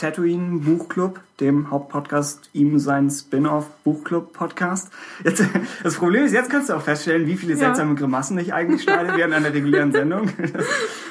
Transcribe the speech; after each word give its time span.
Tatooine 0.00 0.60
Buchclub, 0.60 1.20
dem 1.40 1.70
Hauptpodcast, 1.70 2.48
ihm 2.54 2.78
sein 2.78 3.10
Spin-off 3.10 3.66
Buchclub 3.84 4.32
Podcast. 4.32 4.90
Jetzt, 5.24 5.44
das 5.82 5.96
Problem 5.96 6.24
ist, 6.24 6.32
jetzt 6.32 6.48
kannst 6.48 6.70
du 6.70 6.74
auch 6.74 6.80
feststellen, 6.80 7.26
wie 7.26 7.36
viele 7.36 7.54
seltsame 7.54 7.94
Grimassen 7.94 8.38
ich 8.38 8.54
eigentlich 8.54 8.82
schneide 8.82 9.14
während 9.14 9.34
einer 9.34 9.52
regulären 9.52 9.92
Sendung. 9.92 10.30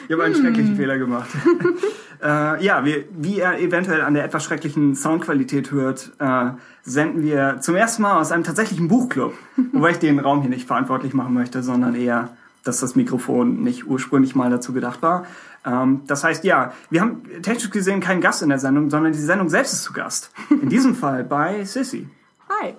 Ich 0.07 0.13
habe 0.13 0.23
einen 0.23 0.33
schrecklichen 0.33 0.75
Fehler 0.75 0.97
gemacht. 0.97 1.29
äh, 2.23 2.65
ja, 2.65 2.83
wir, 2.83 3.03
wie 3.15 3.37
ihr 3.37 3.59
eventuell 3.59 4.01
an 4.01 4.15
der 4.15 4.25
etwas 4.25 4.43
schrecklichen 4.43 4.95
Soundqualität 4.95 5.69
hört, 5.69 6.13
äh, 6.17 6.49
senden 6.81 7.21
wir 7.21 7.57
zum 7.61 7.75
ersten 7.75 8.01
Mal 8.01 8.19
aus 8.19 8.31
einem 8.31 8.43
tatsächlichen 8.43 8.87
Buchclub, 8.87 9.35
wobei 9.71 9.91
ich 9.91 9.99
den 9.99 10.17
Raum 10.17 10.41
hier 10.41 10.49
nicht 10.49 10.65
verantwortlich 10.65 11.13
machen 11.13 11.35
möchte, 11.35 11.61
sondern 11.61 11.93
eher 11.93 12.35
dass 12.63 12.79
das 12.79 12.95
Mikrofon 12.95 13.63
nicht 13.63 13.87
ursprünglich 13.87 14.35
mal 14.35 14.49
dazu 14.49 14.73
gedacht 14.73 15.01
war. 15.01 15.25
Ähm, 15.65 16.01
das 16.07 16.23
heißt, 16.23 16.43
ja, 16.43 16.73
wir 16.89 17.01
haben 17.01 17.23
technisch 17.41 17.69
gesehen 17.69 17.99
keinen 17.99 18.21
Gast 18.21 18.41
in 18.41 18.49
der 18.49 18.59
Sendung, 18.59 18.89
sondern 18.89 19.11
die 19.11 19.19
Sendung 19.19 19.49
selbst 19.49 19.73
ist 19.73 19.83
zu 19.83 19.93
Gast. 19.93 20.31
In 20.49 20.69
diesem 20.69 20.95
Fall 20.95 21.23
bei 21.23 21.63
Sissy. 21.65 22.07
Hi. 22.49 22.73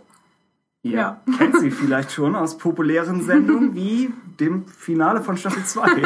Ihr 0.82 0.92
ja. 0.92 1.20
kennt 1.38 1.58
sie 1.60 1.70
vielleicht 1.70 2.12
schon 2.12 2.34
aus 2.34 2.56
populären 2.56 3.22
Sendungen 3.22 3.74
wie 3.74 4.12
dem 4.38 4.66
Finale 4.66 5.20
von 5.20 5.36
Staffel 5.36 5.62
2. 5.64 6.02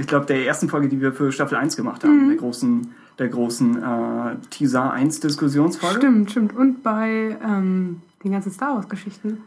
Ich 0.00 0.06
glaube, 0.08 0.26
der 0.26 0.44
ersten 0.44 0.68
Folge, 0.68 0.88
die 0.88 1.00
wir 1.00 1.12
für 1.12 1.30
Staffel 1.30 1.56
1 1.56 1.76
gemacht 1.76 2.02
haben, 2.02 2.24
mhm. 2.24 2.28
der 2.30 2.38
großen, 2.38 2.94
der 3.20 3.28
großen 3.28 3.80
äh, 3.80 4.36
Teaser 4.50 4.90
1 4.92 5.20
Diskussionsfolge. 5.20 5.98
Stimmt, 5.98 6.30
stimmt. 6.32 6.56
Und 6.56 6.82
bei 6.82 7.38
ähm, 7.44 8.02
den 8.24 8.32
ganzen 8.32 8.50
Star 8.50 8.74
Wars 8.74 8.88
Geschichten. 8.88 9.44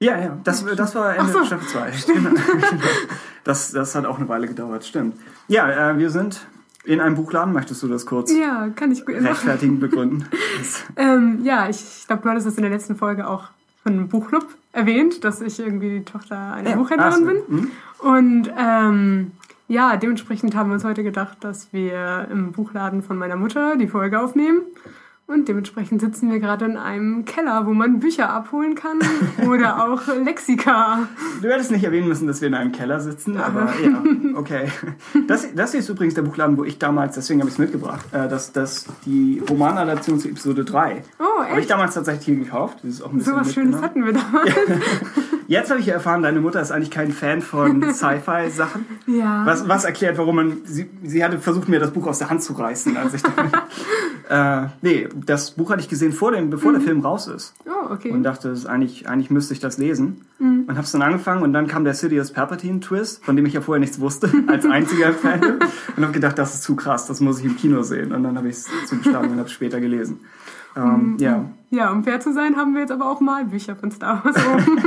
Ja, 0.00 0.18
ja, 0.18 0.38
das, 0.44 0.64
das 0.64 0.94
war 0.94 1.14
Ende 1.14 1.30
so. 1.30 1.44
Staffel 1.44 1.68
2. 1.68 1.92
das, 3.44 3.70
das 3.72 3.94
hat 3.94 4.06
auch 4.06 4.18
eine 4.18 4.28
Weile 4.28 4.48
gedauert, 4.48 4.84
stimmt. 4.84 5.14
Ja, 5.46 5.90
äh, 5.90 5.98
wir 5.98 6.08
sind 6.08 6.40
in 6.84 7.00
einem 7.00 7.16
Buchladen. 7.16 7.52
Möchtest 7.52 7.82
du 7.82 7.88
das 7.88 8.06
kurz 8.06 8.32
ja, 8.32 8.70
kann 8.74 8.92
ich 8.92 9.06
rechtfertigen, 9.06 9.78
begründen? 9.78 10.24
ähm, 10.96 11.40
ja, 11.42 11.68
ich, 11.68 11.82
ich 12.00 12.06
glaube, 12.06 12.22
du 12.22 12.30
hattest 12.30 12.46
das 12.46 12.54
in 12.56 12.62
der 12.62 12.70
letzten 12.70 12.96
Folge 12.96 13.28
auch 13.28 13.48
von 13.82 13.92
einem 13.92 14.08
Buchclub 14.08 14.46
erwähnt, 14.72 15.22
dass 15.22 15.42
ich 15.42 15.58
irgendwie 15.58 15.90
die 15.90 16.04
Tochter 16.04 16.54
einer 16.54 16.70
ja. 16.70 16.76
Buchhändlerin 16.76 17.26
bin. 17.26 17.36
Mhm. 17.46 17.70
Und 17.98 18.50
ähm, 18.58 19.32
ja, 19.68 19.96
dementsprechend 19.96 20.54
haben 20.56 20.70
wir 20.70 20.74
uns 20.74 20.84
heute 20.84 21.02
gedacht, 21.02 21.38
dass 21.42 21.72
wir 21.72 22.26
im 22.30 22.52
Buchladen 22.52 23.02
von 23.02 23.18
meiner 23.18 23.36
Mutter 23.36 23.76
die 23.76 23.86
Folge 23.86 24.18
aufnehmen. 24.18 24.62
Und 25.30 25.46
dementsprechend 25.46 26.00
sitzen 26.00 26.28
wir 26.32 26.40
gerade 26.40 26.64
in 26.64 26.76
einem 26.76 27.24
Keller, 27.24 27.64
wo 27.64 27.72
man 27.72 28.00
Bücher 28.00 28.30
abholen 28.30 28.74
kann 28.74 28.98
oder 29.48 29.84
auch 29.84 30.08
Lexika. 30.08 31.06
Du 31.40 31.48
hättest 31.48 31.70
nicht 31.70 31.84
erwähnen 31.84 32.08
müssen, 32.08 32.26
dass 32.26 32.40
wir 32.40 32.48
in 32.48 32.54
einem 32.54 32.72
Keller 32.72 32.98
sitzen, 32.98 33.36
aber 33.36 33.72
ja, 33.84 34.02
okay. 34.34 34.66
Das, 35.28 35.46
das 35.54 35.70
hier 35.70 35.80
ist 35.80 35.88
übrigens 35.88 36.14
der 36.14 36.22
Buchladen, 36.22 36.58
wo 36.58 36.64
ich 36.64 36.80
damals, 36.80 37.14
deswegen 37.14 37.38
habe 37.38 37.48
ich 37.48 37.54
es 37.54 37.58
mitgebracht, 37.60 38.04
äh, 38.10 38.28
das, 38.28 38.50
das, 38.50 38.86
die 39.06 39.40
Romanadaption 39.48 40.18
zu 40.18 40.28
Episode 40.28 40.64
3. 40.64 41.04
Oh, 41.20 41.42
echt? 41.42 41.50
Habe 41.50 41.60
ich 41.60 41.66
damals 41.68 41.94
tatsächlich 41.94 42.24
hier 42.24 42.36
gekauft. 42.36 42.78
Das 42.82 42.94
ist 42.94 43.02
auch 43.02 43.12
ein 43.12 43.20
so 43.20 43.36
was 43.36 43.54
Schönes 43.54 43.80
hatten 43.80 44.04
wir 44.04 44.12
damals. 44.12 44.52
Jetzt 45.50 45.68
habe 45.68 45.80
ich 45.80 45.88
erfahren, 45.88 46.22
deine 46.22 46.40
Mutter 46.40 46.62
ist 46.62 46.70
eigentlich 46.70 46.92
kein 46.92 47.10
Fan 47.10 47.42
von 47.42 47.82
Sci-Fi-Sachen. 47.92 48.84
Ja. 49.08 49.44
Was, 49.44 49.68
was 49.68 49.82
erklärt, 49.84 50.16
warum 50.16 50.36
man. 50.36 50.58
Sie, 50.62 50.88
sie 51.02 51.24
hatte 51.24 51.40
versucht, 51.40 51.68
mir 51.68 51.80
das 51.80 51.90
Buch 51.90 52.06
aus 52.06 52.18
der 52.18 52.30
Hand 52.30 52.44
zu 52.44 52.52
reißen, 52.52 52.96
als 52.96 53.14
ich 53.14 53.22
dann, 53.24 53.50
äh, 54.64 54.68
Nee, 54.80 55.08
das 55.26 55.50
Buch 55.50 55.72
hatte 55.72 55.80
ich 55.80 55.88
gesehen, 55.88 56.12
vor 56.12 56.30
dem, 56.30 56.50
bevor 56.50 56.70
mhm. 56.70 56.76
der 56.76 56.84
Film 56.84 57.00
raus 57.00 57.26
ist. 57.26 57.52
Oh, 57.66 57.92
okay. 57.92 58.12
Und 58.12 58.22
dachte, 58.22 58.54
eigentlich, 58.68 59.08
eigentlich 59.08 59.30
müsste 59.30 59.52
ich 59.52 59.58
das 59.58 59.76
lesen. 59.76 60.20
Mhm. 60.38 60.66
Und 60.68 60.76
habe 60.76 60.84
es 60.84 60.92
dann 60.92 61.02
angefangen 61.02 61.42
und 61.42 61.52
dann 61.52 61.66
kam 61.66 61.82
der 61.82 61.94
Sidious 61.94 62.30
Palpatine-Twist, 62.30 63.24
von 63.24 63.34
dem 63.34 63.44
ich 63.44 63.54
ja 63.54 63.60
vorher 63.60 63.80
nichts 63.80 63.98
wusste, 63.98 64.30
als 64.46 64.64
einziger 64.66 65.12
Fan. 65.12 65.58
Und 65.96 66.02
habe 66.04 66.12
gedacht, 66.12 66.38
das 66.38 66.54
ist 66.54 66.62
zu 66.62 66.76
krass, 66.76 67.08
das 67.08 67.18
muss 67.18 67.40
ich 67.40 67.46
im 67.46 67.56
Kino 67.56 67.82
sehen. 67.82 68.12
Und 68.12 68.22
dann 68.22 68.38
habe 68.38 68.48
ich 68.48 68.54
es 68.54 68.68
zugeschlagen 68.86 69.32
und 69.32 69.38
habe 69.38 69.48
es 69.48 69.52
später 69.52 69.80
gelesen. 69.80 70.20
Ähm, 70.76 71.16
ja. 71.18 71.50
Ja, 71.70 71.90
um 71.90 72.02
fair 72.02 72.20
zu 72.20 72.32
sein, 72.32 72.56
haben 72.56 72.74
wir 72.74 72.80
jetzt 72.80 72.90
aber 72.90 73.10
auch 73.10 73.20
Malbücher 73.20 73.76
von 73.76 73.90
Star 73.90 74.24
Wars. 74.24 74.36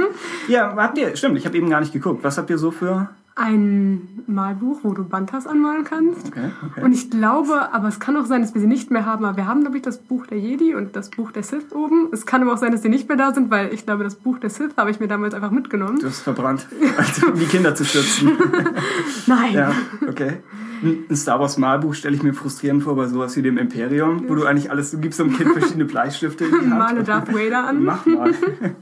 ja, 0.48 0.76
habt 0.76 0.98
ihr, 0.98 1.16
stimmt, 1.16 1.38
ich 1.38 1.46
habe 1.46 1.58
eben 1.58 1.70
gar 1.70 1.80
nicht 1.80 1.94
geguckt. 1.94 2.24
Was 2.24 2.38
habt 2.38 2.50
ihr 2.50 2.58
so 2.58 2.72
für 2.72 3.10
ein 3.36 4.24
Malbuch, 4.28 4.80
wo 4.84 4.94
du 4.94 5.04
Bantas 5.04 5.48
anmalen 5.48 5.84
kannst. 5.84 6.28
Okay, 6.28 6.52
okay. 6.70 6.84
Und 6.84 6.92
ich 6.92 7.10
glaube, 7.10 7.74
aber 7.74 7.88
es 7.88 8.00
kann 8.00 8.16
auch 8.16 8.26
sein, 8.26 8.42
dass 8.42 8.54
wir 8.54 8.62
sie 8.62 8.68
nicht 8.68 8.92
mehr 8.92 9.06
haben. 9.06 9.26
Aber 9.26 9.38
wir 9.38 9.48
haben, 9.48 9.62
glaube 9.62 9.78
ich, 9.78 9.84
das 9.84 9.98
Buch 9.98 10.28
der 10.28 10.38
Jedi 10.38 10.76
und 10.76 10.96
das 10.96 11.10
Buch 11.10 11.32
der 11.32 11.42
Sith 11.42 11.72
oben. 11.74 12.10
Es 12.12 12.26
kann 12.28 12.44
aber 12.44 12.54
auch 12.54 12.58
sein, 12.58 12.72
dass 12.72 12.82
die 12.82 12.90
nicht 12.90 13.08
mehr 13.08 13.18
da 13.18 13.34
sind, 13.34 13.50
weil 13.50 13.74
ich 13.74 13.86
glaube, 13.86 14.04
das 14.04 14.16
Buch 14.16 14.38
der 14.38 14.52
Sith 14.52 14.78
habe 14.78 14.92
ich 14.92 15.00
mir 15.00 15.08
damals 15.08 15.34
einfach 15.34 15.52
mitgenommen. 15.52 16.00
Du 16.00 16.08
hast 16.08 16.22
verbrannt, 16.22 16.68
um 17.28 17.40
die 17.40 17.46
Kinder 17.46 17.74
zu 17.74 17.86
schützen. 17.86 18.34
Nein. 19.26 19.54
Ja, 19.54 19.72
okay. 20.08 20.38
Ein 20.84 21.16
Star 21.16 21.40
Wars 21.40 21.58
Malbuch 21.58 21.94
stelle 21.94 22.16
ich 22.16 22.24
mir 22.24 22.34
frustrierend 22.34 22.84
vor 22.84 22.96
bei 22.96 23.08
sowas 23.08 23.36
wie 23.38 23.42
dem 23.42 23.58
Imperium, 23.58 24.26
wo 24.28 24.36
du 24.36 24.46
eigentlich 24.46 24.70
alles, 24.70 24.92
du 24.92 25.00
gibst 25.00 25.22
einem 25.22 25.36
Kind 25.36 25.52
verschiedene 25.54 25.86
Bleistifte. 25.86 26.46
Male 26.66 27.04
Darth 27.04 27.34
Vader 27.34 27.68
an. 27.68 27.84
Mach 27.84 28.06
mal. 28.06 28.34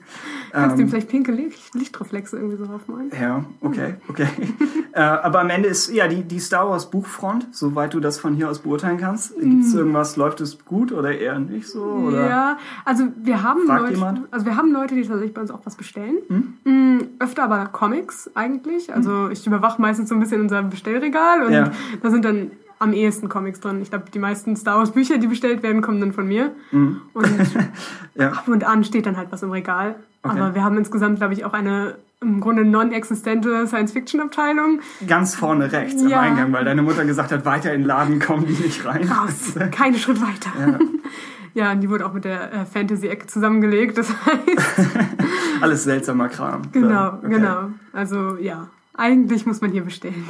Kannst 0.51 0.77
du 0.77 0.81
ihm 0.81 0.85
ähm, 0.85 0.89
vielleicht 0.89 1.09
pinke 1.09 1.31
Licht, 1.31 1.73
Lichtreflexe 1.73 2.37
irgendwie 2.37 2.57
so 2.57 2.65
draufmalen? 2.65 3.11
Ja, 3.19 3.45
okay, 3.61 3.95
okay. 4.07 4.27
äh, 4.93 4.99
aber 4.99 5.39
am 5.39 5.49
Ende 5.49 5.69
ist 5.69 5.91
ja 5.93 6.07
die, 6.07 6.23
die 6.23 6.39
Star 6.39 6.69
Wars 6.69 6.89
Buchfront, 6.89 7.47
soweit 7.51 7.93
du 7.93 7.99
das 7.99 8.19
von 8.19 8.33
hier 8.33 8.49
aus 8.49 8.59
beurteilen 8.59 8.97
kannst. 8.97 9.39
Gibt 9.39 9.63
es 9.63 9.73
mm. 9.73 9.77
irgendwas, 9.77 10.17
läuft 10.17 10.41
es 10.41 10.63
gut 10.65 10.91
oder 10.91 11.17
eher 11.17 11.39
nicht 11.39 11.67
so? 11.67 11.83
Oder? 11.83 12.27
Ja, 12.27 12.57
also 12.85 13.05
wir 13.15 13.43
haben 13.43 13.67
Leute, 13.67 13.93
jemand? 13.93 14.27
also 14.31 14.45
wir 14.45 14.57
haben 14.57 14.71
Leute, 14.71 14.95
die 14.95 15.01
tatsächlich 15.01 15.33
bei 15.33 15.41
uns 15.41 15.51
auch 15.51 15.61
was 15.63 15.75
bestellen. 15.75 16.17
Hm? 16.27 16.53
Mm, 16.63 16.99
öfter 17.19 17.43
aber 17.43 17.67
Comics 17.67 18.29
eigentlich. 18.35 18.93
Also 18.93 19.25
hm. 19.25 19.31
ich 19.31 19.45
überwache 19.47 19.81
meistens 19.81 20.09
so 20.09 20.15
ein 20.15 20.19
bisschen 20.19 20.41
unser 20.41 20.63
Bestellregal 20.63 21.43
und 21.43 21.53
ja. 21.53 21.71
da 22.01 22.09
sind 22.09 22.25
dann 22.25 22.51
am 22.81 22.93
ehesten 22.93 23.29
Comics 23.29 23.59
drin. 23.59 23.79
Ich 23.81 23.91
glaube, 23.91 24.05
die 24.11 24.17
meisten 24.17 24.55
Star 24.55 24.79
Wars 24.79 24.91
Bücher, 24.91 25.19
die 25.19 25.27
bestellt 25.27 25.61
werden, 25.61 25.83
kommen 25.83 26.01
dann 26.01 26.13
von 26.13 26.27
mir. 26.27 26.51
Mhm. 26.71 27.01
Und 27.13 27.27
ja. 28.15 28.31
ab 28.31 28.47
und 28.47 28.63
an 28.63 28.83
steht 28.83 29.05
dann 29.05 29.17
halt 29.17 29.31
was 29.31 29.43
im 29.43 29.51
Regal. 29.51 29.97
Okay. 30.23 30.39
Aber 30.39 30.55
wir 30.55 30.63
haben 30.63 30.77
insgesamt, 30.77 31.17
glaube 31.17 31.33
ich, 31.33 31.45
auch 31.45 31.53
eine 31.53 31.95
im 32.21 32.39
Grunde 32.39 32.63
non-existente 32.63 33.65
Science-Fiction-Abteilung. 33.65 34.81
Ganz 35.07 35.33
vorne 35.33 35.71
rechts 35.71 36.03
ja. 36.07 36.19
am 36.19 36.23
Eingang, 36.25 36.53
weil 36.53 36.63
deine 36.63 36.83
Mutter 36.83 37.03
gesagt 37.03 37.31
hat, 37.31 37.45
weiter 37.45 37.73
in 37.73 37.81
den 37.81 37.87
Laden 37.87 38.19
kommen 38.19 38.45
die 38.45 38.53
nicht 38.53 38.85
rein. 38.85 39.09
Raus, 39.09 39.55
keinen 39.71 39.95
Schritt 39.95 40.21
weiter. 40.21 40.51
Ja. 40.59 40.79
ja, 41.55 41.71
und 41.71 41.81
die 41.81 41.89
wurde 41.89 42.05
auch 42.05 42.13
mit 42.13 42.25
der 42.25 42.53
äh, 42.53 42.65
Fantasy-Ecke 42.65 43.25
zusammengelegt, 43.25 43.97
das 43.97 44.09
heißt... 44.09 44.89
Alles 45.61 45.83
seltsamer 45.83 46.29
Kram. 46.29 46.61
Genau, 46.71 47.13
okay. 47.13 47.29
genau. 47.29 47.69
Also, 47.91 48.37
ja. 48.37 48.67
Eigentlich 48.93 49.45
muss 49.45 49.61
man 49.61 49.71
hier 49.71 49.83
bestellen. 49.83 50.25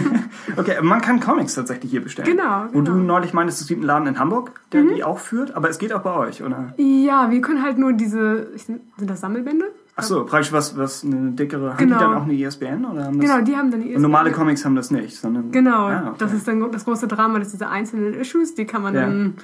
okay, 0.56 0.76
man 0.82 1.00
kann 1.00 1.18
Comics 1.18 1.54
tatsächlich 1.54 1.90
hier 1.90 2.02
bestellen. 2.02 2.28
Genau. 2.28 2.66
Genau. 2.70 2.84
du 2.84 2.94
neulich 2.94 3.32
meintest, 3.32 3.62
es 3.62 3.68
gibt 3.68 3.80
einen 3.80 3.86
Laden 3.86 4.06
in 4.06 4.18
Hamburg, 4.18 4.60
der 4.72 4.82
mhm. 4.82 4.94
die 4.94 5.04
auch 5.04 5.18
führt, 5.18 5.54
aber 5.54 5.70
es 5.70 5.78
geht 5.78 5.92
auch 5.94 6.02
bei 6.02 6.14
euch, 6.14 6.42
oder? 6.42 6.74
Ja, 6.76 7.30
wir 7.30 7.40
können 7.40 7.62
halt 7.62 7.78
nur 7.78 7.94
diese, 7.94 8.48
sind 8.56 8.82
das 8.98 9.20
Sammelbände? 9.20 9.66
Ach 9.96 10.02
so, 10.02 10.24
praktisch 10.24 10.52
was, 10.52 10.76
was 10.76 11.04
eine 11.04 11.32
dickere, 11.32 11.74
genau. 11.76 11.76
haben 11.76 11.78
die 11.78 11.90
dann 11.90 11.98
genau. 11.98 12.20
auch 12.20 12.22
eine 12.24 12.34
ISBN? 12.34 12.84
Oder 12.84 13.04
haben 13.04 13.18
das, 13.18 13.30
genau, 13.30 13.44
die 13.44 13.56
haben 13.56 13.70
dann 13.70 13.80
eine 13.80 13.84
ISBN. 13.84 13.96
Und 13.96 14.02
normale 14.02 14.32
Comics 14.32 14.64
haben 14.64 14.76
das 14.76 14.90
nicht, 14.90 15.16
sondern... 15.16 15.50
Genau, 15.50 15.86
ah, 15.86 16.08
okay. 16.08 16.16
das 16.18 16.32
ist 16.34 16.46
dann 16.46 16.70
das 16.70 16.84
große 16.84 17.08
Drama, 17.08 17.38
dass 17.38 17.50
diese 17.50 17.68
einzelnen 17.68 18.14
Issues, 18.14 18.54
die 18.54 18.66
kann 18.66 18.82
man 18.82 18.94
ja. 18.94 19.02
dann 19.02 19.34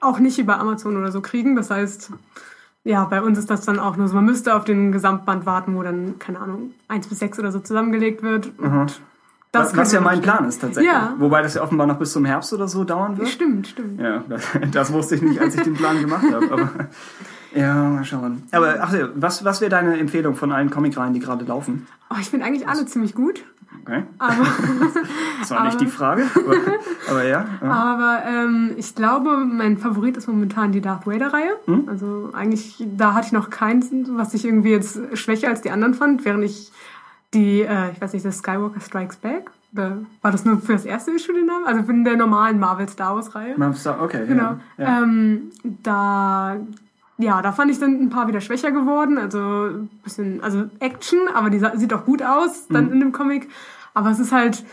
auch 0.00 0.20
nicht 0.20 0.38
über 0.38 0.58
Amazon 0.58 0.96
oder 0.96 1.10
so 1.10 1.20
kriegen, 1.20 1.56
das 1.56 1.70
heißt 1.70 2.12
ja, 2.84 3.04
bei 3.04 3.22
uns 3.22 3.38
ist 3.38 3.48
das 3.50 3.64
dann 3.64 3.78
auch 3.78 3.96
nur 3.96 4.08
so. 4.08 4.14
Man 4.14 4.24
müsste 4.24 4.54
auf 4.54 4.64
den 4.64 4.90
Gesamtband 4.92 5.46
warten, 5.46 5.76
wo 5.76 5.82
dann, 5.82 6.18
keine 6.18 6.40
Ahnung, 6.40 6.72
eins 6.88 7.06
bis 7.06 7.20
sechs 7.20 7.38
oder 7.38 7.52
so 7.52 7.60
zusammengelegt 7.60 8.22
wird. 8.22 8.58
Mhm. 8.60 8.86
Das 9.52 9.76
was 9.76 9.92
ja 9.92 10.00
mein 10.00 10.22
Plan 10.22 10.46
ist 10.46 10.62
tatsächlich. 10.62 10.90
Ja. 10.90 11.14
Wobei 11.18 11.42
das 11.42 11.54
ja 11.54 11.62
offenbar 11.62 11.86
noch 11.86 11.98
bis 11.98 12.12
zum 12.12 12.24
Herbst 12.24 12.54
oder 12.54 12.68
so 12.68 12.84
dauern 12.84 13.18
wird. 13.18 13.28
Stimmt, 13.28 13.66
stimmt. 13.66 14.00
Ja, 14.00 14.24
das, 14.26 14.48
das 14.72 14.92
wusste 14.92 15.16
ich 15.16 15.22
nicht, 15.22 15.40
als 15.40 15.54
ich 15.54 15.62
den 15.62 15.74
Plan 15.74 16.00
gemacht 16.00 16.24
habe. 16.32 16.50
Aber 16.50 16.70
ja, 17.54 17.74
mal 17.74 18.04
schauen. 18.04 18.42
Aber 18.52 18.76
ach, 18.80 18.94
was, 19.14 19.44
was 19.44 19.60
wäre 19.60 19.70
deine 19.70 19.98
Empfehlung 19.98 20.34
von 20.34 20.52
allen 20.52 20.70
Comicreihen, 20.70 21.14
die 21.14 21.20
gerade 21.20 21.44
laufen? 21.44 21.86
Oh, 22.10 22.16
ich 22.20 22.30
finde 22.30 22.46
eigentlich 22.46 22.68
alle 22.68 22.86
ziemlich 22.86 23.14
gut. 23.14 23.44
Okay. 23.82 24.02
Aber, 24.18 24.34
das 25.40 25.50
war 25.50 25.64
nicht 25.64 25.80
die 25.80 25.86
Frage, 25.86 26.24
aber, 26.34 26.56
aber 27.08 27.24
ja. 27.24 27.46
ja. 27.60 27.70
Aber 27.70 28.22
ähm, 28.26 28.72
ich 28.76 28.94
glaube, 28.94 29.38
mein 29.38 29.78
Favorit 29.78 30.16
ist 30.16 30.28
momentan 30.28 30.72
die 30.72 30.80
Darth 30.80 31.06
Vader-Reihe. 31.06 31.52
Hm? 31.66 31.88
Also 31.88 32.30
eigentlich, 32.32 32.84
da 32.96 33.14
hatte 33.14 33.26
ich 33.26 33.32
noch 33.32 33.50
keins, 33.50 33.90
was 34.08 34.34
ich 34.34 34.44
irgendwie 34.44 34.70
jetzt 34.70 35.00
schwächer 35.14 35.48
als 35.48 35.62
die 35.62 35.70
anderen 35.70 35.94
fand, 35.94 36.24
während 36.24 36.44
ich 36.44 36.70
die, 37.34 37.62
äh, 37.62 37.92
ich 37.92 38.00
weiß 38.00 38.12
nicht, 38.12 38.24
das 38.24 38.38
Skywalker 38.38 38.80
Strikes 38.80 39.16
Back 39.16 39.50
war 39.72 40.30
das 40.30 40.44
nur 40.44 40.60
für 40.60 40.74
das 40.74 40.84
erste 40.84 41.12
Issue 41.12 41.34
den 41.34 41.46
Namen? 41.46 41.64
Also 41.64 41.82
für 41.82 42.04
der 42.04 42.16
normalen 42.16 42.58
Marvel 42.58 42.88
Star 42.88 43.14
Wars 43.14 43.34
Reihe. 43.34 43.54
Marvel 43.56 43.76
Star, 43.76 44.02
okay. 44.02 44.26
Genau. 44.26 44.56
Ja, 44.76 44.84
ja. 44.84 45.02
Ähm, 45.02 45.50
da 45.82 46.56
ja, 47.22 47.42
da 47.42 47.52
fand 47.52 47.70
ich 47.70 47.78
dann 47.78 48.00
ein 48.00 48.10
paar 48.10 48.28
wieder 48.28 48.40
schwächer 48.40 48.70
geworden. 48.70 49.18
Also 49.18 49.38
ein 49.38 49.88
bisschen, 50.04 50.42
also 50.42 50.64
Action, 50.80 51.20
aber 51.34 51.50
die 51.50 51.60
sieht 51.76 51.92
auch 51.92 52.04
gut 52.04 52.22
aus 52.22 52.66
dann 52.68 52.86
mhm. 52.86 52.92
in 52.92 53.00
dem 53.00 53.12
Comic. 53.12 53.48
Aber 53.94 54.10
es 54.10 54.18
ist 54.18 54.32
halt 54.32 54.64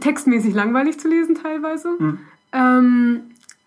textmäßig 0.00 0.54
langweilig 0.54 0.98
zu 0.98 1.08
lesen 1.08 1.34
teilweise. 1.34 1.90
Mhm. 1.98 2.18
Ähm, 2.52 3.20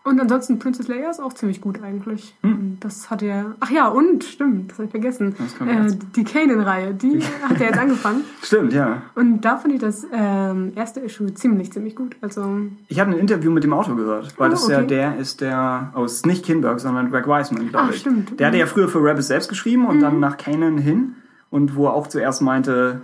Und 0.05 0.19
ansonsten 0.19 0.59
Princess 0.59 0.87
Leia 0.87 1.09
ist 1.09 1.19
auch 1.19 1.33
ziemlich 1.33 1.59
gut 1.59 1.83
eigentlich. 1.83 2.33
Hm. 2.41 2.77
Das 2.79 3.09
hat 3.09 3.21
er. 3.21 3.55
Ach 3.59 3.69
ja, 3.69 3.89
und 3.89 4.23
stimmt, 4.23 4.71
das 4.71 4.77
habe 4.77 4.85
ich 4.85 4.91
vergessen. 4.91 5.35
Äh, 5.67 5.91
die 6.15 6.23
Kanan-Reihe, 6.23 6.93
die 6.93 7.21
hat 7.21 7.59
er 7.59 7.67
jetzt 7.67 7.77
angefangen. 7.79 8.21
Stimmt, 8.41 8.71
ja. 8.71 9.01
Und 9.15 9.41
da 9.41 9.57
finde 9.57 9.75
ich 9.75 9.81
das 9.81 10.07
ähm, 10.13 10.71
erste 10.75 11.01
Issue 11.01 11.33
ziemlich, 11.33 11.73
ziemlich 11.73 11.95
gut. 11.95 12.15
Also 12.21 12.61
ich 12.87 12.99
habe 12.99 13.11
ein 13.11 13.19
Interview 13.19 13.51
mit 13.51 13.65
dem 13.65 13.73
Autor 13.73 13.97
gehört, 13.97 14.39
weil 14.39 14.47
oh, 14.47 14.51
das 14.51 14.63
okay. 14.63 14.73
ja 14.73 14.81
der 14.83 15.17
ist, 15.17 15.41
der 15.41 15.91
aus 15.93 16.25
nicht 16.25 16.45
Kinberg, 16.45 16.79
sondern 16.79 17.11
Greg 17.11 17.27
Weisman, 17.27 17.67
glaube 17.67 17.93
ich. 17.93 17.99
Stimmt. 17.99 18.39
Der 18.39 18.47
hatte 18.47 18.57
ja 18.57 18.67
früher 18.67 18.87
für 18.87 19.03
Rebels 19.03 19.27
selbst 19.27 19.49
geschrieben 19.49 19.85
und 19.85 19.97
mhm. 19.97 20.01
dann 20.01 20.19
nach 20.21 20.37
Kanan 20.37 20.77
hin 20.77 21.15
und 21.51 21.75
wo 21.75 21.87
er 21.87 21.93
auch 21.93 22.07
zuerst 22.07 22.41
meinte, 22.41 23.01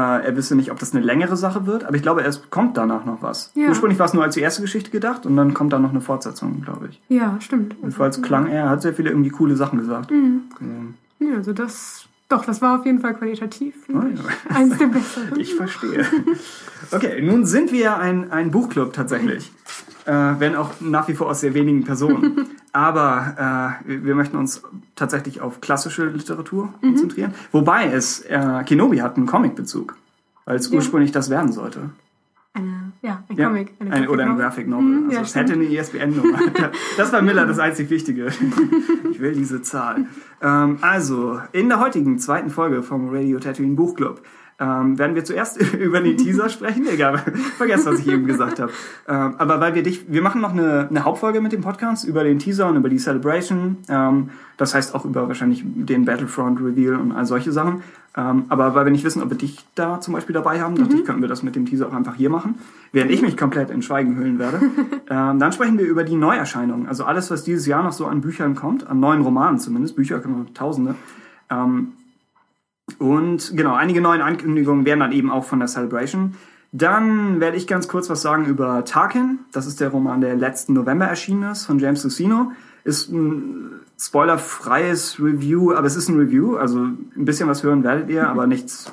er 0.00 0.36
wisse 0.36 0.56
nicht, 0.56 0.70
ob 0.70 0.78
das 0.78 0.94
eine 0.94 1.04
längere 1.04 1.36
Sache 1.36 1.66
wird, 1.66 1.84
aber 1.84 1.96
ich 1.96 2.02
glaube, 2.02 2.22
es 2.22 2.50
kommt 2.50 2.76
danach 2.76 3.04
noch 3.04 3.22
was. 3.22 3.52
Ja. 3.54 3.68
Ursprünglich 3.68 3.98
war 3.98 4.06
es 4.06 4.14
nur 4.14 4.22
als 4.22 4.34
die 4.34 4.40
erste 4.40 4.62
Geschichte 4.62 4.90
gedacht 4.90 5.26
und 5.26 5.36
dann 5.36 5.54
kommt 5.54 5.72
da 5.72 5.78
noch 5.78 5.90
eine 5.90 6.00
Fortsetzung, 6.00 6.62
glaube 6.62 6.88
ich. 6.90 7.00
Ja, 7.08 7.36
stimmt. 7.40 7.74
Jedenfalls 7.76 8.20
klang 8.22 8.46
er, 8.46 8.68
hat 8.68 8.82
sehr 8.82 8.94
viele 8.94 9.10
irgendwie 9.10 9.30
coole 9.30 9.56
Sachen 9.56 9.78
gesagt. 9.78 10.10
Mhm. 10.10 10.94
Ja, 11.18 11.36
also 11.36 11.52
das, 11.52 12.06
doch, 12.28 12.44
das 12.44 12.60
war 12.60 12.78
auf 12.78 12.86
jeden 12.86 13.00
Fall 13.00 13.14
qualitativ. 13.14 13.74
Oh, 13.88 13.92
ja. 13.94 14.54
Eins 14.54 14.76
der 14.78 14.86
besseren. 14.86 15.32
Ich 15.38 15.54
verstehe. 15.54 16.04
Okay, 16.90 17.22
nun 17.22 17.46
sind 17.46 17.72
wir 17.72 17.96
ein, 17.98 18.30
ein 18.32 18.50
Buchclub 18.50 18.92
tatsächlich. 18.92 19.52
Äh, 20.04 20.12
wenn 20.38 20.56
auch 20.56 20.72
nach 20.80 21.08
wie 21.08 21.14
vor 21.14 21.28
aus 21.28 21.40
sehr 21.40 21.54
wenigen 21.54 21.84
Personen. 21.84 22.46
Aber 22.76 23.80
äh, 23.86 24.02
wir 24.04 24.14
möchten 24.14 24.36
uns 24.36 24.62
tatsächlich 24.96 25.40
auf 25.40 25.62
klassische 25.62 26.04
Literatur 26.04 26.74
mhm. 26.82 26.88
konzentrieren. 26.88 27.34
Wobei 27.50 27.86
es, 27.86 28.20
äh, 28.20 28.64
Kenobi 28.66 28.98
hat 28.98 29.16
einen 29.16 29.24
Comic-Bezug, 29.24 29.96
weil 30.44 30.56
es 30.56 30.68
ja. 30.68 30.76
ursprünglich 30.76 31.10
das 31.10 31.30
werden 31.30 31.52
sollte. 31.52 31.88
Eine, 32.52 32.92
ja, 33.00 33.24
ein 33.30 33.36
ja, 33.38 33.46
Comic. 33.46 33.72
Eine 33.80 33.92
ein, 33.92 34.08
oder 34.08 34.24
ein 34.24 34.36
Graphic 34.36 34.68
Novel. 34.68 34.84
Mhm, 34.84 35.04
also 35.04 35.16
ja, 35.16 35.22
es 35.22 35.34
hätte 35.34 35.54
eine 35.54 35.64
ISBN-Nummer. 35.64 36.38
das 36.98 37.14
war 37.14 37.22
Miller 37.22 37.46
das 37.46 37.58
einzig 37.58 37.88
Wichtige. 37.88 38.26
ich 39.10 39.20
will 39.20 39.32
diese 39.32 39.62
Zahl. 39.62 40.04
Ähm, 40.42 40.76
also, 40.82 41.40
in 41.52 41.70
der 41.70 41.80
heutigen 41.80 42.18
zweiten 42.18 42.50
Folge 42.50 42.82
vom 42.82 43.08
Radio 43.08 43.38
Tatooine 43.38 43.74
Buchclub 43.74 44.20
ähm, 44.58 44.98
werden 44.98 45.14
wir 45.14 45.24
zuerst 45.24 45.60
über 45.74 46.00
den 46.00 46.16
Teaser 46.16 46.48
sprechen. 46.48 46.86
Egal, 46.86 47.18
vergesst, 47.58 47.86
was 47.86 48.00
ich 48.00 48.08
eben 48.08 48.26
gesagt 48.26 48.60
habe. 48.60 48.72
Ähm, 49.08 49.34
aber 49.38 49.60
weil 49.60 49.74
wir 49.74 49.82
dich, 49.82 50.10
wir 50.10 50.22
machen 50.22 50.40
noch 50.40 50.52
eine, 50.52 50.88
eine 50.88 51.04
Hauptfolge 51.04 51.40
mit 51.40 51.52
dem 51.52 51.60
Podcast 51.60 52.04
über 52.04 52.24
den 52.24 52.38
Teaser 52.38 52.68
und 52.68 52.76
über 52.76 52.88
die 52.88 52.98
Celebration. 52.98 53.78
Ähm, 53.88 54.30
das 54.56 54.74
heißt 54.74 54.94
auch 54.94 55.04
über 55.04 55.28
wahrscheinlich 55.28 55.62
den 55.64 56.06
Battlefront 56.06 56.60
Reveal 56.60 56.96
und 56.96 57.12
all 57.12 57.26
solche 57.26 57.52
Sachen. 57.52 57.82
Ähm, 58.16 58.46
aber 58.48 58.74
weil 58.74 58.86
wir 58.86 58.92
nicht 58.92 59.04
wissen, 59.04 59.22
ob 59.22 59.28
wir 59.28 59.36
dich 59.36 59.58
da 59.74 60.00
zum 60.00 60.14
Beispiel 60.14 60.32
dabei 60.32 60.62
haben, 60.62 60.74
dachte 60.76 60.94
mhm. 60.94 61.00
ich, 61.00 61.04
könnten 61.04 61.20
wir 61.20 61.28
das 61.28 61.42
mit 61.42 61.54
dem 61.54 61.66
Teaser 61.66 61.88
auch 61.88 61.92
einfach 61.92 62.14
hier 62.14 62.30
machen. 62.30 62.54
Während 62.92 63.10
ich 63.10 63.20
mich 63.20 63.36
komplett 63.36 63.68
in 63.68 63.82
Schweigen 63.82 64.16
hüllen 64.16 64.38
werde. 64.38 64.62
ähm, 65.10 65.38
dann 65.38 65.52
sprechen 65.52 65.78
wir 65.78 65.86
über 65.86 66.02
die 66.02 66.16
Neuerscheinungen. 66.16 66.88
Also 66.88 67.04
alles, 67.04 67.30
was 67.30 67.44
dieses 67.44 67.66
Jahr 67.66 67.82
noch 67.82 67.92
so 67.92 68.06
an 68.06 68.22
Büchern 68.22 68.54
kommt, 68.54 68.86
an 68.86 69.00
neuen 69.00 69.20
Romanen 69.20 69.58
zumindest. 69.58 69.96
Bücher 69.96 70.20
können 70.20 70.38
wir 70.38 70.54
Tausende. 70.54 70.94
Ähm, 71.50 71.92
und 72.98 73.56
genau, 73.56 73.74
einige 73.74 74.00
neue 74.00 74.22
Ankündigungen 74.22 74.86
werden 74.86 75.00
dann 75.00 75.12
eben 75.12 75.30
auch 75.30 75.44
von 75.44 75.58
der 75.58 75.68
Celebration. 75.68 76.34
Dann 76.72 77.40
werde 77.40 77.56
ich 77.56 77.66
ganz 77.66 77.88
kurz 77.88 78.08
was 78.10 78.22
sagen 78.22 78.46
über 78.46 78.84
Tarkin. 78.84 79.40
Das 79.52 79.66
ist 79.66 79.80
der 79.80 79.88
Roman, 79.88 80.20
der 80.20 80.36
letzten 80.36 80.74
November 80.74 81.06
erschienen 81.06 81.50
ist, 81.50 81.66
von 81.66 81.78
James 81.78 82.04
Lucino. 82.04 82.52
Ist 82.84 83.10
ein 83.10 83.80
spoilerfreies 83.98 85.18
Review, 85.18 85.72
aber 85.72 85.86
es 85.86 85.96
ist 85.96 86.08
ein 86.08 86.18
Review, 86.18 86.56
also 86.56 86.80
ein 86.80 87.24
bisschen 87.24 87.48
was 87.48 87.62
hören 87.62 87.82
werdet 87.82 88.10
ihr, 88.10 88.28
aber 88.28 88.46
nichts, 88.46 88.92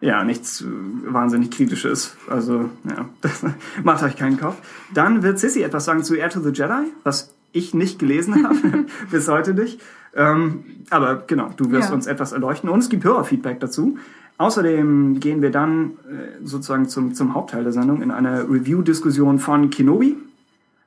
ja, 0.00 0.24
nichts 0.24 0.64
wahnsinnig 0.66 1.50
kritisches. 1.50 2.16
Also, 2.28 2.70
ja, 2.84 3.08
macht 3.82 4.02
euch 4.02 4.16
keinen 4.16 4.40
Kopf. 4.40 4.56
Dann 4.94 5.22
wird 5.22 5.38
Sissy 5.38 5.62
etwas 5.62 5.84
sagen 5.84 6.04
zu 6.04 6.14
Air 6.14 6.30
to 6.30 6.40
the 6.40 6.50
Jedi, 6.50 6.92
was 7.02 7.33
ich 7.54 7.72
nicht 7.72 7.98
gelesen 7.98 8.46
habe, 8.46 8.84
bis 9.10 9.28
heute 9.28 9.54
nicht. 9.54 9.80
Ähm, 10.14 10.64
aber 10.90 11.24
genau, 11.26 11.50
du 11.56 11.70
wirst 11.70 11.88
ja. 11.88 11.94
uns 11.94 12.06
etwas 12.06 12.32
erleuchten 12.32 12.68
und 12.68 12.80
es 12.80 12.88
gibt 12.88 13.04
Hörerfeedback 13.04 13.60
dazu. 13.60 13.96
Außerdem 14.36 15.20
gehen 15.20 15.42
wir 15.42 15.50
dann 15.50 15.92
äh, 16.10 16.44
sozusagen 16.44 16.88
zum, 16.88 17.14
zum 17.14 17.34
Hauptteil 17.34 17.62
der 17.62 17.72
Sendung 17.72 18.02
in 18.02 18.10
eine 18.10 18.42
Review-Diskussion 18.42 19.38
von 19.38 19.70
Kenobi, 19.70 20.16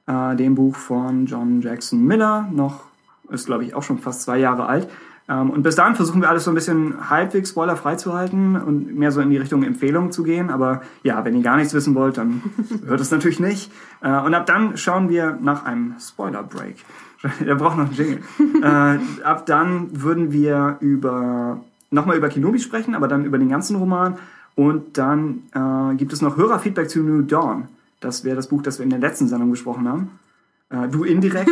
äh, 0.05 0.35
dem 0.35 0.55
Buch 0.55 0.75
von 0.75 1.25
John 1.25 1.61
Jackson 1.61 2.05
Miller, 2.05 2.49
noch, 2.51 2.83
ist 3.29 3.45
glaube 3.45 3.63
ich 3.63 3.73
auch 3.73 3.83
schon 3.83 3.99
fast 3.99 4.21
zwei 4.21 4.37
Jahre 4.37 4.67
alt. 4.67 4.89
Ähm, 5.29 5.49
und 5.49 5.63
bis 5.63 5.75
dahin 5.75 5.95
versuchen 5.95 6.21
wir 6.21 6.29
alles 6.29 6.45
so 6.45 6.51
ein 6.51 6.55
bisschen 6.55 7.09
halbwegs 7.09 7.49
spoilerfrei 7.49 7.95
zu 7.95 8.13
halten 8.13 8.55
und 8.55 8.95
mehr 8.95 9.11
so 9.11 9.21
in 9.21 9.29
die 9.29 9.37
Richtung 9.37 9.63
Empfehlungen 9.63 10.11
zu 10.11 10.23
gehen. 10.23 10.49
Aber 10.49 10.81
ja, 11.03 11.23
wenn 11.25 11.35
ihr 11.35 11.43
gar 11.43 11.57
nichts 11.57 11.73
wissen 11.73 11.95
wollt, 11.95 12.17
dann 12.17 12.41
hört 12.85 13.01
es 13.01 13.11
natürlich 13.11 13.39
nicht. 13.39 13.71
Äh, 14.01 14.19
und 14.21 14.33
ab 14.33 14.45
dann 14.45 14.77
schauen 14.77 15.09
wir 15.09 15.37
nach 15.41 15.65
einem 15.65 15.95
Spoiler-Break. 15.99 16.77
Der 17.45 17.55
braucht 17.55 17.77
noch 17.77 17.87
einen 17.87 17.95
Jingle. 17.95 18.19
äh, 18.61 19.23
ab 19.23 19.45
dann 19.45 20.01
würden 20.01 20.31
wir 20.31 20.77
über 20.79 21.61
nochmal 21.89 22.17
über 22.17 22.29
Kenobi 22.29 22.59
sprechen, 22.59 22.95
aber 22.95 23.07
dann 23.07 23.25
über 23.25 23.37
den 23.37 23.49
ganzen 23.49 23.75
Roman. 23.77 24.17
Und 24.55 24.97
dann 24.97 25.43
äh, 25.53 25.95
gibt 25.95 26.13
es 26.13 26.21
noch 26.21 26.37
Hörerfeedback 26.37 26.89
zu 26.89 26.99
New 27.03 27.21
Dawn. 27.21 27.67
Das 27.99 28.23
wäre 28.23 28.35
das 28.35 28.47
Buch, 28.47 28.61
das 28.61 28.79
wir 28.79 28.83
in 28.83 28.89
der 28.89 28.99
letzten 28.99 29.27
Sendung 29.27 29.51
besprochen 29.51 29.87
haben. 29.87 30.11
Äh, 30.69 30.87
du 30.87 31.03
indirekt. 31.03 31.49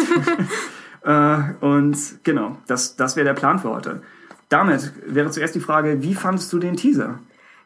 Äh, 1.06 1.38
und 1.62 1.98
genau, 2.24 2.58
das, 2.68 2.96
das 2.96 3.16
wäre 3.16 3.26
der 3.26 3.34
Plan 3.34 3.60
für 3.60 3.70
heute. 3.70 4.02
Damit 4.50 4.92
wäre 5.06 5.32
zuerst 5.32 5.56
die 5.56 5.60
Frage, 5.60 6.02
wie 6.02 6.14
fandest 6.14 6.52
du 6.54 6.60
den 6.60 6.76
Teaser? 6.76 7.20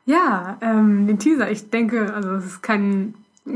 Ja, 0.06 0.58
ähm, 0.62 1.08
den 1.08 1.20
Teaser, 1.20 1.52
ich 1.52 1.70
denke, 1.70 2.14
also 2.14 2.32
es 2.32 2.46
ist 2.46 2.64
kein 2.64 3.14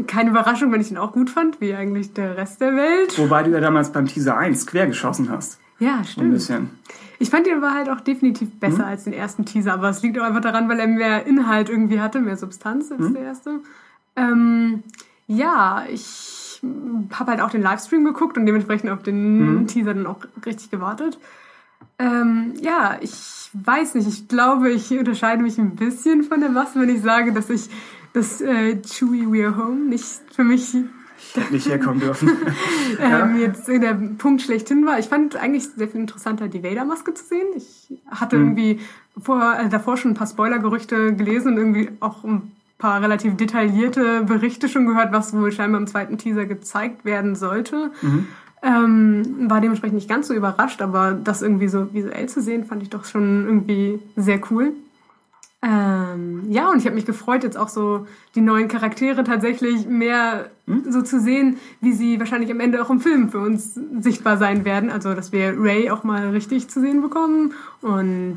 keine 0.08 0.32
Überraschung, 0.32 0.72
wenn 0.72 0.82
ich 0.82 0.92
ihn 0.92 0.98
auch 0.98 1.12
gut 1.12 1.30
fand, 1.30 1.62
wie 1.62 1.74
eigentlich 1.74 2.14
der 2.14 2.36
Rest 2.36 2.62
der 2.62 2.76
Welt. 2.76 3.18
Wobei 3.20 3.44
du 3.44 3.52
ja 3.52 3.60
damals 3.60 3.92
beim 3.92 4.08
Teaser 4.08 4.38
1 4.38 4.66
quer 4.66 4.88
geschossen 4.88 5.30
hast. 5.30 5.60
Ja, 5.80 6.04
stimmt. 6.04 6.28
Ein 6.28 6.34
bisschen. 6.34 6.70
Ich 7.20 7.30
fand 7.30 7.46
den 7.46 7.58
aber 7.58 7.74
halt 7.74 7.90
auch 7.90 8.02
definitiv 8.02 8.60
besser 8.60 8.84
mhm. 8.84 8.90
als 8.90 9.04
den 9.04 9.14
ersten 9.14 9.46
Teaser, 9.46 9.74
aber 9.74 9.90
es 9.90 10.02
liegt 10.02 10.20
auch 10.20 10.24
einfach 10.24 10.42
daran, 10.42 10.68
weil 10.68 10.80
er 10.80 10.88
mehr 10.88 11.26
Inhalt 11.26 11.70
irgendwie 11.70 12.00
hatte, 12.00 12.20
mehr 12.22 12.38
Substanz 12.38 12.92
als 12.92 13.02
mhm. 13.02 13.14
der 13.14 13.24
erste. 13.24 13.60
Ähm, 14.16 14.84
ja, 15.28 15.84
ich 15.90 16.43
habe 17.12 17.32
halt 17.32 17.42
auch 17.42 17.50
den 17.50 17.62
Livestream 17.62 18.06
geguckt 18.06 18.38
und 18.38 18.46
dementsprechend 18.46 18.90
auf 18.90 19.04
den 19.04 19.60
mhm. 19.60 19.68
Teaser 19.68 19.94
dann 19.94 20.08
auch 20.08 20.20
richtig 20.46 20.72
gewartet. 20.72 21.20
Ähm, 22.00 22.54
ja, 22.62 22.98
ich 23.02 23.50
weiß 23.54 23.96
nicht, 23.96 24.08
ich 24.08 24.28
glaube, 24.28 24.72
ich 24.72 24.92
unterscheide 24.98 25.44
mich 25.44 25.58
ein 25.58 25.76
bisschen 25.76 26.24
von 26.24 26.40
der 26.40 26.50
Masse, 26.50 26.80
wenn 26.80 26.90
ich 26.90 27.02
sage, 27.02 27.34
dass 27.34 27.50
ich 27.50 27.70
dass 28.14 28.42
äh, 28.42 28.80
Chewie 28.82 29.26
We're 29.26 29.58
Home 29.58 29.90
nicht 29.90 30.22
für 30.32 30.44
mich 30.44 30.76
nicht 31.50 31.68
herkommen 31.68 32.00
dürfen. 32.00 32.30
ähm, 33.00 33.40
jetzt 33.40 33.68
der 33.68 33.94
Punkt 34.18 34.42
schlechthin 34.42 34.86
war. 34.86 35.00
Ich 35.00 35.08
fand 35.08 35.36
eigentlich 35.36 35.68
sehr 35.70 35.88
viel 35.88 36.02
interessanter, 36.02 36.48
die 36.48 36.64
Vader-Maske 36.64 37.14
zu 37.14 37.26
sehen. 37.26 37.48
Ich 37.56 37.92
hatte 38.08 38.38
mhm. 38.38 38.58
irgendwie 38.58 38.80
vor, 39.20 39.58
äh, 39.60 39.70
davor 39.70 39.98
schon 39.98 40.12
ein 40.12 40.16
paar 40.16 40.28
Spoiler-Gerüchte 40.28 41.16
gelesen 41.16 41.54
und 41.54 41.58
irgendwie 41.58 41.90
auch 42.00 42.24
ein 42.24 42.52
paar 42.84 43.02
relativ 43.02 43.38
detaillierte 43.38 44.26
Berichte 44.26 44.68
schon 44.68 44.86
gehört, 44.86 45.14
was 45.14 45.32
wohl 45.34 45.54
scheinbar 45.54 45.80
im 45.80 45.88
zweiten 45.88 46.18
Teaser 46.18 46.46
gezeigt 46.46 47.06
werden 47.06 47.34
sollte. 47.34 47.92
Mhm. 48.02 48.28
Ähm, 48.62 49.50
war 49.50 49.62
dementsprechend 49.62 49.96
nicht 49.96 50.10
ganz 50.10 50.28
so 50.28 50.34
überrascht, 50.34 50.82
aber 50.82 51.14
das 51.14 51.42
irgendwie 51.42 51.70
so 51.70 51.94
visuell 51.94 52.28
zu 52.28 52.42
sehen, 52.42 52.66
fand 52.66 52.84
ich 52.84 52.90
doch 52.90 53.06
schon 53.06 53.46
irgendwie 53.46 54.00
sehr 54.18 54.42
cool. 54.52 54.74
Ähm, 55.66 56.44
ja, 56.50 56.70
und 56.70 56.80
ich 56.80 56.86
habe 56.86 56.96
mich 56.96 57.06
gefreut, 57.06 57.44
jetzt 57.44 57.58
auch 57.58 57.70
so 57.70 58.06
die 58.36 58.42
neuen 58.42 58.68
Charaktere 58.68 59.24
tatsächlich 59.24 59.88
mehr 59.88 60.50
hm? 60.68 60.92
so 60.92 61.02
zu 61.02 61.22
sehen, 61.22 61.58
wie 61.80 61.94
sie 61.94 62.20
wahrscheinlich 62.20 62.52
am 62.52 62.60
Ende 62.60 62.82
auch 62.82 62.90
im 62.90 63.00
Film 63.00 63.30
für 63.30 63.40
uns 63.40 63.80
sichtbar 64.02 64.36
sein 64.38 64.66
werden. 64.66 64.90
Also, 64.90 65.14
dass 65.14 65.32
wir 65.32 65.56
Ray 65.58 65.90
auch 65.90 66.04
mal 66.04 66.32
richtig 66.32 66.70
zu 66.70 66.82
sehen 66.82 67.02
bekommen. 67.02 67.54
Und 67.82 68.36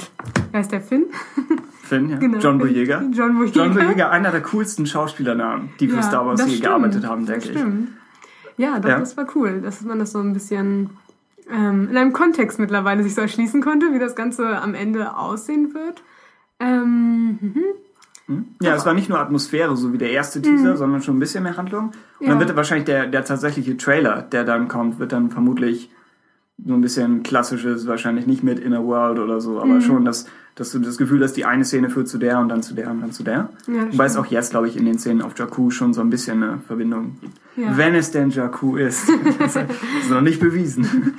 wer 0.53 0.61
ist 0.61 0.71
der 0.71 0.81
Finn? 0.81 1.07
Finn, 1.83 2.11
ja. 2.11 2.17
Genau, 2.19 2.39
John 2.39 2.59
Boyega. 2.59 3.03
John 3.13 3.37
Boyega. 3.37 3.65
John 3.65 3.75
Boyega, 3.75 4.11
einer 4.11 4.31
der 4.31 4.43
coolsten 4.43 4.87
Schauspielernamen, 4.87 5.71
die 5.81 5.89
für 5.89 5.97
ja, 5.97 6.03
Star 6.03 6.27
Wars 6.27 6.45
hier 6.45 6.61
gearbeitet 6.61 7.05
haben, 7.07 7.27
denke 7.27 7.47
ich. 7.47 7.59
Stimmt. 7.59 7.89
Ja, 8.57 8.79
doch, 8.79 8.89
ja. 8.89 9.01
das 9.01 9.17
war 9.17 9.27
cool, 9.35 9.61
dass 9.63 9.83
man 9.83 9.99
das 9.99 10.13
so 10.13 10.21
ein 10.21 10.33
bisschen 10.33 10.91
ähm, 11.51 11.89
in 11.91 11.97
einem 11.97 12.13
Kontext 12.13 12.61
mittlerweile 12.61 13.03
sich 13.03 13.17
so 13.17 13.21
erschließen 13.21 13.63
konnte, 13.63 13.93
wie 13.93 13.99
das 13.99 14.15
Ganze 14.15 14.63
am 14.63 14.75
Ende 14.75 15.17
aussehen 15.17 15.75
wird. 15.75 16.03
Ähm, 16.61 17.39
mhm. 17.41 17.65
Hm? 18.27 18.45
Ja, 18.61 18.75
es 18.75 18.85
war 18.85 18.95
nicht 18.95 19.09
nur 19.09 19.21
Atmosphäre, 19.21 19.77
so 19.77 19.93
wie 19.93 19.99
der 19.99 20.11
erste 20.11 20.43
Teaser, 20.43 20.73
mhm. 20.73 20.77
sondern 20.77 21.03
schon 21.03 21.17
ein 21.17 21.21
bisschen 21.21 21.45
mehr 21.45 21.57
Handlung. 21.57 21.93
Und 22.19 22.27
ja. 22.27 22.29
dann 22.31 22.41
wird 22.41 22.57
wahrscheinlich 22.57 22.87
der, 22.87 23.07
der 23.07 23.25
tatsächliche 23.25 23.77
Trailer, 23.77 24.23
der 24.23 24.45
dann 24.45 24.69
kommt, 24.69 24.99
wird 24.99 25.13
dann 25.13 25.31
vermutlich 25.31 25.91
so 26.65 26.75
ein 26.75 26.81
bisschen 26.81 27.23
klassisches, 27.23 27.87
wahrscheinlich 27.87 28.27
nicht 28.27 28.43
mit 28.43 28.59
Inner 28.59 28.85
World 28.85 29.19
oder 29.19 29.41
so, 29.41 29.59
aber 29.59 29.75
mhm. 29.75 29.81
schon, 29.83 30.05
dass, 30.05 30.27
dass 30.57 30.73
du 30.73 30.79
das 30.79 30.97
Gefühl 30.97 31.23
hast, 31.23 31.35
die 31.35 31.45
eine 31.45 31.67
Szene 31.67 31.91
führt 31.91 32.09
zu 32.09 32.17
der 32.17 32.41
und 32.41 32.49
dann 32.49 32.63
zu 32.63 32.75
der 32.75 32.91
und 32.91 33.03
dann 33.03 33.13
zu 33.13 33.23
der. 33.23 33.51
Ja, 33.67 33.93
Wobei 33.93 34.07
es 34.07 34.17
auch 34.17 34.27
jetzt, 34.27 34.51
glaube 34.51 34.69
ich, 34.69 34.77
in 34.77 34.87
den 34.87 34.99
Szenen 34.99 35.21
auf 35.21 35.39
Jakku 35.39 35.71
schon 35.71 35.93
so 35.93 36.01
ein 36.01 36.09
bisschen 36.09 36.43
eine 36.43 36.59
Verbindung 36.67 37.19
gibt. 37.21 37.39
Ja. 37.57 37.77
Wenn 37.77 37.95
es 37.95 38.11
denn 38.11 38.31
Jakku 38.31 38.77
ist. 38.77 39.07
das 39.39 39.57
ist 39.57 40.11
noch 40.11 40.23
nicht 40.23 40.41
bewiesen. 40.41 41.15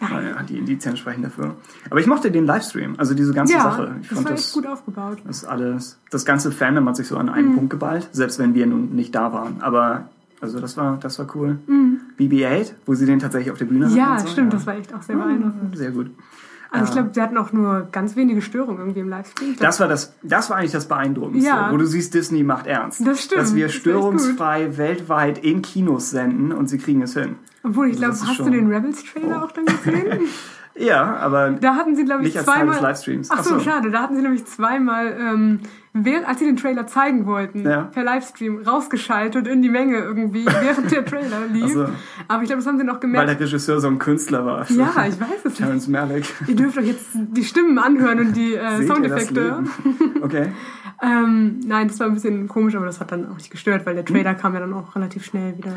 Naja, 0.00 0.42
die 0.46 0.58
Indizien 0.58 0.96
sprechen 0.98 1.22
dafür. 1.22 1.56
Aber 1.88 2.00
ich 2.00 2.06
mochte 2.06 2.30
den 2.30 2.44
Livestream, 2.44 2.94
also 2.98 3.14
diese 3.14 3.32
ganze 3.32 3.54
ja, 3.54 3.62
Sache. 3.62 3.96
Ich 4.02 4.08
das 4.08 4.18
fand 4.18 4.28
war 4.28 4.36
das, 4.36 4.52
gut 4.52 4.66
aufgebaut. 4.66 5.18
Das 5.26 5.44
alles, 5.46 5.98
das 6.10 6.26
ganze 6.26 6.52
Fandom 6.52 6.86
hat 6.86 6.96
sich 6.96 7.06
so 7.06 7.16
an 7.16 7.30
einen 7.30 7.52
mhm. 7.52 7.54
Punkt 7.54 7.70
geballt, 7.70 8.08
selbst 8.12 8.38
wenn 8.38 8.54
wir 8.54 8.66
nun 8.66 8.94
nicht 8.94 9.14
da 9.14 9.32
waren. 9.32 9.62
Aber 9.62 10.10
Also 10.42 10.60
das 10.60 10.76
war, 10.76 10.98
das 11.00 11.18
war 11.18 11.26
cool. 11.34 11.60
Mhm. 11.66 12.00
BB-8, 12.18 12.72
wo 12.84 12.94
sie 12.94 13.06
den 13.06 13.20
tatsächlich 13.20 13.52
auf 13.52 13.58
der 13.58 13.66
Bühne 13.66 13.86
hatten. 13.86 13.96
Ja, 13.96 14.18
so. 14.18 14.26
stimmt, 14.26 14.52
ja. 14.52 14.58
das 14.58 14.66
war 14.66 14.76
echt 14.76 14.92
auch 14.92 15.02
sehr 15.02 15.16
beeindruckend. 15.16 15.78
Sehr 15.78 15.92
gut. 15.92 16.10
Also 16.72 16.86
ich 16.86 16.92
glaube, 16.92 17.10
sie 17.12 17.20
hatten 17.20 17.36
auch 17.36 17.52
nur 17.52 17.88
ganz 17.92 18.16
wenige 18.16 18.40
Störungen 18.40 18.78
irgendwie 18.78 19.00
im 19.00 19.08
Livestream. 19.10 19.56
Das 19.58 19.78
war 19.78 19.88
das, 19.88 20.14
das 20.22 20.48
war 20.48 20.56
eigentlich 20.56 20.72
das 20.72 20.88
Beeindruckendste, 20.88 21.46
ja. 21.46 21.70
wo 21.70 21.76
du 21.76 21.84
siehst, 21.84 22.14
Disney 22.14 22.42
macht 22.42 22.66
ernst. 22.66 23.06
Das 23.06 23.22
stimmt. 23.22 23.42
Dass 23.42 23.54
wir 23.54 23.68
störungsfrei 23.68 24.78
weltweit 24.78 25.44
in 25.44 25.60
Kinos 25.60 26.10
senden 26.10 26.50
und 26.50 26.68
sie 26.68 26.78
kriegen 26.78 27.02
es 27.02 27.12
hin. 27.12 27.36
Obwohl, 27.62 27.88
ich 27.90 28.02
also 28.02 28.24
glaube, 28.24 28.38
hast 28.38 28.46
du 28.46 28.50
den 28.50 28.72
Rebels-Trailer 28.72 29.40
oh. 29.42 29.44
auch 29.44 29.52
dann 29.52 29.66
gesehen? 29.66 30.28
Ja, 30.74 31.16
aber 31.16 31.50
da 31.50 31.76
hatten 31.76 31.96
sie, 31.96 32.04
glaube 32.04 32.24
ich, 32.24 32.34
nicht 32.34 32.44
zweimal. 32.44 32.68
Als 32.68 32.80
Teil 32.80 32.92
des 32.92 33.04
Livestreams. 33.04 33.30
Ach 33.30 33.44
so, 33.44 33.60
schade. 33.60 33.90
Da 33.90 34.02
hatten 34.02 34.16
sie 34.16 34.22
nämlich 34.22 34.46
zweimal, 34.46 35.14
ähm, 35.18 35.60
während, 35.92 36.26
als 36.26 36.38
sie 36.38 36.46
den 36.46 36.56
Trailer 36.56 36.86
zeigen 36.86 37.26
wollten, 37.26 37.62
ja. 37.68 37.82
per 37.82 38.04
Livestream 38.04 38.62
rausgeschaltet 38.62 39.46
in 39.46 39.60
die 39.60 39.68
Menge 39.68 39.98
irgendwie, 39.98 40.46
während 40.60 40.90
der 40.90 41.04
Trailer 41.04 41.46
lief. 41.52 41.74
So. 41.74 41.86
Aber 42.28 42.42
ich 42.42 42.48
glaube, 42.48 42.62
das 42.62 42.66
haben 42.66 42.78
sie 42.78 42.84
noch 42.84 43.00
gemerkt. 43.00 43.28
Weil 43.28 43.36
der 43.36 43.46
Regisseur 43.46 43.80
so 43.80 43.88
ein 43.88 43.98
Künstler 43.98 44.46
war. 44.46 44.70
Ja, 44.70 45.06
ich 45.06 45.20
weiß 45.20 45.44
es 45.44 45.54
Terrence 45.54 45.88
Malick. 45.88 46.24
Ihr 46.46 46.56
dürft 46.56 46.78
euch 46.78 46.86
jetzt 46.86 47.08
die 47.12 47.44
Stimmen 47.44 47.78
anhören 47.78 48.20
und 48.20 48.36
die 48.36 48.54
äh, 48.54 48.86
Soundeffekte. 48.86 49.64
Okay. 50.22 50.52
ähm, 51.02 51.60
nein, 51.66 51.88
das 51.88 51.98
war 51.98 52.06
ein 52.06 52.14
bisschen 52.14 52.46
komisch, 52.46 52.76
aber 52.76 52.86
das 52.86 53.00
hat 53.00 53.10
dann 53.10 53.28
auch 53.28 53.34
nicht 53.34 53.50
gestört, 53.50 53.84
weil 53.86 53.94
der 53.94 54.04
Trailer 54.04 54.30
hm. 54.30 54.38
kam 54.38 54.54
ja 54.54 54.60
dann 54.60 54.72
auch 54.72 54.94
relativ 54.94 55.24
schnell 55.24 55.56
wieder 55.58 55.74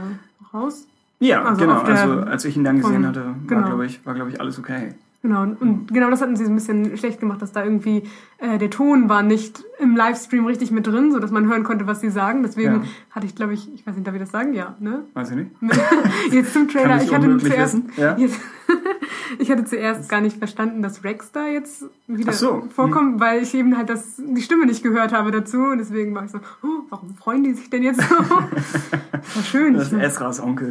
raus. 0.54 0.88
Ja, 1.20 1.44
also 1.44 1.62
genau. 1.62 1.80
Also 1.80 2.20
als 2.22 2.46
ich 2.46 2.58
ihn 2.58 2.64
dann 2.64 2.78
gesehen 2.78 2.96
von, 2.96 3.08
hatte, 3.08 3.26
war, 3.26 3.36
genau. 3.48 3.68
glaube 3.68 3.86
ich, 3.86 4.06
war, 4.06 4.14
glaub 4.14 4.30
ich, 4.30 4.40
alles 4.40 4.60
okay. 4.60 4.94
Genau, 5.22 5.42
und 5.42 5.88
genau 5.88 6.12
das 6.12 6.22
hatten 6.22 6.36
sie 6.36 6.46
so 6.46 6.52
ein 6.52 6.56
bisschen 6.56 6.98
schlecht 6.98 7.20
gemacht, 7.20 7.42
dass 7.42 7.52
da 7.52 7.64
irgendwie 7.64 8.04
äh, 8.38 8.58
der 8.58 8.70
Ton 8.70 9.08
war 9.08 9.24
nicht 9.24 9.64
im 9.80 9.96
Livestream 9.96 10.46
richtig 10.46 10.72
mit 10.72 10.88
drin, 10.88 11.12
sodass 11.12 11.32
man 11.32 11.48
hören 11.48 11.64
konnte, 11.64 11.88
was 11.88 12.02
sie 12.02 12.10
sagen. 12.10 12.44
Deswegen 12.44 12.74
ja. 12.74 12.84
hatte 13.12 13.26
ich, 13.26 13.36
glaube 13.36 13.54
ich, 13.54 13.74
ich 13.74 13.86
weiß 13.86 13.96
nicht, 13.96 14.08
darf 14.08 14.16
ich 14.16 14.22
das 14.22 14.32
sagen? 14.32 14.54
Ja, 14.54 14.76
ne? 14.80 15.04
Weiß 15.14 15.32
ich 15.32 15.38
nicht. 15.38 15.52
jetzt 16.32 16.54
zum 16.54 16.68
Trailer, 16.68 16.98
ich, 16.98 17.04
ich 17.04 17.14
hatte 17.14 17.38
zuerst, 17.38 17.78
ja? 17.98 18.18
jetzt, 18.18 18.40
ich 19.40 19.52
hatte 19.52 19.66
zuerst 19.66 20.10
gar 20.10 20.22
nicht 20.22 20.38
verstanden, 20.38 20.82
dass 20.82 21.04
Rex 21.04 21.32
da 21.32 21.48
jetzt 21.48 21.86
wieder 22.08 22.34
so. 22.34 22.68
vorkommt, 22.74 23.14
hm. 23.14 23.20
weil 23.20 23.42
ich 23.42 23.54
eben 23.54 23.78
halt 23.78 23.90
das, 23.90 24.16
die 24.18 24.42
Stimme 24.42 24.66
nicht 24.66 24.84
gehört 24.84 25.14
habe 25.14 25.32
dazu 25.32 25.58
und 25.58 25.78
deswegen 25.78 26.16
war 26.16 26.26
ich 26.26 26.32
so, 26.32 26.40
oh, 26.64 26.84
warum 26.90 27.16
freuen 27.16 27.44
die 27.44 27.54
sich 27.54 27.70
denn 27.70 27.84
jetzt 27.84 28.02
so? 28.02 28.16
war 28.20 29.44
schön. 29.44 29.74
Das 29.74 29.92
ist 29.92 30.00
Esras 30.00 30.42
Onkel. 30.42 30.70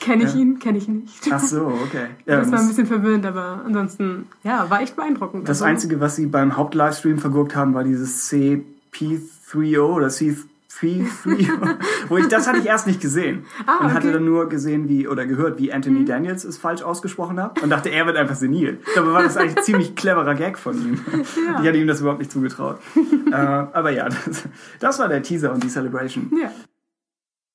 kenne 0.00 0.24
ich 0.24 0.34
ja. 0.34 0.40
ihn, 0.40 0.58
kenne 0.58 0.78
ich 0.78 0.88
nicht. 0.88 1.28
Ach 1.30 1.40
so, 1.40 1.66
okay. 1.84 2.06
Das 2.24 2.50
war 2.50 2.60
ein 2.60 2.68
bisschen 2.68 2.86
verwirrend, 2.86 3.26
aber 3.26 3.62
ansonsten, 3.64 4.26
ja, 4.42 4.68
war 4.68 4.82
echt 4.82 4.96
beeindruckend. 4.96 5.48
Das 5.48 5.62
also, 5.62 5.64
Einzige, 5.64 6.00
was 6.00 6.16
sie 6.16 6.26
beim 6.26 6.56
Haupt-Livestream 6.86 7.18
vergurkt 7.18 7.56
haben, 7.56 7.74
war 7.74 7.84
dieses 7.84 8.30
CP3O 8.30 9.80
oder 9.80 10.08
C3 10.08 10.36
wo 12.08 12.18
ich 12.18 12.28
das 12.28 12.46
hatte 12.46 12.58
ich 12.58 12.66
erst 12.66 12.86
nicht 12.86 13.00
gesehen 13.00 13.46
ah, 13.66 13.78
und 13.78 13.94
hatte 13.94 14.12
dann 14.12 14.26
nur 14.26 14.50
gesehen 14.50 14.90
wie 14.90 15.08
oder 15.08 15.24
gehört 15.24 15.58
wie 15.58 15.72
Anthony 15.72 16.00
mhm. 16.00 16.06
Daniels 16.06 16.44
es 16.44 16.58
falsch 16.58 16.82
ausgesprochen 16.82 17.42
hat 17.42 17.62
und 17.62 17.70
dachte 17.70 17.88
er 17.88 18.04
wird 18.04 18.18
einfach 18.18 18.34
senil. 18.34 18.78
Dabei 18.94 19.12
war 19.12 19.22
das 19.22 19.38
eigentlich 19.38 19.56
ein 19.56 19.62
ziemlich 19.62 19.96
cleverer 19.96 20.34
Gag 20.34 20.58
von 20.58 20.76
ihm. 20.76 21.00
Ja. 21.46 21.60
Ich 21.62 21.68
hatte 21.68 21.78
ihm 21.78 21.86
das 21.86 22.00
überhaupt 22.00 22.18
nicht 22.18 22.30
zugetraut. 22.30 22.78
äh, 23.30 23.34
aber 23.34 23.90
ja, 23.90 24.08
das, 24.08 24.44
das, 24.80 24.98
war 24.98 25.08
der 25.08 25.22
Teaser 25.22 25.52
und 25.52 25.62
die 25.62 25.68
Celebration. 25.68 26.30
Ja. 26.40 26.50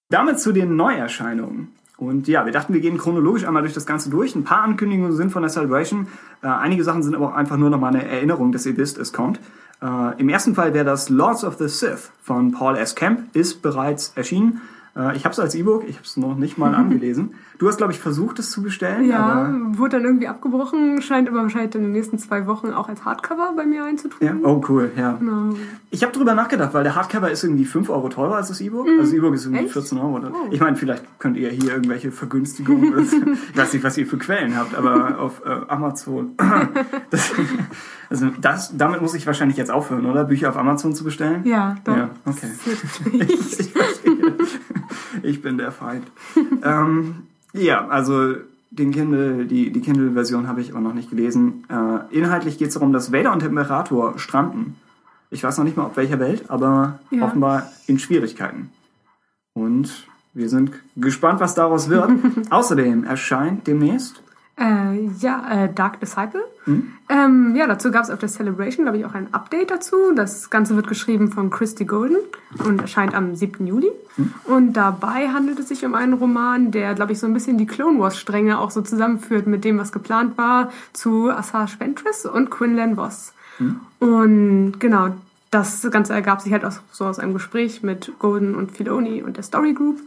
Damit 0.10 0.40
zu 0.40 0.52
den 0.52 0.76
Neuerscheinungen. 0.76 1.70
Und 2.02 2.28
ja, 2.28 2.46
wir 2.46 2.52
dachten, 2.52 2.74
wir 2.74 2.82
gehen 2.82 2.98
chronologisch 2.98 3.46
einmal 3.46 3.62
durch 3.62 3.76
das 3.76 3.86
Ganze 3.86 4.10
durch. 4.10 4.36
Ein 4.36 4.44
paar 4.44 4.64
Ankündigungen 4.64 5.12
sind 5.12 5.30
von 5.30 5.44
der 5.44 5.52
Celebration. 5.52 6.08
Äh, 6.42 6.48
einige 6.48 6.84
Sachen 6.84 7.04
sind 7.04 7.14
aber 7.14 7.28
auch 7.28 7.36
einfach 7.36 7.58
nur 7.58 7.70
nochmal 7.70 7.94
eine 7.94 8.04
Erinnerung, 8.04 8.52
dass 8.52 8.66
ihr 8.66 8.76
wisst, 8.76 8.98
es 8.98 9.14
kommt. 9.14 9.40
Äh, 9.84 10.20
Im 10.20 10.28
ersten 10.28 10.56
Fall 10.56 10.74
wäre 10.74 10.84
das 10.84 11.10
Lords 11.10 11.44
of 11.44 11.58
the 11.60 11.68
Sith 11.68 12.10
von 12.24 12.54
Paul 12.54 12.76
S. 12.76 12.96
Camp, 12.96 13.36
ist 13.36 13.62
bereits 13.62 14.14
erschienen. 14.16 14.62
Äh, 14.96 15.16
ich 15.16 15.24
habe 15.26 15.34
es 15.34 15.40
als 15.40 15.56
E-Book, 15.56 15.84
ich 15.88 15.96
habe 15.96 16.06
es 16.06 16.18
noch 16.18 16.36
nicht 16.36 16.58
mal 16.58 16.76
angelesen. 16.82 17.36
Du 17.58 17.68
hast, 17.68 17.78
glaube 17.78 17.94
ich, 17.94 18.00
versucht, 18.00 18.40
es 18.40 18.50
zu 18.50 18.62
bestellen. 18.62 19.08
Ja, 19.08 19.54
wurde 19.78 19.98
dann 19.98 20.06
irgendwie 20.06 20.28
abgebrochen, 20.28 21.02
scheint 21.02 21.30
aber 21.30 21.44
wahrscheinlich 21.44 21.76
in 21.76 21.82
den 21.84 21.92
nächsten 21.92 22.18
zwei 22.18 22.48
Wochen 22.48 22.72
auch 22.72 22.90
als 22.90 23.06
Hardcover 23.06 23.54
bei 23.56 23.66
mir 23.66 23.84
einzutun. 23.84 24.20
Ja? 24.20 24.36
Oh, 24.44 24.62
cool, 24.68 24.92
ja. 24.96 25.14
Genau. 25.14 25.56
Ich 25.92 26.04
habe 26.04 26.12
drüber 26.12 26.34
nachgedacht, 26.34 26.74
weil 26.74 26.84
der 26.84 26.96
Hardcover 26.96 27.30
ist 27.30 27.44
irgendwie 27.44 27.66
5 27.66 27.90
Euro 27.90 28.10
teurer 28.10 28.38
als 28.38 28.48
das 28.48 28.62
E-Book. 28.62 28.86
Mhm. 28.86 29.00
Also 29.00 29.12
das 29.12 29.14
E-Book 29.14 29.34
ist 29.36 29.46
irgendwie 29.46 29.66
Echt? 29.66 29.74
14 29.74 29.98
Euro. 29.98 30.16
Oder? 30.18 30.32
Oh. 30.34 30.48
Ich 30.50 30.60
meine, 30.60 30.76
vielleicht 30.76 31.20
könnt 31.20 31.38
ihr 31.38 31.50
hier 31.50 31.74
irgendwelche 31.74 32.12
Vergünstigungen, 32.12 32.94
ich 33.52 33.58
weiß 33.58 33.74
nicht, 33.74 33.84
was 33.84 33.98
ihr 33.98 34.08
für 34.08 34.18
Quellen 34.18 34.58
habt, 34.58 34.76
aber 34.76 35.20
auf 35.20 35.42
äh, 35.46 35.50
Amazon. 35.68 36.36
das, 37.10 37.32
also 38.12 38.28
das, 38.42 38.78
damit 38.78 39.02
muss 39.02 39.14
ich 39.14 39.26
wahrscheinlich 39.26 39.58
jetzt 39.58 39.72
aufhören, 39.72 40.06
oder? 40.06 40.26
Bücher 40.26 40.50
auf 40.50 40.58
Amazon 40.58 40.94
zu 40.94 41.06
bestellen? 41.06 41.46
Ja, 41.46 41.78
doch. 41.86 41.96
Ja, 41.96 42.10
okay. 42.26 42.50
ich, 43.30 43.60
ich, 43.60 43.70
ich 45.24 45.42
bin 45.42 45.58
der 45.58 45.72
Feind. 45.72 46.06
ähm, 46.64 47.24
ja, 47.54 47.88
also 47.88 48.36
den 48.70 48.92
Kindle, 48.92 49.46
die, 49.46 49.72
die 49.72 49.80
Kindle-Version 49.80 50.50
habe 50.50 50.60
ich 50.60 50.72
aber 50.72 50.82
noch 50.82 50.94
nicht 50.94 51.10
gelesen. 51.10 51.64
Äh, 51.70 52.14
inhaltlich 52.14 52.58
geht 52.58 52.68
es 52.68 52.74
darum, 52.74 52.92
dass 52.92 53.14
Vader 53.14 53.32
und 53.32 53.44
Imperator 53.44 54.20
stranden. 54.20 54.76
Ich 55.30 55.42
weiß 55.46 55.58
noch 55.58 55.64
nicht 55.64 55.78
mal, 55.78 55.86
auf 55.86 55.96
welcher 55.96 56.20
Welt, 56.20 56.50
aber 56.50 57.00
ja. 57.12 57.24
offenbar 57.24 57.72
in 57.88 57.98
Schwierigkeiten. 57.98 58.72
Und 59.54 60.06
wir 60.34 60.50
sind 60.50 60.74
gespannt, 60.98 61.40
was 61.40 61.56
daraus 61.56 61.88
wird. 61.88 62.10
Außerdem 62.50 63.06
erscheint 63.06 63.68
demnächst 63.68 64.22
äh, 64.62 65.10
ja, 65.20 65.64
äh, 65.66 65.74
Dark 65.74 66.00
Disciple. 66.00 66.44
Mhm. 66.66 66.94
Ähm, 67.10 67.56
ja, 67.56 67.66
dazu 67.66 67.90
gab 67.92 68.04
es 68.04 68.10
auf 68.10 68.20
der 68.20 68.30
Celebration, 68.30 68.86
glaube 68.86 69.00
ich, 69.00 69.06
auch 69.06 69.16
ein 69.16 69.34
Update 69.34 69.72
dazu. 69.72 69.96
Das 70.16 70.50
Ganze 70.50 70.76
wird 70.76 70.88
geschrieben 70.88 71.32
von 71.32 71.50
Christy 71.50 71.86
Golden 71.86 72.18
und 72.66 72.82
erscheint 72.82 73.16
am 73.16 73.36
7. 73.36 73.66
Juli. 73.66 73.92
Mhm. 74.18 74.34
Und 74.46 74.74
dabei 74.74 75.30
handelt 75.30 75.60
es 75.60 75.70
sich 75.70 75.84
um 75.84 75.96
einen 75.96 76.14
Roman, 76.14 76.72
der, 76.72 76.94
glaube 76.94 77.14
ich, 77.14 77.20
so 77.20 77.26
ein 77.26 77.34
bisschen 77.34 77.58
die 77.58 77.66
Clone 77.66 78.00
Wars-Stränge 78.00 78.60
auch 78.60 78.72
so 78.72 78.82
zusammenführt 78.82 79.48
mit 79.48 79.66
dem, 79.66 79.80
was 79.80 79.92
geplant 79.92 80.38
war, 80.38 80.72
zu 80.94 81.32
Asajj 81.32 81.80
Ventress 81.80 82.26
und 82.26 82.52
Quinlan 82.52 82.96
Voss. 82.96 83.34
Mhm. 83.58 83.80
Und 84.00 84.80
genau, 84.80 85.16
das 85.50 85.86
Ganze 85.92 86.14
ergab 86.14 86.42
sich 86.42 86.54
halt 86.54 86.64
auch 86.64 86.74
so 86.92 87.06
aus 87.06 87.20
einem 87.20 87.34
Gespräch 87.34 87.84
mit 87.84 88.14
Golden 88.20 88.56
und 88.56 88.72
Filoni 88.72 89.24
und 89.24 89.38
der 89.38 89.44
Story 89.44 89.74
Group. 89.74 90.00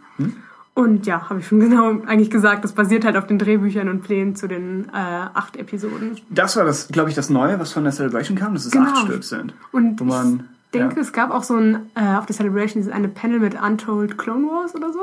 Und 0.75 1.07
ja, 1.07 1.31
habe 1.31 1.39
ich 1.39 1.47
schon 1.47 1.61
genau 1.61 2.01
eigentlich 2.05 2.31
gesagt, 2.31 2.65
das 2.65 2.73
basiert 2.73 3.05
halt 3.05 3.17
auf 3.17 3.29
den 3.29 3.39
Drehbüchern 3.39 3.89
und 3.89 4.03
Plänen 4.03 4.35
zu 4.35 4.49
den 4.49 4.87
äh, 4.89 4.93
acht 4.93 5.57
Episoden. 5.57 6.17
Das 6.31 6.57
war 6.57 6.65
das, 6.65 6.89
glaube 6.89 7.11
ich, 7.11 7.15
das 7.15 7.31
Neue, 7.31 7.61
was 7.61 7.73
von 7.73 7.85
der 7.85 7.93
Celebration 7.93 8.37
kam, 8.37 8.55
dass 8.55 8.67
es 8.67 8.73
genau. 8.73 8.91
acht 8.91 9.07
Stück 9.07 9.23
sind. 9.23 9.55
Und 9.71 10.01
wo 10.01 10.05
man, 10.05 10.49
ich 10.73 10.81
denke, 10.81 10.97
ja. 10.97 11.03
es 11.03 11.13
gab 11.13 11.31
auch 11.31 11.45
so 11.45 11.55
ein, 11.55 11.91
äh, 11.95 12.17
auf 12.17 12.27
der 12.27 12.35
Celebration 12.35 12.91
eine 12.91 13.07
Panel 13.07 13.39
mit 13.39 13.55
Untold 13.61 14.19
Clone 14.19 14.49
Wars 14.49 14.75
oder 14.75 14.93
so. 14.93 14.99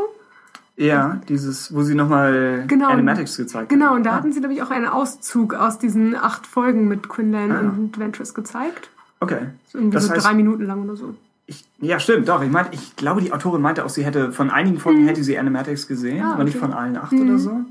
Ja, 0.76 1.22
dieses, 1.30 1.74
wo 1.74 1.84
sie 1.84 1.96
nochmal 1.96 2.66
genau, 2.68 2.90
Animatics 2.90 3.38
gezeigt 3.38 3.72
haben. 3.72 3.80
Genau, 3.80 3.96
und 3.96 4.04
da 4.04 4.12
ah. 4.12 4.16
hatten 4.16 4.34
sie, 4.34 4.40
glaube 4.40 4.54
ich, 4.54 4.62
auch 4.64 4.72
einen 4.72 4.88
Auszug 4.88 5.54
aus 5.54 5.80
diesen 5.80 6.16
acht 6.16 6.48
Folgen 6.48 6.90
mit 6.90 7.08
Quinlan 7.08 7.52
ah. 7.52 7.60
und 7.60 7.98
Ventress 7.98 8.34
gezeigt. 8.34 8.90
Okay. 9.22 9.48
So 9.68 9.78
irgendwie 9.78 9.96
das 9.96 10.08
so 10.08 10.14
heißt, 10.14 10.26
drei 10.26 10.34
Minuten 10.34 10.66
lang 10.66 10.84
oder 10.84 10.98
so. 10.98 11.16
Ich, 11.52 11.66
ja, 11.82 12.00
stimmt, 12.00 12.30
doch. 12.30 12.42
Ich, 12.42 12.50
mein, 12.50 12.68
ich 12.72 12.96
glaube, 12.96 13.20
die 13.20 13.34
Autorin 13.34 13.62
meinte 13.62 13.84
auch, 13.84 13.90
sie 13.90 14.06
hätte 14.06 14.32
von 14.32 14.50
einigen 14.50 14.80
Folgen 14.80 15.04
mhm. 15.04 15.08
hätte 15.08 15.22
sie 15.22 15.38
Animatics 15.38 15.86
gesehen, 15.86 16.24
ah, 16.24 16.36
aber 16.36 16.46
nicht 16.46 16.58
von 16.58 16.72
allen 16.72 16.96
acht 16.96 17.12
mhm. 17.12 17.28
oder 17.28 17.38
so. 17.38 17.66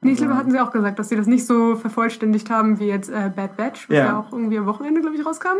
Nee, 0.00 0.12
ich 0.12 0.18
glaube, 0.18 0.30
also 0.30 0.40
hatten 0.40 0.50
sie 0.52 0.60
auch 0.60 0.70
gesagt, 0.70 1.00
dass 1.00 1.08
sie 1.08 1.16
das 1.16 1.26
nicht 1.26 1.44
so 1.44 1.74
vervollständigt 1.74 2.50
haben 2.50 2.78
wie 2.78 2.86
jetzt 2.86 3.10
äh, 3.10 3.28
Bad 3.34 3.56
Batch, 3.56 3.88
was 3.88 3.96
ja. 3.96 4.04
ja 4.04 4.18
auch 4.20 4.32
irgendwie 4.32 4.58
am 4.58 4.66
Wochenende, 4.66 5.00
glaube 5.00 5.16
ich, 5.16 5.26
rauskam. 5.26 5.56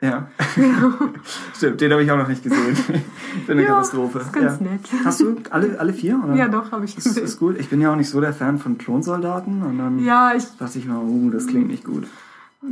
Ja. 0.00 0.26
Genau. 0.56 0.92
Stimmt, 1.56 1.80
den 1.80 1.92
habe 1.92 2.02
ich 2.02 2.10
auch 2.10 2.16
noch 2.16 2.26
nicht 2.26 2.42
gesehen. 2.42 2.76
Bin 3.46 3.58
eine 3.58 3.62
ja, 3.62 3.68
Katastrophe. 3.68 4.18
Ist 4.18 4.32
ganz 4.32 4.60
ja. 4.60 4.66
nett. 4.66 4.80
Hast 5.04 5.20
du 5.20 5.36
alle, 5.50 5.78
alle 5.78 5.92
vier? 5.92 6.20
Oder? 6.24 6.34
Ja, 6.34 6.48
doch, 6.48 6.72
habe 6.72 6.84
ich 6.84 6.96
gesehen. 6.96 7.14
Das 7.14 7.22
ist 7.22 7.38
gut. 7.38 7.56
Ich 7.60 7.68
bin 7.68 7.80
ja 7.80 7.92
auch 7.92 7.96
nicht 7.96 8.10
so 8.10 8.20
der 8.20 8.32
Fan 8.32 8.58
von 8.58 8.76
Klonsoldaten. 8.76 9.62
Und 9.62 9.78
dann 9.78 10.04
ja, 10.04 10.34
ich, 10.34 10.44
dachte 10.58 10.80
ich 10.80 10.86
mal, 10.86 10.98
oh, 10.98 11.30
das 11.30 11.46
klingt 11.46 11.68
nicht 11.68 11.84
gut. 11.84 12.08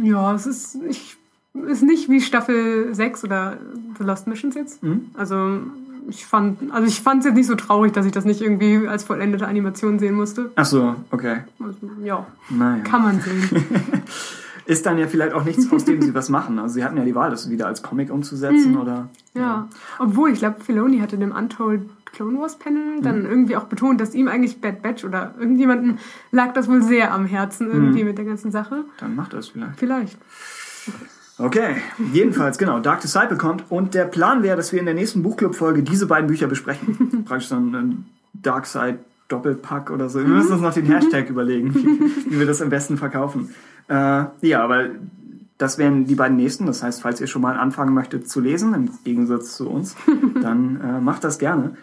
Ja, 0.03 0.35
es 0.35 0.47
ist. 0.47 0.79
Ich 0.89 1.17
ist 1.55 1.83
nicht 1.83 2.09
wie 2.09 2.21
Staffel 2.21 2.95
6 2.95 3.25
oder 3.25 3.59
The 3.99 4.05
Lost 4.05 4.27
Missions 4.27 4.55
jetzt. 4.55 4.83
Mhm. 4.83 5.11
Also 5.15 5.61
ich 6.09 6.27
fand, 6.27 6.73
also 6.73 6.87
ich 6.87 7.01
fand 7.01 7.21
es 7.21 7.27
jetzt 7.27 7.37
nicht 7.37 7.47
so 7.47 7.55
traurig, 7.55 7.93
dass 7.93 8.07
ich 8.07 8.13
das 8.13 8.25
nicht 8.25 8.41
irgendwie 8.41 8.89
als 8.89 9.05
vollendete 9.05 9.47
Animation 9.47 9.99
sehen 9.99 10.15
musste. 10.15 10.51
Ach 10.57 10.65
so, 10.65 10.97
okay. 11.11 11.39
Also, 11.61 11.79
ja, 12.03 12.27
naja. 12.51 12.83
kann 12.83 13.03
man 13.03 13.21
sehen. 13.21 13.49
ist 14.67 14.87
dann 14.87 14.99
ja 14.99 15.07
vielleicht 15.07 15.35
auch 15.35 15.45
nichts, 15.45 15.71
aus 15.73 15.85
dem 15.85 16.03
sie 16.03 16.15
was 16.15 16.29
machen. 16.29 16.59
Also 16.59 16.75
sie 16.75 16.85
hatten 16.85 16.97
ja 16.97 17.05
die 17.05 17.15
Wahl, 17.15 17.31
das 17.31 17.51
wieder 17.51 17.67
als 17.67 17.83
Comic 17.83 18.11
umzusetzen 18.11 18.73
mhm. 18.73 18.81
oder. 18.81 19.09
Ja. 19.35 19.41
ja. 19.41 19.69
Obwohl, 19.99 20.31
ich 20.31 20.39
glaube, 20.39 20.61
Filoni 20.61 20.99
hatte 20.99 21.19
dem 21.19 21.33
Untold 21.33 21.83
Clone 22.13 22.39
Wars 22.39 22.59
Panel 22.59 23.01
dann 23.01 23.21
mhm. 23.21 23.31
irgendwie 23.31 23.57
auch 23.57 23.65
betont, 23.65 24.01
dass 24.01 24.15
ihm 24.15 24.29
eigentlich 24.29 24.61
Bad 24.61 24.83
Batch 24.83 25.05
oder 25.05 25.35
irgendjemanden 25.39 25.99
lag 26.31 26.53
das 26.53 26.69
wohl 26.69 26.83
sehr 26.83 27.13
am 27.13 27.27
Herzen 27.27 27.71
irgendwie 27.71 28.03
mhm. 28.03 28.09
mit 28.09 28.19
der 28.19 28.27
ganzen 28.27 28.53
Sache. 28.53 28.85
Dann 28.99 29.17
macht 29.17 29.33
er 29.33 29.39
es 29.39 29.49
vielleicht. 29.49 29.79
Vielleicht. 29.79 30.19
Okay, 31.39 31.77
jedenfalls, 32.13 32.59
genau, 32.59 32.79
Dark 32.81 33.01
Disciple 33.01 33.37
kommt 33.37 33.65
und 33.71 33.95
der 33.95 34.05
Plan 34.05 34.43
wäre, 34.43 34.57
dass 34.57 34.73
wir 34.73 34.81
in 34.81 34.85
der 34.85 34.95
nächsten 34.95 35.23
Buchclub-Folge 35.23 35.83
diese 35.83 36.07
beiden 36.07 36.27
Bücher 36.27 36.47
besprechen. 36.47 37.25
Praktisch 37.27 37.49
so 37.49 37.57
ein 37.57 38.05
Dark 38.35 38.67
Side 38.67 38.99
Doppelpack 39.29 39.91
oder 39.91 40.09
so. 40.11 40.21
Wir 40.21 40.27
müssen 40.27 40.53
uns 40.53 40.61
noch 40.61 40.75
den 40.75 40.87
Hashtag 40.87 41.31
überlegen, 41.31 41.75
wie, 41.75 41.85
wie, 42.31 42.39
wir 42.39 42.47
das 42.47 42.61
am 42.61 42.69
besten 42.69 42.99
verkaufen. 42.99 43.55
Äh, 43.89 44.25
ja, 44.43 44.63
aber 44.63 44.91
das 45.57 45.79
wären 45.79 46.05
die 46.05 46.15
beiden 46.15 46.37
nächsten. 46.37 46.67
Das 46.67 46.83
heißt, 46.83 47.01
falls 47.01 47.21
ihr 47.21 47.27
schon 47.27 47.43
mal 47.43 47.57
anfangen 47.57 47.95
möchtet 47.95 48.29
zu 48.29 48.41
lesen, 48.41 48.75
im 48.75 48.91
Gegensatz 49.05 49.57
zu 49.57 49.71
uns, 49.71 49.97
dann 50.43 50.81
äh, 50.81 51.01
macht 51.01 51.25
das 51.25 51.39
gerne. 51.39 51.77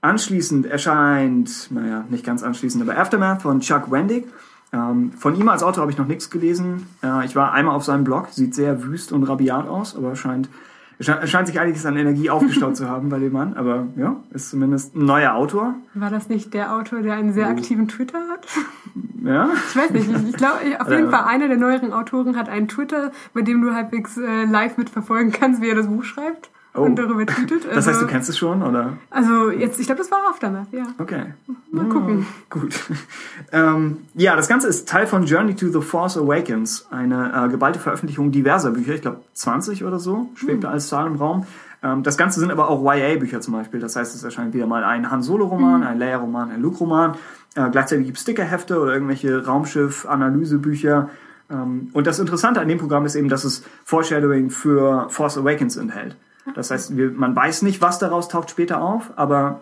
Anschließend 0.00 0.66
erscheint, 0.66 1.70
naja, 1.70 2.04
nicht 2.08 2.24
ganz 2.24 2.42
anschließend, 2.42 2.82
aber 2.82 2.98
Aftermath 2.98 3.42
von 3.42 3.60
Chuck 3.60 3.90
Wendig. 3.90 4.26
Ähm, 4.72 5.12
von 5.12 5.34
ihm 5.34 5.48
als 5.48 5.62
Autor 5.62 5.82
habe 5.82 5.92
ich 5.92 5.98
noch 5.98 6.06
nichts 6.06 6.30
gelesen. 6.30 6.86
Äh, 7.02 7.24
ich 7.24 7.34
war 7.34 7.52
einmal 7.52 7.74
auf 7.74 7.84
seinem 7.84 8.04
Blog, 8.04 8.28
sieht 8.30 8.54
sehr 8.54 8.82
wüst 8.84 9.12
und 9.12 9.24
rabiat 9.24 9.66
aus, 9.66 9.96
aber 9.96 10.14
scheint, 10.14 10.50
scheint 11.00 11.46
sich 11.46 11.58
einiges 11.58 11.86
an 11.86 11.96
Energie 11.96 12.28
aufgestaut 12.28 12.76
zu 12.76 12.88
haben 12.88 13.08
bei 13.08 13.18
dem 13.18 13.32
Mann. 13.32 13.54
Aber 13.54 13.86
ja, 13.96 14.16
ist 14.30 14.50
zumindest 14.50 14.94
ein 14.94 15.06
neuer 15.06 15.34
Autor. 15.34 15.74
War 15.94 16.10
das 16.10 16.28
nicht 16.28 16.52
der 16.52 16.74
Autor, 16.74 17.00
der 17.00 17.14
einen 17.14 17.32
sehr 17.32 17.46
oh. 17.46 17.50
aktiven 17.50 17.88
Twitter 17.88 18.20
hat? 18.28 18.46
Ja? 19.24 19.50
Ich 19.70 19.76
weiß 19.76 19.90
nicht. 19.90 20.10
Ich, 20.10 20.28
ich 20.28 20.36
glaube, 20.36 20.58
auf 20.78 20.90
jeden 20.90 21.10
Fall 21.10 21.24
einer 21.24 21.48
der 21.48 21.56
neueren 21.56 21.92
Autoren 21.92 22.36
hat 22.36 22.48
einen 22.48 22.68
Twitter, 22.68 23.10
bei 23.32 23.42
dem 23.42 23.62
du 23.62 23.72
halbwegs 23.72 24.18
äh, 24.18 24.44
live 24.44 24.76
mitverfolgen 24.76 25.32
kannst, 25.32 25.62
wie 25.62 25.68
er 25.68 25.76
das 25.76 25.86
Buch 25.86 26.04
schreibt. 26.04 26.50
Oh. 26.78 26.84
Und 26.84 26.96
darüber 26.96 27.26
tweetet. 27.26 27.64
Also, 27.64 27.74
das 27.74 27.86
heißt, 27.86 27.86
du 27.86 28.04
also 28.04 28.06
kennst 28.06 28.28
es 28.28 28.38
schon, 28.38 28.62
oder? 28.62 28.98
Also 29.10 29.50
jetzt, 29.50 29.78
ich 29.80 29.86
glaube, 29.86 30.00
das 30.00 30.10
war 30.10 30.18
Aftermath, 30.28 30.72
ja. 30.72 30.86
Okay. 30.98 31.26
Mal 31.70 31.86
gucken. 31.86 32.26
Oh, 32.54 32.60
gut. 32.60 32.74
ähm, 33.52 33.98
ja, 34.14 34.36
das 34.36 34.48
Ganze 34.48 34.68
ist 34.68 34.88
Teil 34.88 35.06
von 35.06 35.24
Journey 35.24 35.54
to 35.54 35.68
the 35.68 35.80
Force 35.80 36.16
Awakens, 36.16 36.86
eine 36.90 37.46
äh, 37.46 37.48
geballte 37.48 37.78
Veröffentlichung 37.78 38.30
diverser 38.30 38.70
Bücher, 38.70 38.94
ich 38.94 39.02
glaube 39.02 39.20
20 39.34 39.84
oder 39.84 39.98
so, 39.98 40.30
schwebt 40.34 40.64
hm. 40.64 40.70
als 40.70 40.88
Zahl 40.88 41.06
im 41.06 41.16
Raum. 41.16 41.46
Ähm, 41.82 42.02
das 42.02 42.16
Ganze 42.16 42.40
sind 42.40 42.50
aber 42.50 42.68
auch 42.68 42.82
YA-Bücher 42.82 43.40
zum 43.40 43.54
Beispiel. 43.54 43.80
Das 43.80 43.96
heißt, 43.96 44.14
es 44.14 44.24
erscheint 44.24 44.54
wieder 44.54 44.66
mal 44.66 44.84
ein 44.84 45.10
Han 45.10 45.22
Solo-Roman, 45.22 45.82
hm. 45.82 45.88
ein 45.88 45.98
Leia-Roman, 45.98 46.50
ein 46.50 46.60
Luke-Roman. 46.60 47.14
Äh, 47.54 47.70
gleichzeitig 47.70 48.06
gibt 48.06 48.18
es 48.18 48.22
Stickerhefte 48.22 48.80
oder 48.80 48.92
irgendwelche 48.92 49.44
Raumschiff-Analysebücher. 49.44 51.10
Ähm, 51.50 51.88
und 51.92 52.06
das 52.06 52.18
Interessante 52.18 52.60
an 52.60 52.68
dem 52.68 52.78
Programm 52.78 53.06
ist 53.06 53.14
eben, 53.14 53.28
dass 53.28 53.44
es 53.44 53.64
Foreshadowing 53.84 54.50
für 54.50 55.08
Force 55.10 55.38
Awakens 55.38 55.76
enthält. 55.76 56.16
Das 56.54 56.70
heißt, 56.70 56.96
wir, 56.96 57.10
man 57.10 57.34
weiß 57.34 57.62
nicht, 57.62 57.80
was 57.80 57.98
daraus 57.98 58.28
taucht 58.28 58.50
später 58.50 58.80
auf, 58.80 59.12
aber 59.16 59.60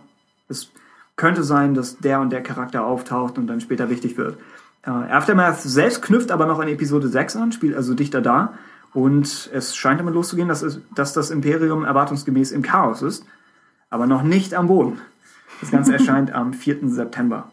es 0.48 0.70
könnte 1.16 1.42
sein, 1.42 1.74
dass 1.74 1.98
der 1.98 2.20
und 2.20 2.30
der 2.30 2.42
Charakter 2.42 2.84
auftaucht 2.84 3.38
und 3.38 3.46
dann 3.46 3.60
später 3.60 3.90
wichtig 3.90 4.16
wird. 4.16 4.38
Äh, 4.82 4.90
Aftermath 4.90 5.60
selbst 5.60 6.02
knüpft 6.02 6.30
aber 6.30 6.46
noch 6.46 6.58
an 6.58 6.68
Episode 6.68 7.08
6 7.08 7.36
an, 7.36 7.52
spielt 7.52 7.74
also 7.74 7.94
dichter 7.94 8.20
da. 8.20 8.54
Und 8.92 9.50
es 9.52 9.76
scheint 9.76 10.00
damit 10.00 10.14
loszugehen, 10.14 10.48
dass, 10.48 10.62
es, 10.62 10.80
dass 10.94 11.12
das 11.12 11.30
Imperium 11.30 11.84
erwartungsgemäß 11.84 12.52
im 12.52 12.62
Chaos 12.62 13.02
ist, 13.02 13.26
aber 13.90 14.06
noch 14.06 14.22
nicht 14.22 14.54
am 14.54 14.68
Boden. 14.68 15.00
Das 15.60 15.70
Ganze 15.70 15.92
erscheint 15.98 16.32
am 16.32 16.52
4. 16.52 16.88
September. 16.88 17.50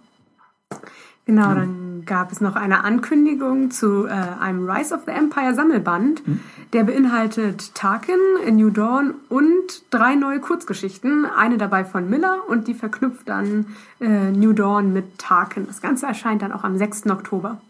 Genau, 1.25 1.49
hm. 1.49 1.55
dann 1.55 2.05
gab 2.05 2.31
es 2.31 2.41
noch 2.41 2.55
eine 2.55 2.83
Ankündigung 2.83 3.71
zu 3.71 4.05
äh, 4.05 4.11
einem 4.11 4.69
Rise 4.69 4.93
of 4.93 5.01
the 5.05 5.11
Empire 5.11 5.53
Sammelband. 5.55 6.25
Mhm. 6.27 6.39
Der 6.73 6.83
beinhaltet 6.83 7.75
Tarkin, 7.75 8.17
A 8.47 8.49
New 8.49 8.71
Dawn 8.71 9.13
und 9.29 9.83
drei 9.91 10.15
neue 10.15 10.39
Kurzgeschichten. 10.39 11.25
Eine 11.25 11.59
dabei 11.59 11.85
von 11.85 12.09
Miller 12.09 12.41
und 12.47 12.67
die 12.67 12.73
verknüpft 12.73 13.29
dann 13.29 13.67
äh, 14.01 14.31
New 14.31 14.53
Dawn 14.53 14.91
mit 14.91 15.19
Tarkin. 15.19 15.67
Das 15.67 15.81
Ganze 15.81 16.07
erscheint 16.07 16.41
dann 16.41 16.51
auch 16.51 16.63
am 16.63 16.75
6. 16.75 17.11
Oktober. 17.11 17.61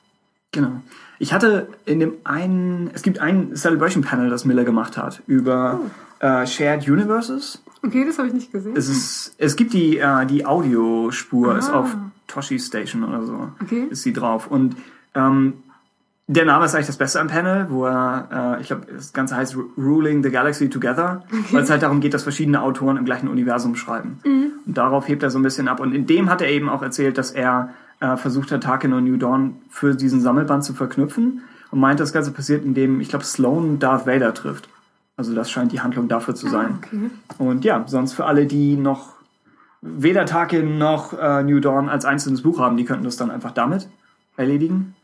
Genau. 0.54 0.82
Ich 1.20 1.34
hatte 1.34 1.68
in 1.86 2.00
dem 2.00 2.14
einen, 2.24 2.92
es 2.94 3.02
gibt 3.02 3.20
ein 3.20 3.56
Celebration 3.58 4.04
Panel, 4.04 4.30
das 4.30 4.46
Miller 4.46 4.64
gemacht 4.64 4.98
hat, 4.98 5.22
über 5.28 5.82
oh. 5.84 6.26
äh, 6.26 6.48
Shared 6.48 6.88
Universes. 6.88 7.62
Okay, 7.86 8.06
das 8.06 8.18
habe 8.18 8.30
ich 8.30 8.34
nicht 8.34 8.54
gesehen. 8.54 8.74
Es, 8.78 8.88
ist, 8.88 9.36
es 9.38 9.58
gibt 9.58 9.74
die, 9.74 9.98
äh, 9.98 10.26
die 10.26 10.46
Audiospur, 10.46 11.56
ah. 11.56 11.58
ist 11.58 11.70
auf 11.70 11.94
Toshi 12.28 12.58
Station 12.58 13.04
oder 13.04 13.24
so, 13.24 13.50
okay. 13.62 13.88
ist 13.90 14.04
sie 14.04 14.14
drauf. 14.14 14.48
Und 14.50 14.78
ähm, 15.14 15.56
der 16.28 16.46
Name 16.46 16.66
ist 16.66 16.74
eigentlich 16.74 16.88
das 16.88 16.98
Beste 16.98 17.20
am 17.20 17.28
Panel, 17.28 17.68
wo 17.70 17.86
er, 17.86 18.56
äh, 18.58 18.62
ich 18.62 18.68
glaube, 18.68 18.86
das 18.94 19.12
Ganze 19.12 19.36
heißt 19.36 19.58
Ruling 19.78 20.24
the 20.24 20.30
Galaxy 20.30 20.70
Together, 20.70 21.24
okay. 21.28 21.44
weil 21.52 21.64
es 21.64 21.70
halt 21.70 21.84
darum 21.84 22.00
geht, 22.00 22.14
dass 22.14 22.24
verschiedene 22.24 22.62
Autoren 22.62 22.96
im 22.96 23.04
gleichen 23.04 23.28
Universum 23.28 23.76
schreiben. 23.76 24.20
Mhm. 24.24 24.52
Und 24.66 24.78
darauf 24.78 25.08
hebt 25.08 25.22
er 25.22 25.30
so 25.30 25.40
ein 25.40 25.44
bisschen 25.44 25.68
ab. 25.68 25.82
Und 25.82 25.94
in 25.94 26.06
dem 26.08 26.30
hat 26.30 26.42
er 26.42 26.50
eben 26.50 26.70
auch 26.70 26.82
erzählt, 26.82 27.18
dass 27.18 27.32
er 27.32 27.74
äh, 28.00 28.16
versucht 28.16 28.52
hat, 28.52 28.64
Tarkin 28.64 28.94
und 28.94 29.04
New 29.04 29.18
Dawn 29.18 29.56
für 29.70 29.96
diesen 29.96 30.22
Sammelband 30.22 30.64
zu 30.64 30.74
verknüpfen 30.74 31.42
und 31.72 31.80
meint, 31.80 32.00
das 32.00 32.14
Ganze 32.14 32.32
passiert, 32.32 32.64
indem, 32.64 33.02
ich 33.02 33.10
glaube, 33.10 33.26
Sloane 33.26 33.78
Darth 33.78 34.08
Vader 34.08 34.34
trifft. 34.34 34.70
Also 35.18 35.36
das 35.36 35.52
scheint 35.52 35.74
die 35.74 35.82
Handlung 35.82 36.08
dafür 36.08 36.36
zu 36.36 36.48
ah, 36.48 36.52
sein. 36.52 36.68
Ah, 36.72 36.78
okay. 36.78 37.10
Und 37.38 37.66
ja, 37.66 37.84
sonst 37.86 38.14
für 38.14 38.26
alle, 38.26 38.46
die 38.46 38.78
noch 38.78 39.14
weder 39.82 40.26
Tarkin 40.26 40.78
noch 40.78 41.14
äh, 41.20 41.44
New 41.44 41.60
Dawn 41.60 41.90
als 41.90 42.06
einzelnes 42.06 42.44
Buch 42.44 42.60
haben, 42.60 42.78
die 42.78 42.86
könnten 42.86 43.04
das 43.04 43.18
dann 43.18 43.30
einfach 43.30 43.52
damit 43.52 43.90
erledigen. 44.38 44.96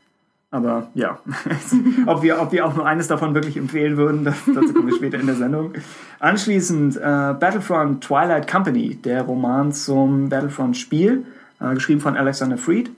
Aber 0.51 0.89
ja, 0.95 1.19
ob, 2.07 2.23
wir, 2.23 2.41
ob 2.41 2.51
wir 2.51 2.65
auch 2.65 2.75
nur 2.75 2.85
eines 2.85 3.07
davon 3.07 3.35
wirklich 3.35 3.55
empfehlen 3.55 3.97
würden, 3.97 4.23
das, 4.23 4.35
dazu 4.47 4.73
kommen 4.73 4.87
wir 4.87 4.95
später 4.95 5.19
in 5.19 5.27
der 5.27 5.35
Sendung. 5.35 5.73
Anschließend 6.19 6.97
äh, 6.97 6.99
Battlefront 6.99 8.03
Twilight 8.03 8.49
Company, 8.49 8.95
der 8.95 9.23
Roman 9.23 9.71
zum 9.71 10.29
Battlefront-Spiel, 10.29 11.25
äh, 11.59 11.73
geschrieben 11.75 12.01
von 12.01 12.17
Alexander 12.17 12.57
Freed. 12.57 12.89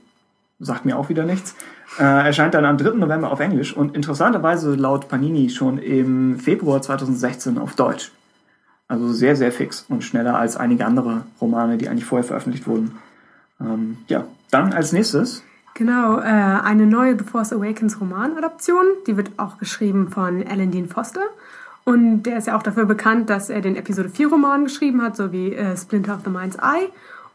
Sagt 0.59 0.85
mir 0.85 0.97
auch 0.97 1.09
wieder 1.09 1.25
nichts. 1.25 1.55
Äh, 1.99 2.03
erscheint 2.03 2.53
dann 2.53 2.63
am 2.63 2.77
3. 2.77 2.91
November 2.91 3.31
auf 3.31 3.39
Englisch 3.41 3.75
und 3.75 3.95
interessanterweise 3.95 4.75
laut 4.75 5.09
Panini 5.09 5.49
schon 5.49 5.77
im 5.77 6.39
Februar 6.39 6.81
2016 6.81 7.57
auf 7.57 7.75
Deutsch. 7.75 8.11
Also 8.87 9.11
sehr, 9.11 9.35
sehr 9.35 9.51
fix 9.51 9.85
und 9.89 10.03
schneller 10.03 10.37
als 10.37 10.55
einige 10.55 10.85
andere 10.85 11.23
Romane, 11.41 11.77
die 11.77 11.89
eigentlich 11.89 12.05
vorher 12.05 12.25
veröffentlicht 12.25 12.67
wurden. 12.67 12.97
Ähm, 13.59 13.97
ja, 14.07 14.25
dann 14.51 14.71
als 14.71 14.93
nächstes. 14.93 15.43
Genau, 15.73 16.19
äh, 16.19 16.23
eine 16.23 16.85
neue 16.85 17.17
The 17.17 17.23
Force 17.23 17.53
Awakens 17.53 17.99
Romanadaption. 17.99 18.85
Die 19.07 19.15
wird 19.17 19.31
auch 19.37 19.57
geschrieben 19.57 20.09
von 20.09 20.45
Alan 20.45 20.71
Dean 20.71 20.87
Foster. 20.87 21.21
Und 21.83 22.23
der 22.23 22.37
ist 22.37 22.47
ja 22.47 22.57
auch 22.57 22.63
dafür 22.63 22.85
bekannt, 22.85 23.29
dass 23.29 23.49
er 23.49 23.61
den 23.61 23.75
Episode 23.75 24.09
4 24.09 24.27
Roman 24.27 24.65
geschrieben 24.65 25.01
hat, 25.01 25.15
sowie 25.15 25.53
äh, 25.53 25.75
Splinter 25.75 26.15
of 26.15 26.21
the 26.23 26.29
Mind's 26.29 26.57
Eye. 26.57 26.89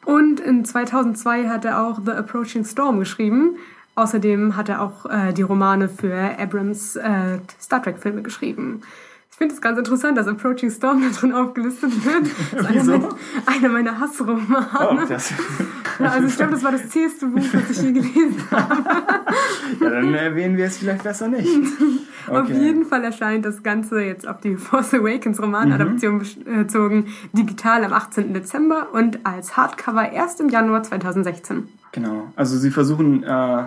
Und 0.05 0.39
in 0.39 0.65
2002 0.65 1.49
hat 1.49 1.65
er 1.65 1.85
auch 1.85 1.99
The 2.05 2.13
Approaching 2.13 2.65
Storm 2.65 3.01
geschrieben. 3.01 3.57
Außerdem 3.97 4.57
hat 4.57 4.69
er 4.69 4.83
auch 4.83 5.07
äh, 5.07 5.33
die 5.33 5.43
Romane 5.43 5.89
für 5.89 6.39
Abrams 6.39 6.97
äh, 6.97 7.39
Star 7.61 7.83
Trek 7.83 7.99
Filme 7.99 8.23
geschrieben. 8.23 8.83
Ich 9.37 9.39
finde 9.39 9.55
es 9.55 9.61
ganz 9.61 9.77
interessant, 9.77 10.17
dass 10.17 10.27
Approaching 10.27 10.71
Storm 10.71 11.03
da 11.13 11.15
drin 11.15 11.35
aufgelistet 11.35 11.93
wird. 12.07 12.31
Das 12.53 12.71
ist 12.71 12.89
einer, 12.89 12.99
meiner, 12.99 13.09
einer 13.45 13.69
meiner 13.69 14.01
Hassromane. 14.01 14.67
Oh, 14.81 15.07
das. 15.07 15.31
also 15.99 16.27
ich 16.27 16.37
glaube, 16.37 16.53
das 16.53 16.65
war 16.65 16.73
das 16.73 16.89
zäheste 16.89 17.27
Buch, 17.27 17.45
das 17.53 17.69
ich 17.69 17.83
je 17.83 17.93
gelesen 17.93 18.43
habe. 18.51 18.83
ja, 19.79 19.91
dann 19.91 20.15
erwähnen 20.15 20.57
wir 20.57 20.65
es 20.65 20.79
vielleicht 20.79 21.03
besser 21.03 21.29
nicht. 21.29 21.55
Okay. 22.27 22.41
Auf 22.41 22.49
jeden 22.49 22.87
Fall 22.87 23.05
erscheint 23.05 23.45
das 23.45 23.63
Ganze 23.63 24.01
jetzt 24.01 24.27
auf 24.27 24.41
die 24.41 24.57
Force 24.57 24.95
Awakens 24.95 25.39
Romanadaption 25.39 26.15
mhm. 26.15 26.57
bezogen 26.57 27.09
digital 27.35 27.85
am 27.85 27.93
18. 27.93 28.33
Dezember 28.33 28.95
und 28.95 29.27
als 29.27 29.55
Hardcover 29.55 30.13
erst 30.13 30.41
im 30.41 30.49
Januar 30.49 30.83
2016. 30.83 31.69
Genau. 31.93 32.33
Also 32.37 32.57
sie 32.57 32.71
versuchen 32.71 33.23
äh, 33.23 33.65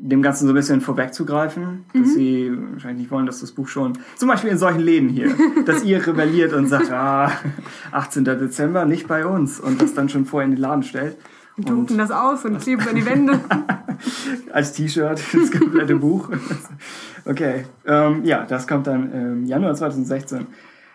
dem 0.00 0.22
Ganzen 0.22 0.46
so 0.46 0.52
ein 0.52 0.54
bisschen 0.54 0.80
vorwegzugreifen, 0.80 1.84
dass 1.92 2.08
mhm. 2.08 2.14
sie 2.14 2.52
wahrscheinlich 2.72 3.02
nicht 3.02 3.10
wollen, 3.10 3.26
dass 3.26 3.40
das 3.40 3.52
Buch 3.52 3.68
schon, 3.68 3.98
zum 4.16 4.28
Beispiel 4.28 4.50
in 4.50 4.58
solchen 4.58 4.80
Läden 4.80 5.08
hier, 5.08 5.34
dass 5.66 5.84
ihr 5.84 6.06
rebelliert 6.06 6.52
und 6.52 6.68
sagt, 6.68 6.90
ah, 6.92 7.32
18. 7.92 8.24
Dezember, 8.24 8.84
nicht 8.84 9.08
bei 9.08 9.26
uns 9.26 9.58
und 9.58 9.82
das 9.82 9.94
dann 9.94 10.08
schon 10.08 10.24
vorher 10.24 10.46
in 10.46 10.54
den 10.54 10.60
Laden 10.60 10.82
stellt. 10.82 11.16
Und 11.56 11.68
drucken 11.68 11.98
das 11.98 12.12
aus 12.12 12.44
und 12.44 12.60
kleben 12.60 12.86
an 12.88 12.94
die 12.94 13.04
Wände. 13.04 13.40
Als 14.52 14.72
T-Shirt, 14.74 15.20
das 15.32 15.50
komplette 15.50 15.96
Buch. 15.96 16.30
Okay, 17.24 17.64
ähm, 17.84 18.24
ja, 18.24 18.44
das 18.44 18.68
kommt 18.68 18.86
dann 18.86 19.12
im 19.12 19.44
Januar 19.44 19.74
2016. 19.74 20.46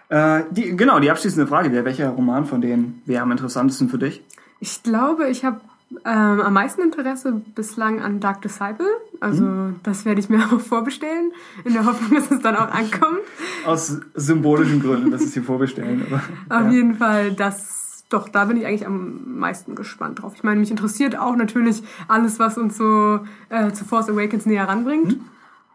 Äh, 0.07 0.43
die, 0.51 0.75
genau, 0.77 1.01
die 1.01 1.11
abschließende 1.11 1.47
Frage 1.47 1.73
wäre, 1.73 1.83
welcher 1.83 2.09
Roman 2.09 2.45
von 2.45 2.61
denen 2.61 3.01
wäre 3.05 3.23
am 3.23 3.31
interessantesten 3.31 3.89
für 3.89 3.97
dich? 3.97 4.23
Ich 4.61 4.83
glaube, 4.83 5.27
ich 5.27 5.43
habe 5.43 5.59
ähm, 6.05 6.41
am 6.41 6.53
meisten 6.53 6.81
Interesse 6.81 7.41
bislang 7.55 8.01
an 8.01 8.19
Dark 8.19 8.41
Disciple. 8.41 8.87
Also 9.19 9.43
mhm. 9.43 9.75
das 9.83 10.05
werde 10.05 10.19
ich 10.19 10.29
mir 10.29 10.39
auch 10.51 10.59
vorbestellen, 10.59 11.31
in 11.63 11.73
der 11.73 11.85
Hoffnung, 11.85 12.19
dass 12.19 12.31
es 12.31 12.41
dann 12.41 12.55
auch 12.55 12.71
ankommt. 12.71 13.19
Aus 13.65 13.99
symbolischen 14.13 14.81
Gründen, 14.81 15.11
dass 15.11 15.21
es 15.21 15.33
hier 15.33 15.43
vorbestellen. 15.43 16.05
Aber, 16.07 16.21
Auf 16.61 16.67
ja. 16.67 16.71
jeden 16.71 16.95
Fall, 16.95 17.31
das, 17.31 18.03
doch, 18.09 18.29
da 18.29 18.45
bin 18.45 18.57
ich 18.57 18.65
eigentlich 18.65 18.85
am 18.85 19.37
meisten 19.39 19.75
gespannt 19.75 20.21
drauf. 20.21 20.33
Ich 20.35 20.43
meine, 20.43 20.59
mich 20.59 20.71
interessiert 20.71 21.17
auch 21.17 21.35
natürlich 21.35 21.83
alles, 22.07 22.39
was 22.39 22.57
uns 22.57 22.77
so 22.77 23.19
äh, 23.49 23.71
zu 23.71 23.85
Force 23.85 24.09
Awakens 24.09 24.45
näher 24.45 24.67
ranbringt. 24.67 25.17
Mhm. 25.17 25.25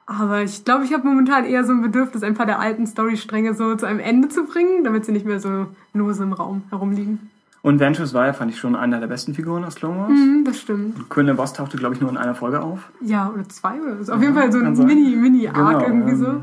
Aber 0.06 0.42
ich 0.42 0.64
glaube, 0.64 0.84
ich 0.84 0.94
habe 0.94 1.06
momentan 1.06 1.44
eher 1.44 1.64
so 1.64 1.72
ein 1.72 1.82
Bedürfnis, 1.82 2.22
ein 2.22 2.32
paar 2.32 2.46
der 2.46 2.60
alten 2.60 2.86
Storystränge 2.86 3.52
so 3.52 3.76
zu 3.76 3.84
einem 3.84 4.00
Ende 4.00 4.30
zu 4.30 4.44
bringen, 4.44 4.82
damit 4.82 5.04
sie 5.04 5.12
nicht 5.12 5.26
mehr 5.26 5.38
so 5.38 5.66
lose 5.92 6.22
im 6.22 6.32
Raum 6.32 6.62
herumliegen. 6.70 7.30
Und 7.62 7.80
Ventress 7.80 8.14
Wire 8.14 8.34
fand 8.34 8.52
ich 8.52 8.58
schon 8.58 8.76
einer 8.76 9.00
der 9.00 9.08
besten 9.08 9.34
Figuren 9.34 9.64
aus 9.64 9.74
Clone 9.74 9.98
Wars. 9.98 10.10
Mhm, 10.10 10.44
das 10.44 10.60
stimmt. 10.60 11.08
Quinn 11.08 11.26
der 11.26 11.34
Boss 11.34 11.52
tauchte, 11.52 11.76
glaube 11.76 11.94
ich, 11.94 12.00
nur 12.00 12.10
in 12.10 12.16
einer 12.16 12.34
Folge 12.34 12.60
auf. 12.60 12.90
Ja, 13.00 13.30
oder 13.30 13.48
zwei 13.48 13.80
oder 13.80 14.02
so. 14.04 14.12
Auf 14.12 14.22
jeden 14.22 14.34
Fall 14.34 14.52
so 14.52 14.58
ein 14.58 14.72
Mini-Mini-Arc 14.72 15.78
genau, 15.78 15.80
irgendwie 15.80 16.14
so. 16.14 16.26
Ähm, 16.26 16.42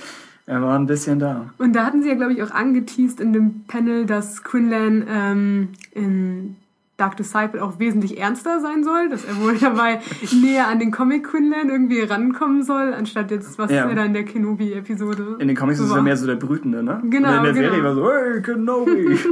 er 0.46 0.62
war 0.62 0.78
ein 0.78 0.86
bisschen 0.86 1.18
da. 1.18 1.46
Und 1.58 1.74
da 1.74 1.84
hatten 1.84 2.02
sie 2.02 2.08
ja, 2.08 2.14
glaube 2.14 2.32
ich, 2.32 2.42
auch 2.42 2.50
angeteased 2.50 3.20
in 3.20 3.32
dem 3.32 3.64
Panel, 3.68 4.06
dass 4.06 4.42
Quinlan 4.42 5.04
ähm, 5.08 5.68
in 5.92 6.56
Dark 6.96 7.16
Disciple 7.16 7.62
auch 7.62 7.78
wesentlich 7.78 8.18
ernster 8.18 8.60
sein 8.60 8.82
soll, 8.82 9.08
dass 9.08 9.24
er 9.24 9.40
wohl 9.40 9.56
dabei 9.60 10.00
näher 10.32 10.66
an 10.66 10.78
den 10.78 10.90
Comic 10.90 11.24
Quinlan 11.24 11.68
irgendwie 11.68 12.00
rankommen 12.00 12.62
soll, 12.62 12.92
anstatt 12.92 13.30
jetzt, 13.30 13.58
was 13.58 13.70
ja. 13.70 13.88
er 13.88 13.94
da 13.94 14.04
in 14.04 14.14
der 14.14 14.24
Kenobi-Episode 14.24 15.36
In 15.38 15.46
den 15.46 15.56
Comics 15.56 15.78
so 15.78 15.84
ist 15.84 15.90
er 15.90 16.02
mehr 16.02 16.16
so 16.16 16.26
der 16.26 16.36
Brütende, 16.36 16.82
ne? 16.82 17.02
Genau, 17.04 17.28
Und 17.28 17.36
in 17.36 17.42
der 17.44 17.52
genau. 17.52 17.68
Serie 17.68 17.84
war 17.84 17.94
so, 17.94 18.10
hey, 18.10 18.42
Kenobi! 18.42 19.18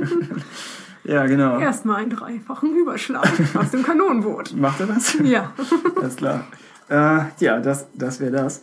Ja, 1.04 1.26
genau. 1.26 1.58
Erstmal 1.58 2.02
einen 2.02 2.10
dreifachen 2.10 2.74
Überschlag 2.74 3.28
aus 3.54 3.70
dem 3.70 3.82
Kanonenboot. 3.82 4.52
Macht 4.56 4.80
er 4.80 4.86
das? 4.86 5.16
Ja. 5.22 5.52
Alles 5.96 6.16
klar. 6.16 6.44
Äh, 6.88 7.20
ja, 7.38 7.60
das, 7.60 7.86
das 7.94 8.20
wäre 8.20 8.32
das. 8.32 8.62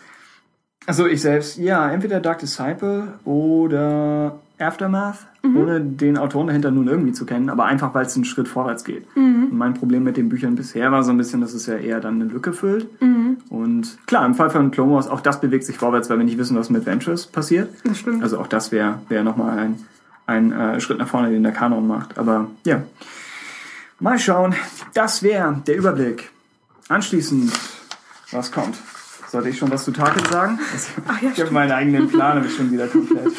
Also 0.88 1.06
ich 1.06 1.22
selbst, 1.22 1.58
ja, 1.58 1.92
entweder 1.92 2.20
Dark 2.20 2.40
Disciple 2.40 3.14
oder 3.24 4.40
Aftermath, 4.58 5.28
mhm. 5.44 5.58
ohne 5.58 5.82
den 5.82 6.18
Autoren 6.18 6.48
dahinter 6.48 6.72
nun 6.72 6.88
irgendwie 6.88 7.12
zu 7.12 7.26
kennen, 7.26 7.50
aber 7.50 7.66
einfach, 7.66 7.94
weil 7.94 8.06
es 8.06 8.16
einen 8.16 8.26
Schritt 8.26 8.48
vorwärts 8.48 8.84
geht. 8.84 9.06
Mhm. 9.16 9.50
Und 9.52 9.58
mein 9.58 9.74
Problem 9.76 10.04
mit 10.04 10.18
den 10.18 10.30
Büchern 10.30 10.56
bisher 10.56 10.92
war 10.92 11.04
so 11.04 11.12
ein 11.12 11.18
bisschen, 11.18 11.42
dass 11.42 11.54
es 11.54 11.68
ja 11.68 11.76
eher 11.76 12.00
dann 12.00 12.16
eine 12.16 12.26
Lücke 12.26 12.54
füllt. 12.54 12.88
Mhm. 13.02 13.38
Und 13.50 13.98
klar, 14.08 14.26
im 14.26 14.34
Fall 14.34 14.50
von 14.50 14.72
Clone 14.72 14.94
Wars, 14.94 15.08
auch 15.08 15.22
das 15.22 15.40
bewegt 15.40 15.66
sich 15.66 15.78
vorwärts, 15.78 16.10
weil 16.10 16.18
wir 16.18 16.26
nicht 16.26 16.38
wissen, 16.38 16.58
was 16.58 16.70
mit 16.70 16.86
Ventures 16.86 17.28
passiert. 17.28 17.70
Das 17.84 18.00
stimmt. 18.00 18.24
Also 18.24 18.40
auch 18.40 18.48
das 18.48 18.72
wäre 18.72 19.00
wär 19.10 19.24
nochmal 19.24 19.58
ein, 19.60 19.76
ein 20.26 20.52
äh, 20.52 20.80
Schritt 20.80 20.98
nach 20.98 21.08
vorne, 21.08 21.30
den 21.32 21.44
der 21.44 21.52
Kanon 21.52 21.88
macht. 21.88 22.18
Aber 22.18 22.50
ja, 22.66 22.84
mal 24.00 24.20
schauen. 24.20 24.56
Das 24.94 25.24
wäre 25.24 25.62
der 25.66 25.78
Überblick. 25.78 26.30
Anschließend, 26.90 27.52
was 28.32 28.52
kommt? 28.52 28.78
Sollte 29.32 29.48
ich 29.48 29.58
schon 29.58 29.72
was 29.72 29.86
zu 29.86 29.92
Tarkin 29.92 30.26
sagen? 30.26 30.60
Ach, 31.08 31.22
ja, 31.22 31.30
ich 31.34 31.40
habe 31.40 31.52
meinen 31.52 31.72
eigenen 31.72 32.10
Plan, 32.10 32.38
aber 32.38 32.50
schon 32.50 32.70
wieder 32.70 32.88
komplett. 32.88 33.32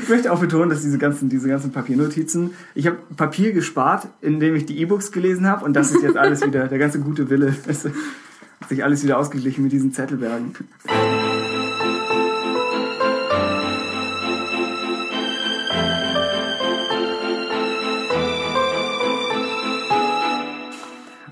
ich 0.00 0.08
möchte 0.08 0.32
auch 0.32 0.38
betonen, 0.38 0.70
dass 0.70 0.82
diese 0.82 0.98
ganzen, 0.98 1.28
diese 1.28 1.48
ganzen 1.48 1.72
Papiernotizen, 1.72 2.54
ich 2.76 2.86
habe 2.86 2.98
Papier 3.16 3.52
gespart, 3.52 4.06
indem 4.20 4.54
ich 4.54 4.66
die 4.66 4.78
E-Books 4.78 5.10
gelesen 5.10 5.48
habe 5.48 5.64
und 5.64 5.72
das 5.72 5.90
ist 5.90 6.04
jetzt 6.04 6.16
alles 6.16 6.46
wieder, 6.46 6.68
der 6.68 6.78
ganze 6.78 7.00
gute 7.00 7.28
Wille, 7.28 7.56
hat 7.66 8.68
sich 8.68 8.84
alles 8.84 9.02
wieder 9.02 9.18
ausgeglichen 9.18 9.64
mit 9.64 9.72
diesen 9.72 9.92
Zettelbergen. 9.92 10.54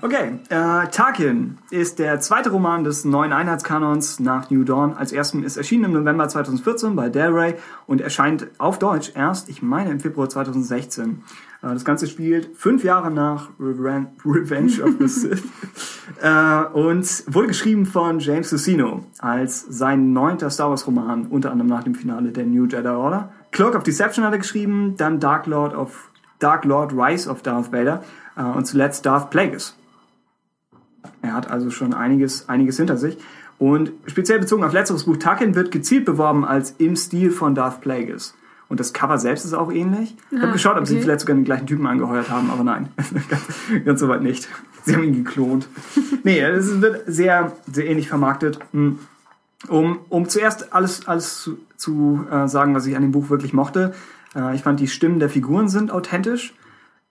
Okay, 0.05 0.37
äh, 0.49 0.87
Tarkin 0.91 1.57
ist 1.71 1.97
der 1.97 2.19
zweite 2.19 2.51
Roman 2.51 2.83
des 2.83 3.05
neuen 3.05 3.33
Einheitskanons 3.33 4.19
nach 4.19 4.51
New 4.51 4.63
Dawn. 4.63 4.93
Als 4.93 5.11
ersten 5.11 5.41
ist 5.41 5.57
erschienen 5.57 5.85
im 5.85 5.93
November 5.93 6.29
2014 6.29 6.95
bei 6.95 7.09
Del 7.09 7.29
Rey 7.29 7.55
und 7.87 8.01
erscheint 8.01 8.45
auf 8.59 8.77
Deutsch 8.77 9.13
erst, 9.15 9.49
ich 9.49 9.63
meine, 9.63 9.89
im 9.89 9.99
Februar 9.99 10.29
2016. 10.29 11.23
Äh, 11.63 11.69
das 11.69 11.83
Ganze 11.83 12.05
spielt 12.05 12.55
fünf 12.55 12.83
Jahre 12.83 13.09
nach 13.09 13.49
Reven 13.59 14.09
Revenge 14.23 14.83
of 14.83 14.91
the 14.99 15.07
Sith 15.07 15.41
äh, 16.21 16.65
und 16.65 17.23
wurde 17.33 17.47
geschrieben 17.47 17.87
von 17.87 18.19
James 18.19 18.51
Lucino 18.51 19.05
als 19.17 19.65
sein 19.67 20.13
neunter 20.13 20.51
Star 20.51 20.69
Wars 20.69 20.85
Roman, 20.85 21.25
unter 21.31 21.51
anderem 21.51 21.69
nach 21.69 21.83
dem 21.83 21.95
Finale 21.95 22.31
der 22.31 22.45
New 22.45 22.67
Jedi 22.67 22.87
Order. 22.89 23.31
Cloak 23.49 23.73
of 23.73 23.81
Deception 23.81 24.23
hat 24.23 24.33
er 24.33 24.37
geschrieben, 24.37 24.97
dann 24.97 25.19
Dark 25.19 25.47
Lord 25.47 25.73
of 25.73 26.11
Dark 26.37 26.63
Lord 26.63 26.93
Rise 26.93 27.27
of 27.27 27.41
Darth 27.41 27.73
Vader 27.73 28.03
äh, 28.37 28.43
und 28.43 28.65
zuletzt 28.65 29.03
Darth 29.07 29.31
Plagueis. 29.31 29.75
Er 31.25 31.33
hat 31.33 31.49
also 31.49 31.69
schon 31.69 31.93
einiges, 31.93 32.47
einiges 32.49 32.77
hinter 32.77 32.97
sich. 32.97 33.17
Und 33.57 33.91
speziell 34.05 34.39
bezogen 34.39 34.63
auf 34.63 34.73
letzteres 34.73 35.05
Buch, 35.05 35.17
Tarkin 35.17 35.55
wird 35.55 35.71
gezielt 35.71 36.05
beworben 36.05 36.45
als 36.45 36.75
im 36.77 36.95
Stil 36.95 37.31
von 37.31 37.55
Darth 37.55 37.81
Plagueis. 37.81 38.35
Und 38.67 38.79
das 38.79 38.93
Cover 38.93 39.17
selbst 39.17 39.45
ist 39.45 39.53
auch 39.53 39.71
ähnlich. 39.71 40.15
Ich 40.31 40.37
habe 40.37 40.49
ah, 40.49 40.53
geschaut, 40.53 40.73
ob 40.73 40.83
okay. 40.83 40.93
sie 40.93 41.01
vielleicht 41.01 41.21
sogar 41.21 41.35
den 41.35 41.45
gleichen 41.45 41.67
Typen 41.67 41.85
angeheuert 41.85 42.29
haben, 42.29 42.49
aber 42.49 42.63
nein, 42.63 42.89
ganz, 43.29 43.43
ganz 43.85 43.99
so 43.99 44.07
weit 44.07 44.23
nicht. 44.23 44.47
Sie 44.83 44.95
haben 44.95 45.03
ihn 45.03 45.23
geklont. 45.23 45.67
nee, 46.23 46.39
es 46.39 46.81
wird 46.81 47.03
sehr, 47.07 47.53
sehr 47.71 47.87
ähnlich 47.87 48.09
vermarktet. 48.09 48.59
Hm. 48.71 48.99
Um, 49.67 49.99
um 50.09 50.27
zuerst 50.29 50.73
alles, 50.73 51.07
alles 51.07 51.41
zu, 51.41 51.57
zu 51.77 52.25
äh, 52.29 52.47
sagen, 52.47 52.75
was 52.75 52.85
ich 52.85 52.95
an 52.95 53.01
dem 53.01 53.11
Buch 53.11 53.29
wirklich 53.29 53.53
mochte. 53.53 53.93
Äh, 54.35 54.55
ich 54.55 54.61
fand, 54.61 54.79
die 54.79 54.87
Stimmen 54.87 55.19
der 55.19 55.29
Figuren 55.29 55.69
sind 55.69 55.91
authentisch. 55.91 56.53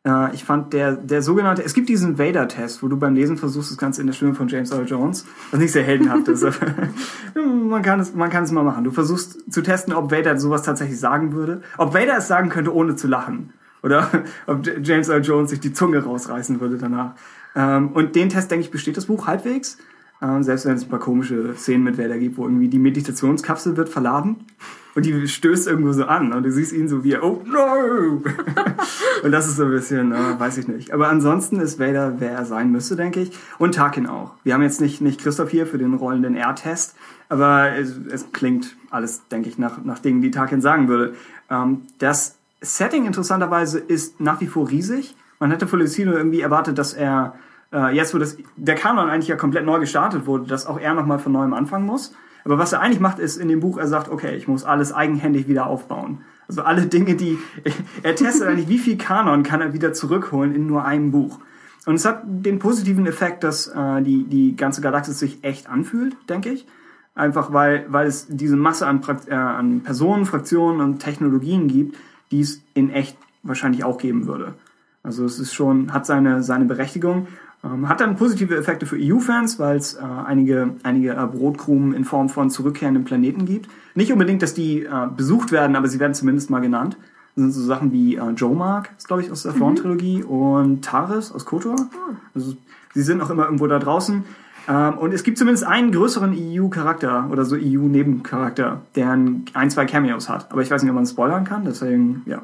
Äh, 0.06 0.34
ich 0.34 0.44
fand 0.44 0.72
der, 0.72 0.92
der 0.92 1.22
sogenannte, 1.22 1.62
es 1.64 1.74
gibt 1.74 1.88
diesen 1.88 2.18
Vader-Test, 2.18 2.82
wo 2.82 2.88
du 2.88 2.96
beim 2.96 3.14
Lesen 3.14 3.36
versuchst, 3.36 3.70
das 3.70 3.78
Ganze 3.78 4.00
in 4.00 4.06
der 4.06 4.14
Stimme 4.14 4.34
von 4.34 4.48
James 4.48 4.70
Earl 4.70 4.86
Jones, 4.86 5.26
was 5.50 5.60
nicht 5.60 5.72
sehr 5.72 5.84
heldenhaft 5.84 6.28
ist. 6.28 6.44
man, 7.34 7.82
kann 7.82 8.00
es, 8.00 8.14
man 8.14 8.30
kann 8.30 8.44
es 8.44 8.52
mal 8.52 8.64
machen. 8.64 8.84
Du 8.84 8.90
versuchst 8.90 9.52
zu 9.52 9.62
testen, 9.62 9.94
ob 9.94 10.12
Vader 10.12 10.38
sowas 10.38 10.62
tatsächlich 10.62 11.00
sagen 11.00 11.32
würde. 11.32 11.62
Ob 11.78 11.94
Vader 11.94 12.18
es 12.18 12.28
sagen 12.28 12.50
könnte, 12.50 12.74
ohne 12.74 12.96
zu 12.96 13.08
lachen. 13.08 13.52
Oder 13.82 14.10
ob 14.46 14.66
James 14.82 15.08
Earl 15.08 15.24
Jones 15.24 15.50
sich 15.50 15.60
die 15.60 15.72
Zunge 15.72 16.04
rausreißen 16.04 16.60
würde 16.60 16.76
danach. 16.76 17.14
Ähm, 17.56 17.88
und 17.92 18.14
den 18.14 18.28
Test, 18.28 18.50
denke 18.50 18.64
ich, 18.64 18.70
besteht 18.70 18.96
das 18.96 19.06
Buch 19.06 19.26
halbwegs. 19.26 19.78
Ähm, 20.22 20.42
selbst 20.42 20.66
wenn 20.66 20.76
es 20.76 20.84
ein 20.84 20.90
paar 20.90 21.00
komische 21.00 21.54
Szenen 21.54 21.84
mit 21.84 21.98
Vader 21.98 22.18
gibt, 22.18 22.36
wo 22.36 22.44
irgendwie 22.44 22.68
die 22.68 22.78
Meditationskapsel 22.78 23.76
wird 23.76 23.88
verladen 23.88 24.46
und 24.94 25.04
die 25.04 25.26
stößt 25.26 25.66
irgendwo 25.66 25.92
so 25.92 26.04
an 26.04 26.32
und 26.32 26.44
du 26.44 26.52
siehst 26.52 26.72
ihn 26.72 26.88
so 26.88 27.02
wie, 27.02 27.16
oh 27.16 27.42
no! 27.44 28.22
und 29.22 29.32
das 29.32 29.48
ist 29.48 29.56
so 29.56 29.64
ein 29.64 29.70
bisschen, 29.70 30.12
äh, 30.12 30.38
weiß 30.38 30.58
ich 30.58 30.68
nicht. 30.68 30.92
Aber 30.92 31.08
ansonsten 31.08 31.60
ist 31.60 31.80
Vader, 31.80 32.14
wer 32.18 32.32
er 32.32 32.44
sein 32.44 32.70
müsste, 32.70 32.94
denke 32.96 33.20
ich. 33.20 33.32
Und 33.58 33.74
Tarkin 33.74 34.06
auch. 34.06 34.34
Wir 34.44 34.54
haben 34.54 34.62
jetzt 34.62 34.80
nicht, 34.80 35.00
nicht 35.00 35.20
Christoph 35.20 35.50
hier 35.50 35.66
für 35.66 35.78
den 35.78 35.94
rollenden 35.94 36.36
R-Test, 36.36 36.94
aber 37.28 37.76
es, 37.76 37.96
es, 38.10 38.32
klingt 38.32 38.76
alles, 38.90 39.26
denke 39.28 39.48
ich, 39.48 39.58
nach, 39.58 39.82
nach 39.84 39.98
Dingen, 39.98 40.22
die 40.22 40.30
Tarkin 40.30 40.60
sagen 40.60 40.88
würde. 40.88 41.14
Ähm, 41.50 41.82
das 41.98 42.36
Setting 42.60 43.06
interessanterweise 43.06 43.78
ist 43.78 44.20
nach 44.20 44.40
wie 44.40 44.46
vor 44.46 44.70
riesig. 44.70 45.16
Man 45.40 45.50
hätte 45.50 45.66
von 45.66 45.80
Lucino 45.80 46.12
irgendwie 46.12 46.40
erwartet, 46.40 46.78
dass 46.78 46.94
er 46.94 47.34
äh, 47.72 47.94
jetzt, 47.94 48.14
wo 48.14 48.18
das, 48.18 48.36
der 48.56 48.76
Kanon 48.76 49.10
eigentlich 49.10 49.28
ja 49.28 49.36
komplett 49.36 49.66
neu 49.66 49.80
gestartet 49.80 50.26
wurde, 50.26 50.46
dass 50.46 50.66
auch 50.66 50.78
er 50.78 50.94
nochmal 50.94 51.18
von 51.18 51.32
neuem 51.32 51.52
anfangen 51.52 51.84
muss. 51.84 52.14
Aber 52.44 52.58
was 52.58 52.72
er 52.72 52.80
eigentlich 52.80 53.00
macht, 53.00 53.18
ist 53.18 53.36
in 53.36 53.48
dem 53.48 53.60
Buch, 53.60 53.78
er 53.78 53.86
sagt, 53.86 54.10
okay, 54.10 54.36
ich 54.36 54.48
muss 54.48 54.64
alles 54.64 54.92
eigenhändig 54.92 55.48
wieder 55.48 55.66
aufbauen. 55.66 56.18
Also 56.46 56.62
alle 56.62 56.86
Dinge, 56.86 57.14
die, 57.14 57.38
er 58.02 58.14
testet 58.14 58.48
eigentlich, 58.48 58.68
wie 58.68 58.78
viel 58.78 58.98
Kanon 58.98 59.42
kann 59.42 59.60
er 59.60 59.72
wieder 59.72 59.92
zurückholen 59.92 60.54
in 60.54 60.66
nur 60.66 60.84
einem 60.84 61.10
Buch. 61.10 61.40
Und 61.86 61.96
es 61.96 62.04
hat 62.04 62.22
den 62.24 62.58
positiven 62.58 63.06
Effekt, 63.06 63.44
dass 63.44 63.66
äh, 63.66 64.02
die, 64.02 64.24
die 64.24 64.56
ganze 64.56 64.80
Galaxis 64.80 65.18
sich 65.18 65.44
echt 65.44 65.68
anfühlt, 65.68 66.16
denke 66.28 66.50
ich. 66.50 66.66
Einfach 67.14 67.52
weil, 67.52 67.86
weil 67.88 68.06
es 68.06 68.26
diese 68.28 68.56
Masse 68.56 68.86
an, 68.86 69.02
äh, 69.28 69.34
an 69.34 69.82
Personen, 69.82 70.26
Fraktionen 70.26 70.80
und 70.80 70.98
Technologien 70.98 71.68
gibt, 71.68 71.96
die 72.30 72.40
es 72.40 72.62
in 72.74 72.90
echt 72.90 73.16
wahrscheinlich 73.42 73.84
auch 73.84 73.98
geben 73.98 74.26
würde. 74.26 74.54
Also 75.02 75.24
es 75.24 75.38
ist 75.38 75.52
schon, 75.52 75.92
hat 75.92 76.06
seine, 76.06 76.42
seine 76.42 76.64
Berechtigung. 76.64 77.28
Ähm, 77.64 77.88
hat 77.88 78.00
dann 78.00 78.16
positive 78.16 78.56
Effekte 78.56 78.84
für 78.84 78.96
EU-Fans, 79.00 79.58
weil 79.58 79.76
es 79.76 79.94
äh, 79.94 80.00
einige, 80.02 80.76
einige 80.82 81.12
äh, 81.12 81.26
Brotkrumen 81.26 81.94
in 81.94 82.04
Form 82.04 82.28
von 82.28 82.50
zurückkehrenden 82.50 83.04
Planeten 83.04 83.46
gibt. 83.46 83.70
Nicht 83.94 84.12
unbedingt, 84.12 84.42
dass 84.42 84.54
die 84.54 84.84
äh, 84.84 84.90
besucht 85.16 85.50
werden, 85.50 85.76
aber 85.76 85.88
sie 85.88 85.98
werden 85.98 86.14
zumindest 86.14 86.50
mal 86.50 86.60
genannt. 86.60 86.96
Das 87.36 87.42
sind 87.42 87.52
so 87.52 87.62
Sachen 87.62 87.90
wie 87.92 88.16
äh, 88.16 88.30
Joe 88.30 88.54
Mark, 88.54 88.90
ist 88.98 89.06
glaube 89.06 89.22
ich 89.22 89.30
aus 89.30 89.44
der 89.44 89.52
mhm. 89.52 89.58
Thrawn-Trilogie, 89.58 90.22
und 90.22 90.84
Taris 90.84 91.32
aus 91.32 91.46
KOTOR. 91.46 91.76
Ah. 91.76 92.16
Also 92.34 92.54
sie 92.92 93.02
sind 93.02 93.22
auch 93.22 93.30
immer 93.30 93.44
irgendwo 93.44 93.66
da 93.66 93.78
draußen. 93.78 94.24
Ähm, 94.68 94.98
und 94.98 95.14
es 95.14 95.22
gibt 95.22 95.38
zumindest 95.38 95.66
einen 95.66 95.90
größeren 95.90 96.36
EU-Charakter 96.36 97.28
oder 97.30 97.44
so 97.44 97.56
EU-Nebencharakter, 97.56 98.82
der 98.94 99.10
ein, 99.10 99.70
zwei 99.70 99.86
Cameos 99.86 100.28
hat. 100.28 100.52
Aber 100.52 100.62
ich 100.62 100.70
weiß 100.70 100.82
nicht, 100.82 100.90
ob 100.90 100.96
man 100.96 101.06
spoilern 101.06 101.44
kann, 101.44 101.64
deswegen, 101.64 102.22
ja. 102.26 102.42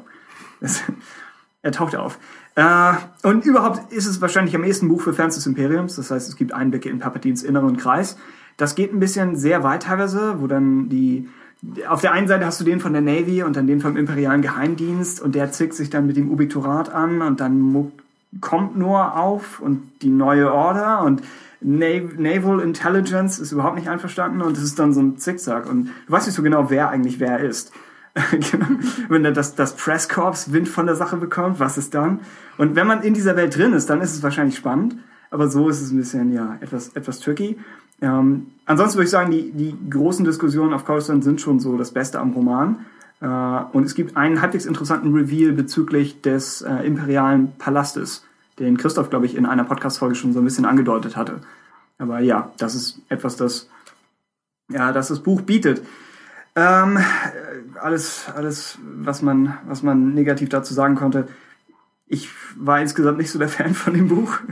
Das, 0.59 0.83
er 1.63 1.71
taucht 1.71 1.95
auf. 1.95 2.17
Äh, 2.55 2.93
und 3.23 3.45
überhaupt 3.45 3.91
ist 3.91 4.07
es 4.07 4.21
wahrscheinlich 4.21 4.55
am 4.55 4.63
ehesten 4.63 4.87
Buch 4.87 5.01
für 5.01 5.13
Fans 5.13 5.35
des 5.35 5.45
Imperiums. 5.45 5.95
Das 5.95 6.11
heißt, 6.11 6.27
es 6.27 6.35
gibt 6.35 6.53
Einblicke 6.53 6.89
in 6.89 6.99
Palpatines 6.99 7.43
inneren 7.43 7.77
Kreis. 7.77 8.17
Das 8.57 8.75
geht 8.75 8.93
ein 8.93 8.99
bisschen 8.99 9.35
sehr 9.35 9.63
weit 9.63 9.83
teilweise, 9.83 10.41
wo 10.41 10.47
dann 10.47 10.89
die 10.89 11.29
auf 11.87 12.01
der 12.01 12.11
einen 12.11 12.27
Seite 12.27 12.45
hast 12.45 12.59
du 12.59 12.65
den 12.65 12.79
von 12.79 12.93
der 12.93 13.03
Navy 13.03 13.43
und 13.43 13.55
dann 13.55 13.67
den 13.67 13.81
vom 13.81 13.95
imperialen 13.95 14.41
Geheimdienst 14.41 15.21
und 15.21 15.35
der 15.35 15.51
zickt 15.51 15.75
sich 15.75 15.91
dann 15.91 16.07
mit 16.07 16.17
dem 16.17 16.31
Ubiturat 16.31 16.89
an 16.89 17.21
und 17.21 17.39
dann 17.39 17.91
kommt 18.39 18.77
nur 18.77 19.15
auf 19.15 19.59
und 19.59 19.83
die 20.01 20.09
neue 20.09 20.51
Order 20.51 21.03
und 21.03 21.21
Naval 21.59 22.59
Intelligence 22.61 23.37
ist 23.37 23.51
überhaupt 23.51 23.75
nicht 23.75 23.87
einverstanden 23.87 24.41
und 24.41 24.57
es 24.57 24.63
ist 24.63 24.79
dann 24.79 24.93
so 24.93 25.01
ein 25.01 25.17
Zickzack 25.17 25.69
und 25.69 25.89
du 26.07 26.11
weißt 26.11 26.25
nicht 26.25 26.35
so 26.35 26.41
genau, 26.41 26.71
wer 26.71 26.89
eigentlich 26.89 27.19
wer 27.19 27.39
ist. 27.39 27.71
Wenn 29.07 29.23
er 29.23 29.31
das, 29.31 29.55
das 29.55 29.75
Presscorps 29.75 30.51
Wind 30.51 30.67
von 30.67 30.85
der 30.85 30.95
Sache 30.95 31.17
bekommt, 31.17 31.59
was 31.59 31.77
ist 31.77 31.93
dann? 31.93 32.19
Und 32.57 32.75
wenn 32.75 32.87
man 32.87 33.03
in 33.03 33.13
dieser 33.13 33.35
Welt 33.35 33.55
drin 33.55 33.73
ist, 33.73 33.89
dann 33.89 34.01
ist 34.01 34.13
es 34.13 34.23
wahrscheinlich 34.23 34.57
spannend. 34.57 34.97
Aber 35.29 35.47
so 35.47 35.69
ist 35.69 35.81
es 35.81 35.91
ein 35.91 35.97
bisschen, 35.97 36.33
ja, 36.33 36.57
etwas, 36.59 36.89
etwas 36.89 37.21
tricky. 37.21 37.57
Ähm, 38.01 38.47
ansonsten 38.65 38.97
würde 38.97 39.05
ich 39.05 39.11
sagen, 39.11 39.31
die, 39.31 39.51
die 39.51 39.75
großen 39.89 40.25
Diskussionen 40.25 40.73
auf 40.73 40.85
Coruscant 40.85 41.23
sind 41.23 41.39
schon 41.39 41.59
so 41.59 41.77
das 41.77 41.91
Beste 41.91 42.19
am 42.19 42.31
Roman. 42.31 42.85
Äh, 43.21 43.27
und 43.71 43.85
es 43.85 43.95
gibt 43.95 44.17
einen 44.17 44.41
halbwegs 44.41 44.65
interessanten 44.65 45.13
Reveal 45.13 45.53
bezüglich 45.53 46.21
des 46.21 46.61
äh, 46.63 46.85
imperialen 46.85 47.53
Palastes, 47.57 48.25
den 48.59 48.77
Christoph, 48.77 49.09
glaube 49.09 49.25
ich, 49.25 49.35
in 49.35 49.45
einer 49.45 49.63
Podcast-Folge 49.63 50.15
schon 50.15 50.33
so 50.33 50.39
ein 50.39 50.45
bisschen 50.45 50.65
angedeutet 50.65 51.15
hatte. 51.15 51.39
Aber 51.97 52.19
ja, 52.19 52.51
das 52.57 52.75
ist 52.75 52.99
etwas, 53.07 53.37
das, 53.37 53.69
ja, 54.69 54.91
das 54.91 55.07
das 55.07 55.19
Buch 55.21 55.41
bietet. 55.41 55.81
Ähm, 56.55 56.99
alles, 57.79 58.25
alles, 58.35 58.77
was 58.83 59.21
man, 59.21 59.57
was 59.67 59.83
man 59.83 60.13
negativ 60.13 60.49
dazu 60.49 60.73
sagen 60.73 60.95
konnte. 60.95 61.27
Ich 62.07 62.29
war 62.57 62.81
insgesamt 62.81 63.17
nicht 63.17 63.31
so 63.31 63.39
der 63.39 63.47
Fan 63.47 63.73
von 63.73 63.93
dem 63.93 64.07
Buch. 64.07 64.37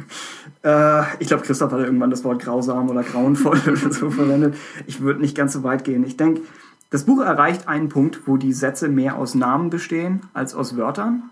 Äh, 0.61 1.03
ich 1.19 1.29
glaube, 1.29 1.43
Christoph 1.43 1.71
hat 1.71 1.79
irgendwann 1.79 2.09
das 2.09 2.25
Wort 2.25 2.41
grausam 2.41 2.89
oder 2.89 3.01
grauenvoll 3.01 3.61
oder 3.65 3.93
so 3.93 4.09
verwendet. 4.11 4.57
Ich 4.87 4.99
würde 4.99 5.21
nicht 5.21 5.33
ganz 5.33 5.53
so 5.53 5.63
weit 5.63 5.85
gehen. 5.85 6.03
Ich 6.05 6.17
denke, 6.17 6.41
das 6.89 7.05
Buch 7.05 7.21
erreicht 7.21 7.69
einen 7.69 7.87
Punkt, 7.87 8.27
wo 8.27 8.35
die 8.35 8.51
Sätze 8.51 8.89
mehr 8.89 9.15
aus 9.15 9.35
Namen 9.35 9.69
bestehen 9.69 10.19
als 10.33 10.55
aus 10.55 10.75
Wörtern. 10.75 11.29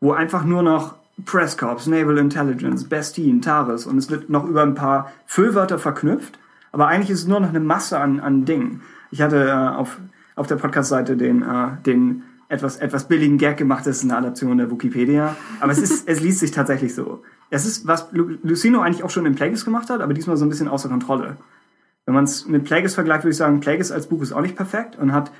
Wo 0.00 0.12
einfach 0.12 0.44
nur 0.44 0.62
noch 0.62 0.94
Press 1.24 1.56
Corps, 1.58 1.86
Naval 1.86 2.18
Intelligence, 2.18 2.84
Bastine, 2.84 3.40
Taris 3.40 3.86
und 3.86 3.98
es 3.98 4.10
wird 4.10 4.30
noch 4.30 4.46
über 4.46 4.62
ein 4.62 4.74
paar 4.74 5.12
Füllwörter 5.26 5.78
verknüpft, 5.78 6.38
aber 6.72 6.86
eigentlich 6.86 7.10
ist 7.10 7.20
es 7.20 7.26
nur 7.26 7.40
noch 7.40 7.48
eine 7.48 7.60
Masse 7.60 7.98
an, 7.98 8.20
an 8.20 8.44
Dingen. 8.44 8.82
Ich 9.10 9.20
hatte 9.20 9.48
äh, 9.48 9.52
auf, 9.52 9.98
auf 10.40 10.46
der 10.46 10.56
Podcast-Seite 10.56 11.18
den, 11.18 11.42
äh, 11.42 11.68
den 11.84 12.22
etwas, 12.48 12.78
etwas 12.78 13.06
billigen 13.06 13.36
Gag 13.36 13.58
gemacht, 13.58 13.86
das 13.86 13.98
ist 13.98 14.04
eine 14.04 14.16
Adaption 14.16 14.56
der 14.56 14.70
Wikipedia, 14.70 15.36
aber 15.60 15.70
es, 15.70 15.78
ist, 15.78 16.08
es 16.08 16.20
liest 16.20 16.40
sich 16.40 16.50
tatsächlich 16.50 16.94
so. 16.94 17.22
Es 17.50 17.66
ist, 17.66 17.86
was 17.86 18.08
Lucino 18.12 18.80
eigentlich 18.80 19.04
auch 19.04 19.10
schon 19.10 19.26
in 19.26 19.34
Plagueis 19.34 19.66
gemacht 19.66 19.90
hat, 19.90 20.00
aber 20.00 20.14
diesmal 20.14 20.38
so 20.38 20.46
ein 20.46 20.48
bisschen 20.48 20.66
außer 20.66 20.88
Kontrolle. 20.88 21.36
Wenn 22.06 22.14
man 22.14 22.24
es 22.24 22.48
mit 22.48 22.64
Plagueis 22.64 22.94
vergleicht, 22.94 23.22
würde 23.24 23.32
ich 23.32 23.36
sagen, 23.36 23.60
Plagueis 23.60 23.92
als 23.92 24.06
Buch 24.06 24.22
ist 24.22 24.32
auch 24.32 24.40
nicht 24.40 24.56
perfekt 24.56 24.96
und 24.98 25.12
hat 25.12 25.30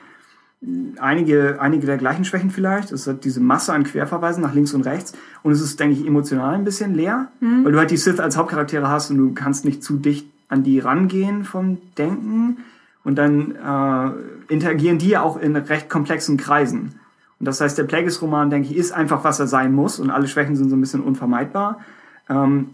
einige, 0.98 1.62
einige 1.62 1.86
der 1.86 1.96
gleichen 1.96 2.26
Schwächen 2.26 2.50
vielleicht. 2.50 2.92
Es 2.92 3.06
hat 3.06 3.24
diese 3.24 3.40
Masse 3.40 3.72
an 3.72 3.84
Querverweisen 3.84 4.42
nach 4.42 4.52
links 4.52 4.74
und 4.74 4.82
rechts 4.82 5.14
und 5.42 5.52
es 5.52 5.62
ist, 5.62 5.80
denke 5.80 5.98
ich, 5.98 6.06
emotional 6.06 6.54
ein 6.54 6.64
bisschen 6.64 6.94
leer, 6.94 7.28
mhm. 7.40 7.64
weil 7.64 7.72
du 7.72 7.78
halt 7.78 7.90
die 7.90 7.96
Sith 7.96 8.20
als 8.20 8.36
Hauptcharaktere 8.36 8.88
hast 8.88 9.10
und 9.10 9.16
du 9.16 9.32
kannst 9.32 9.64
nicht 9.64 9.82
zu 9.82 9.96
dicht 9.96 10.26
an 10.48 10.62
die 10.62 10.78
rangehen 10.78 11.44
vom 11.44 11.78
Denken 11.96 12.58
und 13.04 13.16
dann 13.16 13.54
äh, 13.56 14.52
interagieren 14.52 14.98
die 14.98 15.10
ja 15.10 15.22
auch 15.22 15.36
in 15.36 15.56
recht 15.56 15.88
komplexen 15.88 16.36
Kreisen. 16.36 17.00
Und 17.38 17.46
das 17.46 17.60
heißt, 17.60 17.78
der 17.78 17.84
Plagueis-Roman, 17.84 18.50
denke 18.50 18.68
ich, 18.68 18.76
ist 18.76 18.92
einfach, 18.92 19.24
was 19.24 19.40
er 19.40 19.46
sein 19.46 19.72
muss 19.72 19.98
und 19.98 20.10
alle 20.10 20.28
Schwächen 20.28 20.56
sind 20.56 20.68
so 20.68 20.76
ein 20.76 20.80
bisschen 20.80 21.00
unvermeidbar. 21.00 21.80
Ähm, 22.28 22.70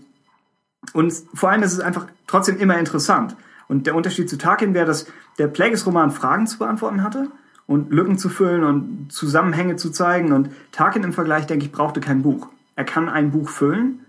und 0.92 1.12
vor 1.34 1.50
allem 1.50 1.62
ist 1.62 1.72
es 1.72 1.80
einfach 1.80 2.06
trotzdem 2.26 2.58
immer 2.58 2.78
interessant. 2.78 3.36
Und 3.68 3.86
der 3.86 3.94
Unterschied 3.94 4.28
zu 4.28 4.38
Tarkin 4.38 4.74
wäre, 4.74 4.86
dass 4.86 5.06
der 5.38 5.48
Plagueis-Roman 5.48 6.10
Fragen 6.10 6.46
zu 6.46 6.58
beantworten 6.58 7.02
hatte 7.02 7.28
und 7.66 7.90
Lücken 7.90 8.18
zu 8.18 8.28
füllen 8.28 8.64
und 8.64 9.12
Zusammenhänge 9.12 9.76
zu 9.76 9.90
zeigen. 9.90 10.32
Und 10.32 10.50
Tarkin 10.72 11.04
im 11.04 11.12
Vergleich, 11.12 11.46
denke 11.46 11.66
ich, 11.66 11.72
brauchte 11.72 12.00
kein 12.00 12.22
Buch. 12.22 12.48
Er 12.76 12.84
kann 12.84 13.08
ein 13.08 13.30
Buch 13.30 13.48
füllen, 13.48 14.00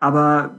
aber 0.00 0.56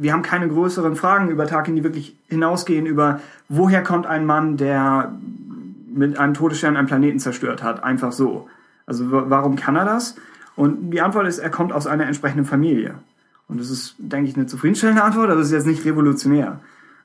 wir 0.00 0.12
haben 0.12 0.22
keine 0.22 0.48
größeren 0.48 0.96
Fragen 0.96 1.28
über 1.28 1.46
Tarkin, 1.46 1.76
die 1.76 1.84
wirklich 1.84 2.16
hinausgehen 2.28 2.86
über, 2.86 3.20
woher 3.48 3.82
kommt 3.82 4.06
ein 4.06 4.24
Mann, 4.24 4.56
der 4.56 5.12
mit 5.92 6.18
einem 6.18 6.34
Todesstern 6.34 6.76
einen 6.76 6.86
Planeten 6.86 7.18
zerstört 7.18 7.62
hat, 7.62 7.84
einfach 7.84 8.12
so. 8.12 8.48
Also 8.86 9.06
warum 9.10 9.56
kann 9.56 9.76
er 9.76 9.84
das? 9.84 10.16
Und 10.56 10.90
die 10.90 11.00
Antwort 11.00 11.26
ist, 11.26 11.38
er 11.38 11.50
kommt 11.50 11.72
aus 11.72 11.86
einer 11.86 12.06
entsprechenden 12.06 12.46
Familie. 12.46 12.94
Und 13.48 13.60
das 13.60 13.70
ist, 13.70 13.96
denke 13.98 14.28
ich, 14.28 14.36
eine 14.36 14.46
zufriedenstellende 14.46 15.02
Antwort, 15.02 15.30
aber 15.30 15.40
es 15.40 15.48
ist 15.48 15.52
jetzt 15.52 15.66
nicht 15.66 15.84
revolutionär. 15.84 16.60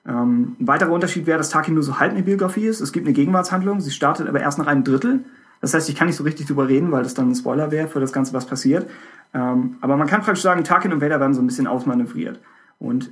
Ähm, 0.07 0.55
ein 0.59 0.67
weiterer 0.67 0.91
Unterschied 0.91 1.25
wäre, 1.25 1.37
dass 1.37 1.49
Tarkin 1.49 1.73
nur 1.73 1.83
so 1.83 1.99
halb 1.99 2.11
eine 2.11 2.23
Biografie 2.23 2.67
ist. 2.67 2.81
Es 2.81 2.91
gibt 2.91 3.05
eine 3.05 3.13
Gegenwartshandlung, 3.13 3.81
sie 3.81 3.91
startet 3.91 4.27
aber 4.27 4.39
erst 4.39 4.59
nach 4.59 4.67
einem 4.67 4.83
Drittel. 4.83 5.25
Das 5.61 5.73
heißt, 5.73 5.89
ich 5.89 5.95
kann 5.95 6.07
nicht 6.07 6.17
so 6.17 6.23
richtig 6.23 6.47
drüber 6.47 6.67
reden, 6.67 6.91
weil 6.91 7.03
das 7.03 7.15
dann 7.15 7.29
ein 7.29 7.35
Spoiler 7.35 7.71
wäre 7.71 7.87
für 7.87 7.99
das 7.99 8.13
Ganze, 8.13 8.33
was 8.33 8.45
passiert. 8.45 8.87
Ähm, 9.33 9.77
aber 9.81 9.97
man 9.97 10.07
kann 10.07 10.21
praktisch 10.21 10.43
sagen, 10.43 10.63
Tarkin 10.63 10.93
und 10.93 11.01
Vader 11.01 11.19
werden 11.19 11.33
so 11.33 11.41
ein 11.41 11.47
bisschen 11.47 11.67
ausmanövriert. 11.67 12.39
Und 12.79 13.11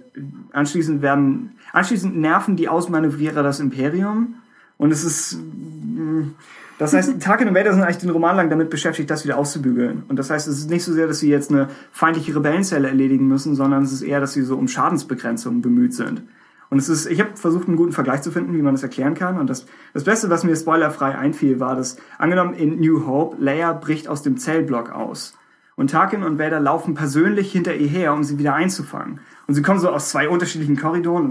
anschließend 0.52 1.02
werden, 1.02 1.54
anschließend 1.72 2.18
nerven 2.18 2.56
die 2.56 2.70
Ausmanövrierer 2.70 3.44
das 3.44 3.60
Imperium. 3.60 4.36
Und 4.78 4.92
es 4.92 5.04
ist, 5.04 5.38
mm, 5.38 6.32
das 6.78 6.94
heißt, 6.94 7.20
Tarkin 7.22 7.48
und 7.48 7.56
Vader 7.56 7.74
sind 7.74 7.84
eigentlich 7.84 7.98
den 7.98 8.10
Roman 8.10 8.36
lang 8.36 8.50
damit 8.50 8.70
beschäftigt, 8.70 9.10
das 9.10 9.24
wieder 9.24 9.38
auszubügeln. 9.38 10.04
Und 10.08 10.20
das 10.20 10.30
heißt, 10.30 10.48
es 10.48 10.60
ist 10.60 10.70
nicht 10.70 10.84
so 10.84 10.94
sehr, 10.94 11.08
dass 11.08 11.20
sie 11.20 11.30
jetzt 11.30 11.52
eine 11.52 11.70
feindliche 11.92 12.36
Rebellenzelle 12.36 12.88
erledigen 12.88 13.28
müssen, 13.28 13.56
sondern 13.56 13.84
es 13.84 13.94
ist 13.94 14.02
eher, 14.02 14.20
dass 14.20 14.34
sie 14.34 14.44
so 14.44 14.58
um 14.58 14.68
Schadensbegrenzung 14.68 15.62
bemüht 15.62 15.94
sind. 15.94 16.24
Und 16.70 16.80
es 16.80 16.90
ist, 16.90 17.06
ich 17.06 17.20
habe 17.20 17.36
versucht, 17.36 17.68
einen 17.68 17.78
guten 17.78 17.92
Vergleich 17.92 18.24
zu 18.24 18.32
finden, 18.32 18.58
wie 18.58 18.62
man 18.64 18.74
das 18.74 18.82
erklären 18.82 19.14
kann. 19.14 19.40
Und 19.40 19.48
das, 19.48 19.68
das 19.94 20.06
Beste, 20.06 20.32
was 20.32 20.44
mir 20.44 20.56
spoilerfrei 20.56 21.16
einfiel, 21.16 21.60
war, 21.60 21.76
dass 21.76 21.98
angenommen 22.18 22.56
in 22.56 22.80
New 22.80 23.06
Hope, 23.06 23.38
Leia 23.40 23.74
bricht 23.74 24.08
aus 24.08 24.24
dem 24.24 24.38
Zellblock 24.38 24.92
aus. 24.92 25.38
Und 25.76 25.92
Tarkin 25.92 26.24
und 26.24 26.40
Vader 26.40 26.60
laufen 26.60 26.96
persönlich 26.96 27.52
hinter 27.52 27.76
ihr 27.76 27.88
her, 27.88 28.14
um 28.14 28.24
sie 28.24 28.40
wieder 28.40 28.56
einzufangen. 28.56 29.20
Und 29.48 29.56
sie 29.56 29.62
kommen 29.62 29.80
so 29.80 29.90
aus 29.90 30.10
zwei 30.10 30.30
unterschiedlichen 30.30 30.78
Korridoren 30.78 31.26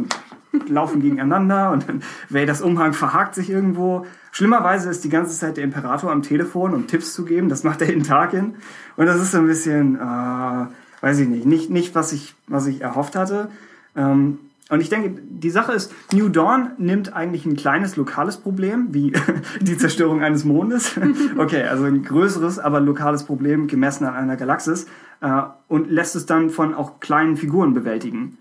und 0.52 0.68
laufen 0.68 1.00
gegeneinander 1.00 1.70
und 1.70 1.88
dann 1.88 2.02
Vaders 2.28 2.60
Umhang 2.60 2.92
verhakt 2.92 3.34
sich 3.34 3.50
irgendwo. 3.50 4.06
Schlimmerweise 4.32 4.90
ist 4.90 5.04
die 5.04 5.08
ganze 5.08 5.38
Zeit 5.38 5.56
der 5.56 5.64
Imperator 5.64 6.10
am 6.10 6.22
Telefon, 6.22 6.74
um 6.74 6.86
Tipps 6.86 7.14
zu 7.14 7.24
geben. 7.24 7.48
Das 7.48 7.64
macht 7.64 7.80
er 7.82 7.92
in 7.92 8.02
Tarkin. 8.02 8.54
Und 8.96 9.06
das 9.06 9.20
ist 9.20 9.32
so 9.32 9.38
ein 9.38 9.46
bisschen, 9.46 9.96
äh, 9.96 10.66
weiß 11.00 11.20
ich 11.20 11.28
nicht, 11.28 11.46
nicht, 11.46 11.70
nicht 11.70 11.94
was 11.94 12.12
ich, 12.12 12.34
was 12.46 12.66
ich 12.66 12.82
erhofft 12.82 13.16
hatte. 13.16 13.48
Ähm, 13.96 14.38
und 14.70 14.80
ich 14.80 14.88
denke, 14.88 15.20
die 15.28 15.50
Sache 15.50 15.72
ist, 15.72 15.92
New 16.14 16.30
Dawn 16.30 16.70
nimmt 16.78 17.12
eigentlich 17.12 17.44
ein 17.44 17.56
kleines 17.56 17.96
lokales 17.96 18.38
Problem, 18.38 18.88
wie 18.92 19.12
die 19.60 19.76
Zerstörung 19.76 20.22
eines 20.22 20.44
Mondes. 20.44 20.98
Okay, 21.36 21.64
also 21.64 21.84
ein 21.84 22.02
größeres, 22.02 22.58
aber 22.58 22.80
lokales 22.80 23.24
Problem 23.24 23.66
gemessen 23.66 24.06
an 24.06 24.14
einer 24.14 24.36
Galaxis 24.36 24.86
äh, 25.22 25.42
und 25.68 25.90
lässt 25.90 26.14
es 26.16 26.26
dann 26.26 26.50
von 26.50 26.74
auch 26.74 27.00
kleinen 27.00 27.36
Figuren 27.36 27.72
bewältigen. 27.72 28.36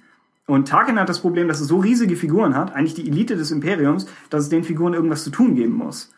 Und 0.48 0.68
Tarkin 0.68 1.00
hat 1.00 1.08
das 1.08 1.22
Problem, 1.22 1.48
dass 1.48 1.62
es 1.62 1.68
so 1.68 1.80
riesige 1.80 2.18
Figuren 2.18 2.56
hat, 2.56 2.76
eigentlich 2.76 2.96
die 2.96 3.08
Elite 3.08 3.38
des 3.38 3.52
Imperiums, 3.52 4.08
dass 4.30 4.44
es 4.44 4.50
den 4.50 4.66
Figuren 4.66 4.94
irgendwas 4.94 5.24
zu 5.24 5.30
tun 5.30 5.56
geben 5.56 5.76
muss. 5.76 6.12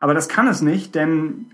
Aber 0.00 0.12
das 0.12 0.28
kann 0.28 0.46
es 0.46 0.60
nicht, 0.60 0.94
denn 0.94 1.46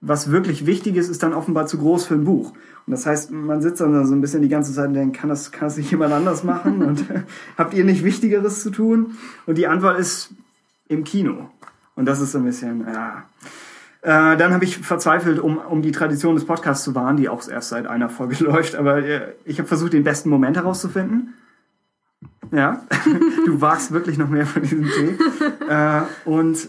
was 0.00 0.30
wirklich 0.30 0.66
wichtig 0.66 0.96
ist, 0.96 1.08
ist 1.08 1.22
dann 1.22 1.34
offenbar 1.34 1.66
zu 1.66 1.78
groß 1.78 2.06
für 2.06 2.14
ein 2.14 2.24
Buch. 2.24 2.52
Und 2.86 2.90
das 2.90 3.06
heißt, 3.06 3.30
man 3.30 3.60
sitzt 3.60 3.80
dann 3.80 4.06
so 4.06 4.14
ein 4.14 4.20
bisschen 4.20 4.42
die 4.42 4.48
ganze 4.48 4.72
Zeit 4.72 4.88
und 4.88 4.94
denkt, 4.94 5.16
kann 5.16 5.28
das, 5.28 5.52
kann 5.52 5.68
das 5.68 5.76
nicht 5.76 5.90
jemand 5.90 6.12
anders 6.12 6.42
machen? 6.42 6.82
Und 6.82 7.04
habt 7.58 7.74
ihr 7.74 7.84
nicht 7.84 8.02
Wichtigeres 8.02 8.62
zu 8.62 8.70
tun? 8.70 9.16
Und 9.46 9.58
die 9.58 9.68
Antwort 9.68 9.98
ist 9.98 10.30
im 10.88 11.04
Kino. 11.04 11.50
Und 11.94 12.06
das 12.06 12.20
ist 12.20 12.32
so 12.32 12.38
ein 12.38 12.44
bisschen, 12.44 12.84
ja. 12.86 13.18
Äh, 13.18 13.48
dann 14.08 14.52
habe 14.52 14.64
ich 14.64 14.78
verzweifelt, 14.78 15.38
um, 15.38 15.58
um 15.58 15.80
die 15.80 15.92
Tradition 15.92 16.34
des 16.34 16.44
Podcasts 16.44 16.82
zu 16.84 16.94
wahren, 16.94 17.16
die 17.16 17.28
auch 17.28 17.48
erst 17.48 17.68
seit 17.68 17.86
einer 17.86 18.08
Folge 18.08 18.36
läuft, 18.44 18.74
aber 18.74 18.98
äh, 18.98 19.32
ich 19.44 19.58
habe 19.58 19.68
versucht, 19.68 19.92
den 19.92 20.04
besten 20.04 20.28
Moment 20.28 20.56
herauszufinden. 20.56 21.34
Ja, 22.50 22.82
du 23.46 23.60
wagst 23.60 23.92
wirklich 23.92 24.18
noch 24.18 24.28
mehr 24.28 24.46
von 24.46 24.62
diesem 24.62 24.84
Tee. 24.84 25.18
Äh, 25.68 26.02
und 26.24 26.68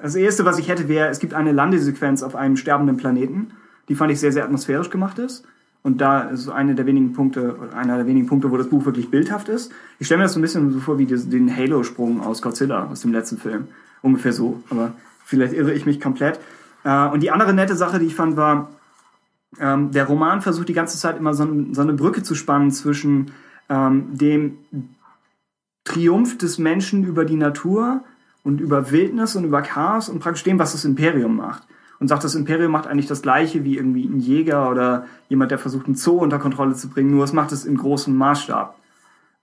das 0.00 0.14
Erste, 0.14 0.44
was 0.44 0.58
ich 0.58 0.68
hätte, 0.68 0.86
wäre, 0.86 1.08
es 1.08 1.18
gibt 1.18 1.34
eine 1.34 1.50
Landesequenz 1.50 2.22
auf 2.22 2.36
einem 2.36 2.56
sterbenden 2.56 2.98
Planeten, 2.98 3.52
die 3.88 3.94
fand 3.94 4.12
ich 4.12 4.20
sehr, 4.20 4.32
sehr 4.32 4.44
atmosphärisch 4.44 4.90
gemacht 4.90 5.18
ist. 5.18 5.44
Und 5.82 6.00
da 6.00 6.20
ist 6.20 6.48
eine 6.48 6.74
der 6.74 6.86
wenigen 6.86 7.14
Punkte, 7.14 7.56
einer 7.74 7.96
der 7.96 8.06
wenigen 8.06 8.26
Punkte, 8.26 8.50
wo 8.50 8.56
das 8.56 8.68
Buch 8.68 8.84
wirklich 8.84 9.10
bildhaft 9.10 9.48
ist. 9.48 9.72
Ich 9.98 10.06
stelle 10.06 10.18
mir 10.18 10.24
das 10.24 10.34
so 10.34 10.38
ein 10.38 10.42
bisschen 10.42 10.72
so 10.72 10.78
vor 10.78 10.98
wie 10.98 11.06
den 11.06 11.54
Halo-Sprung 11.54 12.20
aus 12.20 12.42
Godzilla, 12.42 12.86
aus 12.86 13.00
dem 13.00 13.12
letzten 13.12 13.38
Film. 13.38 13.68
Ungefähr 14.02 14.32
so, 14.32 14.62
aber 14.70 14.92
vielleicht 15.24 15.52
irre 15.52 15.72
ich 15.72 15.86
mich 15.86 16.00
komplett. 16.00 16.40
Äh, 16.84 17.06
und 17.08 17.22
die 17.22 17.30
andere 17.30 17.52
nette 17.52 17.76
Sache, 17.76 17.98
die 17.98 18.06
ich 18.06 18.14
fand, 18.14 18.36
war, 18.36 18.70
ähm, 19.58 19.90
der 19.90 20.04
Roman 20.06 20.42
versucht 20.42 20.68
die 20.68 20.74
ganze 20.74 20.98
Zeit 20.98 21.16
immer 21.16 21.34
so 21.34 21.44
eine 21.44 21.92
Brücke 21.92 22.22
zu 22.22 22.34
spannen 22.34 22.70
zwischen 22.70 23.32
ähm, 23.68 24.16
dem 24.16 24.58
Triumph 25.84 26.38
des 26.38 26.58
Menschen 26.58 27.04
über 27.04 27.24
die 27.24 27.36
Natur 27.36 28.02
und 28.42 28.60
über 28.60 28.90
Wildnis 28.90 29.36
und 29.36 29.44
über 29.44 29.62
Chaos 29.62 30.08
und 30.08 30.20
praktisch 30.20 30.44
dem, 30.44 30.58
was 30.58 30.72
das 30.72 30.84
Imperium 30.84 31.36
macht. 31.36 31.62
Und 32.00 32.08
sagt, 32.08 32.24
das 32.24 32.34
Imperium 32.34 32.72
macht 32.72 32.86
eigentlich 32.86 33.06
das 33.06 33.22
Gleiche 33.22 33.64
wie 33.64 33.76
irgendwie 33.76 34.04
ein 34.04 34.18
Jäger 34.18 34.70
oder 34.70 35.06
jemand, 35.28 35.50
der 35.50 35.58
versucht, 35.58 35.86
einen 35.86 35.94
Zoo 35.94 36.18
unter 36.18 36.38
Kontrolle 36.38 36.74
zu 36.74 36.88
bringen, 36.88 37.10
nur 37.10 37.24
es 37.24 37.32
macht 37.32 37.52
es 37.52 37.64
in 37.64 37.76
großem 37.76 38.14
Maßstab. 38.14 38.76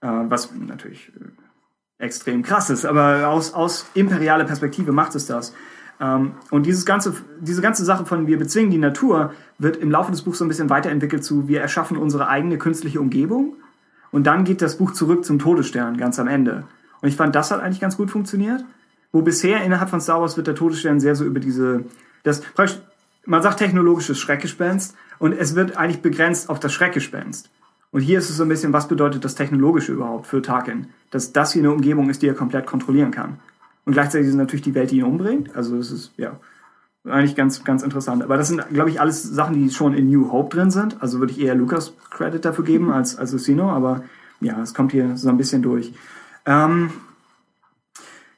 Äh, 0.02 0.06
was 0.06 0.52
natürlich 0.54 1.12
äh, 1.16 2.04
extrem 2.04 2.42
krass 2.42 2.70
ist, 2.70 2.84
aber 2.84 3.28
aus, 3.28 3.54
aus 3.54 3.86
imperialer 3.94 4.44
Perspektive 4.44 4.92
macht 4.92 5.14
es 5.14 5.26
das. 5.26 5.54
Ähm, 6.02 6.32
und 6.50 6.66
dieses 6.66 6.84
ganze, 6.84 7.14
diese 7.40 7.62
ganze 7.62 7.84
Sache 7.84 8.04
von 8.04 8.26
wir 8.26 8.38
bezwingen 8.38 8.70
die 8.70 8.78
Natur 8.78 9.32
wird 9.58 9.76
im 9.76 9.90
Laufe 9.90 10.10
des 10.10 10.22
Buchs 10.22 10.38
so 10.38 10.44
ein 10.44 10.48
bisschen 10.48 10.68
weiterentwickelt 10.68 11.24
zu 11.24 11.48
wir 11.48 11.60
erschaffen 11.60 11.96
unsere 11.96 12.28
eigene 12.28 12.58
künstliche 12.58 13.00
Umgebung 13.00 13.54
und 14.10 14.26
dann 14.26 14.44
geht 14.44 14.60
das 14.60 14.76
Buch 14.76 14.92
zurück 14.92 15.24
zum 15.24 15.38
Todesstern 15.38 15.96
ganz 15.96 16.18
am 16.18 16.26
Ende. 16.26 16.64
Und 17.00 17.08
ich 17.08 17.16
fand, 17.16 17.34
das 17.34 17.50
hat 17.50 17.60
eigentlich 17.60 17.80
ganz 17.80 17.96
gut 17.96 18.10
funktioniert. 18.10 18.64
Wo 19.12 19.22
bisher 19.22 19.62
innerhalb 19.62 19.90
von 19.90 20.00
Star 20.00 20.20
Wars 20.20 20.36
wird 20.36 20.46
der 20.46 20.54
Todesstern 20.54 20.98
sehr 20.98 21.14
so 21.14 21.24
über 21.24 21.38
diese, 21.38 21.84
das, 22.22 22.42
man 23.26 23.42
sagt 23.42 23.58
technologisches 23.58 24.18
Schreckgespenst 24.18 24.96
und 25.18 25.32
es 25.32 25.54
wird 25.54 25.76
eigentlich 25.76 26.00
begrenzt 26.00 26.48
auf 26.48 26.58
das 26.60 26.72
Schreckgespenst. 26.72 27.50
Und 27.90 28.00
hier 28.00 28.18
ist 28.18 28.30
es 28.30 28.38
so 28.38 28.44
ein 28.44 28.48
bisschen, 28.48 28.72
was 28.72 28.88
bedeutet 28.88 29.22
das 29.24 29.34
Technologische 29.34 29.92
überhaupt 29.92 30.26
für 30.26 30.40
Tarkin? 30.40 30.86
Dass 31.10 31.32
das 31.32 31.52
hier 31.52 31.60
eine 31.60 31.72
Umgebung 31.72 32.08
ist, 32.08 32.22
die 32.22 32.26
er 32.26 32.34
komplett 32.34 32.64
kontrollieren 32.64 33.10
kann. 33.10 33.38
Und 33.84 33.92
gleichzeitig 33.92 34.26
ist 34.26 34.34
es 34.34 34.38
natürlich 34.38 34.62
die 34.62 34.74
Welt, 34.74 34.90
die 34.90 34.98
ihn 34.98 35.04
umbringt. 35.04 35.54
Also 35.56 35.76
es 35.76 35.90
ist, 35.90 36.12
ja, 36.16 36.38
eigentlich 37.04 37.34
ganz, 37.34 37.64
ganz 37.64 37.82
interessant. 37.82 38.22
Aber 38.22 38.36
das 38.36 38.48
sind, 38.48 38.68
glaube 38.68 38.90
ich, 38.90 39.00
alles 39.00 39.22
Sachen, 39.22 39.54
die 39.54 39.70
schon 39.70 39.94
in 39.94 40.08
New 40.08 40.30
Hope 40.30 40.54
drin 40.54 40.70
sind. 40.70 41.02
Also 41.02 41.18
würde 41.18 41.32
ich 41.32 41.40
eher 41.40 41.54
Lucas 41.54 41.94
Credit 42.10 42.44
dafür 42.44 42.64
geben 42.64 42.92
als, 42.92 43.16
als 43.18 43.32
Lucino. 43.32 43.70
Aber 43.70 44.04
ja, 44.40 44.60
es 44.62 44.72
kommt 44.74 44.92
hier 44.92 45.16
so 45.16 45.28
ein 45.28 45.36
bisschen 45.36 45.62
durch. 45.62 45.92
Ähm, 46.46 46.90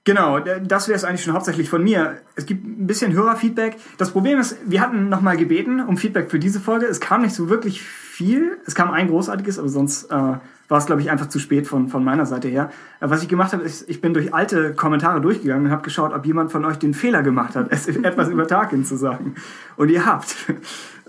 Genau, 0.04 0.38
das 0.38 0.88
wäre 0.88 0.96
es 0.96 1.04
eigentlich 1.04 1.24
schon 1.24 1.32
hauptsächlich 1.32 1.70
von 1.70 1.82
mir. 1.82 2.18
Es 2.36 2.44
gibt 2.44 2.66
ein 2.66 2.86
bisschen 2.86 3.14
Hörerfeedback. 3.14 3.76
Das 3.96 4.10
Problem 4.10 4.38
ist, 4.38 4.56
wir 4.66 4.82
hatten 4.82 5.08
nochmal 5.08 5.38
gebeten 5.38 5.80
um 5.80 5.96
Feedback 5.96 6.30
für 6.30 6.38
diese 6.38 6.60
Folge. 6.60 6.84
Es 6.84 7.00
kam 7.00 7.22
nicht 7.22 7.34
so 7.34 7.48
wirklich 7.48 7.80
viel. 7.80 8.58
Es 8.66 8.74
kam 8.74 8.90
ein 8.90 9.08
großartiges, 9.08 9.58
aber 9.58 9.70
sonst 9.70 10.10
äh, 10.10 10.14
war 10.14 10.78
es, 10.78 10.84
glaube 10.84 11.00
ich, 11.00 11.10
einfach 11.10 11.30
zu 11.30 11.38
spät 11.38 11.66
von, 11.66 11.88
von 11.88 12.04
meiner 12.04 12.26
Seite 12.26 12.48
her. 12.48 12.70
Äh, 13.00 13.08
was 13.08 13.22
ich 13.22 13.28
gemacht 13.28 13.54
habe, 13.54 13.62
ist, 13.62 13.88
ich 13.88 14.02
bin 14.02 14.12
durch 14.12 14.34
alte 14.34 14.74
Kommentare 14.74 15.22
durchgegangen 15.22 15.66
und 15.66 15.72
habe 15.72 15.82
geschaut, 15.82 16.12
ob 16.12 16.26
jemand 16.26 16.52
von 16.52 16.66
euch 16.66 16.76
den 16.76 16.92
Fehler 16.92 17.22
gemacht 17.22 17.56
hat, 17.56 17.68
es 17.70 17.88
etwas 17.88 18.28
über 18.28 18.46
Tarkin 18.46 18.84
zu 18.84 18.96
sagen. 18.96 19.36
Und 19.76 19.90
ihr 19.90 20.04
habt. 20.04 20.36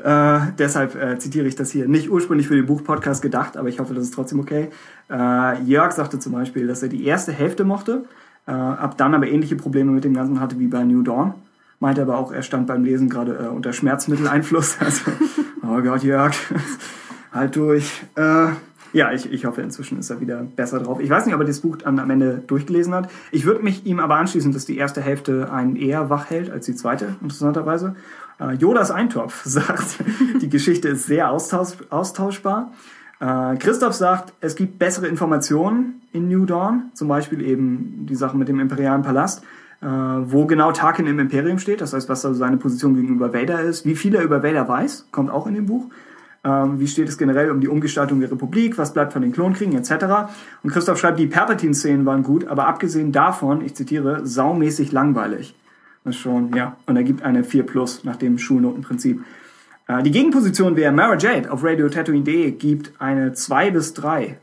Äh, 0.03 0.51
deshalb 0.60 0.93
äh, 0.95 1.17
zitiere 1.17 1.47
ich 1.47 1.55
das 1.55 1.71
hier. 1.71 1.88
Nicht 1.88 2.12
ursprünglich 2.12 2.49
für 2.49 2.55
den 2.55 2.65
Buchpodcast 2.65 3.21
gedacht, 3.21 3.55
aber 3.55 3.69
ich 3.69 3.79
hoffe, 3.79 3.93
das 3.93 4.03
ist 4.03 4.13
trotzdem 4.13 4.41
okay. 4.41 4.69
Äh, 5.10 5.63
Jörg 5.63 5.93
sagte 5.93 6.19
zum 6.19 6.34
Beispiel, 6.34 6.67
dass 6.67 6.84
er 6.84 6.89
die 6.89 7.05
erste 7.05 7.31
Hälfte 7.31 7.63
mochte 7.63 8.03
äh, 8.47 8.51
ab 8.51 8.97
dann 8.97 9.13
aber 9.13 9.27
ähnliche 9.27 9.55
Probleme 9.55 9.91
mit 9.91 10.03
dem 10.03 10.13
Ganzen 10.13 10.39
hatte 10.39 10.60
wie 10.60 10.67
bei 10.67 10.84
New 10.84 11.01
Dawn. 11.01 11.34
Meinte 11.79 12.01
aber 12.01 12.17
auch, 12.17 12.31
er 12.31 12.41
stand 12.41 12.67
beim 12.67 12.84
Lesen 12.84 13.10
gerade 13.10 13.34
äh, 13.34 13.47
unter 13.47 13.73
Schmerzmitteleinfluss. 13.73 14.77
Also, 14.86 15.12
oh 15.63 15.81
Gott, 15.81 16.03
Jörg, 16.03 16.36
halt 17.34 17.55
durch. 17.55 18.03
Äh, 18.15 18.47
ja, 18.93 19.12
ich, 19.12 19.29
ich 19.31 19.45
hoffe, 19.45 19.62
inzwischen 19.62 19.99
ist 19.99 20.10
er 20.10 20.21
wieder 20.21 20.43
besser 20.43 20.79
drauf. 20.79 21.01
Ich 21.01 21.10
weiß 21.10 21.25
nicht, 21.25 21.36
ob 21.36 21.41
er 21.41 21.47
das 21.47 21.60
Buch 21.60 21.75
dann 21.75 21.99
am 21.99 22.10
Ende 22.10 22.41
durchgelesen 22.47 22.93
hat. 22.93 23.10
Ich 23.31 23.45
würde 23.45 23.62
mich 23.62 23.86
ihm 23.86 23.99
aber 23.99 24.15
anschließen, 24.15 24.53
dass 24.53 24.65
die 24.65 24.77
erste 24.77 25.01
Hälfte 25.01 25.51
einen 25.51 25.75
eher 25.75 26.10
wach 26.10 26.29
hält 26.29 26.49
als 26.49 26.65
die 26.65 26.75
zweite, 26.75 27.15
interessanterweise. 27.21 27.95
Äh, 28.39 28.53
Jodas 28.53 28.91
Eintopf 28.91 29.41
sagt, 29.45 29.97
die 30.41 30.49
Geschichte 30.49 30.88
ist 30.89 31.08
sehr 31.08 31.29
austausch, 31.29 31.73
austauschbar. 31.89 32.71
Äh, 33.19 33.56
Christoph 33.58 33.93
sagt, 33.93 34.34
es 34.41 34.56
gibt 34.56 34.80
bessere 34.80 35.08
Informationen 35.08 36.01
in 36.12 36.28
New 36.28 36.45
Dawn, 36.45 36.91
zum 36.93 37.08
Beispiel 37.08 37.41
eben 37.41 38.06
die 38.08 38.15
Sache 38.15 38.38
mit 38.38 38.47
dem 38.47 38.60
imperialen 38.60 39.01
Palast, 39.01 39.43
äh, 39.82 39.88
wo 39.88 40.45
genau 40.45 40.71
Tarkin 40.71 41.08
im 41.08 41.19
Imperium 41.19 41.60
steht, 41.60 41.82
das 41.82 41.93
heißt, 41.93 42.10
was 42.10 42.25
also 42.25 42.38
seine 42.38 42.58
Position 42.58 42.95
gegenüber 42.95 43.34
Vader 43.34 43.62
ist, 43.62 43.86
wie 43.86 43.95
viel 43.95 44.15
er 44.15 44.23
über 44.23 44.43
Vader 44.43 44.67
weiß, 44.67 45.08
kommt 45.12 45.30
auch 45.30 45.47
in 45.47 45.56
dem 45.56 45.65
Buch. 45.65 45.89
Ähm, 46.43 46.80
wie 46.80 46.88
steht 46.88 47.10
es 47.10 47.17
generell 47.17 47.49
um 47.49 47.60
die 47.60 47.67
Umgestaltung 47.67 48.19
der 48.19 48.32
Republik, 48.32 48.78
was 48.78 48.93
bleibt 48.93 49.13
von 49.13 49.23
den 49.23 49.32
Klonkriegen 49.32 49.75
etc. 49.75 50.30
Und 50.62 50.69
Christoph 50.69 50.99
schreibt, 50.99 51.17
die 51.17 51.25
Palpatine-Szenen 51.25 52.06
waren 52.06 52.21
gut, 52.21 52.47
aber 52.47 52.67
abgesehen 52.67 53.12
davon, 53.12 53.62
ich 53.62 53.73
zitiere, 53.73 54.25
saumäßig 54.28 54.91
langweilig. 54.91 55.56
Das 56.04 56.15
ist 56.15 56.21
schon, 56.21 56.54
ja, 56.56 56.78
und 56.86 56.95
er 56.97 57.04
gibt 57.04 57.23
eine 57.23 57.43
4 57.43 57.65
Plus 57.65 58.04
nach 58.04 58.15
dem 58.15 58.38
Schulnotenprinzip. 58.38 59.23
Äh, 59.88 60.04
die 60.04 60.12
Gegenposition 60.12 60.76
wäre 60.76 60.91
Mara 60.91 61.17
Jade 61.17 61.52
auf 61.52 61.63
Radio 61.63 61.89
Tatooine.de 61.89 62.52
gibt 62.52 62.93
eine 63.00 63.34
2 63.34 63.71
bis 63.71 63.93
3, 63.93 64.38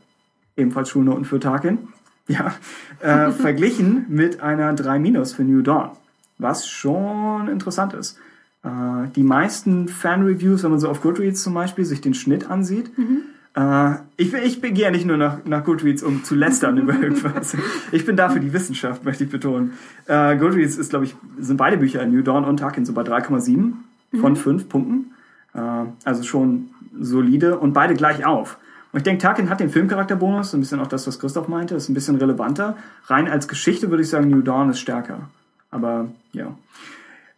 ebenfalls 0.57 0.91
Schulnoten 0.91 1.25
für 1.25 1.41
Tarkin, 1.41 1.79
ja, 2.29 2.55
äh, 3.01 3.31
verglichen 3.33 4.07
mit 4.09 4.41
einer 4.41 4.73
3 4.73 4.99
minus 4.99 5.33
für 5.33 5.45
New 5.45 5.63
Dawn, 5.63 5.91
was 6.39 6.69
schon 6.69 7.49
interessant 7.49 7.95
ist. 7.95 8.19
Äh, 8.65 9.09
die 9.17 9.25
meisten 9.25 9.89
Fan-Reviews, 9.89 10.63
wenn 10.63 10.71
man 10.71 10.81
so 10.81 10.89
auf 10.89 11.03
Goodreads 11.03 11.43
zum 11.43 11.55
Beispiel 11.55 11.85
sich 11.85 12.01
den 12.01 12.15
Schnitt 12.15 12.49
ansieht, 12.49 12.97
mhm. 12.97 13.23
äh, 13.57 13.97
ich, 14.17 14.33
ich 14.33 14.63
gehe 14.63 14.73
ja 14.73 14.91
nicht 14.93 15.05
nur 15.05 15.17
nach, 15.17 15.45
nach 15.45 15.65
Goodreads, 15.65 16.05
um 16.05 16.23
zu 16.23 16.37
lästern 16.37 16.79
über 16.79 16.95
irgendwas. 17.03 17.57
Ich 17.91 18.07
bin 18.07 18.17
da 18.17 18.29
für 18.29 18.39
die 18.39 18.53
Wissenschaft, 18.53 19.05
möchte 19.05 19.25
ich 19.25 19.31
betonen. 19.31 19.73
Äh, 20.07 20.37
Goodreads 20.37 20.77
ist, 20.77 20.91
glaube 20.91 21.07
ich, 21.07 21.17
sind 21.41 21.57
beide 21.57 21.77
Bücher, 21.77 22.07
New 22.07 22.23
Dawn 22.23 22.45
und 22.45 22.59
Tarkin, 22.59 22.87
so 22.87 22.93
bei 22.93 23.03
3,7 23.03 23.73
von 24.21 24.37
5 24.37 24.65
mhm. 24.65 24.69
Punkten. 24.69 25.13
Äh, 25.55 25.61
also 26.05 26.23
schon 26.23 26.71
solide 26.99 27.59
und 27.59 27.73
beide 27.73 27.95
gleich 27.95 28.25
auf. 28.25 28.59
Und 28.93 28.99
ich 28.99 29.05
denke, 29.05 29.23
Tarkin 29.23 29.49
hat 29.49 29.61
den 29.61 29.71
Filmcharakterbonus, 29.71 30.53
ein 30.53 30.61
bisschen 30.61 30.81
auch 30.81 30.87
das, 30.87 31.07
was 31.07 31.19
Christoph 31.19 31.49
meinte, 31.49 31.75
ist 31.75 31.89
ein 31.89 31.95
bisschen 31.95 32.17
relevanter. 32.17 32.77
Rein 33.07 33.29
als 33.29 33.49
Geschichte 33.49 33.91
würde 33.91 34.03
ich 34.03 34.11
sagen, 34.11 34.29
New 34.29 34.43
Dawn 34.43 34.71
ist 34.71 34.81
stärker. 34.81 35.31
Aber 35.71 36.09
ja. 36.33 36.55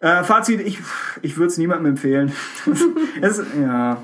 Äh, 0.01 0.25
Fazit, 0.25 0.61
ich, 0.61 0.81
ich 1.23 1.37
würde 1.37 1.47
es 1.47 1.59
niemandem 1.59 1.87
empfehlen. 1.87 2.33
es, 3.21 3.41
ja, 3.61 3.99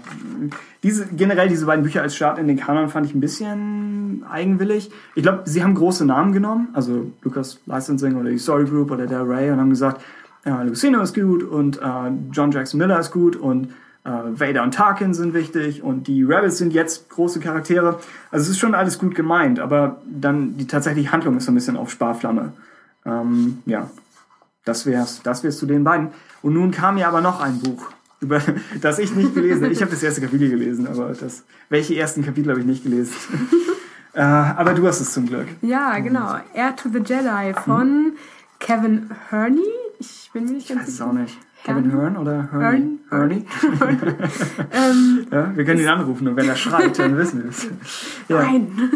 diese, 0.83 1.07
generell 1.09 1.49
diese 1.49 1.67
beiden 1.67 1.83
Bücher 1.83 2.03
als 2.03 2.15
Start 2.15 2.39
in 2.39 2.47
den 2.47 2.57
Kanon 2.57 2.89
fand 2.89 3.07
ich 3.07 3.15
ein 3.15 3.21
bisschen 3.21 4.25
eigenwillig. 4.31 4.91
Ich 5.15 5.23
glaube, 5.23 5.43
sie 5.45 5.63
haben 5.63 5.75
große 5.75 6.07
Namen 6.07 6.33
genommen, 6.33 6.69
also 6.73 7.11
Lucas 7.23 7.61
Licensing 7.67 8.17
oder 8.17 8.31
die 8.31 8.39
Story 8.39 8.65
Group 8.65 8.91
oder 8.91 9.07
der 9.07 9.29
Ray 9.29 9.51
und 9.51 9.59
haben 9.59 9.71
gesagt, 9.71 10.01
ja, 10.47 10.63
Lucino 10.63 11.03
ist 11.03 11.15
gut 11.15 11.43
und 11.43 11.79
äh, 11.79 12.11
John 12.33 12.51
Jackson 12.51 12.79
Miller 12.79 12.99
ist 12.99 13.11
gut 13.11 13.37
und 13.37 13.69
äh, 14.05 14.11
Vader 14.11 14.63
und 14.63 14.73
Tarkin 14.73 15.13
sind 15.15 15.35
wichtig 15.35 15.83
und 15.83 16.07
die 16.07 16.23
Rebels 16.23 16.59
sind 16.59 16.73
jetzt 16.73 17.11
große 17.11 17.41
Charaktere. 17.41 17.99
Also 18.31 18.45
es 18.45 18.51
ist 18.51 18.59
schon 18.59 18.75
alles 18.75 18.99
gut 18.99 19.15
gemeint, 19.15 19.61
aber 19.61 20.01
dann 20.07 20.57
die 20.57 20.67
tatsächliche 20.67 21.13
Handlung 21.13 21.37
ist 21.37 21.45
so 21.45 21.53
ein 21.53 21.55
bisschen 21.55 21.77
auf 21.77 21.91
Sparflamme. 21.91 22.53
Ähm, 23.05 23.59
ja, 23.67 23.91
das 24.65 24.87
wär's, 24.87 25.23
das 25.23 25.45
wär's 25.45 25.59
zu 25.59 25.67
den 25.67 25.85
beiden. 25.85 26.09
Und 26.43 26.55
nun 26.55 26.71
kam 26.71 26.97
ja 26.97 27.09
aber 27.09 27.21
noch 27.21 27.41
ein 27.41 27.61
Buch, 27.61 27.91
über 28.21 28.41
das 28.81 28.99
ich 28.99 29.15
nicht 29.15 29.35
gelesen 29.35 29.65
habe. 29.65 29.73
Ich 29.73 29.83
habe 29.83 29.91
das 29.91 30.03
erste 30.03 30.23
Kapitel 30.23 30.49
gelesen, 30.49 30.87
aber 30.87 31.13
das, 31.13 31.45
welche 31.69 31.97
ersten 31.97 32.25
Kapitel 32.25 32.51
habe 32.51 32.61
ich 32.61 32.67
nicht 32.67 32.83
gelesen? 32.83 33.15
äh, 34.15 34.21
aber 34.21 34.73
du 34.73 34.87
hast 34.87 35.01
es 35.01 35.13
zum 35.13 35.27
Glück. 35.27 35.47
Ja, 35.61 35.99
genau. 35.99 36.37
Air 36.55 36.75
to 36.77 36.89
the 36.89 37.01
Jedi 37.01 37.53
von 37.65 37.89
mhm. 37.89 38.13
Kevin 38.59 39.11
Herney. 39.29 39.61
Ich 39.99 40.31
bin 40.33 40.47
mir 40.47 40.53
nicht 40.53 40.69
ganz 40.69 40.87
sicher. 40.87 40.89
Ich 40.89 40.89
weiß 40.89 40.95
es 40.95 41.01
auch 41.03 41.13
nicht. 41.13 41.39
Kevin 41.65 41.91
Hearn 41.91 42.17
oder 42.17 42.49
Herney? 42.51 42.99
Herney? 43.11 43.45
ähm, 44.73 45.27
ja, 45.31 45.57
wir 45.57 45.65
können 45.65 45.81
ihn 45.81 45.89
anrufen 45.89 46.29
und 46.29 46.37
wenn 46.37 46.49
er 46.49 46.57
schreit, 46.57 46.99
dann 46.99 47.17
wissen 47.17 47.43
wir 47.43 47.51
es. 47.51 47.69
Ja. 48.29 48.43
Nein. 48.43 48.73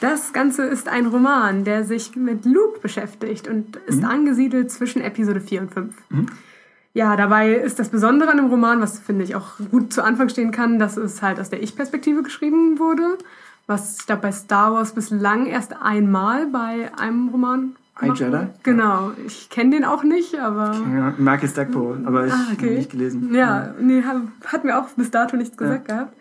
Das 0.00 0.32
Ganze 0.32 0.62
ist 0.62 0.88
ein 0.88 1.06
Roman, 1.06 1.64
der 1.64 1.84
sich 1.84 2.14
mit 2.14 2.44
Luke 2.44 2.78
beschäftigt 2.80 3.48
und 3.48 3.76
ist 3.86 4.02
mhm. 4.02 4.08
angesiedelt 4.08 4.70
zwischen 4.70 5.02
Episode 5.02 5.40
4 5.40 5.62
und 5.62 5.74
5. 5.74 5.94
Mhm. 6.10 6.26
Ja, 6.92 7.16
dabei 7.16 7.54
ist 7.54 7.80
das 7.80 7.88
Besondere 7.88 8.30
an 8.30 8.36
dem 8.36 8.46
Roman, 8.46 8.80
was 8.80 9.00
finde 9.00 9.24
ich 9.24 9.34
auch 9.34 9.58
gut 9.72 9.92
zu 9.92 10.04
Anfang 10.04 10.28
stehen 10.28 10.52
kann, 10.52 10.78
dass 10.78 10.96
es 10.96 11.22
halt 11.22 11.40
aus 11.40 11.50
der 11.50 11.60
Ich-Perspektive 11.60 12.22
geschrieben 12.22 12.78
wurde. 12.78 13.18
Was 13.66 13.98
ich 13.98 14.06
glaube 14.06 14.22
bei 14.22 14.32
Star 14.32 14.74
Wars 14.74 14.92
bislang 14.92 15.46
erst 15.46 15.74
einmal 15.82 16.46
bei 16.46 16.92
einem 16.96 17.28
Roman 17.30 17.74
I 18.02 18.10
Jedi? 18.12 18.48
Genau, 18.64 19.12
ich 19.24 19.48
kenne 19.50 19.70
den 19.70 19.84
auch 19.84 20.02
nicht, 20.02 20.38
aber. 20.38 20.74
Ja, 20.92 21.14
Marcus 21.16 21.54
Deckpo, 21.54 21.96
aber 22.04 22.26
ich 22.26 22.32
ah, 22.32 22.48
okay. 22.52 22.66
habe 22.66 22.74
nicht 22.74 22.90
gelesen. 22.90 23.32
Ja, 23.32 23.74
nee, 23.80 24.02
hat 24.02 24.64
mir 24.64 24.78
auch 24.78 24.88
bis 24.90 25.10
dato 25.10 25.36
nichts 25.36 25.56
gesagt 25.56 25.88
ja. 25.88 25.94
gehabt. 25.94 26.16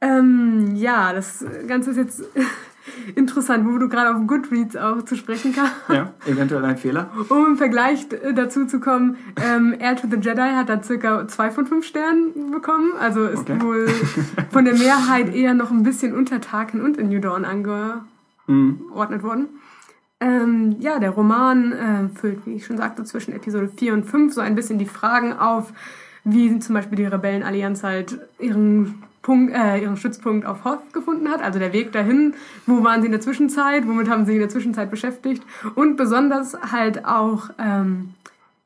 Ähm, 0.00 0.76
ja, 0.76 1.12
das 1.12 1.44
Ganze 1.66 1.90
ist 1.90 1.96
jetzt 1.96 2.22
interessant, 3.16 3.66
wo 3.66 3.78
du 3.78 3.88
gerade 3.88 4.14
auf 4.14 4.26
Goodreads 4.26 4.76
auch 4.76 5.02
zu 5.02 5.16
sprechen 5.16 5.54
kamst. 5.54 5.72
Ja, 5.88 6.12
eventuell 6.26 6.64
ein 6.64 6.76
Fehler. 6.76 7.10
Um 7.30 7.46
im 7.46 7.56
Vergleich 7.56 8.06
dazu 8.34 8.66
zu 8.66 8.78
kommen, 8.78 9.16
ähm, 9.42 9.74
Air 9.78 9.96
to 9.96 10.08
the 10.08 10.16
Jedi 10.16 10.54
hat 10.54 10.68
da 10.68 10.82
circa 10.82 11.26
zwei 11.26 11.50
von 11.50 11.66
fünf 11.66 11.86
Sternen 11.86 12.50
bekommen. 12.52 12.92
Also 13.00 13.24
ist 13.24 13.50
okay. 13.50 13.60
wohl 13.60 13.88
von 14.50 14.64
der 14.66 14.74
Mehrheit 14.74 15.34
eher 15.34 15.54
noch 15.54 15.70
ein 15.70 15.82
bisschen 15.82 16.14
unter 16.14 16.40
Tarkin 16.40 16.80
und 16.80 16.96
in 16.96 17.08
New 17.08 17.20
Dawn 17.20 17.44
angeordnet 17.44 18.02
mhm. 18.46 19.22
worden. 19.22 19.48
Ähm, 20.20 20.76
ja, 20.80 20.98
der 20.98 21.10
Roman 21.10 21.72
äh, 21.72 22.18
füllt, 22.18 22.44
wie 22.44 22.54
ich 22.54 22.66
schon 22.66 22.76
sagte, 22.76 23.04
zwischen 23.04 23.32
Episode 23.32 23.68
4 23.68 23.94
und 23.94 24.04
5 24.04 24.34
so 24.34 24.40
ein 24.40 24.56
bisschen 24.56 24.78
die 24.78 24.86
Fragen 24.86 25.32
auf, 25.32 25.72
wie 26.24 26.58
zum 26.58 26.74
Beispiel 26.74 26.96
die 26.96 27.04
Rebellenallianz 27.04 27.84
halt 27.84 28.18
ihren 28.40 29.02
Punkt, 29.22 29.54
äh, 29.54 29.78
ihren 29.78 29.96
Stützpunkt 29.96 30.46
auf 30.46 30.64
Hoth 30.64 30.92
gefunden 30.92 31.28
hat, 31.28 31.42
also 31.42 31.58
der 31.58 31.72
Weg 31.72 31.92
dahin, 31.92 32.34
wo 32.66 32.82
waren 32.82 33.00
sie 33.00 33.06
in 33.06 33.12
der 33.12 33.20
Zwischenzeit, 33.20 33.86
womit 33.86 34.08
haben 34.08 34.26
sie 34.26 34.32
in 34.32 34.38
der 34.40 34.48
Zwischenzeit 34.48 34.90
beschäftigt 34.90 35.42
und 35.74 35.96
besonders 35.96 36.56
halt 36.72 37.04
auch, 37.04 37.50
ähm, 37.58 38.14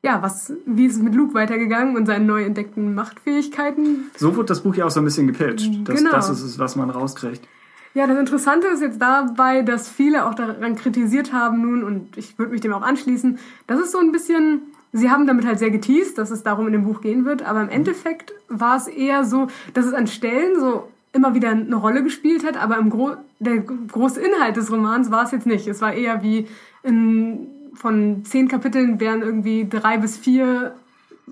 ja, 0.01 0.21
was, 0.21 0.53
wie 0.65 0.85
ist 0.85 0.95
es 0.95 1.01
mit 1.01 1.15
Luke 1.15 1.33
weitergegangen 1.33 1.95
und 1.95 2.05
seinen 2.05 2.25
neu 2.25 2.43
entdeckten 2.43 2.95
Machtfähigkeiten. 2.95 4.11
So 4.17 4.35
wird 4.35 4.49
das 4.49 4.61
Buch 4.61 4.75
ja 4.75 4.85
auch 4.85 4.91
so 4.91 5.01
ein 5.01 5.05
bisschen 5.05 5.27
gepitcht. 5.27 5.69
Das, 5.87 5.97
genau. 5.97 6.11
das 6.11 6.29
ist 6.29 6.41
es, 6.41 6.59
was 6.59 6.75
man 6.75 6.89
rauskriegt. 6.89 7.47
Ja, 7.93 8.07
das 8.07 8.17
Interessante 8.17 8.67
ist 8.67 8.81
jetzt 8.81 9.01
dabei, 9.01 9.61
dass 9.61 9.87
viele 9.87 10.25
auch 10.25 10.33
daran 10.33 10.75
kritisiert 10.75 11.31
haben 11.31 11.61
nun, 11.61 11.83
und 11.83 12.17
ich 12.17 12.39
würde 12.39 12.51
mich 12.51 12.61
dem 12.61 12.73
auch 12.73 12.81
anschließen, 12.81 13.37
das 13.67 13.79
ist 13.79 13.91
so 13.91 13.99
ein 13.99 14.11
bisschen, 14.11 14.61
sie 14.91 15.11
haben 15.11 15.27
damit 15.27 15.45
halt 15.45 15.59
sehr 15.59 15.69
geteased, 15.69 16.17
dass 16.17 16.31
es 16.31 16.41
darum 16.41 16.65
in 16.67 16.73
dem 16.73 16.85
Buch 16.85 17.01
gehen 17.01 17.25
wird, 17.25 17.43
aber 17.43 17.61
im 17.61 17.69
Endeffekt 17.69 18.33
war 18.49 18.77
es 18.77 18.87
eher 18.87 19.25
so, 19.25 19.47
dass 19.73 19.85
es 19.85 19.93
an 19.93 20.07
Stellen 20.07 20.59
so 20.59 20.89
immer 21.11 21.35
wieder 21.35 21.49
eine 21.49 21.75
Rolle 21.75 22.03
gespielt 22.03 22.43
hat, 22.43 22.57
aber 22.57 22.77
im 22.77 22.89
Gro 22.89 23.11
der 23.39 23.59
große 23.59 24.19
Inhalt 24.19 24.57
des 24.57 24.71
Romans 24.71 25.11
war 25.11 25.25
es 25.25 25.31
jetzt 25.31 25.45
nicht. 25.45 25.67
Es 25.67 25.79
war 25.79 25.93
eher 25.93 26.23
wie 26.23 26.47
in, 26.81 27.47
von 27.75 28.25
zehn 28.25 28.47
Kapiteln 28.47 28.99
wären 28.99 29.21
irgendwie 29.21 29.67
drei 29.69 29.97
bis 29.97 30.17
vier 30.17 30.73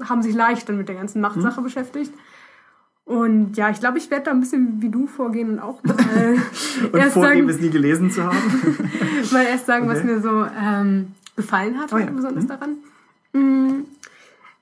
haben 0.07 0.21
sich 0.21 0.35
leicht 0.35 0.69
dann 0.69 0.77
mit 0.77 0.87
der 0.87 0.95
ganzen 0.95 1.21
Machtsache 1.21 1.59
mhm. 1.59 1.65
beschäftigt. 1.65 2.13
Und 3.11 3.57
ja, 3.57 3.69
ich 3.69 3.81
glaube, 3.81 3.97
ich 3.97 4.09
werde 4.09 4.23
da 4.25 4.31
ein 4.31 4.39
bisschen 4.39 4.81
wie 4.81 4.87
du 4.87 5.05
vorgehen 5.05 5.49
und 5.49 5.59
auch 5.59 5.83
mal 5.83 5.97
und 6.93 6.97
erst 6.97 7.13
vorgeben, 7.13 7.47
sagen, 7.47 7.49
es 7.49 7.59
nie 7.59 7.69
gelesen 7.69 8.09
zu 8.09 8.23
haben. 8.23 8.37
mal 9.33 9.43
erst 9.43 9.65
sagen, 9.65 9.89
okay. 9.89 9.97
was 9.97 10.03
mir 10.05 10.21
so 10.21 10.45
ähm, 10.57 11.07
gefallen 11.35 11.77
hat, 11.77 11.91
oh, 11.91 11.97
ja. 11.97 12.05
besonders 12.05 12.45
mhm. 12.45 12.47
daran. 12.47 12.77
Mhm. 13.33 13.85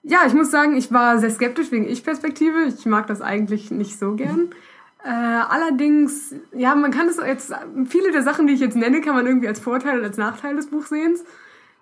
Ja, 0.02 0.22
ich 0.26 0.34
muss 0.34 0.50
sagen, 0.50 0.76
ich 0.76 0.92
war 0.92 1.20
sehr 1.20 1.30
skeptisch 1.30 1.72
wegen 1.72 1.88
Ich-Perspektive. 1.88 2.64
Ich 2.76 2.88
mag 2.88 3.06
das 3.06 3.22
eigentlich 3.22 3.70
nicht 3.70 4.00
so 4.00 4.16
gern. 4.16 4.38
Mhm. 4.38 4.50
Äh, 5.04 5.10
allerdings, 5.10 6.34
ja, 6.52 6.74
man 6.74 6.90
kann 6.90 7.08
es 7.08 7.18
jetzt, 7.18 7.54
viele 7.86 8.12
der 8.12 8.24
Sachen, 8.24 8.48
die 8.48 8.54
ich 8.54 8.62
jetzt 8.62 8.76
nenne, 8.76 9.02
kann 9.02 9.14
man 9.14 9.28
irgendwie 9.28 9.48
als 9.48 9.60
Vorteil 9.60 10.00
und 10.00 10.06
als 10.06 10.18
Nachteil 10.18 10.56
des 10.56 10.72
Buchsehens. 10.72 11.24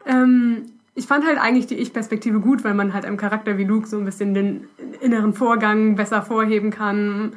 Ähm, 0.06 0.66
ich 0.98 1.06
fand 1.06 1.26
halt 1.28 1.38
eigentlich 1.40 1.68
die 1.68 1.76
Ich-Perspektive 1.76 2.40
gut, 2.40 2.64
weil 2.64 2.74
man 2.74 2.92
halt 2.96 3.06
einem 3.06 3.18
Charakter 3.18 3.60
wie 3.60 3.66
Luke 3.66 3.88
so 3.88 4.00
ein 4.00 4.06
bisschen 4.06 4.34
den 4.34 4.68
inneren 5.00 5.36
Vorgang 5.36 5.96
besser 5.96 6.24
vorheben 6.24 6.72
kann. 6.72 7.34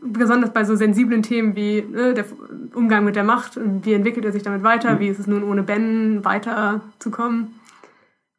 Besonders 0.00 0.54
bei 0.54 0.64
so 0.64 0.74
sensiblen 0.74 1.22
Themen 1.22 1.54
wie 1.54 1.82
ne, 1.82 2.14
der 2.14 2.24
Umgang 2.72 3.04
mit 3.04 3.16
der 3.16 3.24
Macht 3.24 3.58
und 3.58 3.84
wie 3.84 3.92
entwickelt 3.92 4.24
er 4.24 4.32
sich 4.32 4.42
damit 4.42 4.62
weiter, 4.62 4.94
mhm. 4.94 5.00
wie 5.00 5.08
ist 5.08 5.18
es 5.18 5.26
nun 5.26 5.44
ohne 5.44 5.62
Ben 5.62 6.24
weiterzukommen. 6.24 7.54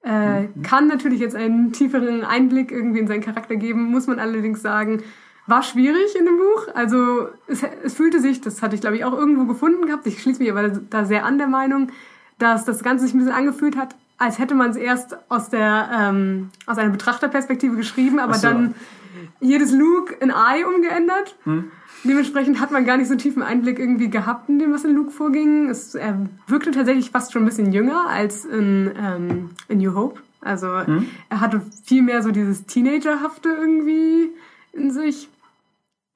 Äh, 0.03 0.41
mhm. 0.41 0.63
Kann 0.63 0.87
natürlich 0.87 1.19
jetzt 1.19 1.35
einen 1.35 1.71
tieferen 1.71 2.23
Einblick 2.23 2.71
irgendwie 2.71 2.99
in 2.99 3.07
seinen 3.07 3.21
Charakter 3.21 3.55
geben, 3.55 3.91
muss 3.91 4.07
man 4.07 4.17
allerdings 4.17 4.63
sagen, 4.63 5.03
war 5.45 5.61
schwierig 5.61 6.15
in 6.17 6.25
dem 6.25 6.37
Buch. 6.37 6.73
Also 6.73 7.27
es, 7.45 7.61
es 7.83 7.93
fühlte 7.93 8.19
sich, 8.19 8.41
das 8.41 8.63
hatte 8.63 8.73
ich 8.73 8.81
glaube 8.81 8.95
ich 8.95 9.05
auch 9.05 9.13
irgendwo 9.13 9.45
gefunden 9.45 9.85
gehabt, 9.85 10.07
ich 10.07 10.19
schließe 10.19 10.41
mich 10.41 10.51
aber 10.51 10.69
da 10.69 11.05
sehr 11.05 11.25
an 11.25 11.37
der 11.37 11.47
Meinung, 11.47 11.91
dass 12.39 12.65
das 12.65 12.81
Ganze 12.81 13.05
sich 13.05 13.13
ein 13.13 13.19
bisschen 13.19 13.35
angefühlt 13.35 13.77
hat, 13.77 13.95
als 14.21 14.37
hätte 14.37 14.53
man 14.53 14.69
es 14.69 14.77
erst 14.77 15.17
aus 15.29 15.49
der 15.49 15.89
ähm, 15.91 16.51
aus 16.67 16.77
einer 16.77 16.91
Betrachterperspektive 16.91 17.75
geschrieben, 17.75 18.19
aber 18.19 18.35
so. 18.35 18.47
dann 18.47 18.75
jedes 19.39 19.71
Luke 19.71 20.13
in 20.19 20.29
I 20.29 20.63
umgeändert. 20.63 21.35
Hm. 21.43 21.71
Dementsprechend 22.03 22.59
hat 22.59 22.71
man 22.71 22.85
gar 22.85 22.97
nicht 22.97 23.07
so 23.07 23.13
einen 23.13 23.19
tiefen 23.19 23.41
Einblick 23.41 23.79
irgendwie 23.79 24.09
gehabt 24.09 24.47
in 24.47 24.59
dem, 24.59 24.73
was 24.73 24.83
in 24.83 24.95
Luke 24.95 25.09
vorging. 25.09 25.69
Es, 25.69 25.95
er 25.95 26.29
wirkte 26.47 26.69
tatsächlich 26.69 27.09
fast 27.09 27.33
schon 27.33 27.41
ein 27.41 27.45
bisschen 27.45 27.73
jünger 27.73 28.07
als 28.07 28.45
in, 28.45 28.91
ähm, 28.95 29.49
in 29.67 29.79
New 29.79 29.95
Hope. 29.95 30.21
Also 30.39 30.85
hm. 30.85 31.07
er 31.29 31.41
hatte 31.41 31.61
viel 31.83 32.03
mehr 32.03 32.21
so 32.21 32.29
dieses 32.29 32.65
Teenagerhafte 32.67 33.49
irgendwie 33.49 34.29
in 34.71 34.91
sich. 34.91 35.29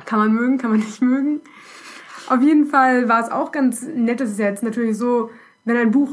Kann 0.06 0.20
man 0.20 0.32
mögen, 0.32 0.60
kann 0.60 0.70
man 0.70 0.80
nicht 0.80 1.02
mögen. 1.02 1.42
Auf 2.28 2.42
jeden 2.42 2.68
Fall 2.68 3.10
war 3.10 3.24
es 3.24 3.32
auch 3.32 3.52
ganz 3.52 3.82
nett. 3.82 4.22
Es 4.22 4.32
ist 4.32 4.40
ja 4.40 4.48
jetzt 4.48 4.64
natürlich 4.64 4.98
so, 4.98 5.32
wenn 5.66 5.78
ein 5.78 5.92
Buch 5.92 6.10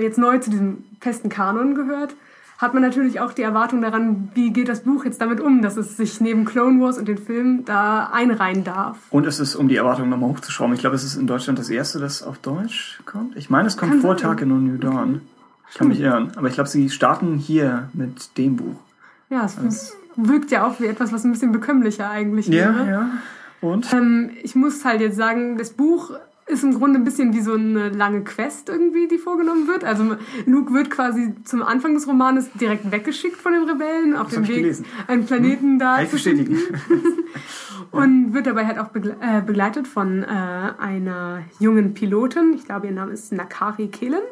jetzt 0.00 0.18
neu 0.18 0.38
zu 0.38 0.50
diesem 0.50 0.84
festen 1.00 1.28
Kanon 1.28 1.74
gehört, 1.74 2.14
hat 2.58 2.72
man 2.72 2.82
natürlich 2.82 3.20
auch 3.20 3.32
die 3.32 3.42
Erwartung 3.42 3.82
daran, 3.82 4.30
wie 4.34 4.52
geht 4.52 4.68
das 4.68 4.84
Buch 4.84 5.04
jetzt 5.04 5.20
damit 5.20 5.40
um, 5.40 5.60
dass 5.60 5.76
es 5.76 5.96
sich 5.96 6.20
neben 6.20 6.44
Clone 6.44 6.80
Wars 6.80 6.98
und 6.98 7.06
den 7.06 7.18
Film 7.18 7.64
da 7.64 8.10
einreihen 8.12 8.64
darf. 8.64 8.96
Und 9.10 9.26
es 9.26 9.40
ist, 9.40 9.56
um 9.56 9.68
die 9.68 9.76
Erwartung 9.76 10.08
nochmal 10.08 10.30
hochzuschrauben, 10.30 10.74
ich 10.74 10.80
glaube, 10.80 10.96
es 10.96 11.04
ist 11.04 11.16
in 11.16 11.26
Deutschland 11.26 11.58
das 11.58 11.68
erste, 11.68 11.98
das 11.98 12.22
auf 12.22 12.38
Deutsch 12.38 13.00
kommt. 13.04 13.36
Ich 13.36 13.50
meine, 13.50 13.68
es 13.68 13.76
kommt 13.76 13.92
Kann 13.92 14.00
vor 14.00 14.16
Tag 14.16 14.40
in 14.40 14.48
New 14.48 14.78
Dawn. 14.78 15.22
Ich 15.70 15.78
kann 15.78 15.88
mich 15.88 16.00
irren. 16.00 16.32
Aber 16.36 16.48
ich 16.48 16.54
glaube, 16.54 16.68
sie 16.68 16.88
starten 16.88 17.36
hier 17.36 17.88
mit 17.92 18.38
dem 18.38 18.56
Buch. 18.56 18.76
Ja, 19.28 19.44
es 19.44 19.58
also. 19.58 19.94
wirkt 20.16 20.50
ja 20.52 20.66
auch 20.66 20.78
wie 20.78 20.86
etwas, 20.86 21.12
was 21.12 21.24
ein 21.24 21.32
bisschen 21.32 21.50
bekömmlicher 21.50 22.08
eigentlich 22.08 22.48
wäre. 22.50 22.78
Ja, 22.78 22.90
ja. 22.90 23.10
Und? 23.60 23.92
Ähm, 23.92 24.30
ich 24.42 24.54
muss 24.54 24.84
halt 24.84 25.00
jetzt 25.00 25.16
sagen, 25.16 25.58
das 25.58 25.70
Buch 25.70 26.12
ist 26.46 26.62
im 26.62 26.74
Grunde 26.74 26.98
ein 26.98 27.04
bisschen 27.04 27.32
wie 27.32 27.40
so 27.40 27.54
eine 27.54 27.88
lange 27.88 28.22
Quest 28.22 28.68
irgendwie, 28.68 29.08
die 29.08 29.18
vorgenommen 29.18 29.66
wird. 29.66 29.84
Also 29.84 30.16
Luke 30.46 30.72
wird 30.74 30.90
quasi 30.90 31.34
zum 31.44 31.62
Anfang 31.62 31.94
des 31.94 32.06
Romanes 32.06 32.50
direkt 32.52 32.90
weggeschickt 32.90 33.36
von 33.36 33.52
den 33.52 33.64
Rebellen 33.64 34.14
auf 34.14 34.28
dem 34.28 34.46
Weg, 34.46 34.56
gelesen. 34.56 34.84
einen 35.06 35.24
Planeten 35.24 35.72
hm. 35.72 35.78
da 35.78 36.08
zu 36.08 36.18
finden. 36.18 36.58
Und 37.90 38.34
wird 38.34 38.46
dabei 38.46 38.66
halt 38.66 38.78
auch 38.78 38.94
äh, 38.94 39.40
begleitet 39.40 39.86
von 39.86 40.22
äh, 40.22 40.26
einer 40.26 41.42
jungen 41.60 41.94
Pilotin. 41.94 42.52
Ich 42.54 42.64
glaube, 42.64 42.86
ihr 42.86 42.92
Name 42.92 43.12
ist 43.12 43.32
Nakari 43.32 43.88
Kehlen. 43.88 44.22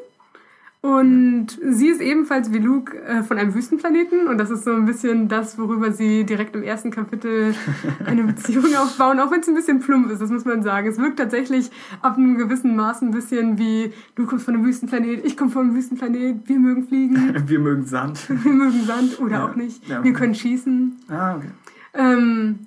Und 0.83 1.47
sie 1.63 1.87
ist 1.87 2.01
ebenfalls 2.01 2.53
wie 2.53 2.59
Luke 2.59 3.01
äh, 3.05 3.23
von 3.23 3.39
einem 3.39 3.55
Wüstenplaneten 3.55 4.27
und 4.27 4.37
das 4.37 4.51
ist 4.51 4.65
so 4.65 4.73
ein 4.73 4.85
bisschen 4.85 5.29
das, 5.29 5.57
worüber 5.57 5.93
sie 5.93 6.25
direkt 6.25 6.57
im 6.57 6.65
ersten 6.65 6.91
Kapitel 6.91 7.55
eine 8.05 8.25
Beziehung 8.25 8.65
aufbauen, 8.75 9.21
auch 9.21 9.31
wenn 9.31 9.39
es 9.41 9.49
ein 9.49 9.55
bisschen 9.55 9.79
plump 9.79 10.11
ist, 10.11 10.21
das 10.21 10.31
muss 10.31 10.45
man 10.45 10.65
sagen. 10.65 10.89
Es 10.89 10.99
wirkt 10.99 11.21
tatsächlich 11.21 11.71
ab 12.01 12.17
einem 12.17 12.37
gewissen 12.37 12.75
Maß 12.75 13.03
ein 13.03 13.13
bisschen 13.13 13.59
wie, 13.59 13.93
du 14.17 14.27
kommst 14.27 14.45
von 14.45 14.55
einem 14.55 14.65
Wüstenplanet, 14.65 15.25
ich 15.25 15.37
komme 15.37 15.53
von 15.53 15.67
einem 15.67 15.77
Wüstenplanet, 15.77 16.49
wir 16.49 16.59
mögen 16.59 16.89
fliegen. 16.89 17.33
wir 17.47 17.59
mögen 17.61 17.87
Sand. 17.87 18.29
wir 18.45 18.53
mögen 18.53 18.83
Sand 18.85 19.21
oder 19.21 19.37
ja. 19.37 19.47
auch 19.47 19.55
nicht. 19.55 19.89
Ja. 19.89 20.03
Wir 20.03 20.13
können 20.13 20.35
schießen. 20.35 20.99
Ah, 21.07 21.37
okay. 21.37 21.51
Ähm, 21.95 22.59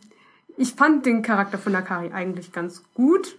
ich 0.56 0.74
fand 0.76 1.06
den 1.06 1.22
Charakter 1.22 1.58
von 1.58 1.74
Nakari 1.74 2.14
eigentlich 2.14 2.54
ganz 2.54 2.82
gut 2.94 3.36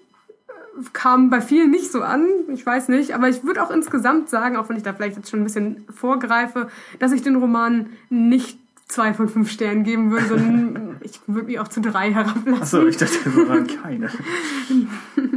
kam 0.92 1.30
bei 1.30 1.40
vielen 1.40 1.70
nicht 1.70 1.90
so 1.90 2.02
an, 2.02 2.26
ich 2.48 2.64
weiß 2.64 2.88
nicht, 2.88 3.14
aber 3.14 3.28
ich 3.28 3.44
würde 3.44 3.62
auch 3.62 3.70
insgesamt 3.70 4.28
sagen, 4.28 4.56
auch 4.56 4.68
wenn 4.68 4.76
ich 4.76 4.82
da 4.82 4.92
vielleicht 4.92 5.16
jetzt 5.16 5.30
schon 5.30 5.40
ein 5.40 5.44
bisschen 5.44 5.84
vorgreife, 5.94 6.68
dass 6.98 7.12
ich 7.12 7.22
den 7.22 7.36
Roman 7.36 7.90
nicht 8.10 8.58
zwei 8.88 9.14
von 9.14 9.28
fünf 9.28 9.50
Sternen 9.50 9.82
geben 9.82 10.10
würde, 10.10 10.26
sondern 10.26 10.96
ich 11.00 11.20
würde 11.26 11.46
mich 11.46 11.58
auch 11.58 11.68
zu 11.68 11.80
drei 11.80 12.12
herablassen. 12.12 12.54
Achso, 12.54 12.86
ich 12.86 12.96
dachte, 12.96 13.28
es 13.28 13.48
waren 13.48 13.66
keine. 13.66 14.08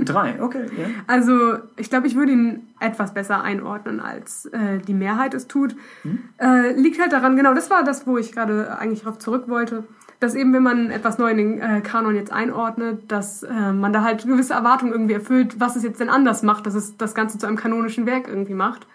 drei, 0.05 0.41
okay. 0.41 0.65
Yeah. 0.77 0.89
Also 1.07 1.57
ich 1.75 1.89
glaube, 1.89 2.07
ich 2.07 2.15
würde 2.15 2.31
ihn 2.31 2.67
etwas 2.79 3.13
besser 3.13 3.41
einordnen, 3.41 3.99
als 3.99 4.45
äh, 4.47 4.77
die 4.79 4.93
Mehrheit 4.93 5.33
es 5.33 5.47
tut. 5.47 5.75
Hm? 6.03 6.19
Äh, 6.37 6.73
liegt 6.73 7.01
halt 7.01 7.11
daran, 7.11 7.35
genau, 7.35 7.53
das 7.53 7.69
war 7.69 7.83
das, 7.83 8.05
wo 8.05 8.17
ich 8.17 8.31
gerade 8.31 8.77
eigentlich 8.77 9.01
darauf 9.01 9.17
zurück 9.17 9.47
wollte 9.47 9.83
dass 10.19 10.35
eben, 10.35 10.53
wenn 10.53 10.63
man 10.63 10.91
etwas 10.91 11.17
neu 11.17 11.31
in 11.31 11.37
den 11.37 11.61
äh, 11.61 11.81
Kanon 11.81 12.15
jetzt 12.15 12.31
einordnet, 12.31 13.09
dass 13.11 13.43
äh, 13.43 13.71
man 13.71 13.93
da 13.93 14.03
halt 14.03 14.25
gewisse 14.25 14.53
Erwartungen 14.53 14.91
irgendwie 14.91 15.13
erfüllt, 15.13 15.59
was 15.59 15.75
es 15.75 15.83
jetzt 15.83 15.99
denn 15.99 16.09
anders 16.09 16.43
macht, 16.43 16.65
dass 16.65 16.75
es 16.75 16.97
das 16.97 17.15
Ganze 17.15 17.37
zu 17.37 17.47
einem 17.47 17.55
kanonischen 17.55 18.05
Werk 18.05 18.27
irgendwie 18.27 18.53
macht. 18.53 18.85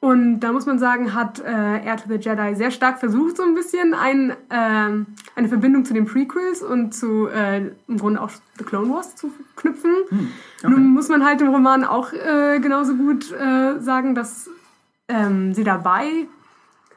Und 0.00 0.40
da 0.40 0.52
muss 0.52 0.64
man 0.64 0.78
sagen, 0.78 1.12
hat 1.12 1.40
äh, 1.40 1.84
Air 1.84 1.96
to 1.98 2.04
the 2.08 2.14
Jedi 2.14 2.54
sehr 2.54 2.70
stark 2.70 3.00
versucht, 3.00 3.36
so 3.36 3.42
ein 3.42 3.54
bisschen 3.54 3.92
ein, 3.92 4.30
äh, 4.30 5.04
eine 5.36 5.48
Verbindung 5.48 5.84
zu 5.84 5.92
den 5.92 6.06
Prequels 6.06 6.62
und 6.62 6.94
zu 6.94 7.28
äh, 7.28 7.70
im 7.86 7.98
Grunde 7.98 8.22
auch 8.22 8.30
The 8.56 8.64
Clone 8.64 8.90
Wars 8.90 9.14
zu 9.14 9.30
knüpfen. 9.56 9.92
Hm, 10.08 10.28
okay. 10.62 10.72
Nun 10.72 10.94
muss 10.94 11.10
man 11.10 11.22
halt 11.22 11.42
im 11.42 11.48
Roman 11.48 11.84
auch 11.84 12.14
äh, 12.14 12.60
genauso 12.60 12.94
gut 12.94 13.30
äh, 13.32 13.78
sagen, 13.80 14.14
dass 14.14 14.48
ähm, 15.08 15.52
sie 15.52 15.64
dabei 15.64 16.28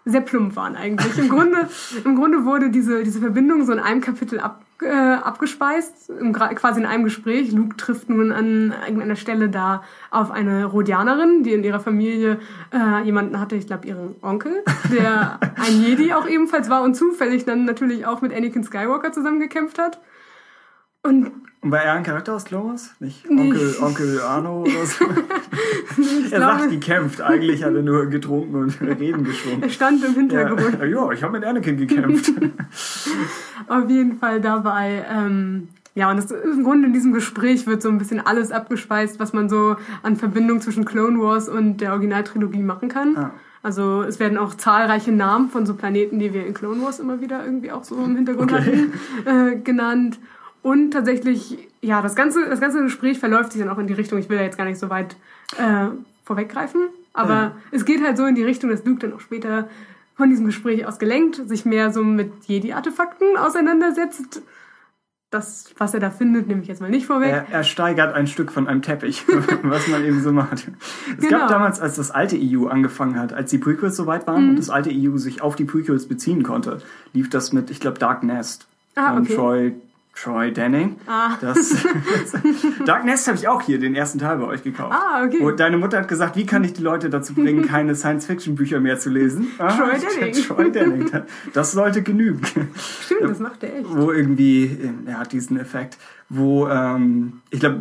sehr 0.06 0.22
plump 0.22 0.56
waren 0.56 0.76
eigentlich. 0.76 1.18
Im 1.18 1.30
Grunde, 1.30 1.70
im 2.04 2.16
Grunde 2.16 2.46
wurde 2.46 2.70
diese, 2.70 3.04
diese 3.04 3.20
Verbindung 3.20 3.66
so 3.66 3.72
in 3.72 3.80
einem 3.80 4.02
Kapitel 4.02 4.40
ab, 4.40 4.62
äh, 4.82 4.90
abgespeist, 4.90 6.10
im, 6.10 6.34
quasi 6.34 6.82
in 6.82 6.86
einem 6.86 7.06
Gespräch. 7.06 7.52
Luke 7.52 7.78
trifft 7.78 8.10
nun 8.10 8.32
an 8.32 8.74
irgendeiner 8.86 9.16
Stelle 9.16 9.50
da 9.50 9.84
auf 10.12 10.32
eine 10.32 10.66
Rhodianerin, 10.66 11.44
die 11.44 11.54
in 11.54 11.64
ihrer 11.64 11.80
Familie 11.80 12.40
äh, 12.74 13.04
jemanden 13.04 13.40
hatte, 13.40 13.56
ich 13.56 13.68
glaube 13.68 13.88
ihren 13.88 14.16
Onkel, 14.22 14.64
der 14.92 15.40
ein 15.56 15.82
Jedi 15.82 16.14
auch 16.14 16.28
ebenfalls 16.28 16.70
war 16.70 16.84
und 16.84 16.96
zufällig 16.96 17.46
dann 17.46 17.66
natürlich 17.66 18.06
auch 18.06 18.22
mit 18.22 18.34
Anakin 18.34 18.64
Skywalker 18.64 19.14
zusammengekämpft 19.14 19.80
hat. 19.80 20.00
Und 21.04 21.32
und 21.64 21.72
war 21.72 21.82
er 21.82 21.94
ein 21.94 22.04
Charakter 22.04 22.36
aus 22.36 22.44
Clone 22.44 22.72
Wars? 22.72 22.94
Nicht 23.00 23.26
Onkel, 23.30 23.76
Onkel 23.82 24.20
Arno 24.20 24.64
oder 24.64 24.86
so? 24.86 25.06
er 26.32 26.40
sagt, 26.40 26.72
die 26.72 26.80
kämpft. 26.80 27.22
Eigentlich 27.22 27.64
hat 27.64 27.74
er 27.74 27.82
nur 27.82 28.08
getrunken 28.08 28.56
und 28.56 28.82
Reden 29.00 29.24
geschwungen. 29.24 29.64
Er 29.64 29.70
stand 29.70 30.04
im 30.04 30.14
Hintergrund. 30.14 30.78
Ja, 30.80 30.86
ja 30.86 31.12
ich 31.12 31.24
habe 31.24 31.40
mit 31.40 31.46
Anakin 31.46 31.78
gekämpft. 31.78 32.34
Auf 33.70 33.90
jeden 33.90 34.20
Fall 34.20 34.42
dabei. 34.42 35.06
Ähm, 35.10 35.70
ja, 35.96 36.12
und 36.12 36.18
das, 36.18 36.32
im 36.32 36.64
Grunde 36.64 36.88
in 36.88 36.94
diesem 36.94 37.14
Gespräch 37.14 37.66
wird 37.66 37.82
so 37.82 37.88
ein 37.88 37.98
bisschen 37.98 38.20
alles 38.20 38.52
abgespeist, 38.52 39.22
was 39.22 39.32
man 39.32 39.48
so 39.48 39.78
an 40.02 40.18
Verbindung 40.18 40.60
zwischen 40.60 40.84
Clone 40.84 41.18
Wars 41.22 41.48
und 41.48 41.78
der 41.78 41.92
Originaltrilogie 41.92 42.62
machen 42.62 42.90
kann. 42.90 43.16
Ah. 43.16 43.32
Also 43.62 44.02
es 44.02 44.20
werden 44.20 44.38
auch 44.38 44.56
zahlreiche 44.56 45.14
Namen 45.14 45.48
von 45.50 45.66
so 45.66 45.76
Planeten, 45.76 46.20
die 46.20 46.34
wir 46.34 46.46
in 46.46 46.54
Clone 46.54 46.82
Wars 46.82 47.00
immer 47.00 47.22
wieder 47.22 47.46
irgendwie 47.46 47.72
auch 47.72 47.86
so 47.86 48.04
im 48.04 48.18
Hintergrund 48.18 48.52
okay. 48.52 48.90
hatten, 49.26 49.54
äh, 49.54 49.56
genannt. 49.62 50.20
Und 50.64 50.92
tatsächlich, 50.92 51.58
ja, 51.82 52.02
das 52.02 52.16
ganze, 52.16 52.50
das 52.50 52.62
ganze 52.62 52.82
Gespräch 52.82 53.20
verläuft 53.20 53.52
sich 53.52 53.62
dann 53.62 53.70
auch 53.70 53.78
in 53.78 53.88
die 53.88 53.94
Richtung, 53.94 54.18
ich 54.18 54.30
will 54.30 54.38
da 54.38 54.44
jetzt 54.44 54.58
gar 54.58 54.66
nicht 54.66 54.80
so 54.80 54.90
weit 54.90 55.18
äh, 55.58 55.88
vorweggreifen, 56.24 56.88
aber 57.12 57.34
ja. 57.34 57.56
es 57.72 57.86
geht 57.86 58.02
halt 58.02 58.18
so 58.18 58.26
in 58.26 58.34
die 58.34 58.44
Richtung, 58.44 58.70
dass 58.70 58.86
Luke 58.86 59.00
dann 59.00 59.14
auch 59.14 59.20
später 59.20 59.68
von 60.16 60.30
diesem 60.30 60.46
Gespräch 60.46 60.86
aus 60.86 61.00
gelenkt, 61.00 61.48
sich 61.48 61.66
mehr 61.66 61.92
so 61.92 62.04
mit 62.04 62.32
Jedi-Artefakten 62.46 63.38
auseinandersetzt. 63.38 64.42
Das, 65.32 65.74
was 65.80 65.96
er 65.96 66.00
da 66.00 66.12
findet, 66.12 66.48
nehme 66.48 66.62
ich 66.62 66.68
jetzt 66.68 66.80
mal 66.80 66.92
nicht 66.92 67.08
vorweg. 67.08 67.32
Er, 67.32 67.48
er 67.50 67.64
steigert 67.64 68.14
ein 68.14 68.28
Stück 68.28 68.52
von 68.52 68.68
einem 68.68 68.84
Teppich, 68.84 69.26
was 69.64 69.88
man 69.88 70.06
eben 70.06 70.22
so 70.22 70.32
macht. 70.32 70.70
Es 71.18 71.26
genau. 71.26 71.40
gab 71.40 71.50
damals, 71.50 71.82
als 71.82 71.96
das 71.96 72.12
alte 72.12 72.38
EU 72.40 72.68
angefangen 72.68 73.20
hat, 73.20 73.34
als 73.34 73.50
die 73.50 73.58
Prequels 73.58 73.96
soweit 73.96 74.28
waren 74.28 74.44
mhm. 74.44 74.50
und 74.52 74.60
das 74.60 74.70
alte 74.70 74.92
EU 74.94 75.18
sich 75.18 75.42
auf 75.42 75.56
die 75.56 75.66
Prequels 75.66 76.08
beziehen 76.08 76.44
konnte, 76.44 76.82
lief 77.14 77.32
das 77.32 77.52
mit, 77.52 77.72
ich 77.72 77.80
glaube, 77.80 77.98
Dark 77.98 78.24
Nest 78.24 78.68
ah, 78.96 79.14
von 79.14 79.24
okay. 79.24 79.36
Troy 79.36 79.74
Troy 80.16 80.52
Denning. 80.52 80.98
Ah. 81.08 81.38
Das, 81.42 81.76
Dark 82.86 83.04
Nest 83.04 83.28
habe 83.28 83.38
ich 83.38 83.48
auch 83.48 83.62
hier, 83.62 83.80
den 83.80 83.96
ersten 83.96 84.20
Teil 84.20 84.38
bei 84.38 84.46
euch 84.46 84.64
gekauft. 84.64 84.94
Ah, 84.94 85.24
okay. 85.26 85.40
Und 85.40 85.60
deine 85.60 85.78
Mutter 85.78 85.98
hat 85.98 86.08
gesagt, 86.08 86.36
wie 86.36 86.46
kann 86.46 86.64
ich 86.64 86.74
die 86.74 86.84
Leute 86.84 87.10
dazu 87.10 87.34
bringen, 87.34 87.66
keine 87.68 87.96
Science-Fiction-Bücher 87.96 88.80
mehr 88.80 89.00
zu 89.00 89.10
lesen? 89.10 89.48
Ah, 89.58 89.76
Troy 89.76 89.98
Denning. 90.20 90.34
Troy 90.34 90.72
Denning. 90.72 91.12
Das 91.54 91.72
sollte 91.72 92.04
genügen. 92.04 92.42
Stimmt, 93.02 93.24
das 93.24 93.40
macht 93.40 93.64
er 93.64 93.80
echt. 93.80 93.90
Wo 93.90 94.12
irgendwie, 94.12 94.78
er 95.06 95.20
hat 95.20 95.32
diesen 95.32 95.60
Effekt, 95.60 95.98
wo, 96.30 96.68
ähm, 96.68 97.42
ich 97.50 97.60
glaube, 97.60 97.80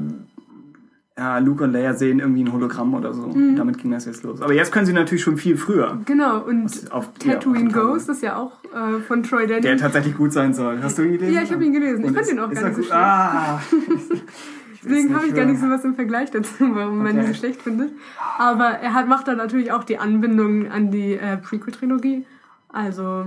ja, 1.17 1.39
Luke 1.39 1.63
und 1.65 1.73
Leia 1.73 1.93
sehen 1.93 2.21
irgendwie 2.21 2.43
ein 2.43 2.53
Hologramm 2.53 2.95
oder 2.95 3.13
so. 3.13 3.27
Mhm. 3.27 3.57
Damit 3.57 3.79
ging 3.79 3.91
das 3.91 4.07
jetzt 4.07 4.23
los. 4.23 4.41
Aber 4.41 4.55
jetzt 4.55 4.73
können 4.73 4.87
sie 4.87 4.95
natürlich 4.95 5.23
schon 5.23 5.37
viel 5.37 5.57
früher. 5.57 6.01
Genau, 6.07 6.41
und 6.41 6.91
auf, 6.91 7.13
Tatooine 7.19 7.71
ja, 7.71 7.77
Ghost 7.77 8.09
ist 8.09 8.23
ja 8.23 8.37
auch 8.37 8.53
äh, 8.65 9.01
von 9.01 9.23
Troy 9.23 9.47
Denning. 9.47 9.63
Der 9.63 9.77
tatsächlich 9.77 10.17
gut 10.17 10.33
sein 10.33 10.55
soll. 10.55 10.83
Hast 10.83 10.97
du 10.97 11.03
ihn 11.03 11.13
gelesen? 11.13 11.35
Ja, 11.35 11.43
ich 11.43 11.53
habe 11.53 11.65
ihn 11.65 11.73
gelesen. 11.75 12.05
Und 12.05 12.11
ich 12.11 12.17
fand 12.17 12.31
ihn 12.31 12.39
auch 12.39 12.51
gar 12.51 12.65
nicht 12.65 12.77
so 12.77 12.83
schlecht. 12.83 12.93
Ah. 12.93 13.61
Deswegen 14.85 15.15
habe 15.15 15.27
ich 15.27 15.35
gar 15.35 15.45
nicht 15.45 15.61
so 15.61 15.69
was 15.69 15.85
im 15.85 15.95
Vergleich 15.95 16.31
dazu, 16.31 16.55
warum 16.59 17.01
okay. 17.01 17.13
man 17.13 17.19
ihn 17.19 17.27
so 17.27 17.35
schlecht 17.35 17.63
findet. 17.63 17.93
Aber 18.39 18.65
er 18.65 18.95
hat, 18.95 19.07
macht 19.07 19.29
dann 19.29 19.37
natürlich 19.37 19.71
auch 19.71 19.85
die 19.85 19.99
Anbindung 19.99 20.71
an 20.71 20.91
die 20.91 21.13
äh, 21.13 21.37
Prequel-Trilogie. 21.37 22.27
Also 22.69 23.27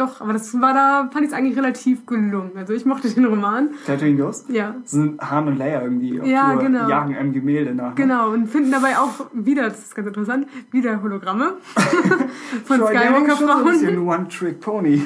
doch, 0.00 0.20
aber 0.20 0.32
das 0.32 0.58
war 0.60 0.72
da, 0.72 1.10
fand 1.12 1.24
ich 1.24 1.32
es 1.32 1.36
eigentlich 1.36 1.56
relativ 1.56 2.06
gelungen. 2.06 2.52
Also 2.56 2.72
ich 2.72 2.86
mochte 2.86 3.10
den 3.10 3.26
Roman. 3.26 3.70
Tatooine 3.86 4.16
Ghost? 4.16 4.48
Ja. 4.48 4.74
Das 4.80 4.92
sind 4.92 5.20
Han 5.20 5.48
und 5.48 5.58
Leia 5.58 5.82
irgendwie 5.82 6.20
auf 6.20 6.26
ja, 6.26 6.52
Tour, 6.52 6.62
genau. 6.62 6.88
jagen 6.88 7.14
einem 7.14 7.32
Gemälde 7.32 7.74
nach. 7.74 7.90
Ne? 7.90 7.94
Genau, 7.96 8.30
und 8.30 8.46
finden 8.46 8.70
dabei 8.70 8.98
auch 8.98 9.26
wieder, 9.32 9.68
das 9.68 9.80
ist 9.80 9.94
ganz 9.94 10.08
interessant, 10.08 10.46
wieder 10.70 11.02
Hologramme 11.02 11.54
von 12.64 12.76
Skywalker-Frauen. 12.76 13.64
Das 13.66 13.76
ist 13.76 13.82
ja 13.82 13.88
ein 13.90 13.98
One-Trick-Pony. 13.98 14.96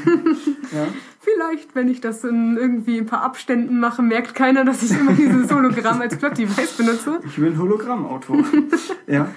ja. 0.72 0.86
Vielleicht, 1.24 1.74
wenn 1.74 1.88
ich 1.88 2.02
das 2.02 2.22
in 2.22 2.58
irgendwie 2.58 2.98
ein 2.98 3.06
paar 3.06 3.22
Abständen 3.22 3.80
mache, 3.80 4.02
merkt 4.02 4.34
keiner, 4.34 4.64
dass 4.64 4.82
ich 4.82 4.90
immer 4.98 5.12
dieses 5.12 5.50
Hologramm 5.52 6.00
als 6.02 6.16
Plot-Device 6.16 6.76
benutze. 6.76 7.20
Ich 7.24 7.36
bin 7.36 7.58
Hologrammautor. 7.58 8.44
ja. 9.06 9.28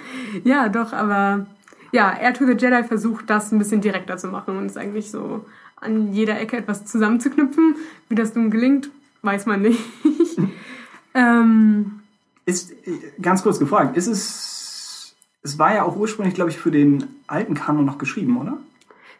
Ja, 0.44 0.68
doch, 0.68 0.92
aber 0.92 1.46
ja, 1.92 2.16
Air 2.18 2.34
to 2.34 2.46
the 2.46 2.52
Jedi 2.52 2.84
versucht 2.84 3.30
das 3.30 3.52
ein 3.52 3.58
bisschen 3.58 3.80
direkter 3.80 4.16
zu 4.16 4.28
machen 4.28 4.56
und 4.56 4.66
ist 4.66 4.76
eigentlich 4.76 5.10
so 5.10 5.44
an 5.76 6.12
jeder 6.12 6.40
Ecke 6.40 6.56
etwas 6.56 6.84
zusammenzuknüpfen. 6.84 7.76
Wie 8.08 8.14
das 8.14 8.34
nun 8.34 8.50
gelingt, 8.50 8.90
weiß 9.22 9.46
man 9.46 9.62
nicht. 9.62 9.80
ähm, 11.14 12.00
ist, 12.46 12.72
ganz 13.20 13.42
kurz 13.42 13.58
gefragt, 13.58 13.96
ist 13.96 14.06
es, 14.06 15.14
es 15.42 15.58
war 15.58 15.74
ja 15.74 15.82
auch 15.84 15.96
ursprünglich, 15.96 16.34
glaube 16.34 16.50
ich, 16.50 16.58
für 16.58 16.70
den 16.70 17.04
alten 17.26 17.54
Kanon 17.54 17.84
noch 17.84 17.98
geschrieben, 17.98 18.38
oder? 18.38 18.58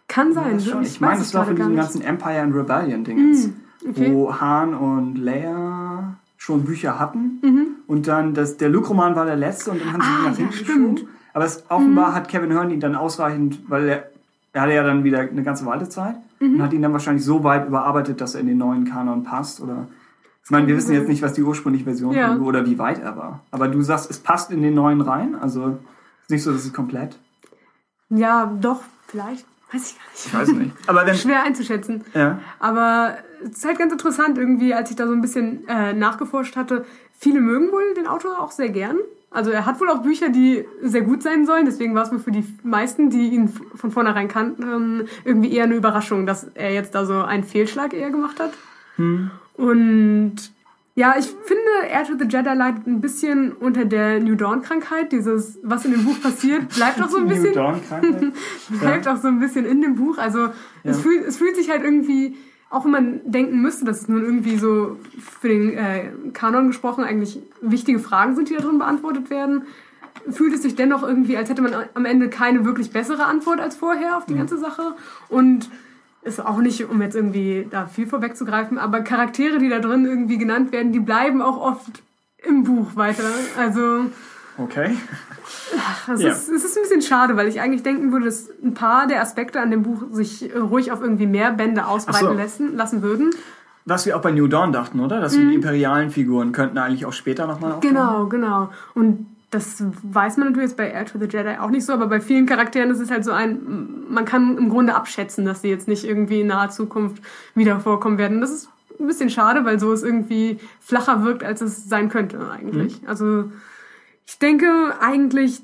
Kann 0.08 0.32
sein. 0.32 0.58
Ja, 0.58 0.80
ich, 0.80 0.88
ich 0.88 1.00
meine, 1.00 1.20
es 1.20 1.34
war 1.34 1.46
für 1.46 1.54
diesen 1.54 1.76
ganzen 1.76 2.02
Empire 2.02 2.40
and 2.40 2.54
Rebellion 2.54 3.04
Ding 3.04 3.32
mm, 3.32 3.52
okay. 3.90 4.12
wo 4.12 4.34
Han 4.34 4.74
und 4.74 5.16
Leia 5.16 6.16
schon 6.38 6.64
Bücher 6.64 6.98
hatten 6.98 7.40
mhm. 7.42 7.66
und 7.86 8.08
dann 8.08 8.32
das, 8.32 8.56
der 8.56 8.70
Luke-Roman 8.70 9.16
war 9.16 9.26
der 9.26 9.36
letzte 9.36 9.72
und 9.72 9.80
dann 9.82 9.92
haben 9.92 10.02
sie 10.02 10.08
ah, 10.08 10.18
ihn 10.18 10.24
nach 10.24 10.36
hinten 10.36 10.52
ja, 10.54 10.58
geschoben. 10.58 11.08
Aber 11.32 11.44
es, 11.44 11.64
offenbar 11.68 12.10
mhm. 12.10 12.14
hat 12.14 12.28
Kevin 12.28 12.50
Hearn 12.52 12.70
ihn 12.70 12.80
dann 12.80 12.94
ausreichend, 12.94 13.60
weil 13.68 13.88
er, 13.88 14.10
er 14.52 14.62
hatte 14.62 14.74
ja 14.74 14.82
dann 14.82 15.04
wieder 15.04 15.20
eine 15.20 15.42
ganze 15.42 15.66
Wartezeit 15.66 16.16
mhm. 16.40 16.54
und 16.54 16.62
hat 16.62 16.72
ihn 16.72 16.82
dann 16.82 16.92
wahrscheinlich 16.92 17.24
so 17.24 17.44
weit 17.44 17.66
überarbeitet, 17.66 18.20
dass 18.20 18.34
er 18.34 18.40
in 18.40 18.46
den 18.46 18.58
neuen 18.58 18.84
Kanon 18.84 19.24
passt 19.24 19.60
oder 19.60 19.88
ich 20.48 20.50
meine, 20.50 20.66
wir 20.66 20.78
wissen 20.78 20.94
jetzt 20.94 21.08
nicht, 21.08 21.20
was 21.20 21.34
die 21.34 21.42
ursprüngliche 21.42 21.84
Version 21.84 22.14
ja. 22.14 22.30
war 22.30 22.40
oder 22.40 22.64
wie 22.64 22.78
weit 22.78 23.02
er 23.02 23.18
war. 23.18 23.42
Aber 23.50 23.68
du 23.68 23.82
sagst, 23.82 24.10
es 24.10 24.18
passt 24.18 24.50
in 24.50 24.62
den 24.62 24.72
neuen 24.72 25.02
rein? 25.02 25.34
Also 25.34 25.78
ist 26.22 26.30
nicht 26.30 26.42
so, 26.42 26.52
dass 26.52 26.64
es 26.64 26.72
komplett. 26.72 27.18
Ja, 28.08 28.50
doch, 28.58 28.80
vielleicht. 29.08 29.44
Weiß 29.70 29.90
ich 29.90 29.98
gar 29.98 30.10
nicht. 30.10 30.26
Ich 30.26 30.34
weiß 30.34 30.48
nicht. 30.52 30.74
Aber 30.86 31.04
wenn, 31.04 31.14
Schwer 31.16 31.42
einzuschätzen. 31.42 32.02
Ja. 32.14 32.38
Aber 32.60 33.18
es 33.44 33.58
ist 33.58 33.66
halt 33.66 33.78
ganz 33.78 33.92
interessant 33.92 34.38
irgendwie, 34.38 34.72
als 34.72 34.88
ich 34.88 34.96
da 34.96 35.06
so 35.06 35.12
ein 35.12 35.20
bisschen 35.20 35.68
äh, 35.68 35.92
nachgeforscht 35.92 36.56
hatte. 36.56 36.86
Viele 37.18 37.42
mögen 37.42 37.70
wohl 37.70 37.92
den 37.94 38.06
Autor 38.06 38.40
auch 38.40 38.50
sehr 38.50 38.70
gern. 38.70 38.96
Also 39.30 39.50
er 39.50 39.66
hat 39.66 39.78
wohl 39.80 39.90
auch 39.90 40.02
Bücher, 40.02 40.30
die 40.30 40.64
sehr 40.82 41.02
gut 41.02 41.22
sein 41.22 41.44
sollen. 41.44 41.66
Deswegen 41.66 41.94
war 41.94 42.04
es 42.04 42.12
wohl 42.12 42.18
für 42.18 42.32
die 42.32 42.44
meisten, 42.62 43.10
die 43.10 43.28
ihn 43.28 43.48
von 43.48 43.90
vornherein 43.90 44.28
kannten, 44.28 45.06
irgendwie 45.24 45.52
eher 45.52 45.64
eine 45.64 45.74
Überraschung, 45.74 46.24
dass 46.24 46.44
er 46.54 46.72
jetzt 46.72 46.94
da 46.94 47.04
so 47.04 47.22
einen 47.22 47.44
Fehlschlag 47.44 47.92
eher 47.92 48.10
gemacht 48.10 48.40
hat. 48.40 48.52
Hm. 48.96 49.30
Und 49.54 50.36
ja, 50.98 51.14
ich 51.16 51.26
finde, 51.26 51.88
Air 51.92 52.04
to 52.04 52.14
the 52.18 52.24
Jedi 52.24 52.54
leidet 52.54 52.86
ein 52.88 53.00
bisschen 53.00 53.52
unter 53.52 53.84
der 53.84 54.18
New 54.18 54.34
Dawn-Krankheit. 54.34 55.12
Dieses, 55.12 55.58
was 55.62 55.84
in 55.84 55.92
dem 55.92 56.04
Buch 56.04 56.20
passiert, 56.20 56.74
bleibt 56.74 57.00
auch 57.00 57.08
so 57.08 57.18
ein 57.18 57.28
bisschen. 57.28 57.50
New 57.50 57.54
Dawn-Krankheit? 57.54 58.32
bleibt 58.80 59.06
ja. 59.06 59.14
auch 59.14 59.16
so 59.18 59.28
ein 59.28 59.38
bisschen 59.38 59.64
in 59.64 59.80
dem 59.80 59.94
Buch. 59.94 60.18
Also 60.18 60.46
ja. 60.46 60.52
es, 60.82 61.00
fühlt, 61.00 61.24
es 61.24 61.36
fühlt 61.36 61.54
sich 61.54 61.70
halt 61.70 61.84
irgendwie 61.84 62.36
auch 62.70 62.84
wenn 62.84 62.90
man 62.90 63.20
denken 63.24 63.62
müsste, 63.62 63.84
dass 63.84 64.02
es 64.02 64.08
nun 64.08 64.24
irgendwie 64.24 64.58
so 64.58 64.96
für 65.18 65.48
den 65.48 65.72
äh, 65.72 66.10
Kanon 66.34 66.68
gesprochen 66.68 67.04
eigentlich 67.04 67.38
wichtige 67.62 67.98
Fragen 67.98 68.34
sind, 68.34 68.50
die 68.50 68.54
da 68.54 68.60
drin 68.60 68.78
beantwortet 68.78 69.30
werden, 69.30 69.62
fühlt 70.30 70.54
es 70.54 70.62
sich 70.62 70.74
dennoch 70.74 71.02
irgendwie, 71.02 71.36
als 71.36 71.48
hätte 71.48 71.62
man 71.62 71.74
am 71.94 72.04
Ende 72.04 72.28
keine 72.28 72.64
wirklich 72.64 72.90
bessere 72.90 73.24
Antwort 73.24 73.60
als 73.60 73.76
vorher 73.76 74.16
auf 74.16 74.26
die 74.26 74.34
ganze 74.34 74.58
Sache. 74.58 74.94
Und 75.28 75.70
ist 76.22 76.44
auch 76.44 76.58
nicht, 76.58 76.84
um 76.90 77.00
jetzt 77.00 77.16
irgendwie 77.16 77.66
da 77.70 77.86
viel 77.86 78.06
vorwegzugreifen, 78.06 78.76
aber 78.76 79.00
Charaktere, 79.00 79.58
die 79.58 79.68
da 79.68 79.78
drin 79.78 80.04
irgendwie 80.04 80.36
genannt 80.36 80.72
werden, 80.72 80.92
die 80.92 81.00
bleiben 81.00 81.40
auch 81.40 81.58
oft 81.58 82.02
im 82.38 82.64
Buch 82.64 82.96
weiter. 82.96 83.24
Also 83.56 84.06
Okay. 84.58 84.96
Es, 86.12 86.20
ja. 86.20 86.30
ist, 86.30 86.48
es 86.48 86.64
ist 86.64 86.76
ein 86.76 86.82
bisschen 86.82 87.02
schade, 87.02 87.36
weil 87.36 87.48
ich 87.48 87.60
eigentlich 87.60 87.82
denken 87.82 88.12
würde, 88.12 88.26
dass 88.26 88.48
ein 88.62 88.74
paar 88.74 89.06
der 89.06 89.22
Aspekte 89.22 89.60
an 89.60 89.70
dem 89.70 89.82
Buch 89.82 90.04
sich 90.10 90.50
ruhig 90.54 90.90
auf 90.90 91.00
irgendwie 91.00 91.26
mehr 91.26 91.52
Bände 91.52 91.86
ausbreiten 91.86 92.28
so. 92.28 92.32
lassen, 92.32 92.76
lassen 92.76 93.02
würden. 93.02 93.30
Was 93.84 94.04
wir 94.04 94.16
auch 94.16 94.20
bei 94.20 94.32
New 94.32 94.48
Dawn 94.48 94.72
dachten, 94.72 95.00
oder? 95.00 95.20
Dass 95.20 95.36
mhm. 95.36 95.48
die 95.48 95.54
imperialen 95.54 96.10
Figuren 96.10 96.52
könnten 96.52 96.78
eigentlich 96.78 97.06
auch 97.06 97.12
später 97.12 97.46
nochmal 97.46 97.72
auftauchen. 97.72 97.94
Genau, 97.94 98.26
genau. 98.26 98.70
Und 98.94 99.26
das 99.50 99.82
weiß 100.02 100.36
man 100.36 100.48
natürlich 100.48 100.70
jetzt 100.70 100.76
bei 100.76 100.90
Air 100.90 101.06
to 101.06 101.18
the 101.18 101.24
Jedi 101.24 101.56
auch 101.58 101.70
nicht 101.70 101.86
so, 101.86 101.94
aber 101.94 102.06
bei 102.06 102.20
vielen 102.20 102.44
Charakteren 102.44 102.90
ist 102.90 103.00
es 103.00 103.10
halt 103.10 103.24
so 103.24 103.32
ein, 103.32 103.58
man 104.10 104.26
kann 104.26 104.58
im 104.58 104.68
Grunde 104.68 104.94
abschätzen, 104.94 105.46
dass 105.46 105.62
sie 105.62 105.68
jetzt 105.68 105.88
nicht 105.88 106.04
irgendwie 106.04 106.42
in 106.42 106.48
naher 106.48 106.68
Zukunft 106.68 107.22
wieder 107.54 107.80
vorkommen 107.80 108.18
werden. 108.18 108.42
Das 108.42 108.50
ist 108.50 108.68
ein 109.00 109.06
bisschen 109.06 109.30
schade, 109.30 109.64
weil 109.64 109.80
so 109.80 109.92
es 109.92 110.02
irgendwie 110.02 110.58
flacher 110.80 111.24
wirkt, 111.24 111.44
als 111.44 111.62
es 111.62 111.88
sein 111.88 112.10
könnte 112.10 112.50
eigentlich. 112.50 113.00
Mhm. 113.02 113.08
Also 113.08 113.44
ich 114.28 114.38
denke 114.38 114.94
eigentlich, 115.00 115.62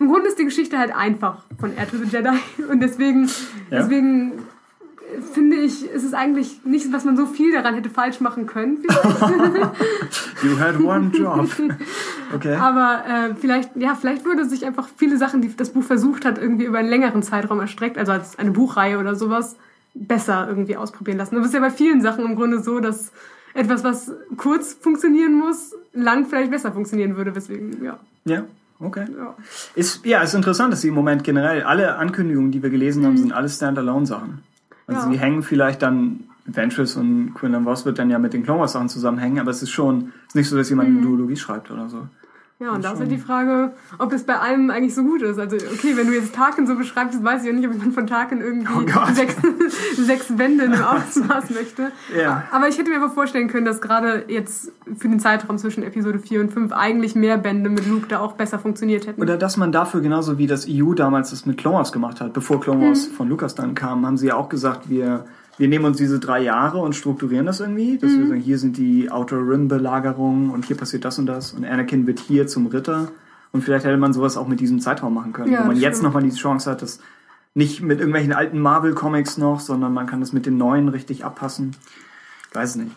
im 0.00 0.08
Grunde 0.08 0.28
ist 0.28 0.38
die 0.38 0.46
Geschichte 0.46 0.78
halt 0.78 0.96
einfach 0.96 1.42
von 1.60 1.76
Air 1.76 1.88
to 1.90 1.98
the 1.98 2.04
Jedi 2.04 2.30
und 2.70 2.80
deswegen, 2.80 3.26
ja. 3.70 3.82
deswegen 3.82 4.32
finde 5.34 5.56
ich, 5.58 5.84
ist 5.84 6.02
es 6.02 6.14
eigentlich 6.14 6.64
nicht, 6.64 6.90
was 6.90 7.04
man 7.04 7.18
so 7.18 7.26
viel 7.26 7.52
daran 7.52 7.74
hätte 7.74 7.90
falsch 7.90 8.20
machen 8.20 8.46
können. 8.46 8.82
you 10.42 10.58
had 10.58 10.80
one 10.80 11.10
job. 11.14 11.46
Okay. 12.34 12.54
Aber 12.54 13.04
äh, 13.06 13.34
vielleicht, 13.38 13.76
ja, 13.76 13.94
vielleicht 13.94 14.24
würde 14.24 14.48
sich 14.48 14.64
einfach 14.64 14.88
viele 14.96 15.18
Sachen, 15.18 15.42
die 15.42 15.54
das 15.54 15.68
Buch 15.68 15.84
versucht 15.84 16.24
hat, 16.24 16.38
irgendwie 16.38 16.64
über 16.64 16.78
einen 16.78 16.88
längeren 16.88 17.22
Zeitraum 17.22 17.60
erstreckt, 17.60 17.98
also 17.98 18.12
als 18.12 18.38
eine 18.38 18.52
Buchreihe 18.52 18.98
oder 18.98 19.16
sowas, 19.16 19.56
besser 19.92 20.46
irgendwie 20.48 20.78
ausprobieren 20.78 21.18
lassen. 21.18 21.34
Das 21.34 21.44
ist 21.44 21.52
ja 21.52 21.60
bei 21.60 21.70
vielen 21.70 22.00
Sachen 22.00 22.24
im 22.24 22.36
Grunde 22.36 22.62
so, 22.62 22.80
dass 22.80 23.12
etwas, 23.54 23.84
was 23.84 24.12
kurz 24.36 24.74
funktionieren 24.74 25.34
muss, 25.34 25.74
lang 25.92 26.26
vielleicht 26.26 26.50
besser 26.50 26.72
funktionieren 26.72 27.16
würde. 27.16 27.32
Deswegen, 27.32 27.84
ja. 27.84 27.98
Ja, 28.24 28.44
okay. 28.78 29.06
Ja. 29.16 29.34
Ist, 29.74 30.04
ja, 30.06 30.22
ist 30.22 30.34
interessant, 30.34 30.72
dass 30.72 30.80
sie 30.80 30.88
im 30.88 30.94
Moment 30.94 31.24
generell 31.24 31.62
alle 31.62 31.96
Ankündigungen, 31.96 32.52
die 32.52 32.62
wir 32.62 32.70
gelesen 32.70 33.04
haben, 33.04 33.14
mhm. 33.14 33.18
sind 33.18 33.32
alles 33.32 33.56
Standalone-Sachen. 33.56 34.42
Also 34.86 35.06
ja. 35.06 35.12
sie 35.12 35.18
hängen 35.18 35.42
vielleicht 35.42 35.82
dann, 35.82 36.24
Ventress 36.44 36.96
und 36.96 37.34
Quinlan 37.34 37.64
Voss 37.64 37.84
wird 37.84 37.98
dann 37.98 38.10
ja 38.10 38.18
mit 38.18 38.32
den 38.32 38.42
Clone 38.42 38.60
Wars 38.60 38.72
Sachen 38.72 38.88
zusammenhängen, 38.88 39.38
aber 39.38 39.52
es 39.52 39.62
ist 39.62 39.70
schon, 39.70 40.12
ist 40.26 40.34
nicht 40.34 40.48
so, 40.48 40.56
dass 40.56 40.68
jemand 40.70 40.90
mhm. 40.90 40.96
eine 40.96 41.06
Duologie 41.06 41.36
schreibt 41.36 41.70
oder 41.70 41.88
so. 41.88 42.08
Ja, 42.62 42.70
und 42.70 42.84
da 42.84 42.92
ist 42.92 43.00
halt 43.00 43.10
die 43.10 43.18
Frage, 43.18 43.72
ob 43.98 44.10
das 44.10 44.22
bei 44.22 44.38
allem 44.38 44.70
eigentlich 44.70 44.94
so 44.94 45.02
gut 45.02 45.20
ist. 45.22 45.36
Also, 45.36 45.56
okay, 45.56 45.96
wenn 45.96 46.06
du 46.06 46.12
jetzt 46.12 46.32
Tarkin 46.32 46.68
so 46.68 46.76
beschreibst, 46.76 47.22
weiß 47.22 47.42
ich 47.42 47.50
auch 47.50 47.54
nicht, 47.54 47.68
ob 47.68 47.76
man 47.76 47.90
von 47.90 48.06
Tarkin 48.06 48.40
irgendwie 48.40 48.68
oh 48.72 49.06
sechs, 49.14 49.34
sechs 49.96 50.38
Wände 50.38 50.64
in 50.64 50.72
einem 50.72 50.84
Ausmaß 50.84 51.50
möchte. 51.50 51.90
Ja. 52.16 52.44
Aber 52.52 52.68
ich 52.68 52.78
hätte 52.78 52.90
mir 52.90 52.98
aber 52.98 53.10
vorstellen 53.10 53.48
können, 53.48 53.64
dass 53.64 53.80
gerade 53.80 54.26
jetzt 54.28 54.70
für 54.96 55.08
den 55.08 55.18
Zeitraum 55.18 55.58
zwischen 55.58 55.82
Episode 55.82 56.20
4 56.20 56.40
und 56.40 56.52
5 56.52 56.72
eigentlich 56.72 57.16
mehr 57.16 57.36
Bände 57.36 57.68
mit 57.68 57.84
Luke 57.88 58.06
da 58.06 58.20
auch 58.20 58.34
besser 58.34 58.60
funktioniert 58.60 59.08
hätten. 59.08 59.20
Oder 59.20 59.36
dass 59.36 59.56
man 59.56 59.72
dafür 59.72 60.00
genauso 60.00 60.38
wie 60.38 60.46
das 60.46 60.66
EU 60.68 60.94
damals 60.94 61.30
das 61.30 61.46
mit 61.46 61.58
Clone 61.58 61.78
Wars 61.78 61.90
gemacht 61.90 62.20
hat, 62.20 62.32
bevor 62.32 62.60
Clone 62.60 62.86
Wars 62.86 63.08
mhm. 63.08 63.14
von 63.14 63.28
Lucas 63.28 63.56
dann 63.56 63.74
kam, 63.74 64.06
haben 64.06 64.16
sie 64.16 64.28
ja 64.28 64.36
auch 64.36 64.48
gesagt, 64.48 64.88
wir 64.88 65.24
wir 65.58 65.68
nehmen 65.68 65.84
uns 65.84 65.98
diese 65.98 66.18
drei 66.18 66.40
Jahre 66.40 66.78
und 66.78 66.94
strukturieren 66.94 67.46
das 67.46 67.60
irgendwie. 67.60 67.98
Dass 67.98 68.10
mhm. 68.12 68.20
wir 68.20 68.28
sagen, 68.28 68.40
hier 68.40 68.58
sind 68.58 68.76
die 68.76 69.10
Outer 69.10 69.38
Rim 69.38 69.68
Belagerungen 69.68 70.50
und 70.50 70.64
hier 70.64 70.76
passiert 70.76 71.04
das 71.04 71.18
und 71.18 71.26
das 71.26 71.52
und 71.52 71.64
Anakin 71.64 72.06
wird 72.06 72.20
hier 72.20 72.46
zum 72.46 72.66
Ritter. 72.66 73.08
Und 73.52 73.62
vielleicht 73.62 73.84
hätte 73.84 73.98
man 73.98 74.12
sowas 74.12 74.36
auch 74.36 74.48
mit 74.48 74.60
diesem 74.60 74.80
Zeitraum 74.80 75.14
machen 75.14 75.32
können, 75.32 75.52
ja, 75.52 75.62
wo 75.62 75.66
man 75.66 75.76
jetzt 75.76 76.02
nochmal 76.02 76.22
die 76.22 76.30
Chance 76.30 76.70
hat, 76.70 76.80
das 76.80 77.00
nicht 77.54 77.82
mit 77.82 77.98
irgendwelchen 77.98 78.32
alten 78.32 78.58
Marvel-Comics 78.58 79.36
noch, 79.36 79.60
sondern 79.60 79.92
man 79.92 80.06
kann 80.06 80.20
das 80.20 80.32
mit 80.32 80.46
den 80.46 80.56
neuen 80.56 80.88
richtig 80.88 81.24
abpassen. 81.24 81.76
Ich 82.48 82.54
weiß 82.54 82.70
es 82.70 82.76
nicht. 82.76 82.92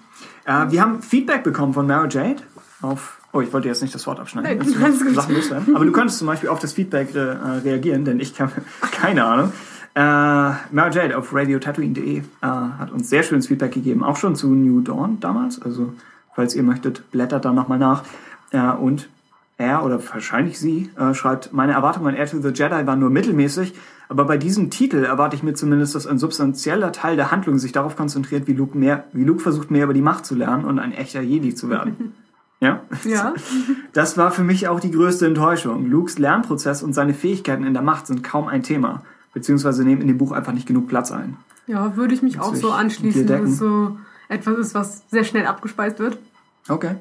Äh, 0.46 0.72
wir 0.72 0.82
haben 0.82 1.02
Feedback 1.02 1.44
bekommen 1.44 1.74
von 1.74 1.88
Mara 1.88 2.08
Jade 2.08 2.42
auf. 2.82 3.20
Oh, 3.34 3.42
ich 3.42 3.52
wollte 3.52 3.68
jetzt 3.68 3.82
nicht 3.82 3.94
das 3.94 4.08
Wort 4.08 4.20
abschneiden. 4.20 4.66
Nein, 4.80 4.94
Sachen 5.14 5.36
loswerden. 5.36 5.76
Aber 5.76 5.84
du 5.84 5.92
könntest 5.92 6.20
zum 6.20 6.28
Beispiel 6.28 6.48
auf 6.48 6.60
das 6.60 6.72
Feedback 6.72 7.14
äh, 7.14 7.20
reagieren, 7.20 8.06
denn 8.06 8.22
ich 8.22 8.40
habe 8.40 8.54
keine 8.92 9.26
Ahnung. 9.26 9.52
Äh, 9.96 10.00
Mara 10.02 10.90
Jade 10.92 11.18
auf 11.18 11.34
radiotatooine.de 11.34 12.18
äh, 12.18 12.24
hat 12.42 12.92
uns 12.92 13.10
sehr 13.10 13.24
schönes 13.24 13.48
Feedback 13.48 13.72
gegeben, 13.72 14.04
auch 14.04 14.18
schon 14.18 14.36
zu 14.36 14.50
New 14.54 14.82
Dawn 14.82 15.22
damals. 15.22 15.62
Also, 15.62 15.94
falls 16.36 16.54
ihr 16.54 16.64
möchtet, 16.64 17.10
blättert 17.12 17.46
da 17.46 17.54
nochmal 17.54 17.80
nach. 17.80 18.04
Äh, 18.52 18.72
und 18.72 19.08
er 19.58 19.86
oder 19.86 20.02
wahrscheinlich 20.12 20.60
sie 20.60 20.90
äh, 20.98 21.14
schreibt, 21.14 21.54
meine 21.54 21.72
Erwartungen 21.72 22.08
an 22.08 22.16
Air 22.16 22.30
to 22.30 22.42
the 22.42 22.50
Jedi 22.50 22.86
waren 22.86 23.00
nur 23.00 23.10
mittelmäßig, 23.10 23.74
aber 24.10 24.26
bei 24.26 24.38
diesem 24.38 24.70
Titel 24.70 25.06
erwarte 25.06 25.38
ich 25.38 25.44
mir 25.44 25.54
zumindest, 25.54 25.96
dass 25.96 26.06
ein 26.06 26.20
substanzieller 26.20 26.92
Teil 26.92 27.16
der 27.16 27.32
Handlung 27.32 27.58
sich 27.58 27.72
darauf 27.72 27.96
konzentriert, 27.96 28.48
wie 28.48 28.54
Luke, 28.54 28.78
mehr, 28.78 29.06
wie 29.14 29.24
Luke 29.24 29.40
versucht, 29.40 29.72
mehr 29.72 29.86
über 29.86 29.94
die 29.94 30.02
Macht 30.02 30.26
zu 30.26 30.36
lernen 30.36 30.66
und 30.66 30.78
ein 30.78 30.92
echter 30.92 31.22
Jedi 31.22 31.56
zu 31.56 31.70
werden. 31.70 32.14
Ja? 32.62 32.80
Ja. 33.04 33.34
Das 33.92 34.18
war 34.18 34.32
für 34.32 34.44
mich 34.44 34.70
auch 34.70 34.80
die 34.80 34.90
größte 34.90 35.28
Enttäuschung. 35.28 35.88
Lukes 35.88 36.18
Lernprozess 36.18 36.84
und 36.84 36.94
seine 36.94 37.14
Fähigkeiten 37.14 37.66
in 37.66 37.74
der 37.74 37.84
Macht 37.84 38.08
sind 38.08 38.24
kaum 38.24 38.48
ein 38.48 38.64
Thema 38.64 39.04
beziehungsweise 39.36 39.84
nehmen 39.84 40.02
in 40.02 40.08
dem 40.08 40.18
Buch 40.18 40.32
einfach 40.32 40.54
nicht 40.54 40.66
genug 40.66 40.88
Platz 40.88 41.12
ein. 41.12 41.38
Ja, 41.68 41.96
würde 41.96 42.16
ich 42.16 42.24
mich 42.24 42.40
auch 42.40 42.56
so 42.56 42.72
anschließen, 42.72 43.28
dass 43.28 43.42
es 43.42 43.58
so 43.60 43.98
etwas 44.30 44.58
ist, 44.58 44.74
was 44.74 45.04
sehr 45.10 45.24
schnell 45.24 45.46
abgespeist 45.46 46.00
wird. 46.00 46.18
Okay. 46.68 46.96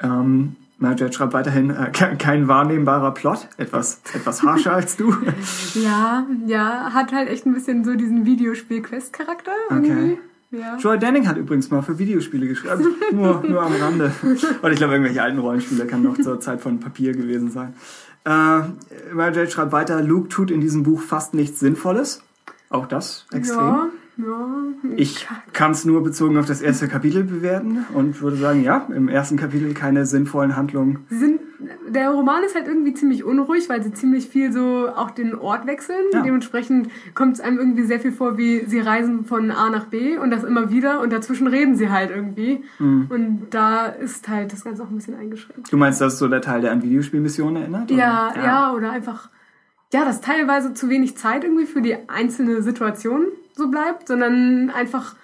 Ähm, 0.00 0.56
Margaret 0.78 1.14
schreibt 1.14 1.32
weiterhin, 1.32 1.70
äh, 1.70 1.90
kein 1.90 2.48
wahrnehmbarer 2.48 3.12
Plot, 3.12 3.48
etwas, 3.56 4.00
etwas 4.14 4.42
harscher 4.42 4.72
als 4.72 4.96
du. 4.96 5.14
Ja, 5.74 6.26
ja, 6.46 6.92
hat 6.92 7.12
halt 7.12 7.28
echt 7.28 7.46
ein 7.46 7.54
bisschen 7.54 7.84
so 7.84 7.94
diesen 7.94 8.24
Videospiel-Quest-Charakter. 8.24 9.52
Okay. 9.70 10.18
Ja. 10.52 10.76
Joy 10.78 10.98
Denning 10.98 11.28
hat 11.28 11.36
übrigens 11.36 11.70
mal 11.70 11.82
für 11.82 11.98
Videospiele 11.98 12.48
geschrieben. 12.48 12.96
nur, 13.12 13.42
nur 13.46 13.62
am 13.62 13.72
Rande. 13.72 14.12
Und 14.22 14.72
ich 14.72 14.78
glaube, 14.78 14.94
irgendwelche 14.94 15.22
alten 15.22 15.38
Rollenspiele 15.38 15.86
kann 15.86 16.02
noch 16.02 16.18
zur 16.18 16.40
Zeit 16.40 16.60
von 16.60 16.80
Papier 16.80 17.12
gewesen 17.12 17.50
sein. 17.50 17.74
Äh, 18.24 18.60
Margaret 19.14 19.50
schreibt 19.50 19.72
weiter, 19.72 20.02
Luke 20.02 20.28
tut 20.28 20.50
in 20.50 20.60
diesem 20.60 20.82
Buch 20.82 21.00
fast 21.00 21.34
nichts 21.34 21.60
Sinnvolles. 21.60 22.22
Auch 22.68 22.86
das 22.86 23.26
extrem. 23.32 23.58
Ja. 23.58 23.90
Ja, 24.16 24.46
ich 24.96 25.26
kann 25.52 25.70
es 25.70 25.84
nur 25.84 26.02
bezogen 26.02 26.36
auf 26.36 26.44
das 26.44 26.60
erste 26.60 26.88
Kapitel 26.88 27.24
bewerten 27.24 27.86
und 27.94 28.20
würde 28.20 28.36
sagen, 28.36 28.62
ja, 28.62 28.86
im 28.94 29.08
ersten 29.08 29.36
Kapitel 29.36 29.72
keine 29.72 30.04
sinnvollen 30.04 30.56
Handlungen. 30.56 31.06
Sind, 31.08 31.40
der 31.88 32.10
Roman 32.10 32.42
ist 32.44 32.54
halt 32.54 32.66
irgendwie 32.66 32.94
ziemlich 32.94 33.24
unruhig, 33.24 33.68
weil 33.68 33.82
sie 33.82 33.92
ziemlich 33.92 34.28
viel 34.28 34.52
so 34.52 34.88
auch 34.88 35.10
den 35.10 35.34
Ort 35.34 35.66
wechseln. 35.66 36.04
Ja. 36.12 36.22
Dementsprechend 36.22 36.90
kommt 37.14 37.34
es 37.34 37.40
einem 37.40 37.58
irgendwie 37.58 37.84
sehr 37.84 38.00
viel 38.00 38.12
vor, 38.12 38.38
wie 38.38 38.64
sie 38.66 38.80
reisen 38.80 39.24
von 39.24 39.50
A 39.50 39.70
nach 39.70 39.86
B 39.86 40.16
und 40.16 40.30
das 40.30 40.44
immer 40.44 40.70
wieder 40.70 41.00
und 41.00 41.12
dazwischen 41.12 41.46
reden 41.46 41.76
sie 41.76 41.90
halt 41.90 42.10
irgendwie. 42.10 42.64
Mhm. 42.78 43.06
Und 43.10 43.46
da 43.50 43.86
ist 43.86 44.28
halt 44.28 44.52
das 44.52 44.64
Ganze 44.64 44.82
auch 44.82 44.90
ein 44.90 44.96
bisschen 44.96 45.18
eingeschränkt. 45.18 45.72
Du 45.72 45.76
meinst, 45.76 46.00
das 46.00 46.14
ist 46.14 46.18
so 46.18 46.28
der 46.28 46.40
Teil, 46.40 46.62
der 46.62 46.72
an 46.72 46.82
Videospielmissionen 46.82 47.62
erinnert? 47.62 47.90
Ja, 47.90 48.32
ja, 48.34 48.44
ja, 48.44 48.72
oder 48.72 48.90
einfach, 48.92 49.28
ja, 49.92 50.04
das 50.04 50.20
teilweise 50.20 50.74
zu 50.74 50.88
wenig 50.88 51.16
Zeit 51.16 51.44
irgendwie 51.44 51.66
für 51.66 51.82
die 51.82 51.96
einzelne 52.08 52.62
Situation 52.62 53.26
so 53.54 53.68
bleibt, 53.68 54.08
sondern 54.08 54.70
einfach, 54.70 55.16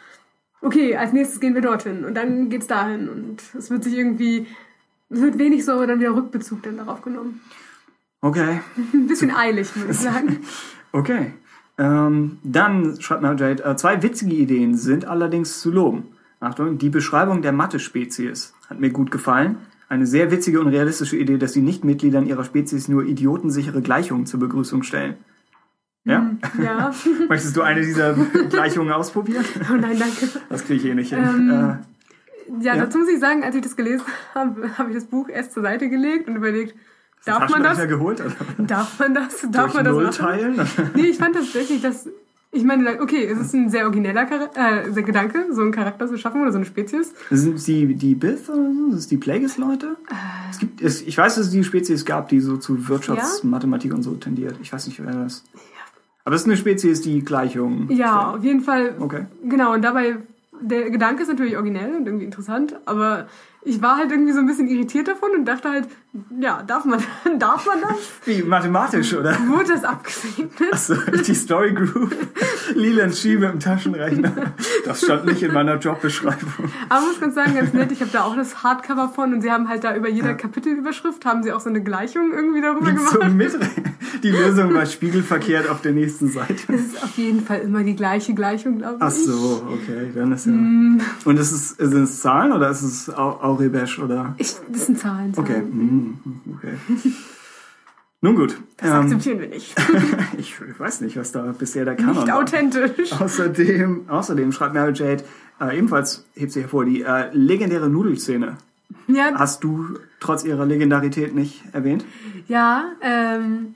okay, 0.61 0.97
als 0.97 1.13
nächstes 1.13 1.41
gehen 1.41 1.55
wir 1.55 1.63
dorthin 1.63 2.05
und 2.05 2.15
dann 2.15 2.51
geht's 2.51 2.67
dahin 2.67 3.09
und 3.09 3.43
es 3.57 3.71
wird 3.71 3.85
sich 3.85 3.97
irgendwie, 3.97 4.47
es 5.09 5.21
wird 5.21 5.39
wenig 5.39 5.65
so 5.65 5.85
dann 5.87 6.01
wieder 6.01 6.15
Rückbezug 6.15 6.63
dann 6.63 6.77
darauf 6.79 7.03
genommen. 7.03 7.41
Okay. 8.21 8.61
Ein 8.93 9.07
bisschen 9.07 9.31
eilig, 9.31 9.75
würde 9.77 9.93
ich 9.93 9.99
sagen. 9.99 10.41
okay. 10.93 11.33
Ähm, 11.79 12.39
dann 12.43 13.01
schreibt 13.01 13.23
mal 13.23 13.39
Jade, 13.39 13.63
äh, 13.65 13.77
zwei 13.77 14.03
witzige 14.03 14.35
Ideen 14.35 14.77
sind 14.77 15.05
allerdings 15.05 15.61
zu 15.61 15.71
loben. 15.71 16.09
Achtung, 16.41 16.79
die 16.79 16.89
Beschreibung 16.89 17.43
der 17.43 17.53
Mathe-Spezies 17.53 18.55
hat 18.69 18.81
mir 18.81 18.91
gut 18.91 19.11
gefallen. 19.11 19.59
Eine 19.89 20.07
sehr 20.07 20.31
witzige 20.31 20.61
und 20.61 20.69
realistische 20.69 21.17
Idee, 21.17 21.39
dass 21.39 21.53
die 21.53 21.63
Nichtmitgliedern 21.63 22.27
ihrer 22.27 22.45
Spezies 22.45 22.89
nur 22.89 23.05
idiotensichere 23.05 23.83
Gleichungen 23.83 24.27
zur 24.27 24.41
Begrüßung 24.41 24.83
stellen. 24.83 25.17
Ja? 26.05 26.21
Hm, 26.21 26.39
ja. 26.63 26.93
Möchtest 27.29 27.57
du 27.57 27.63
eine 27.63 27.83
dieser 27.83 28.15
Gleichungen 28.51 28.93
ausprobieren? 28.93 29.45
Oh 29.71 29.75
nein, 29.75 29.99
danke. 29.99 30.29
Das 30.49 30.65
kriege 30.65 30.81
ich 30.81 30.87
eh 30.87 30.95
nicht 30.95 31.11
hin. 31.11 31.23
Ähm, 31.23 31.51
äh, 31.51 31.96
ja, 32.61 32.75
ja, 32.75 32.85
dazu 32.85 32.99
muss 32.99 33.09
ich 33.09 33.21
sagen, 33.21 33.45
als 33.45 33.55
ich 33.55 33.63
das 33.63 33.77
gelesen 33.77 34.05
habe, 34.35 34.79
habe 34.79 34.91
ich 34.91 34.97
das 34.97 35.07
Buch 35.07 35.29
erst 35.29 35.53
zur 35.53 35.63
Seite 35.63 35.89
gelegt 35.89 36.29
und 36.29 36.37
überlegt, 36.37 36.75
Darf 37.25 37.51
man 37.51 37.63
das? 37.65 37.79
Geholt, 37.89 38.21
oder? 38.21 38.35
Darf 38.59 39.01
man 39.01 39.13
das? 39.13 39.45
Darf 39.51 39.75
man 39.75 39.85
das 39.85 39.95
Null 39.95 40.11
teilen? 40.11 40.61
nee, 40.95 41.07
ich 41.07 41.19
fand 41.19 41.35
das 41.35 41.53
wirklich, 41.55 41.83
dass 41.83 42.09
ich 42.53 42.65
meine, 42.65 43.01
okay, 43.03 43.25
es 43.27 43.39
ist 43.39 43.55
ein 43.55 43.69
sehr 43.69 43.85
origineller 43.85 44.27
äh, 44.55 44.91
der 44.91 45.03
Gedanke, 45.03 45.47
so 45.51 45.61
einen 45.61 45.73
Charakter 45.73 46.07
zu 46.07 46.17
schaffen 46.17 46.41
oder 46.41 46.53
so 46.53 46.59
eine 46.59 46.65
Spezies. 46.65 47.13
Sind 47.31 47.59
sie 47.59 47.95
die 47.95 48.15
Bith 48.15 48.49
oder 48.49 48.73
so? 48.73 48.91
Sind 48.91 48.95
es 48.95 49.09
die 49.09 49.17
Plagueis-Leute? 49.17 49.97
Äh. 50.09 50.51
Es 50.51 50.59
gibt, 50.59 50.81
es, 50.81 51.03
ich 51.03 51.19
weiß, 51.19 51.35
dass 51.35 51.47
es 51.47 51.51
die 51.53 51.65
Spezies 51.65 52.05
gab, 52.05 52.29
die 52.29 52.41
so 52.41 52.57
zu 52.57 52.89
Wirtschaftsmathematik 52.89 53.91
ja? 53.91 53.97
und 53.97 54.03
so 54.03 54.15
tendiert. 54.15 54.57
Ich 54.63 54.73
weiß 54.73 54.87
nicht, 54.87 55.05
wer 55.05 55.13
das 55.13 55.35
ist. 55.35 55.45
Aber 56.25 56.35
es 56.35 56.43
ist 56.43 56.47
eine 56.49 56.57
Spezies, 56.57 57.03
die 57.03 57.25
Gleichungen. 57.25 57.91
Ja, 57.91 58.31
auf 58.35 58.43
jeden 58.43 58.61
Fall. 58.61 58.97
Okay. 58.99 59.27
Genau, 59.45 59.75
und 59.75 59.83
dabei, 59.83 60.17
der 60.61 60.91
Gedanke 60.91 61.23
ist 61.23 61.29
natürlich 61.29 61.57
originell 61.57 61.97
und 61.97 62.07
irgendwie 62.07 62.25
interessant, 62.25 62.79
aber 62.85 63.27
ich 63.67 63.83
war 63.83 63.97
halt 63.97 64.13
irgendwie 64.13 64.33
so 64.33 64.39
ein 64.39 64.47
bisschen 64.47 64.69
irritiert 64.69 65.09
davon 65.09 65.31
und 65.37 65.45
dachte 65.45 65.69
halt, 65.69 65.89
ja, 66.41 66.63
darf 66.63 66.85
man, 66.85 67.03
darf 67.39 67.67
man 67.67 67.81
das? 67.81 67.97
Wie, 68.25 68.43
mathematisch, 68.43 69.13
oder? 69.13 69.37
Wurde 69.49 69.73
das 69.75 69.85
abgesegnet? 69.85 70.73
Achso, 70.73 70.95
die 70.95 71.35
Story 71.35 71.75
Group. 71.75 72.15
Leland 72.75 73.25
mit 73.25 73.43
dem 73.43 73.61
Taschenrechner. 73.61 74.33
Das 74.85 75.03
stand 75.03 75.27
nicht 75.27 75.43
in 75.43 75.53
meiner 75.53 75.77
Jobbeschreibung. 75.79 76.71
Aber 76.89 77.01
ich 77.03 77.09
muss 77.09 77.21
ganz 77.21 77.35
sagen, 77.35 77.55
ganz 77.55 77.73
nett, 77.73 77.91
ich 77.91 78.01
habe 78.01 78.11
da 78.13 78.25
auch 78.25 78.37
das 78.37 78.63
Hardcover 78.63 79.09
von 79.09 79.35
und 79.35 79.43
sie 79.43 79.51
haben 79.51 79.69
halt 79.69 79.85
da 79.85 79.97
über 79.97 80.09
jeder 80.09 80.35
Kapitelüberschrift, 80.35 81.25
haben 81.25 81.43
sie 81.43 81.53
auch 81.53 81.61
so 81.61 81.69
eine 81.69 81.83
Gleichung 81.83 82.33
irgendwie 82.33 82.61
darüber 82.61 82.93
Gibt's 82.93 83.11
gemacht. 83.13 83.31
So 83.31 83.35
mit 83.35 83.53
die 84.23 84.31
Lösung 84.31 84.75
war 84.75 84.87
spiegelverkehrt 84.87 85.69
auf 85.69 85.83
der 85.83 85.93
nächsten 85.93 86.29
Seite. 86.29 86.55
Das 86.69 86.81
ist 86.81 87.03
auf 87.03 87.17
jeden 87.17 87.41
Fall 87.41 87.61
immer 87.61 87.83
die 87.83 87.97
gleiche 87.97 88.35
Gleichung, 88.35 88.79
glaube 88.79 88.97
ich. 88.97 89.03
Ach 89.03 89.11
so, 89.11 89.67
okay, 89.69 90.11
dann 90.15 90.33
ist 90.33 90.47
ja... 90.47 90.53
Mm. 90.53 91.01
Und 91.25 91.39
ist 91.39 91.53
es, 91.53 91.71
sind 91.71 92.05
es 92.05 92.21
Zahlen 92.21 92.53
oder 92.53 92.71
ist 92.71 92.83
es 92.83 93.11
Auribesh 93.57 93.99
oder... 93.99 94.35
Ich, 94.39 94.57
das 94.69 94.87
sind 94.87 94.99
Zahlen. 94.99 95.35
Zahlen. 95.35 95.49
Okay, 95.49 95.63
mm. 95.63 96.19
Okay. 96.57 96.75
Nun 98.21 98.35
gut. 98.35 98.61
Das 98.79 98.89
ähm, 98.89 98.95
akzeptieren 98.97 99.41
wir 99.41 99.49
nicht. 99.49 99.75
ich 100.39 100.55
weiß 100.79 101.03
nicht, 101.03 101.17
was 101.17 101.33
da 101.33 101.43
bisher 101.57 101.85
der 101.85 101.97
Kanon 101.97 102.25
Nicht 102.25 102.33
authentisch. 102.33 103.13
War. 103.13 103.23
Außerdem, 103.23 104.09
außerdem 104.09 104.53
schreibt 104.53 104.75
Mary 104.75 104.93
Jade, 104.95 105.25
äh, 105.61 105.77
ebenfalls 105.77 106.25
hebt 106.35 106.53
sie 106.53 106.63
hervor, 106.63 106.85
die 106.85 107.03
äh, 107.03 107.29
legendäre 107.33 107.89
Nudelszene. 107.89 108.57
Ja. 109.09 109.33
Hast 109.35 109.63
du 109.65 109.99
trotz 110.21 110.45
ihrer 110.45 110.67
Legendarität 110.67 111.35
nicht 111.35 111.63
erwähnt? 111.73 112.05
Ja, 112.49 112.93
ähm, 113.01 113.75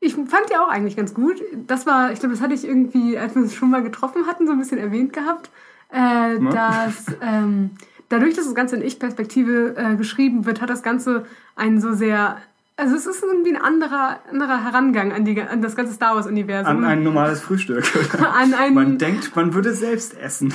ich 0.00 0.14
fand 0.14 0.50
die 0.50 0.56
auch 0.56 0.68
eigentlich 0.68 0.96
ganz 0.96 1.14
gut. 1.14 1.40
Das 1.66 1.86
war, 1.86 2.12
ich 2.12 2.20
glaube, 2.20 2.34
das 2.34 2.42
hatte 2.42 2.54
ich 2.54 2.66
irgendwie, 2.66 3.18
als 3.18 3.34
wir 3.34 3.42
uns 3.42 3.54
schon 3.54 3.70
mal 3.70 3.82
getroffen 3.82 4.26
hatten, 4.26 4.46
so 4.46 4.52
ein 4.52 4.58
bisschen 4.58 4.78
erwähnt 4.78 5.12
gehabt, 5.12 5.50
äh, 5.90 6.38
dass 6.52 7.06
ähm, 7.22 7.70
dadurch, 8.08 8.34
dass 8.34 8.46
das 8.46 8.54
Ganze 8.54 8.76
in 8.76 8.82
Ich-Perspektive 8.82 9.74
äh, 9.76 9.96
geschrieben 9.96 10.46
wird, 10.46 10.60
hat 10.60 10.70
das 10.70 10.82
Ganze 10.82 11.26
einen 11.56 11.80
so 11.80 11.92
sehr 11.92 12.38
also 12.78 12.94
es 12.94 13.06
ist 13.06 13.24
irgendwie 13.24 13.56
ein 13.56 13.60
anderer, 13.60 14.20
anderer 14.30 14.62
Herangang 14.62 15.12
an, 15.12 15.24
die, 15.24 15.40
an 15.42 15.60
das 15.60 15.74
ganze 15.74 15.92
Star 15.92 16.14
Wars-Universum. 16.14 16.76
An 16.76 16.84
ein 16.84 17.02
normales 17.02 17.40
Frühstück. 17.40 17.84
an 18.22 18.54
ein 18.54 18.72
man 18.72 18.98
denkt, 18.98 19.34
man 19.34 19.52
würde 19.52 19.74
selbst 19.74 20.16
essen. 20.16 20.54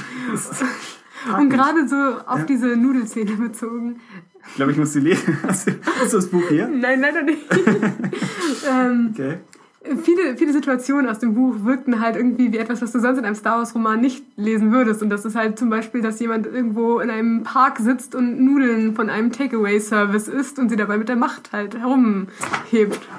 Und 1.37 1.49
gerade 1.49 1.85
so 1.85 1.95
auf 2.25 2.39
ja. 2.39 2.45
diese 2.45 2.77
Nudelszene 2.77 3.33
bezogen. 3.33 3.99
Ich 4.47 4.55
glaube, 4.55 4.71
ich 4.71 4.77
muss 4.77 4.93
sie 4.93 5.01
lesen. 5.01 5.37
Hast 5.43 5.67
du 5.67 5.73
das 6.11 6.27
Buch 6.27 6.47
hier? 6.47 6.67
Nein, 6.69 7.01
leider 7.01 7.23
nicht. 7.23 7.41
ähm, 8.69 9.09
okay 9.13 9.39
viele, 10.03 10.37
viele 10.37 10.53
Situationen 10.53 11.09
aus 11.09 11.19
dem 11.19 11.33
Buch 11.33 11.63
wirkten 11.63 11.99
halt 11.99 12.15
irgendwie 12.15 12.51
wie 12.51 12.57
etwas, 12.57 12.81
was 12.81 12.91
du 12.91 12.99
sonst 12.99 13.17
in 13.17 13.25
einem 13.25 13.35
Star 13.35 13.57
Wars 13.57 13.75
Roman 13.75 13.99
nicht 13.99 14.23
lesen 14.37 14.71
würdest. 14.71 15.01
Und 15.01 15.09
das 15.09 15.25
ist 15.25 15.35
halt 15.35 15.59
zum 15.59 15.69
Beispiel, 15.69 16.01
dass 16.01 16.19
jemand 16.19 16.45
irgendwo 16.45 16.99
in 16.99 17.09
einem 17.09 17.43
Park 17.43 17.79
sitzt 17.79 18.15
und 18.15 18.39
Nudeln 18.41 18.95
von 18.95 19.09
einem 19.09 19.31
Takeaway-Service 19.31 20.27
isst 20.27 20.59
und 20.59 20.69
sie 20.69 20.75
dabei 20.75 20.97
mit 20.97 21.09
der 21.09 21.15
Macht 21.15 21.51
halt 21.51 21.77
herumhebt. 21.77 22.27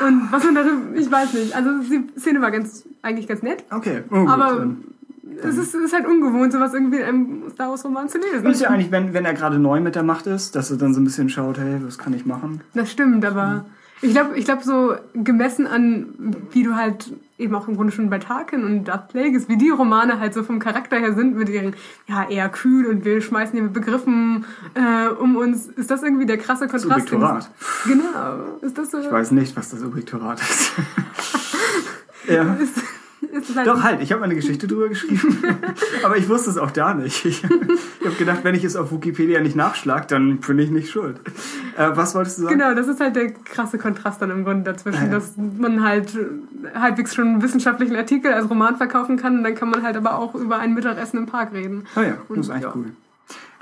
Und 0.00 0.32
was 0.32 0.42
man 0.44 0.54
darin, 0.54 0.78
ich 0.94 1.12
weiß 1.12 1.34
nicht. 1.34 1.54
Also 1.54 1.70
die 1.80 2.06
Szene 2.18 2.40
war 2.40 2.50
ganz, 2.50 2.84
eigentlich 3.02 3.28
ganz 3.28 3.42
nett. 3.42 3.64
Okay. 3.70 4.02
Oh, 4.10 4.26
aber 4.26 4.64
gut, 4.64 4.76
es 5.42 5.58
ist, 5.58 5.74
ist, 5.74 5.92
halt 5.92 6.06
ungewohnt, 6.06 6.52
sowas 6.52 6.72
irgendwie 6.72 6.98
in 6.98 7.04
einem 7.04 7.42
Star 7.52 7.68
Wars 7.68 7.84
Roman 7.84 8.08
zu 8.08 8.18
lesen. 8.18 8.46
Ist 8.46 8.62
ja 8.62 8.70
eigentlich, 8.70 8.90
wenn, 8.90 9.12
wenn 9.12 9.26
er 9.26 9.34
gerade 9.34 9.58
neu 9.58 9.80
mit 9.80 9.94
der 9.94 10.02
Macht 10.02 10.26
ist, 10.26 10.56
dass 10.56 10.70
er 10.70 10.78
dann 10.78 10.94
so 10.94 11.00
ein 11.00 11.04
bisschen 11.04 11.28
schaut, 11.28 11.58
hey, 11.58 11.80
was 11.84 11.98
kann 11.98 12.14
ich 12.14 12.24
machen? 12.24 12.62
Das 12.72 12.90
stimmt, 12.90 13.24
aber 13.24 13.66
ich 14.02 14.12
glaube, 14.12 14.36
ich 14.36 14.44
glaub, 14.44 14.62
so 14.62 14.94
gemessen 15.14 15.66
an, 15.66 16.06
wie 16.50 16.62
du 16.62 16.74
halt 16.74 17.12
eben 17.38 17.54
auch 17.54 17.66
im 17.68 17.76
Grunde 17.76 17.92
schon 17.92 18.10
bei 18.10 18.18
Tarkin 18.18 18.64
und 18.64 18.84
Darth 18.84 19.08
Plagueis, 19.08 19.48
wie 19.48 19.56
die 19.56 19.70
Romane 19.70 20.20
halt 20.20 20.34
so 20.34 20.42
vom 20.42 20.58
Charakter 20.58 20.98
her 20.98 21.14
sind, 21.14 21.36
mit 21.36 21.48
ihren, 21.48 21.74
ja, 22.06 22.28
eher 22.28 22.48
kühl 22.48 22.86
und 22.86 23.04
wir 23.04 23.20
schmeißen 23.20 23.54
hier 23.54 23.62
mit 23.62 23.72
Begriffen 23.72 24.44
äh, 24.74 25.08
um 25.08 25.36
uns, 25.36 25.66
ist 25.66 25.90
das 25.90 26.02
irgendwie 26.02 26.26
der 26.26 26.38
krasse 26.38 26.68
Kontrast. 26.68 26.84
Das 26.84 26.92
Objektorat. 26.92 27.50
Genau. 27.86 28.58
Ist 28.60 28.78
das 28.78 28.90
so? 28.90 29.00
Ich 29.00 29.10
weiß 29.10 29.32
nicht, 29.32 29.56
was 29.56 29.70
das 29.70 29.82
Objektorat 29.82 30.40
ist. 30.40 30.72
ja. 32.28 32.54
Ist, 32.54 32.76
Halt 33.56 33.66
Doch, 33.66 33.82
halt, 33.82 34.00
ich 34.00 34.12
habe 34.12 34.22
eine 34.22 34.34
Geschichte 34.34 34.66
drüber 34.66 34.88
geschrieben. 34.88 35.38
aber 36.04 36.16
ich 36.16 36.28
wusste 36.28 36.50
es 36.50 36.58
auch 36.58 36.70
da 36.70 36.94
nicht. 36.94 37.24
Ich, 37.24 37.42
ich 37.42 38.06
habe 38.06 38.16
gedacht, 38.18 38.40
wenn 38.42 38.54
ich 38.54 38.64
es 38.64 38.76
auf 38.76 38.92
Wikipedia 38.92 39.40
nicht 39.40 39.56
nachschlage, 39.56 40.06
dann 40.08 40.38
bin 40.38 40.58
ich 40.58 40.70
nicht 40.70 40.90
schuld. 40.90 41.20
Äh, 41.76 41.90
was 41.94 42.14
wolltest 42.14 42.38
du 42.38 42.42
sagen? 42.42 42.58
Genau, 42.58 42.74
das 42.74 42.88
ist 42.88 43.00
halt 43.00 43.16
der 43.16 43.32
krasse 43.32 43.78
Kontrast 43.78 44.22
dann 44.22 44.30
im 44.30 44.44
Grunde 44.44 44.64
dazwischen, 44.64 45.02
ah, 45.02 45.06
ja. 45.06 45.10
dass 45.10 45.32
man 45.36 45.82
halt 45.82 46.16
halbwegs 46.74 47.14
schon 47.14 47.28
einen 47.28 47.42
wissenschaftlichen 47.42 47.96
Artikel 47.96 48.32
als 48.32 48.48
Roman 48.48 48.76
verkaufen 48.76 49.16
kann 49.16 49.38
und 49.38 49.44
dann 49.44 49.54
kann 49.54 49.70
man 49.70 49.82
halt 49.82 49.96
aber 49.96 50.18
auch 50.18 50.34
über 50.34 50.58
ein 50.58 50.74
Mittagessen 50.74 51.18
im 51.18 51.26
Park 51.26 51.52
reden. 51.52 51.84
Oh 51.96 52.00
ja, 52.00 52.18
das 52.28 52.38
ist 52.38 52.50
eigentlich 52.50 52.62
ja. 52.62 52.72
cool. 52.74 52.86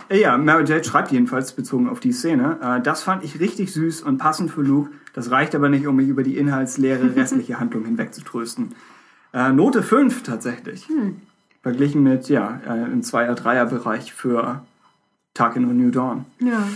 Äh, 0.09 0.21
ja, 0.21 0.37
Mary 0.37 0.65
Jade 0.65 0.85
schreibt 0.85 1.11
jedenfalls 1.13 1.53
bezogen 1.53 1.89
auf 1.89 2.01
die 2.01 2.13
Szene. 2.13 2.59
Äh, 2.63 2.81
das 2.83 3.03
fand 3.03 3.25
ich 3.25 3.41
richtig 3.41 3.73
süß 3.73 4.03
und 4.03 4.19
passend 4.19 4.51
für 4.51 4.63
Luke. 4.63 4.91
Das 5.15 5.31
reicht 5.31 5.55
aber 5.55 5.69
nicht, 5.69 5.87
um 5.87 5.97
mich 5.97 6.09
über 6.09 6.23
die 6.23 6.37
inhaltsleere 6.37 7.17
restliche 7.17 7.61
Handlung 7.61 7.85
hinweg 7.85 8.15
zu 8.15 8.23
trösten. 8.23 8.75
Äh, 9.33 9.53
Note 9.53 9.83
5 9.83 10.23
tatsächlich. 10.23 10.89
Hm. 10.89 11.21
Verglichen 11.63 12.03
mit, 12.03 12.29
ja, 12.29 12.61
äh, 12.67 12.85
im 12.85 13.03
2er-3er-Bereich 13.03 14.13
für 14.13 14.65
Tag 15.35 15.57
in 15.57 15.77
New 15.77 15.91
Dawn. 15.91 16.27
Ja. 16.41 16.67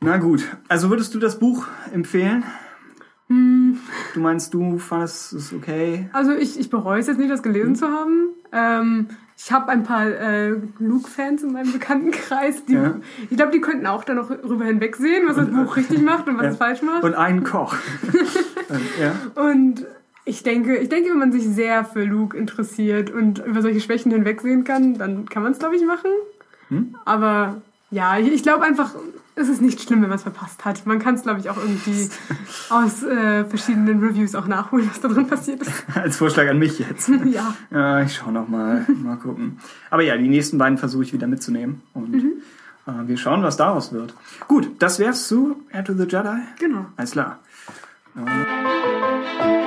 Na 0.00 0.16
gut, 0.18 0.44
also 0.68 0.90
würdest 0.90 1.14
du 1.14 1.18
das 1.18 1.38
Buch 1.38 1.66
empfehlen? 1.92 2.44
Hm. 3.28 3.78
Du 4.14 4.20
meinst, 4.20 4.54
du 4.54 4.78
fandest 4.78 5.32
es 5.34 5.52
okay? 5.52 6.08
Also 6.12 6.32
ich, 6.32 6.58
ich 6.58 6.70
bereue 6.70 7.00
es 7.00 7.08
jetzt 7.08 7.18
nicht, 7.18 7.30
das 7.30 7.42
gelesen 7.42 7.70
hm. 7.70 7.74
zu 7.74 7.88
haben. 7.88 8.28
Ähm, 8.52 9.08
ich 9.36 9.52
habe 9.52 9.68
ein 9.68 9.84
paar 9.84 10.06
äh, 10.06 10.56
Luke-Fans 10.78 11.42
in 11.42 11.52
meinem 11.52 11.72
Bekanntenkreis, 11.72 12.64
die, 12.64 12.74
ja. 12.74 12.96
ich 13.30 13.36
glaube, 13.36 13.52
die 13.52 13.60
könnten 13.60 13.86
auch 13.86 14.02
da 14.02 14.14
noch 14.14 14.30
rüber 14.30 14.64
hinwegsehen, 14.64 15.28
was 15.28 15.36
das 15.36 15.48
Buch 15.48 15.76
richtig 15.76 16.02
macht 16.02 16.26
und 16.26 16.38
was 16.38 16.42
ja. 16.44 16.50
es 16.50 16.56
falsch 16.56 16.82
macht. 16.82 17.04
Und 17.04 17.14
einen 17.14 17.44
Koch. 17.44 17.76
ja. 19.00 19.14
Und 19.40 19.86
ich 20.28 20.42
denke, 20.42 20.76
ich 20.76 20.90
denke, 20.90 21.10
wenn 21.10 21.18
man 21.18 21.32
sich 21.32 21.44
sehr 21.44 21.84
für 21.84 22.04
Luke 22.04 22.36
interessiert 22.36 23.10
und 23.10 23.38
über 23.38 23.62
solche 23.62 23.80
Schwächen 23.80 24.12
hinwegsehen 24.12 24.62
kann, 24.62 24.98
dann 24.98 25.28
kann 25.28 25.42
man 25.42 25.52
es, 25.52 25.58
glaube 25.58 25.76
ich, 25.76 25.84
machen. 25.84 26.10
Hm? 26.68 26.94
Aber 27.06 27.62
ja, 27.90 28.18
ich, 28.18 28.30
ich 28.30 28.42
glaube 28.42 28.62
einfach, 28.64 28.94
es 29.36 29.48
ist 29.48 29.62
nicht 29.62 29.80
schlimm, 29.80 30.02
wenn 30.02 30.10
man 30.10 30.18
es 30.18 30.24
verpasst 30.24 30.66
hat. 30.66 30.84
Man 30.84 30.98
kann 30.98 31.14
es, 31.14 31.22
glaube 31.22 31.40
ich, 31.40 31.48
auch 31.48 31.56
irgendwie 31.56 32.10
aus 32.68 33.02
äh, 33.04 33.46
verschiedenen 33.46 34.04
Reviews 34.04 34.34
auch 34.34 34.46
nachholen, 34.46 34.88
was 34.90 35.00
da 35.00 35.08
drin 35.08 35.26
passiert 35.26 35.62
ist. 35.62 35.72
Als 35.94 36.18
Vorschlag 36.18 36.46
an 36.48 36.58
mich 36.58 36.78
jetzt. 36.78 37.08
ja. 37.24 37.54
ja. 37.70 38.02
Ich 38.02 38.16
schaue 38.16 38.32
noch 38.32 38.48
mal, 38.48 38.84
mal 39.02 39.16
gucken. 39.16 39.58
Aber 39.90 40.02
ja, 40.02 40.16
die 40.18 40.28
nächsten 40.28 40.58
beiden 40.58 40.76
versuche 40.76 41.04
ich 41.04 41.14
wieder 41.14 41.26
mitzunehmen 41.26 41.80
und 41.94 42.12
mhm. 42.12 42.32
äh, 42.86 43.08
wir 43.08 43.16
schauen, 43.16 43.42
was 43.42 43.56
daraus 43.56 43.92
wird. 43.94 44.12
Gut, 44.46 44.72
das 44.78 44.98
wär's 44.98 45.26
zu 45.26 45.62
Air 45.72 45.84
to 45.84 45.94
the 45.94 46.04
Jedi. 46.04 46.36
Genau. 46.58 46.84
Alles 46.96 47.12
klar. 47.12 47.38
Äh, 48.14 49.57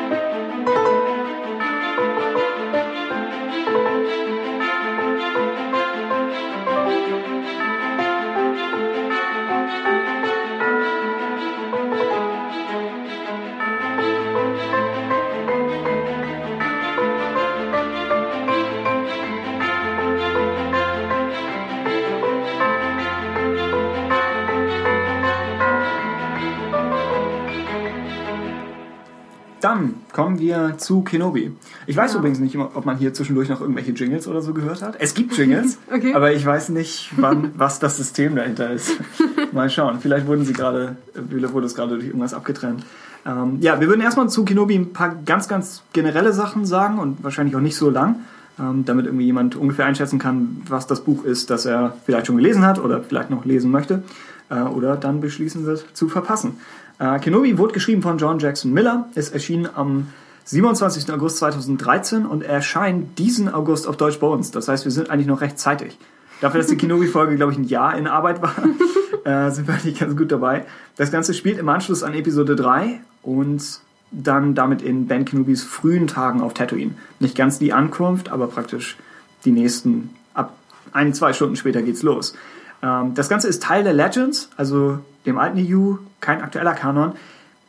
Dann 29.61 29.93
kommen 30.11 30.39
wir 30.39 30.77
zu 30.77 31.01
Kenobi. 31.03 31.51
Ich 31.85 31.95
weiß 31.95 32.13
ja. 32.13 32.19
übrigens 32.19 32.39
nicht, 32.39 32.57
ob 32.57 32.85
man 32.85 32.97
hier 32.97 33.13
zwischendurch 33.13 33.47
noch 33.47 33.61
irgendwelche 33.61 33.91
Jingles 33.91 34.27
oder 34.27 34.41
so 34.41 34.53
gehört 34.53 34.81
hat. 34.81 34.95
Es 34.99 35.13
gibt 35.13 35.37
Jingles, 35.37 35.77
okay. 35.93 36.13
aber 36.13 36.33
ich 36.33 36.45
weiß 36.45 36.69
nicht, 36.69 37.11
wann, 37.17 37.51
was 37.55 37.79
das 37.79 37.97
System 37.97 38.35
dahinter 38.35 38.71
ist. 38.71 38.97
Mal 39.51 39.69
schauen. 39.69 39.99
Vielleicht 40.01 40.25
wurden 40.25 40.45
sie 40.45 40.53
gerade, 40.53 40.97
vielleicht 41.29 41.53
wurde 41.53 41.67
es 41.67 41.75
gerade 41.75 41.93
durch 41.93 42.05
irgendwas 42.05 42.33
abgetrennt. 42.33 42.83
Ähm, 43.25 43.57
ja, 43.61 43.79
wir 43.79 43.87
würden 43.87 44.01
erstmal 44.01 44.29
zu 44.29 44.43
Kenobi 44.45 44.75
ein 44.75 44.93
paar 44.93 45.15
ganz, 45.25 45.47
ganz 45.47 45.83
generelle 45.93 46.33
Sachen 46.33 46.65
sagen 46.65 46.97
und 46.97 47.23
wahrscheinlich 47.23 47.55
auch 47.55 47.61
nicht 47.61 47.75
so 47.75 47.91
lang, 47.91 48.21
ähm, 48.59 48.83
damit 48.85 49.05
irgendwie 49.05 49.25
jemand 49.25 49.55
ungefähr 49.55 49.85
einschätzen 49.85 50.17
kann, 50.17 50.63
was 50.67 50.87
das 50.87 51.01
Buch 51.01 51.23
ist, 51.23 51.51
das 51.51 51.65
er 51.65 51.95
vielleicht 52.05 52.27
schon 52.27 52.37
gelesen 52.37 52.65
hat 52.65 52.79
oder 52.79 53.03
vielleicht 53.03 53.29
noch 53.29 53.45
lesen 53.45 53.69
möchte 53.69 54.01
äh, 54.49 54.61
oder 54.61 54.97
dann 54.97 55.21
beschließen 55.21 55.65
wird 55.65 55.85
zu 55.93 56.09
verpassen. 56.09 56.57
Äh, 57.01 57.17
Kenobi 57.19 57.57
wurde 57.57 57.73
geschrieben 57.73 58.03
von 58.03 58.19
John 58.19 58.37
Jackson 58.37 58.71
Miller, 58.71 59.09
ist 59.15 59.33
erschienen 59.33 59.67
am 59.73 60.09
27. 60.45 61.11
August 61.11 61.37
2013 61.37 62.27
und 62.27 62.43
erscheint 62.43 63.17
diesen 63.17 63.51
August 63.51 63.87
auf 63.87 63.97
Deutsch 63.97 64.19
bei 64.19 64.27
uns. 64.27 64.51
Das 64.51 64.67
heißt, 64.67 64.85
wir 64.85 64.91
sind 64.91 65.09
eigentlich 65.09 65.25
noch 65.25 65.41
rechtzeitig. 65.41 65.97
Dafür, 66.41 66.59
dass 66.59 66.69
die 66.69 66.77
Kenobi-Folge, 66.77 67.37
glaube 67.37 67.53
ich, 67.53 67.57
ein 67.57 67.63
Jahr 67.63 67.97
in 67.97 68.05
Arbeit 68.05 68.43
war, 68.43 68.53
äh, 69.25 69.49
sind 69.49 69.67
wir 69.67 69.73
eigentlich 69.73 69.99
ganz 69.99 70.15
gut 70.15 70.31
dabei. 70.31 70.65
Das 70.95 71.11
Ganze 71.11 71.33
spielt 71.33 71.57
im 71.57 71.69
Anschluss 71.69 72.03
an 72.03 72.13
Episode 72.13 72.55
3 72.55 73.01
und 73.23 73.63
dann 74.11 74.53
damit 74.53 74.83
in 74.83 75.07
Ben 75.07 75.25
Kenobis 75.25 75.63
frühen 75.63 76.05
Tagen 76.05 76.41
auf 76.41 76.53
Tatooine. 76.53 76.93
Nicht 77.19 77.35
ganz 77.35 77.57
die 77.57 77.73
Ankunft, 77.73 78.29
aber 78.29 78.45
praktisch 78.45 78.97
die 79.43 79.51
nächsten, 79.51 80.11
ab 80.35 80.55
ein, 80.91 81.15
zwei 81.15 81.33
Stunden 81.33 81.55
später 81.55 81.81
geht's 81.81 82.03
los. 82.03 82.35
Ähm, 82.83 83.13
das 83.13 83.29
Ganze 83.29 83.47
ist 83.47 83.63
Teil 83.63 83.83
der 83.83 83.93
Legends, 83.93 84.49
also 84.57 84.99
dem 85.25 85.37
alten 85.37 85.59
EU, 85.59 85.95
kein 86.19 86.41
aktueller 86.41 86.73
Kanon. 86.73 87.13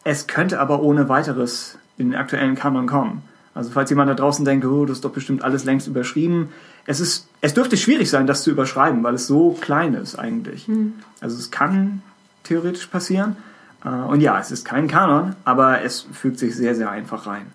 Es 0.05 0.27
könnte 0.27 0.61
aber 0.61 0.83
ohne 0.83 1.09
weiteres 1.09 1.79
in 1.99 2.11
den 2.11 2.19
aktuellen 2.19 2.55
Kanon 2.55 2.87
kommen. 2.87 3.23
Also 3.55 3.71
falls 3.71 3.91
jemand 3.91 4.09
da 4.09 4.15
draußen 4.15 4.45
denkt, 4.45 4.65
oh, 4.65 4.87
das 4.87 4.99
ist 4.99 5.05
doch 5.05 5.13
bestimmt 5.13 5.45
alles 5.45 5.65
längst 5.65 5.87
überschrieben. 5.87 6.49
Es, 6.87 7.01
ist, 7.01 7.29
es 7.43 7.55
dürfte 7.55 7.77
schwierig 7.77 8.09
sein, 8.09 8.27
das 8.27 8.43
zu 8.43 8.51
überschreiben, 8.51 9.03
weil 9.03 9.15
es 9.15 9.27
so 9.27 9.53
klein 9.61 9.95
ist 9.95 10.19
eigentlich. 10.19 10.69
Mhm. 10.69 10.95
Also 11.21 11.37
es 11.37 11.51
kann 11.51 12.03
theoretisch 12.45 12.87
passieren. 12.87 13.37
Äh, 13.85 13.89
und 13.89 14.21
ja, 14.21 14.39
es 14.39 14.51
ist 14.51 14.65
kein 14.65 14.89
Kanon, 14.89 15.37
aber 15.45 15.83
es 15.83 16.07
fügt 16.13 16.39
sich 16.39 16.57
sehr, 16.57 16.75
sehr 16.75 16.91
einfach 16.91 17.27
rein. 17.27 17.47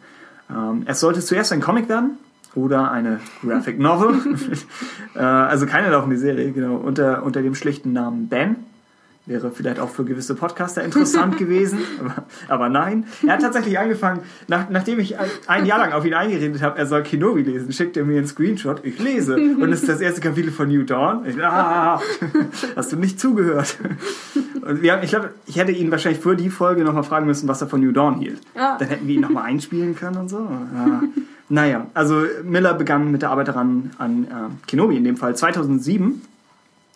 Ähm, 0.49 0.83
es 0.85 0.99
sollte 0.99 1.21
zuerst 1.21 1.51
ein 1.51 1.61
Comic 1.61 1.89
werden, 1.89 2.17
oder 2.57 2.91
eine 2.91 3.19
Graphic 3.41 3.79
Novel. 3.79 4.15
Äh, 5.15 5.19
also 5.19 5.65
keine 5.65 5.89
laufende 5.89 6.17
Serie, 6.17 6.51
genau, 6.51 6.75
unter, 6.75 7.23
unter 7.23 7.41
dem 7.41 7.55
schlichten 7.55 7.91
Namen 7.91 8.27
Ben. 8.27 8.57
Wäre 9.25 9.49
vielleicht 9.49 9.79
auch 9.79 9.89
für 9.89 10.05
gewisse 10.05 10.35
Podcaster 10.35 10.83
interessant 10.83 11.37
gewesen, 11.39 11.79
aber, 11.99 12.25
aber, 12.47 12.69
nein. 12.69 13.05
Er 13.25 13.33
hat 13.33 13.41
tatsächlich 13.41 13.79
angefangen, 13.79 14.21
nach, 14.47 14.69
nachdem 14.69 14.99
ich 14.99 15.15
ein 15.47 15.65
Jahr 15.65 15.79
lang 15.79 15.93
auf 15.93 16.05
ihn 16.05 16.13
eingeredet 16.13 16.61
habe, 16.61 16.77
er 16.77 16.85
soll 16.85 17.01
Kenobi 17.01 17.41
lesen, 17.41 17.71
schickt 17.71 17.97
er 17.97 18.05
mir 18.05 18.19
einen 18.19 18.27
Screenshot, 18.27 18.85
ich 18.85 18.99
lese 18.99 19.35
und 19.35 19.71
es 19.71 19.81
ist 19.81 19.89
das 19.89 20.01
erste 20.01 20.21
Kapitel 20.21 20.51
von 20.51 20.67
New 20.67 20.83
Dawn. 20.83 21.25
Ich, 21.25 21.43
ah, 21.43 21.99
hast 22.75 22.91
du 22.91 22.95
nicht 22.95 23.19
zugehört? 23.19 23.77
Und 24.61 24.83
wir 24.83 24.93
haben, 24.93 25.03
ich 25.03 25.09
glaube, 25.09 25.31
ich 25.47 25.57
hätte 25.57 25.71
ihn 25.71 25.89
wahrscheinlich 25.89 26.21
für 26.21 26.35
die 26.35 26.51
Folge 26.51 26.83
nochmal 26.83 27.03
fragen 27.03 27.25
müssen, 27.25 27.47
was 27.47 27.59
er 27.59 27.67
von 27.67 27.81
New 27.81 27.91
Dawn 27.91 28.19
hielt. 28.19 28.39
Ah. 28.55 28.77
Dann 28.77 28.87
hätten 28.87 29.07
wir 29.07 29.15
ihn 29.15 29.21
nochmal 29.21 29.45
einspielen 29.45 29.95
können 29.95 30.17
und 30.17 30.29
so. 30.29 30.37
Ja. 30.37 31.01
Naja, 31.49 31.87
also 31.93 32.23
Miller 32.43 32.73
begann 32.73 33.11
mit 33.11 33.21
der 33.21 33.31
Arbeit 33.31 33.47
daran 33.47 33.91
an 33.97 34.23
äh, 34.25 34.67
Kenobi 34.67 34.97
in 34.97 35.03
dem 35.03 35.17
Fall 35.17 35.35
2007. 35.35 36.21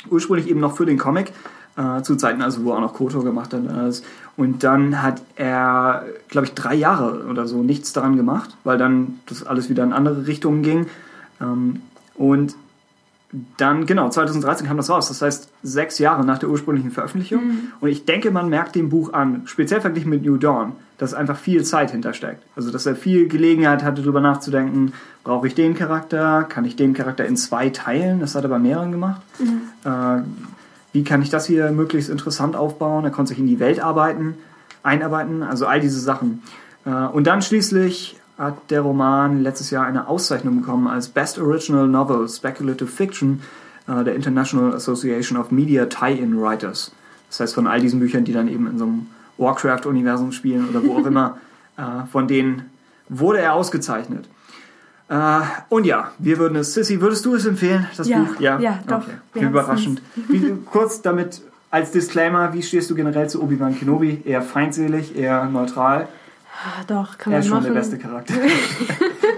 Ursprünglich 0.09 0.49
eben 0.49 0.59
noch 0.59 0.75
für 0.75 0.85
den 0.85 0.97
Comic, 0.97 1.31
äh, 1.77 2.01
zu 2.01 2.15
Zeiten, 2.15 2.41
also 2.41 2.63
wo 2.65 2.71
er 2.71 2.77
auch 2.77 2.81
noch 2.81 2.93
Koto 2.93 3.21
gemacht 3.21 3.53
hat. 3.53 3.61
Alles. 3.67 4.03
Und 4.35 4.63
dann 4.63 5.01
hat 5.01 5.21
er, 5.35 6.05
glaube 6.27 6.47
ich, 6.47 6.53
drei 6.53 6.75
Jahre 6.75 7.25
oder 7.29 7.47
so 7.47 7.63
nichts 7.63 7.93
daran 7.93 8.17
gemacht, 8.17 8.57
weil 8.63 8.77
dann 8.77 9.19
das 9.27 9.43
alles 9.43 9.69
wieder 9.69 9.83
in 9.83 9.93
andere 9.93 10.27
Richtungen 10.27 10.63
ging. 10.63 10.87
Ähm, 11.39 11.81
und 12.15 12.55
dann, 13.57 13.85
genau, 13.85 14.09
2013 14.09 14.67
kam 14.67 14.77
das 14.77 14.89
raus. 14.89 15.07
Das 15.07 15.21
heißt, 15.21 15.49
sechs 15.63 15.99
Jahre 15.99 16.25
nach 16.25 16.37
der 16.39 16.49
ursprünglichen 16.49 16.91
Veröffentlichung. 16.91 17.47
Mhm. 17.47 17.59
Und 17.79 17.89
ich 17.89 18.05
denke, 18.05 18.29
man 18.31 18.49
merkt 18.49 18.75
dem 18.75 18.89
Buch 18.89 19.13
an, 19.13 19.43
speziell 19.45 19.79
verglichen 19.79 20.09
mit 20.09 20.25
New 20.25 20.37
Dawn, 20.37 20.73
dass 20.97 21.13
einfach 21.13 21.37
viel 21.37 21.63
Zeit 21.63 21.91
hintersteckt. 21.91 22.43
Also, 22.55 22.71
dass 22.71 22.85
er 22.85 22.95
viel 22.95 23.29
Gelegenheit 23.29 23.83
hatte, 23.83 24.01
darüber 24.01 24.19
nachzudenken, 24.19 24.93
brauche 25.23 25.47
ich 25.47 25.55
den 25.55 25.75
Charakter? 25.75 26.43
Kann 26.43 26.65
ich 26.65 26.75
den 26.75 26.93
Charakter 26.93 27.25
in 27.25 27.37
zwei 27.37 27.69
teilen? 27.69 28.19
Das 28.19 28.35
hat 28.35 28.43
er 28.43 28.49
bei 28.49 28.59
mehreren 28.59 28.91
gemacht. 28.91 29.21
Mhm. 29.39 29.89
Äh, 29.89 30.23
wie 30.91 31.03
kann 31.05 31.21
ich 31.21 31.29
das 31.29 31.45
hier 31.45 31.71
möglichst 31.71 32.09
interessant 32.09 32.57
aufbauen? 32.57 33.05
Er 33.05 33.11
konnte 33.11 33.29
sich 33.29 33.39
in 33.39 33.47
die 33.47 33.59
Welt 33.59 33.79
arbeiten, 33.79 34.35
einarbeiten, 34.83 35.41
also 35.41 35.67
all 35.67 35.79
diese 35.79 36.01
Sachen. 36.01 36.43
Äh, 36.85 36.89
und 36.89 37.27
dann 37.27 37.41
schließlich 37.41 38.17
hat 38.41 38.71
der 38.71 38.81
Roman 38.81 39.43
letztes 39.43 39.69
Jahr 39.69 39.85
eine 39.85 40.07
Auszeichnung 40.07 40.61
bekommen 40.61 40.87
als 40.87 41.09
Best 41.09 41.37
Original 41.37 41.87
Novel 41.87 42.27
Speculative 42.27 42.89
Fiction 42.89 43.41
äh, 43.87 44.03
der 44.03 44.15
International 44.15 44.73
Association 44.73 45.37
of 45.37 45.51
Media 45.51 45.85
Tie-In 45.85 46.41
Writers. 46.41 46.91
Das 47.29 47.39
heißt, 47.39 47.55
von 47.55 47.67
all 47.67 47.79
diesen 47.79 47.99
Büchern, 47.99 48.25
die 48.25 48.33
dann 48.33 48.47
eben 48.47 48.67
in 48.67 48.77
so 48.79 48.85
einem 48.85 49.07
Warcraft-Universum 49.37 50.31
spielen 50.31 50.67
oder 50.69 50.83
wo 50.83 50.97
auch 50.97 51.05
immer, 51.05 51.37
äh, 51.77 51.81
von 52.11 52.27
denen 52.27 52.69
wurde 53.09 53.39
er 53.39 53.53
ausgezeichnet. 53.53 54.27
Äh, 55.07 55.41
und 55.69 55.85
ja, 55.85 56.11
wir 56.17 56.39
würden 56.39 56.55
es, 56.55 56.73
Sissy, 56.73 56.99
würdest 56.99 57.23
du 57.25 57.35
es 57.35 57.45
empfehlen, 57.45 57.85
das 57.95 58.07
ja, 58.07 58.19
Buch? 58.19 58.39
Ja, 58.39 58.59
ja 58.59 58.79
doch. 58.87 59.03
Okay. 59.35 59.45
Überraschend. 59.45 60.01
Wie, 60.29 60.51
kurz 60.65 61.03
damit 61.03 61.41
als 61.69 61.91
Disclaimer, 61.91 62.53
wie 62.53 62.63
stehst 62.63 62.89
du 62.89 62.95
generell 62.95 63.29
zu 63.29 63.41
Obi-Wan 63.43 63.77
Kenobi? 63.77 64.23
Eher 64.25 64.41
feindselig, 64.41 65.15
eher 65.15 65.45
neutral? 65.45 66.07
Ah, 66.63 66.83
doch, 66.85 67.17
kann 67.17 67.33
man 67.39 67.39
machen. 67.39 67.39
Er 67.39 67.39
ist 67.39 67.47
schon 67.47 67.63
der 67.63 67.71
beste 67.71 67.97
Charakter. 67.97 68.33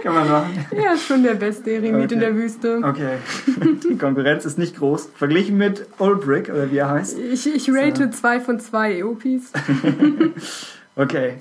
kann 0.03 0.13
man 0.13 0.29
machen. 0.29 0.65
Ja, 0.75 0.97
schon 0.97 1.23
der 1.23 1.35
beste 1.35 1.71
Eremit 1.71 2.05
okay. 2.05 2.13
in 2.15 2.19
der 2.19 2.35
Wüste. 2.35 2.81
Okay. 2.83 3.17
Die 3.89 3.97
Konkurrenz 3.97 4.45
ist 4.45 4.57
nicht 4.57 4.75
groß. 4.75 5.09
Verglichen 5.15 5.57
mit 5.57 5.87
Ulbrick, 5.99 6.49
oder 6.49 6.69
wie 6.71 6.77
er 6.77 6.89
heißt. 6.89 7.17
Ich, 7.17 7.47
ich 7.47 7.69
rate 7.71 8.11
2 8.11 8.39
so. 8.39 8.45
von 8.45 8.59
2 8.59 8.99
EOPs. 8.99 9.53
okay. 10.95 11.35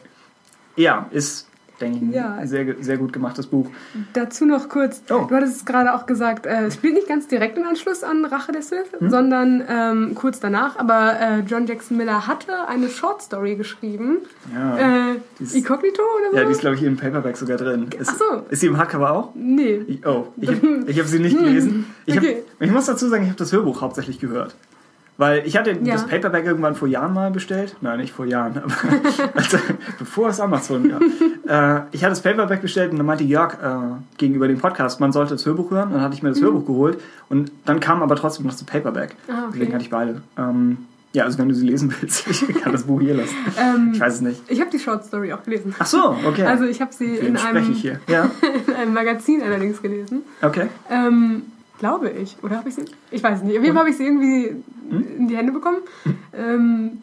Ja, 0.77 1.07
ist 1.11 1.49
denke 1.83 2.05
ich, 2.07 2.15
ja. 2.15 2.35
ein 2.35 2.49
sehr, 2.49 2.77
sehr 2.81 2.97
gut 2.97 3.13
gemachtes 3.13 3.47
Buch. 3.47 3.69
Dazu 4.13 4.47
noch 4.47 4.69
kurz, 4.69 5.03
oh. 5.11 5.27
du 5.29 5.35
hattest 5.35 5.57
es 5.57 5.65
gerade 5.65 5.95
auch 5.95 6.07
gesagt, 6.07 6.47
äh, 6.47 6.67
es 6.67 6.75
spielt 6.75 6.95
nicht 6.95 7.09
ganz 7.09 7.27
direkt 7.29 7.59
im 7.59 7.67
Anschluss 7.67 8.03
an 8.03 8.25
Rache 8.25 8.53
der 8.53 8.63
Sith, 8.63 8.87
hm? 8.99 9.11
sondern 9.11 9.63
ähm, 9.69 10.15
kurz 10.15 10.41
danach, 10.41 10.79
aber 10.79 11.21
äh, 11.21 11.41
John 11.41 11.67
Jackson 11.67 11.97
Miller 11.97 12.27
hatte 12.27 12.69
eine 12.69 12.89
Short 12.89 13.23
Story 13.23 13.57
geschrieben. 13.57 14.19
Ja. 14.55 15.11
Äh, 15.13 15.17
ist, 15.41 15.55
Incognito 15.55 16.03
oder 16.03 16.31
so? 16.31 16.37
Ja, 16.37 16.45
die 16.45 16.53
ist, 16.53 16.61
glaube 16.61 16.77
ich, 16.77 16.83
im 16.83 16.97
Paperback 16.97 17.37
sogar 17.37 17.57
drin. 17.57 17.89
Ist, 17.99 18.11
Ach 18.13 18.19
so. 18.19 18.47
Ist 18.49 18.61
sie 18.61 18.69
im 18.69 18.79
Hardcover 18.79 19.13
auch? 19.13 19.31
Nee. 19.35 20.01
oh, 20.05 20.27
ich 20.41 20.49
habe 20.49 20.87
hab 20.89 21.07
sie 21.07 21.19
nicht 21.19 21.37
gelesen. 21.37 21.87
Ich, 22.07 22.17
hab, 22.17 22.23
okay. 22.23 22.43
ich 22.61 22.71
muss 22.71 22.87
dazu 22.87 23.09
sagen, 23.09 23.25
ich 23.25 23.29
habe 23.29 23.39
das 23.39 23.53
Hörbuch 23.53 23.81
hauptsächlich 23.81 24.19
gehört 24.19 24.55
Weil 25.23 25.47
ich 25.47 25.57
hatte 25.57 25.71
ja. 25.71 25.93
das 25.93 26.09
Paperback 26.09 26.45
irgendwann 26.45 26.75
vor 26.75 26.89
Jahren 26.89 27.15
mal 27.15 27.31
bestellt. 27.31 27.77
Nein, 27.81 28.01
nicht 28.01 28.13
vor 28.13 28.27
Jahren, 28.27 28.59
aber 28.65 28.75
also, 29.35 29.57
bevor 29.97 30.31
es 30.31 30.41
Amazon 30.41 30.89
gab. 30.89 31.01
äh, 31.47 31.87
ich 31.93 32.03
hatte 32.03 32.11
das 32.11 32.23
Paperback 32.23 32.61
bestellt 32.61 32.91
und 32.91 32.97
dann 32.97 33.07
meinte 33.07 33.23
Jörg 33.23 33.55
äh, 33.55 34.17
gegenüber 34.17 34.49
dem 34.49 34.59
Podcast, 34.59 34.99
man 34.99 35.13
sollte 35.13 35.35
das 35.35 35.47
Hörbuch 35.47 35.71
hören. 35.71 35.93
Dann 35.93 36.01
hatte 36.01 36.17
ich 36.17 36.25
mir 36.25 36.31
das 36.31 36.41
mhm. 36.41 36.47
Hörbuch 36.47 36.67
geholt 36.67 37.01
und 37.29 37.53
dann 37.65 37.79
kam 37.79 38.03
aber 38.03 38.17
trotzdem 38.17 38.47
noch 38.47 38.53
das 38.53 38.65
Paperback. 38.65 39.15
Ah, 39.29 39.45
okay. 39.45 39.51
Deswegen 39.53 39.75
hatte 39.75 39.85
ich 39.85 39.91
beide. 39.91 40.23
Ähm, 40.37 40.79
ja, 41.13 41.23
also 41.23 41.39
wenn 41.39 41.49
du 41.49 41.55
sie 41.55 41.67
lesen 41.67 41.95
willst, 42.01 42.27
ich 42.49 42.61
kann 42.61 42.73
das 42.73 42.83
Buch 42.83 43.01
hier 43.01 43.15
lassen. 43.15 43.37
Ähm, 43.61 43.93
ich 43.95 44.01
weiß 44.01 44.15
es 44.15 44.21
nicht. 44.23 44.43
Ich 44.49 44.61
habe 44.61 44.71
die 44.71 44.81
Short 44.81 45.05
Story 45.05 45.33
auch 45.33 45.45
gelesen. 45.45 45.73
Ach 45.79 45.87
so, 45.87 46.17
okay. 46.27 46.47
Also 46.47 46.65
ich 46.65 46.81
habe 46.81 46.93
sie 46.93 47.15
in 47.15 47.37
einem, 47.37 47.77
ja? 48.09 48.29
in 48.67 48.75
einem 48.75 48.93
Magazin 48.93 49.41
allerdings 49.41 49.81
gelesen. 49.81 50.23
Okay. 50.43 50.67
Ähm, 50.91 51.43
glaube 51.83 52.11
ich. 52.11 52.37
Oder 52.43 52.59
habe 52.59 52.69
ich 52.69 52.77
sie? 52.77 52.85
Ich 53.11 53.25
weiß 53.25 53.39
es 53.39 53.43
nicht. 53.43 53.59
Auf 53.59 53.65
jeden 53.65 53.75
Fall 53.75 53.83
habe 53.83 53.91
ich 53.91 53.97
sie 53.97 54.07
irgendwie 54.07 54.55
hm? 54.89 55.07
in 55.19 55.29
die 55.29 55.37
Hände 55.37 55.51
bekommen. 55.51 55.79
Hm? 56.05 56.17
Ähm, 56.33 57.03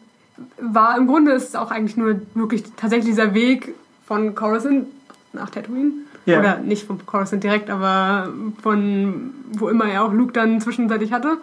war 0.58 0.96
im 0.96 1.06
Grunde 1.06 1.32
ist 1.32 1.50
es 1.50 1.54
auch 1.54 1.70
eigentlich 1.70 1.98
nur 1.98 2.22
wirklich 2.34 2.64
tatsächlich 2.78 3.10
dieser 3.14 3.34
Weg 3.34 3.74
von 4.06 4.34
Coruscant 4.34 4.86
nach 5.34 5.50
Tatooine. 5.50 5.92
Ja. 6.24 6.40
Oder 6.40 6.58
nicht 6.60 6.86
von 6.86 7.04
Coruscant 7.04 7.44
direkt, 7.44 7.68
aber 7.68 8.32
von 8.62 9.34
wo 9.52 9.68
immer 9.68 9.84
er 9.84 10.02
auch 10.02 10.14
Luke 10.14 10.32
dann 10.32 10.62
zwischenzeitlich 10.62 11.12
hatte. 11.12 11.36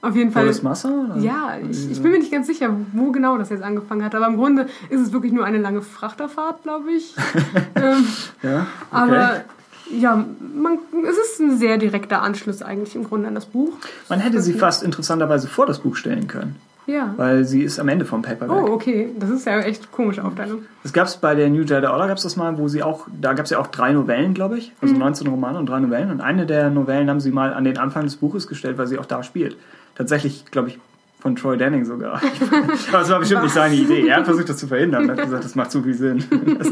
Auf 0.00 0.16
jeden 0.16 0.30
Fall. 0.30 0.46
das 0.46 0.62
Massa? 0.62 0.88
Oder? 0.88 1.18
Ja, 1.18 1.58
ich, 1.70 1.90
ich, 1.90 2.00
bin 2.00 2.12
mir 2.12 2.20
nicht 2.20 2.32
ganz 2.32 2.46
sicher, 2.46 2.74
wo 2.94 3.10
genau 3.12 3.36
das 3.36 3.50
jetzt 3.50 3.62
angefangen 3.62 4.02
hat. 4.02 4.14
Aber 4.14 4.28
im 4.28 4.36
Grunde 4.36 4.66
ist 4.88 5.00
es 5.02 5.12
wirklich 5.12 5.32
nur 5.34 5.44
eine 5.44 5.58
lange 5.58 5.82
Frachterfahrt, 5.82 6.62
glaube 6.62 6.92
ich. 6.92 7.14
ähm, 7.74 8.06
ja, 8.42 8.60
okay. 8.60 8.66
Aber 8.92 9.44
ja, 9.90 10.16
man, 10.16 10.78
es 11.08 11.18
ist 11.18 11.40
ein 11.40 11.58
sehr 11.58 11.78
direkter 11.78 12.22
Anschluss 12.22 12.62
eigentlich 12.62 12.94
im 12.94 13.04
Grunde 13.04 13.28
an 13.28 13.34
das 13.34 13.46
Buch. 13.46 13.72
Man 14.08 14.20
hätte 14.20 14.40
sie 14.40 14.52
fast 14.52 14.82
interessanterweise 14.82 15.48
vor 15.48 15.66
das 15.66 15.80
Buch 15.80 15.96
stellen 15.96 16.26
können. 16.26 16.56
Ja. 16.88 17.12
Weil 17.18 17.44
sie 17.44 17.62
ist 17.62 17.78
am 17.78 17.88
Ende 17.88 18.06
vom 18.06 18.22
Paperback. 18.22 18.50
Oh, 18.50 18.72
okay. 18.72 19.10
Das 19.18 19.28
ist 19.28 19.44
ja 19.44 19.60
echt 19.60 19.92
komische 19.92 20.24
Aufteilung. 20.24 20.62
Das 20.82 20.94
gab 20.94 21.06
es 21.06 21.18
bei 21.18 21.34
der 21.34 21.50
New 21.50 21.60
Jedi 21.60 21.86
Order, 21.86 22.08
gab 22.08 22.16
es 22.16 22.22
das 22.22 22.36
mal, 22.36 22.56
wo 22.56 22.66
sie 22.66 22.82
auch, 22.82 23.06
da 23.20 23.34
gab 23.34 23.44
es 23.44 23.50
ja 23.50 23.58
auch 23.58 23.66
drei 23.66 23.92
Novellen, 23.92 24.32
glaube 24.32 24.56
ich. 24.56 24.72
Also 24.80 24.94
mhm. 24.94 25.00
19 25.00 25.26
Romane 25.26 25.58
und 25.58 25.68
drei 25.68 25.80
Novellen. 25.80 26.10
Und 26.10 26.22
eine 26.22 26.46
der 26.46 26.70
Novellen 26.70 27.10
haben 27.10 27.20
sie 27.20 27.30
mal 27.30 27.52
an 27.52 27.64
den 27.64 27.76
Anfang 27.76 28.04
des 28.04 28.16
Buches 28.16 28.46
gestellt, 28.46 28.78
weil 28.78 28.86
sie 28.86 28.98
auch 28.98 29.04
da 29.04 29.22
spielt. 29.22 29.56
Tatsächlich, 29.96 30.46
glaube 30.50 30.68
ich, 30.68 30.78
von 31.20 31.34
Troy 31.34 31.56
Denning 31.56 31.84
sogar. 31.84 32.22
Aber 32.92 33.02
es 33.02 33.10
war 33.10 33.18
bestimmt 33.18 33.42
nicht 33.42 33.54
seine 33.54 33.74
Idee. 33.74 34.06
Er 34.06 34.18
hat 34.18 34.24
versucht, 34.24 34.48
das 34.48 34.58
zu 34.58 34.68
verhindern. 34.68 35.08
Er 35.08 35.16
hat 35.16 35.24
gesagt, 35.24 35.44
das 35.44 35.54
macht 35.54 35.70
zu 35.70 35.82
viel 35.82 35.94
Sinn. 35.94 36.24
Das, 36.58 36.70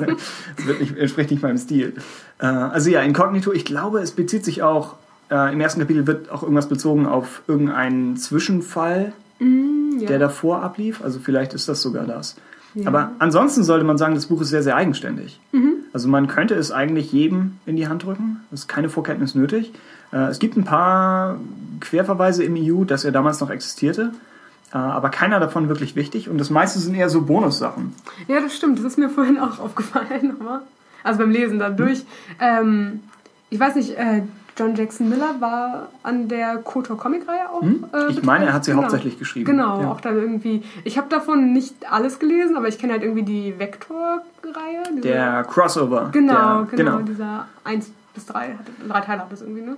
nicht, 0.80 0.96
entspricht 0.96 1.30
nicht 1.30 1.42
meinem 1.42 1.58
Stil. 1.58 1.94
Äh, 2.38 2.46
also 2.46 2.90
ja, 2.90 3.02
Inkognito, 3.02 3.52
ich 3.52 3.64
glaube, 3.64 4.00
es 4.00 4.12
bezieht 4.12 4.44
sich 4.44 4.62
auch, 4.62 4.96
äh, 5.30 5.52
im 5.52 5.60
ersten 5.60 5.80
Kapitel 5.80 6.06
wird 6.06 6.30
auch 6.30 6.42
irgendwas 6.42 6.68
bezogen 6.68 7.06
auf 7.06 7.42
irgendeinen 7.46 8.16
Zwischenfall, 8.16 9.12
mm, 9.38 9.98
ja. 9.98 10.06
der 10.06 10.18
davor 10.18 10.62
ablief. 10.62 11.02
Also 11.02 11.18
vielleicht 11.18 11.54
ist 11.54 11.68
das 11.68 11.82
sogar 11.82 12.04
das. 12.04 12.36
Ja. 12.74 12.88
Aber 12.88 13.12
ansonsten 13.18 13.64
sollte 13.64 13.84
man 13.84 13.98
sagen, 13.98 14.14
das 14.14 14.26
Buch 14.26 14.40
ist 14.42 14.50
sehr, 14.50 14.62
sehr 14.62 14.76
eigenständig. 14.76 15.40
Mhm. 15.52 15.74
Also 15.92 16.08
man 16.08 16.26
könnte 16.26 16.54
es 16.54 16.72
eigentlich 16.72 17.10
jedem 17.10 17.58
in 17.64 17.76
die 17.76 17.88
Hand 17.88 18.04
drücken. 18.04 18.40
Es 18.52 18.60
ist 18.60 18.68
keine 18.68 18.88
Vorkenntnis 18.90 19.34
nötig. 19.34 19.72
Äh, 20.12 20.28
es 20.28 20.38
gibt 20.38 20.56
ein 20.56 20.64
paar 20.64 21.38
Querverweise 21.80 22.44
im 22.44 22.54
EU, 22.56 22.84
dass 22.84 23.04
er 23.04 23.12
damals 23.12 23.40
noch 23.40 23.50
existierte. 23.50 24.12
Äh, 24.72 24.78
aber 24.78 25.10
keiner 25.10 25.40
davon 25.40 25.68
wirklich 25.68 25.96
wichtig 25.96 26.28
und 26.28 26.38
das 26.38 26.50
meiste 26.50 26.78
sind 26.78 26.94
eher 26.94 27.08
so 27.08 27.22
Bonussachen. 27.22 27.94
Ja, 28.28 28.40
das 28.40 28.56
stimmt. 28.56 28.78
Das 28.78 28.84
ist 28.84 28.98
mir 28.98 29.08
vorhin 29.10 29.38
auch 29.38 29.58
aufgefallen. 29.58 30.36
Also 31.02 31.20
beim 31.20 31.30
Lesen 31.30 31.58
dadurch. 31.58 32.00
Hm. 32.00 32.06
Ähm, 32.40 33.00
ich 33.48 33.60
weiß 33.60 33.76
nicht, 33.76 33.96
äh, 33.96 34.22
John 34.56 34.74
Jackson 34.74 35.08
Miller 35.08 35.34
war 35.38 35.88
an 36.02 36.28
der 36.28 36.56
Kotor 36.56 36.96
Comic-Reihe 36.96 37.50
auch. 37.50 37.60
Hm? 37.60 37.86
Äh, 37.92 38.10
ich 38.10 38.22
meine, 38.22 38.46
er 38.46 38.54
hat 38.54 38.64
sie 38.64 38.70
genau. 38.70 38.84
hauptsächlich 38.84 39.18
geschrieben. 39.18 39.44
Genau, 39.44 39.82
ja. 39.82 39.90
auch 39.90 40.00
dann 40.00 40.16
irgendwie. 40.16 40.62
Ich 40.84 40.96
habe 40.96 41.08
davon 41.08 41.52
nicht 41.52 41.92
alles 41.92 42.18
gelesen, 42.18 42.56
aber 42.56 42.66
ich 42.66 42.78
kenne 42.78 42.94
halt 42.94 43.02
irgendwie 43.02 43.22
die 43.22 43.58
Vector-Reihe. 43.58 45.00
Der 45.02 45.44
Crossover. 45.44 46.08
Genau, 46.10 46.62
der, 46.62 46.78
genau, 46.78 46.96
genau, 46.96 46.98
Dieser 47.02 47.48
1 47.64 47.90
bis 48.14 48.26
3, 48.26 48.56
drei 48.88 49.00
Teile 49.00 49.20
hat 49.20 49.30
das 49.32 49.42
irgendwie, 49.42 49.62
ne? 49.62 49.76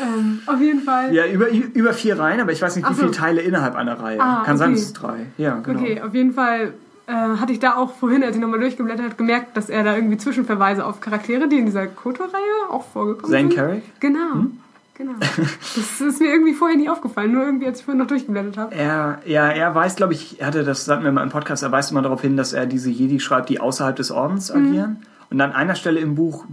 Ähm, 0.00 0.40
auf 0.46 0.60
jeden 0.60 0.82
Fall. 0.82 1.12
Ja, 1.12 1.26
über, 1.26 1.48
über 1.50 1.92
vier 1.92 2.18
Reihen, 2.18 2.40
aber 2.40 2.52
ich 2.52 2.62
weiß 2.62 2.76
nicht, 2.76 2.88
wie 2.88 2.94
so. 2.94 3.00
viele 3.00 3.10
Teile 3.10 3.40
innerhalb 3.40 3.74
einer 3.74 3.98
Reihe. 3.98 4.20
Ah, 4.20 4.42
Kann 4.44 4.56
okay. 4.56 4.58
sein, 4.58 4.72
es 4.74 4.82
ist 4.82 4.92
drei. 4.94 5.26
Ja, 5.36 5.60
genau. 5.60 5.80
Okay, 5.80 6.00
auf 6.00 6.14
jeden 6.14 6.32
Fall 6.32 6.74
äh, 7.06 7.12
hatte 7.12 7.52
ich 7.52 7.58
da 7.58 7.76
auch 7.76 7.94
vorhin, 7.94 8.22
als 8.22 8.36
ich 8.36 8.42
nochmal 8.42 8.60
durchgeblättert 8.60 9.04
habe, 9.04 9.14
gemerkt, 9.14 9.56
dass 9.56 9.70
er 9.70 9.82
da 9.82 9.94
irgendwie 9.96 10.18
Zwischenverweise 10.18 10.84
auf 10.84 11.00
Charaktere, 11.00 11.48
die 11.48 11.58
in 11.58 11.66
dieser 11.66 11.86
Koto-Reihe 11.86 12.70
auch 12.70 12.84
vorgekommen 12.84 13.30
Zane 13.30 13.48
sind. 13.48 13.54
Zane 13.54 13.68
Carrick? 13.68 14.00
Genau. 14.00 14.34
Hm? 14.34 14.58
Genau. 14.98 15.12
Das 15.38 16.00
ist 16.00 16.20
mir 16.20 16.28
irgendwie 16.28 16.54
vorher 16.54 16.76
nie 16.76 16.88
aufgefallen, 16.88 17.32
nur 17.32 17.44
irgendwie, 17.44 17.66
als 17.66 17.78
ich 17.78 17.84
vorhin 17.84 18.00
noch 18.00 18.08
durchgeblättert 18.08 18.56
habe. 18.56 18.74
Er, 18.74 19.20
ja, 19.24 19.48
er 19.48 19.74
weiß, 19.74 19.94
glaube 19.96 20.12
ich, 20.12 20.40
er 20.40 20.48
hatte, 20.48 20.64
das 20.64 20.84
sagten 20.84 21.04
wir 21.04 21.12
mal 21.12 21.22
im 21.22 21.30
Podcast, 21.30 21.62
er 21.62 21.70
weist 21.70 21.92
immer 21.92 22.02
darauf 22.02 22.20
hin, 22.20 22.36
dass 22.36 22.52
er 22.52 22.66
diese 22.66 22.90
Jedi 22.90 23.20
schreibt, 23.20 23.48
die 23.48 23.60
außerhalb 23.60 23.94
des 23.94 24.10
Ordens 24.10 24.52
mhm. 24.52 24.66
agieren. 24.66 24.96
Und 25.30 25.40
an 25.40 25.52
einer 25.52 25.76
Stelle 25.76 26.00
im 26.00 26.16
Buch 26.16 26.44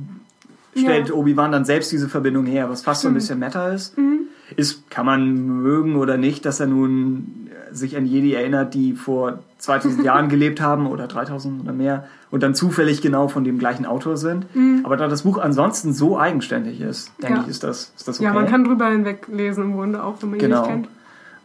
stellt 0.75 1.09
ja. 1.09 1.15
Obi-Wan 1.15 1.51
dann 1.51 1.65
selbst 1.65 1.91
diese 1.91 2.09
Verbindung 2.09 2.45
her, 2.45 2.69
was 2.69 2.81
fast 2.81 3.01
so 3.01 3.07
ein 3.07 3.11
mhm. 3.11 3.15
bisschen 3.15 3.39
Meta 3.39 3.69
ist. 3.69 3.97
Mhm. 3.97 4.27
Ist, 4.55 4.89
kann 4.91 5.05
man 5.05 5.61
mögen 5.61 5.95
oder 5.95 6.17
nicht, 6.17 6.45
dass 6.45 6.59
er 6.59 6.67
nun 6.67 7.49
sich 7.71 7.97
an 7.97 8.05
Jedi 8.05 8.33
erinnert, 8.33 8.73
die 8.73 8.93
vor 8.93 9.39
2000 9.57 10.03
Jahren 10.05 10.29
gelebt 10.29 10.61
haben 10.61 10.87
oder 10.87 11.07
3000 11.07 11.63
oder 11.63 11.73
mehr 11.73 12.07
und 12.31 12.43
dann 12.43 12.53
zufällig 12.53 13.01
genau 13.01 13.27
von 13.27 13.43
dem 13.43 13.57
gleichen 13.57 13.85
Autor 13.85 14.17
sind. 14.17 14.53
Mhm. 14.55 14.81
Aber 14.83 14.97
da 14.97 15.07
das 15.07 15.23
Buch 15.23 15.37
ansonsten 15.37 15.93
so 15.93 16.19
eigenständig 16.19 16.81
ist, 16.81 17.11
denke 17.21 17.37
ja. 17.37 17.43
ich, 17.43 17.49
ist 17.49 17.63
das, 17.63 17.93
ist 17.95 18.07
das 18.07 18.19
okay. 18.19 18.25
Ja, 18.25 18.33
man 18.33 18.47
kann 18.47 18.63
drüber 18.65 18.89
hinweg 18.89 19.27
lesen 19.31 19.63
im 19.63 19.73
Grunde 19.73 20.03
auch, 20.03 20.21
wenn 20.21 20.31
man 20.31 20.39
genau. 20.39 20.57
ihn 20.57 20.61
nicht 20.61 20.71
kennt. 20.71 20.89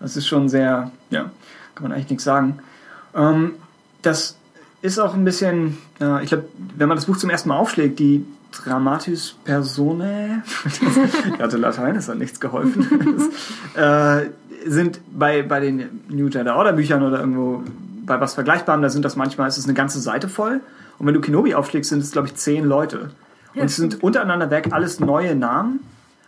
Das 0.01 0.17
ist 0.17 0.27
schon 0.27 0.49
sehr, 0.49 0.91
ja, 1.11 1.31
kann 1.75 1.85
man 1.85 1.93
eigentlich 1.93 2.11
nichts 2.11 2.25
sagen. 2.25 2.59
Ähm, 3.15 3.53
das 4.03 4.37
ist 4.83 4.99
auch 4.99 5.15
ein 5.15 5.25
bisschen, 5.25 5.79
äh, 6.01 6.23
ich 6.23 6.31
glaube, 6.31 6.47
wenn 6.77 6.89
man 6.89 6.97
das 6.97 7.07
Buch 7.07 7.17
zum 7.17 7.31
ersten 7.31 7.51
Mal 7.51 7.57
aufschlägt, 7.57 7.99
die 7.99 8.25
Dramatis 8.53 9.37
Personae, 9.45 10.43
ich 10.67 10.83
hatte 11.39 11.57
Latein, 11.57 11.95
das 11.95 12.09
hat 12.09 12.19
nichts 12.19 12.41
geholfen, 12.41 13.31
äh, 13.77 14.27
sind 14.67 15.01
bei, 15.13 15.43
bei 15.43 15.61
den 15.61 16.03
New 16.09 16.29
Jedi 16.29 16.51
Order 16.51 16.73
Büchern 16.73 17.03
oder 17.03 17.21
irgendwo 17.21 17.63
bei 18.05 18.21
was 18.21 18.35
Vergleichbarem, 18.35 18.83
da 18.83 18.89
sind 18.89 19.05
das 19.05 19.17
manchmal, 19.17 19.49
ist 19.49 19.59
es 19.59 19.65
eine 19.65 19.75
ganze 19.75 20.01
Seite 20.01 20.29
voll. 20.29 20.61
Und 20.99 21.07
wenn 21.07 21.15
du 21.15 21.21
Kenobi 21.21 21.55
aufschlägst, 21.55 21.91
sind 21.91 22.03
es, 22.03 22.11
glaube 22.11 22.29
ich, 22.29 22.35
zehn 22.35 22.65
Leute. 22.65 23.11
Und 23.55 23.65
es 23.65 23.77
sind 23.77 24.03
untereinander 24.03 24.51
weg 24.51 24.69
alles 24.71 25.01
neue 25.01 25.35
Namen. 25.35 25.81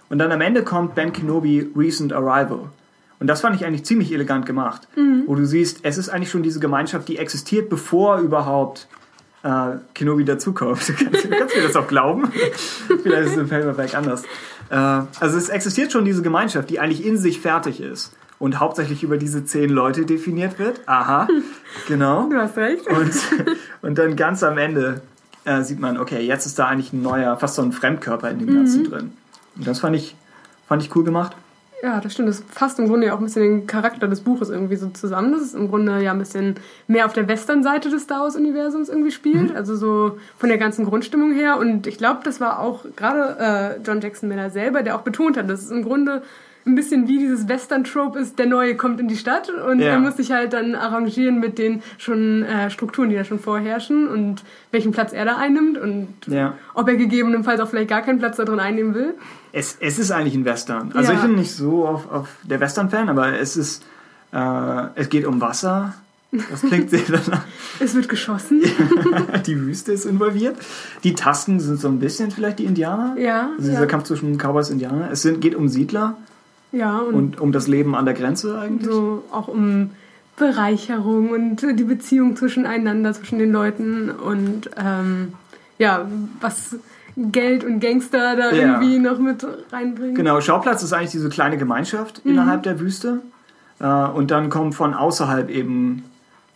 Und 0.08 0.18
dann 0.18 0.32
am 0.32 0.40
Ende 0.40 0.62
kommt 0.62 0.94
Ben 0.94 1.12
Kenobi 1.12 1.70
Recent 1.76 2.12
Arrival. 2.12 2.70
Und 3.18 3.26
das 3.26 3.40
fand 3.40 3.54
ich 3.56 3.64
eigentlich 3.64 3.84
ziemlich 3.84 4.12
elegant 4.12 4.46
gemacht. 4.46 4.88
Mhm. 4.96 5.24
Wo 5.26 5.34
du 5.34 5.46
siehst, 5.46 5.80
es 5.82 5.98
ist 5.98 6.08
eigentlich 6.08 6.30
schon 6.30 6.42
diese 6.42 6.60
Gemeinschaft, 6.60 7.08
die 7.08 7.18
existiert, 7.18 7.68
bevor 7.68 8.18
überhaupt 8.18 8.88
äh, 9.42 9.76
Kenobi 9.94 10.24
dazukommt. 10.24 10.80
kannst, 10.86 11.30
kannst 11.30 11.54
du 11.54 11.60
mir 11.60 11.66
das 11.66 11.76
auch 11.76 11.88
glauben? 11.88 12.32
Vielleicht 13.02 13.26
ist 13.26 13.32
es 13.32 13.38
im 13.38 13.48
Paperback 13.48 13.94
anders. 13.94 14.22
Äh, 14.70 14.76
also 14.76 15.36
es 15.36 15.48
existiert 15.48 15.92
schon 15.92 16.04
diese 16.04 16.22
Gemeinschaft, 16.22 16.70
die 16.70 16.80
eigentlich 16.80 17.04
in 17.04 17.18
sich 17.18 17.40
fertig 17.40 17.80
ist 17.80 18.12
und 18.38 18.58
hauptsächlich 18.58 19.02
über 19.04 19.18
diese 19.18 19.44
zehn 19.44 19.70
Leute 19.70 20.04
definiert 20.04 20.58
wird. 20.58 20.80
Aha, 20.86 21.28
genau. 21.88 22.28
Du 22.28 22.36
hast 22.36 22.56
recht. 22.56 22.86
Und, 22.88 23.12
und 23.82 23.98
dann 23.98 24.16
ganz 24.16 24.42
am 24.42 24.58
Ende 24.58 25.00
äh, 25.44 25.62
sieht 25.62 25.78
man, 25.78 25.98
okay, 25.98 26.20
jetzt 26.20 26.46
ist 26.46 26.58
da 26.58 26.66
eigentlich 26.66 26.92
ein 26.92 27.02
neuer, 27.02 27.36
fast 27.36 27.54
so 27.54 27.62
ein 27.62 27.72
Fremdkörper 27.72 28.30
in 28.30 28.40
dem 28.40 28.54
Ganzen 28.54 28.82
mhm. 28.82 28.90
drin. 28.90 29.12
Und 29.56 29.66
das 29.66 29.80
fand 29.80 29.94
ich, 29.94 30.16
fand 30.66 30.82
ich 30.82 30.94
cool 30.96 31.04
gemacht. 31.04 31.36
Ja, 31.82 31.98
das 32.00 32.12
stimmt. 32.12 32.28
Das 32.28 32.44
fasst 32.48 32.78
im 32.78 32.86
Grunde 32.86 33.08
ja 33.08 33.14
auch 33.14 33.18
ein 33.18 33.24
bisschen 33.24 33.42
den 33.42 33.66
Charakter 33.66 34.06
des 34.06 34.20
Buches 34.20 34.50
irgendwie 34.50 34.76
so 34.76 34.88
zusammen. 34.90 35.32
Das 35.32 35.42
ist 35.42 35.54
im 35.54 35.68
Grunde 35.68 36.00
ja 36.00 36.12
ein 36.12 36.18
bisschen 36.18 36.54
mehr 36.86 37.06
auf 37.06 37.12
der 37.12 37.26
Western-Seite 37.26 37.90
des 37.90 38.04
Star 38.04 38.20
Wars-Universums 38.20 38.88
irgendwie 38.88 39.10
spielt. 39.10 39.50
Mhm. 39.50 39.56
Also 39.56 39.74
so 39.74 40.18
von 40.38 40.48
der 40.48 40.58
ganzen 40.58 40.84
Grundstimmung 40.84 41.32
her. 41.32 41.58
Und 41.58 41.88
ich 41.88 41.98
glaube, 41.98 42.20
das 42.22 42.40
war 42.40 42.60
auch 42.60 42.84
gerade 42.94 43.78
äh, 43.80 43.80
John 43.84 44.00
Jackson 44.00 44.28
Miller 44.28 44.50
selber, 44.50 44.82
der 44.82 44.94
auch 44.94 45.02
betont 45.02 45.36
hat, 45.36 45.50
dass 45.50 45.60
es 45.60 45.72
im 45.72 45.82
Grunde 45.82 46.22
ein 46.64 46.76
bisschen 46.76 47.08
wie 47.08 47.18
dieses 47.18 47.48
Western-Trope 47.48 48.18
ist, 48.18 48.38
der 48.38 48.46
Neue 48.46 48.76
kommt 48.76 49.00
in 49.00 49.08
die 49.08 49.16
Stadt 49.16 49.50
und 49.50 49.80
ja. 49.80 49.88
er 49.88 49.98
muss 49.98 50.16
sich 50.16 50.30
halt 50.30 50.52
dann 50.52 50.76
arrangieren 50.76 51.40
mit 51.40 51.58
den 51.58 51.82
schon 51.98 52.44
äh, 52.44 52.70
Strukturen, 52.70 53.10
die 53.10 53.16
da 53.16 53.24
schon 53.24 53.40
vorherrschen 53.40 54.06
und 54.06 54.44
welchen 54.70 54.92
Platz 54.92 55.12
er 55.12 55.24
da 55.24 55.36
einnimmt 55.38 55.76
und 55.78 56.14
ja. 56.28 56.54
ob 56.74 56.86
er 56.88 56.94
gegebenenfalls 56.94 57.60
auch 57.60 57.68
vielleicht 57.68 57.90
gar 57.90 58.02
keinen 58.02 58.20
Platz 58.20 58.36
da 58.36 58.44
drin 58.44 58.60
einnehmen 58.60 58.94
will. 58.94 59.14
Es, 59.52 59.76
es 59.80 59.98
ist 59.98 60.10
eigentlich 60.10 60.34
ein 60.34 60.44
Western. 60.44 60.92
Also 60.92 61.12
ja. 61.12 61.18
ich 61.18 61.24
bin 61.24 61.34
nicht 61.34 61.52
so 61.52 61.86
auf, 61.86 62.10
auf 62.10 62.28
der 62.42 62.60
Western-Fan, 62.60 63.08
aber 63.08 63.38
es 63.38 63.56
ist, 63.56 63.84
äh, 64.32 64.84
es 64.94 65.08
geht 65.08 65.26
um 65.26 65.40
Wasser. 65.40 65.94
Das 66.30 66.62
klingt 66.62 66.88
sehr 66.88 67.02
danach. 67.06 67.44
es 67.80 67.94
wird 67.94 68.08
geschossen. 68.08 68.62
die 69.46 69.60
Wüste 69.60 69.92
ist 69.92 70.06
involviert. 70.06 70.56
Die 71.04 71.14
Tasten 71.14 71.60
sind 71.60 71.78
so 71.78 71.88
ein 71.88 71.98
bisschen 71.98 72.30
vielleicht 72.30 72.58
die 72.58 72.64
Indianer. 72.64 73.16
Ja. 73.18 73.50
Also 73.58 73.70
dieser 73.70 73.86
Kampf 73.86 74.04
zwischen 74.04 74.38
Cowboys 74.38 74.68
und 74.68 74.74
Indianern. 74.74 75.10
Es 75.12 75.20
sind, 75.20 75.42
geht 75.42 75.54
um 75.54 75.68
Siedler. 75.68 76.16
Ja, 76.72 76.98
und, 77.00 77.14
und 77.14 77.40
um 77.40 77.52
das 77.52 77.68
Leben 77.68 77.94
an 77.94 78.06
der 78.06 78.14
Grenze 78.14 78.58
eigentlich? 78.58 78.90
So 78.90 79.22
auch 79.30 79.48
um 79.48 79.90
Bereicherung 80.36 81.30
und 81.30 81.60
die 81.60 81.84
Beziehung 81.84 82.36
zwischeneinander, 82.36 83.12
zwischen 83.12 83.38
den 83.38 83.52
Leuten 83.52 84.10
und 84.10 84.70
ähm, 84.82 85.34
ja, 85.78 86.08
was 86.40 86.76
Geld 87.16 87.64
und 87.64 87.80
Gangster 87.80 88.36
da 88.36 88.50
ja. 88.50 88.80
irgendwie 88.80 88.98
noch 88.98 89.18
mit 89.18 89.46
reinbringen. 89.70 90.14
Genau, 90.14 90.40
Schauplatz 90.40 90.82
ist 90.82 90.92
eigentlich 90.92 91.10
diese 91.10 91.28
kleine 91.28 91.58
Gemeinschaft 91.58 92.24
mhm. 92.24 92.32
innerhalb 92.32 92.62
der 92.62 92.80
Wüste. 92.80 93.20
Äh, 93.80 93.86
und 93.86 94.30
dann 94.30 94.48
kommen 94.48 94.72
von 94.72 94.94
außerhalb 94.94 95.50
eben 95.50 96.04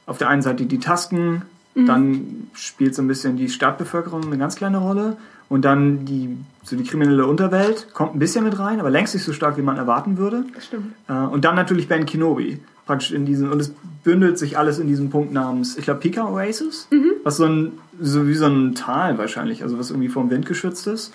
auf 0.07 0.19
der 0.19 0.29
einen 0.29 0.43
Seite 0.43 0.67
die 0.67 0.79
Tasken, 0.79 1.43
mhm. 1.75 1.87
dann 1.87 2.49
spielt 2.55 2.95
so 2.95 3.03
ein 3.03 3.09
bisschen 3.09 3.37
die 3.37 3.49
Stadtbevölkerung 3.49 4.25
eine 4.25 4.39
ganz 4.39 4.57
kleine 4.57 4.79
Rolle 4.79 5.17
und 5.49 5.65
dann 5.65 6.05
die, 6.05 6.37
so 6.63 6.77
die 6.77 6.85
kriminelle 6.85 7.27
Unterwelt 7.27 7.93
kommt 7.93 8.15
ein 8.15 8.19
bisschen 8.19 8.45
mit 8.45 8.59
rein, 8.59 8.81
aber 8.81 8.91
längst 8.91 9.15
nicht 9.15 9.25
so 9.25 9.33
stark, 9.33 9.57
wie 9.57 9.63
man 9.63 9.77
erwarten 9.77 10.17
würde. 10.17 10.45
Das 10.55 10.67
stimmt. 10.67 10.95
Äh, 11.09 11.13
und 11.13 11.45
dann 11.45 11.55
natürlich 11.55 11.89
Ben 11.89 12.07
Kenobi. 12.07 12.61
Praktisch 12.87 13.11
in 13.11 13.27
diesem, 13.27 13.51
und 13.51 13.61
es 13.61 13.75
bündelt 14.05 14.39
sich 14.39 14.57
alles 14.57 14.79
in 14.79 14.87
diesem 14.87 15.11
Punkt 15.11 15.33
namens, 15.33 15.77
ich 15.77 15.85
glaube, 15.85 16.01
Pika 16.01 16.29
Oasis, 16.29 16.87
mhm. 16.93 17.13
was 17.25 17.37
so 17.37 17.45
ein, 17.45 17.73
so 18.01 18.29
wie 18.29 18.35
so 18.35 18.47
ein 18.47 18.77
Tal 18.77 19.19
wahrscheinlich, 19.19 19.65
also 19.65 19.79
was 19.79 19.91
irgendwie 19.91 20.09
vom 20.09 20.31
Wind 20.31 20.47
geschützt 20.47 20.87
ist. 20.87 21.13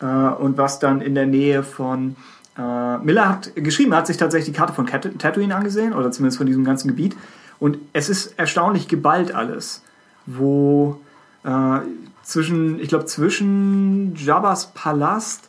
Äh, 0.00 0.06
und 0.06 0.58
was 0.58 0.80
dann 0.80 1.00
in 1.00 1.14
der 1.14 1.26
Nähe 1.26 1.62
von 1.62 2.16
äh, 2.58 2.98
Miller 2.98 3.28
hat 3.28 3.52
geschrieben, 3.56 3.94
hat 3.94 4.06
sich 4.06 4.18
tatsächlich 4.18 4.52
die 4.52 4.58
Karte 4.58 4.74
von 4.74 4.86
Tatooine 4.86 5.56
angesehen, 5.56 5.94
oder 5.94 6.10
zumindest 6.10 6.38
von 6.38 6.46
diesem 6.46 6.64
ganzen 6.64 6.88
Gebiet. 6.88 7.16
Und 7.58 7.78
es 7.94 8.08
ist 8.08 8.38
erstaunlich 8.38 8.88
geballt 8.88 9.34
alles, 9.34 9.82
wo 10.26 11.00
äh, 11.44 11.78
zwischen, 12.22 12.80
ich 12.80 12.88
glaube, 12.88 13.06
zwischen 13.06 14.14
Jabba's 14.16 14.72
Palast 14.74 15.48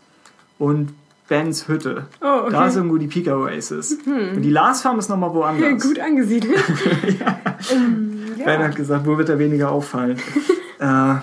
und 0.57 0.93
Bens 1.28 1.67
Hütte. 1.67 2.07
Oh, 2.21 2.43
okay. 2.43 2.51
Da 2.51 2.67
ist 2.67 2.76
irgendwo 2.76 2.97
die 2.97 3.07
Pika 3.07 3.36
Oasis. 3.36 3.97
Hm. 4.03 4.36
Und 4.36 4.41
die 4.41 4.51
Lars 4.51 4.82
Farm 4.82 4.99
ist 4.99 5.09
nochmal 5.09 5.34
woanders. 5.34 5.82
Gut 5.88 5.99
angesiedelt. 5.99 6.55
ja. 7.19 7.39
Ähm, 7.71 8.19
ja. 8.38 8.45
Ben 8.45 8.63
hat 8.63 8.76
gesagt, 8.76 9.05
wo 9.05 9.17
wird 9.17 9.30
er 9.30 9.39
weniger 9.39 9.71
auffallen? 9.71 10.17
äh, 10.80 11.15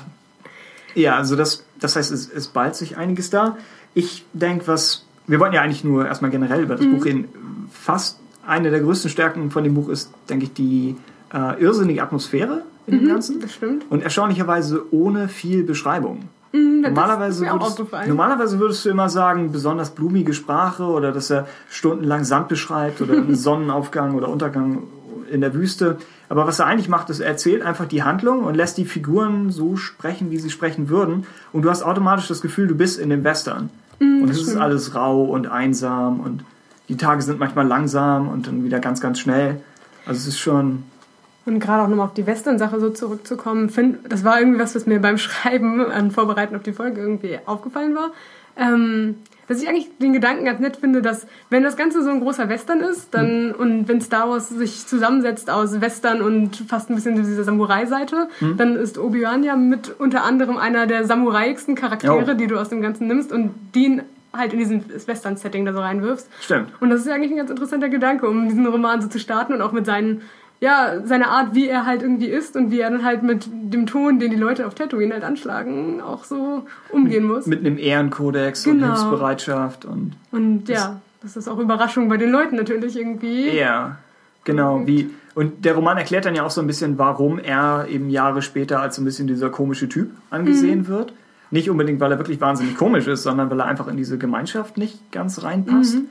ja, 0.94 1.16
also 1.16 1.36
das, 1.36 1.64
das 1.78 1.96
heißt, 1.96 2.10
es, 2.10 2.28
es 2.28 2.48
ballt 2.48 2.74
sich 2.74 2.96
einiges 2.96 3.30
da. 3.30 3.56
Ich 3.94 4.24
denke, 4.32 4.66
was 4.66 5.04
wir 5.26 5.40
wollten 5.40 5.54
ja 5.54 5.62
eigentlich 5.62 5.84
nur 5.84 6.06
erstmal 6.06 6.30
generell 6.30 6.62
über 6.62 6.76
das 6.76 6.84
mhm. 6.84 6.96
Buch 6.96 7.04
reden. 7.04 7.28
Fast 7.70 8.18
eine 8.46 8.70
der 8.70 8.80
größten 8.80 9.10
Stärken 9.10 9.50
von 9.50 9.64
dem 9.64 9.74
Buch 9.74 9.88
ist, 9.88 10.10
denke 10.28 10.46
ich, 10.46 10.52
die 10.52 10.96
äh, 11.32 11.60
irrsinnige 11.60 12.02
Atmosphäre 12.02 12.62
in 12.86 12.98
dem 12.98 13.04
mhm, 13.04 13.08
Ganzen. 13.08 13.40
Das 13.40 13.54
stimmt. 13.54 13.84
Und 13.90 14.02
erstaunlicherweise 14.02 14.84
ohne 14.92 15.28
viel 15.28 15.62
Beschreibung. 15.62 16.24
Mhm, 16.52 16.82
normalerweise, 16.82 17.46
würdest, 17.46 17.82
normalerweise 18.06 18.58
würdest 18.58 18.84
du 18.84 18.90
immer 18.90 19.08
sagen, 19.08 19.52
besonders 19.52 19.90
blumige 19.90 20.34
Sprache 20.34 20.84
oder 20.84 21.12
dass 21.12 21.30
er 21.30 21.46
stundenlang 21.70 22.24
Sand 22.24 22.48
beschreibt 22.48 23.00
oder 23.00 23.14
einen 23.14 23.34
Sonnenaufgang 23.34 24.14
oder 24.14 24.28
Untergang 24.28 24.84
in 25.30 25.40
der 25.40 25.54
Wüste. 25.54 25.96
Aber 26.28 26.46
was 26.46 26.58
er 26.58 26.66
eigentlich 26.66 26.88
macht, 26.88 27.10
ist, 27.10 27.20
er 27.20 27.28
erzählt 27.28 27.62
einfach 27.62 27.86
die 27.86 28.02
Handlung 28.02 28.44
und 28.44 28.54
lässt 28.54 28.76
die 28.76 28.84
Figuren 28.84 29.50
so 29.50 29.76
sprechen, 29.76 30.30
wie 30.30 30.38
sie 30.38 30.50
sprechen 30.50 30.88
würden. 30.88 31.26
Und 31.52 31.62
du 31.62 31.70
hast 31.70 31.82
automatisch 31.82 32.28
das 32.28 32.42
Gefühl, 32.42 32.68
du 32.68 32.74
bist 32.74 32.98
in 32.98 33.08
dem 33.10 33.24
Western. 33.24 33.70
Mhm, 33.98 34.22
und 34.22 34.30
es 34.30 34.42
ist 34.42 34.56
alles 34.56 34.94
rau 34.94 35.24
und 35.24 35.46
einsam 35.46 36.20
und 36.20 36.44
die 36.88 36.96
Tage 36.96 37.22
sind 37.22 37.38
manchmal 37.38 37.66
langsam 37.66 38.28
und 38.28 38.46
dann 38.46 38.64
wieder 38.64 38.78
ganz, 38.78 39.00
ganz 39.00 39.18
schnell. 39.18 39.60
Also 40.04 40.18
es 40.18 40.26
ist 40.26 40.38
schon. 40.38 40.84
Und 41.44 41.58
gerade 41.58 41.82
auch 41.82 41.88
nochmal 41.88 42.06
auf 42.06 42.14
die 42.14 42.26
Western-Sache 42.26 42.78
so 42.78 42.90
zurückzukommen, 42.90 43.68
find, 43.68 43.98
das 44.08 44.24
war 44.24 44.38
irgendwie 44.38 44.60
was, 44.60 44.74
was 44.74 44.86
mir 44.86 45.00
beim 45.00 45.18
Schreiben 45.18 45.84
an 45.84 46.10
Vorbereiten 46.10 46.54
auf 46.54 46.62
die 46.62 46.72
Folge 46.72 47.00
irgendwie 47.00 47.38
aufgefallen 47.46 47.94
war. 47.94 48.10
Ähm, 48.56 49.16
dass 49.48 49.62
ich 49.62 49.68
eigentlich 49.68 49.88
den 49.98 50.12
Gedanken 50.12 50.44
ganz 50.44 50.60
nett 50.60 50.76
finde, 50.76 51.02
dass 51.02 51.26
wenn 51.50 51.62
das 51.62 51.76
Ganze 51.76 52.02
so 52.02 52.10
ein 52.10 52.20
großer 52.20 52.48
Western 52.48 52.80
ist, 52.80 53.12
dann 53.12 53.48
mhm. 53.48 53.54
und 53.54 53.88
wenn 53.88 54.00
Star 54.00 54.28
Wars 54.28 54.48
sich 54.48 54.86
zusammensetzt 54.86 55.50
aus 55.50 55.80
Western 55.80 56.22
und 56.22 56.56
fast 56.68 56.90
ein 56.90 56.94
bisschen 56.94 57.16
dieser 57.16 57.44
Samurai-Seite, 57.44 58.28
mhm. 58.40 58.56
dann 58.56 58.76
ist 58.76 58.98
Obi-Wan 58.98 59.42
ja 59.42 59.56
mit 59.56 59.98
unter 59.98 60.24
anderem 60.24 60.56
einer 60.56 60.86
der 60.86 61.04
samuraiigsten 61.06 61.74
Charaktere, 61.74 62.32
oh. 62.32 62.34
die 62.34 62.46
du 62.46 62.58
aus 62.58 62.68
dem 62.68 62.82
Ganzen 62.82 63.08
nimmst 63.08 63.32
und 63.32 63.52
den 63.74 64.02
halt 64.32 64.52
in 64.52 64.58
diesen 64.58 64.84
Western-Setting 65.06 65.66
da 65.66 65.72
so 65.72 65.80
reinwirfst. 65.80 66.28
Stimmt. 66.40 66.68
Und 66.80 66.90
das 66.90 67.00
ist 67.00 67.06
ja 67.06 67.14
eigentlich 67.14 67.32
ein 67.32 67.36
ganz 67.36 67.50
interessanter 67.50 67.88
Gedanke, 67.88 68.28
um 68.28 68.48
diesen 68.48 68.66
Roman 68.66 69.02
so 69.02 69.08
zu 69.08 69.18
starten 69.18 69.52
und 69.52 69.60
auch 69.60 69.72
mit 69.72 69.84
seinen 69.84 70.22
ja, 70.62 71.04
seine 71.04 71.26
Art, 71.26 71.56
wie 71.56 71.66
er 71.66 71.86
halt 71.86 72.02
irgendwie 72.02 72.28
ist 72.28 72.54
und 72.54 72.70
wie 72.70 72.78
er 72.78 72.88
dann 72.88 73.04
halt 73.04 73.24
mit 73.24 73.48
dem 73.50 73.84
Ton, 73.84 74.20
den 74.20 74.30
die 74.30 74.36
Leute 74.36 74.64
auf 74.64 74.76
Tatooine 74.76 75.12
halt 75.12 75.24
anschlagen, 75.24 76.00
auch 76.00 76.22
so 76.22 76.62
umgehen 76.90 77.24
muss. 77.24 77.46
Mit 77.46 77.66
einem 77.66 77.78
Ehrenkodex 77.78 78.62
genau. 78.62 78.86
und 78.86 78.92
Hilfsbereitschaft 78.92 79.84
und. 79.84 80.12
Und 80.30 80.68
ja, 80.68 81.00
das 81.20 81.36
ist 81.36 81.48
auch 81.48 81.58
Überraschung 81.58 82.08
bei 82.08 82.16
den 82.16 82.30
Leuten 82.30 82.54
natürlich 82.54 82.96
irgendwie. 82.96 83.50
Ja, 83.50 83.96
genau. 84.44 84.86
Wie, 84.86 85.10
und 85.34 85.64
der 85.64 85.74
Roman 85.74 85.96
erklärt 85.96 86.26
dann 86.26 86.36
ja 86.36 86.44
auch 86.44 86.50
so 86.50 86.60
ein 86.60 86.68
bisschen, 86.68 86.96
warum 86.96 87.40
er 87.40 87.88
eben 87.88 88.08
Jahre 88.08 88.40
später 88.40 88.80
als 88.80 88.94
so 88.94 89.02
ein 89.02 89.04
bisschen 89.04 89.26
dieser 89.26 89.50
komische 89.50 89.88
Typ 89.88 90.12
angesehen 90.30 90.82
mhm. 90.82 90.86
wird. 90.86 91.12
Nicht 91.50 91.70
unbedingt, 91.70 91.98
weil 91.98 92.12
er 92.12 92.18
wirklich 92.18 92.40
wahnsinnig 92.40 92.76
komisch 92.76 93.08
ist, 93.08 93.24
sondern 93.24 93.50
weil 93.50 93.58
er 93.58 93.66
einfach 93.66 93.88
in 93.88 93.96
diese 93.96 94.16
Gemeinschaft 94.16 94.78
nicht 94.78 95.10
ganz 95.10 95.42
reinpasst. 95.42 95.96
Mhm. 95.96 96.06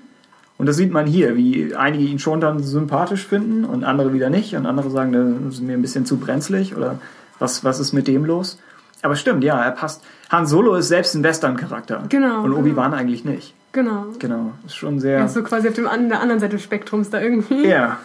Und 0.61 0.67
das 0.67 0.75
sieht 0.75 0.91
man 0.91 1.07
hier, 1.07 1.35
wie 1.35 1.73
einige 1.73 2.03
ihn 2.03 2.19
schon 2.19 2.39
dann 2.39 2.61
sympathisch 2.61 3.25
finden 3.25 3.65
und 3.65 3.83
andere 3.83 4.13
wieder 4.13 4.29
nicht. 4.29 4.55
Und 4.55 4.67
andere 4.67 4.91
sagen, 4.91 5.11
das 5.43 5.55
ist 5.55 5.61
mir 5.61 5.73
ein 5.73 5.81
bisschen 5.81 6.05
zu 6.05 6.17
brenzlig 6.17 6.77
oder 6.77 6.99
was, 7.39 7.63
was 7.63 7.79
ist 7.79 7.93
mit 7.93 8.07
dem 8.07 8.25
los? 8.25 8.59
Aber 9.01 9.15
stimmt, 9.15 9.43
ja, 9.43 9.59
er 9.59 9.71
passt. 9.71 10.03
Han 10.29 10.45
Solo 10.45 10.75
ist 10.75 10.89
selbst 10.89 11.15
ein 11.15 11.23
Western-Charakter. 11.23 12.03
Genau. 12.09 12.43
Und 12.43 12.53
Obi-Wan 12.53 12.91
genau. 12.91 13.01
eigentlich 13.01 13.25
nicht. 13.25 13.55
Genau. 13.71 14.05
Genau. 14.19 14.51
Ist 14.63 14.75
schon 14.75 14.99
sehr. 14.99 15.25
Ist 15.25 15.33
so 15.33 15.41
quasi 15.41 15.67
auf 15.67 15.73
dem, 15.73 15.87
an, 15.87 16.09
der 16.09 16.21
anderen 16.21 16.39
Seite 16.39 16.57
des 16.57 16.63
Spektrums 16.63 17.09
da 17.09 17.19
irgendwie. 17.19 17.65
Ja. 17.65 17.97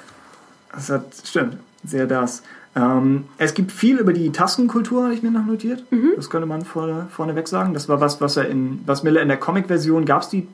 Das 0.73 0.89
hat, 0.89 1.05
stimmt. 1.27 1.59
Sehr 1.85 2.07
das. 2.07 2.43
Ähm, 2.75 3.25
es 3.37 3.53
gibt 3.53 3.71
viel 3.71 3.99
über 3.99 4.15
die 4.15 4.33
Tastenkultur, 4.33 5.05
habe 5.05 5.13
ich 5.13 5.23
mir 5.23 5.31
noch 5.31 5.45
notiert. 5.45 5.85
Mhm. 5.91 6.13
Das 6.17 6.31
könnte 6.31 6.47
man 6.47 6.65
vorne, 6.65 7.09
vorneweg 7.11 7.49
sagen. 7.49 7.75
Das 7.75 7.91
war 7.91 8.01
was, 8.01 8.23
was 8.23 8.39
er 8.39 8.49
in, 8.49 8.81
was 8.87 9.03
Miller 9.03 9.21
in 9.21 9.29
der 9.29 9.37
Comic-Version 9.37 10.07
gab 10.07 10.23
es 10.23 10.31
die 10.31 10.49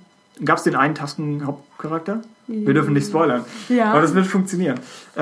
Gab 0.45 0.59
es 0.59 0.65
den 0.65 0.75
einen 0.75 0.95
Tastenhauptcharakter? 0.95 2.23
Wir 2.47 2.75
dürfen 2.75 2.93
nicht 2.93 3.07
spoilern. 3.07 3.45
Ja. 3.69 3.93
Aber 3.93 4.03
das 4.03 4.15
wird 4.15 4.27
funktionieren. 4.27 4.79
Äh, 5.17 5.21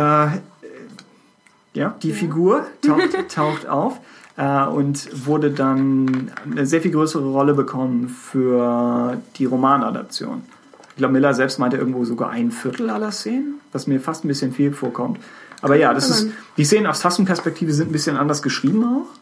ja, 1.75 1.95
die 2.03 2.09
ja. 2.09 2.15
Figur 2.15 2.67
taucht, 2.85 3.29
taucht 3.35 3.67
auf 3.69 4.01
äh, 4.37 4.65
und 4.67 5.27
wurde 5.27 5.51
dann 5.51 6.33
eine 6.51 6.67
sehr 6.67 6.81
viel 6.81 6.91
größere 6.91 7.29
Rolle 7.29 7.55
bekommen 7.55 8.09
für 8.09 9.19
die 9.37 9.45
Romanadaption. 9.45 10.43
Ich 10.91 10.97
glaube, 10.97 11.13
Miller 11.13 11.35
selbst 11.35 11.59
meinte 11.59 11.77
irgendwo 11.77 12.05
sogar 12.05 12.31
ein 12.31 12.51
Viertel 12.51 12.91
aller 12.91 13.13
Szenen, 13.13 13.61
was 13.73 13.87
mir 13.87 14.01
fast 14.01 14.25
ein 14.25 14.29
bisschen 14.29 14.53
viel 14.53 14.73
vorkommt. 14.73 15.19
Aber 15.63 15.77
ja, 15.77 15.93
das 15.93 16.09
ist, 16.09 16.29
die 16.57 16.65
Szenen 16.65 16.87
aus 16.87 17.01
Tastenperspektive 17.01 17.73
sind 17.73 17.91
ein 17.91 17.93
bisschen 17.93 18.17
anders 18.17 18.43
geschrieben 18.43 18.85
auch. 18.85 19.20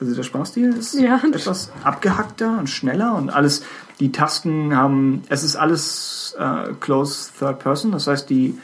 Also 0.00 0.14
der 0.14 0.22
Sprachstil 0.22 0.70
ist 0.70 0.94
ja. 0.94 1.20
etwas 1.30 1.70
abgehackter 1.84 2.58
und 2.58 2.70
schneller 2.70 3.14
und 3.16 3.28
alles, 3.28 3.62
die 4.00 4.12
Tasten 4.12 4.74
haben, 4.74 5.22
es 5.28 5.44
ist 5.44 5.56
alles 5.56 6.34
äh, 6.38 6.72
close 6.80 7.30
third 7.38 7.58
person, 7.58 7.92
das 7.92 8.06
heißt 8.06 8.30
die, 8.30 8.58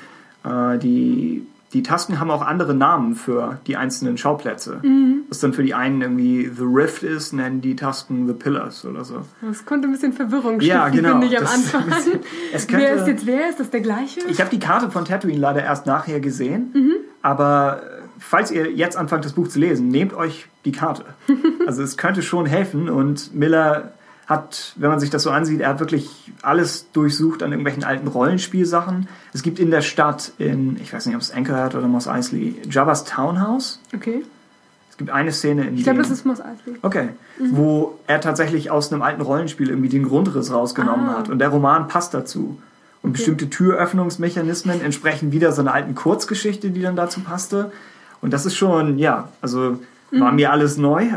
äh, 0.45 0.79
die, 0.79 1.47
die 1.75 1.83
Tasten 1.83 2.21
haben 2.21 2.31
auch 2.31 2.41
andere 2.41 2.73
Namen 2.73 3.15
für 3.15 3.61
die 3.67 3.77
einzelnen 3.77 4.17
Schauplätze. 4.17 4.81
Mhm. 4.83 5.25
Was 5.29 5.41
dann 5.41 5.53
für 5.53 5.63
die 5.63 5.75
einen 5.75 6.01
irgendwie 6.01 6.49
The 6.49 6.65
Rift 6.65 7.03
ist, 7.03 7.35
nennen 7.35 7.61
die 7.61 7.77
Tasten 7.77 8.27
The 8.27 8.33
Pillars 8.33 8.87
oder 8.87 9.05
so. 9.05 9.23
Das 9.43 9.67
konnte 9.67 9.89
ein 9.89 9.93
bisschen 9.93 10.15
Verwirrung 10.15 10.59
stiften, 10.59 10.69
ja, 10.69 10.89
genau. 10.89 11.21
finde 11.21 11.27
ich 11.27 11.39
am 11.39 11.47
Anfang. 11.47 11.85
Bisschen, 11.91 12.21
könnte, 12.67 12.87
wer 12.87 12.95
ist 12.95 13.07
jetzt 13.07 13.27
wer? 13.27 13.51
Ist 13.51 13.61
das 13.61 13.69
der 13.69 13.81
gleiche? 13.81 14.21
Ich 14.31 14.41
habe 14.41 14.49
die 14.49 14.59
Karte 14.59 14.91
von 14.91 15.05
Tatooine 15.05 15.39
leider 15.39 15.63
erst 15.63 15.85
nachher 15.85 16.21
gesehen, 16.21 16.71
mhm. 16.73 16.93
aber 17.21 17.83
falls 18.19 18.51
ihr 18.51 18.73
jetzt 18.73 18.97
anfangt, 18.97 19.25
das 19.25 19.33
Buch 19.33 19.49
zu 19.49 19.59
lesen, 19.59 19.89
nehmt 19.89 20.15
euch 20.15 20.47
die 20.65 20.73
Karte. 20.73 21.05
Also 21.67 21.83
es 21.83 21.97
könnte 21.97 22.23
schon 22.23 22.47
helfen 22.47 22.89
und 22.89 23.35
Miller 23.35 23.93
hat, 24.27 24.73
wenn 24.77 24.91
man 24.91 25.01
sich 25.01 25.11
das 25.11 25.23
so 25.23 25.31
ansieht, 25.31 25.61
er 25.61 25.71
hat 25.71 25.81
wirklich 25.81 26.33
alles 26.43 26.91
durchsucht 26.93 27.43
an 27.43 27.51
irgendwelchen 27.51 27.85
alten 27.85 28.09
Rollenspielsachen. 28.09 29.09
Es 29.33 29.43
gibt 29.43 29.59
in 29.59 29.71
der 29.71 29.83
Stadt, 29.83 30.33
in, 30.39 30.77
ich 30.81 30.93
weiß 30.93 31.07
nicht, 31.07 31.15
ob 31.15 31.23
es 31.23 31.33
Anchorhead 31.33 31.75
oder 31.75 31.87
Moss 31.87 32.09
Eisley, 32.09 32.57
Jabba's 32.69 33.05
Townhouse. 33.05 33.81
Okay. 33.95 34.25
Es 34.91 34.97
gibt 34.97 35.11
eine 35.11 35.31
Szene 35.31 35.69
in 35.69 35.77
Ich 35.77 35.85
glaube, 35.85 35.99
das 35.99 36.11
ist 36.11 36.25
Moss 36.25 36.41
Eisley. 36.41 36.77
Okay. 36.83 37.11
Mhm. 37.39 37.57
Wo 37.57 37.99
er 38.07 38.21
tatsächlich 38.21 38.71
aus 38.71 38.93
einem 38.93 39.03
alten 39.03 39.23
Rollenspiel 39.23 39.69
irgendwie 39.69 39.91
den 39.91 40.05
Grundriss 40.05 40.53
rausgenommen 40.53 41.09
ah. 41.09 41.19
hat. 41.19 41.29
Und 41.29 41.39
der 41.39 41.49
Roman 41.49 41.87
passt 41.87 42.15
dazu. 42.15 42.59
Und 43.03 43.11
okay. 43.11 43.19
bestimmte 43.19 43.51
Türöffnungsmechanismen 43.51 44.81
entsprechen 44.81 45.31
wieder 45.33 45.53
so 45.53 45.61
einer 45.61 45.75
alten 45.75 45.95
Kurzgeschichte, 45.95 46.71
die 46.71 46.83
dann 46.83 46.97
dazu 46.97 47.21
passte. 47.21 47.71
Und 48.27 48.33
das 48.33 48.45
ist 48.45 48.57
schon, 48.57 48.99
ja, 48.99 49.29
also 49.41 49.79
war 50.11 50.31
mhm. 50.31 50.35
mir 50.35 50.51
alles 50.51 50.79
neu, 50.79 51.07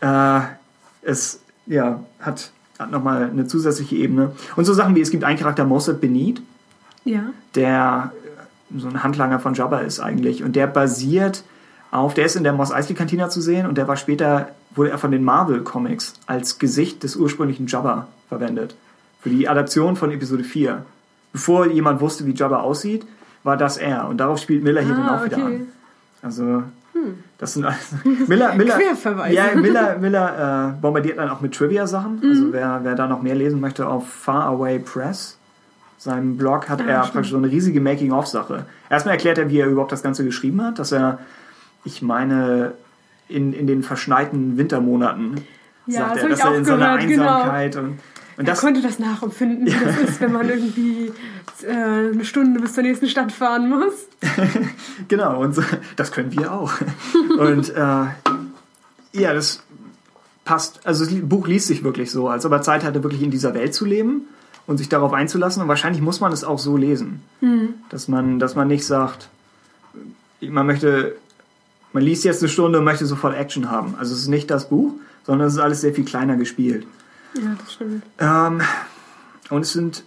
aber 0.00 0.42
äh, 0.42 1.08
es 1.08 1.40
ja, 1.66 2.00
hat, 2.18 2.50
hat 2.76 2.90
nochmal 2.90 3.30
eine 3.30 3.46
zusätzliche 3.46 3.94
Ebene. 3.94 4.32
Und 4.56 4.64
so 4.64 4.72
Sachen 4.72 4.96
wie, 4.96 5.00
es 5.00 5.12
gibt 5.12 5.22
einen 5.22 5.38
Charakter, 5.38 5.64
Mossad 5.64 6.00
Benid, 6.00 6.42
ja. 7.04 7.22
der 7.54 8.10
so 8.76 8.88
ein 8.88 9.04
Handlanger 9.04 9.38
von 9.38 9.54
Jabba 9.54 9.78
ist 9.78 10.00
eigentlich. 10.00 10.42
Und 10.42 10.56
der 10.56 10.66
basiert 10.66 11.44
auf, 11.92 12.14
der 12.14 12.26
ist 12.26 12.34
in 12.34 12.42
der 12.42 12.52
Moss 12.52 12.72
Eisley 12.72 12.96
Cantina 12.96 13.28
zu 13.28 13.40
sehen 13.40 13.68
und 13.68 13.78
der 13.78 13.86
war 13.86 13.96
später, 13.96 14.48
wurde 14.74 14.90
er 14.90 14.98
von 14.98 15.12
den 15.12 15.22
Marvel 15.22 15.60
Comics 15.60 16.14
als 16.26 16.58
Gesicht 16.58 17.04
des 17.04 17.14
ursprünglichen 17.14 17.68
Jabba 17.68 18.08
verwendet. 18.28 18.74
Für 19.20 19.30
die 19.30 19.48
Adaption 19.48 19.94
von 19.94 20.10
Episode 20.10 20.42
4. 20.42 20.84
Bevor 21.32 21.68
jemand 21.68 22.00
wusste, 22.00 22.26
wie 22.26 22.32
Jabba 22.32 22.58
aussieht, 22.58 23.06
war 23.44 23.56
das 23.56 23.76
er. 23.76 24.08
Und 24.08 24.18
darauf 24.18 24.40
spielt 24.40 24.64
Miller 24.64 24.80
hier 24.80 24.94
ah, 24.94 24.96
dann 24.96 25.08
auch 25.08 25.20
okay. 25.20 25.36
wieder 25.36 25.46
an. 25.46 25.66
Also, 26.22 26.62
hm. 26.92 27.18
das 27.38 27.54
sind 27.54 27.64
also, 27.64 27.96
Miller, 28.28 28.54
Miller, 28.56 28.78
ja, 29.30 29.54
Miller, 29.54 29.98
Miller 30.00 30.74
äh, 30.76 30.80
bombardiert 30.80 31.18
dann 31.18 31.28
auch 31.28 31.40
mit 31.40 31.54
Trivia-Sachen. 31.54 32.20
Mhm. 32.20 32.28
Also, 32.30 32.52
wer, 32.52 32.80
wer 32.82 32.94
da 32.94 33.06
noch 33.06 33.20
mehr 33.20 33.34
lesen 33.34 33.60
möchte, 33.60 33.86
auf 33.86 34.08
Far 34.08 34.46
Away 34.46 34.78
Press 34.78 35.36
seinem 35.98 36.36
Blog 36.36 36.68
hat 36.68 36.80
ja, 36.80 36.86
er 36.86 36.98
stimmt. 37.02 37.12
praktisch 37.12 37.30
so 37.30 37.36
eine 37.36 37.48
riesige 37.48 37.80
Making-of-Sache. 37.80 38.66
Erstmal 38.90 39.14
erklärt 39.14 39.38
er, 39.38 39.50
wie 39.50 39.60
er 39.60 39.68
überhaupt 39.68 39.92
das 39.92 40.02
Ganze 40.02 40.24
geschrieben 40.24 40.60
hat, 40.60 40.80
dass 40.80 40.90
er, 40.90 41.20
ich 41.84 42.02
meine, 42.02 42.72
in, 43.28 43.52
in 43.52 43.68
den 43.68 43.84
verschneiten 43.84 44.58
Wintermonaten 44.58 45.36
ja, 45.86 46.08
sagt 46.08 46.16
er, 46.18 46.28
dass 46.28 46.40
er 46.40 46.54
in 46.56 46.64
so 46.64 46.74
einer 46.74 46.98
genau. 46.98 47.22
Einsamkeit 47.22 47.72
genau. 47.74 47.86
und 47.86 47.98
und 48.36 48.48
das, 48.48 48.58
er 48.58 48.66
konnte 48.66 48.82
das 48.82 48.98
nachempfinden, 48.98 49.66
wie 49.66 49.84
das 49.84 49.98
ist, 49.98 50.20
wenn 50.20 50.32
man 50.32 50.48
irgendwie 50.48 51.12
äh, 51.62 51.72
eine 51.72 52.24
Stunde 52.24 52.60
bis 52.60 52.74
zur 52.74 52.82
nächsten 52.82 53.08
Stadt 53.08 53.32
fahren 53.32 53.68
muss. 53.68 53.94
genau, 55.08 55.40
und 55.40 55.54
so, 55.54 55.62
das 55.96 56.12
können 56.12 56.32
wir 56.32 56.52
auch. 56.52 56.72
und 57.38 57.70
äh, 57.70 58.04
ja, 59.12 59.34
das 59.34 59.62
passt. 60.44 60.80
Also 60.84 61.04
das 61.04 61.14
Buch 61.22 61.46
liest 61.46 61.66
sich 61.66 61.84
wirklich 61.84 62.10
so, 62.10 62.28
als 62.28 62.44
ob 62.46 62.52
er 62.52 62.62
Zeit 62.62 62.84
hatte, 62.84 63.02
wirklich 63.02 63.22
in 63.22 63.30
dieser 63.30 63.54
Welt 63.54 63.74
zu 63.74 63.84
leben 63.84 64.22
und 64.66 64.78
sich 64.78 64.88
darauf 64.88 65.12
einzulassen. 65.12 65.62
Und 65.62 65.68
wahrscheinlich 65.68 66.02
muss 66.02 66.20
man 66.20 66.32
es 66.32 66.44
auch 66.44 66.58
so 66.58 66.76
lesen, 66.76 67.22
mhm. 67.40 67.74
dass 67.90 68.08
man, 68.08 68.38
dass 68.38 68.54
man 68.54 68.68
nicht 68.68 68.86
sagt, 68.86 69.28
man 70.40 70.66
möchte, 70.66 71.16
man 71.92 72.02
liest 72.02 72.24
jetzt 72.24 72.42
eine 72.42 72.48
Stunde 72.48 72.78
und 72.78 72.84
möchte 72.84 73.06
sofort 73.06 73.36
Action 73.36 73.70
haben. 73.70 73.94
Also 73.98 74.14
es 74.14 74.22
ist 74.22 74.28
nicht 74.28 74.50
das 74.50 74.68
Buch, 74.68 74.92
sondern 75.24 75.48
es 75.48 75.54
ist 75.54 75.60
alles 75.60 75.80
sehr 75.80 75.94
viel 75.94 76.04
kleiner 76.04 76.36
gespielt. 76.36 76.86
Ja, 77.34 77.56
das 77.58 77.72
stimmt. 77.72 78.02
Ähm, 78.18 78.60
und 79.50 79.62
es 79.62 79.72
sind, 79.72 80.04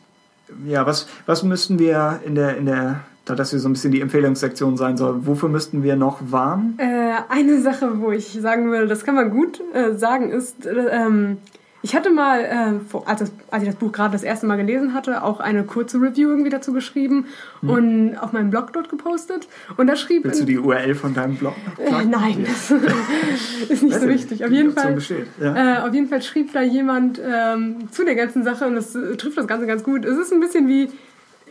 ja, 0.66 0.86
was, 0.86 1.08
was 1.26 1.44
müssten 1.44 1.80
wir 1.80 2.22
in 2.26 2.36
der, 2.36 2.58
in 2.58 2.66
der, 2.66 3.02
da 3.26 3.36
das 3.36 3.52
hier 3.52 3.60
so 3.60 3.70
ein 3.70 3.74
bisschen 3.74 3.92
die 3.92 4.02
Empfehlungssektion 4.02 4.78
sein 4.78 4.98
soll, 4.98 5.26
wofür 5.26 5.50
müssten 5.50 5.84
wir 5.84 5.96
noch 5.96 6.20
warnen? 6.32 6.78
Äh, 6.78 7.16
eine 7.30 7.62
Sache, 7.62 8.00
wo 8.00 8.12
ich 8.12 8.38
sagen 8.40 8.70
würde, 8.72 8.88
das 8.88 9.04
kann 9.04 9.16
man 9.16 9.32
gut 9.32 9.62
äh, 9.74 9.94
sagen, 9.94 10.30
ist, 10.30 10.66
äh, 10.66 10.88
ähm, 10.92 11.38
ich 11.86 11.96
hatte 11.96 12.10
mal, 12.10 12.40
äh, 12.42 12.98
als, 13.06 13.20
das, 13.20 13.32
als, 13.52 13.62
ich 13.62 13.70
das 13.70 13.78
Buch 13.78 13.92
gerade 13.92 14.14
das 14.14 14.24
erste 14.24 14.48
Mal 14.48 14.56
gelesen 14.56 14.96
hatte, 14.96 15.24
auch 15.24 15.40
eine 15.40 15.66
kurze 15.66 16.02
Review 16.02 16.30
irgendwie 16.30 16.50
dazu 16.50 16.74
geschrieben 16.74 17.28
hm. 17.60 17.70
und 17.70 18.18
auf 18.18 18.34
meinem 18.34 18.50
Blog 18.50 18.74
dort 18.74 18.90
gepostet. 18.90 19.48
Und 19.78 19.86
da 19.86 19.96
schrieb. 19.96 20.24
Willst 20.24 20.42
du 20.42 20.46
die 20.46 20.58
URL 20.58 20.96
von 20.96 21.14
deinem 21.14 21.36
Blog? 21.36 21.54
Äh, 21.78 22.06
nein, 22.06 22.44
das 22.44 22.72
ist 23.70 23.84
nicht 23.84 24.02
so 24.02 24.08
wichtig. 24.08 24.44
Auf 24.44 24.50
jeden, 24.50 24.72
Fall, 24.72 24.98
ja. 25.40 25.76
äh, 25.76 25.88
auf 25.88 25.94
jeden 25.94 26.10
Fall 26.10 26.24
schrieb 26.24 26.52
da 26.54 26.64
jemand 26.64 27.22
ähm, 27.24 27.92
zu 27.92 28.04
der 28.04 28.16
ganzen 28.16 28.44
Sache 28.44 28.66
und 28.66 28.74
das 28.74 28.96
äh, 28.96 29.16
trifft 29.16 29.38
das 29.38 29.46
Ganze 29.46 29.68
ganz 29.68 29.84
gut. 29.84 30.06
Es 30.06 30.18
ist 30.18 30.34
ein 30.34 30.40
bisschen 30.40 30.68
wie 30.68 30.90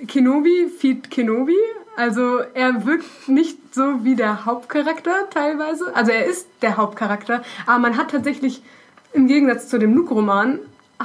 Kenobi 0.08 0.66
feed 0.76 1.12
Kenobi. 1.12 1.54
Also 1.96 2.40
er 2.54 2.84
wirkt 2.84 3.28
nicht 3.28 3.72
so 3.72 4.04
wie 4.04 4.16
der 4.16 4.46
Hauptcharakter 4.46 5.30
teilweise. 5.30 5.94
Also 5.94 6.10
er 6.10 6.26
ist 6.26 6.48
der 6.60 6.76
Hauptcharakter, 6.76 7.44
aber 7.66 7.78
man 7.78 7.96
hat 7.96 8.10
tatsächlich 8.10 8.64
im 9.14 9.26
Gegensatz 9.26 9.68
zu 9.68 9.78
dem 9.78 9.94
Luke-Roman 9.94 10.58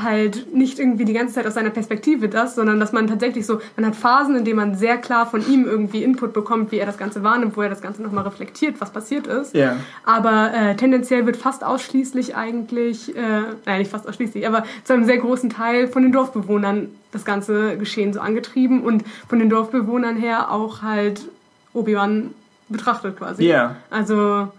halt 0.03 0.53
nicht 0.53 0.80
irgendwie 0.80 1.03
die 1.03 1.14
ganze 1.14 1.36
Zeit 1.36 1.47
aus 1.47 1.55
seiner 1.55 1.72
Perspektive 1.72 2.30
das, 2.30 2.55
sondern 2.55 2.80
dass 2.80 2.91
man 2.91 3.07
tatsächlich 3.07 3.45
so, 3.45 3.60
man 3.76 3.86
hat 3.86 3.95
Phasen, 3.95 4.36
in 4.36 4.45
denen 4.45 4.57
man 4.57 4.76
sehr 4.76 4.97
klar 4.97 5.26
von 5.26 5.45
ihm 5.47 5.66
irgendwie 5.66 6.03
Input 6.03 6.32
bekommt, 6.34 6.72
wie 6.72 6.78
er 6.78 6.86
das 6.86 6.97
Ganze 6.97 7.24
wahrnimmt, 7.24 7.57
wo 7.57 7.62
er 7.62 7.70
das 7.70 7.82
Ganze 7.82 8.01
nochmal 8.01 8.24
reflektiert, 8.24 8.80
was 8.80 8.91
passiert 8.91 9.28
ist. 9.28 9.55
Yeah. 9.55 9.78
Aber 10.05 10.51
äh, 10.53 10.76
tendenziell 10.76 11.26
wird 11.26 11.38
fast 11.38 11.64
ausschließlich 11.64 12.36
eigentlich, 12.36 13.16
äh, 13.16 13.41
nein, 13.66 13.80
nicht 13.80 13.91
fast 13.91 14.07
ausschließlich, 14.07 14.47
aber 14.47 14.64
zu 14.84 14.93
einem 14.93 15.05
sehr 15.05 15.18
großen 15.18 15.49
Teil 15.49 15.88
von 15.88 16.03
den 16.03 16.12
Dorfbewohnern 16.12 16.89
das 17.12 17.26
ganze 17.26 17.76
Geschehen 17.78 18.14
so 18.14 18.20
angetrieben 18.20 18.84
und 18.84 19.03
von 19.28 19.39
den 19.39 19.49
Dorfbewohnern 19.49 20.18
her 20.18 20.51
auch 20.51 20.84
halt 20.84 21.28
Obi-Wan 21.74 22.32
betrachtet 22.70 23.18
quasi. 23.18 23.43
Ja. 23.43 23.55
Yeah. 23.55 23.76
Also 23.89 24.49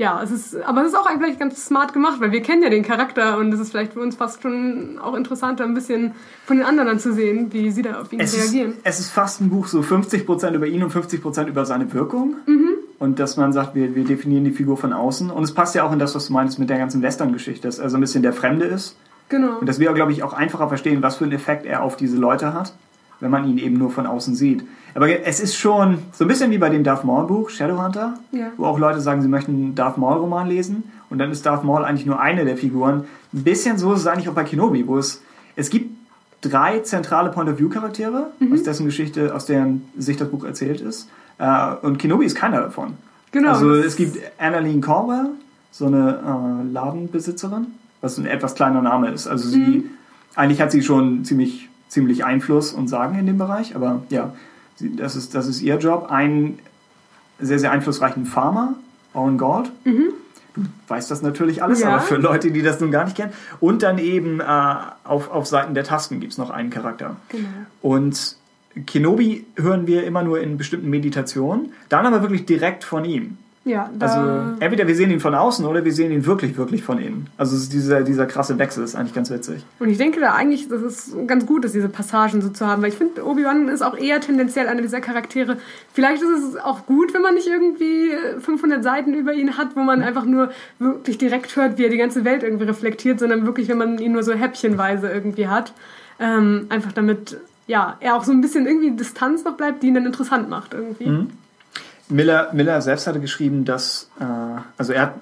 ja, 0.00 0.22
es 0.22 0.30
ist, 0.30 0.56
aber 0.62 0.80
es 0.80 0.88
ist 0.88 0.94
auch 0.94 1.04
eigentlich 1.04 1.38
ganz 1.38 1.62
smart 1.62 1.92
gemacht, 1.92 2.20
weil 2.20 2.32
wir 2.32 2.40
kennen 2.40 2.62
ja 2.62 2.70
den 2.70 2.82
Charakter 2.82 3.36
und 3.36 3.52
es 3.52 3.60
ist 3.60 3.70
vielleicht 3.70 3.92
für 3.92 4.00
uns 4.00 4.16
fast 4.16 4.40
schon 4.40 4.98
auch 4.98 5.12
interessanter, 5.12 5.64
ein 5.64 5.74
bisschen 5.74 6.12
von 6.46 6.56
den 6.56 6.64
anderen 6.64 6.98
zu 6.98 7.12
sehen, 7.12 7.52
wie 7.52 7.70
sie 7.70 7.82
da 7.82 8.00
auf 8.00 8.10
ihn 8.10 8.18
es 8.18 8.34
reagieren. 8.34 8.70
Ist, 8.70 8.80
es 8.82 9.00
ist 9.00 9.10
fast 9.10 9.42
ein 9.42 9.50
Buch 9.50 9.66
so 9.66 9.80
50% 9.80 10.54
über 10.54 10.66
ihn 10.66 10.82
und 10.82 10.90
50% 10.90 11.48
über 11.48 11.66
seine 11.66 11.92
Wirkung. 11.92 12.36
Mhm. 12.46 12.70
Und 12.98 13.18
dass 13.18 13.36
man 13.36 13.52
sagt, 13.52 13.74
wir, 13.74 13.94
wir 13.94 14.04
definieren 14.04 14.44
die 14.44 14.52
Figur 14.52 14.78
von 14.78 14.94
außen. 14.94 15.30
Und 15.30 15.42
es 15.42 15.52
passt 15.52 15.74
ja 15.74 15.84
auch 15.84 15.92
in 15.92 15.98
das, 15.98 16.14
was 16.14 16.28
du 16.28 16.32
meinst 16.32 16.58
mit 16.58 16.70
der 16.70 16.78
ganzen 16.78 17.02
Western-Geschichte, 17.02 17.68
dass 17.68 17.78
er 17.78 17.90
so 17.90 17.98
ein 17.98 18.00
bisschen 18.00 18.22
der 18.22 18.32
Fremde 18.32 18.64
ist. 18.64 18.96
Genau. 19.28 19.58
Und 19.58 19.68
dass 19.68 19.78
wir, 19.80 19.92
glaube 19.92 20.12
ich, 20.12 20.22
auch 20.22 20.32
einfacher 20.32 20.68
verstehen, 20.68 21.02
was 21.02 21.16
für 21.16 21.24
einen 21.24 21.34
Effekt 21.34 21.66
er 21.66 21.82
auf 21.82 21.98
diese 21.98 22.16
Leute 22.16 22.54
hat, 22.54 22.72
wenn 23.20 23.30
man 23.30 23.48
ihn 23.48 23.58
eben 23.58 23.76
nur 23.76 23.90
von 23.90 24.06
außen 24.06 24.34
sieht. 24.34 24.64
Aber 24.94 25.08
es 25.08 25.40
ist 25.40 25.56
schon 25.56 25.98
so 26.12 26.24
ein 26.24 26.28
bisschen 26.28 26.50
wie 26.50 26.58
bei 26.58 26.68
dem 26.68 26.82
Darth 26.82 27.04
Maul 27.04 27.26
Buch, 27.26 27.50
Shadowhunter, 27.50 28.14
ja. 28.32 28.48
wo 28.56 28.64
auch 28.64 28.78
Leute 28.78 29.00
sagen, 29.00 29.22
sie 29.22 29.28
möchten 29.28 29.54
einen 29.54 29.74
Darth 29.74 29.98
Maul 29.98 30.18
Roman 30.18 30.48
lesen 30.48 30.84
und 31.10 31.18
dann 31.18 31.30
ist 31.30 31.46
Darth 31.46 31.64
Maul 31.64 31.84
eigentlich 31.84 32.06
nur 32.06 32.20
eine 32.20 32.44
der 32.44 32.56
Figuren. 32.56 33.04
Ein 33.32 33.44
bisschen 33.44 33.78
so 33.78 33.92
ist 33.92 34.00
es 34.00 34.06
eigentlich 34.06 34.28
auch 34.28 34.34
bei 34.34 34.44
Kenobi, 34.44 34.86
wo 34.86 34.98
es, 34.98 35.22
es 35.56 35.70
gibt 35.70 35.96
drei 36.40 36.80
zentrale 36.80 37.30
Point-of-View-Charaktere, 37.30 38.32
mhm. 38.38 38.52
aus 38.52 38.62
dessen 38.62 38.86
Geschichte, 38.86 39.34
aus 39.34 39.46
deren 39.46 39.88
Sicht 39.96 40.20
das 40.20 40.28
Buch 40.28 40.44
erzählt 40.44 40.80
ist. 40.80 41.08
Äh, 41.38 41.74
und 41.82 41.98
Kenobi 41.98 42.24
ist 42.24 42.36
keiner 42.36 42.60
davon. 42.60 42.94
Genau. 43.32 43.50
Also 43.50 43.72
es 43.74 43.96
gibt 43.96 44.18
Annalene 44.38 44.80
Corwell, 44.80 45.30
so 45.70 45.86
eine 45.86 46.18
äh, 46.66 46.72
Ladenbesitzerin, 46.72 47.66
was 48.00 48.18
ein 48.18 48.26
etwas 48.26 48.54
kleiner 48.54 48.82
Name 48.82 49.10
ist. 49.10 49.26
Also 49.26 49.48
sie, 49.48 49.58
mhm. 49.58 49.90
eigentlich 50.34 50.60
hat 50.60 50.72
sie 50.72 50.82
schon 50.82 51.24
ziemlich, 51.24 51.68
ziemlich 51.90 52.24
Einfluss 52.24 52.72
und 52.72 52.88
Sagen 52.88 53.18
in 53.18 53.26
dem 53.26 53.36
Bereich, 53.36 53.76
aber 53.76 54.02
ja, 54.08 54.32
das 54.78 55.16
ist, 55.16 55.34
das 55.34 55.46
ist 55.46 55.60
ihr 55.60 55.76
Job, 55.76 56.10
einen 56.10 56.58
sehr, 57.38 57.58
sehr 57.58 57.72
einflussreichen 57.72 58.24
Farmer, 58.24 58.74
Owen 59.12 59.36
Gold. 59.36 59.70
Mhm. 59.84 60.12
Du 60.54 60.62
weißt 60.88 61.10
das 61.10 61.22
natürlich 61.22 61.62
alles, 61.62 61.80
ja. 61.80 61.90
aber 61.90 62.00
für 62.00 62.16
Leute, 62.16 62.50
die 62.50 62.62
das 62.62 62.80
nun 62.80 62.90
gar 62.90 63.04
nicht 63.04 63.16
kennen. 63.16 63.32
Und 63.60 63.82
dann 63.82 63.98
eben 63.98 64.40
äh, 64.40 64.44
auf, 65.04 65.30
auf 65.30 65.46
Seiten 65.46 65.74
der 65.74 65.84
Tasten 65.84 66.20
gibt 66.20 66.32
es 66.32 66.38
noch 66.38 66.50
einen 66.50 66.70
Charakter. 66.70 67.16
Genau. 67.28 67.46
Und 67.82 68.36
Kenobi 68.86 69.46
hören 69.56 69.86
wir 69.86 70.04
immer 70.04 70.22
nur 70.22 70.40
in 70.40 70.56
bestimmten 70.56 70.90
Meditationen, 70.90 71.72
dann 71.88 72.06
aber 72.06 72.22
wirklich 72.22 72.46
direkt 72.46 72.84
von 72.84 73.04
ihm. 73.04 73.38
Ja, 73.64 73.90
also 73.98 74.56
entweder 74.58 74.88
wir 74.88 74.94
sehen 74.94 75.10
ihn 75.10 75.20
von 75.20 75.34
außen 75.34 75.66
oder 75.66 75.84
wir 75.84 75.92
sehen 75.92 76.10
ihn 76.10 76.24
wirklich, 76.24 76.56
wirklich 76.56 76.82
von 76.82 76.98
innen. 76.98 77.26
Also 77.36 77.58
dieser, 77.70 78.02
dieser 78.02 78.24
krasse 78.24 78.58
Wechsel 78.58 78.82
ist 78.82 78.94
eigentlich 78.94 79.12
ganz 79.12 79.30
witzig. 79.30 79.62
Und 79.78 79.90
ich 79.90 79.98
denke 79.98 80.18
da 80.18 80.32
eigentlich, 80.32 80.68
das 80.68 80.80
ist 80.80 81.14
ganz 81.26 81.44
gut, 81.44 81.64
dass 81.64 81.72
diese 81.72 81.90
Passagen 81.90 82.40
so 82.40 82.48
zu 82.48 82.66
haben, 82.66 82.80
weil 82.80 82.88
ich 82.88 82.94
finde, 82.94 83.22
Obi-Wan 83.22 83.68
ist 83.68 83.82
auch 83.82 83.98
eher 83.98 84.22
tendenziell 84.22 84.66
einer 84.66 84.80
dieser 84.80 85.02
Charaktere. 85.02 85.58
Vielleicht 85.92 86.22
ist 86.22 86.42
es 86.42 86.56
auch 86.56 86.86
gut, 86.86 87.12
wenn 87.12 87.20
man 87.20 87.34
nicht 87.34 87.48
irgendwie 87.48 88.12
500 88.40 88.82
Seiten 88.82 89.12
über 89.12 89.34
ihn 89.34 89.58
hat, 89.58 89.76
wo 89.76 89.80
man 89.80 90.00
einfach 90.00 90.24
nur 90.24 90.50
wirklich 90.78 91.18
direkt 91.18 91.54
hört, 91.54 91.76
wie 91.76 91.84
er 91.84 91.90
die 91.90 91.98
ganze 91.98 92.24
Welt 92.24 92.42
irgendwie 92.42 92.64
reflektiert, 92.64 93.20
sondern 93.20 93.44
wirklich, 93.44 93.68
wenn 93.68 93.78
man 93.78 93.98
ihn 93.98 94.12
nur 94.12 94.22
so 94.22 94.32
häppchenweise 94.32 95.10
irgendwie 95.10 95.48
hat. 95.48 95.74
Ähm, 96.18 96.64
einfach 96.70 96.92
damit, 96.92 97.36
ja, 97.66 97.98
er 98.00 98.16
auch 98.16 98.24
so 98.24 98.32
ein 98.32 98.40
bisschen 98.40 98.66
irgendwie 98.66 98.92
Distanz 98.92 99.44
noch 99.44 99.58
bleibt, 99.58 99.82
die 99.82 99.88
ihn 99.88 99.94
dann 99.94 100.06
interessant 100.06 100.48
macht 100.48 100.72
irgendwie. 100.72 101.06
Mhm. 101.06 101.30
Miller, 102.10 102.50
Miller 102.52 102.80
selbst 102.82 103.06
hatte 103.06 103.20
geschrieben, 103.20 103.64
dass, 103.64 104.10
äh, 104.20 104.24
also 104.76 104.92
er, 104.92 105.14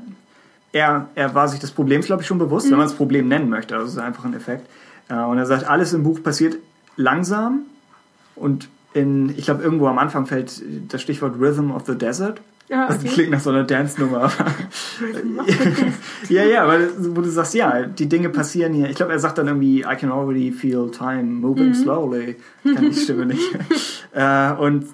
er, 0.72 1.08
er 1.14 1.34
war 1.34 1.48
sich 1.48 1.60
des 1.60 1.70
Problems, 1.70 2.06
glaube 2.06 2.22
ich, 2.22 2.28
schon 2.28 2.38
bewusst, 2.38 2.66
mhm. 2.66 2.72
wenn 2.72 2.78
man 2.78 2.86
es 2.86 2.94
Problem 2.94 3.28
nennen 3.28 3.48
möchte. 3.48 3.74
Also 3.74 3.86
es 3.86 3.92
ist 3.92 3.98
einfach 3.98 4.24
ein 4.24 4.34
Effekt. 4.34 4.66
Äh, 5.08 5.14
und 5.14 5.38
er 5.38 5.46
sagt, 5.46 5.68
alles 5.68 5.92
im 5.92 6.02
Buch 6.02 6.22
passiert 6.22 6.56
langsam 6.96 7.60
und 8.34 8.68
in, 8.94 9.30
ich 9.36 9.44
glaube, 9.44 9.62
irgendwo 9.62 9.86
am 9.86 9.98
Anfang 9.98 10.26
fällt 10.26 10.62
das 10.88 11.02
Stichwort 11.02 11.38
Rhythm 11.38 11.70
of 11.70 11.84
the 11.86 11.96
Desert. 11.96 12.40
Ja, 12.68 12.84
okay. 12.84 12.98
Das 13.02 13.12
klingt 13.14 13.30
nach 13.30 13.40
so 13.40 13.48
einer 13.50 13.64
Dance-Nummer. 13.64 14.30
ja, 16.28 16.44
ja, 16.44 16.64
aber 16.64 16.80
wo 16.98 17.22
du 17.22 17.30
sagst, 17.30 17.54
ja, 17.54 17.82
die 17.82 18.08
Dinge 18.08 18.28
passieren 18.28 18.74
hier. 18.74 18.90
Ich 18.90 18.96
glaube, 18.96 19.12
er 19.12 19.18
sagt 19.18 19.38
dann 19.38 19.48
irgendwie, 19.48 19.80
I 19.80 19.96
can 19.98 20.12
already 20.12 20.52
feel 20.52 20.90
time 20.90 21.22
moving 21.22 21.68
mhm. 21.68 21.74
slowly. 21.74 22.36
Ich 22.64 22.74
kann 22.74 22.90
die 22.90 22.96
Stimme 22.96 23.26
nicht. 23.26 23.42
äh, 24.12 24.52
und 24.52 24.86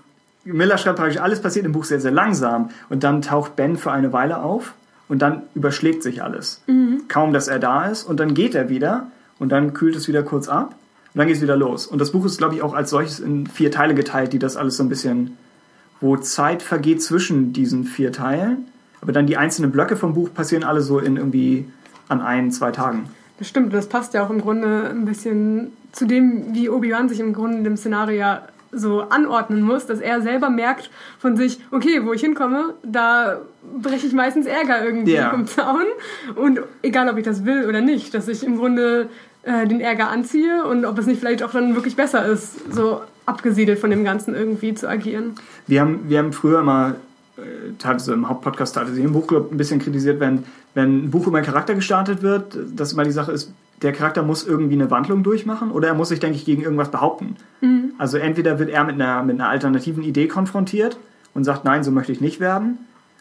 Miller 0.45 0.79
schreibt 0.79 0.99
praktisch, 0.99 1.21
alles 1.21 1.41
passiert 1.41 1.65
im 1.65 1.73
Buch 1.73 1.85
sehr, 1.85 2.01
sehr 2.01 2.11
langsam. 2.11 2.71
Und 2.89 3.05
dann 3.05 3.23
taucht 3.23 3.57
Ben 3.57 3.77
für 3.77 3.93
eine 3.93 4.13
Weile 4.13 4.43
auf 4.43 4.75
und 5.09 5.21
dann 5.23 5.43
überschlägt 5.55 6.03
sich 6.03 6.23
alles. 6.23 6.63
Mhm. 6.67 7.03
Kaum, 7.09 7.33
dass 7.33 7.49
er 7.49 7.59
da 7.59 7.87
ist 7.87 8.05
und 8.05 8.21
dann 8.21 8.35
geht 8.35 8.55
er 8.55 8.69
wieder 8.69 9.09
und 9.39 9.51
dann 9.51 9.75
kühlt 9.75 9.97
es 9.97 10.09
wieder 10.09 10.23
kurz 10.23 10.49
ab 10.49 10.75
und 11.15 11.19
dann 11.19 11.27
geht 11.27 11.37
es 11.37 11.43
wieder 11.43 11.57
los. 11.57 11.87
Und 11.87 12.01
das 12.01 12.13
Buch 12.13 12.25
ist, 12.25 12.39
glaube 12.39 12.55
ich, 12.55 12.63
auch 12.63 12.75
als 12.75 12.91
solches 12.91 13.21
in 13.21 13.47
vier 13.47 13.71
Teile 13.71 13.95
geteilt, 13.95 14.33
die 14.33 14.39
das 14.39 14.57
alles 14.57 14.77
so 14.77 14.83
ein 14.83 14.89
bisschen, 14.89 15.37
wo 16.01 16.17
Zeit 16.17 16.63
vergeht 16.63 17.03
zwischen 17.03 17.53
diesen 17.53 17.85
vier 17.85 18.13
Teilen. 18.13 18.67
Aber 19.01 19.13
dann 19.13 19.27
die 19.27 19.37
einzelnen 19.37 19.71
Blöcke 19.71 19.97
vom 19.97 20.15
Buch 20.15 20.33
passieren 20.33 20.65
alle 20.65 20.81
so 20.81 20.99
in 20.99 21.17
irgendwie 21.17 21.67
an 22.09 22.21
ein, 22.21 22.51
zwei 22.51 22.71
Tagen. 22.71 23.05
Das 23.39 23.49
stimmt, 23.49 23.73
das 23.73 23.89
passt 23.89 24.15
ja 24.15 24.25
auch 24.25 24.31
im 24.31 24.41
Grunde 24.41 24.89
ein 24.89 25.05
bisschen 25.05 25.73
zu 25.93 26.07
dem, 26.07 26.55
wie 26.55 26.69
Obi-Wan 26.69 27.09
sich 27.09 27.21
im 27.21 27.33
Grunde 27.33 27.63
dem 27.63 27.77
Szenario 27.77 28.39
so 28.75 29.03
anordnen 29.03 29.63
muss, 29.63 29.87
dass 29.87 30.01
er 30.01 30.23
selber 30.23 30.51
merkt 30.51 30.91
von 31.19 31.37
sich, 31.37 31.59
okay, 31.71 32.05
wo 32.05 32.13
ich 32.13 32.21
hinkomme, 32.21 32.75
da 32.83 33.41
breche 33.81 34.07
ich 34.07 34.13
meistens 34.13 34.47
Ärger 34.47 34.85
irgendwie 34.85 35.13
yeah. 35.13 35.31
vom 35.31 35.47
Zaun. 35.47 35.87
Und 36.37 36.61
egal, 36.83 37.09
ob 37.09 37.17
ich 37.17 37.25
das 37.25 37.45
will 37.45 37.67
oder 37.69 37.81
nicht, 37.81 38.15
dass 38.15 38.29
ich 38.29 38.45
im 38.45 38.59
Grunde 38.59 39.09
äh, 39.43 39.67
den 39.67 39.81
Ärger 39.81 40.09
anziehe 40.09 40.65
und 40.65 40.85
ob 40.85 40.99
es 40.99 41.07
nicht 41.07 41.21
vielleicht 41.21 41.43
auch 41.43 41.53
dann 41.53 41.75
wirklich 41.75 41.97
besser 41.97 42.25
ist, 42.27 42.73
so 42.73 43.03
abgesiedelt 43.27 43.79
von 43.79 43.91
dem 43.91 44.05
Ganzen 44.05 44.35
irgendwie 44.35 44.75
zu 44.75 44.89
agieren. 44.89 45.35
Wir 45.67 45.81
haben, 45.81 46.01
wir 46.09 46.19
haben 46.19 46.33
früher 46.33 46.63
mal, 46.63 46.97
äh, 47.37 47.43
teilweise 47.79 48.13
im 48.13 48.29
Hauptpodcast, 48.29 48.75
teilweise 48.75 49.01
im 49.01 49.13
Buchclub 49.13 49.51
ein 49.51 49.57
bisschen 49.57 49.81
kritisiert, 49.81 50.21
wenn, 50.21 50.45
wenn 50.75 51.07
ein 51.07 51.11
Buch 51.11 51.27
über 51.27 51.39
einen 51.39 51.47
Charakter 51.47 51.75
gestartet 51.75 52.23
wird, 52.23 52.57
dass 52.75 52.93
immer 52.93 53.05
die 53.05 53.13
Sache 53.13 53.33
ist, 53.33 53.53
der 53.83 53.93
Charakter 53.93 54.23
muss 54.23 54.47
irgendwie 54.47 54.75
eine 54.75 54.91
Wandlung 54.91 55.23
durchmachen 55.23 55.71
oder 55.71 55.89
er 55.89 55.95
muss 55.95 56.09
sich, 56.09 56.21
denke 56.21 56.37
ich, 56.37 56.45
gegen 56.45 56.63
irgendwas 56.63 56.91
behaupten. 56.91 57.37
Mhm. 57.61 57.93
Also 57.99 58.19
entweder 58.19 58.59
wird 58.59 58.71
er 58.71 58.85
mit 58.85 58.95
einer, 58.95 59.23
mit 59.23 59.35
einer 59.35 59.49
alternativen 59.49 60.03
Idee 60.03 60.29
konfrontiert 60.29 60.97
und 61.35 61.45
sagt, 61.45 61.65
nein, 61.65 61.85
so 61.85 61.91
möchte 61.91 62.13
ich 62.13 62.21
nicht 62.21 62.41
werden. 62.41 62.79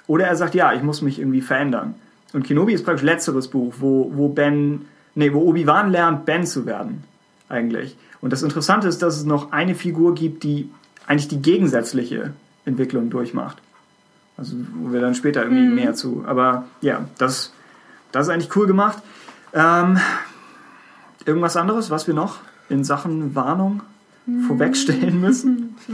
Oder 0.08 0.28
er 0.28 0.36
sagt, 0.36 0.56
ja, 0.56 0.74
ich 0.74 0.84
muss 0.84 1.02
mich 1.02 1.20
irgendwie 1.20 1.42
verändern. 1.42 1.96
Und 2.34 2.46
Kenobi 2.46 2.74
ist 2.74 2.84
praktisch 2.84 3.04
letzteres 3.04 3.48
Buch, 3.48 3.76
wo, 3.80 4.12
wo 4.16 4.30
Ben, 4.30 4.86
nee, 5.16 5.34
wo 5.34 5.42
Obi-Wan 5.42 5.92
lernt, 5.92 6.26
Ben 6.26 6.46
zu 6.46 6.66
werden. 6.66 7.04
Eigentlich. 7.50 7.96
Und 8.22 8.34
das 8.34 8.42
Interessante 8.42 8.88
ist, 8.88 9.02
dass 9.02 9.18
es 9.18 9.26
noch 9.26 9.52
eine 9.52 9.76
Figur 9.76 10.16
gibt, 10.16 10.44
die 10.44 10.70
eigentlich 11.08 11.28
die 11.28 11.42
gegensätzliche 11.42 12.34
Entwicklung 12.66 13.10
durchmacht. 13.10 13.58
Also, 14.38 14.56
wo 14.76 14.92
wir 14.94 15.02
dann 15.02 15.14
später 15.14 15.44
irgendwie 15.44 15.68
mhm. 15.68 15.76
mehr 15.76 15.94
zu. 15.94 16.24
Aber 16.26 16.66
ja, 16.82 17.06
das, 17.18 17.54
das 18.12 18.28
ist 18.28 18.34
eigentlich 18.34 18.56
cool 18.56 18.66
gemacht. 18.66 18.98
Ähm, 19.54 20.00
irgendwas 21.26 21.56
anderes, 21.58 21.90
was 21.90 22.08
wir 22.08 22.14
noch 22.14 22.40
in 22.70 22.84
Sachen 22.84 23.36
Warnung 23.36 23.82
vorwegstellen 24.48 25.20
müssen? 25.20 25.76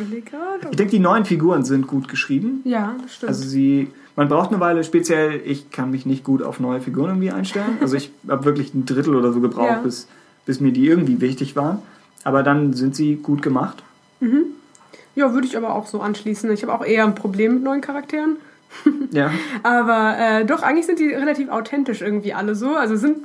Ich 0.71 0.77
denke, 0.77 0.91
die 0.91 0.99
neuen 0.99 1.25
Figuren 1.25 1.65
sind 1.65 1.87
gut 1.87 2.07
geschrieben. 2.07 2.61
Ja, 2.63 2.95
das 3.01 3.15
stimmt. 3.15 3.29
Also 3.29 3.47
sie, 3.47 3.87
man 4.15 4.27
braucht 4.27 4.51
eine 4.51 4.59
Weile, 4.59 4.83
speziell, 4.83 5.41
ich 5.43 5.71
kann 5.71 5.89
mich 5.89 6.05
nicht 6.05 6.23
gut 6.23 6.43
auf 6.43 6.59
neue 6.59 6.79
Figuren 6.79 7.09
irgendwie 7.09 7.31
einstellen. 7.31 7.79
Also 7.81 7.95
ich 7.95 8.11
habe 8.27 8.45
wirklich 8.45 8.73
ein 8.73 8.85
Drittel 8.85 9.15
oder 9.15 9.33
so 9.33 9.39
gebraucht, 9.39 9.69
ja. 9.69 9.79
bis, 9.79 10.07
bis 10.45 10.59
mir 10.59 10.71
die 10.71 10.87
irgendwie 10.87 11.21
wichtig 11.21 11.55
waren. 11.55 11.79
Aber 12.23 12.43
dann 12.43 12.73
sind 12.73 12.95
sie 12.95 13.15
gut 13.15 13.41
gemacht. 13.41 13.81
Mhm. 14.19 14.45
Ja, 15.15 15.33
würde 15.33 15.47
ich 15.47 15.57
aber 15.57 15.73
auch 15.73 15.87
so 15.87 16.01
anschließen. 16.01 16.51
Ich 16.51 16.61
habe 16.63 16.73
auch 16.73 16.85
eher 16.85 17.03
ein 17.05 17.15
Problem 17.15 17.55
mit 17.55 17.63
neuen 17.63 17.81
Charakteren. 17.81 18.37
ja. 19.11 19.31
Aber 19.63 20.15
äh, 20.17 20.45
doch, 20.45 20.61
eigentlich 20.61 20.85
sind 20.85 20.99
die 20.99 21.09
relativ 21.09 21.49
authentisch 21.49 22.01
irgendwie 22.01 22.33
alle 22.33 22.55
so. 22.55 22.75
Also 22.75 22.95
sind 22.95 23.17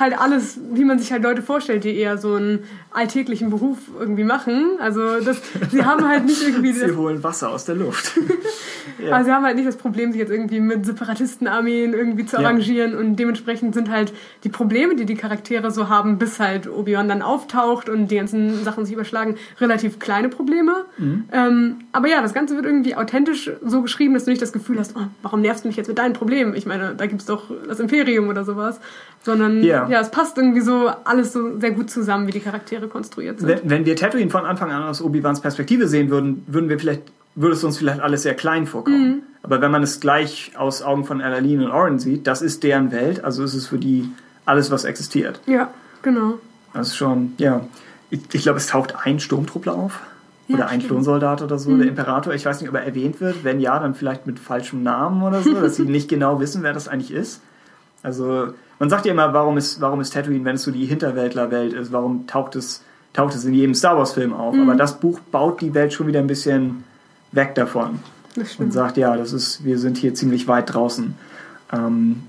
halt 0.00 0.18
alles, 0.18 0.58
wie 0.72 0.84
man 0.84 0.98
sich 0.98 1.12
halt 1.12 1.22
Leute 1.22 1.42
vorstellt, 1.42 1.84
die 1.84 1.96
eher 1.96 2.18
so 2.18 2.34
einen 2.34 2.64
alltäglichen 2.92 3.50
Beruf 3.50 3.78
irgendwie 3.98 4.24
machen. 4.24 4.78
Also 4.80 5.20
das, 5.20 5.40
sie 5.70 5.84
haben 5.84 6.08
halt 6.08 6.24
nicht 6.24 6.42
irgendwie... 6.42 6.72
sie 6.72 6.96
holen 6.96 7.22
Wasser 7.22 7.50
aus 7.50 7.64
der 7.64 7.76
Luft. 7.76 8.18
ja. 8.98 9.12
Also 9.12 9.26
sie 9.26 9.32
haben 9.32 9.44
halt 9.44 9.56
nicht 9.56 9.68
das 9.68 9.76
Problem, 9.76 10.10
sich 10.12 10.20
jetzt 10.20 10.32
irgendwie 10.32 10.58
mit 10.58 10.84
Separatistenarmeen 10.84 11.92
irgendwie 11.92 12.26
zu 12.26 12.38
arrangieren 12.38 12.92
ja. 12.92 12.98
und 12.98 13.16
dementsprechend 13.16 13.74
sind 13.74 13.90
halt 13.90 14.12
die 14.42 14.48
Probleme, 14.48 14.96
die 14.96 15.04
die 15.04 15.14
Charaktere 15.14 15.70
so 15.70 15.88
haben, 15.88 16.18
bis 16.18 16.40
halt 16.40 16.68
Obi-Wan 16.68 17.08
dann 17.08 17.22
auftaucht 17.22 17.88
und 17.88 18.08
die 18.08 18.16
ganzen 18.16 18.64
Sachen 18.64 18.84
sich 18.84 18.94
überschlagen, 18.94 19.36
relativ 19.60 19.98
kleine 19.98 20.28
Probleme. 20.28 20.84
Mhm. 20.98 21.24
Ähm, 21.32 21.76
aber 21.92 22.08
ja, 22.08 22.22
das 22.22 22.34
Ganze 22.34 22.56
wird 22.56 22.66
irgendwie 22.66 22.96
authentisch 22.96 23.50
so 23.64 23.82
geschrieben, 23.82 24.14
dass 24.14 24.24
du 24.24 24.30
nicht 24.30 24.42
das 24.42 24.52
Gefühl 24.52 24.78
hast, 24.78 24.96
oh, 24.96 25.02
warum 25.22 25.42
nervst 25.42 25.64
du 25.64 25.68
mich 25.68 25.76
jetzt 25.76 25.88
mit 25.88 25.98
deinen 25.98 26.14
Problemen? 26.14 26.54
Ich 26.56 26.66
meine, 26.66 26.94
da 26.96 27.06
gibt 27.06 27.20
es 27.20 27.26
doch 27.26 27.50
das 27.68 27.78
Imperium 27.78 28.28
oder 28.28 28.44
sowas. 28.44 28.80
Sondern 29.22 29.62
ja. 29.62 29.86
Ja, 29.90 30.00
es 30.00 30.10
passt 30.10 30.36
irgendwie 30.38 30.60
so 30.60 30.90
alles 31.04 31.32
so 31.32 31.58
sehr 31.58 31.72
gut 31.72 31.90
zusammen, 31.90 32.26
wie 32.26 32.32
die 32.32 32.40
Charaktere 32.40 32.88
konstruiert 32.88 33.40
sind. 33.40 33.48
Wenn, 33.48 33.70
wenn 33.70 33.84
wir 33.84 33.96
Tatooine 33.96 34.30
von 34.30 34.44
Anfang 34.44 34.70
an 34.70 34.82
aus 34.84 35.02
Obi-Wans 35.02 35.40
Perspektive 35.40 35.88
sehen 35.88 36.10
würden, 36.10 36.44
würden 36.46 36.68
wir 36.68 36.78
vielleicht, 36.78 37.02
würde 37.34 37.54
es 37.54 37.64
uns 37.64 37.78
vielleicht 37.78 38.00
alles 38.00 38.22
sehr 38.22 38.34
klein 38.34 38.66
vorkommen. 38.66 39.08
Mhm. 39.08 39.22
Aber 39.42 39.60
wenn 39.60 39.70
man 39.70 39.82
es 39.82 40.00
gleich 40.00 40.52
aus 40.56 40.82
Augen 40.82 41.04
von 41.04 41.20
Alaline 41.20 41.64
und 41.64 41.70
Oren 41.70 41.98
sieht, 41.98 42.26
das 42.26 42.42
ist 42.42 42.62
deren 42.62 42.92
Welt, 42.92 43.24
also 43.24 43.42
ist 43.42 43.54
es 43.54 43.66
für 43.66 43.78
die 43.78 44.10
alles, 44.44 44.70
was 44.70 44.84
existiert. 44.84 45.40
Ja, 45.46 45.70
genau. 46.02 46.34
Das 46.74 46.88
ist 46.88 46.96
schon, 46.96 47.34
ja. 47.38 47.62
Ich, 48.10 48.20
ich 48.32 48.42
glaube, 48.42 48.58
es 48.58 48.66
taucht 48.66 48.94
ein 49.04 49.20
Sturmtruppler 49.20 49.74
auf. 49.74 50.00
Ja, 50.48 50.56
oder 50.56 50.66
ein 50.66 50.80
Klonsoldat 50.80 51.42
oder 51.42 51.60
so, 51.60 51.70
mhm. 51.70 51.78
der 51.78 51.88
Imperator. 51.88 52.34
Ich 52.34 52.44
weiß 52.44 52.60
nicht, 52.60 52.68
ob 52.68 52.74
er 52.74 52.82
erwähnt 52.82 53.20
wird. 53.20 53.44
Wenn 53.44 53.60
ja, 53.60 53.78
dann 53.78 53.94
vielleicht 53.94 54.26
mit 54.26 54.40
falschem 54.40 54.82
Namen 54.82 55.22
oder 55.22 55.42
so, 55.42 55.54
dass 55.54 55.76
sie 55.76 55.84
nicht 55.86 56.08
genau 56.08 56.40
wissen, 56.40 56.64
wer 56.64 56.72
das 56.72 56.88
eigentlich 56.88 57.12
ist. 57.12 57.40
Also 58.02 58.52
man 58.80 58.88
sagt 58.88 59.04
ja 59.04 59.12
immer, 59.12 59.32
warum 59.32 59.58
ist, 59.58 59.80
warum 59.80 60.00
ist 60.00 60.12
Tatooine, 60.12 60.44
wenn 60.44 60.56
es 60.56 60.62
so 60.62 60.70
die 60.70 60.86
Hinterwäldlerwelt 60.86 61.74
ist, 61.74 61.92
warum 61.92 62.26
taucht 62.26 62.56
es, 62.56 62.82
taucht 63.12 63.34
es 63.34 63.44
in 63.44 63.54
jedem 63.54 63.74
Star 63.74 63.96
Wars-Film 63.96 64.32
auf? 64.32 64.54
Mhm. 64.54 64.62
Aber 64.62 64.74
das 64.74 64.98
Buch 64.98 65.20
baut 65.20 65.60
die 65.60 65.74
Welt 65.74 65.92
schon 65.92 66.06
wieder 66.06 66.18
ein 66.18 66.26
bisschen 66.26 66.82
weg 67.30 67.54
davon. 67.54 68.00
Und 68.58 68.72
sagt, 68.72 68.96
ja, 68.96 69.16
das 69.16 69.32
ist, 69.32 69.64
wir 69.64 69.78
sind 69.78 69.98
hier 69.98 70.14
ziemlich 70.14 70.48
weit 70.48 70.72
draußen. 70.72 71.14
Ähm, 71.72 72.22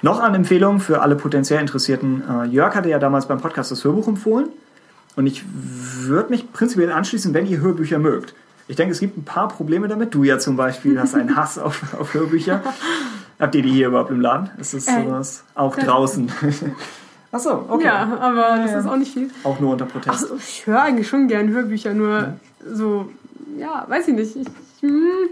noch 0.00 0.20
an 0.20 0.34
Empfehlung 0.34 0.78
für 0.78 1.02
alle 1.02 1.16
potenziell 1.16 1.60
Interessierten. 1.60 2.22
Äh, 2.28 2.44
Jörg 2.46 2.74
hatte 2.74 2.88
ja 2.88 2.98
damals 2.98 3.26
beim 3.26 3.40
Podcast 3.40 3.72
das 3.72 3.82
Hörbuch 3.82 4.06
empfohlen. 4.06 4.48
Und 5.16 5.26
ich 5.26 5.44
würde 5.48 6.30
mich 6.30 6.52
prinzipiell 6.52 6.92
anschließen, 6.92 7.34
wenn 7.34 7.46
ihr 7.46 7.58
Hörbücher 7.58 7.98
mögt. 7.98 8.34
Ich 8.68 8.76
denke, 8.76 8.92
es 8.92 9.00
gibt 9.00 9.16
ein 9.16 9.24
paar 9.24 9.48
Probleme 9.48 9.88
damit. 9.88 10.14
Du 10.14 10.22
ja 10.22 10.38
zum 10.38 10.56
Beispiel 10.56 11.00
hast 11.00 11.14
einen 11.14 11.36
Hass 11.36 11.58
auf, 11.58 11.94
auf 11.98 12.14
Hörbücher. 12.14 12.62
Habt 13.38 13.54
ihr 13.54 13.62
die 13.62 13.70
hier 13.70 13.88
überhaupt 13.88 14.10
im 14.10 14.20
Laden? 14.20 14.50
Ist 14.58 14.74
das 14.74 14.88
äh, 14.88 15.04
sowas? 15.04 15.44
Auch 15.54 15.76
draußen. 15.76 16.30
Achso, 17.32 17.66
okay. 17.68 17.84
Ja, 17.84 18.16
aber 18.18 18.62
das 18.62 18.70
ja. 18.70 18.78
ist 18.78 18.86
auch 18.86 18.96
nicht 18.96 19.12
viel. 19.12 19.30
Auch 19.42 19.60
nur 19.60 19.72
unter 19.72 19.84
Protest. 19.84 20.26
Ach, 20.30 20.36
ich 20.38 20.66
höre 20.66 20.82
eigentlich 20.82 21.08
schon 21.08 21.28
gern 21.28 21.48
Hörbücher, 21.48 21.92
nur 21.92 22.10
ja. 22.10 22.34
so, 22.72 23.10
ja, 23.58 23.84
weiß 23.88 24.08
ich 24.08 24.14
nicht. 24.14 24.36
Ich, 24.36 24.46
hm, 24.80 25.28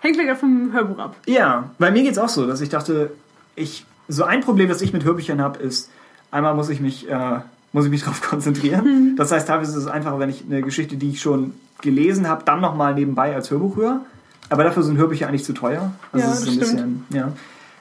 hängt 0.00 0.16
vielleicht 0.16 0.40
vom 0.40 0.72
Hörbuch 0.72 0.98
ab. 0.98 1.16
Ja, 1.26 1.70
bei 1.78 1.90
mir 1.90 2.02
geht 2.02 2.12
es 2.12 2.18
auch 2.18 2.28
so, 2.28 2.46
dass 2.46 2.60
ich 2.60 2.70
dachte, 2.70 3.12
ich, 3.54 3.86
so 4.08 4.24
ein 4.24 4.40
Problem, 4.40 4.68
das 4.68 4.82
ich 4.82 4.92
mit 4.92 5.04
Hörbüchern 5.04 5.40
habe, 5.40 5.60
ist, 5.60 5.90
einmal 6.30 6.54
muss 6.54 6.70
ich 6.70 6.80
mich, 6.80 7.08
äh, 7.08 7.40
muss 7.72 7.84
ich 7.84 7.90
mich 7.90 8.00
darauf 8.04 8.20
konzentrieren. 8.20 8.84
Mhm. 8.84 9.16
Das 9.16 9.30
heißt, 9.30 9.46
teilweise 9.46 9.72
ist 9.72 9.84
es 9.84 9.86
einfacher, 9.86 10.18
wenn 10.18 10.30
ich 10.30 10.44
eine 10.44 10.62
Geschichte, 10.62 10.96
die 10.96 11.10
ich 11.10 11.20
schon 11.20 11.52
gelesen 11.82 12.28
habe, 12.28 12.42
dann 12.44 12.60
nochmal 12.60 12.94
nebenbei 12.94 13.34
als 13.34 13.50
Hörbuch 13.50 13.76
höre. 13.76 14.00
Aber 14.50 14.64
dafür 14.64 14.82
sind 14.82 14.96
Hörbücher 14.96 15.28
eigentlich 15.28 15.44
zu 15.44 15.52
teuer. 15.52 15.92
Also 16.12 16.24
ja, 16.24 16.30
das 16.30 16.42
ist 16.42 16.48
ein 16.48 16.58
bisschen, 16.58 17.04
ja. 17.10 17.32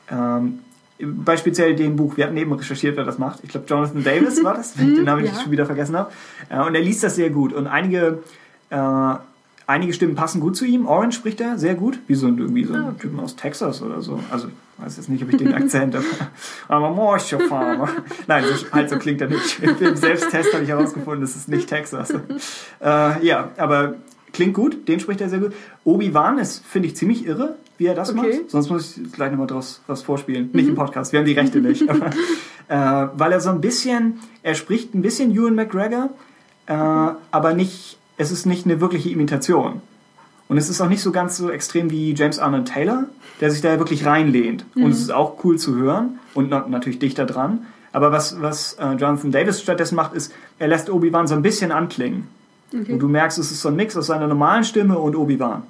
Ähm, 0.10 0.60
bei 1.00 1.38
speziell 1.38 1.76
dem 1.76 1.96
Buch, 1.96 2.18
wir 2.18 2.26
hatten 2.26 2.38
eben 2.38 2.52
recherchiert, 2.54 2.98
wer 2.98 3.04
das 3.04 3.18
macht. 3.18 3.40
Ich 3.44 3.50
glaube, 3.50 3.68
Jonathan 3.68 4.04
Davis 4.04 4.44
war 4.44 4.56
das, 4.56 4.78
wenn 4.78 4.90
ich 4.90 4.96
den 4.96 5.06
Namen 5.06 5.26
ja. 5.26 5.32
schon 5.40 5.52
wieder 5.52 5.66
vergessen 5.66 5.96
habe. 5.96 6.12
Äh, 6.50 6.60
und 6.62 6.76
er 6.76 6.82
liest 6.82 7.04
das 7.04 7.16
sehr 7.16 7.30
gut. 7.30 7.54
Und 7.54 7.68
einige, 7.68 8.24
äh, 8.70 9.14
einige 9.68 9.94
Stimmen 9.94 10.16
passen 10.16 10.42
gut 10.42 10.58
zu 10.58 10.66
ihm. 10.66 10.88
Orange 10.88 11.16
spricht 11.16 11.40
er 11.40 11.58
sehr 11.58 11.76
gut, 11.76 12.00
wie 12.08 12.16
so 12.16 12.28
ein, 12.28 12.38
irgendwie 12.38 12.64
so 12.64 12.74
ein 12.74 12.84
ah. 12.84 12.96
Typen 13.00 13.20
aus 13.20 13.36
Texas 13.36 13.82
oder 13.82 14.02
so. 14.02 14.20
Also, 14.32 14.48
ich 14.48 14.84
weiß 14.86 14.98
jetzt 14.98 15.10
nicht, 15.10 15.24
ob 15.24 15.30
ich 15.30 15.38
den 15.38 15.54
Akzent 15.54 15.94
habe. 15.96 16.06
Aber 16.68 16.90
Morsche 16.90 17.40
Farmer. 17.40 17.90
Nein, 18.28 18.44
halt 18.72 18.90
so 18.90 18.98
klingt 18.98 19.22
er 19.22 19.28
nicht. 19.28 19.60
Im 19.62 19.96
Selbsttest 19.96 20.54
habe 20.54 20.64
ich 20.64 20.70
herausgefunden, 20.70 21.22
das 21.22 21.36
ist 21.36 21.48
nicht 21.48 21.70
Texas. 21.70 22.12
Äh, 22.80 23.26
ja, 23.26 23.50
aber 23.58 23.96
Klingt 24.38 24.54
gut, 24.54 24.88
den 24.88 25.00
spricht 25.00 25.20
er 25.20 25.30
sehr 25.30 25.40
gut. 25.40 25.54
Obi-Wan 25.84 26.38
ist, 26.38 26.64
finde 26.64 26.88
ich, 26.90 26.96
ziemlich 26.96 27.26
irre, 27.26 27.56
wie 27.80 27.88
er 27.88 27.96
das 27.96 28.12
okay. 28.12 28.38
macht. 28.38 28.52
Sonst 28.52 28.70
muss 28.70 28.96
ich 28.96 29.12
gleich 29.12 29.32
nochmal 29.32 29.48
draus 29.48 29.82
was 29.88 30.04
vorspielen. 30.04 30.52
Nicht 30.54 30.68
im 30.68 30.74
mhm. 30.74 30.78
Podcast, 30.78 31.12
wir 31.12 31.18
haben 31.18 31.26
die 31.26 31.34
Rechte 31.34 31.60
nicht. 31.60 31.90
Aber, 31.90 32.12
äh, 32.68 33.10
weil 33.18 33.32
er 33.32 33.40
so 33.40 33.50
ein 33.50 33.62
bisschen, 33.62 34.20
er 34.44 34.54
spricht 34.54 34.94
ein 34.94 35.02
bisschen 35.02 35.32
Ewan 35.32 35.56
McGregor, 35.56 36.12
äh, 36.68 36.74
aber 36.74 37.56
nicht, 37.56 37.98
es 38.18 38.30
ist 38.30 38.46
nicht 38.46 38.68
eine 38.68 38.80
wirkliche 38.80 39.10
Imitation. 39.10 39.82
Und 40.50 40.58
es 40.58 40.70
ist 40.70 40.82
auch 40.82 40.88
nicht 40.88 41.02
so 41.02 41.12
ganz 41.12 41.36
so 41.36 41.50
extrem 41.50 41.90
wie 41.90 42.14
James 42.14 42.38
Arnold 42.38 42.68
Taylor, 42.68 43.06
der 43.42 43.50
sich 43.50 43.62
da 43.62 43.80
wirklich 43.80 44.06
reinlehnt. 44.06 44.66
Mhm. 44.76 44.84
Und 44.84 44.92
es 44.92 45.00
ist 45.00 45.12
auch 45.12 45.44
cool 45.44 45.58
zu 45.58 45.76
hören 45.76 46.20
und 46.36 46.52
natürlich 46.52 47.00
dichter 47.00 47.26
dran. 47.26 47.66
Aber 47.92 48.12
was, 48.12 48.40
was 48.40 48.74
äh, 48.74 48.92
Jonathan 48.92 49.32
Davis 49.32 49.60
stattdessen 49.64 49.96
macht, 49.96 50.14
ist, 50.14 50.32
er 50.60 50.68
lässt 50.68 50.92
Obi-Wan 50.92 51.26
so 51.26 51.34
ein 51.34 51.42
bisschen 51.42 51.72
anklingen. 51.72 52.28
Okay. 52.74 52.94
Und 52.94 53.00
du 53.00 53.08
merkst, 53.08 53.38
es 53.38 53.52
ist 53.52 53.62
so 53.62 53.70
ein 53.70 53.76
Mix 53.76 53.96
aus 53.96 54.08
seiner 54.08 54.28
normalen 54.28 54.64
Stimme 54.64 54.98
und 54.98 55.16
Obi-Wan. 55.16 55.64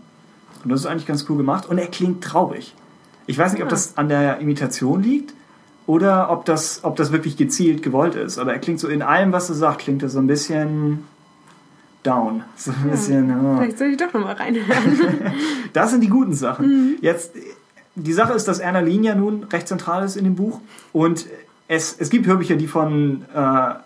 Und 0.64 0.72
das 0.72 0.82
ist 0.82 0.86
eigentlich 0.86 1.06
ganz 1.06 1.26
cool 1.30 1.38
gemacht. 1.38 1.68
Und 1.68 1.78
er 1.78 1.88
klingt 1.88 2.24
traurig. 2.24 2.74
Ich 3.28 3.38
weiß 3.38 3.54
nicht, 3.54 3.62
ob 3.62 3.70
das 3.70 3.98
an 3.98 4.10
der 4.10 4.40
Imitation 4.40 5.04
liegt 5.04 5.34
oder 5.86 6.32
ob 6.32 6.46
das, 6.46 6.84
ob 6.84 6.96
das 6.96 7.12
wirklich 7.12 7.38
gezielt 7.38 7.84
gewollt 7.84 8.16
ist. 8.16 8.38
Aber 8.38 8.54
er 8.54 8.60
klingt 8.60 8.80
so 8.80 8.88
in 8.88 9.02
allem, 9.02 9.32
was 9.32 9.50
er 9.50 9.56
sagt, 9.56 9.80
klingt 9.80 10.02
er 10.02 10.10
so 10.10 10.20
ein 10.20 10.28
bisschen 10.28 11.04
down. 12.04 12.44
So 12.56 12.72
ein 12.72 12.78
ja. 12.86 12.92
bisschen. 12.92 13.46
Oh. 13.46 13.58
Vielleicht 13.58 13.78
soll 13.78 13.88
ich 13.88 13.98
doch 13.98 14.14
nochmal 14.14 14.36
reinhören. 14.36 15.34
das 15.74 15.92
sind 15.92 16.02
die 16.02 16.10
guten 16.10 16.34
Sachen. 16.34 16.68
Mhm. 16.68 16.96
Jetzt, 17.02 17.34
die 17.96 18.14
Sache 18.14 18.34
ist, 18.34 18.48
dass 18.48 18.60
Erna 18.60 18.80
Linia 18.80 19.14
nun 19.14 19.44
recht 19.44 19.68
zentral 19.68 20.04
ist 20.04 20.16
in 20.16 20.24
dem 20.24 20.36
Buch. 20.36 20.60
Und 20.94 21.26
es, 21.68 21.96
es 22.00 22.10
gibt 22.10 22.26
Hörbücher, 22.28 22.56
die 22.56 22.68
von 22.68 23.26
äh, 23.34 23.40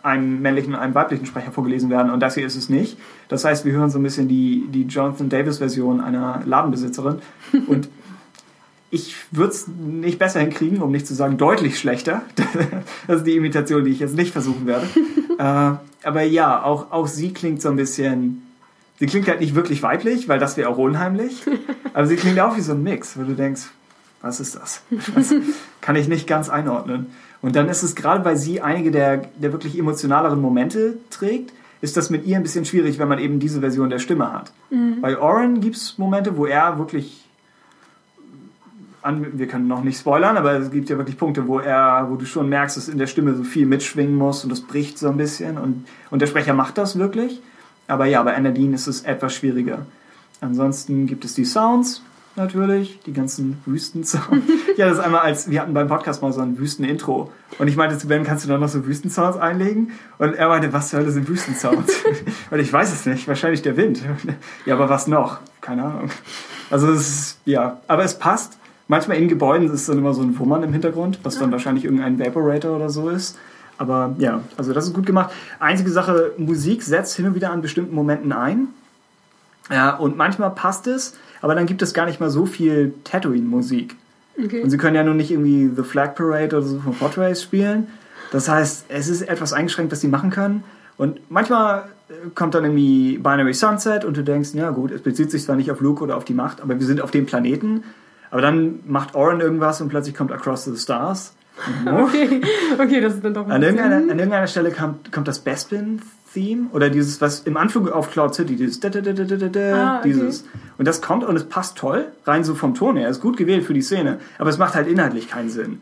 einem 0.04 0.42
männlichen 0.42 0.74
und 0.74 0.80
einem 0.80 0.94
weiblichen 0.94 1.26
Sprecher 1.26 1.52
vorgelesen 1.52 1.90
werden 1.90 2.12
und 2.12 2.20
das 2.20 2.36
hier 2.36 2.46
ist 2.46 2.56
es 2.56 2.70
nicht. 2.70 2.98
Das 3.28 3.44
heißt, 3.44 3.66
wir 3.66 3.74
hören 3.74 3.90
so 3.90 3.98
ein 3.98 4.04
bisschen 4.04 4.28
die, 4.28 4.68
die 4.70 4.84
Jonathan 4.84 5.30
Davis-Version 5.30 6.00
einer 6.00 6.44
Ladenbesitzerin 6.46 7.20
und 7.68 7.90
ich 8.92 9.16
würde 9.32 9.52
es 9.52 9.68
nicht 9.68 10.20
besser 10.20 10.42
hinkriegen, 10.42 10.82
um 10.82 10.92
nicht 10.92 11.08
zu 11.08 11.16
sagen 11.16 11.38
deutlich 11.38 11.80
schlechter. 11.80 12.22
das 13.08 13.20
ist 13.20 13.28
die 13.28 13.36
Imitation, 13.36 13.84
die 13.84 13.92
ich 13.92 14.00
jetzt 14.00 14.16
nicht 14.16 14.32
versuchen 14.32 14.68
werde. 14.68 14.86
äh, 15.40 16.08
aber 16.08 16.22
ja, 16.24 16.64
auch, 16.64 16.92
auch 16.92 17.08
sie 17.08 17.34
klingt 17.34 17.62
so 17.62 17.70
ein 17.70 17.78
bisschen... 17.78 18.44
Sie 19.00 19.08
klingt 19.08 19.28
halt 19.28 19.40
nicht 19.40 19.56
wirklich 19.56 19.82
weiblich, 19.82 20.30
weil 20.30 20.38
das 20.38 20.58
wäre 20.58 20.70
auch 20.70 20.78
unheimlich. 20.78 21.42
Aber 21.96 22.06
sie 22.06 22.18
klingt 22.18 22.40
auch 22.40 22.56
wie 22.56 22.62
so 22.62 22.74
ein 22.74 22.84
Mix, 22.84 23.18
wo 23.18 23.24
du 23.24 23.34
denkst, 23.34 23.64
was 24.22 24.40
ist 24.40 24.54
das? 24.54 24.84
Das 25.16 25.34
kann 25.82 25.96
ich 25.96 26.08
nicht 26.08 26.28
ganz 26.28 26.50
einordnen. 26.50 27.08
Und 27.42 27.56
dann 27.56 27.70
ist 27.70 27.84
es 27.84 27.96
gerade, 27.96 28.24
weil 28.24 28.38
sie 28.38 28.62
einige 28.62 28.92
der, 28.92 29.18
der 29.36 29.52
wirklich 29.52 29.78
emotionaleren 29.78 30.40
Momente 30.40 30.98
trägt, 31.10 31.54
ist 31.82 31.98
das 31.98 32.10
mit 32.10 32.26
ihr 32.26 32.38
ein 32.38 32.44
bisschen 32.44 32.66
schwierig, 32.66 33.00
wenn 33.00 33.08
man 33.08 33.20
eben 33.20 33.40
diese 33.40 33.60
Version 33.60 33.90
der 33.90 34.00
Stimme 34.00 34.32
hat. 34.32 34.52
Mhm. 34.70 35.02
Bei 35.02 35.18
Oren 35.18 35.62
gibt 35.62 35.76
es 35.76 35.98
Momente, 35.98 36.38
wo 36.38 36.46
er 36.46 36.78
wirklich 36.78 37.26
an, 39.02 39.40
wir 39.40 39.48
können 39.48 39.68
noch 39.68 39.84
nicht 39.84 40.00
spoilern, 40.00 40.38
aber 40.38 40.54
es 40.54 40.70
gibt 40.70 40.90
ja 40.90 40.98
wirklich 40.98 41.18
Punkte, 41.18 41.48
wo 41.48 41.58
er, 41.58 42.08
wo 42.10 42.16
du 42.16 42.26
schon 42.26 42.50
merkst, 42.50 42.78
dass 42.78 42.88
in 42.88 43.00
der 43.00 43.08
Stimme 43.08 43.34
so 43.34 43.44
viel 43.44 43.66
mitschwingen 43.66 44.16
muss 44.16 44.44
und 44.44 44.52
das 44.52 44.62
bricht 44.62 45.00
so 45.00 45.10
ein 45.10 45.18
bisschen 45.18 45.58
und, 45.58 45.88
und 46.12 46.22
der 46.22 46.28
Sprecher 46.28 46.54
macht 46.54 46.78
das 46.78 47.00
wirklich. 47.00 47.42
Aber 47.88 48.06
ja, 48.06 48.22
bei 48.22 48.36
Anadine 48.36 48.76
ist 48.76 48.86
es 48.86 49.02
etwas 49.02 49.34
schwieriger. 49.34 49.88
Ansonsten 50.40 51.08
gibt 51.08 51.26
es 51.26 51.34
die 51.34 51.46
Sounds, 51.46 52.04
natürlich, 52.36 53.00
die 53.06 53.14
ganzen 53.14 53.62
Wüstensounds. 53.66 54.46
ja, 54.78 54.90
das 54.90 55.00
einmal 55.00 55.22
als, 55.22 55.50
wir 55.50 55.62
hatten 55.62 55.74
beim 55.74 55.88
Podcast 55.88 56.22
mal 56.22 56.32
so 56.32 56.42
ein 56.42 56.58
Wüstenintro. 56.58 57.32
Und 57.60 57.68
ich 57.68 57.76
meinte 57.76 57.98
zu 57.98 58.08
Ben, 58.08 58.24
kannst 58.24 58.46
du 58.46 58.50
da 58.50 58.58
noch 58.58 58.70
so 58.70 58.86
Wüstensounds 58.86 59.38
einlegen? 59.38 59.92
Und 60.18 60.36
er 60.36 60.48
meinte, 60.48 60.72
was 60.74 60.90
zur 60.90 61.00
Hölle 61.00 61.12
sind 61.12 61.28
Wüstensounds? 61.28 61.94
Und 62.52 62.60
ich 62.60 62.72
weiß 62.72 62.92
es 62.92 63.06
nicht, 63.06 63.28
wahrscheinlich 63.28 63.62
der 63.62 63.78
Wind. 63.78 64.02
ja, 64.66 64.76
aber 64.76 64.90
was 64.90 65.08
noch? 65.08 65.40
Keine 65.62 65.84
Ahnung. 65.84 66.10
Also 66.70 66.92
es 66.92 67.00
ist, 67.02 67.40
ja, 67.46 67.80
aber 67.88 68.04
es 68.04 68.18
passt. 68.18 68.58
Manchmal 68.88 69.18
in 69.18 69.28
Gebäuden 69.30 69.72
ist 69.72 69.88
dann 69.88 69.98
immer 69.98 70.14
so 70.14 70.22
ein 70.22 70.38
Wummern 70.38 70.64
im 70.64 70.74
Hintergrund, 70.74 71.20
was 71.24 71.38
dann 71.38 71.52
wahrscheinlich 71.52 71.86
irgendein 71.86 72.20
Vaporator 72.20 72.76
oder 72.76 72.90
so 72.90 73.10
ist. 73.10 73.38
Aber 73.78 74.16
ja, 74.20 74.42
also 74.58 74.74
das 74.74 74.86
ist 74.86 74.94
gut 74.94 75.06
gemacht. 75.06 75.32
Einzige 75.60 75.90
Sache, 75.92 76.34
Musik 76.38 76.84
setzt 76.84 77.16
hin 77.16 77.26
und 77.26 77.36
wieder 77.36 77.52
an 77.52 77.62
bestimmten 77.62 77.96
Momenten 77.96 78.32
ein. 78.32 78.68
Ja, 79.70 79.96
und 79.96 80.18
manchmal 80.18 80.52
passt 80.52 80.88
es, 80.88 81.18
aber 81.42 81.56
dann 81.56 81.66
gibt 81.66 81.82
es 81.82 81.94
gar 81.94 82.06
nicht 82.06 82.20
mal 82.20 82.30
so 82.30 82.46
viel 82.46 82.94
Tatooine-Musik. 83.04 83.96
Okay. 84.38 84.62
Und 84.62 84.70
sie 84.70 84.78
können 84.78 84.96
ja 84.96 85.04
nun 85.04 85.18
nicht 85.18 85.32
irgendwie 85.32 85.70
The 85.76 85.84
Flag 85.84 86.16
Parade 86.16 86.58
oder 86.58 86.62
so 86.62 86.80
von 86.80 87.00
Hot 87.02 87.18
Race 87.18 87.42
spielen. 87.44 87.88
Das 88.32 88.48
heißt, 88.48 88.86
es 88.90 89.08
ist 89.10 89.24
etwas 89.24 89.54
eingeschränkt, 89.54 89.92
was 89.92 90.02
sie 90.02 90.08
machen 90.08 90.30
können. 90.30 90.64
Und 90.98 91.20
manchmal 91.30 91.90
äh, 92.10 92.30
kommt 92.34 92.56
dann 92.56 92.64
irgendwie 92.64 93.18
Binary 93.18 93.54
Sunset 93.54 94.06
und 94.06 94.16
du 94.16 94.24
denkst, 94.24 94.52
ja 94.54 94.70
gut, 94.70 94.92
es 94.92 95.02
bezieht 95.02 95.32
sich 95.32 95.44
zwar 95.44 95.56
nicht 95.56 95.72
auf 95.72 95.82
Luke 95.82 96.04
oder 96.04 96.16
auf 96.16 96.26
die 96.26 96.34
Macht, 96.34 96.62
aber 96.62 96.80
wir 96.80 96.86
sind 96.86 97.02
auf 97.02 97.12
dem 97.12 97.26
Planeten. 97.26 97.84
Aber 98.30 98.42
dann 98.42 98.80
macht 98.86 99.16
Oren 99.16 99.42
irgendwas 99.42 99.82
und 99.82 99.90
plötzlich 99.90 100.16
kommt 100.16 100.32
Across 100.32 100.66
the 100.66 100.78
Stars. 100.78 101.34
okay. 101.86 102.42
okay, 102.80 103.02
das 103.02 103.16
ist 103.16 103.26
dann 103.26 103.34
doch 103.34 103.48
an 103.48 103.62
irgendeiner, 103.62 103.98
an 103.98 104.18
irgendeiner 104.18 104.48
Stelle 104.48 104.72
kommt, 104.72 105.12
kommt 105.12 105.28
das 105.28 105.40
Bespin 105.40 106.02
Theme 106.34 106.70
oder 106.72 106.90
dieses, 106.90 107.22
was 107.22 107.42
im 107.42 107.58
Anflug 107.58 107.92
auf 107.92 108.12
Cloud 108.12 108.36
City, 108.36 108.56
dieses, 108.56 108.80
da, 108.80 108.90
da, 108.90 109.02
da, 109.02 109.12
ah, 109.14 110.00
okay. 110.00 110.10
dieses. 110.10 110.46
Und 110.78 110.88
das 110.88 111.02
kommt 111.02 111.24
und 111.24 111.36
es 111.36 111.46
passt 111.46 111.78
toll, 111.78 112.08
rein 112.26 112.44
so 112.44 112.56
vom 112.56 112.74
Ton 112.74 112.98
her. 112.98 113.10
Ist 113.10 113.22
gut 113.22 113.38
gewählt 113.38 113.66
für 113.66 113.74
die 113.74 113.82
Szene, 113.82 114.20
aber 114.38 114.50
es 114.50 114.58
macht 114.58 114.76
halt 114.76 114.88
inhaltlich 114.88 115.30
keinen 115.30 115.50
Sinn. 115.50 115.82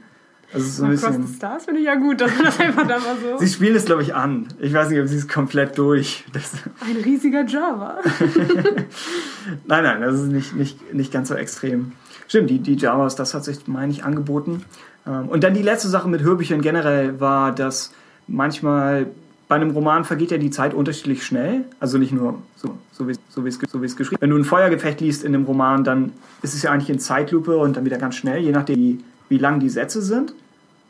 Also 0.51 0.65
so 0.67 0.83
ein 0.83 0.89
bisschen, 0.89 1.15
Cross 1.15 1.27
the 1.27 1.35
Stars 1.35 1.65
finde 1.65 1.79
ich 1.81 1.85
ja 1.85 1.95
gut, 1.95 2.21
dass 2.21 2.35
man 2.35 2.45
das 2.45 2.59
einfach 2.59 2.87
da 2.87 2.97
mal 2.97 3.15
so. 3.21 3.37
sie 3.39 3.47
spielen 3.47 3.75
es, 3.75 3.85
glaube 3.85 4.01
ich, 4.01 4.15
an. 4.15 4.47
Ich 4.59 4.73
weiß 4.73 4.89
nicht, 4.89 4.99
ob 4.99 5.07
sie 5.07 5.17
es 5.17 5.27
komplett 5.27 5.77
durch. 5.77 6.25
Das 6.33 6.53
ein 6.81 7.03
riesiger 7.03 7.45
Java. 7.45 7.99
nein, 9.67 9.83
nein, 9.83 10.01
das 10.01 10.15
ist 10.15 10.31
nicht, 10.31 10.55
nicht, 10.55 10.93
nicht 10.93 11.13
ganz 11.13 11.29
so 11.29 11.35
extrem. 11.35 11.91
Stimmt, 12.27 12.49
die, 12.49 12.59
die 12.59 12.75
Javas, 12.75 13.15
das 13.15 13.33
hat 13.35 13.43
sich, 13.43 13.67
meine 13.67 13.91
ich, 13.91 14.03
angeboten. 14.03 14.63
Ähm, 15.05 15.29
und 15.29 15.43
dann 15.43 15.53
die 15.53 15.61
letzte 15.61 15.87
Sache 15.87 16.09
mit 16.09 16.21
Hörbüchern 16.21 16.61
generell 16.61 17.19
war, 17.19 17.53
dass 17.53 17.91
manchmal 18.27 19.07
bei 19.49 19.55
einem 19.55 19.71
Roman 19.71 20.05
vergeht 20.05 20.29
ja 20.29 20.37
die 20.37 20.51
Zeit 20.51 20.75
unterschiedlich 20.75 21.25
schnell. 21.25 21.65
Also 21.79 21.97
nicht 21.97 22.13
nur 22.13 22.39
so, 22.55 22.77
so 22.93 23.07
wie 23.07 23.15
so 23.29 23.43
es 23.45 23.57
so 23.71 23.79
geschrieben 23.79 24.21
Wenn 24.21 24.29
du 24.29 24.37
ein 24.37 24.45
Feuergefecht 24.45 25.01
liest 25.01 25.23
in 25.23 25.33
einem 25.33 25.45
Roman, 25.45 25.83
dann 25.83 26.13
ist 26.43 26.53
es 26.53 26.61
ja 26.61 26.71
eigentlich 26.71 26.91
in 26.91 26.99
Zeitlupe 26.99 27.57
und 27.57 27.75
dann 27.75 27.83
wieder 27.83 27.97
ganz 27.97 28.15
schnell, 28.15 28.41
je 28.43 28.51
nachdem, 28.51 28.77
wie, 28.77 29.03
wie 29.27 29.39
lang 29.39 29.59
die 29.59 29.69
Sätze 29.69 30.03
sind. 30.03 30.35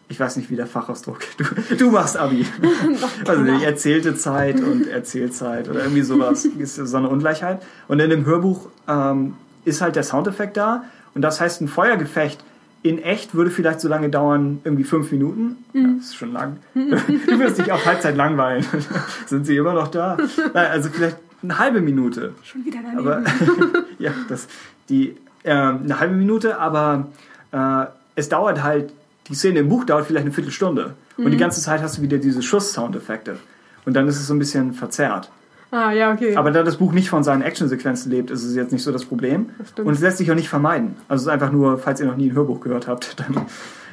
Ich 0.10 0.20
weiß 0.20 0.36
nicht, 0.36 0.50
wie 0.50 0.58
der 0.58 0.68
Fachausdruck. 0.68 1.20
Du, 1.38 1.76
du 1.76 1.92
machst 1.92 2.18
Abi. 2.18 2.46
also 3.26 3.44
die 3.46 3.64
erzählte 3.64 4.16
Zeit 4.16 4.60
und 4.60 4.88
Erzählzeit 4.88 5.70
oder 5.70 5.84
irgendwie 5.84 6.02
sowas 6.02 6.44
ist 6.60 6.76
so 6.76 6.98
eine 6.98 7.08
Ungleichheit. 7.08 7.62
Und 7.88 8.02
in 8.02 8.10
dem 8.10 8.26
Hörbuch 8.26 8.68
ähm, 8.90 9.36
ist 9.64 9.80
halt 9.80 9.96
der 9.96 10.04
Soundeffekt 10.04 10.58
da. 10.58 10.84
Und 11.16 11.22
das 11.22 11.40
heißt, 11.40 11.62
ein 11.62 11.70
Feuergefecht 11.70 12.44
in 12.82 13.00
echt 13.00 13.36
würde 13.36 13.52
vielleicht 13.52 13.82
so 13.82 13.88
lange 13.88 14.10
dauern, 14.10 14.62
irgendwie 14.64 14.84
fünf 14.84 15.12
Minuten. 15.12 15.64
Mhm. 15.74 15.82
Ja, 15.82 15.88
das 15.98 16.06
ist 16.06 16.16
schon 16.16 16.32
lang. 16.32 16.58
du 16.74 17.40
wirst 17.40 17.58
dich 17.58 17.72
auf 17.72 17.86
Halbzeit 17.86 18.16
langweilen. 18.16 18.66
Sind 19.26 19.46
sie 19.46 19.58
immer 19.58 19.74
noch 19.74 19.90
da? 19.90 20.18
Nein, 20.54 20.72
also 20.72 20.90
vielleicht 20.90 21.18
eine 21.44 21.60
halbe 21.60 21.82
Minute. 21.82 22.34
Schon 22.44 22.66
wieder 22.66 22.80
daneben. 22.82 23.00
Aber, 23.00 23.24
ja, 24.00 24.12
das, 24.30 24.48
die, 24.88 25.16
äh, 25.44 25.52
eine 25.52 26.00
halbe 26.00 26.16
Minute, 26.16 26.58
aber 26.58 27.08
äh, 27.52 27.86
es 28.16 28.30
dauert 28.30 28.64
halt, 28.64 28.94
die 29.28 29.36
Szene 29.36 29.60
im 29.60 29.70
Buch 29.70 29.86
dauert 29.86 30.06
vielleicht 30.06 30.26
eine 30.26 30.34
Viertelstunde. 30.34 30.96
Mhm. 31.18 31.26
Und 31.26 31.32
die 31.32 31.38
mhm. 31.38 31.42
ganze 31.42 31.62
Zeit 31.62 31.82
hast 31.82 31.98
du 31.98 32.02
wieder 32.02 32.18
diese 32.18 32.42
Schuss-Soundeffekte. 32.42 33.38
Und 33.86 33.94
dann 33.94 34.08
ist 34.08 34.18
es 34.18 34.28
so 34.28 34.34
ein 34.34 34.40
bisschen 34.40 34.74
verzerrt. 34.74 35.32
Ah, 35.72 35.92
ja, 35.92 36.12
okay. 36.12 36.36
Aber 36.36 36.52
da 36.52 36.64
das 36.64 36.78
Buch 36.78 36.94
nicht 36.94 37.10
von 37.10 37.24
seinen 37.24 37.44
Actionsequenzen 37.44 38.12
lebt, 38.12 38.32
ist 38.32 38.44
es 38.44 38.56
jetzt 38.56 38.72
nicht 38.72 38.84
so 38.84 38.92
das 38.92 39.06
Problem. 39.06 39.52
Das 39.76 39.86
und 39.86 39.94
es 39.94 40.00
lässt 40.00 40.18
sich 40.18 40.32
auch 40.32 40.36
nicht 40.36 40.50
vermeiden. 40.50 40.96
Also 41.08 41.22
es 41.22 41.28
ist 41.28 41.34
einfach 41.34 41.52
nur, 41.52 41.78
falls 41.78 42.00
ihr 42.00 42.08
noch 42.08 42.18
nie 42.18 42.30
ein 42.30 42.36
Hörbuch 42.36 42.60
gehört 42.60 42.88
habt, 42.88 43.20
dann 43.20 43.46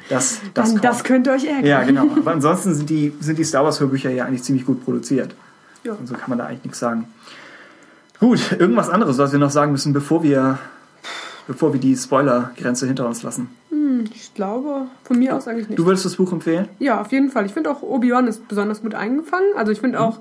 das, 0.09 0.39
das, 0.53 0.73
dann 0.73 0.81
das 0.81 1.03
könnt 1.03 1.27
ihr 1.27 1.33
euch 1.33 1.45
ärgern. 1.45 1.65
Ja, 1.65 1.83
genau. 1.83 2.07
Aber 2.15 2.31
ansonsten 2.31 2.73
sind 2.73 2.89
die, 2.89 3.13
sind 3.19 3.37
die 3.37 3.43
Star 3.43 3.63
Wars 3.63 3.79
Hörbücher 3.79 4.09
ja 4.09 4.25
eigentlich 4.25 4.43
ziemlich 4.43 4.65
gut 4.65 4.83
produziert. 4.83 5.35
Ja. 5.83 5.93
Und 5.93 6.07
so 6.07 6.15
kann 6.15 6.29
man 6.29 6.39
da 6.39 6.45
eigentlich 6.45 6.63
nichts 6.63 6.79
sagen. 6.79 7.07
Gut, 8.19 8.53
irgendwas 8.57 8.89
anderes, 8.89 9.17
was 9.19 9.31
wir 9.31 9.39
noch 9.39 9.51
sagen 9.51 9.71
müssen, 9.71 9.93
bevor 9.93 10.23
wir, 10.23 10.57
bevor 11.45 11.73
wir 11.73 11.79
die 11.79 11.95
Spoiler-Grenze 11.95 12.87
hinter 12.87 13.05
uns 13.05 13.21
lassen. 13.21 13.49
Hm, 13.69 14.05
ich 14.11 14.33
glaube, 14.33 14.87
von 15.03 15.19
mir 15.19 15.35
aus 15.35 15.47
eigentlich 15.47 15.69
nicht. 15.69 15.77
Du 15.77 15.85
würdest 15.85 16.05
das 16.05 16.15
Buch 16.15 16.31
empfehlen? 16.31 16.67
Ja, 16.79 17.01
auf 17.01 17.11
jeden 17.11 17.29
Fall. 17.29 17.45
Ich 17.45 17.53
finde 17.53 17.69
auch 17.69 17.83
Obi-Wan 17.83 18.27
ist 18.27 18.47
besonders 18.47 18.81
gut 18.81 18.95
eingefangen. 18.95 19.47
Also 19.55 19.71
ich 19.71 19.81
finde 19.81 19.99
mhm. 19.99 20.05
auch 20.05 20.19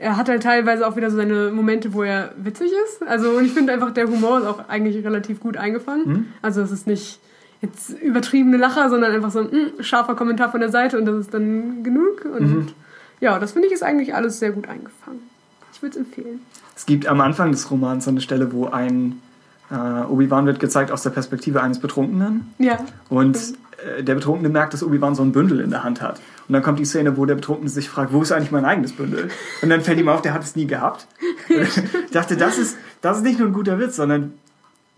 er 0.00 0.16
hat 0.16 0.28
halt 0.28 0.42
teilweise 0.42 0.86
auch 0.86 0.96
wieder 0.96 1.10
so 1.10 1.16
seine 1.16 1.50
Momente, 1.50 1.92
wo 1.92 2.02
er 2.02 2.32
witzig 2.36 2.72
ist. 2.86 3.06
Also, 3.06 3.30
und 3.30 3.44
ich 3.44 3.52
finde 3.52 3.72
einfach, 3.72 3.92
der 3.92 4.08
Humor 4.08 4.40
ist 4.40 4.46
auch 4.46 4.68
eigentlich 4.68 5.04
relativ 5.04 5.40
gut 5.40 5.56
eingefangen. 5.56 6.08
Mhm. 6.08 6.26
Also, 6.42 6.62
es 6.62 6.70
ist 6.70 6.86
nicht 6.86 7.20
jetzt 7.60 7.90
übertriebene 7.90 8.56
Lacher, 8.56 8.88
sondern 8.88 9.12
einfach 9.12 9.30
so 9.30 9.40
ein 9.40 9.46
mh, 9.46 9.52
hm, 9.52 9.82
scharfer 9.82 10.14
Kommentar 10.14 10.50
von 10.50 10.60
der 10.60 10.70
Seite 10.70 10.98
und 10.98 11.04
das 11.04 11.16
ist 11.16 11.34
dann 11.34 11.82
genug. 11.82 12.24
Und 12.24 12.40
mhm. 12.40 12.68
ja, 13.20 13.38
das 13.38 13.52
finde 13.52 13.68
ich 13.68 13.74
ist 13.74 13.82
eigentlich 13.82 14.14
alles 14.14 14.38
sehr 14.38 14.52
gut 14.52 14.68
eingefangen. 14.68 15.20
Ich 15.72 15.82
würde 15.82 15.98
es 15.98 16.06
empfehlen. 16.06 16.40
Es 16.74 16.86
gibt 16.86 17.06
am 17.06 17.20
Anfang 17.20 17.52
des 17.52 17.70
Romans 17.70 18.04
so 18.04 18.10
eine 18.10 18.22
Stelle, 18.22 18.52
wo 18.52 18.66
ein 18.66 19.20
äh, 19.70 19.74
Obi-Wan 19.74 20.46
wird 20.46 20.60
gezeigt 20.60 20.90
aus 20.90 21.02
der 21.02 21.10
Perspektive 21.10 21.62
eines 21.62 21.78
Betrunkenen. 21.78 22.52
Ja. 22.58 22.78
Und 23.10 23.36
äh, 23.98 24.02
der 24.02 24.14
Betrunkene 24.14 24.48
merkt, 24.48 24.72
dass 24.72 24.82
Obi-Wan 24.82 25.14
so 25.14 25.22
ein 25.22 25.32
Bündel 25.32 25.60
in 25.60 25.70
der 25.70 25.84
Hand 25.84 26.00
hat. 26.00 26.20
Und 26.50 26.54
dann 26.54 26.64
kommt 26.64 26.80
die 26.80 26.84
Szene, 26.84 27.16
wo 27.16 27.26
der 27.26 27.36
Betrunkene 27.36 27.70
sich 27.70 27.88
fragt, 27.88 28.12
wo 28.12 28.22
ist 28.22 28.32
eigentlich 28.32 28.50
mein 28.50 28.64
eigenes 28.64 28.90
Bündel? 28.90 29.28
Und 29.62 29.70
dann 29.70 29.82
fällt 29.82 30.00
ihm 30.00 30.08
auf, 30.08 30.20
der 30.20 30.34
hat 30.34 30.42
es 30.42 30.56
nie 30.56 30.66
gehabt. 30.66 31.06
ich 31.48 32.10
dachte, 32.10 32.36
das 32.36 32.58
ist, 32.58 32.76
das 33.02 33.18
ist 33.18 33.22
nicht 33.22 33.38
nur 33.38 33.46
ein 33.46 33.52
guter 33.52 33.78
Witz, 33.78 33.94
sondern 33.94 34.32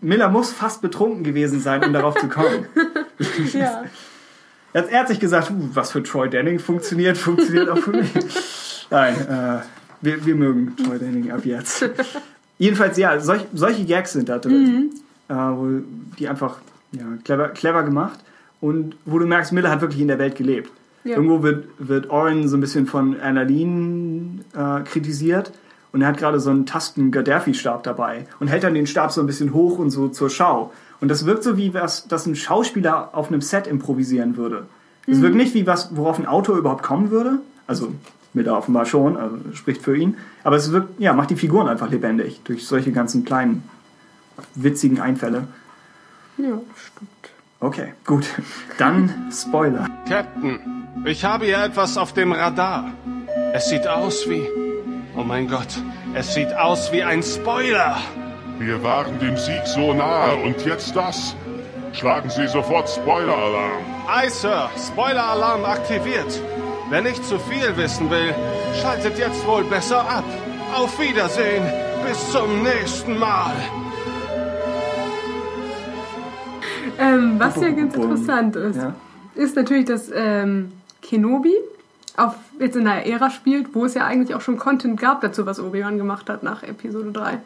Miller 0.01 0.29
muss 0.29 0.51
fast 0.51 0.81
betrunken 0.81 1.23
gewesen 1.23 1.59
sein, 1.59 1.83
um 1.83 1.93
darauf 1.93 2.15
zu 2.15 2.27
kommen. 2.27 2.65
ja. 3.53 3.83
Er 4.73 5.01
hat 5.01 5.09
sich 5.09 5.19
gesagt, 5.19 5.51
uh, 5.51 5.69
was 5.75 5.91
für 5.91 6.01
Troy 6.01 6.27
Denning 6.27 6.57
funktioniert, 6.57 7.19
funktioniert 7.19 7.69
auch 7.69 7.77
für 7.77 7.91
mich. 7.91 8.09
Nein, 8.89 9.13
äh, 9.13 9.59
wir, 10.01 10.25
wir 10.25 10.33
mögen 10.33 10.75
Troy 10.75 10.97
Denning 10.97 11.31
ab 11.31 11.45
jetzt. 11.45 11.87
Jedenfalls, 12.57 12.97
ja, 12.97 13.19
solch, 13.19 13.43
solche 13.53 13.85
Gags 13.85 14.13
sind 14.13 14.29
da 14.29 14.39
drin, 14.39 14.91
mhm. 15.29 15.35
äh, 15.35 16.17
die 16.17 16.27
einfach 16.27 16.57
ja, 16.91 17.03
clever, 17.23 17.49
clever 17.49 17.83
gemacht 17.83 18.19
und 18.61 18.95
wo 19.05 19.19
du 19.19 19.27
merkst, 19.27 19.51
Miller 19.51 19.69
hat 19.69 19.81
wirklich 19.81 20.01
in 20.01 20.07
der 20.07 20.17
Welt 20.17 20.35
gelebt. 20.35 20.71
Ja. 21.03 21.15
Irgendwo 21.17 21.43
wird, 21.43 21.67
wird 21.79 22.09
Oren 22.09 22.47
so 22.47 22.57
ein 22.57 22.61
bisschen 22.61 22.85
von 22.85 23.19
Annalene 23.19 24.39
äh, 24.55 24.81
kritisiert 24.83 25.51
und 25.91 26.01
er 26.01 26.07
hat 26.07 26.17
gerade 26.17 26.39
so 26.39 26.49
einen 26.49 26.65
Tasten-Gaddafi-Stab 26.65 27.83
dabei 27.83 28.25
und 28.39 28.47
hält 28.47 28.63
dann 28.63 28.73
den 28.73 28.87
Stab 28.87 29.11
so 29.11 29.21
ein 29.21 29.27
bisschen 29.27 29.53
hoch 29.53 29.79
und 29.79 29.89
so 29.89 30.07
zur 30.07 30.29
Schau. 30.29 30.71
Und 31.01 31.09
das 31.09 31.25
wirkt 31.25 31.43
so, 31.43 31.57
wie 31.57 31.73
was, 31.73 32.07
dass 32.07 32.25
ein 32.25 32.35
Schauspieler 32.35 33.09
auf 33.13 33.27
einem 33.27 33.41
Set 33.41 33.67
improvisieren 33.67 34.37
würde. 34.37 34.65
Es 35.05 35.17
mhm. 35.17 35.23
wirkt 35.23 35.35
nicht 35.35 35.53
wie 35.53 35.67
was, 35.67 35.95
worauf 35.95 36.17
ein 36.17 36.25
Autor 36.25 36.57
überhaupt 36.57 36.83
kommen 36.83 37.11
würde. 37.11 37.39
Also 37.67 37.93
Miller 38.33 38.57
offenbar 38.57 38.85
schon, 38.85 39.17
also 39.17 39.37
spricht 39.53 39.81
für 39.81 39.95
ihn. 39.95 40.17
Aber 40.43 40.55
es 40.55 40.71
wirkt, 40.71 40.99
ja, 40.99 41.13
macht 41.13 41.29
die 41.29 41.35
Figuren 41.35 41.67
einfach 41.67 41.89
lebendig 41.89 42.41
durch 42.43 42.65
solche 42.65 42.91
ganzen 42.91 43.25
kleinen, 43.25 43.63
witzigen 44.55 44.99
Einfälle. 44.99 45.47
Ja, 46.37 46.59
stimmt. 46.75 47.09
Okay, 47.59 47.93
gut. 48.05 48.25
Dann 48.77 49.31
Spoiler. 49.31 49.87
Captain, 50.07 50.59
ich 51.05 51.25
habe 51.25 51.45
hier 51.45 51.63
etwas 51.63 51.97
auf 51.97 52.13
dem 52.13 52.31
Radar. 52.31 52.91
Es 53.53 53.69
sieht 53.69 53.87
aus 53.87 54.29
wie... 54.29 54.47
Oh 55.15 55.23
mein 55.23 55.47
Gott, 55.47 55.67
es 56.15 56.33
sieht 56.33 56.53
aus 56.53 56.91
wie 56.91 57.03
ein 57.03 57.21
Spoiler. 57.21 57.97
Wir 58.59 58.81
waren 58.83 59.19
dem 59.19 59.37
Sieg 59.37 59.61
so 59.65 59.93
nahe 59.93 60.35
und 60.37 60.65
jetzt 60.65 60.95
das. 60.95 61.35
Schlagen 61.93 62.29
Sie 62.29 62.47
sofort 62.47 62.89
Spoiler-Alarm. 62.89 63.83
Aye, 64.07 64.29
Sir. 64.29 64.69
Spoiler-Alarm 64.77 65.65
aktiviert. 65.65 66.41
Wer 66.89 67.01
nicht 67.01 67.23
zu 67.23 67.37
viel 67.39 67.75
wissen 67.77 68.09
will, 68.09 68.33
schaltet 68.81 69.17
jetzt 69.19 69.45
wohl 69.45 69.63
besser 69.63 70.01
ab. 70.01 70.23
Auf 70.75 70.99
Wiedersehen. 70.99 71.63
Bis 72.07 72.31
zum 72.31 72.63
nächsten 72.63 73.17
Mal. 73.17 73.53
Ähm, 76.99 77.39
was 77.39 77.55
ja 77.55 77.69
ganz 77.69 77.95
interessant 77.95 78.55
ist, 78.55 78.75
ja. 78.75 78.93
ist 79.35 79.55
natürlich, 79.55 79.85
dass 79.85 80.11
ähm, 80.13 80.71
Kenobi 81.03 81.53
auf, 82.17 82.35
jetzt 82.59 82.75
in 82.75 82.85
der 82.85 83.05
Ära 83.07 83.29
spielt, 83.29 83.75
wo 83.75 83.85
es 83.85 83.93
ja 83.93 84.05
eigentlich 84.05 84.35
auch 84.35 84.41
schon 84.41 84.57
Content 84.57 84.99
gab 84.99 85.21
dazu, 85.21 85.45
was 85.45 85.59
Obi-Wan 85.59 85.97
gemacht 85.97 86.29
hat 86.29 86.43
nach 86.43 86.63
Episode 86.63 87.11
3. 87.11 87.39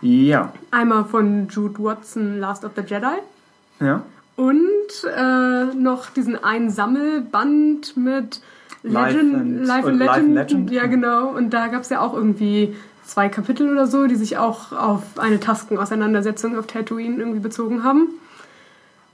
Ja. 0.00 0.52
Einmal 0.70 1.04
von 1.04 1.48
Jude 1.48 1.82
Watson, 1.82 2.40
Last 2.40 2.64
of 2.64 2.72
the 2.76 2.82
Jedi. 2.82 3.18
Ja. 3.80 4.02
Und 4.36 4.58
äh, 5.16 5.64
noch 5.74 6.10
diesen 6.10 6.42
einen 6.42 6.70
Sammelband 6.70 7.96
mit 7.96 8.40
Legend, 8.82 8.92
Life 8.92 9.18
and, 9.18 9.66
Life 9.66 9.88
and, 9.88 9.98
Legend. 9.98 9.98
Life 9.98 10.26
Legend. 10.26 10.70
Ja, 10.72 10.86
genau. 10.86 11.28
Und 11.28 11.50
da 11.50 11.68
gab 11.68 11.82
es 11.82 11.90
ja 11.90 12.00
auch 12.00 12.14
irgendwie 12.14 12.74
zwei 13.04 13.28
Kapitel 13.28 13.70
oder 13.70 13.86
so, 13.86 14.06
die 14.06 14.16
sich 14.16 14.38
auch 14.38 14.72
auf 14.72 15.02
eine 15.18 15.38
Taskenauseinandersetzung 15.38 16.58
auf 16.58 16.66
Tatooine 16.66 17.18
irgendwie 17.18 17.40
bezogen 17.40 17.84
haben. 17.84 18.08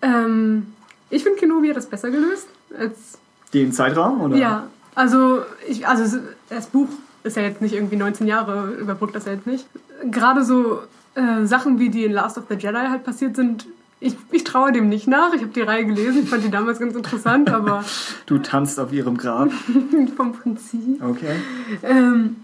Ähm, 0.02 0.68
ich 1.10 1.24
finde, 1.24 1.38
Kenobi 1.38 1.68
hat 1.68 1.76
das 1.76 1.86
besser 1.86 2.10
gelöst 2.10 2.48
als. 2.78 3.18
Den 3.54 3.72
Zeitraum, 3.72 4.20
oder? 4.20 4.36
Ja, 4.36 4.66
also, 4.94 5.42
ich, 5.68 5.86
also 5.86 6.18
das 6.48 6.66
Buch 6.66 6.88
ist 7.22 7.36
ja 7.36 7.42
jetzt 7.42 7.62
nicht 7.62 7.74
irgendwie 7.74 7.96
19 7.96 8.26
Jahre, 8.26 8.72
überbrückt 8.80 9.14
das 9.14 9.26
ja 9.26 9.32
jetzt 9.32 9.46
nicht. 9.46 9.66
Gerade 10.10 10.44
so 10.44 10.80
äh, 11.14 11.44
Sachen, 11.44 11.78
wie 11.78 11.90
die 11.90 12.04
in 12.04 12.12
Last 12.12 12.38
of 12.38 12.44
the 12.48 12.54
Jedi 12.54 12.86
halt 12.88 13.04
passiert 13.04 13.36
sind, 13.36 13.66
ich, 14.00 14.16
ich 14.30 14.44
traue 14.44 14.72
dem 14.72 14.88
nicht 14.88 15.08
nach. 15.08 15.32
Ich 15.34 15.42
habe 15.42 15.52
die 15.52 15.60
Reihe 15.60 15.84
gelesen, 15.84 16.22
ich 16.22 16.28
fand 16.28 16.44
die 16.44 16.50
damals 16.50 16.78
ganz 16.78 16.94
interessant, 16.94 17.50
aber. 17.52 17.84
Du 18.26 18.38
tanzt 18.38 18.78
auf 18.78 18.92
ihrem 18.92 19.16
Grab. 19.16 19.50
vom 20.16 20.32
Prinzip. 20.32 21.02
Okay. 21.02 21.36
Ähm, 21.82 22.36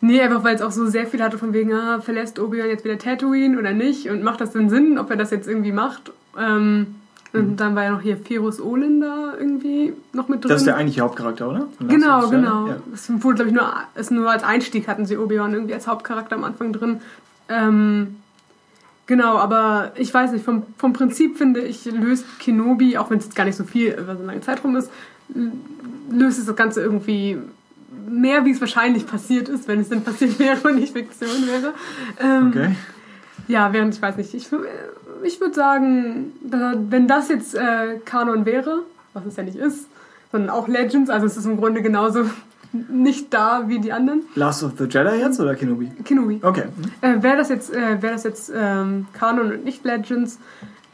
nee, 0.00 0.20
einfach 0.20 0.44
weil 0.44 0.54
es 0.54 0.62
auch 0.62 0.70
so 0.70 0.86
sehr 0.86 1.06
viel 1.06 1.22
hatte 1.22 1.38
von 1.38 1.52
wegen, 1.52 1.72
ah, 1.72 2.00
verlässt 2.00 2.38
Obi-Wan 2.38 2.68
jetzt 2.68 2.84
wieder 2.84 2.98
Tatooine 2.98 3.58
oder 3.58 3.72
nicht 3.72 4.10
und 4.10 4.22
macht 4.22 4.40
das 4.40 4.52
denn 4.52 4.68
Sinn, 4.68 4.98
ob 4.98 5.10
er 5.10 5.16
das 5.16 5.30
jetzt 5.30 5.48
irgendwie 5.48 5.72
macht. 5.72 6.12
Ähm, 6.38 6.96
und 7.32 7.52
mhm. 7.52 7.56
dann 7.56 7.76
war 7.76 7.84
ja 7.84 7.90
noch 7.90 8.00
hier 8.00 8.16
Ferus 8.16 8.60
Olin 8.60 9.00
da 9.00 9.34
irgendwie 9.38 9.92
noch 10.12 10.28
mit 10.28 10.42
drin. 10.42 10.50
Das 10.50 10.62
ist 10.62 10.66
der 10.66 10.76
eigentliche 10.76 11.02
Hauptcharakter, 11.02 11.48
oder? 11.48 11.68
Genau, 11.80 12.28
genau. 12.28 12.68
Ja. 12.68 12.76
Das 12.90 13.10
wurde, 13.22 13.44
glaube 13.44 13.50
ich, 13.50 13.54
nur, 13.54 13.72
ist 13.94 14.10
nur 14.10 14.30
als 14.30 14.44
Einstieg 14.44 14.88
hatten 14.88 15.06
sie 15.06 15.18
Obi-Wan 15.18 15.52
irgendwie 15.52 15.74
als 15.74 15.86
Hauptcharakter 15.86 16.36
am 16.36 16.44
Anfang 16.44 16.72
drin. 16.72 17.00
Ähm, 17.48 18.16
Genau, 19.08 19.38
aber 19.38 19.92
ich 19.94 20.12
weiß 20.12 20.32
nicht, 20.32 20.44
vom, 20.44 20.64
vom 20.76 20.92
Prinzip 20.92 21.38
finde 21.38 21.60
ich, 21.60 21.86
löst 21.86 22.26
Kenobi, 22.40 22.98
auch 22.98 23.08
wenn 23.08 23.16
es 23.16 23.24
jetzt 23.24 23.34
gar 23.34 23.46
nicht 23.46 23.56
so 23.56 23.64
viel, 23.64 23.94
über 23.94 24.14
so 24.14 24.22
lange 24.22 24.42
Zeit 24.42 24.62
rum 24.62 24.76
ist, 24.76 24.90
löst 26.10 26.38
es 26.38 26.44
das 26.44 26.54
Ganze 26.56 26.82
irgendwie 26.82 27.38
mehr, 28.06 28.44
wie 28.44 28.50
es 28.50 28.60
wahrscheinlich 28.60 29.06
passiert 29.06 29.48
ist, 29.48 29.66
wenn 29.66 29.80
es 29.80 29.88
denn 29.88 30.02
passiert 30.04 30.38
wäre 30.38 30.68
und 30.68 30.74
nicht 30.74 30.92
Fiktion 30.92 31.46
wäre. 31.46 31.72
Ähm, 32.20 32.48
okay. 32.48 32.76
Ja, 33.48 33.72
während 33.72 33.94
ich 33.94 34.02
weiß 34.02 34.18
nicht, 34.18 34.34
ich, 34.34 34.50
ich 35.22 35.40
würde 35.40 35.54
sagen, 35.54 36.32
wenn 36.42 37.08
das 37.08 37.28
jetzt 37.28 37.54
äh, 37.54 37.98
Kanon 38.04 38.44
wäre, 38.44 38.82
was 39.14 39.24
es 39.26 39.36
ja 39.36 39.42
nicht 39.42 39.56
ist, 39.56 39.86
sondern 40.32 40.50
auch 40.50 40.68
Legends, 40.68 41.10
also 41.10 41.26
es 41.26 41.36
ist 41.36 41.46
im 41.46 41.56
Grunde 41.56 41.82
genauso 41.82 42.24
nicht 42.72 43.32
da 43.32 43.64
wie 43.66 43.78
die 43.78 43.92
anderen. 43.92 44.22
Last 44.34 44.62
of 44.62 44.72
the 44.78 44.84
Jedi 44.84 45.20
jetzt 45.20 45.40
oder 45.40 45.54
Kenobi? 45.54 45.90
Kenobi. 46.04 46.40
Okay. 46.42 46.64
Äh, 47.00 47.22
Wäre 47.22 47.36
das 47.36 47.48
jetzt, 47.48 47.72
äh, 47.74 48.00
wär 48.02 48.12
das 48.12 48.24
jetzt 48.24 48.52
ähm, 48.54 49.06
Kanon 49.12 49.52
und 49.52 49.64
nicht 49.64 49.84
Legends, 49.84 50.38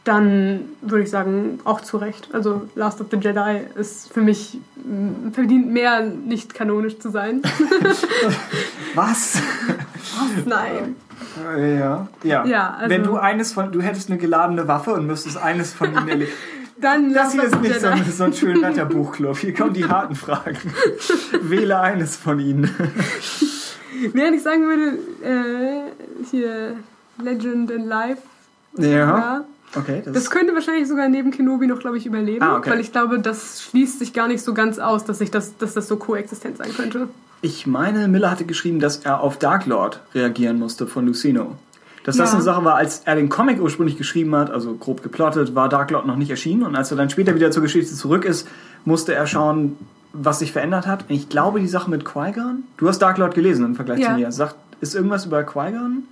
dann 0.05 0.69
würde 0.81 1.03
ich 1.03 1.09
sagen, 1.09 1.59
auch 1.63 1.81
zu 1.81 1.97
Recht. 1.97 2.29
Also 2.31 2.69
Last 2.75 3.01
of 3.01 3.07
the 3.09 3.17
Jedi 3.17 3.61
ist 3.75 4.13
für 4.13 4.21
mich 4.21 4.59
verdient 5.33 5.71
mehr, 5.71 6.05
nicht 6.05 6.53
kanonisch 6.53 6.99
zu 6.99 7.09
sein. 7.09 7.41
Was? 8.95 9.41
Was? 9.43 10.45
Nein. 10.45 10.95
Ja, 11.57 12.07
ja. 12.23 12.45
ja 12.45 12.69
also 12.71 12.89
Wenn 12.89 13.03
du 13.03 13.17
eines 13.17 13.53
von, 13.53 13.71
du 13.71 13.81
hättest 13.81 14.09
eine 14.09 14.17
geladene 14.17 14.67
Waffe 14.67 14.93
und 14.93 15.07
müsstest 15.07 15.37
eines 15.37 15.73
von 15.73 15.91
ihnen 15.91 16.07
erledigen. 16.07 16.37
Dann 16.77 17.13
das 17.13 17.31
hier 17.31 17.43
ist 17.43 17.61
nicht 17.61 17.79
so, 17.79 17.87
so 18.11 18.23
ein 18.25 18.33
schöner 18.33 18.69
Wetterbuchclub. 18.69 19.37
Hier 19.37 19.53
kommen 19.53 19.73
die 19.73 19.85
harten 19.85 20.15
Fragen. 20.15 20.57
Wähle 21.41 21.79
eines 21.79 22.17
von 22.17 22.39
ihnen. 22.39 22.69
Während 24.13 24.35
ich 24.35 24.43
sagen 24.43 24.63
würde, 24.63 24.97
äh, 25.23 26.25
hier 26.29 26.75
Legend 27.17 27.71
in 27.71 27.87
Life. 27.87 28.21
Ja. 28.77 28.87
ja. 28.87 29.45
Okay, 29.73 30.01
das, 30.05 30.13
das, 30.13 30.31
könnte 30.31 30.53
wahrscheinlich 30.53 30.87
sogar 30.87 31.09
neben 31.09 31.31
Kenobi 31.31 31.67
noch, 31.67 31.79
glaube 31.79 31.97
ich, 31.97 32.05
überleben, 32.05 32.43
ah, 32.43 32.57
okay. 32.57 32.69
weil 32.69 32.79
ich 32.79 32.91
glaube, 32.91 33.19
das 33.19 33.61
schließt 33.61 33.99
sich 33.99 34.13
gar 34.13 34.27
nicht 34.27 34.41
so 34.41 34.53
ganz 34.53 34.79
aus, 34.79 35.03
dass, 35.03 35.19
ich 35.19 35.31
das, 35.31 35.57
dass 35.57 35.73
das 35.73 35.87
so 35.87 35.97
koexistent 35.97 36.57
sein 36.57 36.73
könnte. 36.73 37.09
Ich 37.41 37.67
meine, 37.67 38.07
Miller 38.07 38.31
hatte 38.31 38.45
geschrieben, 38.45 38.79
dass 38.79 38.97
er 38.97 39.21
auf 39.21 39.37
Dark 39.37 39.65
Lord 39.65 40.01
reagieren 40.13 40.57
musste 40.57 40.87
von 40.87 41.05
Lucino. 41.05 41.57
Dass 42.03 42.17
ja. 42.17 42.23
das 42.23 42.33
eine 42.33 42.43
Sache 42.43 42.63
war, 42.63 42.75
als 42.75 43.01
er 43.05 43.15
den 43.15 43.29
Comic 43.29 43.59
ursprünglich 43.59 43.97
geschrieben 43.97 44.35
hat, 44.35 44.51
also 44.51 44.75
grob 44.75 45.01
geplottet, 45.01 45.55
war 45.55 45.69
Dark 45.69 45.89
Lord 45.91 46.05
noch 46.05 46.17
nicht 46.17 46.29
erschienen. 46.29 46.63
Und 46.63 46.75
als 46.75 46.91
er 46.91 46.97
dann 46.97 47.09
später 47.09 47.33
wieder 47.33 47.49
zur 47.51 47.63
Geschichte 47.63 47.93
zurück 47.95 48.25
ist, 48.25 48.47
musste 48.85 49.13
er 49.15 49.25
schauen, 49.25 49.77
was 50.13 50.39
sich 50.39 50.51
verändert 50.51 50.85
hat. 50.85 51.09
Und 51.09 51.15
ich 51.15 51.29
glaube, 51.29 51.59
die 51.59 51.67
Sache 51.67 51.89
mit 51.89 52.05
Qui-Gon, 52.05 52.63
du 52.77 52.87
hast 52.87 52.99
Dark 52.99 53.17
Lord 53.17 53.33
gelesen 53.33 53.65
im 53.65 53.75
Vergleich 53.75 53.99
ja. 53.99 54.09
zu 54.09 54.19
mir. 54.19 54.31
Sagt, 54.31 54.55
ist 54.81 54.95
irgendwas 54.95 55.25
über 55.25 55.43
Qui-Gon? 55.43 56.03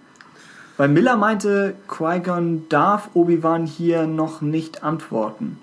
Weil 0.78 0.90
Miller 0.90 1.16
meinte, 1.16 1.76
Qui-Gon 1.88 2.68
darf 2.70 3.10
Obi-Wan 3.14 3.68
hier 3.68 4.08
noch 4.08 4.42
nicht 4.42 4.84
antworten. 4.84 5.60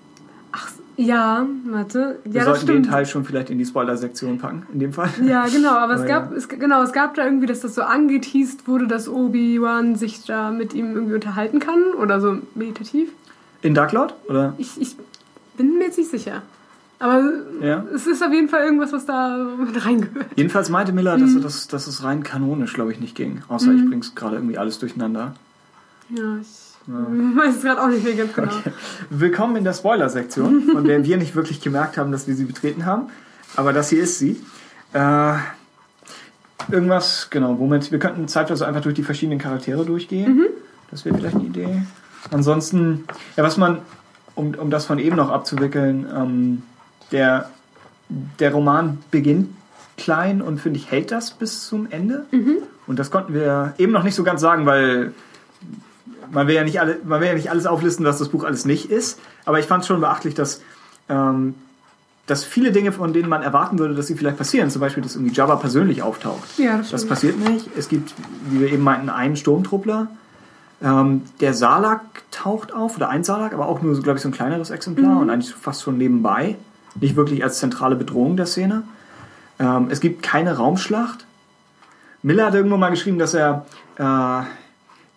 Ach, 0.53 0.69
ja, 1.01 1.45
warte. 1.65 2.19
Ja, 2.25 2.33
Wir 2.33 2.43
sollten 2.43 2.67
den 2.67 2.83
Teil 2.83 3.05
schon 3.05 3.25
vielleicht 3.25 3.49
in 3.49 3.57
die 3.57 3.65
Spoiler-Sektion 3.65 4.37
packen, 4.37 4.67
in 4.73 4.79
dem 4.79 4.93
Fall. 4.93 5.09
Ja, 5.25 5.47
genau, 5.47 5.71
aber, 5.71 5.93
aber 5.93 5.95
es, 5.95 6.05
gab, 6.05 6.31
ja. 6.31 6.37
es, 6.37 6.47
genau, 6.47 6.83
es 6.83 6.93
gab 6.93 7.15
da 7.15 7.25
irgendwie, 7.25 7.47
dass 7.47 7.61
das 7.61 7.75
so 7.75 7.81
angeteased 7.81 8.67
wurde, 8.67 8.87
dass 8.87 9.09
Obi-Wan 9.09 9.95
sich 9.95 10.25
da 10.25 10.51
mit 10.51 10.73
ihm 10.73 10.93
irgendwie 10.93 11.15
unterhalten 11.15 11.59
kann 11.59 11.83
oder 11.99 12.21
so 12.21 12.37
meditativ. 12.55 13.09
In 13.61 13.73
Dark 13.73 13.91
Lord? 13.91 14.15
Oder? 14.27 14.53
Ich, 14.57 14.79
ich 14.79 14.95
bin 15.57 15.77
mir 15.77 15.85
jetzt 15.85 15.97
nicht 15.97 16.11
sicher. 16.11 16.41
Aber 16.99 17.23
ja. 17.61 17.83
es 17.93 18.05
ist 18.05 18.23
auf 18.23 18.31
jeden 18.31 18.47
Fall 18.47 18.63
irgendwas, 18.63 18.93
was 18.93 19.07
da 19.07 19.35
mit 19.57 19.85
reingehört. 19.85 20.27
Jedenfalls 20.35 20.69
meinte 20.69 20.93
Miller, 20.93 21.17
dass, 21.17 21.31
mhm. 21.31 21.41
das, 21.41 21.67
dass 21.67 21.87
es 21.87 22.03
rein 22.03 22.21
kanonisch, 22.21 22.73
glaube 22.73 22.91
ich, 22.91 22.99
nicht 22.99 23.15
ging. 23.15 23.41
Außer 23.47 23.71
mhm. 23.71 23.77
ich 23.77 23.89
bring's 23.89 24.15
gerade 24.15 24.35
irgendwie 24.35 24.59
alles 24.59 24.77
durcheinander. 24.77 25.33
Ja, 26.09 26.37
ich 26.39 26.70
ich 26.87 27.37
weiß 27.37 27.57
es 27.57 27.61
gerade 27.61 27.81
auch 27.81 27.87
nicht 27.87 28.03
mehr 28.03 28.15
ganz 28.15 28.33
genau. 28.33 28.51
Okay. 28.51 28.71
Willkommen 29.09 29.55
in 29.55 29.63
der 29.63 29.73
Spoiler-Sektion, 29.73 30.69
von 30.71 30.83
der 30.83 31.03
wir 31.05 31.17
nicht 31.17 31.35
wirklich 31.35 31.61
gemerkt 31.61 31.97
haben, 31.97 32.11
dass 32.11 32.27
wir 32.27 32.35
sie 32.35 32.45
betreten 32.45 32.85
haben. 32.85 33.09
Aber 33.55 33.71
das 33.71 33.89
hier 33.89 34.01
ist 34.01 34.17
sie. 34.17 34.41
Äh, 34.93 35.33
irgendwas, 36.71 37.29
genau, 37.29 37.59
womit 37.59 37.91
wir 37.91 37.99
könnten 37.99 38.27
zeitweise 38.27 38.67
einfach 38.67 38.81
durch 38.81 38.95
die 38.95 39.03
verschiedenen 39.03 39.37
Charaktere 39.37 39.85
durchgehen. 39.85 40.37
Mhm. 40.37 40.45
Das 40.89 41.05
wäre 41.05 41.15
vielleicht 41.15 41.35
eine 41.35 41.45
Idee. 41.45 41.83
Ansonsten, 42.31 43.05
ja, 43.37 43.43
was 43.43 43.57
man, 43.57 43.79
um, 44.35 44.55
um 44.55 44.71
das 44.71 44.85
von 44.85 44.97
eben 44.97 45.15
noch 45.15 45.29
abzuwickeln, 45.29 46.07
ähm, 46.15 46.63
der, 47.11 47.49
der 48.39 48.53
Roman 48.53 48.97
beginnt 49.11 49.49
klein 49.97 50.41
und 50.41 50.59
finde 50.59 50.79
ich 50.79 50.89
hält 50.89 51.11
das 51.11 51.31
bis 51.31 51.67
zum 51.67 51.91
Ende. 51.91 52.25
Mhm. 52.31 52.57
Und 52.87 52.97
das 52.97 53.11
konnten 53.11 53.33
wir 53.35 53.75
eben 53.77 53.91
noch 53.91 54.03
nicht 54.03 54.15
so 54.15 54.23
ganz 54.23 54.41
sagen, 54.41 54.65
weil 54.65 55.13
man 56.31 56.47
will 56.47 56.55
ja 56.55 56.63
nicht 56.63 56.79
alle, 56.79 56.97
man 57.03 57.21
will 57.21 57.27
ja 57.27 57.33
nicht 57.33 57.49
alles 57.49 57.65
auflisten, 57.65 58.05
was 58.05 58.17
das 58.17 58.29
Buch 58.29 58.43
alles 58.43 58.65
nicht 58.65 58.89
ist. 58.89 59.19
Aber 59.45 59.59
ich 59.59 59.65
fand 59.65 59.81
es 59.81 59.87
schon 59.87 59.99
beachtlich, 59.99 60.33
dass, 60.33 60.61
ähm, 61.09 61.55
dass 62.25 62.43
viele 62.43 62.71
Dinge, 62.71 62.91
von 62.91 63.13
denen 63.13 63.29
man 63.29 63.41
erwarten 63.41 63.79
würde, 63.79 63.95
dass 63.95 64.07
sie 64.07 64.15
vielleicht 64.15 64.37
passieren, 64.37 64.69
zum 64.69 64.81
Beispiel, 64.81 65.03
dass 65.03 65.15
irgendwie 65.15 65.33
Jabba 65.33 65.55
persönlich 65.57 66.01
auftaucht. 66.01 66.57
Ja, 66.57 66.77
das, 66.77 66.89
das 66.89 67.05
passiert 67.05 67.37
nicht. 67.37 67.69
Es 67.77 67.89
gibt, 67.89 68.13
wie 68.49 68.61
wir 68.61 68.71
eben 68.71 68.83
meinten, 68.83 69.09
einen 69.09 69.35
Sturmtruppler. 69.35 70.07
Ähm, 70.83 71.23
der 71.41 71.53
Salak 71.53 72.01
taucht 72.31 72.73
auf, 72.73 72.95
oder 72.95 73.09
ein 73.09 73.23
Salak, 73.23 73.53
aber 73.53 73.67
auch 73.67 73.81
nur, 73.81 73.99
glaube 74.01 74.17
ich, 74.17 74.23
so 74.23 74.29
ein 74.29 74.33
kleineres 74.33 74.71
Exemplar 74.71 75.15
mhm. 75.15 75.21
und 75.21 75.29
eigentlich 75.29 75.53
fast 75.53 75.83
schon 75.83 75.97
nebenbei. 75.97 76.57
Nicht 76.99 77.15
wirklich 77.15 77.43
als 77.43 77.59
zentrale 77.59 77.95
Bedrohung 77.95 78.35
der 78.35 78.45
Szene. 78.45 78.83
Ähm, 79.59 79.87
es 79.89 79.99
gibt 79.99 80.23
keine 80.23 80.57
Raumschlacht. 80.57 81.25
Miller 82.23 82.47
hat 82.47 82.53
irgendwo 82.53 82.77
mal 82.77 82.89
geschrieben, 82.89 83.19
dass 83.19 83.33
er 83.33 83.65
äh, 83.97 84.43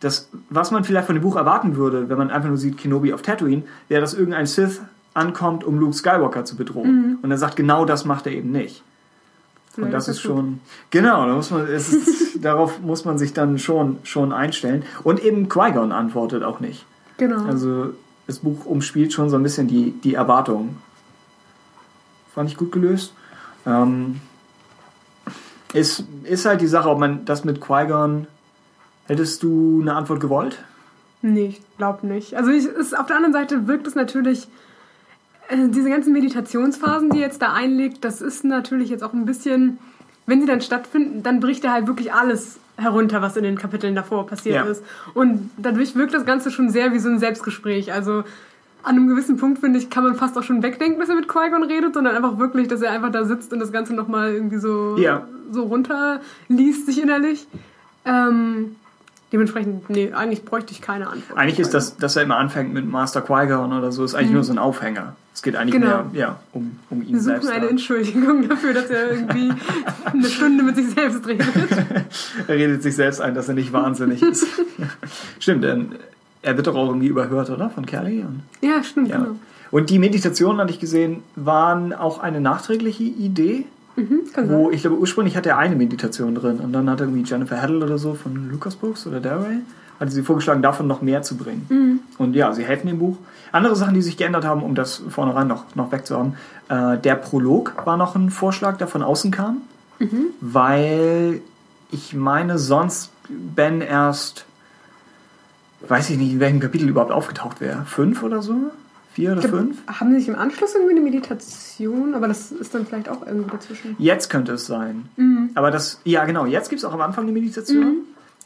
das, 0.05 0.29
was 0.51 0.71
man 0.71 0.85
vielleicht 0.85 1.07
von 1.07 1.15
dem 1.15 1.23
Buch 1.23 1.37
erwarten 1.37 1.77
würde, 1.77 2.09
wenn 2.09 2.19
man 2.19 2.31
einfach 2.31 2.49
nur 2.49 2.59
sieht 2.59 2.77
Kenobi 2.77 3.13
auf 3.15 3.23
Tatooine, 3.23 3.63
wäre, 3.89 4.01
dass 4.01 4.13
irgendein 4.13 4.47
Sith 4.47 4.83
ankommt, 5.15 5.65
um 5.65 5.79
Luke 5.79 5.95
Skywalker 5.95 6.45
zu 6.45 6.57
bedrohen. 6.57 6.97
Mhm. 6.97 7.19
Und 7.23 7.31
er 7.31 7.39
sagt, 7.39 7.57
genau 7.57 7.85
das 7.85 8.05
macht 8.05 8.27
er 8.27 8.33
eben 8.33 8.51
nicht. 8.51 8.83
Und 9.77 9.85
ja, 9.85 9.91
das, 9.91 10.07
das 10.07 10.17
ist 10.17 10.23
schon, 10.23 10.61
genau, 10.91 11.27
da 11.27 11.35
muss 11.35 11.51
man, 11.51 11.67
ist, 11.67 12.39
darauf 12.45 12.81
muss 12.81 13.05
man 13.05 13.19
sich 13.19 13.33
dann 13.33 13.59
schon, 13.59 13.99
schon 14.03 14.33
einstellen. 14.33 14.85
Und 15.03 15.25
eben 15.25 15.49
Qui-Gon 15.49 15.91
antwortet 15.91 16.43
auch 16.43 16.61
nicht. 16.61 16.85
Genau. 17.17 17.45
Also 17.45 17.95
das 18.27 18.41
Buch 18.41 18.67
umspielt 18.67 19.13
schon 19.13 19.31
so 19.31 19.37
ein 19.37 19.43
bisschen 19.43 19.69
die, 19.69 19.93
die 19.93 20.15
Erwartungen. 20.15 20.79
Fand 22.35 22.51
ich 22.51 22.57
gut 22.57 22.73
gelöst. 22.73 23.15
Ähm, 23.67 24.21
ist, 25.73 26.05
ist 26.25 26.45
halt 26.45 26.61
die 26.61 26.67
Sache, 26.67 26.89
ob 26.91 26.99
man 26.99 27.25
das 27.25 27.45
mit 27.45 27.61
Qui-Gon 27.61 28.27
Hättest 29.07 29.43
du 29.43 29.81
eine 29.83 29.95
Antwort 29.95 30.21
gewollt? 30.21 30.63
Nee, 31.23 31.57
ich 31.59 31.77
glaube 31.79 32.07
nicht. 32.07 32.35
Also 32.37 32.51
ich, 32.51 32.67
ist, 32.67 32.97
auf 32.97 33.07
der 33.07 33.17
anderen 33.17 33.33
Seite 33.33 33.67
wirkt 33.67 33.87
es 33.87 33.95
natürlich, 33.95 34.49
äh, 35.49 35.69
diese 35.69 35.89
ganzen 35.89 36.13
Meditationsphasen, 36.13 37.11
die 37.11 37.19
jetzt 37.19 37.41
da 37.43 37.53
einlegt, 37.53 38.05
das 38.05 38.21
ist 38.21 38.45
natürlich 38.45 38.91
jetzt 38.91 39.03
auch 39.03 39.13
ein 39.13 39.25
bisschen, 39.25 39.79
wenn 40.27 40.41
sie 40.41 40.47
dann 40.47 40.61
stattfinden, 40.61 41.23
dann 41.23 41.41
bricht 41.41 41.65
er 41.65 41.73
halt 41.73 41.87
wirklich 41.87 42.13
alles 42.13 42.59
herunter, 42.77 43.23
was 43.23 43.37
in 43.37 43.45
den 43.45 43.57
Kapiteln 43.57 43.95
davor 43.95 44.27
passiert 44.27 44.57
ja. 44.57 44.63
ist. 44.65 44.83
Und 45.15 45.51
dadurch 45.57 45.95
wirkt 45.95 46.15
das 46.15 46.27
Ganze 46.27 46.51
schon 46.51 46.71
sehr 46.71 46.93
wie 46.93 46.99
so 46.99 47.09
ein 47.09 47.19
Selbstgespräch. 47.19 47.93
Also 47.93 48.25
an 48.83 48.97
einem 48.97 49.09
gewissen 49.09 49.37
Punkt, 49.37 49.61
finde 49.61 49.79
ich, 49.79 49.89
kann 49.91 50.05
man 50.05 50.15
fast 50.17 50.37
auch 50.37 50.43
schon 50.43 50.63
wegdenken, 50.63 51.01
dass 51.01 51.09
er 51.09 51.15
mit 51.15 51.29
Qui-Gon 51.29 51.63
redet, 51.63 51.95
sondern 51.95 52.17
einfach 52.17 52.39
wirklich, 52.39 52.69
dass 52.69 52.83
er 52.83 52.91
einfach 52.91 53.13
da 53.13 53.25
sitzt 53.25 53.53
und 53.53 53.61
das 53.61 53.73
Ganze 53.73 53.95
nochmal 53.95 54.33
irgendwie 54.33 54.59
so, 54.59 54.97
ja. 54.99 55.27
so 55.51 55.63
runterliest 55.63 56.87
sich 56.87 57.03
innerlich. 57.03 57.47
Ähm, 58.05 58.77
Dementsprechend, 59.35 59.91
nee, 59.91 60.13
eigentlich 60.13 60.45
bräuchte 60.45 60.71
ich 60.71 60.81
keine 60.81 61.09
Antwort. 61.09 61.37
Eigentlich 61.37 61.59
ist 61.59 61.75
das, 61.75 61.97
dass 61.97 62.15
er 62.15 62.23
immer 62.23 62.37
anfängt 62.37 62.73
mit 62.73 62.89
Master 62.89 63.21
Qui-Gon 63.21 63.73
oder 63.73 63.91
so, 63.91 64.05
ist 64.05 64.15
eigentlich 64.15 64.29
mhm. 64.29 64.35
nur 64.35 64.45
so 64.45 64.53
ein 64.53 64.59
Aufhänger. 64.61 65.17
Es 65.35 65.43
geht 65.43 65.57
eigentlich 65.57 65.75
genau. 65.75 66.05
mehr 66.05 66.11
ja, 66.13 66.39
um, 66.53 66.79
um 66.89 67.03
ihn 67.03 67.15
Wir 67.15 67.21
suchen 67.21 67.43
selbst. 67.43 67.51
eine 67.51 67.69
Entschuldigung 67.69 68.49
dafür, 68.49 68.75
dass 68.75 68.91
er 68.91 69.11
irgendwie 69.11 69.53
eine 70.05 70.29
Stunde 70.29 70.63
mit 70.63 70.77
sich 70.77 70.89
selbst 70.91 71.27
redet. 71.27 71.49
er 72.47 72.55
redet 72.55 72.85
sich 72.85 72.95
selbst 72.95 73.21
ein, 73.21 73.35
dass 73.35 73.49
er 73.49 73.55
nicht 73.55 73.73
wahnsinnig 73.73 74.23
ist. 74.23 74.47
stimmt, 75.41 75.65
denn 75.65 75.97
er 76.43 76.57
wird 76.57 76.69
doch 76.69 76.77
auch 76.77 76.87
irgendwie 76.87 77.09
überhört, 77.09 77.51
oder? 77.51 77.71
Von 77.71 77.87
Kelly? 77.87 78.25
Ja, 78.61 78.85
stimmt, 78.85 79.09
ja. 79.09 79.17
genau. 79.17 79.35
Und 79.73 79.91
die 79.91 79.99
Meditationen, 79.99 80.61
hatte 80.61 80.71
ich 80.71 80.79
gesehen, 80.79 81.25
waren 81.35 81.93
auch 81.93 82.21
eine 82.21 82.41
nachträgliche 82.41 83.03
Idee. 83.03 83.65
Mhm, 83.97 84.23
wo 84.49 84.71
ich 84.71 84.81
glaube, 84.81 84.99
ursprünglich 84.99 85.37
hatte 85.37 85.51
er 85.51 85.59
eine 85.59 85.77
Meditation 85.77 86.35
drin 86.35 86.59
und 86.59 86.73
dann 86.73 86.91
hat 86.91 87.01
irgendwie 87.01 87.23
Jennifer 87.23 87.61
Heddle 87.61 87.85
oder 87.85 87.99
so 87.99 88.15
von 88.15 88.51
Lucas 88.51 88.75
Books 88.75 89.07
oder 89.07 89.21
Darray 89.21 89.61
hatte 90.01 90.11
sie 90.11 90.23
vorgeschlagen, 90.23 90.63
davon 90.63 90.87
noch 90.87 91.03
mehr 91.03 91.23
zu 91.23 91.37
bringen. 91.37 91.67
Mhm. 91.69 92.01
Und 92.19 92.35
ja, 92.35 92.53
sie 92.53 92.65
helfen 92.65 92.89
dem 92.89 92.99
Buch. 92.99 93.17
Andere 93.53 93.77
Sachen, 93.77 93.95
die 93.95 94.03
sich 94.03 94.17
geändert 94.17 94.45
haben, 94.45 94.63
um 94.63 94.75
das 94.75 95.03
vornherein 95.09 95.47
noch, 95.47 95.75
noch 95.75 95.93
wegzuhaben. 95.93 96.35
Äh, 96.69 96.99
der 96.99 97.15
Prolog 97.15 97.75
war 97.85 97.97
noch 97.97 98.17
ein 98.17 98.31
Vorschlag, 98.31 98.77
der 98.77 98.89
von 98.89 99.03
außen 99.03 99.31
kam, 99.31 99.63
mhm. 99.99 100.27
weil 100.41 101.41
ich 101.91 102.15
meine, 102.15 102.59
sonst 102.59 103.13
Ben 103.29 103.81
erst, 103.81 104.47
weiß 105.87 106.11
ich 106.11 106.19
nicht, 106.19 106.33
in 106.33 106.41
welchem 106.41 106.61
Kapitel 106.61 106.89
überhaupt 106.89 107.13
aufgetaucht 107.13 107.61
wäre. 107.61 107.85
Fünf 107.87 108.23
oder 108.23 108.43
so? 108.43 108.73
Vier 109.15 109.33
oder 109.33 109.43
glaub, 109.43 109.53
fünf? 109.53 109.79
Haben 109.87 110.11
Sie 110.11 110.19
sich 110.19 110.29
im 110.29 110.35
Anschluss 110.35 110.75
irgendwie 110.75 110.97
eine 110.97 111.01
Meditation? 111.01 112.15
Aber 112.17 112.27
das 112.27 112.51
ist 112.51 112.75
dann 112.75 112.85
vielleicht 112.85 113.09
auch 113.09 113.25
irgendwo 113.25 113.49
dazwischen. 113.49 113.95
Jetzt 113.99 114.29
könnte 114.29 114.55
es 114.55 114.67
sein. 114.67 115.05
Mhm. 115.17 115.51
Aber 115.55 115.71
das, 115.71 116.01
ja 116.03 116.25
genau, 116.25 116.47
jetzt 116.47 116.69
gibt 116.69 116.81
es 116.81 116.85
auch 116.85 116.93
am 116.93 117.01
Anfang 117.01 117.23
eine 117.23 117.33
Meditation. 117.33 117.85
Mhm. 117.85 117.97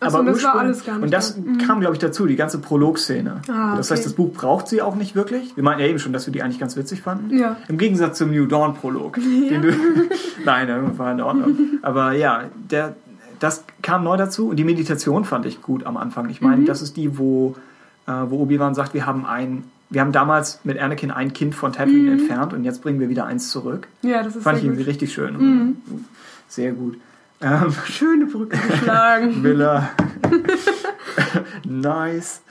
Achso, 0.00 0.18
aber 0.18 0.30
das 0.30 0.44
war 0.44 0.56
alles 0.56 0.84
gar 0.84 0.96
nicht. 0.96 1.04
Und 1.04 1.10
das 1.10 1.36
da. 1.36 1.40
Mhm. 1.40 1.58
kam, 1.58 1.80
glaube 1.80 1.94
ich, 1.94 2.00
dazu, 2.00 2.26
die 2.26 2.36
ganze 2.36 2.58
Prolog-Szene. 2.58 3.40
Ah, 3.48 3.76
das 3.76 3.90
heißt, 3.90 4.04
das 4.04 4.12
Buch 4.12 4.30
braucht 4.34 4.68
sie 4.68 4.82
auch 4.82 4.94
nicht 4.94 5.14
wirklich. 5.14 5.56
Wir 5.56 5.64
meinten 5.64 5.80
ja 5.80 5.88
eben 5.88 5.98
schon, 5.98 6.12
dass 6.12 6.26
wir 6.26 6.34
die 6.34 6.42
eigentlich 6.42 6.60
ganz 6.60 6.76
witzig 6.76 7.00
fanden. 7.00 7.36
Ja. 7.36 7.56
Im 7.68 7.78
Gegensatz 7.78 8.18
zum 8.18 8.30
New 8.30 8.44
Dawn-Prolog. 8.44 9.16
Ja. 9.16 9.60
Nein, 10.44 10.66
der 10.66 10.98
war 10.98 11.12
in 11.12 11.20
Ordnung. 11.22 11.56
aber 11.80 12.12
ja, 12.12 12.44
der, 12.70 12.94
das 13.38 13.64
kam 13.80 14.04
neu 14.04 14.18
dazu 14.18 14.50
und 14.50 14.56
die 14.56 14.64
Meditation 14.64 15.24
fand 15.24 15.46
ich 15.46 15.62
gut 15.62 15.86
am 15.86 15.96
Anfang. 15.96 16.28
Ich 16.28 16.42
meine, 16.42 16.58
mhm. 16.58 16.66
das 16.66 16.82
ist 16.82 16.98
die, 16.98 17.18
wo, 17.18 17.56
äh, 18.06 18.12
wo 18.28 18.42
Obi-Wan 18.42 18.74
sagt, 18.74 18.92
wir 18.92 19.06
haben 19.06 19.24
ein 19.24 19.64
wir 19.90 20.00
haben 20.00 20.12
damals 20.12 20.60
mit 20.64 20.78
Anakin 20.78 21.10
ein 21.10 21.32
Kind 21.32 21.54
von 21.54 21.72
Tatooine 21.72 22.10
mhm. 22.10 22.18
entfernt 22.20 22.52
und 22.52 22.64
jetzt 22.64 22.82
bringen 22.82 23.00
wir 23.00 23.08
wieder 23.08 23.26
eins 23.26 23.50
zurück. 23.50 23.88
Ja, 24.02 24.22
das 24.22 24.36
ist 24.36 24.42
Fand 24.42 24.58
ich 24.58 24.64
irgendwie 24.64 24.82
richtig 24.82 25.12
schön. 25.12 25.36
Mhm. 25.36 25.76
Sehr 26.48 26.72
gut. 26.72 26.98
Ähm, 27.40 27.72
Schöne 27.86 28.26
Brücke 28.26 28.58
geschlagen. 28.58 29.40
Miller. 29.42 29.90
nice. 31.64 32.42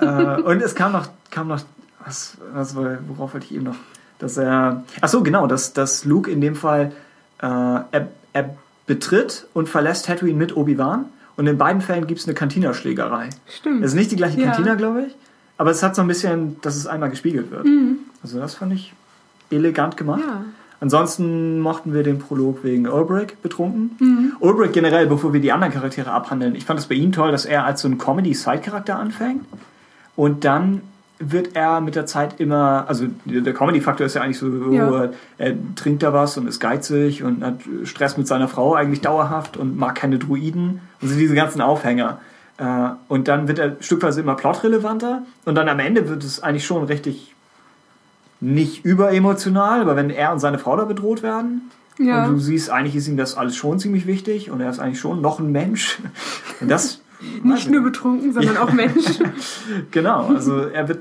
äh, 0.00 0.40
und 0.40 0.62
es 0.62 0.74
kam 0.74 0.92
noch, 0.92 1.08
kam 1.30 1.48
noch 1.48 1.60
was, 2.04 2.38
was, 2.52 2.74
worauf 2.74 3.34
wollte 3.34 3.46
ich 3.46 3.54
eben 3.54 3.64
noch? 3.64 3.76
Dass 4.18 4.36
er. 4.36 4.84
Ach 5.00 5.08
so, 5.08 5.22
genau, 5.22 5.46
dass, 5.46 5.72
dass 5.72 6.04
Luke 6.04 6.30
in 6.30 6.40
dem 6.40 6.56
Fall 6.56 6.92
äh, 7.40 7.46
er, 7.46 8.08
er 8.32 8.56
betritt 8.86 9.46
und 9.54 9.68
verlässt 9.68 10.06
Tatooine 10.06 10.36
mit 10.36 10.56
Obi-Wan. 10.56 11.06
Und 11.36 11.46
in 11.46 11.56
beiden 11.56 11.80
Fällen 11.80 12.06
gibt 12.06 12.20
es 12.20 12.26
eine 12.26 12.34
Cantina-Schlägerei. 12.34 13.30
Stimmt. 13.48 13.82
Es 13.82 13.92
ist 13.92 13.96
nicht 13.96 14.10
die 14.10 14.16
gleiche 14.16 14.40
ja. 14.40 14.50
Cantina, 14.50 14.74
glaube 14.74 15.04
ich. 15.06 15.16
Aber 15.60 15.72
es 15.72 15.82
hat 15.82 15.94
so 15.94 16.00
ein 16.00 16.08
bisschen, 16.08 16.56
dass 16.62 16.74
es 16.74 16.86
einmal 16.86 17.10
gespiegelt 17.10 17.50
wird. 17.50 17.66
Mhm. 17.66 17.98
Also 18.22 18.40
das 18.40 18.54
fand 18.54 18.72
ich 18.72 18.94
elegant 19.50 19.98
gemacht. 19.98 20.22
Ja. 20.26 20.46
Ansonsten 20.80 21.60
mochten 21.60 21.92
wir 21.92 22.02
den 22.02 22.18
Prolog 22.18 22.64
wegen 22.64 22.88
Ulbrich 22.88 23.36
betrunken. 23.42 23.90
Mhm. 23.98 24.32
Ulbrich 24.40 24.72
generell, 24.72 25.06
bevor 25.06 25.34
wir 25.34 25.40
die 25.42 25.52
anderen 25.52 25.74
Charaktere 25.74 26.12
abhandeln, 26.12 26.54
ich 26.54 26.64
fand 26.64 26.80
es 26.80 26.86
bei 26.86 26.94
ihm 26.94 27.12
toll, 27.12 27.30
dass 27.30 27.44
er 27.44 27.66
als 27.66 27.82
so 27.82 27.88
ein 27.88 27.98
Comedy-Side-Charakter 27.98 28.98
anfängt 28.98 29.44
und 30.16 30.46
dann 30.46 30.80
wird 31.18 31.54
er 31.54 31.82
mit 31.82 31.94
der 31.94 32.06
Zeit 32.06 32.40
immer, 32.40 32.86
also 32.88 33.08
der 33.26 33.52
Comedy-Faktor 33.52 34.06
ist 34.06 34.14
ja 34.14 34.22
eigentlich 34.22 34.38
so, 34.38 34.72
ja. 34.72 35.10
er 35.36 35.54
trinkt 35.74 36.02
da 36.02 36.14
was 36.14 36.38
und 36.38 36.46
ist 36.48 36.60
geizig 36.60 37.22
und 37.22 37.44
hat 37.44 37.60
Stress 37.84 38.16
mit 38.16 38.26
seiner 38.26 38.48
Frau 38.48 38.72
eigentlich 38.72 39.02
dauerhaft 39.02 39.58
und 39.58 39.76
mag 39.76 39.94
keine 39.94 40.18
Druiden 40.18 40.80
und 41.02 41.08
sind 41.08 41.18
diese 41.18 41.34
ganzen 41.34 41.60
Aufhänger. 41.60 42.18
Äh, 42.60 42.90
und 43.08 43.26
dann 43.26 43.48
wird 43.48 43.58
er 43.58 43.76
stückweise 43.80 44.20
immer 44.20 44.34
plotrelevanter 44.34 45.22
und 45.46 45.54
dann 45.54 45.68
am 45.68 45.78
Ende 45.78 46.08
wird 46.08 46.22
es 46.22 46.42
eigentlich 46.42 46.66
schon 46.66 46.84
richtig 46.84 47.34
nicht 48.40 48.84
überemotional, 48.84 49.80
aber 49.80 49.96
wenn 49.96 50.10
er 50.10 50.32
und 50.32 50.40
seine 50.40 50.58
Frau 50.58 50.76
da 50.76 50.84
bedroht 50.84 51.22
werden 51.22 51.70
ja. 51.98 52.24
und 52.24 52.34
du 52.34 52.38
siehst, 52.38 52.70
eigentlich 52.70 52.96
ist 52.96 53.08
ihm 53.08 53.16
das 53.16 53.34
alles 53.34 53.56
schon 53.56 53.78
ziemlich 53.78 54.06
wichtig 54.06 54.50
und 54.50 54.60
er 54.60 54.68
ist 54.68 54.78
eigentlich 54.78 55.00
schon 55.00 55.22
noch 55.22 55.40
ein 55.40 55.52
Mensch. 55.52 55.98
Und 56.60 56.70
das 56.70 57.00
nicht 57.42 57.70
nur 57.70 57.82
betrunken, 57.82 58.34
sondern 58.34 58.54
ja. 58.54 58.62
auch 58.62 58.72
Mensch. 58.72 59.06
genau, 59.90 60.26
also 60.26 60.58
er 60.58 60.88
wird 60.88 61.00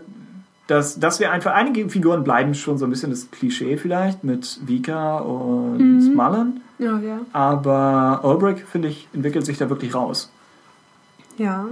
dass, 0.68 1.00
dass 1.00 1.20
wir 1.20 1.32
einfach, 1.32 1.54
einige 1.56 1.90
Figuren 1.90 2.24
bleiben 2.24 2.54
schon 2.54 2.78
so 2.78 2.86
ein 2.86 2.92
bisschen 2.92 3.10
das 3.10 3.32
Klischee 3.32 3.76
vielleicht 3.78 4.24
mit 4.24 4.60
Vika 4.68 5.18
und 5.18 5.80
mhm. 5.80 6.02
Smullen. 6.02 6.62
Ja, 6.78 7.00
ja. 7.00 7.22
Aber 7.34 8.22
Ulbrich, 8.24 8.64
finde 8.66 8.90
ich, 8.90 9.08
entwickelt 9.12 9.48
sich 9.48 9.58
da 9.58 9.68
wirklich 9.72 9.96
raus. 9.96 10.32
Ja, 11.40 11.68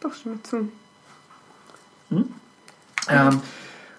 doch, 0.00 0.14
stimme 0.14 0.42
zu. 0.42 0.68
Hm? 2.08 2.24
Ähm, 3.08 3.40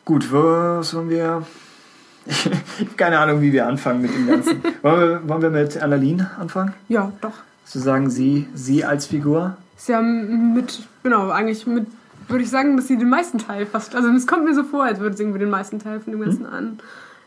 gut, 0.03 0.31
was 0.31 0.95
wollen 0.95 1.09
wir. 1.11 1.45
ich 2.25 2.45
habe 2.45 2.95
keine 2.97 3.19
Ahnung, 3.19 3.39
wie 3.39 3.53
wir 3.53 3.67
anfangen 3.67 4.01
mit 4.01 4.11
dem 4.15 4.25
Ganzen. 4.25 4.63
wollen, 4.81 4.99
wir, 4.99 5.29
wollen 5.29 5.41
wir 5.43 5.49
mit 5.51 5.77
Annalene 5.77 6.31
anfangen? 6.39 6.73
Ja, 6.89 7.13
doch. 7.21 7.33
Zu 7.65 7.77
sagen, 7.77 8.09
sie, 8.09 8.47
sie 8.55 8.83
als 8.83 9.05
Figur? 9.05 9.57
Sie 9.77 9.93
haben 9.93 10.55
mit, 10.55 10.81
genau, 11.03 11.29
eigentlich 11.29 11.67
mit, 11.67 11.85
würde 12.27 12.43
ich 12.43 12.49
sagen, 12.49 12.75
dass 12.75 12.87
sie 12.87 12.97
den 12.97 13.09
meisten 13.09 13.37
Teil 13.37 13.67
fast. 13.67 13.95
Also 13.95 14.09
es 14.09 14.25
kommt 14.25 14.45
mir 14.45 14.55
so 14.55 14.63
vor, 14.63 14.85
als 14.85 14.99
würde 14.99 15.15
sie 15.15 15.21
irgendwie 15.21 15.39
den 15.39 15.51
meisten 15.51 15.77
Teil 15.77 15.99
von 15.99 16.13
dem 16.13 16.21
Ganzen 16.21 16.47
hm? 16.47 16.53
an 16.53 16.79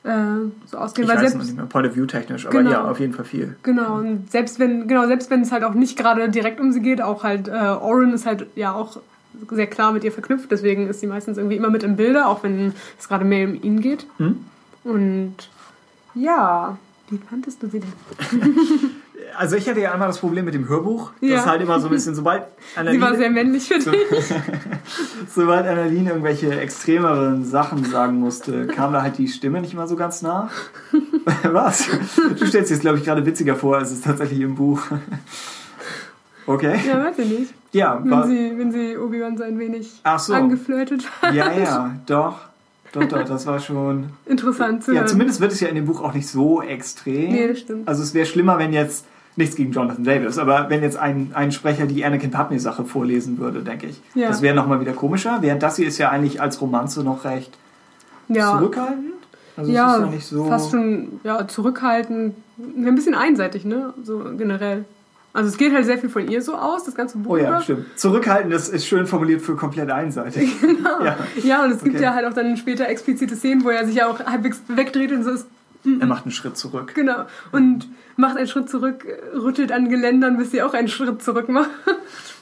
äh, 0.09 0.51
so 0.67 0.79
ausgehen. 0.79 1.07
Ich 1.07 1.15
weil 1.15 1.23
weiß 1.23 1.33
selbst, 1.33 1.47
nicht 1.47 1.57
mehr, 1.57 1.67
Point 1.67 1.89
of 1.89 1.97
View 1.97 2.07
technisch, 2.07 2.47
aber 2.47 2.59
genau, 2.59 2.71
ja, 2.71 2.85
auf 2.85 2.99
jeden 2.99 3.13
Fall 3.13 3.25
viel. 3.25 3.57
Genau, 3.63 3.99
und 3.99 4.31
selbst 4.31 4.59
wenn, 4.59 4.89
genau, 4.89 5.07
selbst 5.07 5.31
wenn 5.31 5.43
es 5.43 5.53
halt 5.53 5.65
auch 5.65 5.75
nicht 5.75 5.99
gerade 5.99 6.29
direkt 6.31 6.61
um 6.61 6.73
sie 6.73 6.81
geht, 6.81 7.03
auch 7.03 7.25
halt, 7.25 7.49
äh, 7.49 7.53
Oren 7.53 8.13
ist 8.13 8.27
halt 8.27 8.47
ja 8.57 8.73
auch 8.73 9.01
sehr 9.51 9.67
klar 9.67 9.93
mit 9.93 10.05
ihr 10.05 10.13
verknüpft, 10.13 10.51
deswegen 10.51 10.89
ist 10.89 11.01
sie 11.01 11.07
meistens 11.07 11.37
irgendwie 11.37 11.57
immer 11.57 11.71
mit 11.71 11.83
im 11.83 11.97
Bilde, 11.97 12.27
auch 12.27 12.43
wenn 12.43 12.73
es 12.99 13.09
gerade 13.09 13.25
mehr 13.25 13.47
um 13.47 13.55
ihn 13.55 13.81
geht. 13.81 14.07
Hm? 14.17 14.45
Und 14.85 15.35
ja, 16.15 16.79
wie 17.11 17.19
fandest 17.19 17.63
du 17.63 17.69
sie 17.69 17.81
denn? 17.81 17.93
also 19.37 19.57
ich 19.57 19.69
hatte 19.69 19.81
ja 19.81 19.93
einmal 19.93 20.09
das 20.09 20.19
Problem 20.19 20.45
mit 20.45 20.55
dem 20.55 20.69
Hörbuch. 20.69 21.13
Ja. 21.21 21.37
Das 21.37 21.47
halt 21.47 21.63
immer 21.63 21.81
so 21.81 21.89
ein 21.89 21.93
bisschen, 21.93 22.15
sobald 22.15 22.45
Annalene... 22.77 23.05
Sie 23.05 23.11
war 23.11 23.17
sehr 23.17 23.31
männlich 23.31 23.69
für 23.69 23.79
dich. 23.79 23.97
sobald 25.35 25.67
Annalene 25.67 26.11
irgendwelche 26.11 26.59
extremeren 26.61 27.45
Sachen 27.45 27.85
sagen 27.85 28.17
musste, 28.19 28.67
kam 28.67 28.93
da 28.93 29.03
halt 29.03 29.19
die 29.19 29.29
Stimme 29.29 29.61
nicht 29.61 29.75
mal 29.75 29.89
so 29.89 29.97
ganz 29.97 30.23
nach. 30.23 30.51
Was? 31.43 31.89
Du 32.39 32.47
stellst 32.47 32.71
dir 32.71 32.75
das, 32.75 32.81
glaube 32.81 32.99
ich, 32.99 33.05
gerade 33.05 33.25
witziger 33.27 33.57
vor, 33.57 33.77
als 33.77 33.91
es 33.91 34.01
tatsächlich 34.01 34.41
im 34.41 34.55
Buch. 34.55 34.81
Okay. 36.47 36.79
Ja, 36.87 37.05
weiß 37.05 37.19
ich 37.19 37.39
nicht. 37.39 37.55
Ja, 37.73 38.01
wenn 38.03 38.27
sie, 38.27 38.59
wenn 38.59 38.73
sie 38.73 38.97
Obi-Wan 38.97 39.37
so 39.37 39.45
ein 39.45 39.59
wenig 39.59 40.01
so. 40.19 40.33
angeflirtet 40.33 41.05
hat. 41.21 41.35
Ja, 41.35 41.53
ja, 41.53 41.95
doch. 42.07 42.49
Doch, 42.93 43.05
doch, 43.05 43.25
das 43.25 43.47
war 43.47 43.61
schon. 43.61 44.11
Interessant 44.27 44.83
zu 44.85 44.93
Ja, 44.93 45.01
hören. 45.01 45.09
zumindest 45.09 45.41
wird 45.41 45.53
es 45.53 45.61
ja 45.61 45.69
in 45.69 45.75
dem 45.75 45.87
Buch 45.87 46.01
auch 46.03 46.15
nicht 46.15 46.27
so 46.27 46.63
extrem. 46.63 47.33
Nee, 47.33 47.49
das 47.49 47.61
stimmt. 47.61 47.87
Also 47.87 48.03
es 48.03 48.15
wäre 48.15 48.27
schlimmer, 48.27 48.59
wenn 48.59 48.73
jetzt 48.73 49.05
nichts 49.39 49.57
gegen 49.57 49.73
Jonathan 49.73 50.05
Davis, 50.05 50.39
aber 50.39 50.69
wenn 50.69 50.83
jetzt 50.83 50.97
ein, 50.97 51.31
ein 51.33 51.53
Sprecher 51.53 51.87
die 51.87 52.05
Anakin 52.05 52.31
Padme-Sache 52.31 52.85
vorlesen 52.85 53.39
würde, 53.39 53.63
denke 53.63 53.87
ich. 53.87 54.01
Ja. 54.15 54.29
Das 54.29 54.43
wäre 54.43 54.55
nochmal 54.55 54.81
wieder 54.81 54.93
komischer, 54.93 55.39
während 55.41 55.63
das 55.63 55.77
hier 55.77 55.87
ist 55.87 55.99
ja 55.99 56.11
eigentlich 56.11 56.43
als 56.43 56.61
Romanze 56.61 57.03
noch 57.03 57.25
recht 57.25 57.57
ja. 58.29 58.59
zurückhaltend. 58.59 59.15
Also 59.57 59.73
ja, 59.73 59.91
es 59.91 59.97
ist 59.97 60.05
ja 60.05 60.11
nicht 60.11 60.27
so 60.27 60.45
fast 60.45 60.71
schon 60.71 61.21
ja, 61.25 61.49
zurückhaltend, 61.49 62.35
ein 62.59 62.95
bisschen 62.95 63.15
einseitig, 63.15 63.65
ne? 63.65 63.95
So 64.05 64.25
generell. 64.37 64.85
Also 65.33 65.51
es 65.51 65.59
geht 65.59 65.73
halt 65.73 65.85
sehr 65.85 65.99
viel 65.99 66.09
von 66.09 66.27
ihr 66.29 66.43
so 66.43 66.55
aus, 66.55 66.85
das 66.85 66.95
ganze 66.95 67.19
Buch. 67.19 67.33
Oh 67.33 67.37
ja, 67.37 67.61
stimmt. 67.61 67.87
Zurückhaltend 67.97 68.53
ist, 68.53 68.69
ist 68.69 68.87
schön 68.87 69.07
formuliert 69.07 69.43
für 69.43 69.57
komplett 69.57 69.91
einseitig. 69.91 70.61
genau. 70.61 71.05
Ja. 71.05 71.17
ja, 71.43 71.65
und 71.65 71.73
es 71.73 71.83
gibt 71.83 71.97
okay. 71.97 72.05
ja 72.05 72.15
halt 72.15 72.27
auch 72.27 72.33
dann 72.33 72.57
später 72.57 72.89
explizite 72.89 73.37
Szenen, 73.37 73.65
wo 73.65 73.71
er 73.71 73.87
sich 73.87 73.97
ja 73.97 74.09
auch 74.09 74.25
halbwegs 74.25 74.63
wegdreht 74.69 75.13
und 75.13 75.25
so 75.25 75.31
ist. 75.31 75.47
Er 75.85 76.07
macht 76.07 76.25
einen 76.25 76.33
Schritt 76.33 76.57
zurück. 76.57 76.95
Genau. 76.95 77.27
Und 77.53 77.89
macht 78.17 78.37
einen 78.37 78.49
Schritt 78.49 78.69
zurück, 78.69 79.07
rüttelt 79.35 79.73
an 79.73 79.89
Geländern, 79.89 80.37
bis 80.37 80.51
sie 80.51 80.63
auch 80.63 80.75
einen 80.75 80.89
Schritt 80.89 81.23
zurück 81.23 81.49
macht. 81.49 81.71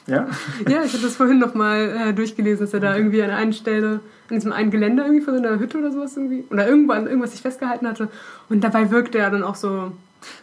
Ja? 0.07 0.27
Ja, 0.67 0.83
ich 0.83 0.93
habe 0.93 1.03
das 1.03 1.15
vorhin 1.15 1.37
nochmal 1.37 2.09
äh, 2.09 2.13
durchgelesen, 2.13 2.65
dass 2.65 2.73
er 2.73 2.79
da 2.79 2.95
irgendwie 2.95 3.21
an 3.21 3.29
einer 3.29 3.51
Stelle, 3.51 3.99
an 4.29 4.35
diesem 4.35 4.53
einen 4.53 4.71
Geländer 4.71 5.05
irgendwie 5.05 5.23
von 5.23 5.35
so 5.35 5.43
einer 5.43 5.59
Hütte 5.59 5.77
oder 5.77 5.91
sowas 5.91 6.15
irgendwie, 6.15 6.45
oder 6.49 6.67
irgendwann 6.67 7.07
irgendwas 7.07 7.31
sich 7.31 7.41
festgehalten 7.41 7.87
hatte. 7.87 8.07
Und 8.49 8.63
dabei 8.63 8.89
wirkte 8.89 9.17
er 9.17 9.29
dann 9.29 9.43
auch 9.43 9.55
so, 9.55 9.91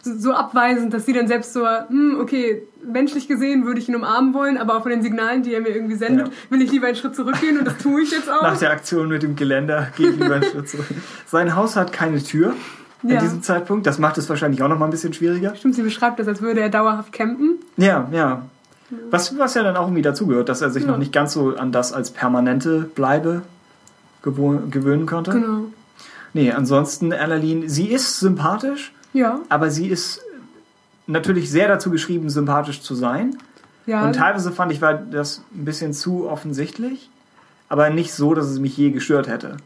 so 0.03 0.33
abweisend, 0.33 0.93
dass 0.93 1.05
sie 1.05 1.13
dann 1.13 1.27
selbst 1.27 1.53
so, 1.53 1.65
hm, 1.65 2.19
okay, 2.19 2.61
menschlich 2.85 3.27
gesehen 3.27 3.65
würde 3.65 3.79
ich 3.79 3.89
ihn 3.89 3.95
umarmen 3.95 4.33
wollen, 4.33 4.57
aber 4.57 4.77
auch 4.77 4.83
von 4.83 4.91
den 4.91 5.01
Signalen, 5.01 5.43
die 5.43 5.53
er 5.53 5.61
mir 5.61 5.69
irgendwie 5.69 5.95
sendet, 5.95 6.27
ja. 6.27 6.33
will 6.49 6.61
ich 6.61 6.71
lieber 6.71 6.87
einen 6.87 6.95
Schritt 6.95 7.15
zurückgehen 7.15 7.57
und 7.57 7.65
das 7.65 7.77
tue 7.79 8.03
ich 8.03 8.11
jetzt 8.11 8.29
auch. 8.29 8.43
Nach 8.43 8.57
der 8.57 8.71
Aktion 8.71 9.09
mit 9.09 9.23
dem 9.23 9.35
Geländer 9.35 9.91
gehe 9.97 10.11
ich 10.11 10.15
lieber 10.15 10.35
einen 10.35 10.45
Schritt 10.45 10.69
zurück. 10.69 10.85
Sein 11.25 11.55
Haus 11.55 11.75
hat 11.75 11.91
keine 11.91 12.23
Tür 12.23 12.53
ja. 13.09 13.17
an 13.17 13.23
diesem 13.23 13.43
Zeitpunkt. 13.43 13.87
Das 13.87 13.99
macht 13.99 14.17
es 14.17 14.29
wahrscheinlich 14.29 14.61
auch 14.61 14.67
noch 14.67 14.79
mal 14.79 14.85
ein 14.85 14.91
bisschen 14.91 15.13
schwieriger. 15.13 15.55
Stimmt, 15.55 15.75
sie 15.75 15.81
beschreibt 15.81 16.19
das, 16.19 16.27
als 16.27 16.41
würde 16.41 16.61
er 16.61 16.69
dauerhaft 16.69 17.11
campen. 17.11 17.59
Ja, 17.77 18.07
ja. 18.11 18.43
Was, 19.09 19.37
was 19.37 19.55
ja 19.55 19.63
dann 19.63 19.77
auch 19.77 19.85
irgendwie 19.85 20.01
dazugehört, 20.01 20.49
dass 20.49 20.61
er 20.61 20.69
sich 20.69 20.83
ja. 20.83 20.91
noch 20.91 20.97
nicht 20.97 21.11
ganz 21.11 21.33
so 21.33 21.55
an 21.55 21.71
das 21.71 21.91
als 21.91 22.11
permanente 22.11 22.81
Bleibe 22.81 23.41
gewöhnen 24.21 25.05
konnte. 25.05 25.31
Genau. 25.31 25.65
Nee, 26.33 26.51
ansonsten, 26.51 27.11
Erlaline, 27.11 27.69
sie 27.69 27.87
ist 27.87 28.19
sympathisch. 28.19 28.91
Ja. 29.13 29.39
Aber 29.49 29.69
sie 29.69 29.87
ist 29.87 30.21
natürlich 31.07 31.49
sehr 31.49 31.67
dazu 31.67 31.89
geschrieben, 31.89 32.29
sympathisch 32.29 32.81
zu 32.81 32.95
sein. 32.95 33.37
Ja. 33.85 34.05
Und 34.05 34.15
teilweise 34.15 34.51
fand 34.51 34.71
ich, 34.71 34.81
war 34.81 34.95
das 34.95 35.43
ein 35.53 35.65
bisschen 35.65 35.93
zu 35.93 36.27
offensichtlich. 36.27 37.09
Aber 37.69 37.89
nicht 37.89 38.13
so, 38.13 38.33
dass 38.33 38.47
es 38.47 38.59
mich 38.59 38.75
je 38.77 38.91
gestört 38.91 39.27
hätte. 39.27 39.57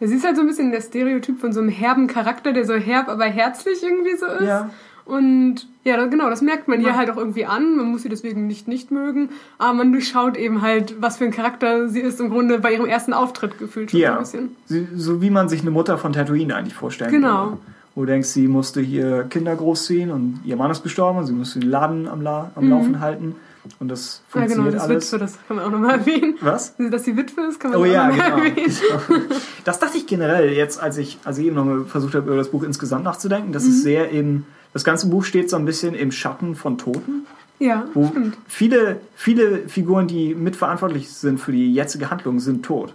Ja, 0.00 0.06
sie 0.06 0.14
ist 0.14 0.24
halt 0.24 0.36
so 0.36 0.42
ein 0.42 0.48
bisschen 0.48 0.70
der 0.70 0.80
Stereotyp 0.80 1.40
von 1.40 1.52
so 1.52 1.60
einem 1.60 1.70
herben 1.70 2.06
Charakter, 2.06 2.52
der 2.52 2.64
so 2.64 2.74
herb, 2.74 3.08
aber 3.08 3.24
herzlich 3.24 3.82
irgendwie 3.82 4.16
so 4.16 4.26
ist. 4.26 4.46
Ja. 4.46 4.70
Und 5.08 5.66
ja, 5.84 6.04
genau, 6.04 6.28
das 6.28 6.42
merkt 6.42 6.68
man 6.68 6.82
ihr 6.82 6.94
halt 6.94 7.08
auch 7.08 7.16
irgendwie 7.16 7.46
an. 7.46 7.76
Man 7.76 7.86
muss 7.86 8.02
sie 8.02 8.10
deswegen 8.10 8.46
nicht 8.46 8.68
nicht 8.68 8.90
mögen, 8.90 9.30
aber 9.56 9.72
man 9.72 9.90
durchschaut 9.90 10.36
eben 10.36 10.60
halt, 10.60 11.00
was 11.00 11.16
für 11.16 11.24
ein 11.24 11.30
Charakter 11.30 11.88
sie 11.88 12.00
ist 12.00 12.20
im 12.20 12.28
Grunde 12.28 12.58
bei 12.58 12.74
ihrem 12.74 12.84
ersten 12.84 13.14
Auftritt 13.14 13.58
gefühlt 13.58 13.90
schon 13.90 14.00
ja. 14.00 14.12
ein 14.12 14.18
bisschen. 14.18 14.56
So 14.94 15.22
wie 15.22 15.30
man 15.30 15.48
sich 15.48 15.62
eine 15.62 15.70
Mutter 15.70 15.96
von 15.96 16.12
Tatooine 16.12 16.54
eigentlich 16.54 16.74
vorstellt. 16.74 17.10
Genau. 17.10 17.46
Würde. 17.46 17.58
Wo 17.94 18.02
du 18.02 18.08
denkst, 18.08 18.28
sie 18.28 18.48
musste 18.48 18.82
hier 18.82 19.24
Kinder 19.24 19.56
großziehen 19.56 20.10
und 20.10 20.40
ihr 20.44 20.56
Mann 20.56 20.70
ist 20.70 20.82
gestorben 20.82 21.20
und 21.20 21.26
sie 21.26 21.32
musste 21.32 21.58
den 21.58 21.70
Laden 21.70 22.06
am, 22.06 22.20
La 22.20 22.50
am 22.54 22.66
mhm. 22.66 22.70
Laufen 22.70 23.00
halten. 23.00 23.34
Und 23.80 23.88
das 23.88 24.22
funktioniert 24.28 24.58
ja, 24.58 24.64
genau, 24.64 24.76
das 24.76 24.82
alles. 24.90 25.12
Witwe, 25.12 25.18
das 25.18 25.38
kann 25.46 25.56
man 25.56 25.66
auch 25.66 25.70
nochmal 25.70 25.98
erwähnen. 25.98 26.34
Was? 26.40 26.74
Dass 26.78 27.04
sie 27.04 27.16
Witwe 27.16 27.42
ist, 27.42 27.60
kann 27.60 27.70
man 27.72 27.80
oh, 27.80 27.82
auch 27.82 27.86
ja, 27.86 28.08
nochmal 28.08 28.30
genau. 28.30 28.44
erwähnen. 28.44 29.30
Das 29.64 29.78
dachte 29.78 29.98
ich 29.98 30.06
generell 30.06 30.52
jetzt, 30.52 30.80
als 30.80 30.96
ich, 30.98 31.18
als 31.24 31.38
ich 31.38 31.46
eben 31.46 31.56
nochmal 31.56 31.84
versucht 31.84 32.14
habe, 32.14 32.26
über 32.26 32.36
das 32.36 32.50
Buch 32.50 32.62
insgesamt 32.62 33.04
nachzudenken, 33.04 33.52
dass 33.52 33.64
mhm. 33.64 33.70
es 33.70 33.82
sehr 33.82 34.12
eben 34.12 34.46
das 34.72 34.84
ganze 34.84 35.08
Buch 35.08 35.24
steht 35.24 35.50
so 35.50 35.56
ein 35.56 35.64
bisschen 35.64 35.94
im 35.94 36.12
Schatten 36.12 36.54
von 36.54 36.78
Toten. 36.78 37.26
Ja, 37.58 37.86
wo 37.94 38.06
stimmt. 38.06 38.36
Viele, 38.46 39.00
viele 39.16 39.68
Figuren, 39.68 40.06
die 40.06 40.34
mitverantwortlich 40.34 41.10
sind 41.10 41.40
für 41.40 41.50
die 41.50 41.72
jetzige 41.72 42.10
Handlung, 42.10 42.38
sind 42.38 42.64
tot. 42.64 42.94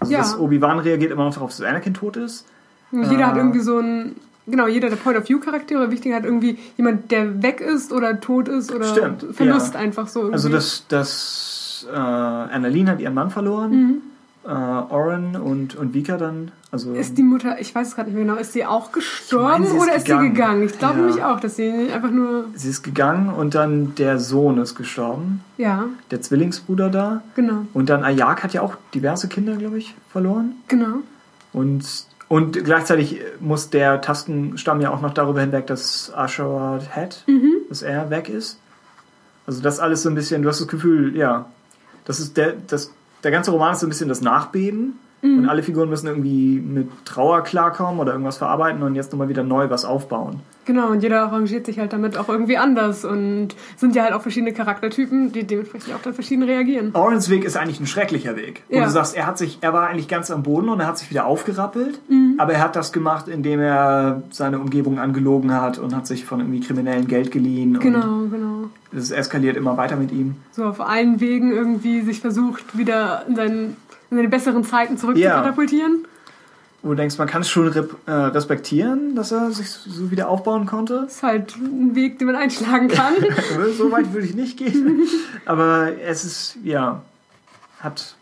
Also 0.00 0.12
ja. 0.12 0.18
das 0.20 0.38
Obi-Wan 0.38 0.78
reagiert 0.78 1.10
immer 1.10 1.24
noch 1.24 1.34
darauf, 1.34 1.50
dass 1.50 1.60
Anakin 1.62 1.94
tot 1.94 2.16
ist. 2.16 2.46
Jeder 2.92 3.18
äh, 3.18 3.24
hat 3.24 3.36
irgendwie 3.36 3.60
so 3.60 3.78
ein, 3.78 4.16
genau, 4.46 4.66
jeder 4.66 4.88
der 4.88 4.96
Point-of-View-Charaktere, 4.96 5.90
wichtig 5.90 6.12
hat 6.12 6.24
irgendwie 6.24 6.58
jemand, 6.76 7.10
der 7.10 7.42
weg 7.42 7.60
ist 7.60 7.92
oder 7.92 8.20
tot 8.20 8.48
ist 8.48 8.72
oder 8.72 8.86
stimmt, 8.86 9.26
Verlust 9.32 9.74
ja. 9.74 9.80
einfach 9.80 10.08
so. 10.08 10.20
Irgendwie. 10.20 10.34
Also 10.34 10.48
das, 10.48 10.84
das 10.88 11.86
äh, 11.90 11.96
Annalene 11.96 12.92
hat 12.92 13.00
ihren 13.00 13.14
Mann 13.14 13.30
verloren. 13.30 13.70
Mhm 13.70 14.02
äh, 14.46 14.50
Oren 14.50 15.36
und, 15.36 15.74
und 15.74 15.92
Vika 15.92 16.16
dann. 16.16 16.52
Also, 16.70 16.92
ist 16.94 17.16
die 17.16 17.22
Mutter, 17.22 17.60
ich 17.60 17.74
weiß 17.74 17.88
es 17.88 17.94
gerade 17.94 18.10
nicht 18.10 18.16
mehr 18.16 18.26
genau, 18.26 18.38
ist 18.38 18.52
sie 18.52 18.64
auch 18.64 18.92
gestorben 18.92 19.64
meine, 19.64 19.74
oder 19.74 19.94
ist, 19.94 19.98
ist 19.98 20.06
sie 20.06 20.28
gegangen? 20.28 20.62
Ich 20.62 20.78
glaube 20.78 20.98
ja. 20.98 21.00
nämlich 21.06 21.22
auch, 21.22 21.40
dass 21.40 21.56
sie 21.56 21.90
einfach 21.92 22.10
nur. 22.10 22.46
Sie 22.54 22.68
ist 22.68 22.82
gegangen 22.82 23.30
und 23.30 23.54
dann 23.54 23.94
der 23.96 24.18
Sohn 24.18 24.58
ist 24.58 24.74
gestorben. 24.74 25.42
Ja. 25.56 25.86
Der 26.10 26.20
Zwillingsbruder 26.20 26.90
da. 26.90 27.22
Genau. 27.34 27.66
Und 27.72 27.88
dann 27.88 28.04
Ayak 28.04 28.42
hat 28.42 28.52
ja 28.52 28.62
auch 28.62 28.76
diverse 28.94 29.28
Kinder, 29.28 29.56
glaube 29.56 29.78
ich, 29.78 29.94
verloren. 30.10 30.52
Genau. 30.68 30.98
Und, 31.52 32.06
und 32.28 32.64
gleichzeitig 32.64 33.20
muss 33.40 33.70
der 33.70 34.00
Tastenstamm 34.00 34.80
ja 34.80 34.90
auch 34.90 35.00
noch 35.00 35.14
darüber 35.14 35.40
hinweg, 35.40 35.66
dass 35.66 36.12
Asherad 36.14 36.94
Head, 36.94 37.22
mhm. 37.26 37.52
dass 37.68 37.82
er 37.82 38.10
weg 38.10 38.28
ist. 38.28 38.58
Also 39.46 39.62
das 39.62 39.78
alles 39.78 40.02
so 40.02 40.08
ein 40.08 40.14
bisschen, 40.16 40.42
du 40.42 40.48
hast 40.48 40.60
das 40.60 40.68
Gefühl, 40.68 41.16
ja, 41.16 41.46
das 42.04 42.18
ist 42.18 42.36
der, 42.36 42.54
das 42.66 42.92
der 43.22 43.30
ganze 43.30 43.50
Roman 43.50 43.72
ist 43.72 43.80
so 43.80 43.86
ein 43.86 43.90
bisschen 43.90 44.08
das 44.08 44.20
Nachbeben. 44.20 44.98
Mhm. 45.26 45.38
Und 45.38 45.48
alle 45.48 45.62
Figuren 45.62 45.88
müssen 45.88 46.06
irgendwie 46.06 46.60
mit 46.60 46.88
Trauer 47.04 47.42
klarkommen 47.42 48.00
oder 48.00 48.12
irgendwas 48.12 48.38
verarbeiten 48.38 48.82
und 48.82 48.94
jetzt 48.94 49.12
nochmal 49.12 49.28
wieder 49.28 49.42
neu 49.42 49.70
was 49.70 49.84
aufbauen. 49.84 50.40
Genau, 50.66 50.88
und 50.88 51.00
jeder 51.00 51.22
arrangiert 51.22 51.64
sich 51.64 51.78
halt 51.78 51.92
damit 51.92 52.18
auch 52.18 52.28
irgendwie 52.28 52.58
anders 52.58 53.04
und 53.04 53.50
sind 53.76 53.94
ja 53.94 54.02
halt 54.02 54.12
auch 54.12 54.22
verschiedene 54.22 54.52
Charaktertypen, 54.52 55.30
die 55.30 55.44
dementsprechend 55.44 55.94
auch 55.94 56.02
dann 56.02 56.12
verschieden 56.12 56.42
reagieren. 56.42 56.90
Orans 56.92 57.30
Weg 57.30 57.44
ist 57.44 57.56
eigentlich 57.56 57.78
ein 57.78 57.86
schrecklicher 57.86 58.34
Weg. 58.34 58.64
Ja. 58.68 58.78
Und 58.78 58.86
du 58.86 58.90
sagst, 58.90 59.16
er 59.16 59.26
hat 59.26 59.38
sich, 59.38 59.58
er 59.60 59.72
war 59.72 59.86
eigentlich 59.86 60.08
ganz 60.08 60.28
am 60.32 60.42
Boden 60.42 60.68
und 60.68 60.80
er 60.80 60.88
hat 60.88 60.98
sich 60.98 61.08
wieder 61.08 61.24
aufgerappelt, 61.24 62.00
mhm. 62.08 62.34
aber 62.38 62.54
er 62.54 62.60
hat 62.62 62.74
das 62.74 62.92
gemacht, 62.92 63.28
indem 63.28 63.60
er 63.60 64.24
seine 64.30 64.58
Umgebung 64.58 64.98
angelogen 64.98 65.52
hat 65.52 65.78
und 65.78 65.94
hat 65.94 66.08
sich 66.08 66.24
von 66.24 66.40
irgendwie 66.40 66.60
kriminellen 66.60 67.06
Geld 67.06 67.30
geliehen. 67.30 67.78
Genau, 67.78 68.26
genau. 68.28 68.70
Es 68.92 69.12
eskaliert 69.12 69.56
immer 69.56 69.76
weiter 69.76 69.96
mit 69.96 70.10
ihm. 70.10 70.36
So 70.50 70.64
auf 70.64 70.80
allen 70.80 71.20
Wegen 71.20 71.52
irgendwie 71.52 72.00
sich 72.02 72.20
versucht, 72.20 72.76
wieder 72.76 73.24
in, 73.28 73.36
seinen, 73.36 73.76
in 74.10 74.16
seine 74.16 74.28
besseren 74.28 74.64
Zeiten 74.64 74.96
zurückzukatapultieren. 74.96 75.98
Ja 76.02 76.08
wo 76.86 76.90
du 76.90 76.96
denkst, 76.96 77.18
man 77.18 77.26
kann 77.26 77.42
es 77.42 77.50
schon 77.50 77.72
äh, 78.06 78.10
respektieren, 78.10 79.16
dass 79.16 79.32
er 79.32 79.50
sich 79.50 79.68
so 79.70 80.10
wieder 80.12 80.28
aufbauen 80.28 80.66
konnte. 80.66 81.02
Das 81.02 81.16
ist 81.16 81.22
halt 81.22 81.56
ein 81.56 81.96
Weg, 81.96 82.20
den 82.20 82.26
man 82.26 82.36
einschlagen 82.36 82.86
kann. 82.86 83.14
so 83.76 83.90
weit 83.90 84.12
würde 84.12 84.26
ich 84.26 84.34
nicht 84.34 84.56
gehen. 84.56 85.00
Aber 85.46 85.90
es 86.00 86.24
ist, 86.24 86.58
ja, 86.62 87.02
hat, 87.80 88.14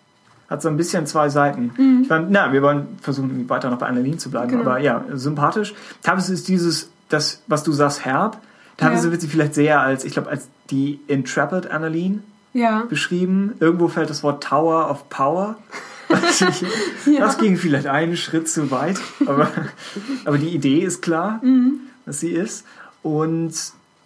hat 0.48 0.62
so 0.62 0.68
ein 0.68 0.78
bisschen 0.78 1.06
zwei 1.06 1.28
Seiten. 1.28 1.72
Mhm. 1.76 2.00
Ich 2.04 2.08
meine, 2.08 2.26
na, 2.30 2.52
wir 2.54 2.62
wollen 2.62 2.86
versuchen, 3.02 3.48
weiter 3.50 3.68
noch 3.68 3.78
bei 3.78 3.86
einer 3.86 4.00
Linie 4.00 4.18
zu 4.18 4.30
bleiben. 4.30 4.50
Genau. 4.50 4.62
Aber 4.62 4.78
ja, 4.78 5.04
sympathisch. 5.12 5.74
Teilweise 6.02 6.32
ist 6.32 6.48
dieses, 6.48 6.90
das, 7.10 7.42
was 7.46 7.64
du 7.64 7.72
sagst, 7.72 8.06
herb. 8.06 8.40
Teilweise 8.78 9.08
ja. 9.08 9.12
wird 9.12 9.20
sie 9.20 9.28
vielleicht 9.28 9.54
sehr 9.54 9.80
als, 9.80 10.04
ich 10.04 10.14
glaube, 10.14 10.30
als 10.30 10.48
die 10.70 11.00
Intrepid 11.06 11.70
Annalene 11.70 12.20
ja. 12.54 12.84
beschrieben. 12.88 13.52
Irgendwo 13.60 13.88
fällt 13.88 14.08
das 14.08 14.22
Wort 14.22 14.42
Tower 14.42 14.90
of 14.90 15.10
Power. 15.10 15.56
ja. 17.06 17.20
Das 17.20 17.38
ging 17.38 17.56
vielleicht 17.56 17.86
einen 17.86 18.16
Schritt 18.16 18.48
zu 18.48 18.70
weit, 18.70 18.98
aber, 19.26 19.50
aber 20.24 20.38
die 20.38 20.48
Idee 20.48 20.80
ist 20.80 21.02
klar, 21.02 21.40
mhm. 21.42 21.80
was 22.06 22.20
sie 22.20 22.30
ist. 22.30 22.64
Und 23.02 23.52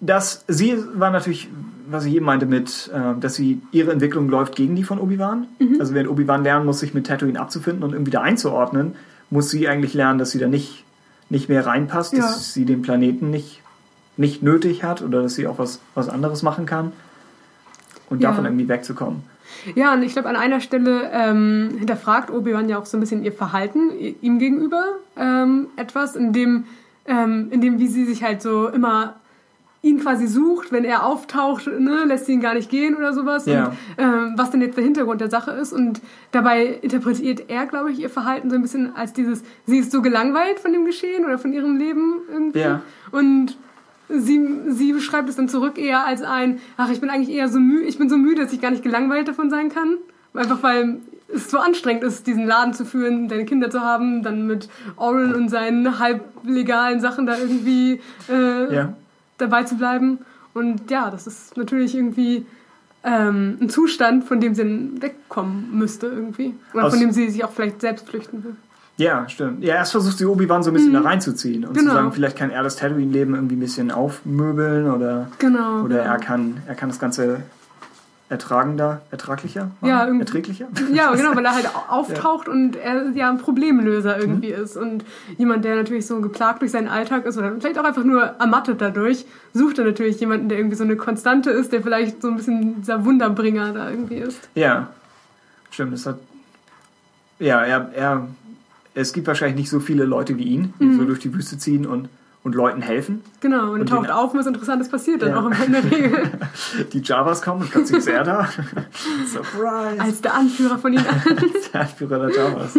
das, 0.00 0.44
sie 0.48 0.76
war 0.94 1.10
natürlich, 1.10 1.48
was 1.88 2.04
ich 2.04 2.14
eben 2.14 2.24
meinte, 2.24 2.46
mit, 2.46 2.90
äh, 2.92 3.18
dass 3.20 3.34
sie 3.34 3.60
ihre 3.72 3.92
Entwicklung 3.92 4.28
läuft 4.28 4.56
gegen 4.56 4.74
die 4.74 4.84
von 4.84 4.98
Obi-Wan. 4.98 5.46
Mhm. 5.58 5.76
Also 5.80 5.94
während 5.94 6.10
Obi-Wan 6.10 6.42
lernen 6.42 6.66
muss, 6.66 6.80
sich 6.80 6.94
mit 6.94 7.06
Tatooine 7.06 7.38
abzufinden 7.38 7.82
und 7.82 7.92
irgendwie 7.92 8.12
da 8.12 8.22
einzuordnen, 8.22 8.94
muss 9.30 9.50
sie 9.50 9.68
eigentlich 9.68 9.94
lernen, 9.94 10.18
dass 10.18 10.30
sie 10.30 10.38
da 10.38 10.48
nicht, 10.48 10.84
nicht 11.28 11.48
mehr 11.48 11.66
reinpasst, 11.66 12.14
ja. 12.14 12.20
dass 12.20 12.54
sie 12.54 12.64
den 12.64 12.80
Planeten 12.82 13.30
nicht, 13.30 13.62
nicht 14.16 14.42
nötig 14.42 14.84
hat 14.84 15.02
oder 15.02 15.22
dass 15.22 15.34
sie 15.34 15.46
auch 15.46 15.58
was, 15.58 15.80
was 15.94 16.08
anderes 16.08 16.42
machen 16.42 16.64
kann 16.64 16.92
und 18.10 18.22
ja. 18.22 18.30
davon 18.30 18.44
irgendwie 18.44 18.68
wegzukommen. 18.68 19.22
Ja, 19.74 19.94
und 19.94 20.02
ich 20.02 20.12
glaube, 20.12 20.28
an 20.28 20.36
einer 20.36 20.60
Stelle 20.60 21.10
ähm, 21.12 21.70
hinterfragt 21.78 22.30
Obi-Wan 22.30 22.68
ja 22.68 22.78
auch 22.78 22.86
so 22.86 22.96
ein 22.96 23.00
bisschen 23.00 23.24
ihr 23.24 23.32
Verhalten 23.32 23.90
ihm 24.20 24.38
gegenüber 24.38 24.84
ähm, 25.16 25.68
etwas, 25.76 26.16
in 26.16 26.32
dem, 26.32 26.64
ähm, 27.06 27.48
in 27.50 27.60
dem, 27.60 27.78
wie 27.78 27.88
sie 27.88 28.04
sich 28.04 28.22
halt 28.22 28.42
so 28.42 28.68
immer 28.68 29.14
ihn 29.80 30.00
quasi 30.00 30.26
sucht, 30.26 30.72
wenn 30.72 30.84
er 30.84 31.04
auftaucht, 31.04 31.66
ne, 31.66 32.04
lässt 32.04 32.26
sie 32.26 32.32
ihn 32.32 32.40
gar 32.40 32.54
nicht 32.54 32.68
gehen 32.68 32.96
oder 32.96 33.12
sowas. 33.12 33.46
Ja. 33.46 33.68
Und 33.68 33.76
ähm, 33.96 34.32
was 34.36 34.50
denn 34.50 34.60
jetzt 34.60 34.76
der 34.76 34.84
Hintergrund 34.84 35.20
der 35.20 35.30
Sache 35.30 35.52
ist. 35.52 35.72
Und 35.72 36.00
dabei 36.32 36.66
interpretiert 36.66 37.44
er, 37.48 37.66
glaube 37.66 37.92
ich, 37.92 38.00
ihr 38.00 38.10
Verhalten 38.10 38.50
so 38.50 38.56
ein 38.56 38.62
bisschen 38.62 38.94
als 38.96 39.12
dieses, 39.12 39.42
sie 39.66 39.78
ist 39.78 39.92
so 39.92 40.02
gelangweilt 40.02 40.58
von 40.58 40.72
dem 40.72 40.84
Geschehen 40.84 41.24
oder 41.24 41.38
von 41.38 41.52
ihrem 41.52 41.76
Leben 41.76 42.20
irgendwie. 42.30 42.58
Ja. 42.58 42.82
Und 43.12 43.56
sie, 44.08 44.40
sie 44.68 44.92
beschreibt 44.92 45.28
es 45.28 45.36
dann 45.36 45.48
zurück 45.48 45.78
eher 45.78 46.06
als 46.06 46.22
ein, 46.22 46.60
ach, 46.76 46.90
ich 46.90 47.00
bin 47.00 47.10
eigentlich 47.10 47.34
eher 47.34 47.48
so 47.48 47.60
müde, 47.60 47.86
ich 47.86 47.98
bin 47.98 48.08
so 48.08 48.16
müde, 48.16 48.42
dass 48.42 48.52
ich 48.52 48.60
gar 48.60 48.70
nicht 48.70 48.82
gelangweilt 48.82 49.28
davon 49.28 49.50
sein 49.50 49.68
kann. 49.68 49.96
Einfach 50.34 50.62
weil 50.62 51.00
es 51.32 51.50
so 51.50 51.58
anstrengend 51.58 52.04
ist, 52.04 52.26
diesen 52.26 52.46
Laden 52.46 52.72
zu 52.72 52.84
führen, 52.84 53.28
deine 53.28 53.44
Kinder 53.44 53.70
zu 53.70 53.80
haben, 53.80 54.22
dann 54.22 54.46
mit 54.46 54.68
Oren 54.96 55.34
und 55.34 55.48
seinen 55.48 55.98
halblegalen 55.98 57.00
Sachen 57.00 57.26
da 57.26 57.36
irgendwie 57.36 58.00
äh, 58.30 58.74
ja. 58.74 58.94
dabei 59.36 59.64
zu 59.64 59.76
bleiben. 59.76 60.18
Und 60.54 60.90
ja, 60.90 61.10
das 61.10 61.26
ist 61.26 61.56
natürlich 61.56 61.94
irgendwie 61.94 62.46
ähm, 63.04 63.58
ein 63.60 63.68
Zustand, 63.68 64.24
von 64.24 64.40
dem 64.40 64.54
sie 64.54 64.90
wegkommen 65.00 65.76
müsste 65.76 66.06
irgendwie. 66.06 66.54
Oder 66.72 66.84
Aus 66.86 66.92
von 66.92 67.00
dem 67.00 67.12
sie 67.12 67.28
sich 67.28 67.44
auch 67.44 67.52
vielleicht 67.52 67.80
selbst 67.80 68.08
flüchten 68.08 68.42
will. 68.44 68.56
Ja, 68.98 69.28
stimmt. 69.28 69.62
Ja, 69.62 69.76
erst 69.76 69.92
versucht 69.92 70.18
sie 70.18 70.26
Obi-Wan 70.26 70.64
so 70.64 70.70
ein 70.70 70.74
bisschen 70.74 70.90
mhm. 70.90 70.94
da 70.94 71.00
reinzuziehen 71.02 71.64
und 71.64 71.74
genau. 71.74 71.90
zu 71.90 71.96
sagen, 71.96 72.12
vielleicht 72.12 72.36
kann 72.36 72.50
er 72.50 72.64
das 72.64 72.76
Tatooine-Leben 72.76 73.34
irgendwie 73.34 73.54
ein 73.54 73.60
bisschen 73.60 73.92
aufmöbeln 73.92 74.90
oder, 74.90 75.28
genau, 75.38 75.82
oder 75.82 75.98
genau. 75.98 76.10
er 76.10 76.18
kann 76.18 76.56
er 76.66 76.74
kann 76.74 76.88
das 76.88 76.98
Ganze 76.98 77.42
ertragender, 78.28 79.00
ertraglicher, 79.12 79.70
machen? 79.80 79.88
ja, 79.88 80.04
erträglicher. 80.04 80.66
Ja, 80.92 81.12
genau, 81.14 81.34
weil 81.34 81.44
er 81.44 81.54
halt 81.54 81.70
auftaucht 81.88 82.48
ja. 82.48 82.52
und 82.52 82.76
er 82.76 83.10
ja 83.14 83.30
ein 83.30 83.38
Problemlöser 83.38 84.18
irgendwie 84.18 84.52
mhm. 84.52 84.62
ist 84.62 84.76
und 84.76 85.04
jemand, 85.38 85.64
der 85.64 85.76
natürlich 85.76 86.06
so 86.06 86.20
geplagt 86.20 86.60
durch 86.60 86.72
seinen 86.72 86.88
Alltag 86.88 87.24
ist 87.24 87.38
oder 87.38 87.52
vielleicht 87.58 87.78
auch 87.78 87.84
einfach 87.84 88.04
nur 88.04 88.22
ermattet 88.22 88.80
dadurch, 88.80 89.24
sucht 89.54 89.78
er 89.78 89.84
natürlich 89.84 90.18
jemanden, 90.18 90.48
der 90.48 90.58
irgendwie 90.58 90.76
so 90.76 90.84
eine 90.84 90.96
Konstante 90.96 91.50
ist, 91.50 91.72
der 91.72 91.82
vielleicht 91.82 92.20
so 92.20 92.28
ein 92.28 92.36
bisschen 92.36 92.80
dieser 92.80 93.04
Wunderbringer 93.04 93.72
da 93.72 93.90
irgendwie 93.90 94.16
ist. 94.16 94.48
Ja, 94.56 94.88
stimmt. 95.70 95.92
Das 95.92 96.04
hat 96.04 96.18
ja, 97.38 97.62
er, 97.62 97.90
er 97.94 98.26
es 98.94 99.12
gibt 99.12 99.26
wahrscheinlich 99.26 99.56
nicht 99.56 99.70
so 99.70 99.80
viele 99.80 100.04
Leute 100.04 100.36
wie 100.38 100.44
ihn, 100.44 100.74
die 100.80 100.84
mhm. 100.84 100.98
so 100.98 101.04
durch 101.04 101.20
die 101.20 101.32
Wüste 101.34 101.58
ziehen 101.58 101.86
und, 101.86 102.08
und 102.42 102.54
Leuten 102.54 102.82
helfen. 102.82 103.22
Genau, 103.40 103.72
und, 103.72 103.80
und 103.80 103.88
taucht 103.88 104.10
auf 104.10 104.34
was 104.34 104.46
Interessantes 104.46 104.88
passiert 104.88 105.22
dann 105.22 105.30
ja. 105.30 105.40
auch 105.40 105.66
in 105.66 105.72
der 105.72 105.84
Regel. 105.84 106.30
Die 106.92 107.00
Javas 107.00 107.42
kommen 107.42 107.62
und 107.62 107.70
plötzlich 107.70 107.98
ist 107.98 108.08
er 108.08 108.24
da. 108.24 108.48
Surprise! 109.26 110.00
Als 110.00 110.20
der 110.20 110.34
Anführer 110.34 110.78
von 110.78 110.92
ihnen. 110.92 111.06
Als 111.54 111.70
der 111.70 111.80
Anführer 111.82 112.26
der 112.26 112.36
Javas. 112.36 112.78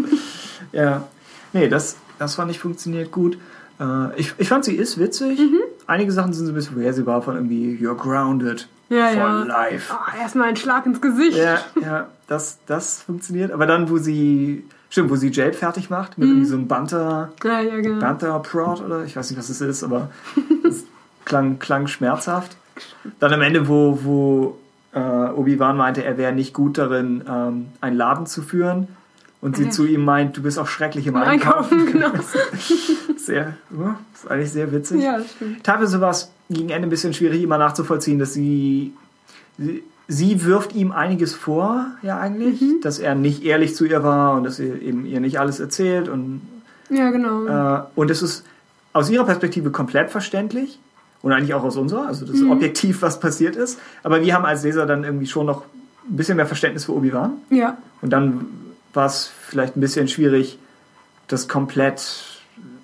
Ja, 0.71 1.07
nee, 1.53 1.67
das, 1.67 1.97
das 2.17 2.35
fand 2.35 2.51
ich 2.51 2.59
funktioniert 2.59 3.11
gut. 3.11 3.37
Äh, 3.79 4.19
ich, 4.19 4.33
ich 4.37 4.47
fand, 4.47 4.65
sie 4.65 4.75
ist 4.75 4.99
witzig. 4.99 5.39
Mhm. 5.39 5.61
Einige 5.87 6.11
Sachen 6.11 6.33
sind 6.33 6.45
so 6.45 6.51
ein 6.51 6.55
bisschen 6.55 6.75
vorhersehbar 6.75 7.21
von 7.21 7.35
irgendwie 7.35 7.77
You're 7.81 7.95
grounded 7.95 8.67
Ja, 8.89 9.07
for 9.07 9.19
ja. 9.19 9.43
life. 9.43 9.93
Oh, 9.93 10.19
erstmal 10.19 10.49
ein 10.49 10.55
Schlag 10.55 10.85
ins 10.85 11.01
Gesicht. 11.01 11.37
Ja, 11.37 11.59
ja, 11.81 12.07
das, 12.27 12.59
das 12.65 13.01
funktioniert. 13.01 13.51
Aber 13.51 13.65
dann, 13.65 13.89
wo 13.89 13.97
sie, 13.97 14.65
stimmt, 14.89 15.09
wo 15.09 15.15
sie 15.15 15.29
Jade 15.29 15.53
fertig 15.53 15.89
macht, 15.89 16.17
mit 16.17 16.29
mhm. 16.29 16.45
so 16.45 16.55
einem 16.55 16.67
Banter, 16.67 17.31
ja, 17.43 17.61
ja, 17.61 17.79
genau. 17.79 17.99
Banter 17.99 18.39
Prod 18.39 18.81
oder 18.81 19.03
ich 19.05 19.15
weiß 19.15 19.29
nicht, 19.29 19.39
was 19.39 19.49
es 19.49 19.61
ist, 19.61 19.83
aber 19.83 20.09
es 20.67 20.83
klang, 21.25 21.59
klang 21.59 21.87
schmerzhaft. 21.87 22.57
Dann 23.19 23.33
am 23.33 23.41
Ende, 23.41 23.67
wo, 23.67 23.99
wo 24.03 24.57
äh, 24.93 24.99
Obi-Wan 24.99 25.77
meinte, 25.77 26.03
er 26.03 26.17
wäre 26.17 26.33
nicht 26.33 26.53
gut 26.53 26.77
darin, 26.77 27.23
ähm, 27.29 27.67
einen 27.81 27.97
Laden 27.97 28.25
zu 28.25 28.41
führen. 28.41 28.87
Und 29.41 29.55
sie 29.55 29.65
ja. 29.65 29.69
zu 29.69 29.85
ihm 29.85 30.03
meint, 30.03 30.35
du 30.35 30.41
bist 30.41 30.59
auch 30.59 30.67
schrecklich 30.67 31.07
im 31.07 31.15
Einkaufen. 31.15 31.87
Einkaufen 31.87 31.93
genau. 31.93 32.11
sehr, 33.17 33.55
oh, 33.73 33.91
ist 34.13 34.29
eigentlich 34.29 34.51
sehr 34.51 34.69
witzig. 34.73 35.01
Ja, 35.01 35.17
das 35.17 35.31
stimmt. 35.31 35.63
Teilweise 35.63 36.01
war 36.01 36.09
es 36.09 36.29
gegen 36.49 36.69
Ende 36.69 36.87
ein 36.87 36.89
bisschen 36.89 37.13
schwierig, 37.13 37.41
immer 37.41 37.57
nachzuvollziehen, 37.57 38.19
dass 38.19 38.33
sie, 38.33 38.93
sie, 39.57 39.83
sie 40.09 40.43
wirft 40.43 40.75
ihm 40.75 40.91
einiges 40.91 41.35
vor, 41.35 41.85
ja 42.01 42.19
eigentlich, 42.19 42.59
mhm. 42.59 42.81
dass 42.81 42.99
er 42.99 43.15
nicht 43.15 43.43
ehrlich 43.43 43.75
zu 43.75 43.85
ihr 43.85 44.03
war 44.03 44.35
und 44.35 44.43
dass 44.43 44.59
er 44.59 44.81
eben 44.81 45.05
ihr 45.05 45.21
nicht 45.21 45.39
alles 45.39 45.59
erzählt 45.59 46.09
und 46.09 46.41
ja 46.89 47.11
genau. 47.11 47.45
Äh, 47.45 47.83
und 47.95 48.09
es 48.09 48.21
ist 48.21 48.43
aus 48.91 49.09
ihrer 49.09 49.23
Perspektive 49.23 49.69
komplett 49.69 50.09
verständlich 50.09 50.79
und 51.21 51.31
eigentlich 51.31 51.53
auch 51.53 51.63
aus 51.63 51.77
unserer, 51.77 52.07
also 52.07 52.25
das 52.25 52.35
ist 52.35 52.41
mhm. 52.41 52.51
objektiv, 52.51 53.03
was 53.03 53.19
passiert 53.19 53.55
ist. 53.55 53.79
Aber 54.03 54.21
wir 54.23 54.33
haben 54.33 54.45
als 54.45 54.63
Leser 54.63 54.87
dann 54.87 55.03
irgendwie 55.03 55.27
schon 55.27 55.45
noch 55.45 55.63
ein 56.09 56.15
bisschen 56.15 56.37
mehr 56.37 56.47
Verständnis 56.47 56.85
für 56.85 56.95
Obi-Wan. 56.95 57.33
Ja. 57.51 57.77
Und 58.01 58.09
dann 58.09 58.47
war 58.93 59.05
es 59.05 59.29
vielleicht 59.47 59.77
ein 59.77 59.81
bisschen 59.81 60.07
schwierig, 60.07 60.57
das 61.27 61.47
komplett 61.47 62.28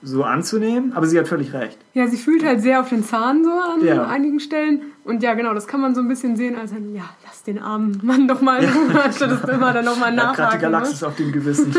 so 0.03 0.23
anzunehmen, 0.23 0.93
aber 0.93 1.07
sie 1.07 1.17
hat 1.17 1.27
völlig 1.27 1.53
recht. 1.53 1.77
Ja, 1.93 2.07
sie 2.07 2.17
fühlt 2.17 2.45
halt 2.45 2.61
sehr 2.61 2.79
auf 2.81 2.89
den 2.89 3.03
Zahn 3.03 3.43
so 3.43 3.51
an 3.51 3.83
ja. 3.83 4.05
einigen 4.05 4.39
Stellen. 4.39 4.81
Und 5.03 5.23
ja, 5.23 5.33
genau, 5.33 5.53
das 5.53 5.67
kann 5.67 5.81
man 5.81 5.95
so 5.95 6.01
ein 6.01 6.07
bisschen 6.07 6.35
sehen, 6.35 6.57
als 6.57 6.71
ja, 6.71 7.03
lass 7.25 7.43
den 7.43 7.59
armen 7.59 7.99
Mann 8.03 8.27
doch 8.27 8.41
mal 8.41 8.59
Ruhe, 8.65 9.03
anstatt 9.03 9.31
es 9.31 9.49
immer 9.49 9.73
dann 9.73 9.85
nochmal 9.85 10.13
nachhaken. 10.13 10.37
Ja, 10.37 10.49
gerade 10.49 10.57
die 10.57 10.61
Galaxis 10.61 11.03
auf 11.03 11.15
dem 11.15 11.31
Gewissen. 11.31 11.75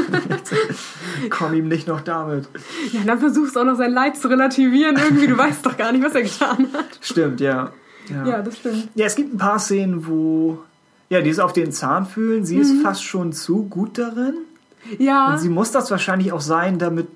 Komm 1.30 1.54
ihm 1.54 1.68
nicht 1.68 1.88
noch 1.88 2.00
damit. 2.00 2.48
Ja, 2.92 3.00
dann 3.04 3.18
versuchst 3.18 3.56
du 3.56 3.60
auch 3.60 3.64
noch 3.64 3.76
sein 3.76 3.92
Leid 3.92 4.16
zu 4.16 4.28
relativieren. 4.28 4.96
Irgendwie, 4.96 5.26
du 5.26 5.36
weißt 5.36 5.64
doch 5.66 5.76
gar 5.76 5.92
nicht, 5.92 6.04
was 6.04 6.14
er 6.14 6.22
getan 6.22 6.68
hat. 6.72 6.98
Stimmt, 7.00 7.40
ja. 7.40 7.72
Ja, 8.08 8.26
ja 8.26 8.42
das 8.42 8.58
stimmt. 8.58 8.88
Ja, 8.94 9.06
es 9.06 9.16
gibt 9.16 9.34
ein 9.34 9.38
paar 9.38 9.58
Szenen, 9.58 10.06
wo, 10.06 10.58
ja, 11.08 11.20
die 11.20 11.30
es 11.30 11.38
auf 11.38 11.52
den 11.52 11.72
Zahn 11.72 12.06
fühlen. 12.06 12.44
Sie 12.44 12.56
mhm. 12.56 12.62
ist 12.62 12.82
fast 12.82 13.04
schon 13.04 13.32
zu 13.32 13.64
gut 13.64 13.98
darin. 13.98 14.34
Ja. 14.98 15.32
Und 15.32 15.38
sie 15.38 15.48
muss 15.48 15.72
das 15.72 15.90
wahrscheinlich 15.90 16.32
auch 16.32 16.40
sein, 16.40 16.78
damit 16.78 17.08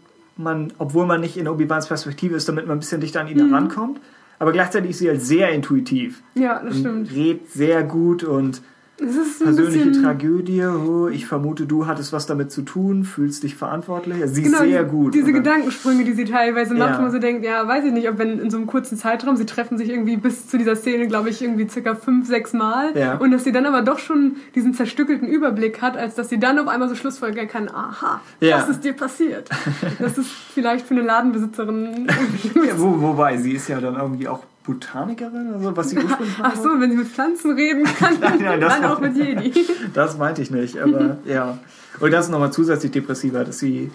man, 0.42 0.72
obwohl 0.78 1.06
man 1.06 1.20
nicht 1.20 1.36
in 1.36 1.48
Obi-Wans 1.48 1.88
Perspektive 1.88 2.36
ist, 2.36 2.48
damit 2.48 2.66
man 2.66 2.76
ein 2.76 2.80
bisschen 2.80 3.00
dichter 3.00 3.20
an 3.20 3.28
ihn 3.28 3.38
mhm. 3.38 3.50
herankommt. 3.50 4.00
Aber 4.38 4.52
gleichzeitig 4.52 4.92
ist 4.92 4.98
sie 5.00 5.08
halt 5.08 5.20
sehr 5.20 5.50
intuitiv. 5.50 6.22
Ja, 6.34 6.62
das 6.62 6.78
stimmt. 6.78 7.12
Redet 7.12 7.50
sehr 7.50 7.82
gut 7.82 8.24
und 8.24 8.62
persönliche 9.00 9.92
Tragödie. 9.92 10.64
Oh, 10.64 11.08
ich 11.08 11.26
vermute, 11.26 11.66
du 11.66 11.86
hattest 11.86 12.12
was 12.12 12.26
damit 12.26 12.52
zu 12.52 12.62
tun, 12.62 13.04
fühlst 13.04 13.42
dich 13.42 13.54
verantwortlich. 13.56 14.18
sie 14.26 14.42
genau, 14.42 14.58
ist 14.58 14.64
sehr 14.64 14.84
gut. 14.84 15.14
Diese 15.14 15.24
oder? 15.24 15.32
Gedankensprünge, 15.34 16.04
die 16.04 16.12
sie 16.12 16.24
teilweise 16.24 16.74
macht, 16.74 17.00
ja. 17.00 17.06
wo 17.06 17.10
so 17.10 17.18
denkt, 17.18 17.44
ja, 17.44 17.66
weiß 17.66 17.84
ich 17.84 17.92
nicht, 17.92 18.08
ob 18.08 18.18
wenn 18.18 18.38
in 18.38 18.50
so 18.50 18.56
einem 18.56 18.66
kurzen 18.66 18.96
Zeitraum, 18.96 19.36
sie 19.36 19.46
treffen 19.46 19.78
sich 19.78 19.88
irgendwie 19.88 20.16
bis 20.16 20.48
zu 20.48 20.58
dieser 20.58 20.76
Szene, 20.76 21.06
glaube 21.06 21.30
ich, 21.30 21.42
irgendwie 21.42 21.68
circa 21.68 21.94
fünf, 21.94 22.26
sechs 22.26 22.52
Mal. 22.52 22.96
Ja. 22.96 23.14
Und 23.16 23.30
dass 23.30 23.44
sie 23.44 23.52
dann 23.52 23.66
aber 23.66 23.82
doch 23.82 23.98
schon 23.98 24.36
diesen 24.54 24.74
zerstückelten 24.74 25.28
Überblick 25.28 25.80
hat, 25.80 25.96
als 25.96 26.14
dass 26.14 26.28
sie 26.28 26.38
dann 26.38 26.58
auf 26.58 26.68
einmal 26.68 26.88
so 26.88 26.94
schlussfolgern 26.94 27.48
kann, 27.48 27.68
aha, 27.68 28.20
ja. 28.40 28.58
was 28.58 28.68
ist 28.68 28.84
dir 28.84 28.92
passiert? 28.92 29.48
das 29.98 30.18
ist 30.18 30.30
vielleicht 30.54 30.86
für 30.86 30.94
eine 30.94 31.02
Ladenbesitzerin. 31.02 32.06
ja, 32.54 32.78
wo, 32.78 33.00
wobei, 33.00 33.36
sie 33.36 33.52
ist 33.52 33.68
ja 33.68 33.80
dann 33.80 33.96
irgendwie 33.96 34.28
auch 34.28 34.40
Botanikerin, 34.64 35.54
also 35.54 35.76
was 35.76 35.90
sie 35.90 35.96
ursprünglich 35.96 36.36
Ach 36.42 36.54
so, 36.54 36.68
wenn 36.78 36.90
sie 36.90 36.96
mit 36.96 37.08
Pflanzen 37.08 37.52
reden 37.52 37.84
kann, 37.84 38.18
nein, 38.20 38.38
nein, 38.40 38.60
dann 38.60 38.84
auch 38.84 39.00
mit 39.00 39.16
Jedi. 39.16 39.52
das 39.94 40.18
meinte 40.18 40.42
ich 40.42 40.50
nicht, 40.50 40.78
aber 40.78 41.18
ja. 41.24 41.58
Und 41.98 42.12
das 42.12 42.26
ist 42.26 42.30
nochmal 42.30 42.52
zusätzlich 42.52 42.92
depressiver, 42.92 43.44
dass 43.44 43.58
sie, 43.58 43.90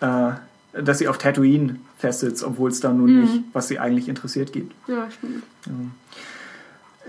äh, 0.00 0.30
dass 0.72 0.98
sie 0.98 1.08
auf 1.08 1.18
Tatooine 1.18 1.76
festsitzt, 1.98 2.44
obwohl 2.44 2.70
es 2.70 2.80
da 2.80 2.92
nun 2.92 3.14
mhm. 3.14 3.20
nicht, 3.22 3.44
was 3.52 3.68
sie 3.68 3.78
eigentlich 3.78 4.08
interessiert, 4.08 4.52
gibt. 4.52 4.74
Ja, 4.88 5.10
stimmt. 5.10 5.42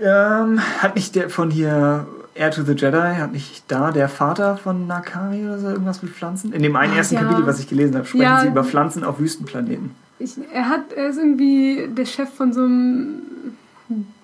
Ja. 0.00 0.42
Ähm, 0.42 0.60
hat 0.78 0.94
nicht 0.96 1.14
der 1.14 1.28
von 1.28 1.50
hier 1.50 2.06
Air 2.34 2.50
to 2.50 2.62
the 2.62 2.72
Jedi, 2.72 3.16
hat 3.16 3.32
nicht 3.32 3.64
da 3.68 3.92
der 3.92 4.08
Vater 4.08 4.56
von 4.56 4.86
Nakari 4.86 5.44
oder 5.44 5.58
so 5.58 5.68
irgendwas 5.68 6.02
mit 6.02 6.12
Pflanzen? 6.12 6.52
In 6.52 6.62
dem 6.62 6.76
einen 6.76 6.94
Ach, 6.94 6.96
ersten 6.96 7.16
ja. 7.16 7.22
Kapitel, 7.22 7.46
was 7.46 7.60
ich 7.60 7.68
gelesen 7.68 7.94
habe, 7.94 8.06
sprechen 8.06 8.22
ja. 8.22 8.40
sie 8.40 8.48
über 8.48 8.64
Pflanzen 8.64 9.04
auf 9.04 9.18
Wüstenplaneten. 9.18 9.94
Ich, 10.22 10.34
er, 10.52 10.68
hat, 10.68 10.92
er 10.92 11.08
ist 11.08 11.18
irgendwie 11.18 11.88
der 11.88 12.04
Chef 12.04 12.30
von 12.30 12.52
so 12.52 12.62
einem 12.62 13.22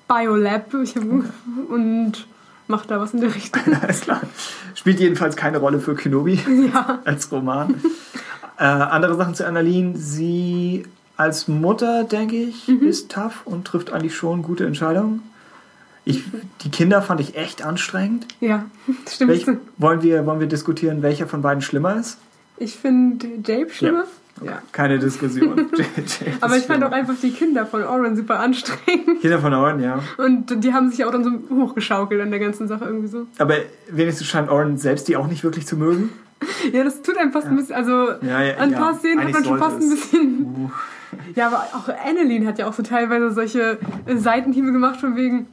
Biolab 0.07 0.73
und 1.69 2.27
macht 2.69 2.91
da 2.91 3.01
was 3.01 3.15
in 3.15 3.21
der 3.21 3.35
Richtung. 3.35 3.63
Alles 3.83 4.03
klar. 4.03 4.21
Spielt 4.75 5.01
jedenfalls 5.01 5.37
keine 5.37 5.59
Rolle 5.59 5.81
für 5.81 5.95
Kenobi 5.95 6.39
ja. 6.73 7.01
als 7.05 7.33
Roman. 7.33 7.75
äh, 8.59 8.65
andere 8.65 9.17
Sachen 9.17 9.35
zu 9.35 9.47
Annalene. 9.47 9.97
Sie 9.97 10.85
als 11.17 11.49
Mutter, 11.49 12.05
denke 12.05 12.37
ich, 12.37 12.69
mhm. 12.69 12.87
ist 12.87 13.11
tough 13.11 13.43
und 13.45 13.67
trifft 13.67 13.93
eigentlich 13.93 14.15
schon 14.15 14.43
gute 14.43 14.65
Entscheidungen. 14.67 15.23
Ich, 16.05 16.23
die 16.63 16.71
Kinder 16.71 17.03
fand 17.03 17.21
ich 17.21 17.37
echt 17.37 17.63
anstrengend. 17.63 18.27
Ja, 18.41 18.67
stimmt. 19.09 19.31
Welch, 19.33 19.47
wollen, 19.77 20.03
wir, 20.03 20.25
wollen 20.27 20.41
wir 20.41 20.47
diskutieren, 20.47 21.03
welcher 21.03 21.27
von 21.27 21.43
beiden 21.43 21.61
schlimmer 21.61 21.97
ist? 21.97 22.19
Ich 22.57 22.77
finde 22.77 23.27
Jabe 23.45 23.71
schlimmer. 23.71 24.05
Ja. 24.05 24.09
Ja. 24.45 24.63
Keine 24.73 24.99
Diskussion. 24.99 25.71
Aber 26.41 26.57
ich 26.57 26.65
fand 26.65 26.85
auch 26.85 26.93
einfach 26.93 27.15
die 27.21 27.31
Kinder 27.31 27.67
von 27.67 27.85
Oren 27.85 28.17
super 28.17 28.41
anstrengend. 28.41 29.21
Kinder 29.21 29.39
von 29.39 29.53
Oren, 29.55 29.81
ja. 29.81 30.01
Und 30.17 30.63
die 30.65 30.73
haben 30.73 30.91
sich 30.91 31.05
auch 31.05 31.11
dann 31.11 31.25
so 31.25 31.31
hochgeschaukelt 31.55 32.21
an 32.21 32.31
der 32.31 32.41
ganzen 32.41 32.69
Sache 32.69 32.85
irgendwie 32.85 33.09
so. 33.09 33.27
Aber 33.39 33.57
wenigstens 33.91 34.27
scheint 34.27 34.51
Oren 34.51 34.77
selbst 34.77 35.09
die 35.09 35.17
auch 35.17 35.27
nicht 35.27 35.45
wirklich 35.45 35.67
zu 35.67 35.77
mögen. 35.77 36.11
ja, 36.73 36.85
das 36.85 37.03
tut 37.03 37.19
einem 37.19 37.33
fast 37.33 37.47
ja. 37.47 37.51
ein 37.51 37.57
bisschen, 37.57 37.75
also 37.75 38.13
ja, 38.23 38.43
ja, 38.43 38.57
ein 38.59 38.73
paar 38.73 38.95
Szenen 38.95 39.25
hat 39.25 39.33
man 39.33 39.45
schon 39.45 39.59
fast 39.59 39.81
ein 39.81 39.91
bisschen... 39.91 40.41
Uh. 40.45 40.71
Ja, 41.35 41.47
aber 41.47 41.65
auch 41.73 41.89
Annelien 42.07 42.47
hat 42.47 42.59
ja 42.59 42.69
auch 42.69 42.75
so 42.75 42.83
teilweise 42.83 43.31
solche 43.31 43.79
Seitenhiebe 44.07 44.73
gemacht 44.73 45.01
von 45.01 45.17
wegen 45.17 45.47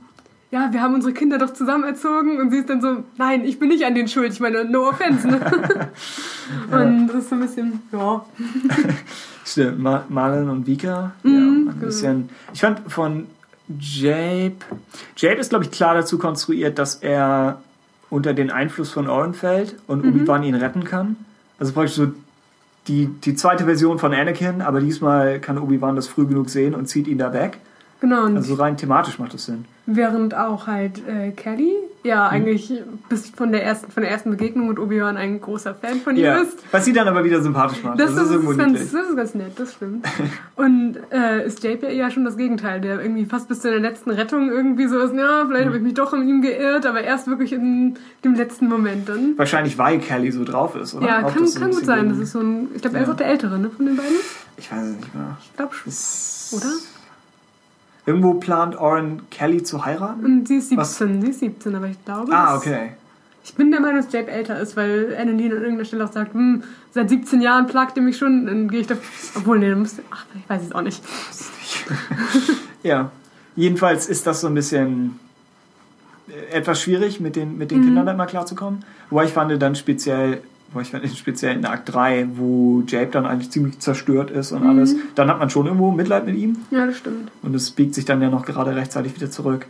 ja, 0.56 0.72
wir 0.72 0.82
haben 0.82 0.94
unsere 0.94 1.14
Kinder 1.14 1.38
doch 1.38 1.52
zusammen 1.52 1.84
erzogen 1.84 2.40
und 2.40 2.50
sie 2.50 2.60
ist 2.60 2.70
dann 2.70 2.80
so, 2.80 3.04
nein, 3.18 3.44
ich 3.44 3.60
bin 3.60 3.68
nicht 3.68 3.84
an 3.84 3.94
den 3.94 4.08
schuld. 4.08 4.32
Ich 4.32 4.40
meine, 4.40 4.64
no 4.64 4.88
offense. 4.88 5.28
Ne? 5.28 5.42
und 6.72 7.08
das 7.08 7.16
ist 7.18 7.30
so 7.30 7.36
ein 7.36 7.42
bisschen, 7.42 7.82
ja. 7.92 8.26
Stimmt, 9.46 9.80
Mar 9.80 10.06
Marlon 10.08 10.50
und 10.50 10.66
Vika. 10.66 11.12
Mhm, 11.24 11.34
ja, 11.34 11.40
ein 11.40 11.66
genau. 11.66 11.86
bisschen. 11.88 12.30
Ich 12.54 12.62
fand 12.62 12.90
von 12.90 13.28
Jabe. 13.68 14.56
Jabe 15.18 15.36
ist, 15.42 15.50
glaube 15.50 15.66
ich, 15.66 15.72
klar 15.72 15.94
dazu 15.94 16.18
konstruiert, 16.18 16.80
dass 16.80 16.96
er 16.96 17.62
unter 18.10 18.34
den 18.34 18.50
Einfluss 18.50 18.92
von 18.92 19.10
Oren 19.10 19.34
fällt 19.34 19.76
und 19.88 20.06
mhm. 20.06 20.12
Obi-Wan 20.12 20.44
ihn 20.44 20.56
retten 20.56 20.86
kann. 20.86 21.18
Also 21.60 21.74
praktisch 21.74 21.96
so 21.96 22.14
die, 22.88 23.08
die 23.08 23.36
zweite 23.36 23.66
Version 23.66 24.00
von 24.00 24.14
Anakin, 24.14 24.62
aber 24.62 24.80
diesmal 24.80 25.42
kann 25.42 25.58
Obi-Wan 25.58 25.98
das 25.98 26.08
früh 26.08 26.26
genug 26.26 26.50
sehen 26.50 26.74
und 26.74 26.86
zieht 26.86 27.08
ihn 27.08 27.18
da 27.18 27.34
weg. 27.34 27.58
Genau. 28.02 28.26
Also 28.26 28.56
rein 28.56 28.78
thematisch 28.78 29.20
macht 29.20 29.34
das 29.34 29.46
Sinn. 29.46 29.66
Während 29.88 30.36
auch 30.36 30.68
halt 30.68 31.08
äh, 31.08 31.32
Kelly 31.32 31.74
ja 32.04 32.26
mhm. 32.26 32.34
eigentlich 32.34 32.74
bis 33.08 33.30
von 33.30 33.52
der 33.52 33.64
ersten 33.64 33.92
von 33.92 34.04
der 34.04 34.12
ersten 34.12 34.32
Begegnung 34.32 34.68
mit 34.68 34.80
Obi-Wan 34.80 35.16
ein 35.18 35.40
großer 35.40 35.76
Fan 35.76 36.02
von 36.02 36.16
ja. 36.16 36.38
ihm 36.38 36.44
ist. 36.44 36.58
Was 36.72 36.86
sie 36.86 36.94
dann 36.94 37.08
aber 37.08 37.24
wieder 37.24 37.42
sympathisch 37.42 37.84
macht. 37.84 38.00
Das, 38.00 38.16
das, 38.16 38.30
ist, 38.30 38.44
ist 38.44 38.58
ganz, 38.58 38.92
das 38.92 39.10
ist 39.10 39.16
ganz 39.16 39.36
nett, 39.36 39.60
das 39.60 39.74
stimmt. 39.74 40.06
Und 40.56 40.98
äh, 41.12 41.46
ist 41.46 41.64
Jape 41.64 41.92
ja 41.92 42.10
schon 42.10 42.26
das 42.26 42.38
Gegenteil, 42.38 42.82
der 42.82 43.02
irgendwie 43.02 43.26
fast 43.26 43.48
bis 43.48 43.62
zu 43.62 43.70
der 43.70 43.80
letzten 43.80 44.12
Rettung 44.12 44.50
irgendwie 44.50 44.88
so 44.88 45.00
ist, 45.00 45.16
ja, 45.16 45.46
vielleicht 45.48 45.66
mhm. 45.66 45.70
habe 45.70 45.78
ich 45.78 45.84
mich 45.84 45.94
doch 45.94 46.14
in 46.14 46.28
ihm 46.28 46.42
geirrt, 46.42 46.86
aber 46.86 47.02
erst 47.02 47.28
wirklich 47.28 47.54
in 47.54 47.98
dem 48.24 48.36
letzten 48.36 48.68
Moment 48.68 49.08
dann. 49.08 49.38
Wahrscheinlich, 49.38 49.78
weil 49.78 50.00
Kelly 50.00 50.32
so 50.32 50.44
drauf 50.44 50.76
ist, 50.76 50.96
oder? 50.96 51.08
Ja, 51.08 51.26
Auch 51.26 51.34
kann, 51.34 51.46
kann 51.54 51.72
gut 51.72 51.86
sein. 51.86 52.10
Das 52.10 52.18
ist 52.18 52.32
so 52.32 52.40
ein, 52.40 52.70
ich 52.76 52.82
glaube, 52.82 52.98
er 52.98 53.04
ist 53.04 53.10
auch 53.10 53.16
der 53.16 53.28
Ältere 53.28 53.58
ne, 53.60 53.70
von 53.70 53.86
den 53.86 53.96
beiden. 53.96 54.16
Ich 54.58 54.72
weiß 54.72 54.84
es 54.84 54.96
nicht 54.96 55.14
mehr. 55.14 55.38
Ich 55.42 55.56
glaube 55.56 55.74
schon. 55.74 56.58
Oder? 56.58 56.72
Irgendwo 58.06 58.36
plant 58.36 58.80
Oren 58.80 59.24
Kelly 59.32 59.64
zu 59.64 59.86
heiraten? 59.86 60.24
Und 60.24 60.48
sie 60.48 60.58
ist 60.58 60.70
17, 60.70 60.78
Was? 60.78 60.98
sie 60.98 61.30
ist 61.30 61.40
17, 61.40 61.76
aber 61.76 61.88
ich 61.88 62.06
glaube. 62.06 62.32
Ah, 62.32 62.56
okay. 62.56 62.92
Ich 63.44 63.54
bin 63.54 63.72
der 63.72 63.80
Meinung, 63.80 64.02
dass 64.02 64.12
Jabe 64.12 64.32
älter 64.32 64.60
ist, 64.60 64.76
weil 64.76 65.16
Annalene 65.16 65.56
an 65.56 65.62
irgendeiner 65.62 65.86
Stelle 65.86 66.06
auch 66.06 66.12
sagt, 66.12 66.34
hm, 66.34 66.64
seit 66.92 67.10
17 67.10 67.42
Jahren 67.42 67.68
plagt 67.68 67.96
er 67.96 68.04
mich 68.04 68.18
schon, 68.18 68.48
dann 68.48 68.68
gehe 68.70 68.82
ich 68.82 68.88
da. 68.88 68.96
Obwohl, 69.36 69.60
nee, 69.60 69.70
dann 69.70 69.80
musst 69.80 70.00
du. 70.00 70.02
Ach, 70.12 70.26
ich 70.36 70.50
weiß 70.50 70.64
es 70.64 70.72
auch 70.72 70.82
nicht. 70.82 71.04
ja. 72.84 73.12
Jedenfalls 73.56 74.08
ist 74.08 74.28
das 74.28 74.42
so 74.42 74.48
ein 74.48 74.54
bisschen 74.54 75.20
äh, 76.28 76.58
etwas 76.58 76.82
schwierig, 76.82 77.20
mit 77.20 77.36
den, 77.36 77.58
mit 77.58 77.72
den 77.72 77.82
mhm. 77.82 77.86
Kindern 77.86 78.06
dann 78.08 78.18
mal 78.18 78.26
klarzukommen. 78.26 78.84
Wobei 79.10 79.26
ich 79.26 79.32
fand 79.32 79.62
dann 79.62 79.76
speziell 79.76 80.42
ich 80.82 80.90
fand, 80.90 81.08
speziell 81.18 81.56
in 81.56 81.66
Akt 81.66 81.94
3, 81.94 82.28
wo 82.36 82.84
Jabe 82.88 83.08
dann 83.08 83.26
eigentlich 83.26 83.50
ziemlich 83.52 83.80
zerstört 83.80 84.32
ist 84.32 84.52
und 84.52 84.64
mhm. 84.64 84.70
alles, 84.70 84.96
dann 85.16 85.30
hat 85.30 85.40
man 85.40 85.50
schon 85.50 85.66
irgendwo 85.66 85.92
Mitleid 85.92 86.26
mit 86.26 86.36
ihm. 86.36 86.58
Ja, 86.72 86.86
das 86.86 86.98
stimmt. 86.98 87.32
Und 87.42 87.56
es 87.56 87.72
biegt 87.72 87.96
sich 87.96 88.06
dann 88.06 88.22
ja 88.22 88.30
noch 88.30 88.46
gerade 88.46 88.76
rechtzeitig 88.76 89.16
wieder 89.16 89.32
zurück. 89.32 89.68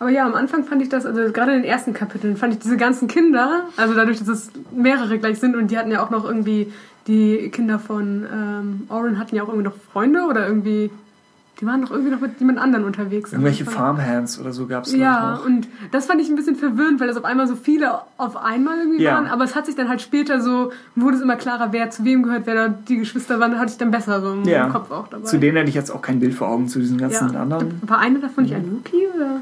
Aber 0.00 0.10
ja, 0.10 0.26
am 0.26 0.34
Anfang 0.34 0.64
fand 0.64 0.82
ich 0.82 0.88
das, 0.88 1.06
also 1.06 1.32
gerade 1.32 1.52
in 1.52 1.62
den 1.62 1.70
ersten 1.70 1.92
Kapiteln, 1.92 2.36
fand 2.36 2.54
ich 2.54 2.60
diese 2.60 2.76
ganzen 2.76 3.08
Kinder, 3.08 3.64
also 3.76 3.94
dadurch, 3.94 4.18
dass 4.18 4.28
es 4.28 4.50
mehrere 4.70 5.18
gleich 5.18 5.40
sind 5.40 5.56
und 5.56 5.70
die 5.70 5.78
hatten 5.78 5.90
ja 5.90 6.04
auch 6.04 6.10
noch 6.10 6.24
irgendwie, 6.24 6.72
die 7.08 7.48
Kinder 7.50 7.78
von 7.78 8.26
ähm, 8.32 8.86
Oren 8.88 9.18
hatten 9.18 9.34
ja 9.34 9.42
auch 9.42 9.48
irgendwie 9.48 9.64
noch 9.64 9.76
Freunde 9.92 10.22
oder 10.28 10.46
irgendwie 10.46 10.90
Die 11.60 11.66
waren 11.66 11.82
doch 11.82 11.90
irgendwie 11.90 12.12
noch 12.12 12.20
mit 12.20 12.38
jemand 12.38 12.58
anderen 12.58 12.84
unterwegs. 12.84 13.32
Irgendwelche 13.32 13.64
Farmhands 13.64 14.38
oder 14.38 14.52
so 14.52 14.66
gab 14.66 14.84
es 14.84 14.94
Ja, 14.94 15.32
noch. 15.32 15.44
und 15.44 15.66
das 15.90 16.06
fand 16.06 16.20
ich 16.20 16.28
ein 16.28 16.36
bisschen 16.36 16.54
verwirrend, 16.54 17.00
weil 17.00 17.08
das 17.08 17.16
auf 17.16 17.24
einmal 17.24 17.48
so 17.48 17.56
viele 17.56 17.98
auf 18.16 18.36
einmal 18.36 18.78
irgendwie 18.78 19.02
ja. 19.02 19.14
waren. 19.14 19.26
Aber 19.26 19.42
es 19.42 19.56
hat 19.56 19.66
sich 19.66 19.74
dann 19.74 19.88
halt 19.88 20.00
später 20.00 20.40
so, 20.40 20.70
wurde 20.94 21.16
es 21.16 21.22
immer 21.22 21.34
klarer, 21.34 21.72
wer 21.72 21.90
zu 21.90 22.04
wem 22.04 22.22
gehört, 22.22 22.46
wer 22.46 22.54
da 22.54 22.68
die 22.68 22.98
Geschwister 22.98 23.40
waren, 23.40 23.52
da 23.52 23.58
hatte 23.58 23.72
ich 23.72 23.78
dann 23.78 23.90
besser 23.90 24.20
so 24.20 24.32
im 24.34 24.44
ja. 24.44 24.68
Kopf 24.68 24.92
auch 24.92 25.08
dabei. 25.08 25.24
Zu 25.24 25.38
denen 25.38 25.56
hätte 25.56 25.68
ich 25.68 25.74
jetzt 25.74 25.90
auch 25.90 26.02
kein 26.02 26.20
Bild 26.20 26.34
vor 26.34 26.48
Augen, 26.48 26.68
zu 26.68 26.78
diesen 26.78 26.98
ganzen 26.98 27.32
ja. 27.32 27.40
anderen. 27.40 27.80
War 27.84 27.98
einer 27.98 28.20
davon 28.20 28.44
nicht 28.44 28.54
ein 28.54 28.70
Wookie 28.70 29.08
oder? 29.16 29.40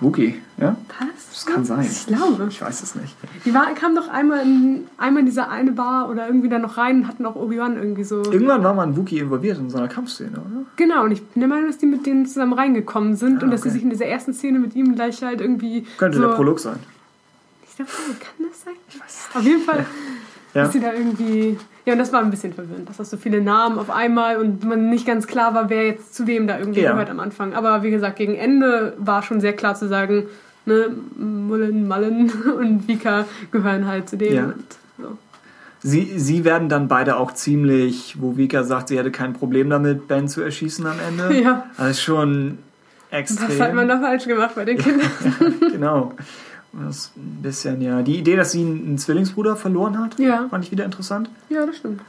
Wookie, 0.00 0.40
ja? 0.58 0.76
Was? 0.98 1.30
Das 1.30 1.46
kann 1.46 1.64
sein. 1.64 1.88
Ich 1.90 2.06
glaube. 2.06 2.46
Ich 2.48 2.60
weiß 2.60 2.82
es 2.82 2.94
nicht. 2.94 3.14
Die 3.44 3.54
war, 3.54 3.72
kamen 3.74 3.94
doch 3.94 4.08
einmal 4.08 4.40
in, 4.42 4.86
einmal 4.98 5.20
in 5.20 5.26
diese 5.26 5.48
eine 5.48 5.72
Bar 5.72 6.08
oder 6.10 6.26
irgendwie 6.26 6.48
da 6.48 6.58
noch 6.58 6.76
rein 6.78 7.02
und 7.02 7.08
hatten 7.08 7.24
auch 7.26 7.36
Obi-Wan 7.36 7.76
irgendwie 7.76 8.04
so. 8.04 8.22
Irgendwann 8.22 8.62
war 8.62 8.74
mal 8.74 8.86
ein 8.86 8.96
Wookie 8.96 9.18
involviert 9.18 9.58
in 9.58 9.70
so 9.70 9.78
einer 9.78 9.88
Kampfszene, 9.88 10.32
oder? 10.32 10.66
Genau, 10.76 11.04
und 11.04 11.12
ich 11.12 11.22
bin 11.22 11.40
der 11.40 11.48
Meinung, 11.48 11.66
dass 11.66 11.78
die 11.78 11.86
mit 11.86 12.06
denen 12.06 12.26
zusammen 12.26 12.52
reingekommen 12.52 13.16
sind 13.16 13.42
ah, 13.42 13.44
und 13.44 13.50
dass 13.50 13.60
okay. 13.60 13.70
sie 13.70 13.74
sich 13.74 13.82
in 13.82 13.90
dieser 13.90 14.06
ersten 14.06 14.34
Szene 14.34 14.58
mit 14.58 14.74
ihm 14.74 14.94
gleich 14.94 15.22
halt 15.22 15.40
irgendwie. 15.40 15.86
Könnte 15.98 16.18
so 16.18 16.26
der 16.26 16.34
Prolog 16.34 16.60
sein. 16.60 16.78
Ich 17.68 17.76
glaube, 17.76 17.90
kann 18.20 18.46
das 18.48 18.62
sein? 18.64 18.74
Ich 18.88 19.00
weiß 19.00 19.06
es 19.06 19.28
nicht. 19.28 19.36
Auf 19.36 19.42
jeden 19.42 19.62
Fall, 19.62 19.86
ja. 20.54 20.62
dass 20.62 20.72
sie 20.72 20.80
da 20.80 20.92
irgendwie 20.92 21.58
ja, 21.86 21.92
und 21.92 21.98
das 21.98 22.12
war 22.12 22.20
ein 22.20 22.30
bisschen 22.30 22.54
verwirrend, 22.54 22.88
dass 22.88 22.96
das 22.96 23.10
so 23.10 23.16
viele 23.16 23.42
Namen 23.42 23.78
auf 23.78 23.90
einmal 23.90 24.38
und 24.38 24.64
man 24.64 24.88
nicht 24.88 25.06
ganz 25.06 25.26
klar 25.26 25.54
war, 25.54 25.68
wer 25.68 25.86
jetzt 25.86 26.14
zu 26.14 26.26
wem 26.26 26.46
da 26.46 26.58
irgendwie 26.58 26.80
ja. 26.80 26.92
gehört 26.92 27.10
am 27.10 27.20
Anfang. 27.20 27.52
Aber 27.52 27.82
wie 27.82 27.90
gesagt, 27.90 28.16
gegen 28.16 28.34
Ende 28.34 28.94
war 28.96 29.22
schon 29.22 29.40
sehr 29.40 29.52
klar 29.52 29.74
zu 29.74 29.86
sagen, 29.86 30.24
ne, 30.64 30.88
Mullen, 31.16 31.86
Mallen 31.86 32.32
und 32.58 32.88
Vika 32.88 33.26
gehören 33.50 33.86
halt 33.86 34.08
zu 34.08 34.16
dem. 34.16 34.34
Ja. 34.34 34.52
So. 34.98 35.18
Sie, 35.82 36.18
sie 36.18 36.46
werden 36.46 36.70
dann 36.70 36.88
beide 36.88 37.18
auch 37.18 37.32
ziemlich, 37.32 38.16
wo 38.18 38.38
Vika 38.38 38.62
sagt, 38.62 38.88
sie 38.88 38.98
hätte 38.98 39.10
kein 39.10 39.34
Problem 39.34 39.68
damit, 39.68 40.08
Ben 40.08 40.28
zu 40.28 40.40
erschießen 40.40 40.86
am 40.86 40.96
Ende. 41.06 41.42
Ja. 41.42 41.66
Also 41.76 42.00
schon 42.00 42.58
extrem. 43.10 43.48
Was 43.50 43.60
hat 43.60 43.74
man 43.74 43.88
da 43.88 44.00
falsch 44.00 44.24
gemacht 44.24 44.54
bei 44.54 44.64
den 44.64 44.78
Kindern? 44.78 45.10
ja, 45.60 45.68
genau. 45.68 46.12
Das 46.82 47.12
ein 47.16 47.42
bisschen, 47.42 47.80
ja. 47.80 48.02
Die 48.02 48.18
Idee, 48.18 48.36
dass 48.36 48.52
sie 48.52 48.62
einen 48.62 48.98
Zwillingsbruder 48.98 49.56
verloren 49.56 49.98
hat, 49.98 50.18
ja. 50.18 50.48
fand 50.48 50.64
ich 50.64 50.72
wieder 50.72 50.84
interessant. 50.84 51.30
Ja, 51.48 51.66
das 51.66 51.76
stimmt. 51.76 52.00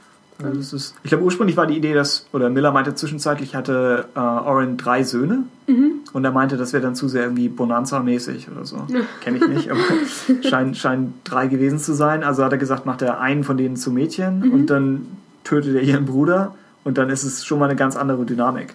Also 0.43 0.57
das 0.57 0.73
ist, 0.73 0.95
ich 1.03 1.09
glaube, 1.09 1.23
ursprünglich 1.23 1.55
war 1.55 1.65
die 1.65 1.77
Idee, 1.77 1.93
dass, 1.93 2.27
oder 2.33 2.49
Miller 2.49 2.71
meinte 2.71 2.93
zwischenzeitlich, 2.93 3.55
hatte 3.55 4.05
äh, 4.15 4.19
Oren 4.19 4.75
drei 4.75 5.03
Söhne. 5.03 5.43
Mhm. 5.67 5.99
Und 6.11 6.25
er 6.25 6.31
meinte, 6.31 6.57
das 6.57 6.73
wäre 6.73 6.83
dann 6.83 6.95
zu 6.95 7.07
sehr 7.07 7.23
irgendwie 7.23 7.47
Bonanza-mäßig 7.47 8.49
oder 8.51 8.65
so. 8.65 8.85
Kenne 9.21 9.37
ich 9.37 9.47
nicht, 9.47 9.71
aber 9.71 9.79
scheinen 10.49 10.75
schein 10.75 11.13
drei 11.23 11.47
gewesen 11.47 11.79
zu 11.79 11.93
sein. 11.93 12.23
Also 12.23 12.43
hat 12.43 12.51
er 12.51 12.57
gesagt, 12.57 12.85
macht 12.85 13.01
er 13.01 13.21
einen 13.21 13.43
von 13.43 13.57
denen 13.57 13.77
zu 13.77 13.91
Mädchen 13.91 14.39
mhm. 14.39 14.51
und 14.51 14.69
dann 14.69 15.07
tötet 15.45 15.75
er 15.75 15.81
ihren 15.81 16.05
Bruder. 16.05 16.53
Und 16.83 16.97
dann 16.97 17.09
ist 17.09 17.23
es 17.23 17.45
schon 17.45 17.57
mal 17.59 17.65
eine 17.65 17.75
ganz 17.75 17.95
andere 17.95 18.25
Dynamik 18.25 18.73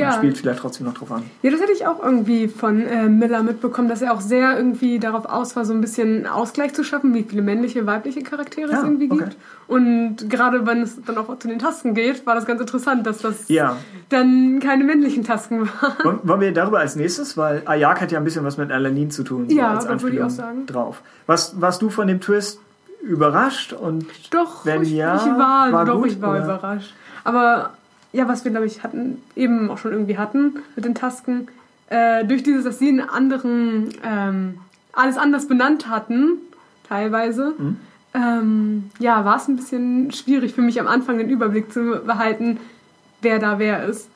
ja. 0.00 0.12
spielt 0.12 0.38
vielleicht 0.38 0.60
trotzdem 0.60 0.86
noch 0.86 0.94
drauf 0.94 1.10
an. 1.12 1.22
Ja, 1.42 1.50
das 1.50 1.60
hatte 1.60 1.72
ich 1.72 1.86
auch 1.86 2.02
irgendwie 2.02 2.48
von 2.48 2.86
äh, 2.86 3.08
Miller 3.08 3.42
mitbekommen, 3.42 3.88
dass 3.88 4.02
er 4.02 4.12
auch 4.12 4.20
sehr 4.20 4.56
irgendwie 4.56 4.98
darauf 4.98 5.26
aus 5.26 5.56
war, 5.56 5.64
so 5.64 5.72
ein 5.72 5.80
bisschen 5.80 6.26
Ausgleich 6.26 6.74
zu 6.74 6.84
schaffen, 6.84 7.14
wie 7.14 7.22
viele 7.22 7.42
männliche, 7.42 7.86
weibliche 7.86 8.22
Charaktere 8.22 8.70
ja, 8.70 8.78
es 8.78 8.84
irgendwie 8.84 9.10
okay. 9.10 9.24
gibt. 9.24 9.36
Und 9.66 10.28
gerade 10.28 10.66
wenn 10.66 10.82
es 10.82 11.00
dann 11.04 11.16
auch 11.18 11.38
zu 11.38 11.46
den 11.46 11.58
Tasken 11.58 11.94
geht, 11.94 12.26
war 12.26 12.34
das 12.34 12.44
ganz 12.44 12.60
interessant, 12.60 13.06
dass 13.06 13.18
das 13.18 13.48
ja. 13.48 13.76
dann 14.08 14.58
keine 14.60 14.84
männlichen 14.84 15.24
Tasken 15.24 15.68
waren. 15.80 16.20
Wollen 16.24 16.40
wir 16.40 16.52
darüber 16.52 16.80
als 16.80 16.96
nächstes? 16.96 17.36
Weil 17.36 17.62
Ayak 17.66 18.00
hat 18.00 18.12
ja 18.12 18.18
ein 18.18 18.24
bisschen 18.24 18.44
was 18.44 18.56
mit 18.56 18.72
Alanin 18.72 19.10
zu 19.10 19.22
tun. 19.22 19.48
So 19.48 19.56
ja, 19.56 19.74
das 19.74 20.02
würde 20.02 20.16
ich 20.16 20.22
auch 20.22 20.30
sagen. 20.30 20.66
Drauf. 20.66 21.02
Was, 21.26 21.60
warst 21.60 21.82
du 21.82 21.90
von 21.90 22.08
dem 22.08 22.20
Twist 22.20 22.58
überrascht? 23.02 23.72
Und 23.72 24.06
doch, 24.32 24.64
wenn 24.66 24.82
ich, 24.82 24.90
ja, 24.90 25.16
ich 25.16 25.22
war, 25.26 25.72
war 25.72 25.84
doch, 25.84 26.02
gut, 26.02 26.08
ich 26.08 26.20
war 26.20 26.30
oder? 26.30 26.44
überrascht. 26.44 26.94
Aber 27.24 27.70
ja, 28.12 28.28
was 28.28 28.44
wir, 28.44 28.50
glaube 28.50 28.66
ich, 28.66 28.82
hatten, 28.82 29.22
eben 29.36 29.70
auch 29.70 29.78
schon 29.78 29.92
irgendwie 29.92 30.18
hatten 30.18 30.58
mit 30.76 30.84
den 30.84 30.94
Tasken, 30.94 31.48
äh, 31.88 32.24
durch 32.24 32.42
dieses, 32.42 32.64
dass 32.64 32.78
sie 32.78 32.88
einen 32.88 33.00
anderen, 33.00 33.90
ähm, 34.04 34.58
alles 34.92 35.16
anders 35.16 35.46
benannt 35.46 35.88
hatten, 35.88 36.38
teilweise, 36.88 37.54
mhm. 37.56 37.76
ähm, 38.14 38.90
ja, 38.98 39.24
war 39.24 39.36
es 39.36 39.48
ein 39.48 39.56
bisschen 39.56 40.12
schwierig 40.12 40.54
für 40.54 40.62
mich 40.62 40.80
am 40.80 40.86
Anfang 40.86 41.18
den 41.18 41.28
Überblick 41.28 41.72
zu 41.72 42.00
behalten, 42.04 42.58
wer 43.22 43.38
da 43.38 43.58
wer 43.58 43.84
ist. 43.84 44.08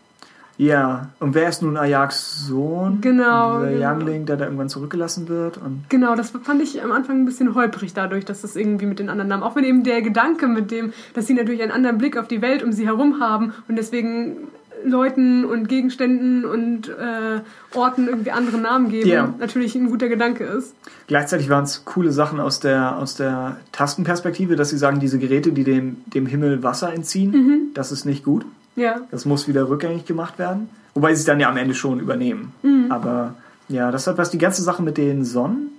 Ja, 0.57 1.09
und 1.19 1.35
wer 1.35 1.49
ist 1.49 1.63
nun 1.63 1.77
Ayaks 1.77 2.47
Sohn? 2.47 3.01
Genau. 3.01 3.61
Der 3.61 3.73
genau. 3.73 3.91
Youngling, 3.91 4.27
der 4.27 4.37
da 4.37 4.45
irgendwann 4.45 4.69
zurückgelassen 4.69 5.29
wird. 5.29 5.59
Und 5.59 5.85
genau, 5.89 6.15
das 6.15 6.31
fand 6.31 6.63
ich 6.63 6.83
am 6.83 6.93
Anfang 6.93 7.23
ein 7.23 7.25
bisschen 7.25 7.55
holprig 7.55 7.93
dadurch, 7.93 8.25
dass 8.25 8.43
das 8.43 8.55
irgendwie 8.55 8.87
mit 8.87 8.99
den 8.99 9.09
anderen 9.09 9.29
Namen, 9.29 9.43
auch 9.43 9.57
wenn 9.57 9.65
eben 9.65 9.83
der 9.83 10.03
Gedanke 10.03 10.47
mit 10.47 10.71
dem, 10.71 10.93
dass 11.15 11.27
sie 11.27 11.35
natürlich 11.35 11.63
einen 11.63 11.73
anderen 11.73 11.99
Blick 11.99 12.17
auf 12.17 12.29
die 12.29 12.41
Welt 12.41 12.63
um 12.63 12.73
sie 12.73 12.87
herum 12.87 13.21
haben 13.21 13.53
und 13.69 13.77
deswegen 13.77 14.37
Leuten 14.85 15.45
und 15.45 15.69
Gegenständen 15.69 16.45
und 16.45 16.89
äh, 16.89 17.41
Orten 17.75 18.07
irgendwie 18.07 18.31
andere 18.31 18.59
Namen 18.59 18.91
geben, 18.91 19.09
yeah. 19.09 19.35
natürlich 19.39 19.75
ein 19.75 19.89
guter 19.89 20.09
Gedanke 20.09 20.45
ist. 20.45 20.75
Gleichzeitig 21.07 21.49
waren 21.49 21.65
es 21.65 21.85
coole 21.85 22.13
Sachen 22.13 22.39
aus 22.39 22.61
der, 22.61 22.99
aus 22.99 23.15
der 23.15 23.57
Tastenperspektive, 23.73 24.57
dass 24.57 24.71
sie 24.71 24.79
sagen, 24.79 25.01
diese 25.01 25.19
Geräte, 25.19 25.53
die 25.53 25.65
dem, 25.65 25.97
dem 26.07 26.27
Himmel 26.27 26.63
Wasser 26.63 26.93
entziehen, 26.93 27.31
mhm. 27.31 27.61
das 27.73 27.93
ist 27.93 28.05
nicht 28.05 28.25
gut. 28.25 28.45
Ja. 28.77 29.01
Das 29.11 29.25
muss 29.25 29.49
wieder 29.49 29.69
rückgängig 29.69 30.05
gemacht 30.05 30.39
werden. 30.39 30.69
Wobei 30.95 31.15
sie 31.15 31.21
es 31.21 31.25
dann 31.27 31.41
ja 31.41 31.49
am 31.49 31.57
Ende 31.57 31.75
schon 31.75 32.01
übernehmen. 32.01 32.53
Mhm. 32.63 32.91
Aber 32.91 33.35
ja, 33.69 33.91
das 33.91 34.07
hat 34.07 34.19
was 34.19 34.31
die 34.31 34.39
ganze 34.39 34.63
Sache 34.63 34.83
mit 34.83 34.97
den 34.97 35.25
Sonnen. 35.25 35.71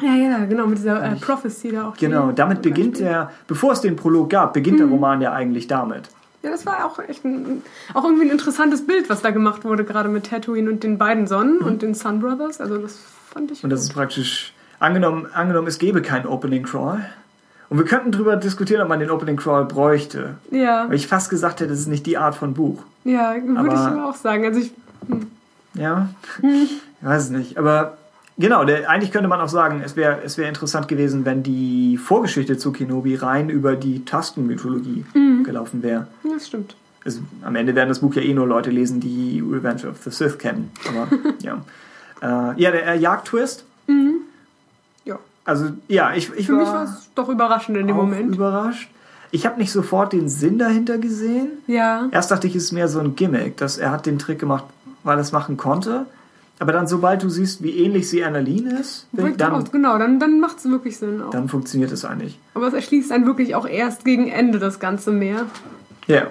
Ja, 0.00 0.14
ja, 0.14 0.44
genau, 0.44 0.66
mit 0.66 0.78
dieser 0.78 1.02
äh, 1.02 1.14
Prophecy 1.16 1.70
da 1.70 1.88
auch. 1.88 1.96
Genau, 1.96 2.32
damit 2.32 2.62
beginnt 2.62 2.98
der, 2.98 3.30
bevor 3.46 3.72
es 3.72 3.80
den 3.80 3.94
Prolog 3.94 4.30
gab, 4.30 4.52
beginnt 4.52 4.78
mhm. 4.78 4.82
der 4.82 4.88
Roman 4.88 5.20
ja 5.20 5.32
eigentlich 5.32 5.68
damit. 5.68 6.08
Ja, 6.42 6.50
das 6.50 6.66
war 6.66 6.84
auch 6.84 6.98
echt 6.98 7.24
ein, 7.24 7.62
auch 7.94 8.04
irgendwie 8.04 8.26
ein 8.26 8.30
interessantes 8.30 8.86
Bild, 8.86 9.08
was 9.08 9.22
da 9.22 9.30
gemacht 9.30 9.64
wurde, 9.64 9.84
gerade 9.84 10.08
mit 10.08 10.26
Tatooine 10.26 10.70
und 10.70 10.82
den 10.82 10.98
beiden 10.98 11.26
Sonnen 11.26 11.58
mhm. 11.60 11.66
und 11.66 11.82
den 11.82 11.94
Sun 11.94 12.20
Brothers. 12.20 12.60
Also 12.60 12.78
das 12.78 12.98
fand 13.32 13.50
ich. 13.50 13.62
Und 13.62 13.70
das 13.70 13.80
gut. 13.80 13.88
ist 13.88 13.94
praktisch, 13.94 14.52
angenommen, 14.78 15.26
angenommen, 15.32 15.68
es 15.68 15.78
gäbe 15.78 16.02
kein 16.02 16.26
Opening 16.26 16.64
Crawl. 16.64 17.04
Und 17.68 17.78
wir 17.78 17.84
könnten 17.84 18.12
darüber 18.12 18.36
diskutieren, 18.36 18.82
ob 18.82 18.88
man 18.88 19.00
den 19.00 19.10
Opening 19.10 19.36
Crawl 19.36 19.64
bräuchte. 19.64 20.34
Ja. 20.50 20.88
Weil 20.88 20.96
ich 20.96 21.06
fast 21.06 21.30
gesagt 21.30 21.60
hätte, 21.60 21.70
das 21.70 21.80
ist 21.80 21.88
nicht 21.88 22.06
die 22.06 22.18
Art 22.18 22.34
von 22.34 22.54
Buch. 22.54 22.82
Ja, 23.04 23.34
würde 23.34 23.74
ich 23.74 24.00
auch 24.02 24.14
sagen. 24.14 24.44
Also 24.44 24.60
ich. 24.60 24.72
Hm. 25.08 25.26
Ja, 25.74 26.08
hm. 26.40 26.50
ich 27.00 27.06
weiß 27.06 27.24
es 27.24 27.30
nicht. 27.30 27.58
Aber 27.58 27.96
genau, 28.38 28.64
der, 28.64 28.88
eigentlich 28.88 29.12
könnte 29.12 29.28
man 29.28 29.40
auch 29.40 29.48
sagen, 29.48 29.82
es 29.84 29.96
wäre 29.96 30.20
es 30.24 30.38
wär 30.38 30.48
interessant 30.48 30.88
gewesen, 30.88 31.24
wenn 31.24 31.42
die 31.42 31.96
Vorgeschichte 31.96 32.58
zu 32.58 32.72
Kenobi 32.72 33.16
rein 33.16 33.50
über 33.50 33.76
die 33.76 34.04
Tastenmythologie 34.04 35.04
mhm. 35.14 35.44
gelaufen 35.44 35.82
wäre. 35.82 36.06
Das 36.22 36.46
stimmt. 36.46 36.76
Also, 37.04 37.20
am 37.42 37.54
Ende 37.56 37.74
werden 37.74 37.90
das 37.90 37.98
Buch 37.98 38.14
ja 38.14 38.22
eh 38.22 38.32
nur 38.32 38.46
Leute 38.46 38.70
lesen, 38.70 39.00
die 39.00 39.42
Revenge 39.46 39.88
of 39.88 40.02
the 40.04 40.10
Sith 40.10 40.38
kennen. 40.38 40.70
Aber 40.88 41.08
ja. 41.42 41.62
Äh, 42.22 42.60
ja, 42.60 42.70
der 42.70 42.86
äh, 42.86 42.98
Jagdtwist. 42.98 43.64
Mhm. 43.86 44.20
Also 45.44 45.70
ja, 45.88 46.14
ich, 46.14 46.32
ich 46.34 46.46
Für 46.46 46.54
war 46.54 46.60
mich 46.60 46.68
war 46.68 46.84
es 46.84 47.10
doch 47.14 47.28
überraschend 47.28 47.76
in 47.76 47.86
dem 47.86 47.96
Moment. 47.96 48.34
Überrascht. 48.34 48.90
Ich 49.30 49.46
habe 49.46 49.58
nicht 49.58 49.72
sofort 49.72 50.12
den 50.12 50.28
Sinn 50.28 50.58
dahinter 50.58 50.98
gesehen. 50.98 51.48
Ja. 51.66 52.08
Erst 52.12 52.30
dachte 52.30 52.46
ich, 52.46 52.54
es 52.54 52.64
ist 52.64 52.72
mehr 52.72 52.88
so 52.88 53.00
ein 53.00 53.16
Gimmick, 53.16 53.56
dass 53.56 53.78
er 53.78 53.90
hat 53.90 54.06
den 54.06 54.18
Trick 54.18 54.38
gemacht, 54.38 54.64
weil 55.02 55.18
er 55.18 55.22
es 55.22 55.32
machen 55.32 55.56
konnte. 55.56 56.06
Aber 56.60 56.72
dann, 56.72 56.86
sobald 56.86 57.22
du 57.22 57.28
siehst, 57.28 57.62
wie 57.62 57.70
ähnlich 57.70 58.08
sie 58.08 58.24
Annalene 58.24 58.78
ist, 58.78 59.08
dann, 59.12 59.52
aus, 59.52 59.72
genau, 59.72 59.98
dann, 59.98 60.20
dann 60.20 60.38
macht 60.38 60.58
es 60.58 60.64
wirklich 60.66 60.96
Sinn. 60.98 61.20
Auch. 61.20 61.30
Dann 61.30 61.48
funktioniert 61.48 61.90
es 61.90 62.04
eigentlich. 62.04 62.38
Aber 62.54 62.68
es 62.68 62.74
erschließt 62.74 63.10
dann 63.10 63.26
wirklich 63.26 63.56
auch 63.56 63.66
erst 63.66 64.04
gegen 64.04 64.28
Ende 64.28 64.60
das 64.60 64.78
Ganze 64.78 65.10
mehr. 65.10 65.46
Ja. 66.06 66.28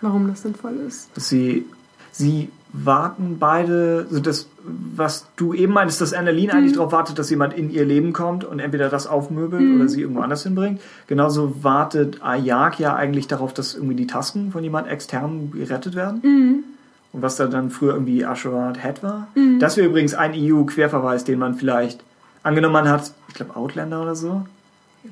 Warum 0.00 0.28
das 0.28 0.42
sinnvoll 0.42 0.76
ist. 0.86 1.10
Dass 1.16 1.28
sie, 1.28 1.66
sie 2.12 2.50
warten 2.72 3.38
beide, 3.38 4.06
also 4.08 4.20
das, 4.20 4.48
was 4.94 5.26
du 5.36 5.54
eben 5.54 5.72
meinst, 5.72 6.00
dass 6.00 6.12
Annalene 6.12 6.52
mhm. 6.52 6.58
eigentlich 6.58 6.72
darauf 6.74 6.92
wartet, 6.92 7.18
dass 7.18 7.30
jemand 7.30 7.54
in 7.54 7.70
ihr 7.70 7.84
Leben 7.84 8.12
kommt 8.12 8.44
und 8.44 8.58
entweder 8.58 8.88
das 8.88 9.06
aufmöbelt 9.06 9.62
mhm. 9.62 9.76
oder 9.76 9.88
sie 9.88 10.02
irgendwo 10.02 10.20
anders 10.20 10.42
hinbringt. 10.42 10.80
Genauso 11.06 11.62
wartet 11.62 12.22
Ayak 12.22 12.78
ja 12.78 12.94
eigentlich 12.94 13.26
darauf, 13.26 13.54
dass 13.54 13.74
irgendwie 13.74 13.94
die 13.94 14.06
Tasken 14.06 14.52
von 14.52 14.62
jemand 14.62 14.88
extern 14.88 15.50
gerettet 15.50 15.94
werden. 15.94 16.20
Mhm. 16.22 16.64
Und 17.12 17.22
was 17.22 17.36
da 17.36 17.46
dann 17.46 17.70
früher 17.70 17.94
irgendwie 17.94 18.24
Asherat 18.24 18.82
Head 18.82 19.02
war. 19.02 19.28
Mhm. 19.34 19.58
Das 19.60 19.78
wäre 19.78 19.88
übrigens 19.88 20.14
ein 20.14 20.32
EU-Querverweis, 20.34 21.24
den 21.24 21.38
man 21.38 21.54
vielleicht 21.54 22.04
angenommen 22.42 22.74
man 22.74 22.88
hat, 22.88 23.12
ich 23.28 23.34
glaube 23.34 23.56
Outlander 23.56 24.02
oder 24.02 24.14
so. 24.14 24.44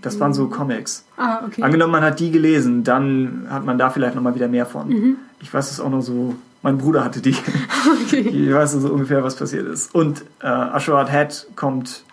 Das 0.03 0.21
waren 0.21 0.35
so 0.35 0.45
mhm. 0.45 0.51
Comics. 0.51 1.05
Ah, 1.17 1.43
okay. 1.47 1.63
Angenommen, 1.63 1.93
man 1.93 2.03
hat 2.03 2.21
die 2.21 2.31
gelesen, 2.31 2.85
dann 2.85 3.47
hat 3.49 3.65
man 3.65 3.79
da 3.79 3.89
vielleicht 3.89 4.15
nochmal 4.15 4.35
wieder 4.35 4.49
mehr 4.49 4.67
von. 4.67 4.89
Mhm. 4.89 5.17
Ich 5.41 5.53
weiß 5.53 5.71
es 5.71 5.81
auch 5.81 5.89
noch 5.89 6.03
so 6.03 6.35
mein 6.67 6.79
Bruder 6.79 7.05
hatte 7.05 7.21
die. 7.21 7.37
Okay. 8.07 8.21
Ich 8.21 8.53
weiß 8.53 8.73
so 8.73 8.79
also 8.79 8.93
ungefähr, 8.93 9.23
was 9.23 9.37
passiert 9.37 9.67
ist. 9.67 9.95
Und 9.95 10.23
äh, 10.41 10.47
Asherat 10.47 11.11
Head 11.11 11.47
kommt, 11.57 12.05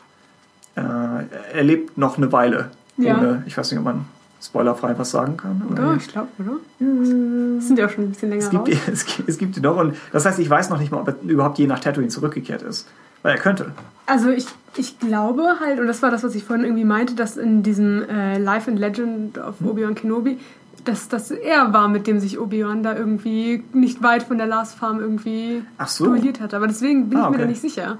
äh, 0.75 0.81
er 0.81 1.63
lebt 1.63 1.97
noch 1.97 2.17
eine 2.17 2.31
Weile. 2.31 2.69
Ja. 2.97 3.17
Ohne, 3.17 3.43
ich 3.45 3.57
weiß 3.57 3.71
nicht, 3.71 3.79
ob 3.79 3.85
man 3.85 4.05
spoilerfrei 4.41 4.97
was 4.97 5.11
sagen 5.11 5.37
kann. 5.37 5.61
Oder? 5.71 5.83
Ja, 5.83 5.95
ich 5.95 6.07
glaube, 6.07 6.27
oder? 6.39 6.57
Das 6.79 7.67
sind 7.67 7.79
ja 7.79 7.87
auch 7.87 7.89
schon 7.89 8.05
ein 8.05 8.09
bisschen 8.11 8.29
länger 8.29 8.43
es 8.43 8.49
gibt, 8.49 8.67
raus. 8.69 8.77
Es, 8.91 9.05
es 9.27 9.37
gibt 9.37 9.57
ihn 9.57 9.63
noch. 9.63 9.77
Und 9.77 9.95
das 10.11 10.25
heißt, 10.25 10.39
ich 10.39 10.49
weiß 10.49 10.69
noch 10.69 10.79
nicht 10.79 10.91
mal, 10.91 11.01
ob 11.01 11.07
er 11.07 11.15
überhaupt 11.23 11.57
je 11.57 11.67
nach 11.67 11.79
Tatooine 11.79 12.09
zurückgekehrt 12.09 12.61
ist. 12.61 12.87
Weil 13.23 13.35
er 13.35 13.41
könnte. 13.41 13.71
Also 14.05 14.29
ich, 14.29 14.45
ich 14.75 14.99
glaube 14.99 15.43
halt, 15.59 15.79
und 15.79 15.87
das 15.87 16.01
war 16.01 16.11
das, 16.11 16.23
was 16.23 16.35
ich 16.35 16.43
vorhin 16.43 16.65
irgendwie 16.65 16.85
meinte, 16.85 17.15
dass 17.15 17.37
in 17.37 17.63
diesem 17.63 18.07
äh, 18.09 18.37
Life 18.37 18.69
and 18.69 18.79
Legend 18.79 19.37
of 19.37 19.55
Obi-Wan 19.63 19.95
Kenobi 19.95 20.39
dass 20.85 21.07
das 21.09 21.31
er 21.31 21.71
war, 21.73 21.87
mit 21.87 22.07
dem 22.07 22.19
sich 22.19 22.39
Obi-Wan 22.39 22.83
da 22.83 22.95
irgendwie 22.95 23.63
nicht 23.73 24.03
weit 24.03 24.23
von 24.23 24.37
der 24.37 24.47
Last 24.47 24.75
Farm 24.75 24.99
irgendwie 24.99 25.63
Ach 25.77 25.87
so. 25.87 26.05
duelliert 26.05 26.39
hat. 26.41 26.53
Aber 26.53 26.67
deswegen 26.67 27.09
bin 27.09 27.17
Ah, 27.19 27.23
ich 27.23 27.29
mir 27.29 27.35
okay. 27.35 27.43
da 27.43 27.49
nicht 27.49 27.61
sicher. 27.61 27.97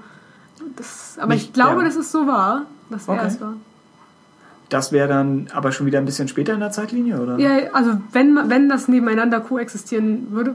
Das, 0.76 1.16
aber 1.20 1.34
Nicht- 1.34 1.46
ich 1.46 1.52
glaube, 1.52 1.80
ja. 1.80 1.84
dass 1.86 1.96
es 1.96 2.12
so 2.12 2.26
war, 2.26 2.62
dass 2.90 3.08
Okay. 3.08 3.18
er 3.18 3.26
es 3.26 3.40
war. 3.40 3.54
Das 4.70 4.92
wäre 4.92 5.08
dann 5.08 5.48
aber 5.52 5.72
schon 5.72 5.86
wieder 5.86 5.98
ein 5.98 6.04
bisschen 6.04 6.26
später 6.28 6.54
in 6.54 6.60
der 6.60 6.70
Zeitlinie, 6.70 7.20
oder? 7.20 7.38
Ja, 7.38 7.72
also 7.72 7.98
wenn, 8.12 8.38
wenn 8.48 8.68
das 8.68 8.88
nebeneinander 8.88 9.40
koexistieren 9.40 10.28
würde, 10.30 10.54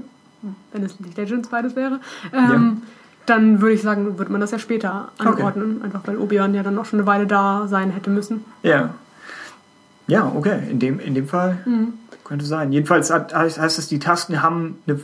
wenn 0.74 0.84
es 0.84 1.00
nicht 1.00 1.16
Legends 1.16 1.50
beides 1.50 1.76
wäre, 1.76 2.00
ähm, 2.34 2.82
dann 3.26 3.62
würde 3.62 3.76
ich 3.76 3.82
sagen, 3.84 4.18
würde 4.18 4.32
man 4.32 4.42
das 4.42 4.52
ja 4.52 4.58
später 4.60 5.10
Okay. 5.20 5.30
anordnen. 5.42 5.82
Einfach 5.84 6.02
weil 6.06 6.18
Obi-Wan 6.18 6.54
ja 6.56 6.64
dann 6.64 6.76
noch 6.76 6.86
schon 6.86 7.00
eine 7.00 7.08
Weile 7.08 7.28
da 7.28 7.68
sein 7.68 7.92
hätte 7.92 8.10
müssen. 8.10 8.44
Ja. 8.64 8.90
Ja, 10.08 10.32
okay. 10.36 10.60
In 10.72 10.80
dem, 10.80 11.00
in 11.00 11.14
dem 11.14 11.28
Fall 11.28 11.60
Mhm. 11.66 11.94
Könnte 12.30 12.46
sein. 12.46 12.72
Jedenfalls 12.72 13.12
hat, 13.12 13.36
heißt, 13.36 13.78
es, 13.80 13.88
die 13.90 14.00
Tasten 14.00 14.42
haben 14.42 14.78
eine, 14.88 15.00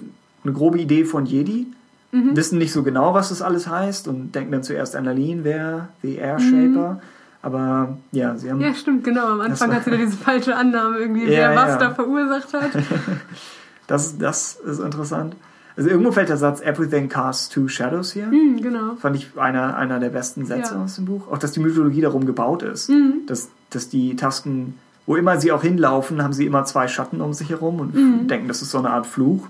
eine 0.46 0.54
grobe 0.54 0.80
Idee 0.80 1.04
von 1.04 1.26
Jedi, 1.26 1.68
Mhm. 2.12 2.34
wissen 2.38 2.58
nicht 2.60 2.72
so 2.72 2.82
genau, 2.84 3.14
was 3.14 3.28
das 3.28 3.42
alles 3.42 3.68
heißt 3.68 4.08
und 4.08 4.34
denken 4.36 4.54
dann 4.54 4.64
zuerst 4.64 4.96
an 4.96 5.06
Aline, 5.06 5.44
wer 5.44 5.90
The 6.02 6.16
Air 6.16 6.40
Shaper. 6.40 7.02
Aber 7.42 7.98
ja, 8.14 8.38
sie 8.38 8.50
haben. 8.50 8.60
Mhm. 8.60 8.64
Ja, 8.64 8.74
stimmt, 8.74 9.04
genau. 9.04 9.28
Am 9.34 9.42
Anfang 9.42 9.74
hat 9.76 9.84
sie 9.84 9.92
da 9.92 9.98
diese 9.98 10.16
falsche 10.16 10.56
Annahme 10.56 10.98
irgendwie, 11.00 11.24
Ja, 11.26 11.50
wer 11.50 11.56
was 11.58 11.70
ja. 11.72 11.78
da 11.78 11.94
verursacht 11.94 12.54
hat. 12.54 12.72
Das, 13.88 14.18
das 14.18 14.56
ist 14.66 14.80
interessant. 14.80 15.36
Also 15.78 15.90
irgendwo 15.90 16.12
fällt 16.12 16.30
der 16.30 16.38
Satz 16.38 16.62
Everything 16.62 17.10
casts 17.10 17.50
two 17.50 17.68
shadows 17.68 18.14
hier. 18.14 18.32
Hm, 18.32 18.62
genau. 18.62 18.96
Fand 18.96 19.16
ich 19.18 19.38
einer, 19.38 19.76
einer 19.78 20.00
der 20.00 20.10
besten 20.10 20.46
Sätze 20.46 20.72
Ja. 20.74 20.78
Mhm. 20.80 20.84
aus 20.86 20.96
dem 20.96 21.06
Buch. 21.06 21.28
Auch, 21.32 21.38
dass 21.38 21.52
die 21.52 21.60
Mythologie 21.60 22.02
darum 22.02 22.26
gebaut 22.26 22.64
ist. 22.64 22.90
Dass, 23.28 23.50
dass 23.70 23.90
die 23.90 24.16
Tasken, 24.16 24.76
wo 25.06 25.16
immer 25.16 25.40
sie 25.40 25.52
auch 25.52 25.62
hinlaufen, 25.62 26.24
haben 26.24 26.34
sie 26.34 26.46
immer 26.46 26.66
zwei 26.66 26.88
Schatten 26.88 27.22
um 27.22 27.34
sich 27.34 27.50
herum 27.50 27.80
und 27.80 27.94
Mhm. 27.96 28.28
denken, 28.28 28.48
das 28.48 28.62
ist 28.62 28.72
so 28.72 28.78
eine 28.80 28.90
Art 28.90 29.06
Fluch. 29.08 29.48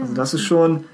Also 0.00 0.14
das 0.14 0.34
ist 0.34 0.42
schon... 0.42 0.84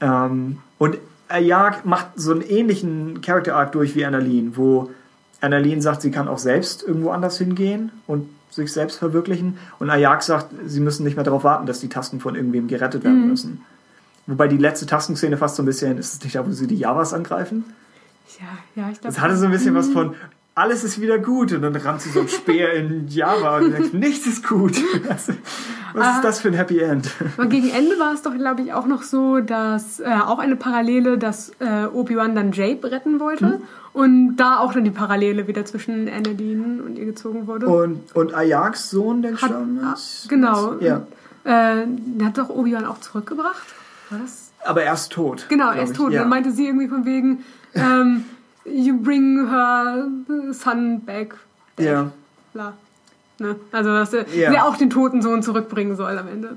Ähm, 0.00 0.58
und 0.78 0.96
Ayag 1.28 1.84
macht 1.84 2.06
so 2.16 2.32
einen 2.32 2.40
ähnlichen 2.40 3.20
Character 3.20 3.54
Arc 3.54 3.72
durch 3.72 3.94
wie 3.94 4.04
Annalene, 4.04 4.56
wo 4.56 4.90
Annalene 5.40 5.80
sagt, 5.82 6.02
sie 6.02 6.10
kann 6.10 6.26
auch 6.26 6.38
selbst 6.38 6.82
irgendwo 6.82 7.10
anders 7.10 7.38
hingehen 7.38 7.92
und 8.06 8.28
sich 8.50 8.72
selbst 8.72 8.98
verwirklichen. 8.98 9.58
Und 9.78 9.90
Ayag 9.90 10.22
sagt, 10.22 10.46
sie 10.66 10.80
müssen 10.80 11.04
nicht 11.04 11.14
mehr 11.16 11.24
darauf 11.24 11.44
warten, 11.44 11.66
dass 11.66 11.80
die 11.80 11.88
Tasken 11.88 12.18
von 12.20 12.34
irgendwem 12.34 12.66
gerettet 12.66 13.04
werden 13.04 13.22
Mhm. 13.22 13.28
müssen. 13.28 13.64
Wobei 14.26 14.48
die 14.48 14.56
letzte 14.56 14.86
Taskenszene 14.86 15.36
fast 15.36 15.56
so 15.56 15.62
ein 15.62 15.66
bisschen, 15.66 15.98
ist 15.98 16.14
es 16.14 16.22
nicht 16.24 16.34
da, 16.34 16.46
wo 16.46 16.50
sie 16.50 16.66
die 16.66 16.76
Javas 16.76 17.12
angreifen? 17.14 17.64
Ja, 18.40 18.46
ja, 18.82 18.90
ich 18.90 19.00
glaube. 19.00 19.14
Das 19.14 19.20
hatte 19.22 19.36
so 19.36 19.44
ein 19.46 19.50
bisschen 19.52 19.74
was 19.74 19.88
von, 19.90 20.14
alles 20.60 20.84
ist 20.84 21.00
wieder 21.00 21.18
gut. 21.18 21.52
Und 21.52 21.62
dann 21.62 21.74
rammt 21.74 22.02
sie 22.02 22.10
so 22.10 22.20
ein 22.20 22.28
Speer 22.28 22.74
in 22.74 23.08
Java 23.08 23.58
und 23.58 23.72
denkt, 23.72 23.94
nichts 23.94 24.26
ist 24.26 24.46
gut. 24.46 24.76
Was, 25.08 25.28
was 25.94 26.06
Ah. 26.06 26.16
ist 26.16 26.24
das 26.24 26.40
für 26.40 26.48
ein 26.48 26.54
Happy 26.54 26.78
End? 26.78 27.10
Aber 27.36 27.46
gegen 27.46 27.70
Ende 27.70 27.98
war 27.98 28.12
es 28.12 28.22
doch, 28.22 28.34
glaube 28.34 28.62
ich, 28.62 28.72
auch 28.72 28.86
noch 28.86 29.02
so, 29.02 29.40
dass 29.40 30.00
äh, 30.00 30.04
auch 30.04 30.38
eine 30.38 30.56
Parallele, 30.56 31.18
dass 31.18 31.52
äh, 31.60 31.86
Obi-Wan 31.86 32.34
dann 32.34 32.52
Jabe 32.52 32.90
retten 32.90 33.18
wollte. 33.20 33.46
Hm. 33.46 33.62
Und 33.92 34.36
da 34.36 34.58
auch 34.58 34.72
dann 34.72 34.84
die 34.84 34.90
Parallele 34.90 35.48
wieder 35.48 35.64
zwischen 35.64 36.08
Annalene 36.08 36.82
und 36.82 36.96
ihr 36.96 37.06
gezogen 37.06 37.46
wurde. 37.48 37.66
Und, 37.66 38.14
und 38.14 38.34
Ayaks 38.34 38.90
Sohn, 38.90 39.22
der 39.22 39.32
gestorben 39.32 39.80
ah, 39.82 39.94
ist? 39.94 40.28
genau. 40.28 40.76
Ja. 40.78 41.02
Äh, 41.44 41.86
der 41.86 42.26
hat 42.28 42.38
doch 42.38 42.50
Obi-Wan 42.50 42.84
auch 42.84 43.00
zurückgebracht. 43.00 43.66
War 44.10 44.18
das? 44.20 44.52
Aber 44.64 44.82
er 44.82 44.92
ist 44.94 45.10
tot. 45.10 45.46
Genau, 45.48 45.70
er 45.70 45.82
ist 45.82 45.96
tot. 45.96 46.12
Ja. 46.12 46.20
Dann 46.20 46.28
meinte 46.28 46.52
sie 46.52 46.66
irgendwie 46.66 46.88
von 46.88 47.04
wegen, 47.04 47.44
ähm, 47.74 48.24
you 48.64 48.98
bring 49.00 49.48
her 49.48 50.04
son 50.52 51.00
back. 51.04 51.34
dead. 51.76 51.86
ja. 51.86 52.10
Bla. 52.52 52.72
Ne? 53.38 53.56
Also, 53.72 53.90
dass 53.90 54.12
er, 54.12 54.26
Ja. 54.34 54.50
der 54.50 54.66
auch 54.66 54.76
den 54.76 54.90
toten 54.90 55.22
Sohn 55.22 55.42
zurückbringen 55.42 55.96
soll 55.96 56.18
am 56.18 56.28
Ende. 56.28 56.56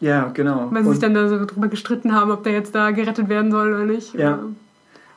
ja, 0.00 0.30
genau. 0.34 0.68
Weil 0.70 0.84
sie 0.84 0.90
sich 0.90 0.98
dann 0.98 1.14
da 1.14 1.28
so 1.28 1.44
drüber 1.46 1.68
gestritten 1.68 2.14
haben, 2.14 2.30
ob 2.30 2.44
der 2.44 2.52
jetzt 2.52 2.74
da 2.74 2.90
gerettet 2.90 3.28
werden 3.28 3.50
soll 3.50 3.72
oder 3.72 3.84
nicht. 3.84 4.12
Ja. 4.14 4.34
Oder- 4.34 4.42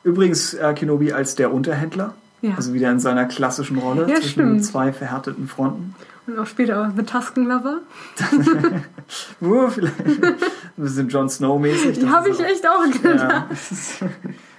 übrigens 0.04 0.54
äh, 0.54 0.72
Kenobi 0.74 1.12
als 1.12 1.34
der 1.34 1.52
Unterhändler. 1.52 2.14
Ja. 2.40 2.54
Also 2.56 2.72
wieder 2.74 2.90
in 2.90 2.98
seiner 3.00 3.26
klassischen 3.26 3.78
Rolle 3.78 4.02
Ja, 4.08 4.16
zwischen 4.16 4.28
stimmt. 4.30 4.64
zwei 4.64 4.92
verhärteten 4.92 5.46
Fronten. 5.46 5.94
Und 6.26 6.38
auch 6.38 6.46
später 6.46 6.92
The 6.96 7.02
Tusken 7.04 7.46
Lover. 7.46 7.78
Uh, 9.42 9.68
vielleicht 9.68 9.98
ein 10.06 10.36
bisschen 10.76 11.08
Jon 11.08 11.28
Snow-mäßig. 11.28 11.98
Die 11.98 12.00
das 12.06 12.10
habe 12.10 12.30
ich 12.30 12.36
auch- 12.36 12.44
echt 12.44 12.66
auch 12.66 12.82
gedacht. 12.90 13.20
Ja. 13.20 13.48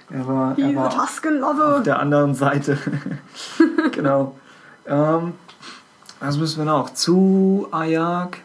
er 0.10 0.28
war, 0.28 0.58
er 0.58 0.76
war 0.76 1.76
auf 1.78 1.84
der 1.84 2.00
anderen 2.00 2.36
Seite. 2.36 2.78
genau. 3.92 4.36
Ähm, 4.86 5.34
was 6.20 6.38
müssen 6.38 6.60
wir 6.60 6.66
noch? 6.66 6.94
Zu 6.94 7.68
Ayak. 7.72 8.40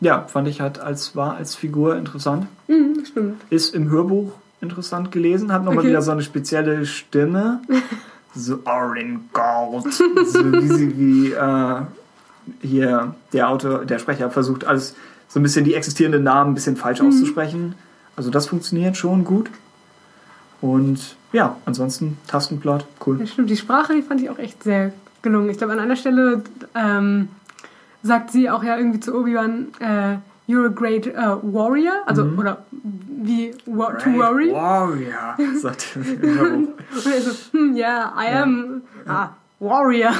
Ja, 0.00 0.26
fand 0.28 0.46
ich 0.48 0.60
halt 0.60 0.78
als 0.78 1.16
war 1.16 1.34
als 1.36 1.54
Figur 1.56 1.96
interessant. 1.96 2.46
Mhm, 2.68 3.04
stimmt. 3.04 3.40
Ist 3.50 3.74
im 3.74 3.90
Hörbuch 3.90 4.32
interessant 4.60 5.10
gelesen, 5.12 5.52
hat 5.52 5.64
nochmal 5.64 5.80
Okay. 5.80 5.88
wieder 5.88 6.02
so 6.02 6.10
eine 6.12 6.22
spezielle 6.22 6.84
Stimme. 6.86 7.60
So 8.34 8.60
Orin 8.64 9.28
Gold. 9.32 9.92
So 9.92 10.52
wie 10.52 10.68
sie 10.68 10.98
wie 10.98 11.32
äh, 11.32 11.80
hier 12.60 13.14
der 13.32 13.48
Autor, 13.48 13.84
der 13.84 13.98
Sprecher 13.98 14.30
versucht 14.30 14.64
alles 14.64 14.94
so 15.28 15.40
ein 15.40 15.42
bisschen 15.42 15.64
die 15.64 15.74
existierenden 15.74 16.22
Namen 16.22 16.52
ein 16.52 16.54
bisschen 16.54 16.76
falsch 16.76 17.00
Mhm. 17.02 17.08
auszusprechen. 17.08 17.74
Also 18.16 18.30
das 18.30 18.46
funktioniert 18.46 18.96
schon 18.96 19.24
gut. 19.24 19.50
Und 20.60 21.16
ja, 21.32 21.56
ansonsten 21.64 22.18
Tastenplot, 22.26 22.86
cool. 23.06 23.20
Ja, 23.20 23.26
stimmt. 23.26 23.50
Die 23.50 23.56
Sprache, 23.56 23.94
die 23.94 24.02
fand 24.02 24.20
ich 24.20 24.30
auch 24.30 24.38
echt 24.38 24.62
sehr 24.62 24.92
gelungen. 25.22 25.50
Ich 25.50 25.58
glaube, 25.58 25.72
an 25.72 25.78
einer 25.78 25.96
Stelle 25.96 26.42
ähm, 26.74 27.28
sagt 28.02 28.30
sie 28.30 28.50
auch 28.50 28.62
ja 28.62 28.76
irgendwie 28.76 29.00
zu 29.00 29.14
Obi-Wan, 29.14 29.68
äh, 29.80 30.16
you're 30.50 30.66
a 30.66 30.68
great 30.68 31.06
äh, 31.06 31.14
warrior. 31.42 31.92
Also, 32.06 32.24
oder 32.24 32.64
wie 32.70 33.54
wa 33.66 33.92
to 33.92 34.12
worry. 34.14 34.52
Warrior, 34.52 35.36
sagt 35.60 35.96
er. 35.96 36.52
Und 36.52 36.68
er 37.06 37.20
so, 37.20 37.32
hm, 37.52 37.76
ja, 37.76 38.12
I 38.16 38.34
am 38.34 38.82
ah, 39.06 39.30
Warrior. 39.60 40.12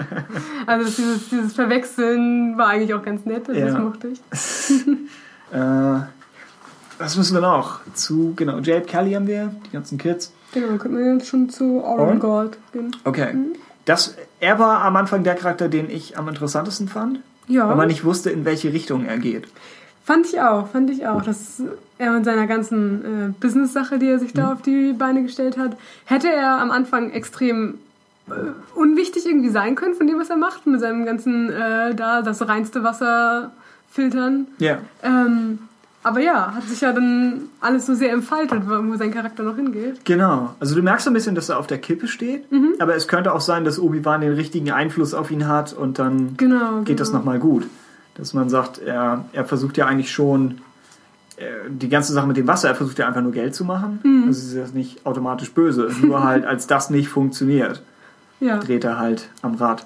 also 0.66 0.84
dieses, 0.84 1.28
dieses 1.28 1.54
Verwechseln 1.54 2.56
war 2.56 2.68
eigentlich 2.68 2.94
auch 2.94 3.02
ganz 3.02 3.24
nett. 3.24 3.48
Also 3.48 3.60
Ja. 3.60 3.66
Das 3.66 3.78
mochte 3.78 4.08
ich. 4.08 4.20
Äh, 5.50 6.00
was 6.98 7.16
müssen 7.16 7.34
wir 7.34 7.40
noch? 7.40 7.80
Zu, 7.94 8.32
genau, 8.36 8.58
Jade 8.58 8.86
Kelly 8.86 9.12
haben 9.12 9.26
wir, 9.26 9.52
die 9.66 9.70
ganzen 9.72 9.98
Kids. 9.98 10.32
Genau, 10.52 10.68
dann 10.68 10.78
könnten 10.78 10.98
wir 10.98 11.14
jetzt 11.14 11.28
schon 11.28 11.48
zu 11.50 11.82
Oren? 11.84 12.18
Gold 12.18 12.58
gehen. 12.72 12.94
Okay. 13.04 13.34
Das, 13.84 14.14
er 14.40 14.58
war 14.58 14.82
am 14.84 14.96
Anfang 14.96 15.24
der 15.24 15.34
Charakter, 15.34 15.68
den 15.68 15.88
ich 15.90 16.18
am 16.18 16.28
interessantesten 16.28 16.88
fand, 16.88 17.20
Ja, 17.46 17.68
weil 17.68 17.76
man 17.76 17.88
nicht 17.88 18.04
wusste, 18.04 18.30
in 18.30 18.44
welche 18.44 18.72
Richtung 18.72 19.04
er 19.06 19.18
geht. 19.18 19.46
fand 20.04 20.26
ich 20.26 20.40
auch, 20.40 20.68
fand 20.68 20.90
ich 20.90 21.06
auch. 21.06 21.22
Dass 21.22 21.62
er 21.98 22.12
mit 22.12 22.24
seiner 22.24 22.46
ganzen 22.46 23.04
äh, 23.04 23.32
Business-Sache, 23.40 23.98
die 23.98 24.08
er 24.08 24.18
sich 24.18 24.32
Mhm. 24.34 24.38
da 24.38 24.52
auf 24.52 24.62
die 24.62 24.92
Beine 24.92 25.22
gestellt 25.22 25.58
hat, 25.58 25.76
hätte 26.04 26.28
er 26.30 26.60
am 26.60 26.70
Anfang 26.70 27.10
extrem 27.10 27.74
äh, 28.28 28.32
unwichtig 28.74 29.26
irgendwie 29.26 29.48
sein 29.50 29.74
können 29.74 29.94
von 29.94 30.06
dem, 30.06 30.18
was 30.18 30.30
er 30.30 30.36
macht, 30.36 30.66
mit 30.66 30.80
seinem 30.80 31.04
ganzen, 31.06 31.50
äh, 31.50 31.94
da 31.94 32.22
das 32.22 32.46
reinste 32.46 32.82
Wasser 32.84 33.52
filtern. 33.90 34.46
Ja. 34.58 34.78
Ähm, 35.02 35.60
aber 36.02 36.20
ja, 36.20 36.54
hat 36.54 36.64
sich 36.64 36.80
ja 36.80 36.92
dann 36.92 37.42
alles 37.60 37.86
so 37.86 37.94
sehr 37.94 38.12
entfaltet, 38.12 38.62
wo 38.66 38.96
sein 38.96 39.10
Charakter 39.12 39.42
noch 39.42 39.56
hingeht. 39.56 40.04
Genau. 40.04 40.54
Also 40.60 40.74
du 40.74 40.82
merkst 40.82 41.04
so 41.04 41.10
ein 41.10 41.14
bisschen, 41.14 41.34
dass 41.34 41.48
er 41.48 41.58
auf 41.58 41.66
der 41.66 41.78
Kippe 41.78 42.06
steht, 42.08 42.50
Mhm. 42.50 42.74
aber 42.78 42.94
es 42.94 43.08
könnte 43.08 43.32
auch 43.34 43.40
sein, 43.40 43.64
dass 43.64 43.78
Obi-Wan 43.78 44.20
den 44.20 44.32
richtigen 44.34 44.70
Einfluss 44.70 45.12
auf 45.14 45.30
ihn 45.30 45.46
hat 45.48 45.72
und 45.72 45.98
dann 45.98 46.36
Genau. 46.36 46.82
geht 46.82 47.00
das 47.00 47.08
genau. 47.08 47.18
nochmal 47.18 47.38
gut. 47.38 47.66
Dass 48.14 48.34
man 48.34 48.48
sagt, 48.48 48.78
er, 48.78 49.24
er 49.32 49.44
versucht 49.44 49.76
ja 49.76 49.86
eigentlich 49.86 50.10
schon 50.12 50.60
äh, 51.36 51.44
die 51.68 51.88
ganze 51.88 52.12
Sache 52.12 52.26
mit 52.26 52.36
dem 52.36 52.48
Wasser, 52.48 52.68
er 52.68 52.74
versucht 52.74 52.98
ja 52.98 53.06
einfach 53.06 53.20
nur 53.22 53.30
Geld 53.32 53.54
zu 53.54 53.64
machen. 53.64 54.00
Mhm. 54.02 54.24
Also 54.26 54.40
ist 54.40 54.56
das 54.56 54.74
nicht 54.74 55.06
automatisch 55.06 55.52
böse. 55.52 55.88
Nur 56.02 56.24
halt, 56.24 56.44
als 56.44 56.66
das 56.66 56.90
nicht 56.90 57.08
funktioniert, 57.08 57.80
Ja, 58.40 58.58
dreht 58.58 58.82
er 58.84 58.98
halt 58.98 59.28
am 59.42 59.54
Rad. 59.54 59.84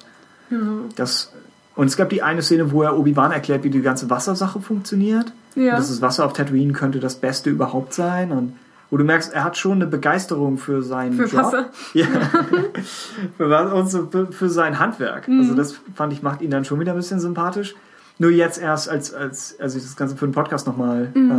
genau. 0.49 0.87
Das, 0.97 1.31
und 1.77 1.89
es 1.89 1.97
gab 1.99 2.09
die 2.09 2.23
eine 2.23 2.41
Szene, 2.43 2.73
wo 2.73 2.83
er 2.83 2.97
Obi-Wan 2.99 3.33
erklärt, 3.33 3.65
wie 3.65 3.71
die 3.71 3.83
ganze 3.83 4.09
Wassersache 4.09 4.61
funktioniert. 4.61 5.33
Ja. 5.55 5.77
Das 5.77 6.01
Wasser 6.01 6.25
auf 6.27 6.33
Tatooine 6.33 6.73
könnte 6.73 7.01
das 7.01 7.17
Beste 7.17 7.51
überhaupt 7.51 7.93
sein. 7.95 8.33
Und 8.33 8.57
wo 8.91 8.97
du 8.97 9.05
merkst, 9.05 9.33
er 9.33 9.45
hat 9.45 9.57
schon 9.57 9.73
eine 9.73 9.87
Begeisterung 9.87 10.59
für 10.59 10.83
seinen 10.83 11.15
Für 11.15 11.25
Job. 11.25 11.33
Wasser. 11.45 11.67
Ja. 11.95 12.07
für, 13.37 13.51
was- 13.51 13.73
und 13.73 13.91
so 13.91 14.07
für, 14.11 14.27
für 14.33 14.49
sein 14.49 14.79
Handwerk. 14.79 15.29
Mhm. 15.29 15.41
Also 15.41 15.55
das 15.55 15.75
fand 15.95 16.13
ich, 16.13 16.23
macht 16.23 16.43
ihn 16.43 16.51
dann 16.51 16.65
schon 16.65 16.81
wieder 16.81 16.93
ein 16.93 16.97
bisschen 16.99 17.21
sympathisch. 17.21 17.75
Nur 18.19 18.31
jetzt 18.31 18.61
erst, 18.61 18.89
als, 18.89 19.13
als, 19.15 19.57
als 19.59 19.75
ich 19.75 19.83
das 19.83 19.97
Ganze 19.97 20.17
für 20.17 20.27
den 20.27 20.33
Podcast 20.35 20.67
nochmal 20.67 21.11
Mhm. 21.15 21.31
äh, 21.31 21.35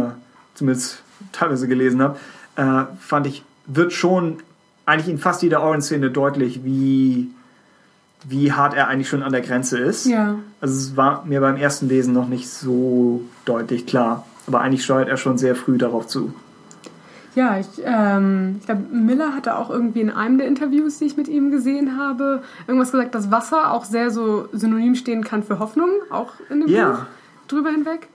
zumindest 0.55 1.01
teilweise 1.31 1.67
gelesen 1.67 2.01
habe, 2.01 2.17
äh, 2.55 2.85
fand 2.99 3.27
ich, 3.27 3.43
wird 3.65 3.93
schon 3.93 4.37
eigentlich 4.85 5.07
in 5.09 5.17
fast 5.17 5.41
jeder 5.43 5.61
Orange-Szene 5.61 6.11
deutlich, 6.11 6.63
wie, 6.65 7.29
wie 8.25 8.51
hart 8.51 8.73
er 8.73 8.87
eigentlich 8.89 9.07
schon 9.07 9.23
an 9.23 9.31
der 9.31 9.41
Grenze 9.41 9.77
ist. 9.79 10.05
Ja. 10.05 10.35
Also 10.59 10.73
es 10.75 10.97
war 10.97 11.23
mir 11.25 11.39
beim 11.39 11.55
ersten 11.55 11.87
Lesen 11.87 12.13
noch 12.13 12.27
nicht 12.27 12.49
so 12.49 13.21
deutlich 13.45 13.85
klar. 13.85 14.25
Aber 14.47 14.61
eigentlich 14.61 14.83
steuert 14.83 15.07
er 15.07 15.17
schon 15.17 15.37
sehr 15.37 15.55
früh 15.55 15.77
darauf 15.77 16.07
zu. 16.07 16.33
Ja, 17.35 17.57
ich, 17.57 17.67
ähm, 17.83 18.57
ich 18.59 18.65
glaube, 18.65 18.83
Miller 18.91 19.33
hatte 19.33 19.57
auch 19.57 19.71
irgendwie 19.71 20.01
in 20.01 20.11
einem 20.11 20.37
der 20.37 20.47
Interviews, 20.47 20.99
die 20.99 21.05
ich 21.05 21.17
mit 21.17 21.27
ihm 21.27 21.49
gesehen 21.49 21.97
habe, 21.97 22.43
irgendwas 22.67 22.91
gesagt, 22.91 23.15
dass 23.15 23.31
Wasser 23.31 23.71
auch 23.71 23.85
sehr 23.85 24.11
so 24.11 24.47
synonym 24.51 24.93
stehen 24.93 25.23
kann 25.23 25.41
für 25.41 25.57
Hoffnung, 25.57 25.89
auch 26.11 26.33
in 26.49 26.61
dem 26.61 26.69
ja. 26.69 26.89
Buch 26.91 26.99
drüber 27.47 27.71
hinweg. 27.71 28.07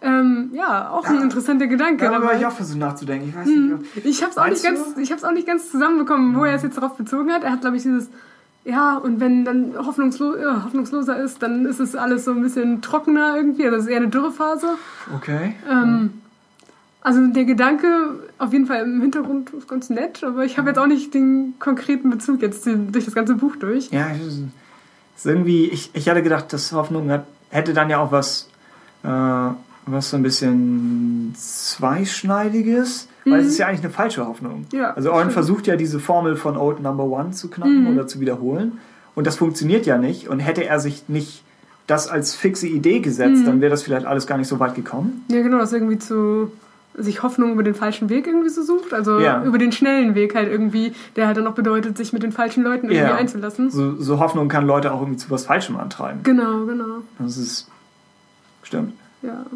Ähm, 0.00 0.50
ja, 0.52 0.90
auch 0.90 1.04
ein 1.06 1.22
interessanter 1.22 1.66
Gedanke. 1.66 2.04
Ja, 2.04 2.12
aber 2.12 2.34
ich 2.34 2.46
auch 2.46 2.52
versucht 2.52 2.78
nachzudenken. 2.78 3.30
Ich 3.30 3.36
weiß 3.36 3.46
nicht. 3.46 3.56
Hm. 3.56 3.84
Ich 4.04 4.22
habe 4.22 4.30
es 4.30 4.38
auch 4.38 4.48
nicht 4.48 4.62
ganz, 4.62 4.80
ich 4.96 5.10
habe 5.10 5.26
auch 5.26 5.32
nicht 5.32 5.46
ganz 5.46 5.70
zusammenbekommen, 5.70 6.36
wo 6.36 6.44
er 6.44 6.54
es 6.54 6.62
jetzt 6.62 6.76
darauf 6.76 6.96
bezogen 6.96 7.32
hat. 7.32 7.42
Er 7.42 7.52
hat, 7.52 7.62
glaube 7.62 7.76
ich, 7.76 7.82
dieses 7.82 8.08
ja, 8.68 8.98
und 8.98 9.18
wenn 9.18 9.46
dann 9.46 9.74
hoffnungslo 9.78 10.36
ja, 10.36 10.62
hoffnungsloser 10.64 11.18
ist, 11.18 11.42
dann 11.42 11.64
ist 11.64 11.80
es 11.80 11.96
alles 11.96 12.26
so 12.26 12.32
ein 12.32 12.42
bisschen 12.42 12.82
trockener 12.82 13.34
irgendwie. 13.34 13.64
Also 13.64 13.76
das 13.76 13.84
ist 13.86 13.90
eher 13.90 13.96
eine 13.96 14.08
Dürrephase. 14.08 14.74
Okay. 15.16 15.54
Ähm, 15.70 16.20
also 17.00 17.26
der 17.28 17.46
Gedanke 17.46 17.86
auf 18.36 18.52
jeden 18.52 18.66
Fall 18.66 18.82
im 18.82 19.00
Hintergrund 19.00 19.50
ist 19.50 19.68
ganz 19.68 19.88
nett, 19.88 20.22
aber 20.22 20.44
ich 20.44 20.58
habe 20.58 20.68
jetzt 20.68 20.78
auch 20.78 20.86
nicht 20.86 21.14
den 21.14 21.54
konkreten 21.58 22.10
Bezug 22.10 22.42
jetzt 22.42 22.66
durch 22.66 23.06
das 23.06 23.14
ganze 23.14 23.36
Buch 23.36 23.56
durch. 23.56 23.90
Ja, 23.90 24.08
ist 24.10 25.24
irgendwie, 25.24 25.66
ich, 25.68 25.90
ich 25.94 26.08
hatte 26.10 26.22
gedacht, 26.22 26.52
dass 26.52 26.70
Hoffnung 26.72 27.10
hat, 27.10 27.26
hätte 27.48 27.72
dann 27.72 27.88
ja 27.88 27.98
auch 27.98 28.12
was, 28.12 28.50
äh, 29.02 29.08
was 29.92 30.10
so 30.10 30.16
ein 30.16 30.22
bisschen 30.22 31.34
zweischneidiges, 31.36 33.08
mhm. 33.24 33.30
weil 33.30 33.40
es 33.40 33.48
ist 33.48 33.58
ja 33.58 33.66
eigentlich 33.66 33.84
eine 33.84 33.92
falsche 33.92 34.26
Hoffnung. 34.26 34.66
Ja, 34.72 34.92
also 34.92 35.12
Owen 35.12 35.30
versucht 35.30 35.66
ja 35.66 35.76
diese 35.76 36.00
Formel 36.00 36.36
von 36.36 36.56
Old 36.56 36.80
Number 36.80 37.04
One 37.04 37.30
zu 37.30 37.48
knacken 37.48 37.84
mhm. 37.84 37.94
oder 37.94 38.06
zu 38.06 38.20
wiederholen 38.20 38.78
und 39.14 39.26
das 39.26 39.36
funktioniert 39.36 39.86
ja 39.86 39.98
nicht 39.98 40.28
und 40.28 40.40
hätte 40.40 40.64
er 40.64 40.78
sich 40.80 41.08
nicht 41.08 41.42
das 41.88 42.06
als 42.08 42.34
fixe 42.34 42.66
Idee 42.66 43.00
gesetzt, 43.00 43.42
mhm. 43.42 43.46
dann 43.46 43.60
wäre 43.60 43.70
das 43.70 43.82
vielleicht 43.82 44.06
alles 44.06 44.26
gar 44.26 44.38
nicht 44.38 44.46
so 44.46 44.60
weit 44.60 44.74
gekommen. 44.74 45.24
Ja, 45.28 45.42
genau, 45.42 45.58
das 45.58 45.72
irgendwie 45.72 45.98
zu 45.98 46.52
sich 46.94 47.22
Hoffnung 47.22 47.52
über 47.52 47.62
den 47.62 47.74
falschen 47.74 48.08
Weg 48.08 48.26
irgendwie 48.26 48.48
so 48.48 48.62
sucht. 48.62 48.92
Also 48.92 49.20
ja. 49.20 49.42
über 49.44 49.58
den 49.58 49.72
schnellen 49.72 50.14
Weg 50.14 50.34
halt 50.34 50.50
irgendwie, 50.50 50.92
der 51.16 51.26
halt 51.26 51.36
dann 51.36 51.46
auch 51.46 51.54
bedeutet, 51.54 51.96
sich 51.96 52.12
mit 52.12 52.22
den 52.22 52.32
falschen 52.32 52.62
Leuten 52.62 52.86
irgendwie 52.86 53.10
ja. 53.10 53.14
einzulassen. 53.14 53.70
So, 53.70 53.96
so, 54.00 54.18
Hoffnung 54.18 54.48
kann 54.48 54.66
Leute 54.66 54.92
auch 54.92 55.00
irgendwie 55.00 55.18
zu 55.18 55.30
was 55.30 55.46
Falschem 55.46 55.76
antreiben. 55.76 56.20
Genau, 56.22 56.66
genau. 56.66 57.02
Das 57.18 57.36
ist. 57.36 57.68
Stimmt. 58.62 58.92
Ja. 59.22 59.46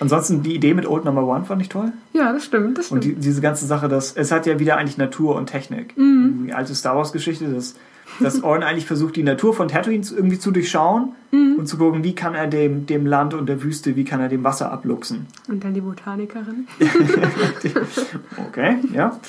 Ansonsten 0.00 0.42
die 0.42 0.54
Idee 0.54 0.74
mit 0.74 0.86
Old 0.86 1.04
Number 1.04 1.24
One 1.24 1.44
fand 1.44 1.62
ich 1.62 1.68
toll. 1.68 1.92
Ja, 2.12 2.32
das 2.32 2.44
stimmt. 2.44 2.78
Das 2.78 2.86
stimmt. 2.86 3.04
Und 3.04 3.10
die, 3.10 3.14
diese 3.14 3.40
ganze 3.40 3.66
Sache, 3.66 3.88
dass 3.88 4.12
es 4.12 4.32
hat 4.32 4.46
ja 4.46 4.58
wieder 4.58 4.76
eigentlich 4.76 4.98
Natur 4.98 5.36
und 5.36 5.46
Technik. 5.46 5.96
Mhm. 5.96 6.46
Die 6.46 6.52
alte 6.52 6.74
Star 6.74 6.96
Wars 6.96 7.12
Geschichte, 7.12 7.46
dass, 7.48 7.76
dass 8.20 8.42
Oren 8.42 8.62
eigentlich 8.64 8.86
versucht, 8.86 9.14
die 9.16 9.22
Natur 9.22 9.54
von 9.54 9.68
Tatooine 9.68 10.04
irgendwie 10.14 10.38
zu 10.38 10.50
durchschauen 10.50 11.12
mhm. 11.30 11.56
und 11.58 11.68
zu 11.68 11.78
gucken, 11.78 12.02
wie 12.02 12.14
kann 12.14 12.34
er 12.34 12.48
dem, 12.48 12.86
dem 12.86 13.06
Land 13.06 13.34
und 13.34 13.46
der 13.46 13.62
Wüste, 13.62 13.94
wie 13.94 14.04
kann 14.04 14.20
er 14.20 14.28
dem 14.28 14.42
Wasser 14.42 14.72
abluchsen. 14.72 15.26
Und 15.48 15.62
dann 15.62 15.74
die 15.74 15.80
Botanikerin. 15.80 16.66
okay, 18.48 18.78
ja. 18.92 19.20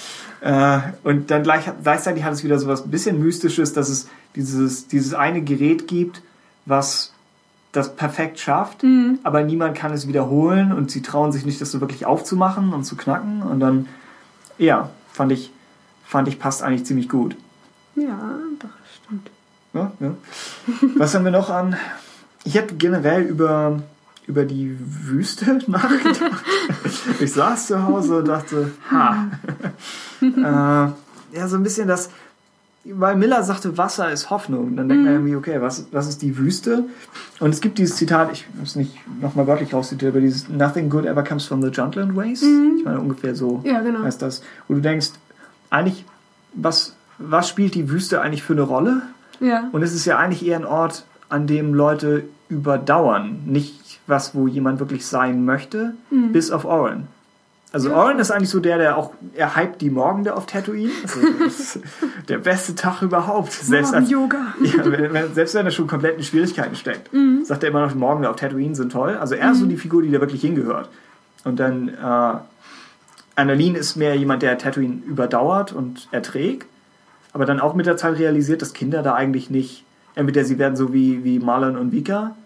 Äh, 0.41 0.79
und 1.03 1.29
dann 1.29 1.43
gleich, 1.43 1.69
gleichzeitig 1.83 2.23
hat 2.23 2.33
es 2.33 2.43
wieder 2.43 2.57
so 2.57 2.67
was 2.67 2.83
ein 2.85 2.91
bisschen 2.91 3.19
Mystisches, 3.21 3.73
dass 3.73 3.89
es 3.89 4.07
dieses, 4.35 4.87
dieses 4.87 5.13
eine 5.13 5.43
Gerät 5.43 5.87
gibt, 5.87 6.21
was 6.65 7.14
das 7.76 7.95
perfekt 7.95 8.39
schafft, 8.39 8.84
mhm. 8.84 9.19
aber 9.23 9.43
niemand 9.43 9.77
kann 9.77 9.91
es 9.91 10.07
wiederholen 10.07 10.72
und 10.72 10.91
sie 10.91 11.02
trauen 11.02 11.31
sich 11.31 11.45
nicht, 11.45 11.60
das 11.60 11.72
so 11.72 11.81
wirklich 11.81 12.06
aufzumachen 12.06 12.73
und 12.73 12.84
zu 12.85 12.95
knacken. 12.95 13.41
Und 13.41 13.60
dann, 13.60 13.88
ja, 14.57 14.89
fand 15.11 15.31
ich, 15.31 15.52
fand 16.06 16.27
ich 16.27 16.39
passt 16.39 16.64
eigentlich 16.64 16.85
ziemlich 16.85 17.10
gut. 17.10 17.35
Ja, 17.95 18.38
doch, 18.60 18.69
stimmt. 19.03 19.30
Ja, 19.73 19.91
ja. 19.99 20.15
Was 20.97 21.14
haben 21.15 21.26
wir 21.26 21.31
noch 21.31 21.49
an? 21.49 21.76
Ich 22.43 22.56
hätte 22.56 22.76
generell 22.76 23.23
über, 23.23 23.81
über 24.27 24.45
die 24.45 24.77
Wüste 24.80 25.60
nachgedacht. 25.68 26.45
ich 27.19 27.34
saß 27.34 27.68
zu 27.68 27.84
Hause 27.84 28.19
und 28.19 28.27
dachte, 28.27 28.72
ha. 28.91 29.27
äh, 30.22 31.38
ja, 31.38 31.47
so 31.47 31.57
ein 31.57 31.64
bisschen 31.64 31.88
das, 31.88 32.10
weil 32.87 33.15
Miller 33.15 33.41
sagte, 33.43 33.77
Wasser 33.77 34.11
ist 34.11 34.29
Hoffnung. 34.29 34.75
Dann 34.75 34.87
denkt 34.87 35.03
mhm. 35.03 35.05
man 35.05 35.13
irgendwie, 35.15 35.35
okay, 35.35 35.61
was, 35.61 35.87
was 35.91 36.07
ist 36.07 36.21
die 36.21 36.37
Wüste? 36.37 36.83
Und 37.39 37.49
es 37.49 37.61
gibt 37.61 37.77
dieses 37.77 37.95
Zitat, 37.95 38.31
ich 38.31 38.45
muss 38.59 38.69
es 38.69 38.75
nicht 38.75 38.95
nochmal 39.21 39.47
wörtlich 39.47 39.73
rauszitieren, 39.73 40.13
aber 40.13 40.21
dieses 40.21 40.49
Nothing 40.49 40.89
good 40.89 41.05
ever 41.05 41.23
comes 41.23 41.45
from 41.45 41.61
the 41.61 41.71
gentleman 41.71 42.15
ways. 42.15 42.41
Mhm. 42.41 42.75
Ich 42.79 42.85
meine, 42.85 42.99
ungefähr 42.99 43.35
so 43.35 43.61
ja, 43.63 43.81
genau. 43.81 44.03
heißt 44.03 44.21
das. 44.21 44.43
Wo 44.67 44.75
du 44.75 44.81
denkst, 44.81 45.09
eigentlich, 45.69 46.05
was, 46.53 46.95
was 47.17 47.49
spielt 47.49 47.73
die 47.73 47.89
Wüste 47.89 48.21
eigentlich 48.21 48.43
für 48.43 48.53
eine 48.53 48.61
Rolle? 48.61 49.01
Ja. 49.39 49.67
Und 49.71 49.81
es 49.81 49.93
ist 49.93 50.05
ja 50.05 50.17
eigentlich 50.17 50.45
eher 50.45 50.57
ein 50.57 50.65
Ort, 50.65 51.05
an 51.27 51.47
dem 51.47 51.73
Leute 51.73 52.23
überdauern. 52.49 53.39
Nicht 53.45 53.99
was, 54.05 54.35
wo 54.35 54.47
jemand 54.47 54.79
wirklich 54.79 55.07
sein 55.07 55.43
möchte, 55.43 55.95
mhm. 56.11 56.31
bis 56.31 56.51
auf 56.51 56.65
Oren. 56.65 57.07
Also 57.76 57.89
ja. 57.89 57.97
Oren 57.97 58.19
ist 58.19 58.31
eigentlich 58.31 58.52
so 58.52 58.61
der, 58.61 58.77
der 58.77 58.97
auch, 58.97 59.11
er 59.34 59.57
hypt 59.57 59.81
die 59.81 59.89
Morgen 59.89 60.26
auf 60.30 60.45
Tatooine. 60.45 60.91
Also 61.03 61.80
der 62.30 62.38
beste 62.38 62.73
Tag 62.73 63.02
überhaupt. 63.02 63.52
Selbst 63.52 63.93
als, 63.93 64.10
Yoga. 64.10 64.53
Ja, 64.64 64.85
wenn, 64.85 65.34
selbst 65.34 65.56
wenn 65.56 65.65
er 65.65 65.73
schon 65.73 65.85
komplett 65.85 66.15
in 66.15 66.23
Schwierigkeiten 66.23 66.77
steckt, 66.77 67.11
mhm. 67.11 67.43
sagt 67.43 67.64
er 67.64 67.69
immer 67.72 67.81
noch, 67.81 67.91
die 67.91 67.97
Morgen 67.97 68.26
auf 68.26 68.38
Tatooine 68.38 68.76
sind 68.76 68.93
toll. 68.93 69.18
Also 69.18 69.35
er 69.35 69.52
ist 69.52 69.60
so 69.60 69.65
mhm. 69.65 69.72
die 69.72 69.76
Figur, 69.76 70.03
die 70.03 70.10
da 70.10 70.22
wirklich 70.22 70.39
hingehört. 70.39 70.88
Und 71.43 71.60
dann 71.60 71.89
äh, 71.89 72.38
Annalene 73.35 73.77
ist 73.77 73.97
mehr 73.97 74.15
jemand, 74.15 74.41
der 74.41 74.57
Tatooine 74.57 75.02
überdauert 75.06 75.73
und 75.73 76.07
erträgt, 76.11 76.68
aber 77.34 77.43
dann 77.43 77.60
auch 77.60 77.76
mit 77.76 77.88
der 77.88 77.97
Zeit 77.97 78.18
realisiert, 78.18 78.61
dass 78.61 78.72
Kinder 78.72 79.03
da 79.03 79.15
eigentlich 79.15 79.49
nicht, 79.49 79.84
entweder 80.15 80.45
sie 80.45 80.57
werden 80.60 80.77
so 80.77 80.93
wie, 80.93 81.26
wie 81.26 81.39
Marlon 81.39 81.76
und 81.76 81.91
Vika 81.91 82.38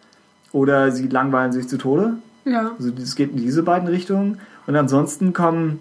oder 0.54 0.92
sie 0.92 1.08
langweilen 1.08 1.52
sich 1.52 1.68
zu 1.68 1.78
Tode. 1.78 2.14
Ja. 2.46 2.72
Also 2.80 2.92
es 3.00 3.16
geht 3.16 3.30
in 3.30 3.38
diese 3.38 3.62
beiden 3.62 3.88
Richtungen. 3.88 4.40
Und 4.68 4.76
ansonsten 4.76 5.34
kommen 5.34 5.80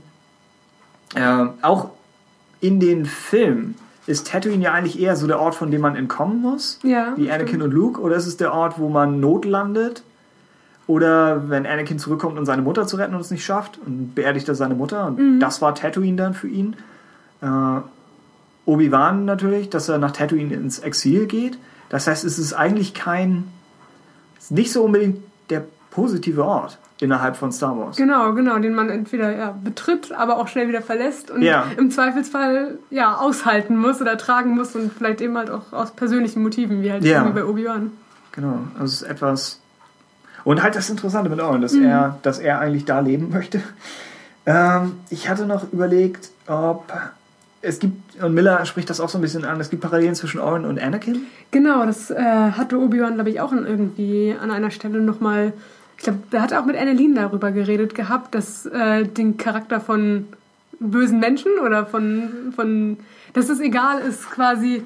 äh, 1.15 1.47
auch 1.63 1.91
in 2.61 2.81
den 2.81 3.07
Filmen 3.07 3.77
ist 4.07 4.27
Tatooine 4.27 4.65
ja 4.65 4.73
eigentlich 4.73 4.99
eher 4.99 5.17
so 5.17 5.27
der 5.27 5.39
Ort, 5.39 5.55
von 5.55 5.71
dem 5.71 5.83
man 5.83 5.95
entkommen 5.95 6.41
muss, 6.41 6.79
ja, 6.83 7.13
wie 7.17 7.31
Anakin 7.31 7.49
stimmt. 7.49 7.65
und 7.65 7.73
Luke, 7.73 8.01
oder 8.01 8.17
ist 8.17 8.27
es 8.27 8.39
der 8.39 8.55
Ort, 8.55 8.79
wo 8.79 8.89
man 8.89 9.21
Not 9.21 9.45
landet? 9.45 10.03
Oder 10.87 11.51
wenn 11.51 11.67
Anakin 11.67 11.99
zurückkommt, 11.99 12.39
um 12.39 12.47
seine 12.47 12.63
Mutter 12.63 12.87
zu 12.87 12.97
retten 12.97 13.15
und 13.15 13.21
es 13.21 13.31
nicht 13.31 13.45
schafft, 13.45 13.79
und 13.85 14.15
beerdigt 14.15 14.49
er 14.49 14.55
seine 14.55 14.75
Mutter, 14.75 15.07
und 15.07 15.19
mhm. 15.19 15.41
das 15.41 15.61
war 15.61 15.75
Tatooine 15.75 16.17
dann 16.17 16.33
für 16.33 16.49
ihn. 16.49 16.77
Äh, 17.43 17.81
Obi-Wan 18.65 19.27
natürlich, 19.27 19.69
dass 19.69 19.91
er 19.91 19.99
nach 19.99 20.13
Tatooine 20.13 20.55
ins 20.55 20.79
Exil 20.79 21.27
geht. 21.27 21.59
Das 21.91 22.07
heißt, 22.07 22.25
es 22.25 22.39
ist 22.39 22.55
eigentlich 22.55 22.95
kein, 22.95 23.45
ist 24.39 24.53
nicht 24.53 24.73
so 24.73 24.85
unbedingt 24.85 25.19
der 25.51 25.65
positive 25.91 26.45
Ort 26.45 26.79
innerhalb 27.01 27.37
von 27.37 27.53
Star 27.53 27.79
Wars. 27.79 27.97
Genau, 27.97 28.33
genau, 28.33 28.59
den 28.59 28.75
man 28.75 28.91
entweder 28.91 29.37
ja, 29.37 29.55
betritt, 29.63 30.13
aber 30.13 30.39
auch 30.39 30.49
schnell 30.49 30.69
wieder 30.69 30.83
verlässt 30.83 31.31
und 31.31 31.43
ja. 31.43 31.67
im 31.77 31.91
Zweifelsfall 31.91 32.79
ja 32.91 33.17
aushalten 33.17 33.77
muss 33.77 34.01
oder 34.01 34.19
tragen 34.19 34.51
muss 34.51 34.75
und 34.75 34.93
vielleicht 34.93 35.21
eben 35.21 35.37
halt 35.37 35.51
auch 35.51 35.73
aus 35.73 35.93
persönlichen 35.93 36.43
Motiven, 36.43 36.83
wie 36.83 36.91
halt 36.91 37.05
ja. 37.05 37.23
bei 37.25 37.45
Obi-Wan. 37.45 37.93
Genau, 38.33 38.61
also 38.75 38.85
es 38.85 39.03
ist 39.03 39.09
etwas 39.09 39.61
und 40.45 40.63
halt 40.63 40.77
das 40.77 40.89
Interessante 40.89 41.31
mit 41.31 41.41
Owen, 41.41 41.61
dass 41.61 41.73
mhm. 41.73 41.85
er, 41.85 42.19
dass 42.23 42.39
er 42.39 42.59
eigentlich 42.61 42.85
da 42.85 43.01
leben 43.01 43.31
möchte. 43.33 43.61
Ähm, 44.47 44.95
ich 45.11 45.29
hatte 45.29 45.47
noch 45.47 45.73
überlegt, 45.73 46.31
ob 46.47 46.93
es 47.61 47.81
gibt, 47.81 48.23
und 48.23 48.35
Miller 48.35 48.65
spricht 48.65 48.89
das 48.89 49.01
auch 49.01 49.09
so 49.09 49.19
ein 49.19 49.21
bisschen 49.21 49.45
an, 49.45 49.61
es 49.61 49.69
gibt 49.69 49.83
Parallelen 49.83 50.15
zwischen 50.15 50.41
Owen 50.41 50.65
und 50.65 50.81
Anakin. 50.81 51.23
Genau, 51.51 51.85
das 51.85 52.11
äh, 52.11 52.17
hatte 52.17 52.79
Obi-Wan, 52.79 53.15
glaube 53.15 53.31
ich, 53.31 53.41
auch 53.41 53.53
irgendwie 53.53 54.35
an 54.41 54.51
einer 54.51 54.71
Stelle 54.71 55.01
nochmal 55.01 55.47
mal 55.47 55.53
ich 55.99 56.05
glaube, 56.05 56.21
da 56.31 56.41
hat 56.41 56.53
er 56.53 56.61
auch 56.61 56.65
mit 56.65 56.77
Annelien 56.77 57.15
darüber 57.17 57.51
geredet 57.51 57.95
gehabt, 57.95 58.35
dass 58.35 58.67
äh, 58.67 59.05
den 59.05 59.37
Charakter 59.37 59.81
von 59.81 60.29
bösen 60.79 61.19
Menschen 61.19 61.51
oder 61.65 61.87
von, 61.87 62.53
von 62.55 62.99
dass 63.33 63.49
es 63.49 63.59
egal 63.59 64.01
ist, 64.01 64.31
quasi, 64.31 64.85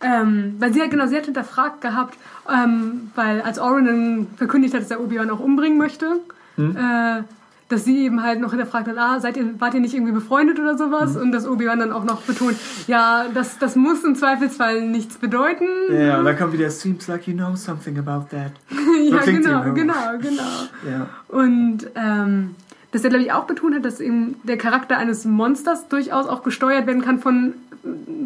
ähm, 0.00 0.56
weil 0.58 0.74
sie 0.74 0.82
hat 0.82 0.90
genau, 0.90 1.06
sie 1.06 1.16
hat 1.16 1.26
hinterfragt 1.26 1.80
gehabt, 1.80 2.18
ähm, 2.52 3.12
weil 3.14 3.40
als 3.42 3.58
dann 3.58 4.26
verkündigt 4.36 4.74
hat, 4.74 4.82
dass 4.82 4.90
er 4.90 5.00
Obi-Wan 5.00 5.30
auch 5.30 5.38
umbringen 5.38 5.78
möchte, 5.78 6.20
hm. 6.56 6.76
äh, 6.76 7.22
dass 7.68 7.84
sie 7.84 8.04
eben 8.04 8.22
halt 8.22 8.40
noch 8.40 8.50
hinterfragt 8.50 8.88
hat, 8.88 8.96
ah, 8.96 9.20
seid 9.20 9.36
ihr, 9.36 9.60
wart 9.60 9.74
ihr 9.74 9.80
nicht 9.80 9.94
irgendwie 9.94 10.12
befreundet 10.12 10.58
oder 10.58 10.76
sowas? 10.78 11.14
Mhm. 11.14 11.22
Und 11.22 11.32
dass 11.32 11.46
Obi-Wan 11.46 11.78
dann 11.78 11.92
auch 11.92 12.04
noch 12.04 12.22
betont, 12.22 12.56
ja, 12.86 13.26
das, 13.32 13.58
das 13.58 13.76
muss 13.76 14.02
im 14.04 14.14
Zweifelsfall 14.14 14.82
nichts 14.82 15.16
bedeuten. 15.16 15.66
Ja, 15.90 16.18
und 16.18 16.24
dann 16.24 16.36
kommt 16.36 16.54
wieder, 16.54 16.70
seems 16.70 17.06
like 17.08 17.28
you 17.28 17.34
know 17.34 17.54
something 17.54 17.98
about 17.98 18.26
that. 18.30 18.52
ja, 19.02 19.18
genau, 19.20 19.72
genau, 19.74 20.18
genau. 20.20 20.42
Ja. 20.88 21.08
Und 21.28 21.90
ähm, 21.94 22.54
dass 22.90 23.04
er, 23.04 23.10
glaube 23.10 23.24
ich, 23.24 23.32
auch 23.32 23.44
betont 23.44 23.74
hat, 23.74 23.84
dass 23.84 24.00
eben 24.00 24.36
der 24.44 24.56
Charakter 24.56 24.96
eines 24.96 25.26
Monsters 25.26 25.88
durchaus 25.88 26.26
auch 26.26 26.42
gesteuert 26.42 26.86
werden 26.86 27.02
kann 27.02 27.18
von 27.18 27.52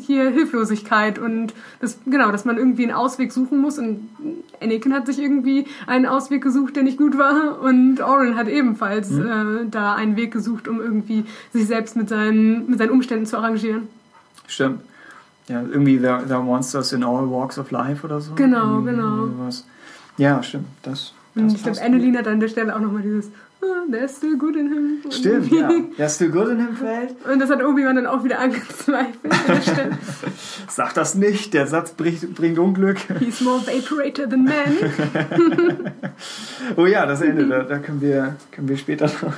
hier 0.00 0.30
Hilflosigkeit 0.30 1.18
und 1.18 1.54
das, 1.80 1.98
genau, 2.06 2.32
dass 2.32 2.44
man 2.44 2.56
irgendwie 2.56 2.84
einen 2.84 2.92
Ausweg 2.92 3.32
suchen 3.32 3.60
muss 3.60 3.78
und 3.78 4.08
Anakin 4.60 4.92
hat 4.92 5.06
sich 5.06 5.18
irgendwie 5.18 5.66
einen 5.86 6.06
Ausweg 6.06 6.42
gesucht, 6.42 6.76
der 6.76 6.82
nicht 6.82 6.98
gut 6.98 7.18
war 7.18 7.60
und 7.60 8.00
Oren 8.00 8.36
hat 8.36 8.48
ebenfalls 8.48 9.10
mhm. 9.10 9.26
äh, 9.26 9.70
da 9.70 9.94
einen 9.94 10.16
Weg 10.16 10.32
gesucht, 10.32 10.68
um 10.68 10.80
irgendwie 10.80 11.24
sich 11.52 11.66
selbst 11.66 11.96
mit 11.96 12.08
seinen, 12.08 12.68
mit 12.70 12.78
seinen 12.78 12.90
Umständen 12.90 13.26
zu 13.26 13.36
arrangieren. 13.36 13.88
Stimmt. 14.46 14.80
Ja, 15.48 15.60
irgendwie 15.60 15.98
there, 15.98 16.22
there 16.24 16.36
are 16.36 16.44
monsters 16.44 16.92
in 16.92 17.02
all 17.02 17.28
walks 17.28 17.58
of 17.58 17.70
life 17.70 18.06
oder 18.06 18.20
so. 18.20 18.34
Genau, 18.34 18.74
irgendwie 18.74 18.92
genau. 18.92 19.26
Sowas. 19.26 19.66
Ja, 20.16 20.42
stimmt. 20.42 20.66
Das, 20.82 21.12
Und 21.34 21.52
ich 21.52 21.62
glaube, 21.62 21.80
Annalene 21.82 22.18
hat 22.18 22.28
an 22.28 22.40
der 22.40 22.48
Stelle 22.48 22.74
auch 22.74 22.80
nochmal 22.80 23.02
dieses 23.02 23.30
There's 23.90 24.16
still 24.16 24.36
good 24.36 24.56
in 24.56 24.72
him. 24.72 25.10
Stimmt, 25.10 25.52
ja. 25.52 25.70
There's 25.96 26.14
still 26.14 26.30
good 26.30 26.48
in 26.48 26.58
him 26.58 26.76
fällt. 26.76 27.14
Und 27.26 27.38
das 27.38 27.50
hat 27.50 27.62
Obi-Wan 27.62 27.96
dann 27.96 28.06
auch 28.06 28.24
wieder 28.24 28.38
angezweifelt 28.38 29.32
der. 29.48 29.98
Sag 30.68 30.94
das 30.94 31.14
nicht, 31.14 31.54
der 31.54 31.66
Satz 31.66 31.92
bringt, 31.92 32.34
bringt 32.34 32.58
Unglück. 32.58 32.98
He's 33.18 33.40
more 33.40 33.60
vaporator 33.60 34.28
than 34.28 34.44
man. 34.44 35.92
oh 36.76 36.86
ja, 36.86 37.06
das 37.06 37.20
Ende, 37.20 37.46
da, 37.46 37.62
da, 37.62 37.78
können, 37.78 38.00
wir, 38.00 38.36
können 38.50 38.68
wir 38.68 38.76
später 38.76 39.06
noch. 39.06 39.32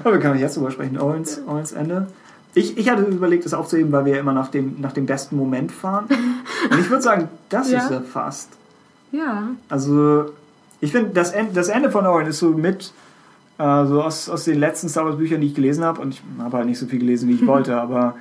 Aber 0.00 0.14
wir 0.14 0.20
können 0.20 0.38
jetzt 0.38 0.56
drüber 0.56 0.70
sprechen. 0.70 0.98
Owens, 0.98 1.40
Owens 1.46 1.72
Ende. 1.72 2.08
Ich, 2.54 2.76
ich 2.76 2.90
hatte 2.90 3.02
überlegt, 3.04 3.46
das 3.46 3.54
aufzuheben, 3.54 3.92
weil 3.92 4.04
wir 4.04 4.18
immer 4.18 4.32
nach 4.32 4.48
dem, 4.48 4.80
nach 4.80 4.92
dem 4.92 5.06
besten 5.06 5.36
Moment 5.36 5.72
fahren. 5.72 6.06
Und 6.70 6.78
ich 6.78 6.90
würde 6.90 7.02
sagen, 7.02 7.28
das 7.48 7.70
ja. 7.70 7.78
ist 7.78 7.90
er 7.90 8.02
fast. 8.02 8.50
Ja. 9.10 9.50
Also, 9.70 10.32
ich 10.80 10.92
finde, 10.92 11.10
das, 11.10 11.32
Ende, 11.32 11.54
das 11.54 11.68
Ende 11.68 11.90
von 11.90 12.06
Owen 12.06 12.26
ist 12.26 12.40
so 12.40 12.50
mit, 12.50 12.92
äh, 13.62 13.86
so 13.86 14.02
aus, 14.02 14.28
aus 14.28 14.44
den 14.44 14.58
letzten 14.58 14.88
Star 14.88 15.04
Wars 15.04 15.16
Büchern, 15.16 15.40
die 15.40 15.48
ich 15.48 15.54
gelesen 15.54 15.84
habe, 15.84 16.00
und 16.00 16.14
ich 16.14 16.22
habe 16.38 16.56
halt 16.56 16.66
nicht 16.66 16.78
so 16.78 16.86
viel 16.86 16.98
gelesen, 16.98 17.28
wie 17.28 17.34
ich 17.34 17.46
wollte, 17.46 17.80
aber 17.80 18.16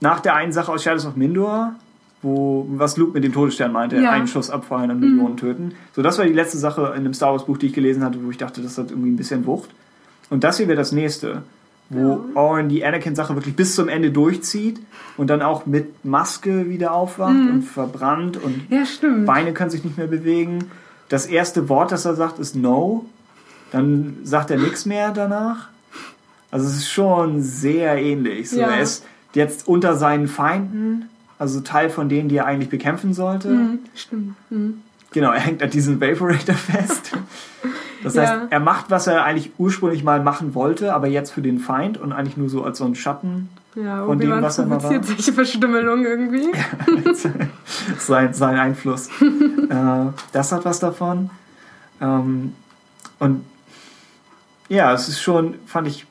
nach 0.00 0.20
der 0.20 0.34
einen 0.34 0.52
Sache 0.52 0.72
aus 0.72 0.82
Shadows 0.82 1.06
of 1.06 1.16
Mindor, 1.16 1.74
wo, 2.22 2.66
was 2.70 2.96
Luke 2.96 3.12
mit 3.12 3.24
dem 3.24 3.32
Todesstern 3.32 3.72
meinte, 3.72 3.96
ja. 4.00 4.10
einen 4.10 4.26
Schuss 4.26 4.50
abfallen 4.50 4.90
und 4.90 5.00
Millionen 5.00 5.32
mhm. 5.32 5.38
töten. 5.38 5.72
So, 5.94 6.02
das 6.02 6.18
war 6.18 6.24
die 6.24 6.32
letzte 6.32 6.58
Sache 6.58 6.94
in 6.96 7.04
dem 7.04 7.14
Star 7.14 7.32
Wars 7.32 7.46
Buch, 7.46 7.58
die 7.58 7.66
ich 7.66 7.72
gelesen 7.72 8.04
hatte, 8.04 8.22
wo 8.22 8.30
ich 8.30 8.38
dachte, 8.38 8.60
das 8.60 8.76
hat 8.78 8.90
irgendwie 8.90 9.10
ein 9.10 9.16
bisschen 9.16 9.46
Wucht. 9.46 9.70
Und 10.30 10.42
das 10.42 10.56
hier 10.56 10.66
wäre 10.66 10.76
das 10.76 10.92
nächste 10.92 11.42
wo 11.88 11.98
ja. 12.00 12.20
Owen 12.34 12.68
die 12.68 12.84
Anakin-Sache 12.84 13.34
wirklich 13.36 13.54
bis 13.54 13.74
zum 13.74 13.88
Ende 13.88 14.10
durchzieht 14.10 14.80
und 15.16 15.30
dann 15.30 15.42
auch 15.42 15.66
mit 15.66 16.04
Maske 16.04 16.68
wieder 16.68 16.92
aufwacht 16.92 17.34
mhm. 17.34 17.50
und 17.50 17.62
verbrannt 17.62 18.42
und 18.42 18.62
ja, 18.70 18.82
Beine 19.24 19.52
können 19.52 19.70
sich 19.70 19.84
nicht 19.84 19.96
mehr 19.96 20.08
bewegen. 20.08 20.70
Das 21.08 21.26
erste 21.26 21.68
Wort, 21.68 21.92
das 21.92 22.04
er 22.04 22.16
sagt, 22.16 22.38
ist 22.38 22.56
No. 22.56 23.06
Dann 23.76 24.16
sagt 24.22 24.50
er 24.50 24.56
nichts 24.56 24.86
mehr 24.86 25.10
danach. 25.10 25.68
Also 26.50 26.66
es 26.66 26.76
ist 26.76 26.88
schon 26.88 27.42
sehr 27.42 27.98
ähnlich. 27.98 28.48
So, 28.48 28.58
ja. 28.58 28.68
Er 28.68 28.80
ist 28.80 29.04
jetzt 29.34 29.68
unter 29.68 29.96
seinen 29.96 30.28
Feinden, 30.28 31.10
also 31.38 31.60
Teil 31.60 31.90
von 31.90 32.08
denen, 32.08 32.30
die 32.30 32.38
er 32.38 32.46
eigentlich 32.46 32.70
bekämpfen 32.70 33.12
sollte. 33.12 33.48
Mhm. 33.48 33.78
Stimmt. 33.94 34.34
Mhm. 34.48 34.80
Genau, 35.12 35.30
er 35.30 35.40
hängt 35.40 35.62
an 35.62 35.68
diesem 35.68 36.00
Vaporator 36.00 36.54
fest. 36.54 37.12
Das 38.02 38.14
ja. 38.14 38.22
heißt, 38.22 38.40
er 38.48 38.60
macht, 38.60 38.90
was 38.90 39.08
er 39.08 39.24
eigentlich 39.24 39.52
ursprünglich 39.58 40.02
mal 40.02 40.22
machen 40.22 40.54
wollte, 40.54 40.94
aber 40.94 41.08
jetzt 41.08 41.32
für 41.32 41.42
den 41.42 41.58
Feind 41.58 41.98
und 41.98 42.14
eigentlich 42.14 42.38
nur 42.38 42.48
so 42.48 42.64
als 42.64 42.78
so 42.78 42.86
ein 42.86 42.94
Schatten 42.94 43.50
ja, 43.74 44.06
von 44.06 44.18
dem, 44.18 44.30
was 44.30 44.56
er 44.56 44.64
mal 44.64 44.82
war. 44.82 45.02
solche 45.02 45.34
Verstümmelung 45.34 46.06
irgendwie. 46.06 46.50
sein, 47.98 48.32
sein 48.32 48.58
Einfluss. 48.58 49.08
äh, 49.68 50.06
das 50.32 50.52
hat 50.52 50.64
was 50.64 50.78
davon. 50.80 51.28
Ähm, 52.00 52.54
und 53.18 53.44
ja, 54.68 54.92
es 54.92 55.08
ist 55.08 55.20
schon, 55.20 55.54
fand 55.66 55.88
ich, 55.88 56.06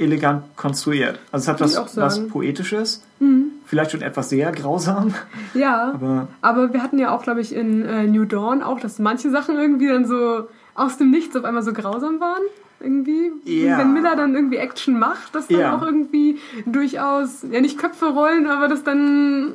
elegant 0.00 0.56
konstruiert. 0.56 1.18
Also 1.30 1.44
es 1.44 1.48
hat 1.48 1.60
was, 1.60 1.96
was 1.96 2.26
Poetisches. 2.28 3.02
Mhm. 3.18 3.50
Vielleicht 3.66 3.92
schon 3.92 4.02
etwas 4.02 4.30
sehr 4.30 4.50
grausam. 4.50 5.14
Ja, 5.52 5.90
aber, 5.94 6.28
aber 6.40 6.72
wir 6.72 6.82
hatten 6.82 6.98
ja 6.98 7.14
auch, 7.14 7.22
glaube 7.22 7.40
ich, 7.42 7.54
in 7.54 7.84
äh, 7.84 8.04
New 8.04 8.24
Dawn 8.24 8.62
auch, 8.62 8.80
dass 8.80 8.98
manche 8.98 9.30
Sachen 9.30 9.56
irgendwie 9.56 9.88
dann 9.88 10.06
so 10.06 10.48
aus 10.74 10.96
dem 10.96 11.10
Nichts 11.10 11.36
auf 11.36 11.44
einmal 11.44 11.62
so 11.62 11.72
grausam 11.72 12.18
waren. 12.18 12.42
Irgendwie. 12.82 13.30
Ja. 13.44 13.76
Wenn 13.76 13.92
Miller 13.92 14.16
dann 14.16 14.34
irgendwie 14.34 14.56
Action 14.56 14.98
macht, 14.98 15.34
dass 15.34 15.48
dann 15.48 15.60
ja. 15.60 15.76
auch 15.76 15.82
irgendwie 15.82 16.38
durchaus, 16.64 17.44
ja 17.50 17.60
nicht 17.60 17.76
Köpfe 17.76 18.06
rollen, 18.06 18.46
aber 18.46 18.68
das 18.68 18.82
dann 18.84 19.52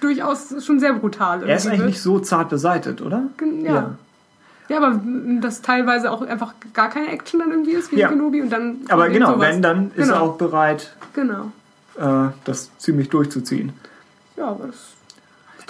durchaus 0.00 0.64
schon 0.64 0.80
sehr 0.80 0.94
brutal 0.94 1.42
ist. 1.42 1.48
Er 1.48 1.56
ist 1.56 1.66
eigentlich 1.66 1.80
wird. 1.80 1.88
nicht 1.90 2.00
so 2.00 2.20
zart 2.20 2.48
beseitet, 2.48 3.02
oder? 3.02 3.24
Ja. 3.62 3.74
ja. 3.74 3.98
Ja, 4.68 4.78
aber 4.78 5.00
dass 5.40 5.62
teilweise 5.62 6.10
auch 6.10 6.22
einfach 6.22 6.54
gar 6.72 6.88
keine 6.88 7.08
Action 7.08 7.40
dann 7.40 7.50
irgendwie 7.50 7.72
ist 7.72 7.92
wie 7.92 7.98
ja. 7.98 8.08
Kenobi 8.08 8.40
und 8.40 8.50
dann. 8.50 8.78
Aber 8.88 9.08
genau, 9.08 9.38
wenn, 9.38 9.60
dann 9.60 9.88
ist 9.88 10.08
genau. 10.08 10.14
er 10.14 10.22
auch 10.22 10.36
bereit, 10.36 10.96
genau. 11.12 11.52
Äh, 11.98 12.30
das 12.44 12.70
ziemlich 12.78 13.10
durchzuziehen. 13.10 13.72
Ja, 14.36 14.48
aber 14.48 14.68
das. 14.68 14.76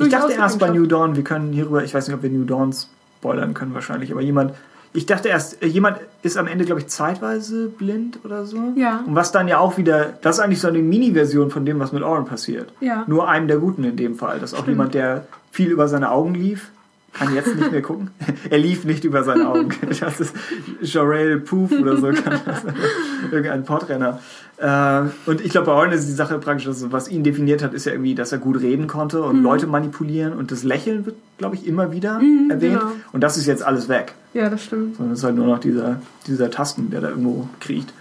Ich 0.00 0.08
dachte 0.08 0.32
erst 0.32 0.58
bei 0.58 0.70
New 0.70 0.86
Dawn, 0.86 1.14
wir 1.16 1.22
können 1.22 1.52
hierüber, 1.52 1.84
ich 1.84 1.94
weiß 1.94 2.08
nicht, 2.08 2.16
ob 2.16 2.22
wir 2.22 2.30
New 2.30 2.44
Dawn 2.44 2.72
spoilern 2.72 3.54
können 3.54 3.74
wahrscheinlich, 3.74 4.10
aber 4.10 4.22
jemand 4.22 4.54
ich 4.96 5.06
dachte 5.06 5.28
erst, 5.28 5.60
äh, 5.60 5.66
jemand 5.66 5.98
ist 6.22 6.38
am 6.38 6.46
Ende, 6.46 6.64
glaube 6.64 6.80
ich, 6.80 6.86
zeitweise 6.86 7.66
blind 7.68 8.20
oder 8.24 8.46
so. 8.46 8.72
Ja. 8.76 9.02
Und 9.04 9.16
was 9.16 9.32
dann 9.32 9.48
ja 9.48 9.58
auch 9.58 9.76
wieder, 9.76 10.14
das 10.22 10.36
ist 10.36 10.40
eigentlich 10.40 10.60
so 10.60 10.68
eine 10.68 10.78
Mini-Version 10.78 11.50
von 11.50 11.66
dem, 11.66 11.80
was 11.80 11.92
mit 11.92 12.04
Oren 12.04 12.24
passiert. 12.26 12.72
Ja. 12.80 13.04
Nur 13.08 13.28
einem 13.28 13.48
der 13.48 13.58
Guten 13.58 13.82
in 13.82 13.96
dem 13.96 14.14
Fall. 14.14 14.38
Das 14.38 14.52
ist 14.52 14.54
auch 14.54 14.62
Stimmt. 14.62 14.76
jemand, 14.76 14.94
der 14.94 15.26
viel 15.50 15.70
über 15.70 15.88
seine 15.88 16.12
Augen 16.12 16.34
lief. 16.34 16.70
Kann 17.14 17.32
jetzt 17.32 17.54
nicht 17.54 17.70
mehr 17.70 17.82
gucken. 17.82 18.10
er 18.50 18.58
lief 18.58 18.84
nicht 18.84 19.04
über 19.04 19.22
seine 19.22 19.48
Augen. 19.48 19.70
Das 20.00 20.20
ist 20.20 20.34
Jarell 20.80 21.38
Poof 21.40 21.70
oder 21.72 21.96
so. 21.96 22.08
Irgendein 23.30 23.64
Podrenner. 23.64 24.20
Äh, 24.56 25.02
und 25.26 25.40
ich 25.40 25.50
glaube, 25.50 25.66
bei 25.66 25.72
Oren 25.72 25.92
ist 25.92 26.06
die 26.06 26.12
Sache 26.12 26.38
praktisch, 26.38 26.66
also 26.66 26.92
was 26.92 27.08
ihn 27.08 27.22
definiert 27.22 27.62
hat, 27.62 27.72
ist 27.72 27.86
ja 27.86 27.92
irgendwie, 27.92 28.14
dass 28.14 28.32
er 28.32 28.38
gut 28.38 28.60
reden 28.60 28.86
konnte 28.86 29.22
und 29.22 29.38
mhm. 29.38 29.42
Leute 29.42 29.66
manipulieren. 29.66 30.32
Und 30.32 30.50
das 30.50 30.64
Lächeln 30.64 31.06
wird, 31.06 31.16
glaube 31.38 31.54
ich, 31.54 31.66
immer 31.66 31.92
wieder 31.92 32.18
mhm, 32.18 32.50
erwähnt. 32.50 32.80
Genau. 32.80 32.92
Und 33.12 33.22
das 33.22 33.36
ist 33.36 33.46
jetzt 33.46 33.62
alles 33.62 33.88
weg. 33.88 34.14
Ja, 34.34 34.50
das 34.50 34.64
stimmt. 34.64 34.96
Sondern 34.96 35.12
es 35.12 35.20
ist 35.20 35.24
halt 35.24 35.36
nur 35.36 35.46
noch 35.46 35.60
dieser, 35.60 36.00
dieser 36.26 36.50
Tasten, 36.50 36.90
der 36.90 37.00
da 37.00 37.10
irgendwo 37.10 37.48
kriecht. 37.60 37.92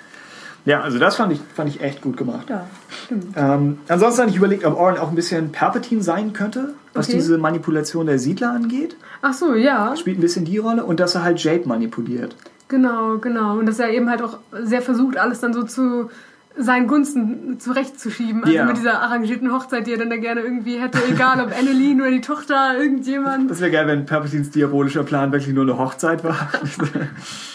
Ja, 0.65 0.81
also 0.81 0.97
das 0.97 1.17
fand 1.17 1.33
ich, 1.33 1.39
fand 1.53 1.69
ich 1.69 1.81
echt 1.81 2.01
gut 2.01 2.15
gemacht. 2.15 2.49
Ja, 2.49 2.67
stimmt. 3.05 3.35
Ähm, 3.35 3.79
ansonsten 3.87 4.21
habe 4.21 4.31
ich 4.31 4.37
überlegt, 4.37 4.65
ob 4.65 4.79
Oren 4.79 4.97
auch 4.97 5.09
ein 5.09 5.15
bisschen 5.15 5.51
Palpatine 5.51 6.01
sein 6.01 6.31
könnte, 6.31 6.73
was 6.93 7.07
okay. 7.07 7.17
diese 7.17 7.37
Manipulation 7.37 8.05
der 8.05 8.17
Siedler 8.17 8.51
angeht. 8.51 8.95
Ach 9.21 9.33
so, 9.33 9.55
ja. 9.55 9.95
Spielt 9.97 10.19
ein 10.19 10.21
bisschen 10.21 10.45
die 10.45 10.57
Rolle 10.57 10.85
und 10.85 10.99
dass 10.99 11.15
er 11.15 11.23
halt 11.23 11.43
Jade 11.43 11.67
manipuliert. 11.67 12.35
Genau, 12.69 13.17
genau. 13.17 13.57
Und 13.57 13.65
dass 13.65 13.79
er 13.79 13.89
eben 13.89 14.09
halt 14.09 14.21
auch 14.21 14.37
sehr 14.63 14.81
versucht, 14.81 15.17
alles 15.17 15.41
dann 15.41 15.53
so 15.53 15.63
zu 15.63 16.09
seinen 16.55 16.87
Gunsten 16.87 17.59
zurechtzuschieben. 17.59 18.43
Also 18.43 18.55
yeah. 18.55 18.65
mit 18.65 18.77
dieser 18.77 19.01
arrangierten 19.01 19.51
Hochzeit, 19.51 19.87
die 19.87 19.91
er 19.91 19.97
dann 19.97 20.09
da 20.09 20.17
gerne 20.17 20.41
irgendwie 20.41 20.77
hätte, 20.77 20.99
egal 21.11 21.41
ob 21.41 21.51
Annalene 21.57 22.03
oder 22.03 22.11
die 22.11 22.21
Tochter, 22.21 22.77
irgendjemand. 22.77 23.49
Das 23.49 23.59
wäre 23.59 23.71
geil, 23.71 23.87
wenn 23.87 24.05
Palpatines 24.05 24.51
diabolischer 24.51 25.03
Plan 25.03 25.31
wirklich 25.31 25.53
nur 25.53 25.63
eine 25.63 25.77
Hochzeit 25.77 26.23
war. 26.23 26.49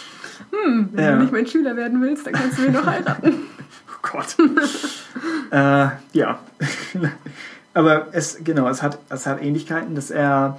hm, 0.50 0.88
wenn 0.92 1.04
ja. 1.04 1.12
du 1.12 1.22
nicht 1.22 1.32
mein 1.32 1.46
Schüler 1.46 1.76
werden 1.76 2.00
willst, 2.00 2.26
dann 2.26 2.34
kannst 2.34 2.58
du 2.58 2.62
mich 2.62 2.72
noch 2.72 2.86
heiraten. 2.86 3.34
oh 3.88 4.08
Gott. 4.10 4.36
äh, 5.50 5.88
ja. 6.12 6.38
Aber 7.74 8.08
es, 8.12 8.38
genau, 8.42 8.68
es 8.68 8.82
hat, 8.82 8.98
es 9.08 9.26
hat 9.26 9.42
Ähnlichkeiten, 9.42 9.94
dass 9.94 10.10
er 10.10 10.58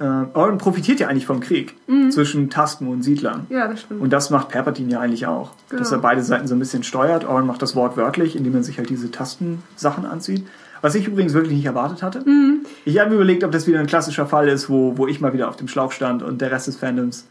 äh, 0.00 0.04
Oren 0.04 0.58
profitiert 0.58 0.98
ja 0.98 1.08
eigentlich 1.08 1.26
vom 1.26 1.40
Krieg 1.40 1.76
mhm. 1.86 2.10
zwischen 2.10 2.48
Tasten 2.50 2.88
und 2.88 3.02
Siedlern. 3.02 3.46
Ja, 3.50 3.68
das 3.68 3.82
stimmt. 3.82 4.00
Und 4.00 4.10
das 4.10 4.30
macht 4.30 4.48
Palpatine 4.48 4.92
ja 4.92 5.00
eigentlich 5.00 5.26
auch. 5.26 5.52
Genau. 5.68 5.80
Dass 5.80 5.92
er 5.92 5.98
beide 5.98 6.22
Seiten 6.22 6.48
so 6.48 6.54
ein 6.54 6.58
bisschen 6.58 6.82
steuert. 6.82 7.28
Oren 7.28 7.46
macht 7.46 7.60
das 7.62 7.76
Wort 7.76 7.96
wörtlich, 7.96 8.34
indem 8.34 8.54
er 8.54 8.62
sich 8.62 8.78
halt 8.78 8.88
diese 8.88 9.10
Tastensachen 9.10 10.06
anzieht. 10.06 10.46
Was 10.80 10.94
ich 10.94 11.06
übrigens 11.06 11.34
wirklich 11.34 11.54
nicht 11.54 11.66
erwartet 11.66 12.02
hatte. 12.02 12.20
Mhm. 12.26 12.64
Ich 12.86 12.98
habe 12.98 13.10
mir 13.10 13.16
überlegt, 13.16 13.44
ob 13.44 13.52
das 13.52 13.66
wieder 13.66 13.78
ein 13.78 13.86
klassischer 13.86 14.26
Fall 14.26 14.48
ist, 14.48 14.70
wo, 14.70 14.96
wo 14.96 15.06
ich 15.06 15.20
mal 15.20 15.34
wieder 15.34 15.48
auf 15.48 15.56
dem 15.56 15.68
Schlauch 15.68 15.92
stand 15.92 16.22
und 16.22 16.40
der 16.40 16.50
Rest 16.50 16.68
des 16.68 16.76
Fandoms 16.76 17.26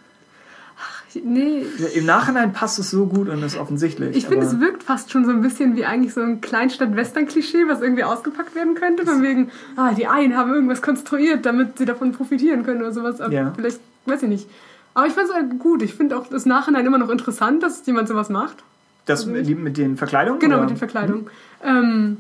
Nee. 1.24 1.66
Im 1.96 2.06
Nachhinein 2.06 2.54
passt 2.54 2.78
es 2.80 2.92
so 2.92 3.08
gut 3.08 3.30
und 3.30 3.42
ist 3.42 3.58
offensichtlich. 3.58 4.16
Ich 4.16 4.28
finde, 4.28 4.46
es 4.46 4.60
wirkt 4.60 4.84
fast 4.84 5.12
schon 5.12 5.26
so 5.26 5.32
ein 5.32 5.42
bisschen 5.42 5.76
wie 5.76 5.86
eigentlich 5.86 6.14
so 6.14 6.22
ein 6.22 6.42
Kleinstadt-Western-Klischee, 6.42 7.68
was 7.68 7.82
irgendwie 7.82 8.04
ausgepackt 8.04 8.56
werden 8.56 8.76
könnte. 8.76 9.06
Von 9.06 9.24
wegen, 9.24 9.52
ah, 9.76 9.94
die 9.94 10.08
einen 10.08 10.38
haben 10.38 10.54
irgendwas 10.54 10.82
konstruiert, 10.82 11.46
damit 11.46 11.78
sie 11.78 11.86
davon 11.86 12.12
profitieren 12.12 12.64
können 12.64 12.82
oder 12.82 12.92
sowas. 12.92 13.22
Aber 13.22 13.34
ja. 13.34 13.54
vielleicht, 13.56 13.80
weiß 14.06 14.24
ich 14.24 14.30
nicht. 14.30 14.50
Aber 14.94 15.08
ich 15.08 15.14
fand 15.14 15.30
es 15.30 15.34
halt 15.34 15.60
gut. 15.60 15.82
Ich 15.82 15.96
finde 15.96 16.18
auch 16.18 16.28
das 16.28 16.46
Nachhinein 16.46 16.86
immer 16.86 16.98
noch 16.98 17.10
interessant, 17.10 17.64
dass 17.64 17.86
jemand 17.86 18.08
sowas 18.08 18.30
macht. 18.30 18.58
Das 19.06 19.28
also 19.28 19.32
mit, 19.32 19.78
den 19.78 19.98
Verkleidungen? 19.98 20.40
Genau, 20.40 20.56
oder? 20.56 20.64
mit 20.64 20.72
den 20.72 20.78
Verkleidungen. 20.78 21.28
Hm. 21.62 21.78
Ähm, 21.78 22.18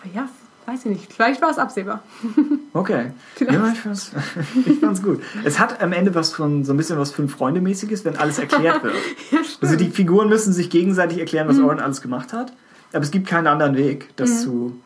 aber 0.00 0.14
ja, 0.14 0.28
weiß 0.70 0.86
ich 0.86 0.90
nicht. 0.92 1.12
Vielleicht 1.12 1.42
war 1.42 1.50
es 1.50 1.58
absehbar. 1.58 2.02
Okay. 2.72 3.06
Ja, 3.40 3.72
ich 3.72 3.80
fand's, 3.80 4.12
ich 4.66 4.78
fand's 4.78 5.02
gut. 5.02 5.20
Es 5.42 5.58
hat 5.58 5.82
am 5.82 5.92
Ende 5.92 6.14
was 6.14 6.32
von 6.32 6.64
so 6.64 6.72
ein 6.72 6.76
bisschen 6.76 6.96
was 7.00 7.10
Fünf-Freunde-mäßiges, 7.10 8.04
wenn 8.04 8.14
alles 8.14 8.38
erklärt 8.38 8.80
wird. 8.84 8.94
ja, 9.32 9.40
also 9.60 9.74
die 9.74 9.90
Figuren 9.90 10.28
müssen 10.28 10.52
sich 10.52 10.70
gegenseitig 10.70 11.18
erklären, 11.18 11.48
was 11.48 11.56
mhm. 11.56 11.64
Oren 11.64 11.80
alles 11.80 12.00
gemacht 12.00 12.32
hat. 12.32 12.52
Aber 12.92 13.02
es 13.02 13.10
gibt 13.10 13.26
keinen 13.26 13.48
anderen 13.48 13.76
Weg, 13.76 14.10
das 14.14 14.30
mhm. 14.30 14.36
zu. 14.36 14.80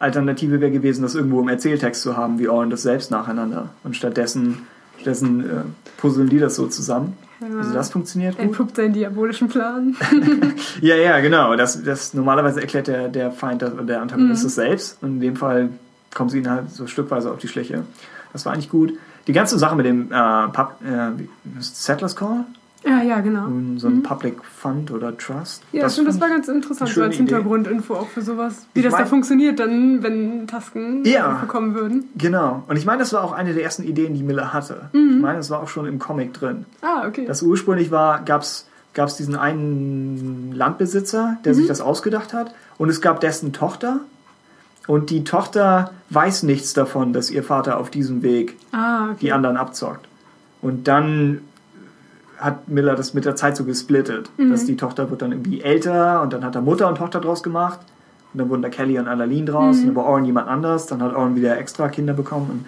Alternative 0.00 0.60
wäre 0.60 0.72
gewesen, 0.72 1.02
das 1.02 1.14
irgendwo 1.14 1.40
im 1.40 1.46
Erzähltext 1.46 2.02
zu 2.02 2.16
haben, 2.16 2.40
wie 2.40 2.48
Oren 2.48 2.68
das 2.68 2.82
selbst 2.82 3.12
nacheinander. 3.12 3.68
Und 3.84 3.96
stattdessen, 3.96 4.66
stattdessen 4.96 5.48
äh, 5.48 5.62
puzzeln 5.98 6.28
die 6.28 6.40
das 6.40 6.56
so 6.56 6.66
zusammen. 6.66 7.16
Ja. 7.50 7.58
Also 7.58 7.72
das 7.74 7.90
funktioniert 7.90 8.36
gut. 8.36 8.44
Entpuppt 8.44 8.76
seinen 8.76 8.92
diabolischen 8.92 9.48
Plan. 9.48 9.96
ja, 10.80 10.96
ja, 10.96 11.20
genau. 11.20 11.56
Das, 11.56 11.82
das 11.82 12.14
normalerweise 12.14 12.60
erklärt 12.60 12.86
der, 12.86 13.08
der 13.08 13.32
Feind 13.32 13.62
der 13.62 14.00
Antagonist 14.00 14.42
mhm. 14.42 14.46
das 14.46 14.54
selbst. 14.54 15.02
Und 15.02 15.14
in 15.14 15.20
dem 15.20 15.36
Fall 15.36 15.70
kommen 16.14 16.30
sie 16.30 16.38
ihnen 16.38 16.50
halt 16.50 16.70
so 16.70 16.86
stückweise 16.86 17.30
auf 17.30 17.38
die 17.38 17.48
Schliche. 17.48 17.84
Das 18.32 18.46
war 18.46 18.52
eigentlich 18.52 18.70
gut. 18.70 18.92
Die 19.26 19.32
ganze 19.32 19.58
Sache 19.58 19.76
mit 19.76 19.86
dem 19.86 20.12
äh, 20.12 20.48
Pub, 20.48 20.76
äh, 20.84 21.12
Settlers 21.60 22.14
Call, 22.14 22.44
Ja, 22.84 23.02
ja, 23.02 23.20
genau. 23.20 23.46
So 23.78 23.88
ein 23.88 23.96
mhm. 23.96 24.02
Public 24.02 24.44
Fund 24.44 24.90
oder 24.90 25.16
Trust. 25.16 25.62
Ja, 25.72 25.82
das, 25.82 25.94
stimmt, 25.94 26.08
das 26.08 26.20
war 26.20 26.28
ganz 26.28 26.48
interessant, 26.48 26.90
so 26.90 27.02
als 27.02 27.16
Hintergrundinfo 27.16 27.94
auch 27.94 28.08
für 28.08 28.20
sowas. 28.20 28.66
Wie 28.74 28.80
ich 28.80 28.84
das 28.84 28.92
mein, 28.92 29.02
da 29.02 29.06
funktioniert 29.06 29.58
dann, 29.58 30.02
wenn 30.02 30.46
Tasken 30.46 31.04
ja, 31.04 31.38
bekommen 31.40 31.74
würden. 31.74 32.10
Genau. 32.16 32.62
Und 32.68 32.76
ich 32.76 32.84
meine, 32.84 32.98
das 32.98 33.12
war 33.14 33.24
auch 33.24 33.32
eine 33.32 33.54
der 33.54 33.62
ersten 33.62 33.84
Ideen, 33.84 34.14
die 34.14 34.22
Miller 34.22 34.52
hatte. 34.52 34.90
Mhm. 34.92 35.16
Ich 35.16 35.22
meine, 35.22 35.38
das 35.38 35.50
war 35.50 35.62
auch 35.62 35.68
schon 35.68 35.86
im 35.86 35.98
Comic 35.98 36.34
drin. 36.34 36.66
Ah, 36.82 37.06
okay. 37.08 37.24
Das 37.26 37.42
ursprünglich 37.42 37.90
war, 37.90 38.22
gab 38.22 38.42
es 38.42 38.66
diesen 39.16 39.36
einen 39.36 40.52
Landbesitzer, 40.52 41.38
der 41.44 41.52
mhm. 41.52 41.56
sich 41.56 41.66
das 41.66 41.80
ausgedacht 41.80 42.34
hat. 42.34 42.54
Und 42.76 42.90
es 42.90 43.00
gab 43.00 43.20
dessen 43.20 43.52
Tochter. 43.52 44.00
Und 44.86 45.08
die 45.08 45.24
Tochter 45.24 45.92
weiß 46.10 46.42
nichts 46.42 46.74
davon, 46.74 47.14
dass 47.14 47.30
ihr 47.30 47.42
Vater 47.42 47.78
auf 47.78 47.88
diesem 47.88 48.22
Weg 48.22 48.56
ah, 48.72 49.06
okay. 49.06 49.16
die 49.22 49.32
anderen 49.32 49.56
abzockt. 49.56 50.06
Und 50.60 50.86
dann 50.86 51.40
hat 52.38 52.68
Miller 52.68 52.94
das 52.94 53.14
mit 53.14 53.24
der 53.24 53.36
Zeit 53.36 53.56
so 53.56 53.64
gesplittet. 53.64 54.30
Mhm. 54.36 54.50
Dass 54.50 54.64
die 54.64 54.76
Tochter 54.76 55.10
wird 55.10 55.22
dann 55.22 55.32
irgendwie 55.32 55.60
älter 55.60 56.22
und 56.22 56.32
dann 56.32 56.44
hat 56.44 56.54
er 56.54 56.62
Mutter 56.62 56.88
und 56.88 56.96
Tochter 56.96 57.20
draus 57.20 57.42
gemacht. 57.42 57.80
Und 58.32 58.38
dann 58.38 58.48
wurden 58.48 58.62
da 58.62 58.68
Kelly 58.68 58.98
und 58.98 59.06
Alaline 59.06 59.46
draus. 59.46 59.76
Mhm. 59.76 59.82
Und 59.82 59.86
dann 59.88 59.96
war 59.96 60.06
Oren 60.06 60.24
jemand 60.24 60.48
anders. 60.48 60.86
Dann 60.86 61.02
hat 61.02 61.14
Oren 61.14 61.36
wieder 61.36 61.56
extra 61.58 61.88
Kinder 61.88 62.14
bekommen. 62.14 62.50
Und 62.50 62.66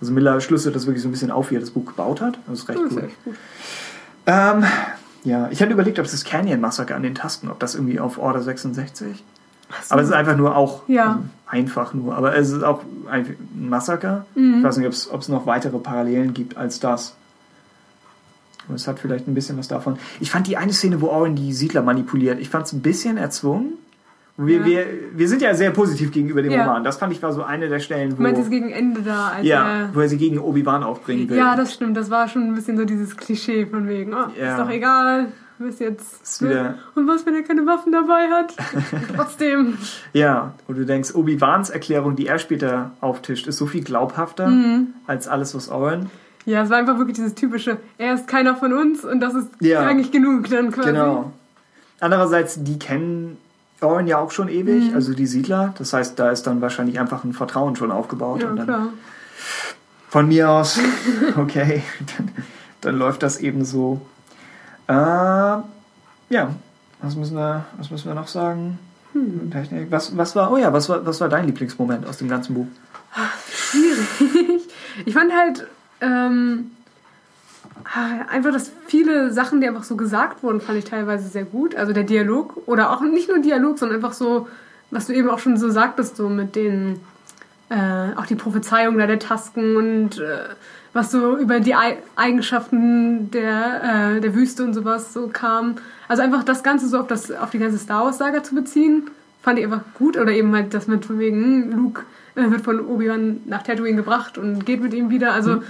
also 0.00 0.12
Miller 0.12 0.40
schlüsselt 0.40 0.74
das 0.74 0.86
wirklich 0.86 1.02
so 1.02 1.08
ein 1.08 1.12
bisschen 1.12 1.30
auf, 1.30 1.50
wie 1.50 1.56
er 1.56 1.60
das 1.60 1.70
Buch 1.70 1.86
gebaut 1.86 2.20
hat. 2.20 2.38
Das 2.46 2.60
ist 2.60 2.68
recht 2.68 2.80
das 2.80 2.92
cool. 2.92 2.98
Ist 2.98 3.24
gut. 3.24 3.34
Ähm, 4.26 4.64
ja, 5.24 5.48
ich 5.50 5.62
hatte 5.62 5.72
überlegt, 5.72 5.98
ob 5.98 6.06
es 6.06 6.12
das 6.12 6.24
Canyon 6.24 6.60
Massaker 6.60 6.96
an 6.96 7.02
den 7.02 7.14
Tasten, 7.14 7.48
ob 7.48 7.58
das 7.60 7.74
irgendwie 7.74 8.00
auf 8.00 8.18
Order 8.18 8.40
66. 8.40 9.22
So. 9.82 9.92
Aber 9.92 10.02
es 10.02 10.08
ist 10.08 10.14
einfach 10.14 10.36
nur 10.36 10.56
auch 10.56 10.82
ja. 10.88 11.06
also 11.06 11.22
einfach 11.46 11.94
nur. 11.94 12.16
Aber 12.16 12.36
es 12.36 12.50
ist 12.50 12.62
auch 12.62 12.82
ein 13.10 13.36
Massaker. 13.54 14.26
Mhm. 14.34 14.58
Ich 14.58 14.64
weiß 14.64 14.76
nicht, 14.78 15.08
ob 15.10 15.20
es 15.20 15.28
noch 15.28 15.46
weitere 15.46 15.78
Parallelen 15.78 16.34
gibt 16.34 16.56
als 16.56 16.80
das. 16.80 17.14
Es 18.74 18.86
hat 18.88 18.98
vielleicht 18.98 19.28
ein 19.28 19.34
bisschen 19.34 19.58
was 19.58 19.68
davon. 19.68 19.98
Ich 20.20 20.30
fand 20.30 20.46
die 20.46 20.56
eine 20.56 20.72
Szene, 20.72 21.00
wo 21.00 21.08
Owen 21.08 21.34
die 21.34 21.52
Siedler 21.52 21.82
manipuliert, 21.82 22.40
ich 22.40 22.48
fand 22.48 22.66
es 22.66 22.72
ein 22.72 22.82
bisschen 22.82 23.16
erzwungen. 23.16 23.74
Wir, 24.38 24.58
ja. 24.58 24.64
wir, 24.64 24.86
wir 25.14 25.28
sind 25.28 25.42
ja 25.42 25.54
sehr 25.54 25.70
positiv 25.72 26.10
gegenüber 26.10 26.40
dem 26.40 26.52
ja. 26.52 26.64
Roman. 26.64 26.84
Das 26.84 26.96
fand 26.96 27.12
ich 27.12 27.22
war 27.22 27.32
so 27.32 27.42
eine 27.42 27.68
der 27.68 27.80
Stellen, 27.80 28.12
wo. 28.12 28.16
Du 28.16 28.22
meinst 28.22 28.50
gegen 28.50 28.70
Ende 28.70 29.02
da, 29.02 29.28
als 29.36 29.46
Ja, 29.46 29.80
er, 29.80 29.94
wo 29.94 30.00
er 30.00 30.08
sie 30.08 30.16
gegen 30.16 30.38
Obi-Wan 30.38 30.82
aufbringen 30.82 31.28
will. 31.28 31.36
Ja, 31.36 31.54
das 31.54 31.74
stimmt. 31.74 31.96
Das 31.96 32.10
war 32.10 32.28
schon 32.28 32.42
ein 32.48 32.54
bisschen 32.54 32.78
so 32.78 32.84
dieses 32.86 33.16
Klischee 33.16 33.66
von 33.66 33.86
wegen, 33.88 34.14
oh, 34.14 34.28
ja. 34.40 34.52
ist 34.52 34.58
doch 34.58 34.70
egal, 34.70 35.26
du 35.58 35.66
bist 35.66 35.80
jetzt. 35.80 36.42
Wieder 36.42 36.76
und 36.94 37.06
was, 37.06 37.26
wenn 37.26 37.34
er 37.34 37.42
keine 37.42 37.66
Waffen 37.66 37.92
dabei 37.92 38.28
hat? 38.28 38.54
Trotzdem. 39.16 39.76
Ja, 40.14 40.54
und 40.66 40.78
du 40.78 40.86
denkst, 40.86 41.14
Obi-Wans 41.14 41.68
Erklärung, 41.68 42.16
die 42.16 42.26
er 42.26 42.38
später 42.38 42.92
auftischt, 43.02 43.46
ist 43.46 43.58
so 43.58 43.66
viel 43.66 43.84
glaubhafter 43.84 44.48
mhm. 44.48 44.94
als 45.06 45.28
alles, 45.28 45.54
was 45.54 45.70
Owen 45.70 46.10
ja, 46.44 46.62
es 46.62 46.70
war 46.70 46.78
einfach 46.78 46.98
wirklich 46.98 47.16
dieses 47.16 47.34
typische, 47.34 47.78
er 47.98 48.14
ist 48.14 48.26
keiner 48.26 48.56
von 48.56 48.72
uns 48.72 49.04
und 49.04 49.20
das 49.20 49.34
ist 49.34 49.48
ja. 49.60 49.80
eigentlich 49.80 50.10
genug 50.10 50.48
dann 50.50 50.72
quasi. 50.72 50.90
Genau. 50.90 51.32
Andererseits, 52.00 52.62
die 52.62 52.78
kennen 52.78 53.36
Oren 53.80 54.06
ja 54.06 54.18
auch 54.18 54.30
schon 54.30 54.48
ewig, 54.48 54.90
mhm. 54.90 54.94
also 54.94 55.12
die 55.12 55.26
Siedler. 55.26 55.74
Das 55.78 55.92
heißt, 55.92 56.18
da 56.18 56.30
ist 56.30 56.46
dann 56.46 56.60
wahrscheinlich 56.60 56.98
einfach 56.98 57.24
ein 57.24 57.32
Vertrauen 57.32 57.76
schon 57.76 57.90
aufgebaut. 57.90 58.42
Ja, 58.42 58.50
und 58.50 58.56
dann 58.56 58.66
klar. 58.66 58.88
Von 60.08 60.28
mir 60.28 60.50
aus, 60.50 60.78
okay, 61.36 61.82
dann, 62.16 62.30
dann, 62.82 62.98
läuft 62.98 63.22
das 63.22 63.38
eben 63.38 63.64
so. 63.64 64.00
Äh, 64.86 64.92
ja, 64.92 65.64
was 67.00 67.16
müssen 67.16 67.36
wir, 67.36 67.64
was 67.78 67.90
müssen 67.90 68.08
wir 68.08 68.14
noch 68.14 68.28
sagen? 68.28 68.78
Hm. 69.12 69.50
Technik. 69.50 69.90
Was, 69.90 70.16
was 70.16 70.36
war, 70.36 70.52
oh 70.52 70.56
ja, 70.56 70.72
was 70.72 70.88
war, 70.88 71.04
was 71.06 71.20
war 71.20 71.28
dein 71.28 71.46
Lieblingsmoment 71.46 72.06
aus 72.06 72.18
dem 72.18 72.28
ganzen 72.28 72.54
Buch? 72.54 72.66
Schwierig. 73.50 74.62
Ich 75.06 75.14
fand 75.14 75.32
halt 75.32 75.66
ähm, 76.02 76.72
einfach, 78.28 78.52
dass 78.52 78.72
viele 78.86 79.32
Sachen, 79.32 79.60
die 79.60 79.68
einfach 79.68 79.84
so 79.84 79.96
gesagt 79.96 80.42
wurden, 80.42 80.60
fand 80.60 80.78
ich 80.78 80.84
teilweise 80.84 81.28
sehr 81.28 81.44
gut. 81.44 81.74
Also 81.74 81.92
der 81.92 82.04
Dialog 82.04 82.56
oder 82.66 82.90
auch 82.90 83.00
nicht 83.00 83.28
nur 83.28 83.38
Dialog, 83.38 83.78
sondern 83.78 83.96
einfach 83.96 84.12
so, 84.12 84.48
was 84.90 85.06
du 85.06 85.14
eben 85.14 85.30
auch 85.30 85.38
schon 85.38 85.56
so 85.56 85.70
sagtest, 85.70 86.16
so 86.16 86.28
mit 86.28 86.56
den, 86.56 87.00
äh, 87.70 88.16
auch 88.16 88.26
die 88.26 88.34
Prophezeiung 88.34 88.98
da 88.98 89.06
der 89.06 89.18
Tasken 89.18 89.76
und 89.76 90.18
äh, 90.18 90.38
was 90.92 91.10
so 91.10 91.38
über 91.38 91.60
die 91.60 91.74
Eigenschaften 92.16 93.30
der, 93.30 94.16
äh, 94.16 94.20
der 94.20 94.34
Wüste 94.34 94.64
und 94.64 94.74
sowas 94.74 95.14
so 95.14 95.28
kam. 95.28 95.76
Also 96.08 96.22
einfach 96.22 96.44
das 96.44 96.62
Ganze 96.62 96.88
so 96.88 96.98
auf, 96.98 97.06
das, 97.06 97.30
auf 97.30 97.50
die 97.50 97.58
ganze 97.58 97.78
Star 97.78 98.04
Wars-Saga 98.04 98.42
zu 98.42 98.54
beziehen, 98.54 99.10
fand 99.42 99.58
ich 99.58 99.64
einfach 99.64 99.82
gut. 99.94 100.18
Oder 100.18 100.32
eben 100.32 100.54
halt 100.54 100.74
das 100.74 100.88
mit 100.88 101.06
von 101.06 101.18
wegen, 101.18 101.72
Luke 101.72 102.02
äh, 102.34 102.50
wird 102.50 102.60
von 102.60 102.80
Obi-Wan 102.80 103.40
nach 103.46 103.62
Tatooine 103.62 103.96
gebracht 103.96 104.36
und 104.36 104.66
geht 104.66 104.82
mit 104.82 104.92
ihm 104.92 105.08
wieder. 105.08 105.32
Also 105.32 105.56
mhm 105.56 105.62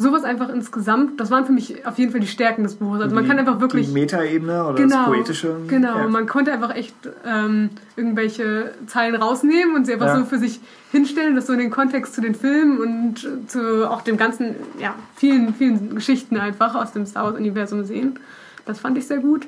sowas 0.00 0.24
einfach 0.24 0.48
insgesamt, 0.48 1.20
das 1.20 1.30
waren 1.30 1.44
für 1.44 1.52
mich 1.52 1.86
auf 1.86 1.98
jeden 1.98 2.10
Fall 2.10 2.22
die 2.22 2.26
Stärken 2.26 2.62
des 2.62 2.76
Buches. 2.76 3.02
Also 3.02 3.14
man 3.14 3.28
kann 3.28 3.38
einfach 3.38 3.60
wirklich. 3.60 3.88
Die 3.88 3.92
Metaebene 3.92 4.64
oder 4.64 4.74
genau, 4.74 4.96
das 4.96 5.04
Poetische. 5.04 5.56
Genau, 5.68 5.98
ja. 5.98 6.08
man 6.08 6.26
konnte 6.26 6.52
einfach 6.52 6.74
echt 6.74 6.94
ähm, 7.26 7.68
irgendwelche 7.96 8.72
Zeilen 8.86 9.14
rausnehmen 9.14 9.76
und 9.76 9.84
sie 9.84 9.92
einfach 9.92 10.06
ja. 10.06 10.18
so 10.20 10.24
für 10.24 10.38
sich 10.38 10.60
hinstellen, 10.90 11.36
das 11.36 11.46
so 11.46 11.52
in 11.52 11.58
den 11.58 11.70
Kontext 11.70 12.14
zu 12.14 12.22
den 12.22 12.34
Filmen 12.34 12.78
und 12.78 13.50
zu 13.50 13.90
auch 13.90 14.00
dem 14.00 14.16
ganzen, 14.16 14.54
ja, 14.78 14.94
vielen, 15.16 15.54
vielen 15.54 15.94
Geschichten 15.94 16.38
einfach 16.38 16.74
aus 16.74 16.92
dem 16.92 17.04
Star 17.04 17.24
Wars-Universum 17.24 17.84
sehen. 17.84 18.18
Das 18.64 18.80
fand 18.80 18.96
ich 18.96 19.06
sehr 19.06 19.18
gut. 19.18 19.46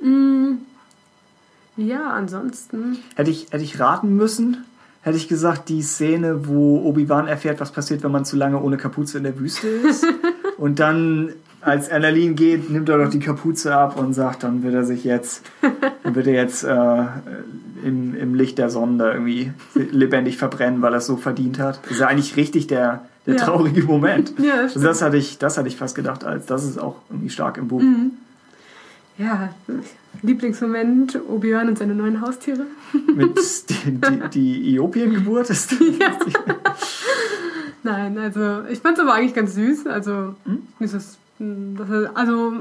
Mm. 0.00 0.54
Ja, 1.76 2.10
ansonsten. 2.10 2.98
Hätte 3.16 3.30
ich, 3.30 3.48
hätte 3.50 3.64
ich 3.64 3.78
raten 3.78 4.16
müssen, 4.16 4.64
hätte 5.04 5.18
ich 5.18 5.28
gesagt, 5.28 5.68
die 5.68 5.82
Szene, 5.82 6.48
wo 6.48 6.80
Obi-Wan 6.82 7.28
erfährt, 7.28 7.60
was 7.60 7.70
passiert, 7.70 8.02
wenn 8.02 8.10
man 8.10 8.24
zu 8.24 8.36
lange 8.36 8.58
ohne 8.58 8.78
Kapuze 8.78 9.18
in 9.18 9.24
der 9.24 9.38
Wüste 9.38 9.68
ist. 9.68 10.06
und 10.56 10.80
dann, 10.80 11.34
als 11.60 11.90
Annalene 11.90 12.32
geht, 12.32 12.70
nimmt 12.70 12.88
er 12.88 12.96
doch 12.96 13.10
die 13.10 13.18
Kapuze 13.18 13.76
ab 13.76 13.98
und 13.98 14.14
sagt, 14.14 14.44
dann 14.44 14.62
wird 14.62 14.72
er 14.72 14.84
sich 14.84 15.04
jetzt, 15.04 15.42
dann 16.02 16.14
wird 16.14 16.26
er 16.26 16.32
jetzt 16.32 16.64
äh, 16.64 17.02
im, 17.84 18.14
im 18.14 18.34
Licht 18.34 18.56
der 18.56 18.70
Sonne 18.70 18.96
da 18.96 19.12
irgendwie 19.12 19.52
lebendig 19.74 20.38
verbrennen, 20.38 20.80
weil 20.80 20.94
er 20.94 20.98
es 20.98 21.06
so 21.06 21.18
verdient 21.18 21.58
hat. 21.58 21.80
Das 21.82 21.92
ist 21.92 22.00
ja 22.00 22.06
eigentlich 22.06 22.38
richtig 22.38 22.66
der, 22.66 23.02
der 23.26 23.34
ja. 23.34 23.44
traurige 23.44 23.82
Moment. 23.82 24.32
Ja, 24.38 24.62
das, 24.62 24.74
also 24.74 24.86
das 24.88 25.02
hatte 25.02 25.18
ich, 25.18 25.36
das 25.36 25.58
hatte 25.58 25.68
ich 25.68 25.76
fast 25.76 25.94
gedacht, 25.94 26.24
als 26.24 26.46
das 26.46 26.64
ist 26.64 26.78
auch 26.80 26.96
irgendwie 27.10 27.28
stark 27.28 27.58
im 27.58 27.68
Buch. 27.68 27.82
Mhm. 27.82 28.12
Ja, 29.16 29.54
Lieblingsmoment, 30.22 31.20
Obi-Wan 31.28 31.68
und 31.68 31.78
seine 31.78 31.94
neuen 31.94 32.20
Haustiere. 32.20 32.66
Mit 33.14 33.36
die, 33.68 34.00
die, 34.00 34.28
die 34.32 34.74
Iopien-Geburt 34.74 35.50
ist 35.50 35.72
ja. 36.00 36.18
Nein, 37.82 38.18
also 38.18 38.64
ich 38.70 38.78
fand 38.78 38.96
es 38.96 39.02
aber 39.02 39.14
eigentlich 39.14 39.34
ganz 39.34 39.54
süß. 39.54 39.86
Also, 39.86 40.34
hm? 40.44 40.62
dieses, 40.80 41.18
also 42.14 42.52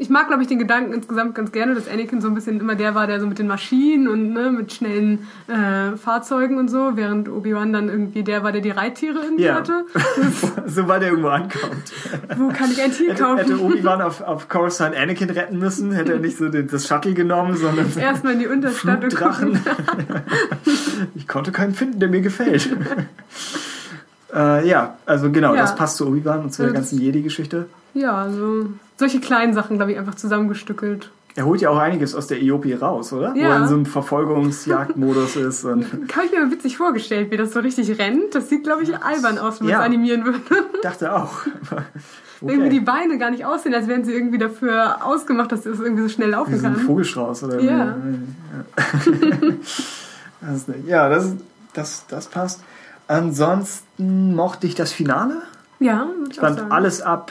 ich 0.00 0.08
mag, 0.08 0.28
glaube 0.28 0.42
ich, 0.42 0.48
den 0.48 0.58
Gedanken 0.58 0.94
insgesamt 0.94 1.34
ganz 1.34 1.52
gerne, 1.52 1.74
dass 1.74 1.86
Anakin 1.86 2.22
so 2.22 2.28
ein 2.28 2.34
bisschen 2.34 2.58
immer 2.58 2.74
der 2.74 2.94
war, 2.94 3.06
der 3.06 3.20
so 3.20 3.26
mit 3.26 3.38
den 3.38 3.46
Maschinen 3.46 4.08
und 4.08 4.32
ne, 4.32 4.50
mit 4.50 4.72
schnellen 4.72 5.28
äh, 5.46 5.94
Fahrzeugen 5.98 6.56
und 6.56 6.68
so, 6.68 6.92
während 6.94 7.28
Obi-Wan 7.28 7.74
dann 7.74 7.90
irgendwie 7.90 8.22
der 8.22 8.42
war, 8.42 8.50
der 8.50 8.62
die 8.62 8.70
Reittiere 8.70 9.18
irgendwie 9.18 9.44
ja. 9.44 9.56
hatte. 9.56 9.84
Sobald 10.66 11.02
er 11.02 11.10
irgendwo 11.10 11.28
ankommt. 11.28 11.92
Wo 12.34 12.48
kann 12.48 12.70
ich 12.72 12.82
ein 12.82 12.92
Tier 12.92 13.14
kaufen? 13.14 13.38
Hätte 13.38 13.60
Obi-Wan 13.60 14.00
auf, 14.00 14.22
auf 14.22 14.48
Coruscant 14.48 14.96
Anakin 14.96 15.28
retten 15.28 15.58
müssen, 15.58 15.92
hätte 15.92 16.14
er 16.14 16.18
nicht 16.18 16.38
so 16.38 16.48
den, 16.48 16.66
das 16.66 16.88
Shuttle 16.88 17.12
genommen, 17.12 17.56
sondern 17.56 17.92
erstmal 17.98 18.32
in 18.32 18.38
die 18.38 18.46
Unterstadt 18.46 19.04
Drachen. 19.10 19.60
ich 21.14 21.28
konnte 21.28 21.52
keinen 21.52 21.74
finden, 21.74 22.00
der 22.00 22.08
mir 22.08 22.22
gefällt. 22.22 22.70
äh, 24.34 24.66
ja, 24.66 24.96
also 25.04 25.30
genau, 25.30 25.54
ja. 25.54 25.60
das 25.60 25.76
passt 25.76 25.98
zu 25.98 26.06
Obi-Wan 26.08 26.44
und 26.44 26.54
zu 26.54 26.62
der 26.62 26.72
ganzen 26.72 26.98
Jedi-Geschichte. 26.98 27.66
Ja, 27.92 28.14
also 28.14 28.66
solche 29.00 29.18
kleinen 29.20 29.52
Sachen, 29.52 29.76
glaube 29.76 29.92
ich, 29.92 29.98
einfach 29.98 30.14
zusammengestückelt. 30.14 31.10
Er 31.36 31.46
holt 31.46 31.60
ja 31.60 31.70
auch 31.70 31.78
einiges 31.78 32.14
aus 32.14 32.26
der 32.26 32.42
EOP 32.42 32.66
raus, 32.80 33.12
oder? 33.12 33.34
Ja. 33.34 33.34
Wo 33.34 33.50
er 33.50 33.56
in 33.58 33.68
so 33.68 33.74
einem 33.74 33.86
Verfolgungsjagdmodus 33.86 35.36
ist. 35.36 35.64
Und 35.64 35.84
Habe 36.16 36.26
ich 36.26 36.32
mir 36.32 36.50
witzig 36.50 36.76
vorgestellt, 36.76 37.30
wie 37.30 37.36
das 37.36 37.52
so 37.52 37.60
richtig 37.60 37.98
rennt. 37.98 38.34
Das 38.34 38.48
sieht, 38.48 38.64
glaube 38.64 38.82
ich, 38.82 38.96
albern 38.96 39.38
aus, 39.38 39.60
wenn 39.60 39.66
man 39.66 39.72
ja. 39.72 39.80
es 39.80 39.86
animieren 39.86 40.24
würde. 40.24 40.40
Dachte 40.82 41.14
auch. 41.14 41.40
Okay. 42.42 42.52
Irgendwie 42.52 42.70
die 42.70 42.80
Beine 42.80 43.18
gar 43.18 43.30
nicht 43.30 43.44
aussehen, 43.44 43.74
als 43.74 43.86
wären 43.86 44.02
sie 44.02 44.14
irgendwie 44.14 44.38
dafür 44.38 45.04
ausgemacht, 45.04 45.52
dass 45.52 45.66
es 45.66 45.78
irgendwie 45.78 46.04
so 46.04 46.08
schnell 46.08 46.30
laufen 46.30 46.54
wie 46.54 46.62
kann. 46.62 46.72
Ein 46.72 46.80
Vogelstrauß 46.80 47.44
oder 47.44 47.60
Ja. 47.60 47.96
ja, 50.86 51.08
das, 51.10 51.34
das, 51.74 52.06
das 52.08 52.28
passt. 52.28 52.62
Ansonsten 53.08 54.34
mochte 54.34 54.66
ich 54.66 54.74
das 54.74 54.90
Finale. 54.90 55.42
Ja, 55.80 56.06
ich 56.30 56.40
fand 56.40 56.72
alles 56.72 57.02
ab 57.02 57.30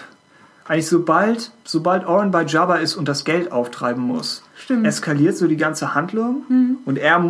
eigentlich 0.69 0.87
sobald, 0.87 1.51
sobald 1.63 2.05
Oren 2.05 2.29
bei 2.29 2.45
Jabba 2.45 2.75
ist 2.75 2.95
und 2.95 3.07
das 3.07 3.25
Geld 3.25 3.51
auftreiben 3.51 4.03
muss, 4.03 4.43
Stimmt. 4.55 4.85
eskaliert 4.85 5.35
so 5.35 5.47
die 5.47 5.57
ganze 5.57 5.95
Handlung 5.95 6.43
mhm. 6.47 6.77
und 6.85 6.99
er 6.99 7.21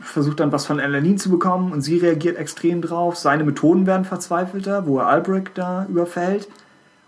versucht 0.00 0.38
dann 0.38 0.52
was 0.52 0.64
von 0.64 0.78
Elanin 0.78 1.18
zu 1.18 1.28
bekommen 1.28 1.72
und 1.72 1.82
sie 1.82 1.98
reagiert 1.98 2.36
extrem 2.36 2.80
drauf. 2.80 3.16
Seine 3.16 3.42
Methoden 3.42 3.84
werden 3.86 4.04
verzweifelter, 4.04 4.86
wo 4.86 5.00
er 5.00 5.08
Albrecht 5.08 5.50
da 5.56 5.86
überfällt 5.90 6.48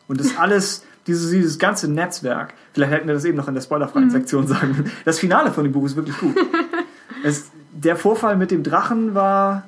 und 0.09 0.19
das 0.19 0.37
alles, 0.37 0.85
dieses, 1.07 1.31
dieses 1.31 1.61
ganze 1.61 1.89
Netzwerk, 1.89 2.53
vielleicht 2.73 2.93
hätten 2.93 3.07
wir 3.07 3.15
das 3.15 3.25
eben 3.25 3.37
noch 3.37 3.47
in 3.47 3.55
der 3.55 3.63
spoilerfreien 3.63 4.07
mhm. 4.07 4.11
Sektion 4.11 4.49
sagen, 4.49 4.91
das 5.05 5.21
Finale 5.21 5.53
von 5.53 5.63
dem 5.63 5.73
Buch 5.73 5.87
ist 5.87 5.95
wirklich 5.95 6.19
gut. 6.19 6.35
es, 7.23 7.49
der 7.71 7.95
Vorfall 7.95 8.37
mit 8.37 8.51
dem 8.51 8.65
Drachen 8.65 9.15
war 9.15 9.63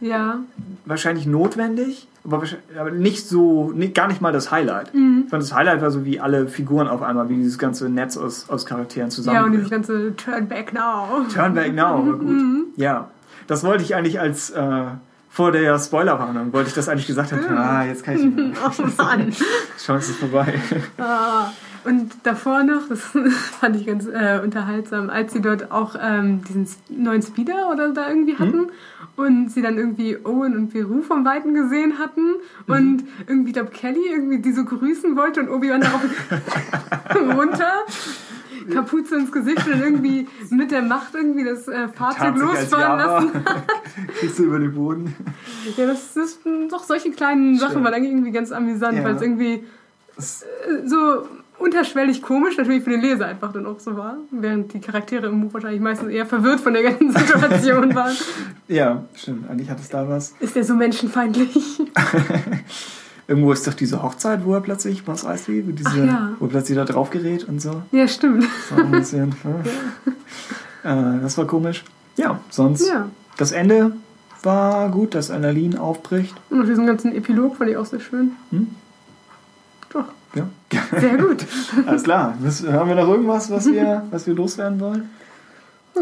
ja. 0.00 0.38
wahrscheinlich 0.86 1.26
notwendig, 1.26 2.06
aber, 2.30 2.46
aber 2.78 2.90
nicht 2.90 3.28
so, 3.28 3.72
nicht, 3.72 3.94
gar 3.94 4.08
nicht 4.08 4.20
mal 4.20 4.32
das 4.32 4.50
Highlight. 4.50 4.94
Mhm. 4.94 5.22
Ich 5.24 5.30
fand 5.30 5.42
das 5.42 5.54
Highlight 5.54 5.80
war 5.80 5.90
so 5.90 6.04
wie 6.04 6.20
alle 6.20 6.48
Figuren 6.48 6.88
auf 6.88 7.02
einmal, 7.02 7.28
wie 7.28 7.36
dieses 7.36 7.58
ganze 7.58 7.88
Netz 7.88 8.16
aus, 8.16 8.48
aus 8.48 8.66
Charakteren 8.66 9.10
zusammen. 9.10 9.36
Ja, 9.36 9.44
und 9.44 9.52
dieses 9.52 9.70
ganze 9.70 10.14
Turn 10.16 10.48
Back 10.48 10.72
Now. 10.72 11.24
Turn 11.32 11.54
Back 11.54 11.74
Now, 11.74 12.06
war 12.06 12.16
gut. 12.16 12.28
Mhm. 12.28 12.64
Ja, 12.76 13.10
das 13.46 13.64
wollte 13.64 13.82
ich 13.82 13.94
eigentlich 13.94 14.20
als 14.20 14.50
äh, 14.50 14.84
vor 15.30 15.52
der 15.52 15.78
Spoilerwarnung 15.78 16.52
wollte 16.52 16.68
ich 16.68 16.74
das 16.74 16.88
eigentlich 16.88 17.06
gesagt 17.06 17.32
haben. 17.32 17.44
Ah, 17.56 17.84
jetzt 17.84 18.02
kann 18.02 18.16
ich 18.16 18.24
nicht 18.24 18.36
mehr. 18.36 18.52
Oh 18.64 19.02
Mann. 19.02 19.32
Chance 19.78 20.10
ist 20.10 20.18
vorbei. 20.18 20.54
Ah. 20.98 21.52
Und 21.84 22.12
davor 22.24 22.64
noch, 22.64 22.88
das 22.88 23.00
fand 23.60 23.76
ich 23.76 23.86
ganz 23.86 24.06
äh, 24.06 24.40
unterhaltsam, 24.42 25.10
als 25.10 25.32
sie 25.32 25.40
dort 25.40 25.70
auch 25.70 25.94
ähm, 26.00 26.42
diesen 26.44 26.66
neuen 26.88 27.22
Speeder 27.22 27.70
oder 27.72 27.92
da 27.92 28.08
irgendwie 28.08 28.32
hm? 28.32 28.38
hatten 28.38 28.58
mhm. 28.58 28.70
Und 29.18 29.50
sie 29.50 29.62
dann 29.62 29.76
irgendwie 29.76 30.16
Owen 30.24 30.56
und 30.56 30.68
Peru 30.68 31.02
vom 31.02 31.24
Weiten 31.24 31.52
gesehen 31.52 31.98
hatten 31.98 32.34
mhm. 32.66 32.74
und 32.74 33.04
irgendwie 33.26 33.52
Dub 33.52 33.72
Kelly 33.72 34.08
irgendwie 34.08 34.38
die 34.38 34.52
so 34.52 34.64
grüßen 34.64 35.16
wollte 35.16 35.40
und 35.40 35.50
Obi-Wan 35.50 35.80
darauf 35.80 36.00
runter. 37.36 37.72
Kapuze 38.72 39.16
ins 39.16 39.32
Gesicht 39.32 39.66
und 39.66 39.80
irgendwie 39.80 40.28
mit 40.50 40.70
der 40.70 40.82
Macht 40.82 41.14
irgendwie 41.14 41.42
das 41.42 41.68
äh, 41.68 41.88
Fahrzeug 41.88 42.36
losfahren 42.36 42.98
lassen. 42.98 43.44
Kriegst 44.18 44.38
du 44.38 44.44
über 44.44 44.58
den 44.58 44.74
Boden. 44.74 45.14
Ja, 45.76 45.86
das 45.86 46.14
ist 46.16 46.40
doch 46.70 46.84
solche 46.84 47.10
kleinen. 47.10 47.56
Sachen 47.56 47.86
eigentlich 47.86 48.12
irgendwie 48.12 48.30
ganz 48.30 48.52
amüsant, 48.52 48.98
ja. 48.98 49.04
weil 49.04 49.16
es 49.16 49.22
irgendwie 49.22 49.54
äh, 49.54 50.86
so 50.86 51.26
unterschwellig 51.58 52.22
komisch, 52.22 52.56
natürlich 52.56 52.84
für 52.84 52.90
den 52.90 53.00
Leser 53.00 53.26
einfach 53.26 53.52
dann 53.52 53.66
auch 53.66 53.80
so 53.80 53.96
war, 53.96 54.16
während 54.30 54.72
die 54.72 54.80
Charaktere 54.80 55.26
im 55.26 55.40
Buch 55.40 55.54
wahrscheinlich 55.54 55.80
meistens 55.80 56.10
eher 56.10 56.26
verwirrt 56.26 56.60
von 56.60 56.72
der 56.72 56.82
ganzen 56.82 57.10
Situation 57.16 57.94
waren. 57.94 58.16
ja, 58.68 59.04
stimmt. 59.14 59.50
Eigentlich 59.50 59.70
hat 59.70 59.80
es 59.80 59.88
da 59.88 60.08
was. 60.08 60.34
Ist 60.40 60.56
der 60.56 60.64
so 60.64 60.74
menschenfeindlich? 60.74 61.56
Irgendwo 63.28 63.52
ist 63.52 63.66
doch 63.66 63.74
diese 63.74 64.02
Hochzeit, 64.02 64.44
wo 64.46 64.54
er 64.54 64.62
plötzlich, 64.62 65.06
was 65.06 65.24
weißt 65.24 65.48
du, 65.48 65.72
diese, 65.72 66.06
ja. 66.06 66.30
wo 66.38 66.46
er 66.46 66.50
plötzlich 66.50 66.76
da 66.78 66.86
drauf 66.86 67.10
gerät 67.10 67.44
und 67.44 67.60
so. 67.60 67.82
Ja, 67.92 68.08
stimmt. 68.08 68.44
Das 68.44 68.78
war, 68.78 68.84
ein 68.84 68.90
bisschen, 68.90 69.34
ja. 70.84 71.16
äh, 71.16 71.20
das 71.20 71.36
war 71.36 71.46
komisch. 71.46 71.84
Ja, 72.16 72.40
sonst 72.48 72.88
ja. 72.88 73.10
das 73.36 73.52
Ende 73.52 73.92
war 74.42 74.88
gut, 74.90 75.14
dass 75.14 75.30
Annalene 75.30 75.78
aufbricht. 75.78 76.34
Und 76.48 76.66
diesen 76.66 76.86
ganzen 76.86 77.14
Epilog 77.14 77.56
fand 77.56 77.70
ich 77.70 77.76
auch 77.76 77.84
sehr 77.84 78.00
schön. 78.00 78.32
Hm? 78.50 78.68
Ja. 80.34 80.48
Sehr 80.98 81.16
gut. 81.16 81.46
Alles 81.86 82.02
klar. 82.02 82.34
Haben 82.72 82.88
wir 82.88 82.94
noch 82.96 83.08
irgendwas, 83.08 83.50
was 83.50 83.66
wir, 83.66 84.04
was 84.10 84.26
wir 84.26 84.34
loswerden 84.34 84.80
wollen? 84.80 85.10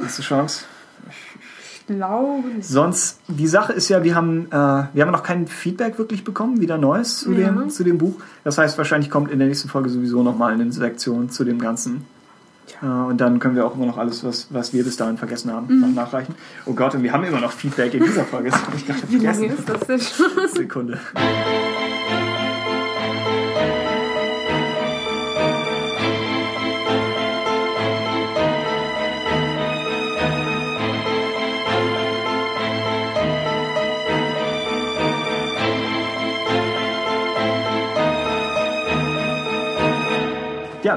Hast 0.03 0.19
du 0.19 0.23
Chance? 0.23 0.65
Ich 1.09 1.87
glaube 1.87 2.49
nicht. 2.49 2.69
Sonst, 2.69 3.21
die 3.29 3.47
Sache 3.47 3.73
ist 3.73 3.89
ja, 3.89 4.03
wir 4.03 4.15
haben, 4.15 4.47
äh, 4.47 4.55
wir 4.93 5.03
haben 5.03 5.13
noch 5.13 5.23
kein 5.23 5.47
Feedback 5.47 5.99
wirklich 5.99 6.25
bekommen, 6.25 6.61
wieder 6.61 6.79
Neues 6.79 7.21
zu, 7.21 7.33
ja. 7.33 7.49
dem, 7.49 7.71
zu 7.71 7.85
dem 7.85 7.99
Buch. 7.99 8.17
Das 8.43 8.59
heißt, 8.59 8.77
wahrscheinlich 8.77 9.11
kommt 9.11 9.31
in 9.31 9.39
der 9.39 9.47
nächsten 9.47 9.69
Folge 9.69 9.89
sowieso 9.89 10.23
nochmal 10.23 10.53
eine 10.53 10.71
Selektion 10.73 11.31
zu 11.31 11.45
dem 11.45 11.61
Ganzen. 11.61 12.05
Ja. 12.83 13.05
Äh, 13.05 13.09
und 13.09 13.21
dann 13.21 13.39
können 13.39 13.55
wir 13.55 13.65
auch 13.65 13.77
immer 13.77 13.87
noch 13.87 13.99
alles, 13.99 14.25
was, 14.25 14.49
was 14.51 14.73
wir 14.73 14.83
bis 14.85 14.97
dahin 14.97 15.17
vergessen 15.17 15.53
haben, 15.53 15.73
mhm. 15.73 15.81
noch 15.81 15.95
nachreichen. 15.95 16.35
Oh 16.67 16.73
Gott, 16.73 16.95
und 16.95 17.05
wir 17.05 17.13
haben 17.13 17.25
immer 17.25 17.41
noch 17.41 17.53
Feedback 17.53 17.95
in 17.95 18.05
dieser 18.05 18.25
Folge. 18.25 18.51
Wie 19.09 19.19
lange 19.19 19.47
ist 19.47 19.69
das 19.69 19.81
denn 19.87 20.01
schon? 20.01 20.49
Sekunde. 20.53 20.99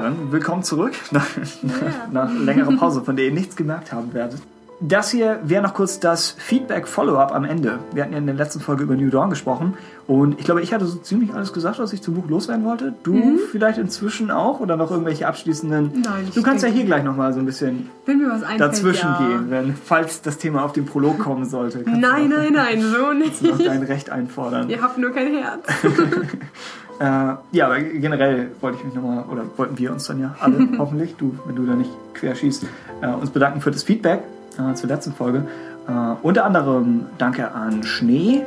Ja, 0.00 0.04
dann 0.04 0.32
willkommen 0.32 0.62
zurück 0.62 0.94
nach, 1.10 1.26
ja. 1.36 2.08
nach 2.10 2.32
längerer 2.32 2.74
Pause, 2.74 3.02
von 3.02 3.16
der 3.16 3.26
ihr 3.26 3.32
nichts 3.32 3.54
gemerkt 3.54 3.92
haben 3.92 4.14
werdet. 4.14 4.40
Das 4.80 5.10
hier 5.10 5.40
wäre 5.42 5.62
noch 5.62 5.74
kurz 5.74 6.00
das 6.00 6.30
Feedback-Follow-up 6.30 7.34
am 7.34 7.44
Ende. 7.44 7.80
Wir 7.92 8.02
hatten 8.02 8.14
ja 8.14 8.18
in 8.18 8.24
der 8.24 8.34
letzten 8.34 8.60
Folge 8.60 8.84
über 8.84 8.96
New 8.96 9.10
Dawn 9.10 9.28
gesprochen 9.28 9.74
und 10.06 10.38
ich 10.38 10.46
glaube, 10.46 10.62
ich 10.62 10.72
hatte 10.72 10.86
so 10.86 10.96
ziemlich 10.96 11.34
alles 11.34 11.52
gesagt, 11.52 11.78
was 11.78 11.92
ich 11.92 12.00
zum 12.00 12.14
Buch 12.14 12.30
loswerden 12.30 12.64
wollte. 12.64 12.94
Du 13.02 13.12
mhm. 13.12 13.40
vielleicht 13.52 13.76
inzwischen 13.76 14.30
auch 14.30 14.60
oder 14.60 14.78
noch 14.78 14.90
irgendwelche 14.90 15.26
abschließenden. 15.26 16.00
Nein, 16.02 16.30
du 16.34 16.42
kannst 16.42 16.64
ja 16.64 16.70
hier 16.70 16.84
gleich 16.84 17.04
noch 17.04 17.14
mal 17.14 17.34
so 17.34 17.40
ein 17.40 17.44
bisschen 17.44 17.90
dazwischen 18.56 19.10
ja. 19.10 19.18
gehen, 19.18 19.50
wenn, 19.50 19.74
falls 19.74 20.22
das 20.22 20.38
Thema 20.38 20.64
auf 20.64 20.72
den 20.72 20.86
Prolog 20.86 21.18
kommen 21.18 21.44
sollte. 21.44 21.84
Nein, 21.84 22.30
nein, 22.30 22.54
nein, 22.54 22.80
so 22.80 23.12
nicht. 23.18 23.42
Noch 23.42 23.58
dein 23.58 23.82
Recht 23.82 24.08
einfordern. 24.08 24.70
Ihr 24.70 24.80
habt 24.80 24.96
nur 24.96 25.10
kein 25.10 25.34
Herz. 25.34 25.60
Äh, 27.00 27.34
ja, 27.52 27.66
aber 27.66 27.80
generell 27.80 28.50
wollte 28.60 28.76
ich 28.78 28.84
mich 28.84 28.94
nochmal, 28.94 29.24
oder 29.30 29.44
wollten 29.56 29.78
wir 29.78 29.90
uns 29.90 30.06
dann 30.06 30.20
ja 30.20 30.36
alle, 30.38 30.68
hoffentlich, 30.78 31.16
du, 31.16 31.34
wenn 31.46 31.56
du 31.56 31.64
da 31.64 31.74
nicht 31.74 31.90
quer 32.12 32.34
schießt, 32.34 32.66
äh, 33.00 33.06
uns 33.08 33.30
bedanken 33.30 33.62
für 33.62 33.70
das 33.70 33.82
Feedback 33.82 34.22
äh, 34.58 34.74
zur 34.74 34.90
letzten 34.90 35.14
Folge. 35.14 35.46
Äh, 35.88 35.92
unter 36.22 36.44
anderem 36.44 37.06
danke 37.16 37.52
an 37.52 37.82
Schnee. 37.84 38.44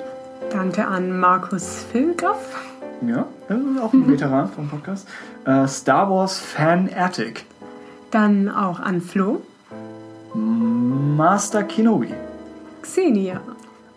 Danke 0.51 0.87
an 0.87 1.19
Markus 1.19 1.83
Filgaff. 1.91 2.69
Ja, 3.07 3.25
auch 3.81 3.91
ein 3.91 4.01
mhm. 4.01 4.11
Veteran 4.11 4.49
vom 4.49 4.69
Podcast. 4.69 5.07
Äh, 5.45 5.67
Star 5.67 6.09
Wars 6.11 6.37
Fan 6.39 6.89
Attic. 6.95 7.45
Dann 8.11 8.49
auch 8.49 8.79
an 8.79 9.01
Flo. 9.01 9.41
Master 10.35 11.63
Kenobi. 11.63 12.13
Xenia 12.83 13.41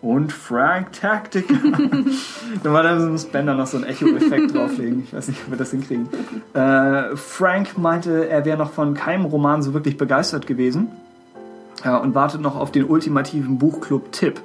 und 0.01 0.31
Frank 0.31 0.93
Tactic. 0.93 1.45
Normalerweise 2.63 3.07
muss 3.07 3.25
Ben 3.25 3.47
da 3.47 3.53
noch 3.53 3.67
so 3.67 3.77
einen 3.77 3.85
Echo-Effekt 3.87 4.53
drauflegen. 4.55 5.03
Ich 5.05 5.13
weiß 5.13 5.27
nicht, 5.27 5.41
ob 5.45 5.51
wir 5.51 5.57
das 5.57 5.71
hinkriegen. 5.71 6.07
Äh, 6.53 7.15
Frank 7.15 7.77
meinte, 7.77 8.29
er 8.29 8.45
wäre 8.45 8.57
noch 8.57 8.71
von 8.71 8.93
keinem 8.93 9.25
Roman 9.25 9.61
so 9.61 9.73
wirklich 9.73 9.97
begeistert 9.97 10.45
gewesen 10.45 10.89
äh, 11.83 11.89
und 11.89 12.15
wartet 12.15 12.41
noch 12.41 12.55
auf 12.55 12.71
den 12.71 12.85
ultimativen 12.85 13.57
Buchclub-Tipp. 13.57 14.41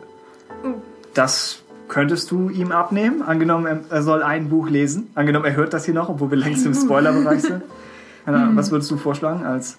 Das 1.15 1.63
könntest 1.89 2.31
du 2.31 2.49
ihm 2.49 2.73
abnehmen. 2.73 3.21
Angenommen, 3.21 3.81
er 3.91 4.03
soll 4.03 4.23
ein 4.23 4.49
Buch 4.49 4.71
lesen. 4.71 5.11
Angenommen, 5.15 5.45
er 5.45 5.57
hört 5.57 5.75
das 5.75 5.85
hier 5.85 5.95
noch, 5.95 6.09
obwohl 6.09 6.31
wir 6.31 6.39
längst 6.39 6.65
im 6.65 6.75
Spoilerbereich 6.75 7.43
sind. 7.43 7.63
Was 8.25 8.71
würdest 8.71 8.91
du 8.91 8.97
vorschlagen 8.97 9.45
als 9.45 9.79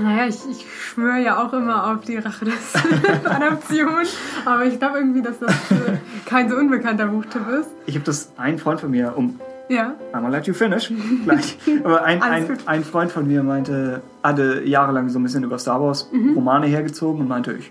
naja, 0.00 0.26
ich, 0.26 0.38
ich 0.50 0.66
schwöre 0.70 1.18
ja 1.18 1.44
auch 1.44 1.52
immer 1.52 1.92
auf 1.92 2.02
die 2.04 2.16
Rache 2.16 2.44
des 2.44 2.74
Adaption, 3.24 4.06
aber 4.44 4.64
ich 4.64 4.78
glaube 4.78 4.98
irgendwie, 4.98 5.22
dass 5.22 5.38
das 5.38 5.52
äh, 5.70 5.98
kein 6.26 6.48
so 6.48 6.56
unbekannter 6.56 7.06
Buchtipp 7.06 7.42
ist. 7.60 7.68
Ich 7.86 7.94
habe 7.94 8.04
das 8.04 8.32
ein 8.36 8.58
Freund 8.58 8.80
von 8.80 8.90
mir, 8.90 9.16
um 9.16 9.38
ja. 9.68 9.94
I'm 10.12 10.20
gonna 10.20 10.28
let 10.28 10.46
you 10.46 10.54
finish. 10.54 10.92
Gleich. 11.24 11.56
Aber 11.84 12.02
ein, 12.04 12.20
ein, 12.20 12.58
ein, 12.66 12.84
Freund 12.84 13.10
von 13.10 13.26
mir 13.26 13.42
meinte, 13.42 14.02
hatte 14.22 14.62
jahrelang 14.64 15.08
so 15.08 15.18
ein 15.18 15.22
bisschen 15.22 15.44
über 15.44 15.58
Star 15.58 15.80
Wars 15.80 16.10
mhm. 16.12 16.34
Romane 16.34 16.66
hergezogen 16.66 17.22
und 17.22 17.28
meinte, 17.28 17.52
ich 17.52 17.70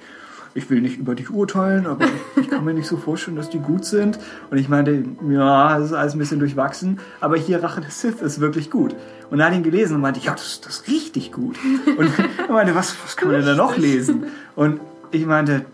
ich 0.53 0.69
will 0.69 0.81
nicht 0.81 0.99
über 0.99 1.15
dich 1.15 1.29
urteilen, 1.29 1.87
aber 1.87 2.05
ich 2.35 2.49
kann 2.49 2.65
mir 2.65 2.73
nicht 2.73 2.87
so 2.87 2.97
vorstellen, 2.97 3.37
dass 3.37 3.49
die 3.49 3.59
gut 3.59 3.85
sind. 3.85 4.19
Und 4.49 4.57
ich 4.57 4.67
meinte, 4.67 5.03
ja, 5.29 5.77
das 5.77 5.87
ist 5.87 5.93
alles 5.93 6.13
ein 6.13 6.19
bisschen 6.19 6.39
durchwachsen, 6.39 6.99
aber 7.21 7.37
hier 7.37 7.63
Rache 7.63 7.81
des 7.81 8.01
Sith 8.01 8.21
ist 8.21 8.41
wirklich 8.41 8.69
gut. 8.69 8.95
Und 9.31 9.39
er 9.39 9.47
hat 9.47 9.53
ihn 9.53 9.63
gelesen 9.63 9.95
und 9.95 10.01
meinte, 10.01 10.19
ja, 10.19 10.33
das, 10.33 10.59
das 10.61 10.79
ist 10.79 10.87
richtig 10.87 11.31
gut. 11.31 11.55
Und 11.97 12.11
er 12.47 12.53
meinte, 12.53 12.75
was, 12.75 12.95
was 13.03 13.15
kann 13.15 13.29
man 13.29 13.37
denn 13.37 13.45
da 13.47 13.55
noch 13.55 13.77
lesen? 13.77 14.25
Und 14.55 14.81
ich 15.11 15.25
meinte, 15.25 15.65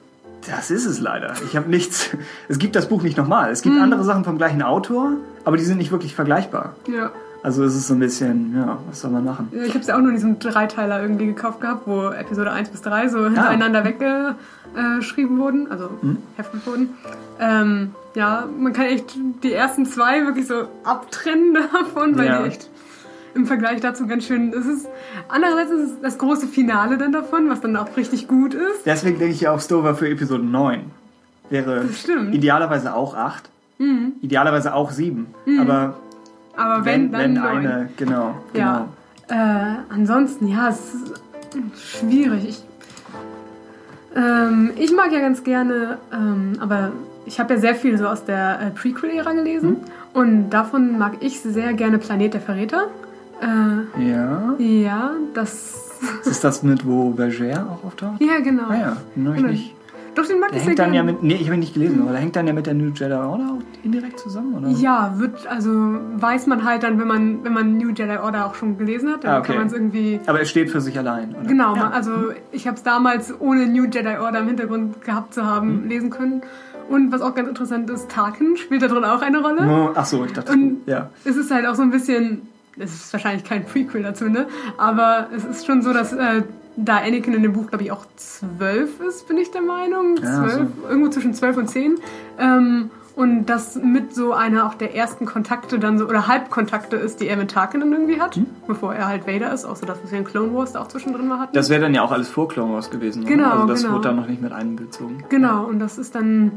das 0.47 0.71
ist 0.71 0.85
es 0.85 0.99
leider. 0.99 1.33
Ich 1.45 1.57
habe 1.57 1.69
nichts. 1.69 2.11
Es 2.47 2.59
gibt 2.59 2.75
das 2.75 2.87
Buch 2.87 3.01
nicht 3.01 3.17
nochmal. 3.17 3.51
Es 3.51 3.63
gibt 3.63 3.75
hm. 3.75 3.81
andere 3.81 4.03
Sachen 4.03 4.23
vom 4.23 4.37
gleichen 4.37 4.61
Autor, 4.61 5.13
aber 5.43 5.57
die 5.57 5.63
sind 5.63 5.79
nicht 5.79 5.91
wirklich 5.91 6.15
vergleichbar. 6.15 6.75
Ja. 6.87 7.11
Also 7.43 7.63
es 7.63 7.75
ist 7.75 7.87
so 7.87 7.93
ein 7.93 7.99
bisschen, 7.99 8.55
ja, 8.55 8.77
was 8.87 9.01
soll 9.01 9.11
man 9.11 9.25
machen? 9.25 9.49
Ich 9.51 9.69
habe 9.69 9.79
es 9.79 9.87
ja 9.87 9.95
auch 9.95 9.99
nur 9.99 10.09
in 10.09 10.15
diesem 10.15 10.39
Dreiteiler 10.39 11.01
irgendwie 11.01 11.27
gekauft 11.27 11.61
gehabt, 11.61 11.83
wo 11.85 12.09
Episode 12.09 12.51
1 12.51 12.69
bis 12.69 12.81
3 12.81 13.09
so 13.09 13.23
hintereinander 13.23 13.81
ah. 13.81 14.35
weggeschrieben 14.75 15.37
wurden, 15.37 15.71
also 15.71 15.89
hm? 16.01 16.17
heftig 16.35 16.65
wurden. 16.65 16.95
Ähm, 17.39 17.95
ja, 18.15 18.45
man 18.59 18.73
kann 18.73 18.85
echt 18.85 19.15
die 19.43 19.53
ersten 19.53 19.85
zwei 19.85 20.25
wirklich 20.25 20.47
so 20.47 20.67
abtrennen 20.83 21.53
davon, 21.71 22.17
weil 22.17 22.25
ja. 22.25 22.41
die 22.41 22.49
echt 22.49 22.69
im 23.35 23.45
Vergleich 23.45 23.81
dazu 23.81 24.07
ganz 24.07 24.25
schön. 24.25 24.53
Es 24.53 24.65
ist, 24.65 24.87
andererseits 25.29 25.71
ist 25.71 25.81
es 25.81 26.01
das 26.01 26.17
große 26.17 26.47
Finale 26.47 26.97
dann 26.97 27.11
davon, 27.11 27.49
was 27.49 27.61
dann 27.61 27.75
auch 27.75 27.95
richtig 27.97 28.27
gut 28.27 28.53
ist. 28.53 28.85
Deswegen 28.85 29.19
denke 29.19 29.33
ich 29.33 29.41
ja 29.41 29.51
auch 29.51 29.61
Stover 29.61 29.95
für 29.95 30.09
Episode 30.09 30.43
9. 30.43 30.91
Wäre 31.49 31.85
idealerweise 32.31 32.93
auch 32.93 33.15
8. 33.15 33.49
Mhm. 33.77 34.13
Idealerweise 34.21 34.73
auch 34.73 34.91
7. 34.91 35.27
Mhm. 35.45 35.59
Aber 35.59 35.95
aber 36.57 36.85
wenn, 36.85 37.11
wenn 37.11 37.35
dann. 37.35 37.43
Wenn 37.43 37.67
eine, 37.67 37.89
genau. 37.95 38.35
Ja. 38.53 38.87
Genau. 39.27 39.41
Äh, 39.41 39.75
ansonsten, 39.89 40.47
ja, 40.47 40.69
es 40.69 40.93
ist 40.93 41.21
schwierig. 41.99 42.49
Ich, 42.49 42.63
ähm, 44.15 44.71
ich 44.75 44.93
mag 44.93 45.11
ja 45.11 45.19
ganz 45.19 45.43
gerne, 45.43 45.99
ähm, 46.11 46.53
aber 46.59 46.91
ich 47.25 47.39
habe 47.39 47.53
ja 47.53 47.59
sehr 47.59 47.75
viel 47.75 47.97
so 47.97 48.07
aus 48.07 48.25
der 48.25 48.59
äh, 48.59 48.69
Prequel-Ära 48.71 49.33
gelesen. 49.33 49.69
Hm? 49.69 49.77
Und 50.13 50.49
davon 50.49 50.97
mag 50.97 51.17
ich 51.19 51.39
sehr 51.41 51.73
gerne 51.73 51.99
Planet 51.99 52.33
der 52.33 52.41
Verräter. 52.41 52.87
Äh, 53.41 54.09
ja. 54.09 54.55
Ja, 54.57 55.11
das. 55.33 55.83
Ist 56.25 56.43
das 56.43 56.63
mit, 56.63 56.85
wo 56.85 57.09
Berger 57.11 57.65
auch 57.71 57.83
auftaucht? 57.87 58.21
Ja, 58.21 58.39
genau. 58.39 58.63
Ah 58.69 58.75
ja, 58.77 58.97
noch 59.15 59.35
ich 59.35 59.41
nicht 59.43 59.73
Doch, 60.13 60.25
den 60.27 60.39
mag 60.39 60.49
der 60.49 60.59
ich 60.59 60.65
hängt 60.67 60.77
sehr 60.77 60.85
dann 60.85 60.93
gerne. 60.93 61.09
ja 61.09 61.13
mit, 61.15 61.23
nee, 61.23 61.35
ich 61.35 61.45
habe 61.45 61.55
ihn 61.55 61.59
nicht 61.61 61.73
gelesen, 61.73 62.01
aber 62.01 62.11
der 62.11 62.19
hängt 62.21 62.35
dann 62.35 62.45
ja 62.47 62.53
mit 62.53 62.67
der 62.67 62.73
New 62.75 62.89
Jedi 62.89 63.13
Order 63.13 63.45
auch 63.53 63.83
indirekt 63.83 64.19
zusammen, 64.19 64.53
oder? 64.55 64.67
Ja, 64.69 65.13
wird, 65.17 65.47
also 65.47 65.69
weiß 66.17 66.45
man 66.47 66.63
halt 66.63 66.83
dann, 66.83 66.99
wenn 66.99 67.07
man, 67.07 67.43
wenn 67.43 67.53
man 67.53 67.77
New 67.77 67.89
Jedi 67.89 68.17
Order 68.17 68.45
auch 68.45 68.53
schon 68.55 68.77
gelesen 68.77 69.09
hat, 69.11 69.23
dann 69.23 69.31
Ah, 69.31 69.39
okay. 69.39 69.47
kann 69.47 69.57
man 69.57 69.67
es 69.67 69.73
irgendwie. 69.73 70.19
Aber 70.27 70.39
er 70.39 70.45
steht 70.45 70.69
für 70.69 70.81
sich 70.81 70.97
allein, 70.99 71.31
oder? 71.35 71.47
Genau, 71.47 71.75
Ja. 71.75 71.89
also 71.89 72.11
ich 72.51 72.67
habe 72.67 72.77
es 72.77 72.83
damals 72.83 73.33
ohne 73.39 73.65
New 73.67 73.85
Jedi 73.85 74.17
Order 74.19 74.39
im 74.41 74.47
Hintergrund 74.47 75.01
gehabt 75.03 75.33
zu 75.33 75.45
haben, 75.45 75.83
Mhm. 75.83 75.89
lesen 75.89 76.09
können. 76.11 76.41
Und 76.89 77.11
was 77.11 77.21
auch 77.21 77.33
ganz 77.35 77.49
interessant 77.49 77.89
ist, 77.89 78.09
Tarkin 78.09 78.55
spielt 78.55 78.81
da 78.83 78.87
drin 78.87 79.03
auch 79.03 79.21
eine 79.21 79.39
Rolle. 79.41 79.67
Oh, 79.67 79.89
ach 79.95 80.05
so, 80.05 80.23
ich 80.25 80.31
dachte, 80.33 80.53
Und 80.53 80.81
ja. 80.85 81.09
es 81.25 81.35
ist 81.35 81.51
halt 81.51 81.65
auch 81.65 81.75
so 81.75 81.81
ein 81.81 81.91
bisschen, 81.91 82.43
es 82.79 82.93
ist 82.93 83.13
wahrscheinlich 83.13 83.43
kein 83.43 83.65
Prequel 83.65 84.03
dazu, 84.03 84.29
ne? 84.29 84.47
Aber 84.77 85.27
es 85.35 85.43
ist 85.45 85.65
schon 85.65 85.81
so, 85.81 85.93
dass 85.93 86.13
äh, 86.13 86.43
da 86.75 86.97
Anakin 86.97 87.33
in 87.33 87.43
dem 87.43 87.53
Buch, 87.53 87.67
glaube 87.67 87.83
ich, 87.83 87.91
auch 87.91 88.05
zwölf 88.15 88.99
ist, 88.99 89.27
bin 89.27 89.37
ich 89.37 89.51
der 89.51 89.61
Meinung. 89.63 90.17
Ja, 90.17 90.47
Zwölf, 90.47 90.69
irgendwo 90.87 91.09
zwischen 91.09 91.33
zwölf 91.33 91.57
und 91.57 91.67
zehn. 91.69 91.95
Ähm, 92.37 92.91
und 93.15 93.47
das 93.47 93.75
mit 93.75 94.13
so 94.13 94.33
einer 94.33 94.67
auch 94.67 94.75
der 94.75 94.95
ersten 94.95 95.25
Kontakte 95.25 95.79
dann 95.79 95.97
so, 95.97 96.05
oder 96.05 96.27
Halbkontakte 96.27 96.97
ist, 96.97 97.19
die 97.19 97.27
er 97.27 97.35
mit 97.35 97.49
Tarkin 97.49 97.79
dann 97.79 97.91
irgendwie 97.91 98.21
hat, 98.21 98.39
bevor 98.67 98.93
er 98.93 99.07
halt 99.07 99.25
Vader 99.25 99.51
ist, 99.51 99.65
außer 99.65 99.87
das, 99.87 99.97
was 100.03 100.11
wir 100.11 100.19
in 100.19 100.23
Clone 100.23 100.53
Wars 100.53 100.73
da 100.73 100.81
auch 100.81 100.87
zwischendrin 100.87 101.27
mal 101.27 101.39
hatten. 101.39 101.53
Das 101.55 101.71
wäre 101.71 101.81
dann 101.81 101.95
ja 101.95 102.03
auch 102.03 102.11
alles 102.11 102.29
vor 102.29 102.47
Clone 102.47 102.71
Wars 102.75 102.91
gewesen, 102.91 103.23
oder? 103.23 103.31
Genau, 103.31 103.49
Also 103.49 103.65
das 103.65 103.81
genau. 103.81 103.95
wurde 103.95 104.09
da 104.09 104.13
noch 104.13 104.27
nicht 104.27 104.39
mit 104.43 104.51
einbezogen. 104.51 105.23
Genau, 105.29 105.65
und 105.65 105.79
das 105.79 105.97
ist 105.97 106.13
dann. 106.13 106.51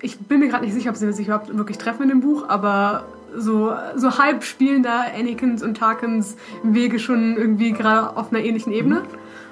Ich 0.00 0.16
bin 0.20 0.38
mir 0.38 0.46
gerade 0.48 0.64
nicht 0.64 0.74
sicher, 0.74 0.90
ob 0.90 0.96
sie 0.96 1.12
sich 1.12 1.26
überhaupt 1.26 1.56
wirklich 1.56 1.78
treffen 1.78 2.04
in 2.04 2.10
dem 2.10 2.20
Buch, 2.20 2.44
aber 2.48 3.02
so, 3.36 3.72
so 3.96 4.18
halb 4.18 4.44
spielen 4.44 4.82
da 4.82 5.04
Anakins 5.18 5.62
und 5.62 5.76
Tarkins 5.76 6.36
Wege 6.62 6.98
schon 6.98 7.36
irgendwie 7.36 7.72
gerade 7.72 8.16
auf 8.16 8.32
einer 8.32 8.42
ähnlichen 8.44 8.72
Ebene. 8.72 9.02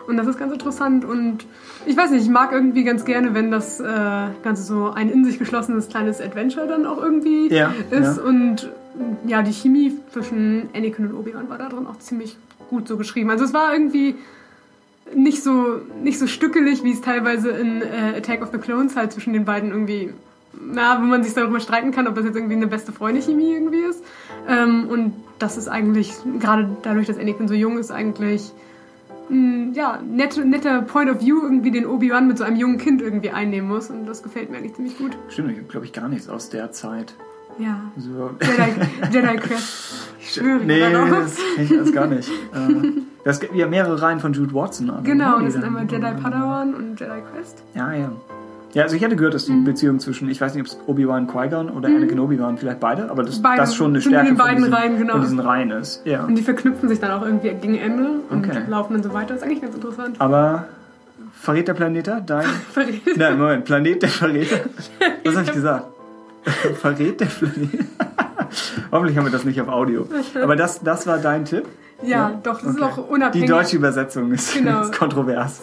Und 0.07 0.19
das 0.19 0.27
ist 0.27 0.39
ganz 0.39 0.53
interessant 0.53 1.05
und 1.07 1.47
ich 1.87 1.97
weiß 1.97 2.11
nicht, 2.11 2.25
ich 2.25 2.29
mag 2.31 2.53
irgendwie 2.53 2.85
ganz 2.85 3.07
gerne, 3.07 3.33
wenn 3.33 3.51
das 3.51 3.81
äh, 3.81 3.85
Ganze 4.43 4.63
so 4.63 4.91
ein 4.91 5.09
in 5.09 5.25
sich 5.25 5.39
geschlossenes 5.39 5.89
kleines 5.89 6.21
Adventure 6.21 6.67
dann 6.67 6.85
auch 6.85 7.03
irgendwie 7.03 7.49
Ja, 7.53 7.73
ist. 7.91 8.19
ja. 8.19 8.23
Und 8.23 8.71
ja, 9.27 9.43
die 9.43 9.53
Chemie 9.53 9.97
zwischen 10.13 10.69
Anakin 10.75 11.07
und 11.07 11.15
Obi-Wan 11.15 11.49
war 11.49 11.57
da 11.57 11.69
drin 11.71 11.87
auch 11.87 11.99
ziemlich 11.99 12.37
gut 12.69 12.87
so 12.87 12.99
geschrieben. 12.99 13.31
Also 13.31 13.45
es 13.47 13.55
war 13.55 13.73
irgendwie 13.73 14.15
nicht 15.15 15.43
so, 15.43 15.81
nicht 16.03 16.19
so 16.19 16.27
stückelig, 16.27 16.85
wie 16.85 16.93
es 16.93 17.01
teilweise 17.01 17.51
in 17.51 17.81
äh, 17.83 18.17
Attack 18.19 18.43
of 18.43 18.51
the 18.53 18.59
Clones 18.59 18.97
halt 18.97 19.13
zwischen 19.13 19.33
den 19.33 19.45
beiden 19.47 19.71
irgendwie, 19.71 20.13
na, 20.61 20.99
wo 21.01 21.05
man 21.05 21.23
sich 21.23 21.35
darüber 21.35 21.61
streiten 21.61 21.91
kann, 21.91 22.07
ob 22.07 22.15
das 22.15 22.25
jetzt 22.25 22.37
irgendwie 22.37 22.55
eine 22.57 22.67
beste 22.67 22.93
Freunde-Chemie 22.93 23.53
irgendwie 23.55 23.81
ist. 23.81 24.03
Ähm, 24.49 24.89
und 24.89 25.15
das 25.39 25.57
ist 25.57 25.69
eigentlich, 25.69 26.13
gerade 26.41 26.69
dadurch, 26.83 27.07
dass 27.07 27.19
Anakin 27.19 27.49
so 27.49 27.55
jung 27.55 27.79
ist, 27.79 27.91
eigentlich 27.91 28.53
ein 29.31 29.73
ja, 29.75 30.01
nette, 30.03 30.45
netter 30.45 30.83
Point 30.83 31.11
of 31.11 31.21
View 31.21 31.43
irgendwie, 31.43 31.71
den 31.71 31.87
Obi-Wan 31.87 32.29
mit 32.29 32.39
so 32.39 32.45
einem 32.45 32.57
jungen 32.57 32.79
Kind 32.79 33.01
irgendwie 33.01 33.31
einnehmen 33.31 33.69
muss. 33.69 33.89
Und 33.91 34.07
das 34.07 34.23
gefällt 34.23 34.51
mir 34.51 34.59
eigentlich 34.59 34.75
ziemlich 34.75 34.99
gut. 34.99 35.17
Stimmt, 35.29 35.51
ich 35.53 35.57
habe, 35.59 35.67
glaube 35.69 35.87
ich, 35.87 35.93
gar 35.93 36.09
nichts 36.09 36.29
aus 36.29 36.51
der 36.51 36.73
Zeit. 36.73 37.15
Ja. 37.59 37.81
So. 37.97 38.31
Jedi, 38.43 39.17
Jedi 39.27 39.37
Quest. 39.41 40.09
Ich 40.21 40.33
schwöre 40.35 40.65
Nee, 40.65 40.81
das 40.81 41.37
kenne 41.55 41.65
ich 41.65 41.71
alles 41.73 41.93
gar 41.93 42.07
nicht. 42.07 42.29
Äh, 42.29 42.91
Das 43.25 43.41
gibt 43.41 43.55
ja 43.55 43.67
mehrere 43.69 44.03
Reihen 44.03 44.21
von 44.21 44.33
Jude 44.33 44.53
Watson. 44.53 44.91
aber, 44.91 45.03
Genau, 45.03 45.39
ne, 45.39 45.45
das 45.45 45.55
sind 45.55 45.65
einmal 45.65 45.85
Jedi 45.91 46.21
Padawan 46.21 46.75
und 46.75 46.99
Jedi 47.01 47.23
Quest. 47.33 47.63
Ja, 47.75 47.93
ja. 47.93 48.13
Ja, 48.75 48.83
also 48.83 48.97
ich 48.97 49.05
hatte 49.05 49.15
gehört, 49.17 49.35
dass 49.35 49.47
die 49.47 49.53
Mhm. 49.53 49.65
Beziehung 49.65 50.01
zwischen, 50.01 50.29
ich 50.29 50.41
weiß 50.41 50.55
nicht, 50.55 50.63
ob 50.63 50.67
es 50.67 50.79
Obi-Wan 50.89 51.27
Qui-Gon 51.29 51.71
oder 51.71 51.89
Anakin 51.89 52.19
Obi-Wan, 52.19 52.59
vielleicht 52.59 52.81
beide, 52.81 53.09
aber 53.11 53.23
das, 53.23 53.41
Beide. 53.41 53.59
das 53.61 53.75
schon 53.75 53.93
eine 53.93 54.01
Sind 54.01 54.13
in 54.13 54.19
Stärke 54.19 54.31
den 54.33 54.37
von, 54.37 54.45
beiden 54.47 54.59
diesen, 54.65 54.75
Reihen, 54.75 54.99
genau. 54.99 55.13
von 55.13 55.23
diesen 55.23 55.39
Reihen 55.41 55.71
ist. 55.71 56.03
Ja. 56.05 56.25
Und 56.25 56.35
die 56.35 56.43
verknüpfen 56.43 56.89
sich 56.89 56.99
dann 57.01 57.13
auch 57.13 57.25
irgendwie 57.25 57.51
gegen 57.55 57.77
Ende 57.77 58.07
und 58.31 58.45
Okay. 58.49 58.63
laufen 58.69 58.95
dann 58.95 59.03
so 59.05 59.15
weiter. 59.15 59.35
ist 59.35 59.43
eigentlich 59.45 59.63
ganz 59.63 59.75
interessant. 59.77 60.17
Aber 60.21 60.65
verrät 61.41 61.69
der 61.69 61.75
Planeter 61.75 62.21
dein... 62.21 62.45
Verrät. 62.73 63.01
Nein, 63.17 63.39
Moment, 63.39 63.65
Planet 63.65 64.03
der 64.03 64.09
Verräter. 64.09 64.57
Was 65.25 65.35
habe 65.37 65.45
ich 65.47 65.53
gesagt? 65.53 65.87
verrät 66.81 67.21
der 67.21 67.27
Planet? 67.27 67.71
Hoffentlich 68.91 69.17
haben 69.17 69.25
wir 69.25 69.33
das 69.33 69.45
nicht 69.45 69.61
auf 69.61 69.69
Audio. 69.69 70.07
Aber 70.43 70.57
das, 70.57 70.81
das 70.83 71.07
war 71.07 71.19
dein 71.19 71.45
Tipp? 71.45 71.65
Ja, 72.03 72.33
doch, 72.43 72.61
das 72.61 72.75
ist 72.75 72.83
Okay. 72.83 72.85
auch 73.01 73.09
unabhängig. 73.09 73.47
Die 73.47 73.53
deutsche 73.53 73.77
Übersetzung 73.77 74.33
ist, 74.33 74.53
Genau. 74.53 74.83
ist 74.83 74.99
kontrovers. 74.99 75.61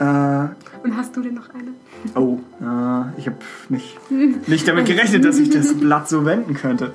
Äh, 0.00 0.04
Und 0.84 0.96
hast 0.96 1.16
du 1.16 1.22
denn 1.22 1.34
noch 1.34 1.48
eine? 1.54 1.72
oh, 2.14 2.38
äh, 2.60 3.18
ich 3.18 3.26
habe 3.26 3.36
nicht, 3.68 3.98
nicht 4.48 4.68
damit 4.68 4.86
gerechnet, 4.86 5.24
dass 5.24 5.38
ich 5.38 5.50
das 5.50 5.74
Blatt 5.74 6.08
so 6.08 6.24
wenden 6.24 6.54
könnte. 6.54 6.92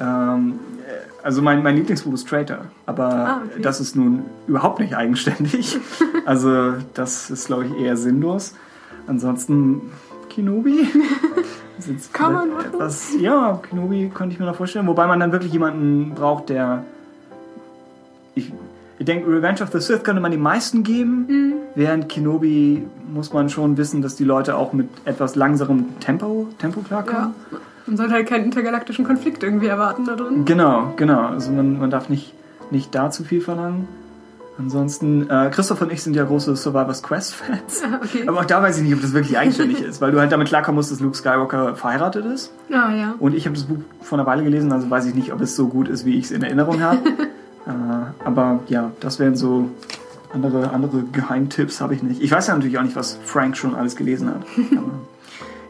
Ähm, 0.00 0.58
äh, 0.86 1.24
also 1.24 1.42
mein, 1.42 1.62
mein 1.62 1.76
Lieblingsbuch 1.76 2.14
ist 2.14 2.28
Traitor, 2.28 2.66
aber 2.86 3.08
Ah, 3.12 3.40
okay. 3.44 3.60
das 3.62 3.80
ist 3.80 3.96
nun 3.96 4.24
überhaupt 4.46 4.80
nicht 4.80 4.96
eigenständig. 4.96 5.78
Also 6.24 6.72
das 6.94 7.30
ist, 7.30 7.46
glaube 7.46 7.66
ich, 7.66 7.76
eher 7.78 7.96
sinnlos. 7.96 8.54
Ansonsten 9.06 9.80
Kenobi. 10.28 10.88
Kann 12.12 12.32
man 12.32 12.50
machen. 12.50 12.66
etwas, 12.66 13.12
Ja, 13.20 13.60
Kenobi 13.68 14.10
könnte 14.12 14.32
ich 14.34 14.40
mir 14.40 14.46
noch 14.46 14.56
vorstellen. 14.56 14.88
Wobei 14.88 15.06
man 15.06 15.20
dann 15.20 15.30
wirklich 15.30 15.52
jemanden 15.52 16.14
braucht, 16.16 16.48
der... 16.48 16.82
Ich, 18.34 18.52
ich 18.98 19.04
denke, 19.04 19.30
Revenge 19.30 19.62
of 19.62 19.70
the 19.72 19.80
Sith 19.80 20.04
könnte 20.04 20.22
man 20.22 20.30
die 20.30 20.38
meisten 20.38 20.82
geben. 20.82 21.26
Mhm. 21.28 21.52
Während 21.74 22.08
Kenobi 22.08 22.86
muss 23.12 23.32
man 23.32 23.48
schon 23.48 23.76
wissen, 23.76 24.00
dass 24.02 24.16
die 24.16 24.24
Leute 24.24 24.56
auch 24.56 24.72
mit 24.72 24.88
etwas 25.04 25.36
langsamem 25.36 25.98
Tempo, 26.00 26.48
Tempo 26.58 26.80
klarkommen. 26.80 27.34
Ja. 27.52 27.58
Man 27.86 27.96
sollte 27.96 28.14
halt 28.14 28.26
keinen 28.26 28.44
intergalaktischen 28.46 29.04
Konflikt 29.04 29.42
irgendwie 29.42 29.66
erwarten 29.66 30.06
da 30.06 30.16
drin. 30.16 30.44
Genau, 30.44 30.94
genau. 30.96 31.26
Also 31.26 31.52
man, 31.52 31.78
man 31.78 31.90
darf 31.90 32.08
nicht, 32.08 32.32
nicht 32.70 32.94
da 32.94 33.10
zu 33.10 33.22
viel 33.22 33.40
verlangen. 33.40 33.86
Ansonsten, 34.58 35.28
äh, 35.28 35.50
Christoph 35.50 35.82
und 35.82 35.92
ich 35.92 36.02
sind 36.02 36.16
ja 36.16 36.24
große 36.24 36.56
Survivor's 36.56 37.02
Quest-Fans. 37.02 37.82
Okay. 38.02 38.26
Aber 38.26 38.40
auch 38.40 38.44
da 38.44 38.62
weiß 38.62 38.78
ich 38.78 38.84
nicht, 38.84 38.94
ob 38.94 39.02
das 39.02 39.12
wirklich 39.12 39.36
eigenständig 39.36 39.80
ist, 39.82 40.00
weil 40.00 40.12
du 40.12 40.20
halt 40.20 40.32
damit 40.32 40.48
klarkommen 40.48 40.76
musst, 40.76 40.90
dass 40.90 41.00
Luke 41.00 41.16
Skywalker 41.16 41.76
verheiratet 41.76 42.24
ist. 42.24 42.52
Ah, 42.70 42.94
ja. 42.94 43.14
Und 43.18 43.34
ich 43.34 43.46
habe 43.46 43.54
das 43.54 43.64
Buch 43.64 43.78
vor 44.00 44.18
einer 44.18 44.26
Weile 44.26 44.44
gelesen, 44.44 44.72
also 44.72 44.88
weiß 44.88 45.06
ich 45.06 45.14
nicht, 45.14 45.32
ob 45.32 45.40
es 45.40 45.56
so 45.56 45.68
gut 45.68 45.88
ist, 45.88 46.04
wie 46.04 46.18
ich 46.18 46.26
es 46.26 46.30
in 46.30 46.42
Erinnerung 46.42 46.80
habe. 46.80 46.98
äh, 47.66 48.24
aber 48.24 48.60
ja, 48.68 48.92
das 49.00 49.18
wären 49.18 49.36
so 49.36 49.70
andere, 50.32 50.70
andere 50.70 51.02
Geheimtipps 51.12 51.80
habe 51.80 51.94
ich 51.94 52.02
nicht. 52.02 52.22
Ich 52.22 52.30
weiß 52.30 52.46
ja 52.48 52.54
natürlich 52.54 52.78
auch 52.78 52.82
nicht, 52.82 52.96
was 52.96 53.18
Frank 53.24 53.56
schon 53.56 53.74
alles 53.74 53.96
gelesen 53.96 54.28
hat. 54.28 54.42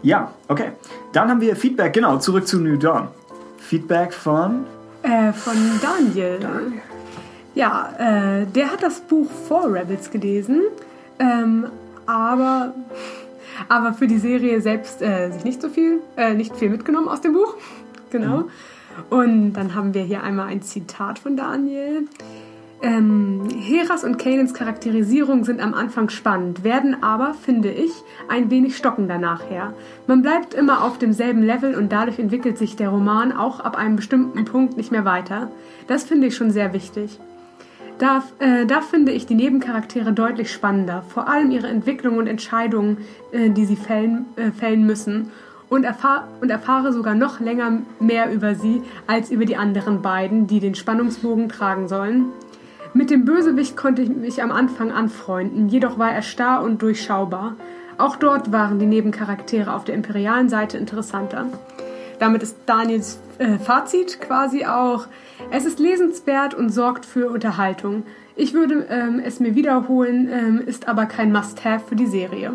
Ja, 0.02 0.31
okay. 0.47 0.70
Dann 1.12 1.28
haben 1.31 1.40
wir 1.40 1.56
Feedback, 1.56 1.93
genau, 1.93 2.18
zurück 2.18 2.47
zu 2.47 2.60
New 2.60 2.77
Dawn. 2.77 3.09
Feedback 3.59 4.12
von 4.12 4.64
Äh, 5.02 5.32
von 5.32 5.55
Daniel. 5.82 6.39
Ja, 7.55 7.93
äh, 7.98 8.47
der 8.47 8.70
hat 8.70 8.82
das 8.82 9.01
Buch 9.01 9.28
vor 9.48 9.73
Rebels 9.73 10.10
gelesen, 10.10 10.62
ähm, 11.18 11.66
aber, 12.06 12.74
aber 13.68 13.94
für 13.94 14.06
die 14.06 14.18
Serie 14.18 14.60
selbst 14.60 15.02
äh, 15.02 15.31
sich 15.32 15.43
nicht 15.43 15.60
so 15.60 15.70
viel, 15.70 16.01
äh, 16.16 16.35
nicht 16.35 16.55
viel 16.55 16.68
mitgenommen 16.68 17.09
aus 17.09 17.23
dem 17.23 17.32
Buch. 17.32 17.55
Genau. 18.10 18.44
Und 19.10 19.52
dann 19.55 19.74
haben 19.74 19.94
wir 19.94 20.02
hier 20.02 20.23
einmal 20.23 20.48
ein 20.48 20.62
Zitat 20.62 21.18
von 21.18 21.36
Daniel. 21.36 22.06
Ähm, 22.82 23.48
Heras 23.59 24.05
und 24.05 24.18
Kanans 24.18 24.52
Charakterisierung 24.52 25.44
sind 25.44 25.60
am 25.60 25.73
Anfang 25.73 26.10
spannend, 26.10 26.62
werden 26.62 27.02
aber, 27.02 27.32
finde 27.32 27.70
ich, 27.70 27.90
ein 28.28 28.51
wenig 28.51 28.77
stockender 28.77 29.18
nachher. 29.18 29.73
Man 30.06 30.20
bleibt 30.20 30.52
immer 30.52 30.85
auf 30.85 30.98
demselben 30.98 31.43
Level 31.43 31.74
und 31.74 31.90
dadurch 31.90 32.18
entwickelt 32.18 32.59
sich 32.59 32.77
der 32.77 32.90
Roman 32.90 33.32
auch 33.32 33.60
ab 33.60 33.78
einem 33.78 33.97
bestimmten 33.97 34.44
Punkt 34.44 34.77
nicht 34.77 34.93
mehr 34.93 35.06
weiter. 35.06 35.51
Das 35.89 36.05
finde 36.05 36.27
ich 36.27 36.36
schon 36.36 36.51
sehr 36.51 36.74
wichtig. 36.74 37.18
Da, 37.98 38.23
äh, 38.40 38.66
da 38.66 38.82
finde 38.82 39.12
ich 39.12 39.24
die 39.24 39.35
Nebencharaktere 39.35 40.12
deutlich 40.12 40.52
spannender, 40.52 41.02
vor 41.09 41.28
allem 41.28 41.51
ihre 41.51 41.68
Entwicklung 41.68 42.18
und 42.18 42.27
Entscheidungen, 42.27 42.98
äh, 43.32 43.48
die 43.48 43.64
sie 43.64 43.77
fällen, 43.77 44.27
äh, 44.36 44.51
fällen 44.51 44.85
müssen. 44.85 45.31
Und, 45.68 45.84
erfahr 45.84 46.28
und 46.40 46.51
erfahre 46.51 46.93
sogar 46.93 47.14
noch 47.14 47.40
länger 47.40 47.80
mehr 47.98 48.32
über 48.32 48.55
sie 48.55 48.82
als 49.06 49.30
über 49.30 49.44
die 49.44 49.56
anderen 49.56 50.01
beiden, 50.01 50.47
die 50.47 50.60
den 50.60 50.76
Spannungsbogen 50.76 51.48
tragen 51.48 51.88
sollen. 51.88 52.26
Mit 52.94 53.10
dem 53.10 53.24
Bösewicht 53.24 53.76
konnte 53.76 54.02
ich 54.02 54.09
mich 54.09 54.43
am 54.43 54.52
Anfang 54.52 54.93
anfreunden, 54.93 55.68
jedoch 55.68 55.98
war 55.98 56.12
er 56.12 56.22
starr 56.22 56.62
und 56.62 56.80
durchschaubar. 56.80 57.56
Auch 57.98 58.16
dort 58.16 58.52
waren 58.52 58.78
die 58.78 58.86
Nebencharaktere 58.86 59.74
auf 59.74 59.84
der 59.84 59.94
imperialen 59.94 60.48
Seite 60.48 60.78
interessanter. 60.78 61.47
Damit 62.18 62.43
ist 62.43 62.56
Daniels 62.66 63.20
äh, 63.38 63.59
Fazit 63.59 64.20
quasi 64.20 64.64
auch, 64.64 65.06
es 65.51 65.64
ist 65.64 65.78
lesenswert 65.78 66.55
und 66.55 66.70
sorgt 66.70 67.05
für 67.05 67.28
Unterhaltung. 67.30 68.05
Ich 68.34 68.55
würde 68.55 68.86
ähm, 68.88 69.20
es 69.22 69.40
mir 69.40 69.55
wiederholen, 69.55 70.28
ähm, 70.32 70.62
ist 70.64 70.88
aber 70.88 71.06
kein 71.06 71.32
Must-Have 71.32 71.88
für 71.88 71.97
die 71.97 72.06
Serie. 72.06 72.52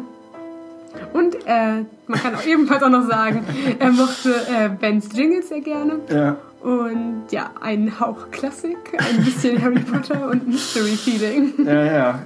Und 1.13 1.35
äh, 1.45 1.84
man 2.07 2.19
kann 2.19 2.35
auch 2.35 2.45
ebenfalls 2.45 2.84
auch 2.84 2.89
noch 2.89 3.07
sagen, 3.07 3.43
er 3.80 3.91
mochte 3.91 4.34
äh, 4.34 4.69
Bens 4.69 5.09
Jingles 5.13 5.49
sehr 5.49 5.61
gerne. 5.61 5.99
ja, 6.09 6.38
Und 6.61 7.23
ja, 7.31 7.51
ein 7.61 7.99
Hauch 7.99 8.30
Klassik, 8.31 8.77
ein 8.97 9.23
bisschen 9.23 9.61
Harry 9.61 9.80
Potter 9.80 10.30
und 10.30 10.47
Mystery 10.47 10.95
Feeling. 10.95 11.53
ja, 11.65 11.85
ja. 11.85 12.19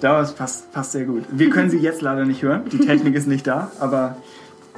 Das 0.00 0.34
passt, 0.34 0.72
passt 0.72 0.92
sehr 0.92 1.04
gut. 1.04 1.24
Wir 1.30 1.50
können 1.50 1.70
sie 1.70 1.78
jetzt 1.78 2.02
leider 2.02 2.24
nicht 2.24 2.42
hören. 2.42 2.62
Die 2.70 2.78
Technik 2.78 3.14
ist 3.14 3.26
nicht 3.26 3.46
da, 3.46 3.70
aber 3.80 4.16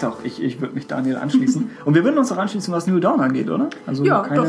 doch, 0.01 0.25
ich, 0.25 0.43
ich 0.43 0.61
würde 0.61 0.75
mich 0.75 0.87
Daniel 0.87 1.17
anschließen. 1.17 1.71
Und 1.85 1.95
wir 1.95 2.05
würden 2.05 2.19
uns 2.19 2.33
auch 2.33 2.39
anschließen, 2.39 2.73
was 2.75 2.87
New 2.87 2.99
Dawn 2.99 3.21
angeht, 3.21 3.49
oder? 3.49 3.71
Also 3.87 4.05
Ja, 4.05 4.23
keine, 4.23 4.41
doch. 4.41 4.49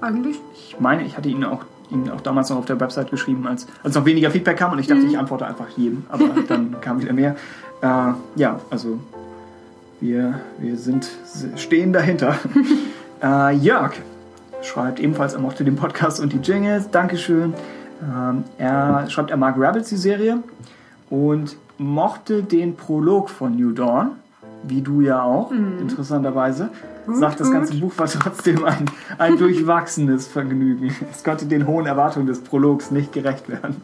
Eigentlich. 0.00 0.36
Ich 0.54 0.78
meine, 0.78 1.04
ich 1.04 1.16
hatte 1.16 1.28
ihn 1.28 1.44
auch 1.44 1.64
ihm 1.90 2.08
auch 2.10 2.20
damals 2.20 2.50
noch 2.50 2.58
auf 2.58 2.66
der 2.66 2.80
Website 2.80 3.10
geschrieben, 3.10 3.46
als, 3.46 3.66
als 3.82 3.94
noch 3.94 4.04
weniger 4.04 4.30
Feedback 4.30 4.56
kam 4.56 4.72
und 4.72 4.78
ich 4.78 4.86
dachte, 4.86 5.02
mhm. 5.02 5.08
ich 5.08 5.18
antworte 5.18 5.46
einfach 5.46 5.68
jedem, 5.76 6.04
aber 6.08 6.28
dann 6.48 6.80
kam 6.80 7.00
wieder 7.00 7.12
mehr. 7.12 7.36
Äh, 7.82 8.12
ja, 8.36 8.60
also 8.70 8.98
wir, 10.00 10.40
wir 10.58 10.76
sind, 10.76 11.08
stehen 11.56 11.92
dahinter. 11.92 12.36
äh, 13.22 13.54
Jörg 13.56 13.92
schreibt 14.62 15.00
ebenfalls, 15.00 15.34
er 15.34 15.40
mochte 15.40 15.64
den 15.64 15.76
Podcast 15.76 16.20
und 16.20 16.32
die 16.32 16.38
Jingles. 16.38 16.90
Dankeschön. 16.90 17.54
Ähm, 18.02 18.44
er 18.58 19.08
schreibt, 19.08 19.30
er 19.30 19.36
mag 19.36 19.56
Rebels, 19.56 19.88
die 19.88 19.96
Serie, 19.96 20.42
und 21.10 21.56
mochte 21.78 22.42
den 22.42 22.76
Prolog 22.76 23.30
von 23.30 23.56
New 23.56 23.72
Dawn, 23.72 24.12
wie 24.62 24.80
du 24.82 25.00
ja 25.00 25.22
auch, 25.22 25.50
mhm. 25.50 25.78
interessanterweise. 25.80 26.70
Gut, 27.06 27.16
Sagt, 27.16 27.40
das 27.40 27.50
ganze 27.50 27.74
Buch 27.76 27.92
war 27.96 28.06
trotzdem 28.06 28.64
ein, 28.64 28.84
ein 29.18 29.38
durchwachsenes 29.38 30.26
Vergnügen. 30.26 30.94
Es 31.10 31.24
konnte 31.24 31.46
den 31.46 31.66
hohen 31.66 31.86
Erwartungen 31.86 32.26
des 32.26 32.40
Prologs 32.40 32.90
nicht 32.90 33.12
gerecht 33.12 33.48
werden. 33.48 33.82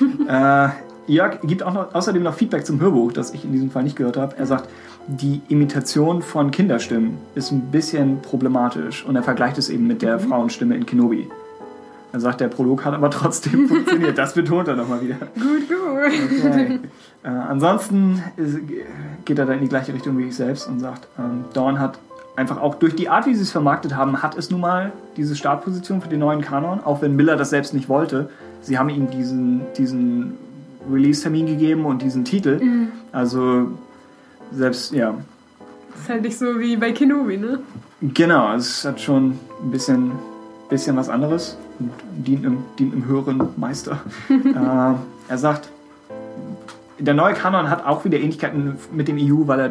äh, 0.28 0.68
Jörg 1.08 1.40
gibt 1.42 1.62
auch 1.62 1.72
noch, 1.72 1.94
außerdem 1.94 2.22
noch 2.22 2.34
Feedback 2.34 2.66
zum 2.66 2.80
Hörbuch, 2.80 3.12
das 3.12 3.32
ich 3.32 3.44
in 3.44 3.52
diesem 3.52 3.70
Fall 3.70 3.82
nicht 3.82 3.96
gehört 3.96 4.16
habe. 4.16 4.36
Er 4.36 4.46
sagt, 4.46 4.68
die 5.06 5.40
Imitation 5.48 6.20
von 6.20 6.50
Kinderstimmen 6.50 7.16
ist 7.34 7.50
ein 7.50 7.70
bisschen 7.70 8.20
problematisch 8.20 9.04
und 9.04 9.16
er 9.16 9.22
vergleicht 9.22 9.56
es 9.56 9.70
eben 9.70 9.86
mit 9.86 10.02
der 10.02 10.18
mhm. 10.18 10.28
Frauenstimme 10.28 10.76
in 10.76 10.84
Kenobi. 10.84 11.28
Er 12.12 12.20
sagt, 12.20 12.40
der 12.40 12.48
Prolog 12.48 12.84
hat 12.84 12.94
aber 12.94 13.10
trotzdem 13.10 13.68
funktioniert. 13.68 14.16
Das 14.16 14.34
betont 14.34 14.68
er 14.68 14.76
nochmal 14.76 15.00
wieder. 15.00 15.16
Gut, 15.34 15.68
gut. 15.68 16.46
Okay. 16.46 16.80
Äh, 17.22 17.28
ansonsten 17.28 18.22
ist, 18.36 18.58
geht 19.24 19.38
er 19.38 19.46
da 19.46 19.52
in 19.54 19.60
die 19.60 19.68
gleiche 19.68 19.92
Richtung 19.92 20.16
wie 20.18 20.24
ich 20.24 20.36
selbst 20.36 20.68
und 20.68 20.80
sagt, 20.80 21.08
ähm, 21.18 21.44
Dawn 21.52 21.80
hat 21.80 21.98
einfach 22.36 22.60
auch 22.60 22.76
durch 22.76 22.94
die 22.94 23.08
Art, 23.08 23.26
wie 23.26 23.34
sie 23.34 23.42
es 23.42 23.50
vermarktet 23.50 23.96
haben, 23.96 24.22
hat 24.22 24.38
es 24.38 24.50
nun 24.50 24.60
mal 24.60 24.92
diese 25.16 25.34
Startposition 25.34 26.00
für 26.00 26.08
den 26.08 26.20
neuen 26.20 26.40
Kanon, 26.40 26.80
auch 26.80 27.02
wenn 27.02 27.16
Miller 27.16 27.36
das 27.36 27.50
selbst 27.50 27.74
nicht 27.74 27.88
wollte. 27.88 28.30
Sie 28.60 28.78
haben 28.78 28.88
ihm 28.88 29.10
diesen, 29.10 29.62
diesen 29.76 30.34
Release-Termin 30.90 31.46
gegeben 31.46 31.84
und 31.84 32.02
diesen 32.02 32.24
Titel. 32.24 32.62
Mhm. 32.62 32.88
Also 33.12 33.72
selbst, 34.52 34.92
ja. 34.92 35.14
Das 35.92 36.00
ist 36.02 36.08
halt 36.08 36.22
nicht 36.22 36.38
so 36.38 36.58
wie 36.58 36.76
bei 36.76 36.92
Kenobi, 36.92 37.36
ne? 37.36 37.60
Genau, 38.00 38.54
es 38.54 38.84
hat 38.84 39.00
schon 39.00 39.38
ein 39.62 39.70
bisschen, 39.70 40.12
bisschen 40.68 40.96
was 40.96 41.08
anderes 41.08 41.56
und 41.78 41.90
dient 42.16 42.46
einem, 42.46 42.58
dient 42.78 42.92
einem 42.92 43.06
höheren 43.06 43.48
Meister. 43.56 44.00
äh, 44.28 44.94
er 45.28 45.38
sagt, 45.38 45.68
der 46.98 47.14
neue 47.14 47.34
Kanon 47.34 47.70
hat 47.70 47.84
auch 47.86 48.04
wieder 48.04 48.18
Ähnlichkeiten 48.18 48.76
mit 48.92 49.08
dem 49.08 49.18
EU, 49.18 49.46
weil 49.46 49.60
er 49.60 49.70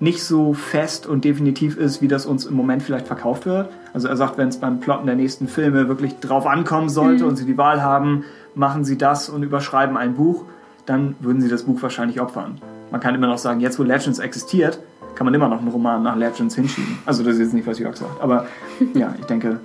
nicht 0.00 0.24
so 0.24 0.54
fest 0.54 1.06
und 1.06 1.24
definitiv 1.24 1.76
ist, 1.76 2.00
wie 2.00 2.08
das 2.08 2.24
uns 2.24 2.46
im 2.46 2.54
Moment 2.54 2.82
vielleicht 2.82 3.06
verkauft 3.06 3.44
wird. 3.44 3.68
Also 3.92 4.08
er 4.08 4.16
sagt, 4.16 4.38
wenn 4.38 4.48
es 4.48 4.56
beim 4.56 4.80
Plotten 4.80 5.06
der 5.06 5.14
nächsten 5.14 5.46
Filme 5.46 5.88
wirklich 5.88 6.18
drauf 6.20 6.46
ankommen 6.46 6.88
sollte 6.88 7.24
mhm. 7.24 7.30
und 7.30 7.36
sie 7.36 7.44
die 7.44 7.58
Wahl 7.58 7.82
haben, 7.82 8.24
machen 8.54 8.84
sie 8.84 8.98
das 8.98 9.28
und 9.28 9.42
überschreiben 9.42 9.96
ein 9.96 10.14
Buch, 10.14 10.44
dann 10.86 11.16
würden 11.20 11.40
sie 11.40 11.48
das 11.48 11.64
Buch 11.64 11.80
wahrscheinlich 11.82 12.20
opfern. 12.20 12.60
Man 12.90 13.00
kann 13.00 13.14
immer 13.14 13.26
noch 13.26 13.38
sagen, 13.38 13.60
jetzt 13.60 13.78
wo 13.78 13.82
Legends 13.82 14.18
existiert, 14.18 14.80
kann 15.14 15.24
man 15.24 15.34
immer 15.34 15.48
noch 15.48 15.58
einen 15.58 15.68
Roman 15.68 16.02
nach 16.02 16.16
Legends 16.16 16.54
hinschieben. 16.54 16.98
Also 17.06 17.22
das 17.22 17.34
ist 17.34 17.40
jetzt 17.40 17.54
nicht, 17.54 17.66
was 17.66 17.78
Jörg 17.78 17.96
sagt. 17.96 18.20
Aber 18.20 18.46
ja, 18.94 19.14
ich 19.18 19.26
denke, 19.26 19.60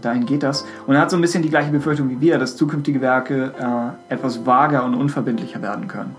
dahin 0.00 0.26
geht 0.26 0.42
das. 0.42 0.64
Und 0.86 0.94
er 0.94 1.02
hat 1.02 1.10
so 1.10 1.16
ein 1.16 1.20
bisschen 1.20 1.42
die 1.42 1.50
gleiche 1.50 1.70
Befürchtung 1.70 2.10
wie 2.10 2.20
wir, 2.20 2.38
dass 2.38 2.56
zukünftige 2.56 3.00
Werke 3.00 3.52
äh, 3.58 4.12
etwas 4.14 4.46
vager 4.46 4.84
und 4.84 4.94
unverbindlicher 4.94 5.62
werden 5.62 5.88
können. 5.88 6.16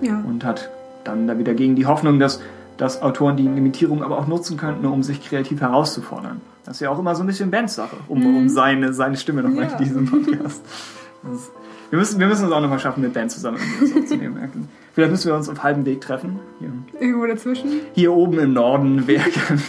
Ja. 0.00 0.22
Und 0.26 0.44
hat 0.44 0.70
dann 1.04 1.26
da 1.26 1.38
wieder 1.38 1.54
gegen 1.54 1.76
die 1.76 1.86
Hoffnung, 1.86 2.18
dass, 2.18 2.40
dass 2.76 3.02
Autoren 3.02 3.36
die 3.36 3.44
Limitierung 3.44 4.02
aber 4.02 4.18
auch 4.18 4.26
nutzen 4.26 4.56
könnten, 4.56 4.86
um 4.86 5.02
sich 5.02 5.22
kreativ 5.22 5.60
herauszufordern. 5.60 6.40
Das 6.64 6.76
ist 6.76 6.80
ja 6.80 6.90
auch 6.90 6.98
immer 6.98 7.14
so 7.14 7.22
ein 7.22 7.26
bisschen 7.26 7.50
Bens 7.50 7.74
Sache, 7.74 7.96
um, 8.08 8.20
mhm. 8.20 8.36
um 8.36 8.48
seine, 8.48 8.94
seine 8.94 9.16
Stimme 9.16 9.42
nochmal 9.42 9.64
ja. 9.64 9.72
in 9.72 9.84
diesem 9.84 10.06
Podcast. 10.06 10.62
Das, 11.30 11.50
wir, 11.90 11.98
müssen, 11.98 12.20
wir 12.20 12.26
müssen 12.26 12.46
es 12.46 12.52
auch 12.52 12.60
nochmal 12.60 12.78
schaffen, 12.78 13.02
mit 13.02 13.12
Ben 13.12 13.28
zusammen 13.28 13.58
aufzunehmen. 13.58 14.38
Vielleicht 14.94 15.10
müssen 15.10 15.28
wir 15.28 15.34
uns 15.34 15.48
auf 15.48 15.62
halbem 15.62 15.84
Weg 15.86 16.00
treffen. 16.00 16.38
Hier. 16.60 16.72
Irgendwo 17.00 17.26
dazwischen? 17.26 17.80
Hier 17.94 18.12
oben 18.12 18.38
im 18.38 18.52
Norden, 18.52 19.02
wer 19.06 19.20
kann 19.20 19.60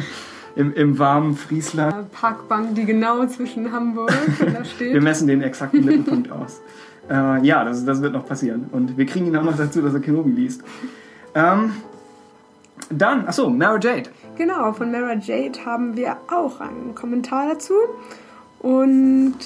im, 0.56 0.74
im 0.74 0.98
warmen 0.98 1.36
Friesland. 1.36 2.10
Parkbank, 2.12 2.74
die 2.74 2.84
genau 2.84 3.24
zwischen 3.26 3.70
Hamburg 3.70 4.12
da 4.40 4.64
steht. 4.76 4.94
wir 4.94 5.02
messen 5.02 5.28
den 5.28 5.42
exakten 5.42 5.84
Mittelpunkt 5.84 6.32
aus. 6.32 6.60
Äh, 7.08 7.44
ja, 7.46 7.64
das, 7.64 7.84
das 7.84 8.02
wird 8.02 8.12
noch 8.12 8.26
passieren. 8.26 8.66
Und 8.72 8.96
wir 8.96 9.06
kriegen 9.06 9.26
ihn 9.26 9.36
auch 9.36 9.44
noch 9.44 9.56
dazu, 9.56 9.82
dass 9.82 9.94
er 9.94 10.00
Kenobi 10.00 10.30
liest. 10.30 10.62
Ähm, 11.34 11.72
dann, 12.90 13.26
achso, 13.26 13.48
Mara 13.48 13.78
Jade. 13.78 14.10
Genau, 14.36 14.72
von 14.72 14.90
Mara 14.90 15.14
Jade 15.14 15.64
haben 15.64 15.96
wir 15.96 16.16
auch 16.28 16.60
einen 16.60 16.94
Kommentar 16.94 17.48
dazu. 17.48 17.74
Und 18.58 19.36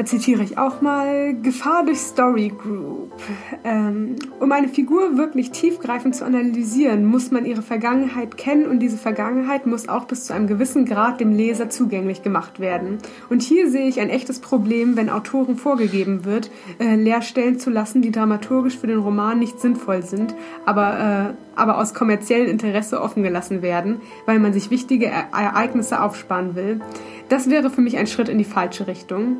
da 0.00 0.06
zitiere 0.06 0.42
ich 0.42 0.56
auch 0.56 0.80
mal, 0.80 1.34
Gefahr 1.42 1.84
durch 1.84 1.98
Story 1.98 2.50
Group. 2.56 3.12
Ähm, 3.64 4.16
um 4.40 4.50
eine 4.50 4.68
Figur 4.68 5.18
wirklich 5.18 5.50
tiefgreifend 5.50 6.16
zu 6.16 6.24
analysieren, 6.24 7.04
muss 7.04 7.30
man 7.30 7.44
ihre 7.44 7.60
Vergangenheit 7.60 8.38
kennen 8.38 8.64
und 8.64 8.78
diese 8.78 8.96
Vergangenheit 8.96 9.66
muss 9.66 9.90
auch 9.90 10.06
bis 10.06 10.24
zu 10.24 10.32
einem 10.32 10.46
gewissen 10.46 10.86
Grad 10.86 11.20
dem 11.20 11.36
Leser 11.36 11.68
zugänglich 11.68 12.22
gemacht 12.22 12.60
werden. 12.60 12.96
Und 13.28 13.42
hier 13.42 13.68
sehe 13.68 13.88
ich 13.88 14.00
ein 14.00 14.08
echtes 14.08 14.38
Problem, 14.38 14.96
wenn 14.96 15.10
Autoren 15.10 15.56
vorgegeben 15.56 16.24
wird, 16.24 16.50
äh, 16.78 16.94
Leerstellen 16.94 17.58
zu 17.58 17.68
lassen, 17.68 18.00
die 18.00 18.10
dramaturgisch 18.10 18.78
für 18.78 18.86
den 18.86 19.00
Roman 19.00 19.38
nicht 19.38 19.60
sinnvoll 19.60 20.02
sind, 20.02 20.34
aber, 20.64 21.34
äh, 21.36 21.60
aber 21.60 21.76
aus 21.76 21.92
kommerziellem 21.92 22.48
Interesse 22.48 23.02
offen 23.02 23.22
gelassen 23.22 23.60
werden, 23.60 24.00
weil 24.24 24.38
man 24.38 24.54
sich 24.54 24.70
wichtige 24.70 25.08
Ereignisse 25.08 26.00
aufsparen 26.00 26.54
will. 26.54 26.80
Das 27.28 27.50
wäre 27.50 27.68
für 27.68 27.82
mich 27.82 27.98
ein 27.98 28.06
Schritt 28.06 28.30
in 28.30 28.38
die 28.38 28.44
falsche 28.44 28.86
Richtung. 28.86 29.36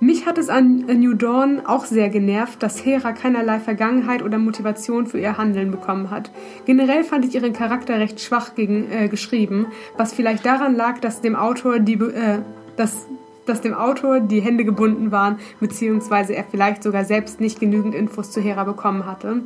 Mich 0.00 0.26
hat 0.26 0.38
es 0.38 0.48
an 0.48 0.84
New 0.86 1.14
Dawn 1.14 1.60
auch 1.64 1.84
sehr 1.84 2.08
genervt, 2.08 2.62
dass 2.62 2.84
Hera 2.84 3.12
keinerlei 3.12 3.60
Vergangenheit 3.60 4.22
oder 4.22 4.38
Motivation 4.38 5.06
für 5.06 5.18
ihr 5.18 5.38
Handeln 5.38 5.70
bekommen 5.70 6.10
hat. 6.10 6.30
Generell 6.66 7.04
fand 7.04 7.24
ich 7.24 7.34
ihren 7.34 7.52
Charakter 7.52 7.98
recht 7.98 8.20
schwach 8.20 8.54
gegen, 8.54 8.90
äh, 8.90 9.08
geschrieben, 9.08 9.66
was 9.96 10.12
vielleicht 10.12 10.44
daran 10.44 10.74
lag, 10.74 10.98
dass 10.98 11.20
dem 11.20 11.36
Autor 11.36 11.78
die, 11.78 11.94
äh, 11.94 12.40
dass, 12.76 13.06
dass 13.46 13.60
dem 13.60 13.74
Autor 13.74 14.20
die 14.20 14.40
Hände 14.40 14.64
gebunden 14.64 15.12
waren, 15.12 15.38
beziehungsweise 15.60 16.34
er 16.34 16.44
vielleicht 16.44 16.82
sogar 16.82 17.04
selbst 17.04 17.40
nicht 17.40 17.60
genügend 17.60 17.94
Infos 17.94 18.30
zu 18.30 18.40
Hera 18.40 18.64
bekommen 18.64 19.06
hatte. 19.06 19.42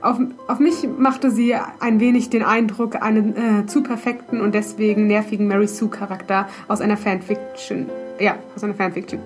Auf, 0.00 0.18
auf 0.46 0.58
mich 0.60 0.86
machte 0.96 1.30
sie 1.30 1.54
ein 1.80 1.98
wenig 1.98 2.30
den 2.30 2.44
Eindruck, 2.44 3.02
einen 3.02 3.36
äh, 3.36 3.66
zu 3.66 3.82
perfekten 3.82 4.40
und 4.40 4.54
deswegen 4.54 5.06
nervigen 5.06 5.48
Mary 5.48 5.66
Sue 5.66 5.88
Charakter 5.88 6.48
aus 6.68 6.80
einer 6.80 6.96
Fanfiction. 6.96 7.88
Ja, 8.20 8.36
aus 8.54 8.62
einer 8.62 8.74
Fanfiction. 8.74 9.20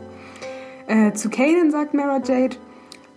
Äh, 0.92 1.14
zu 1.14 1.30
Kanan 1.30 1.70
sagt 1.70 1.94
Mara 1.94 2.20
Jade, 2.22 2.56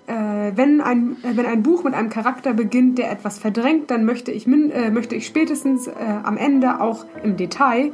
äh, 0.08 0.14
wenn, 0.56 0.80
ein, 0.80 1.18
äh, 1.24 1.36
wenn 1.36 1.46
ein 1.46 1.62
Buch 1.62 1.84
mit 1.84 1.94
einem 1.94 2.10
Charakter 2.10 2.54
beginnt, 2.54 2.98
der 2.98 3.12
etwas 3.12 3.38
verdrängt, 3.38 3.92
dann 3.92 4.06
möchte 4.06 4.32
ich, 4.32 4.48
min, 4.48 4.72
äh, 4.72 4.92
möchte 4.92 5.16
ich 5.16 5.26
spätestens 5.26 5.88
äh, 5.88 5.94
am 6.24 6.38
Ende 6.38 6.80
auch 6.80 7.06
im 7.22 7.36
Detail 7.36 7.92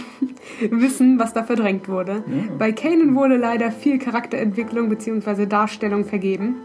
wissen, 0.70 1.18
was 1.18 1.34
da 1.34 1.42
verdrängt 1.42 1.86
wurde. 1.86 2.24
Ja. 2.26 2.52
Bei 2.58 2.72
Kanan 2.72 3.14
wurde 3.14 3.36
leider 3.36 3.70
viel 3.70 3.98
Charakterentwicklung 3.98 4.88
bzw. 4.88 5.44
Darstellung 5.44 6.06
vergeben. 6.06 6.56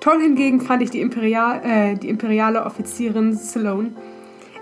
Toll 0.00 0.22
hingegen 0.22 0.62
fand 0.62 0.82
ich 0.82 0.90
die, 0.90 1.02
Imperial, 1.02 1.60
äh, 1.62 1.96
die 1.96 2.08
imperiale 2.08 2.64
Offizierin 2.64 3.36
Sloane 3.36 3.90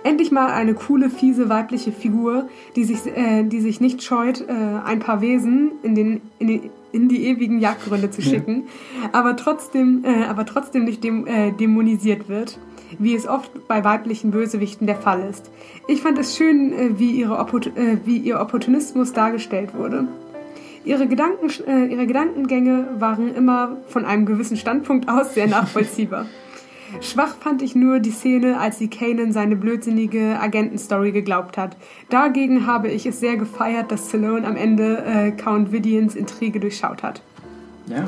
Endlich 0.04 0.30
mal 0.30 0.52
eine 0.52 0.74
coole, 0.74 1.08
fiese 1.08 1.48
weibliche 1.48 1.90
Figur, 1.90 2.46
die 2.76 2.84
sich, 2.84 3.06
äh, 3.06 3.42
die 3.42 3.62
sich 3.62 3.80
nicht 3.80 4.02
scheut, 4.02 4.42
äh, 4.42 4.52
ein 4.84 5.00
paar 5.00 5.22
Wesen 5.22 5.72
in, 5.82 5.94
den, 5.94 6.20
in, 6.38 6.46
die, 6.46 6.70
in 6.92 7.08
die 7.08 7.26
ewigen 7.26 7.58
Jagdgründe 7.58 8.10
zu 8.10 8.20
schicken, 8.20 8.64
ja. 9.02 9.08
aber, 9.12 9.34
trotzdem, 9.34 10.04
äh, 10.04 10.24
aber 10.24 10.44
trotzdem 10.44 10.84
nicht 10.84 11.02
dem, 11.02 11.26
äh, 11.26 11.52
dämonisiert 11.52 12.28
wird, 12.28 12.58
wie 12.98 13.14
es 13.14 13.26
oft 13.26 13.66
bei 13.66 13.82
weiblichen 13.82 14.30
Bösewichten 14.30 14.86
der 14.86 14.96
Fall 14.96 15.26
ist. 15.26 15.50
Ich 15.88 16.02
fand 16.02 16.18
es 16.18 16.36
schön, 16.36 16.74
äh, 16.74 16.98
wie, 16.98 17.12
ihre 17.12 17.38
äh, 17.40 17.96
wie 18.04 18.18
ihr 18.18 18.40
Opportunismus 18.40 19.14
dargestellt 19.14 19.74
wurde. 19.74 20.06
Ihre, 20.84 21.06
Gedanken, 21.06 21.48
ihre 21.90 22.06
Gedankengänge 22.06 22.88
waren 22.98 23.34
immer 23.34 23.78
von 23.86 24.04
einem 24.04 24.26
gewissen 24.26 24.58
Standpunkt 24.58 25.08
aus 25.08 25.32
sehr 25.32 25.46
nachvollziehbar. 25.48 26.26
Schwach 27.00 27.36
fand 27.40 27.62
ich 27.62 27.74
nur 27.74 28.00
die 28.00 28.10
Szene, 28.10 28.58
als 28.58 28.78
sie 28.78 28.88
Kanan 28.88 29.32
seine 29.32 29.56
blödsinnige 29.56 30.38
Agentenstory 30.40 31.12
geglaubt 31.12 31.58
hat. 31.58 31.76
Dagegen 32.08 32.66
habe 32.66 32.88
ich 32.88 33.06
es 33.06 33.20
sehr 33.20 33.36
gefeiert, 33.36 33.90
dass 33.92 34.08
Stallone 34.08 34.46
am 34.46 34.56
Ende 34.56 35.04
äh, 35.04 35.30
Count 35.30 35.72
Vidians 35.72 36.14
Intrige 36.14 36.60
durchschaut 36.60 37.02
hat. 37.02 37.22
Ja. 37.86 38.04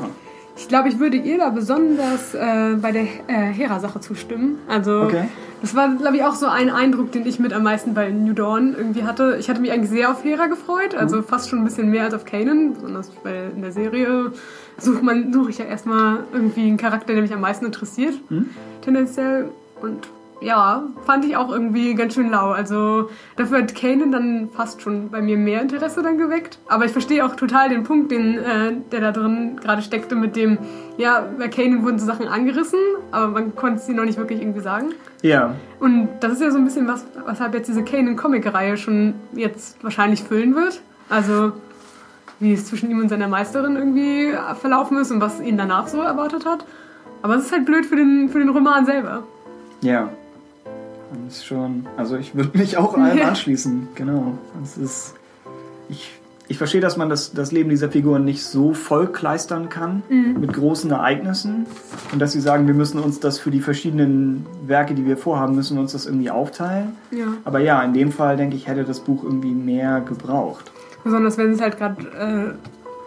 Ich 0.57 0.67
glaube, 0.67 0.89
ich 0.89 0.99
würde 0.99 1.17
ihr 1.17 1.37
da 1.37 1.49
besonders 1.49 2.33
äh, 2.33 2.75
bei 2.81 2.91
der 2.91 3.03
äh, 3.03 3.53
Hera-Sache 3.53 3.99
zustimmen. 3.99 4.57
Also, 4.67 5.03
okay. 5.03 5.25
das 5.61 5.75
war, 5.75 5.95
glaube 5.95 6.17
ich, 6.17 6.23
auch 6.23 6.33
so 6.33 6.47
ein 6.47 6.71
Eindruck, 6.71 7.11
den 7.11 7.27
ich 7.27 7.39
mit 7.39 7.53
am 7.53 7.61
meisten 7.61 7.93
bei 7.93 8.09
New 8.09 8.33
Dawn 8.33 8.73
irgendwie 8.75 9.03
hatte. 9.03 9.37
Ich 9.39 9.49
hatte 9.49 9.61
mich 9.61 9.71
eigentlich 9.71 9.91
sehr 9.91 10.09
auf 10.09 10.23
Hera 10.23 10.47
gefreut, 10.47 10.95
also 10.95 11.17
mhm. 11.17 11.25
fast 11.25 11.49
schon 11.49 11.59
ein 11.59 11.65
bisschen 11.65 11.91
mehr 11.91 12.05
als 12.05 12.15
auf 12.15 12.25
Kanan, 12.25 12.73
besonders 12.73 13.11
weil 13.21 13.51
in 13.55 13.61
der 13.61 13.71
Serie 13.71 14.31
suche 14.77 15.01
such 15.31 15.49
ich 15.49 15.57
ja 15.57 15.65
erstmal 15.65 16.19
irgendwie 16.33 16.67
einen 16.67 16.77
Charakter, 16.77 17.13
der 17.13 17.21
mich 17.21 17.33
am 17.33 17.41
meisten 17.41 17.65
interessiert, 17.65 18.15
mhm. 18.29 18.49
tendenziell. 18.81 19.49
Und 19.81 20.07
ja, 20.39 20.83
fand 21.05 21.25
ich 21.25 21.35
auch 21.35 21.51
irgendwie 21.51 21.95
ganz 21.95 22.13
schön 22.13 22.29
lau. 22.29 22.51
Also 22.51 23.09
dafür 23.35 23.59
hat 23.59 23.75
Kanan 23.75 24.11
dann 24.11 24.49
fast 24.51 24.81
schon 24.81 25.09
bei 25.09 25.21
mir 25.21 25.37
mehr 25.37 25.61
Interesse 25.61 26.03
dann 26.03 26.17
geweckt. 26.17 26.59
Aber 26.67 26.85
ich 26.85 26.91
verstehe 26.91 27.25
auch 27.25 27.35
total 27.35 27.69
den 27.69 27.83
Punkt, 27.83 28.11
den, 28.11 28.37
äh, 28.37 28.73
der 28.91 29.01
da 29.01 29.11
drin 29.11 29.59
gerade 29.61 29.81
steckte 29.81 30.15
mit 30.15 30.35
dem, 30.35 30.57
ja, 30.97 31.25
bei 31.37 31.47
Kanan 31.47 31.83
wurden 31.83 31.97
so 31.99 32.05
Sachen 32.05 32.27
angerissen, 32.27 32.79
aber 33.11 33.27
man 33.27 33.55
konnte 33.55 33.81
sie 33.81 33.93
noch 33.93 34.05
nicht 34.05 34.17
wirklich 34.17 34.41
irgendwie 34.41 34.61
sagen. 34.61 34.93
Ja. 35.21 35.55
Und 35.79 36.09
das 36.19 36.33
ist 36.33 36.41
ja 36.41 36.51
so 36.51 36.57
ein 36.57 36.65
bisschen 36.65 36.87
was, 36.87 37.05
weshalb 37.25 37.53
jetzt 37.53 37.67
diese 37.67 37.83
Kanan-Comic-Reihe 37.83 38.77
schon 38.77 39.15
jetzt 39.33 39.83
wahrscheinlich 39.83 40.23
füllen 40.23 40.55
wird. 40.55 40.81
Also 41.09 41.53
wie 42.39 42.53
es 42.53 42.65
zwischen 42.65 42.91
ihm 42.91 42.99
und 42.99 43.09
seiner 43.09 43.27
Meisterin 43.27 43.75
irgendwie 43.75 44.33
verlaufen 44.59 44.97
ist 44.97 45.11
und 45.11 45.21
was 45.21 45.39
ihn 45.41 45.57
danach 45.57 45.87
so 45.87 46.01
erwartet 46.01 46.45
hat. 46.45 46.65
Aber 47.21 47.35
es 47.35 47.45
ist 47.45 47.51
halt 47.51 47.65
blöd 47.65 47.85
für 47.85 47.95
den, 47.95 48.29
für 48.29 48.39
den 48.39 48.49
Roman 48.49 48.85
selber. 48.85 49.23
Ja. 49.81 50.09
Das 51.25 51.37
ist 51.37 51.45
schon. 51.45 51.87
Also 51.95 52.17
ich 52.17 52.35
würde 52.35 52.57
mich 52.57 52.77
auch 52.77 52.95
allem 52.95 53.21
anschließen, 53.21 53.89
genau. 53.95 54.37
Das 54.59 54.77
ist. 54.77 55.15
Ich, 55.89 56.11
ich 56.49 56.57
verstehe, 56.57 56.81
dass 56.81 56.97
man 56.97 57.09
das, 57.09 57.33
das 57.33 57.51
Leben 57.51 57.69
dieser 57.69 57.89
Figuren 57.89 58.25
nicht 58.25 58.43
so 58.43 58.73
vollkleistern 58.73 59.69
kann 59.69 60.03
mhm. 60.09 60.37
mit 60.39 60.53
großen 60.53 60.91
Ereignissen 60.91 61.65
und 62.11 62.19
dass 62.19 62.33
sie 62.33 62.41
sagen, 62.41 62.67
wir 62.67 62.73
müssen 62.73 62.99
uns 62.99 63.19
das 63.19 63.39
für 63.39 63.51
die 63.51 63.61
verschiedenen 63.61 64.45
Werke, 64.65 64.93
die 64.93 65.05
wir 65.05 65.17
vorhaben, 65.17 65.55
müssen 65.55 65.75
wir 65.75 65.81
uns 65.81 65.93
das 65.93 66.05
irgendwie 66.05 66.29
aufteilen. 66.29 66.95
Ja. 67.11 67.25
Aber 67.45 67.59
ja, 67.59 67.81
in 67.83 67.93
dem 67.93 68.11
Fall 68.11 68.37
denke 68.37 68.55
ich, 68.55 68.67
hätte 68.67 68.83
das 68.83 68.99
Buch 68.99 69.23
irgendwie 69.23 69.51
mehr 69.51 70.01
gebraucht. 70.01 70.71
Besonders 71.07 71.37
wenn 71.37 71.51
es 71.51 71.61
halt 71.61 71.77
gerade 71.77 72.57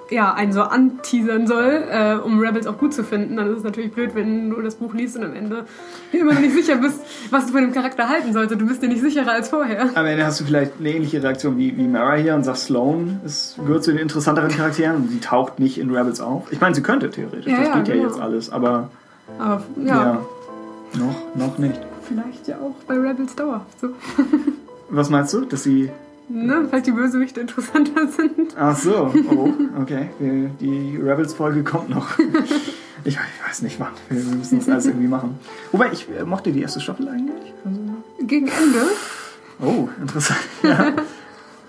äh, 0.09 0.15
ja, 0.15 0.33
einen 0.33 0.53
so 0.53 0.63
anteasern 0.63 1.47
soll, 1.47 1.85
äh, 1.91 2.15
um 2.15 2.41
Rebels 2.41 2.67
auch 2.67 2.79
gut 2.79 2.95
zu 2.95 3.05
finden, 3.05 3.37
dann 3.37 3.51
ist 3.51 3.59
es 3.59 3.65
natürlich 3.65 3.93
blöd, 3.93 4.15
wenn 4.15 4.51
du 4.51 4.61
das 4.63 4.77
Buch 4.77 4.95
liest 4.95 5.17
und 5.17 5.25
am 5.25 5.35
Ende 5.35 5.67
immer 6.13 6.33
noch 6.33 6.41
nicht 6.41 6.55
sicher 6.55 6.77
bist, 6.77 7.01
was 7.31 7.47
du 7.47 7.53
von 7.53 7.61
dem 7.61 7.73
Charakter 7.73 8.09
halten 8.09 8.33
sollst. 8.33 8.51
Du 8.51 8.67
bist 8.67 8.83
dir 8.83 8.89
nicht 8.89 9.03
sicherer 9.03 9.33
als 9.33 9.49
vorher. 9.49 9.91
Am 9.95 10.07
Ende 10.07 10.25
hast 10.25 10.41
du 10.41 10.45
vielleicht 10.45 10.73
eine 10.81 10.95
ähnliche 10.95 11.23
Reaktion 11.23 11.59
wie, 11.59 11.77
wie 11.77 11.87
Mara 11.87 12.15
hier 12.15 12.35
und 12.35 12.45
sagst, 12.45 12.65
Sloane 12.65 13.21
ist, 13.25 13.57
gehört 13.59 13.85
zu 13.85 13.93
den 13.93 14.01
interessanteren 14.01 14.51
Charakteren 14.51 14.97
und 14.97 15.11
sie 15.11 15.21
taucht 15.21 15.61
nicht 15.61 15.79
in 15.79 15.95
Rebels 15.95 16.23
auf. 16.23 16.51
Ich 16.51 16.61
meine, 16.61 16.75
sie 16.75 16.83
könnte 16.83 17.11
theoretisch, 17.11 17.53
ja, 17.53 17.59
das 17.59 17.69
ja, 17.69 17.75
geht 17.77 17.85
genau. 17.87 17.99
ja 17.99 18.09
jetzt 18.09 18.21
alles, 18.21 18.51
aber, 18.51 18.91
aber 19.39 19.63
ja. 19.85 19.87
ja. 19.87 20.27
noch, 20.95 21.37
noch 21.37 21.59
nicht. 21.59 21.79
Vielleicht 22.09 22.49
ja 22.49 22.57
auch 22.57 22.75
bei 22.89 22.95
Rebels 22.95 23.37
dauerhaft 23.37 23.79
so. 23.81 23.91
was 24.91 25.11
meinst 25.11 25.33
du, 25.35 25.43
dass 25.43 25.63
sie 25.63 25.91
Ne, 26.33 26.69
falls 26.71 26.85
die 26.85 26.93
Bösewichte 26.93 27.41
interessanter 27.41 28.07
sind. 28.07 28.55
Ach 28.57 28.77
so, 28.77 29.13
oh, 29.31 29.53
okay. 29.83 30.11
Die 30.61 30.97
Rebels-Folge 30.97 31.65
kommt 31.65 31.91
noch. 31.91 32.09
Ich, 33.03 33.19
weiß 33.47 33.63
nicht 33.63 33.81
wann. 33.81 33.93
Wir 34.11 34.23
müssen 34.37 34.59
das 34.59 34.69
alles 34.69 34.85
irgendwie 34.85 35.07
machen. 35.07 35.39
Wobei, 35.73 35.91
ich 35.91 36.07
äh, 36.11 36.23
mochte 36.23 36.53
die 36.53 36.61
erste 36.61 36.81
Staffel 36.81 37.09
eigentlich. 37.09 37.55
Also, 37.65 37.81
Gegen 38.21 38.47
Ende? 38.47 38.83
Oh, 39.59 39.89
interessant. 39.99 40.41
Ja, 40.63 40.93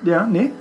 ja 0.03 0.27
nee? 0.27 0.51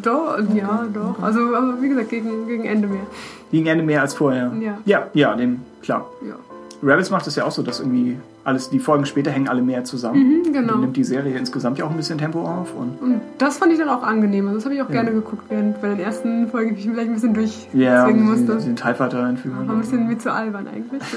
Doch, 0.00 0.38
ja, 0.54 0.86
doch. 0.94 1.20
Also, 1.20 1.40
aber 1.56 1.82
wie 1.82 1.88
gesagt, 1.88 2.10
gegen, 2.10 2.46
gegen 2.46 2.64
Ende 2.66 2.86
mehr. 2.86 3.04
Gegen 3.50 3.66
Ende 3.66 3.82
mehr 3.82 4.02
als 4.02 4.14
vorher? 4.14 4.52
Ja. 4.60 4.78
Ja, 4.84 5.08
ja, 5.12 5.34
dem, 5.34 5.62
klar. 5.82 6.08
Ja. 6.24 6.36
Rebels 6.82 7.10
macht 7.10 7.26
es 7.28 7.36
ja 7.36 7.44
auch 7.44 7.52
so, 7.52 7.62
dass 7.62 7.78
irgendwie 7.78 8.18
alles, 8.42 8.70
die 8.70 8.80
Folgen 8.80 9.06
später 9.06 9.30
hängen 9.30 9.48
alle 9.48 9.62
mehr 9.62 9.84
zusammen. 9.84 10.42
Mhm, 10.42 10.52
genau. 10.52 10.72
Dann 10.72 10.80
nimmt 10.80 10.96
die 10.96 11.04
Serie 11.04 11.36
insgesamt 11.38 11.78
ja 11.78 11.84
auch 11.84 11.90
ein 11.90 11.96
bisschen 11.96 12.18
Tempo 12.18 12.44
auf. 12.44 12.74
Und, 12.74 13.00
und 13.00 13.20
das 13.38 13.58
fand 13.58 13.72
ich 13.72 13.78
dann 13.78 13.88
auch 13.88 14.02
angenehm. 14.02 14.46
Also 14.48 14.58
das 14.58 14.64
habe 14.64 14.74
ich 14.74 14.82
auch 14.82 14.88
ja. 14.88 15.02
gerne 15.02 15.12
geguckt, 15.12 15.44
während 15.48 15.80
bei 15.80 15.90
den 15.90 16.00
ersten 16.00 16.48
Folgen 16.48 16.76
ich 16.76 16.84
vielleicht 16.84 17.08
ein 17.08 17.14
bisschen 17.14 17.34
durchzwingen 17.34 17.80
ja, 17.80 18.08
musste. 18.08 18.52
Ja, 18.52 18.58
den 18.58 18.76
TIE 18.76 18.94
Fighter 18.94 19.24
einführen. 19.24 19.68
War 19.68 19.74
ein 19.74 19.80
bisschen 19.80 20.10
wie 20.10 20.18
zu 20.18 20.32
albern 20.32 20.66
eigentlich. 20.66 21.02
So. 21.04 21.16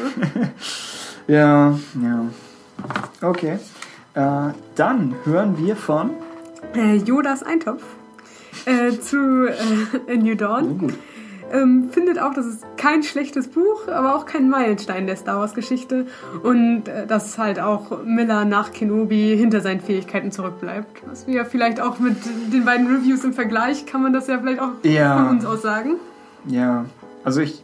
ja, 1.34 1.72
ja. 2.02 2.26
Okay. 3.22 3.58
Äh, 4.14 4.54
dann 4.76 5.16
hören 5.24 5.58
wir 5.58 5.76
von 5.76 6.12
äh, 6.76 6.98
Yodas 6.98 7.42
Eintopf 7.42 7.84
äh, 8.66 8.92
zu 9.00 9.48
äh, 9.48 10.18
New 10.18 10.36
Dawn. 10.36 10.72
Oh, 10.72 10.76
gut. 10.76 10.94
Ähm, 11.52 11.90
findet 11.92 12.20
auch, 12.20 12.34
das 12.34 12.46
ist 12.46 12.66
kein 12.78 13.04
schlechtes 13.04 13.48
Buch, 13.48 13.88
aber 13.88 14.16
auch 14.16 14.26
kein 14.26 14.50
Meilenstein 14.50 15.06
der 15.08 15.16
Star 15.16 15.40
Wars-Geschichte. 15.40 16.08
Und 16.44 16.88
äh, 16.88 17.06
dass 17.06 17.38
halt 17.38 17.60
auch 17.60 18.04
Miller 18.04 18.46
nach 18.46 18.72
Kenobi 18.72 19.36
hinter 19.38 19.62
seinen 19.62 19.82
Fähigkeiten 19.82 20.32
zurückbleibt. 20.32 21.04
Was 21.08 21.28
wir 21.28 21.36
ja 21.36 21.46
vielleicht 21.46 21.80
auch 21.80 22.00
mit 22.00 22.18
den 22.52 22.66
beiden 22.66 22.88
Reviews 22.88 23.24
im 23.24 23.34
Vergleich, 23.34 23.86
kann 23.86 24.02
man 24.02 24.14
das 24.14 24.28
ja 24.28 24.40
vielleicht 24.40 24.60
auch 24.60 24.72
ja. 24.84 25.18
von 25.18 25.28
uns 25.36 25.46
aus 25.46 25.62
sagen. 25.62 25.96
Ja, 26.48 26.86
also 27.24 27.42
ich. 27.42 27.62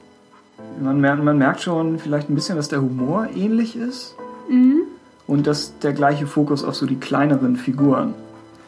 Man 0.79 1.01
merkt, 1.01 1.23
man 1.23 1.37
merkt 1.37 1.61
schon 1.61 1.97
vielleicht 1.97 2.29
ein 2.29 2.35
bisschen, 2.35 2.55
dass 2.55 2.69
der 2.69 2.81
Humor 2.81 3.27
ähnlich 3.35 3.75
ist. 3.75 4.15
Mhm. 4.49 4.83
Und 5.27 5.47
dass 5.47 5.77
der 5.79 5.93
gleiche 5.93 6.27
Fokus 6.27 6.63
auf 6.63 6.75
so 6.75 6.85
die 6.85 6.97
kleineren 6.97 7.55
Figuren. 7.55 8.13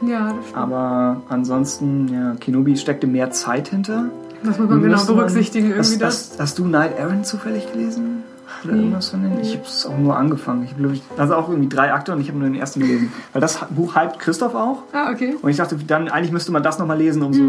Ja, 0.01 0.33
das 0.33 0.45
stimmt. 0.45 0.57
Aber 0.57 1.21
ansonsten, 1.29 2.07
ja, 2.07 2.35
Kenobi 2.39 2.75
steckte 2.77 3.07
mehr 3.07 3.31
Zeit 3.31 3.69
hinter. 3.69 4.09
Das 4.43 4.59
muss 4.59 4.69
man 4.69 4.81
genau 4.81 5.05
berücksichtigen. 5.05 5.69
Man, 5.69 5.77
irgendwie 5.77 6.03
hast, 6.03 6.31
hast, 6.31 6.39
hast, 6.39 6.59
du 6.59 6.65
Night 6.65 6.99
Aaron 6.99 7.23
zufällig 7.23 7.71
gelesen? 7.71 8.23
Oder 8.63 8.73
nee. 8.73 8.81
irgendwas 8.81 9.09
von 9.09 9.23
denen? 9.23 9.39
Ich 9.41 9.53
habe 9.53 9.65
es 9.65 9.85
auch 9.85 9.97
nur 9.97 10.15
angefangen. 10.15 10.63
Ich 10.63 10.77
glaube, 10.77 10.99
also 11.17 11.35
auch 11.35 11.49
irgendwie 11.49 11.69
drei 11.69 11.93
Akte 11.93 12.13
und 12.13 12.21
ich 12.21 12.29
habe 12.29 12.39
nur 12.39 12.47
den 12.47 12.55
ersten 12.55 12.79
gelesen. 12.79 13.11
Weil 13.31 13.41
das 13.41 13.59
Buch 13.69 13.95
hypt 13.95 14.19
Christoph 14.19 14.55
auch. 14.55 14.83
Ah, 14.93 15.11
okay. 15.11 15.35
Und 15.41 15.49
ich 15.49 15.57
dachte, 15.57 15.77
dann 15.87 16.09
eigentlich 16.09 16.31
müsste 16.31 16.51
man 16.51 16.63
das 16.63 16.79
nochmal 16.79 16.97
lesen, 16.97 17.23
um 17.23 17.31
mhm. 17.31 17.33
so 17.33 17.43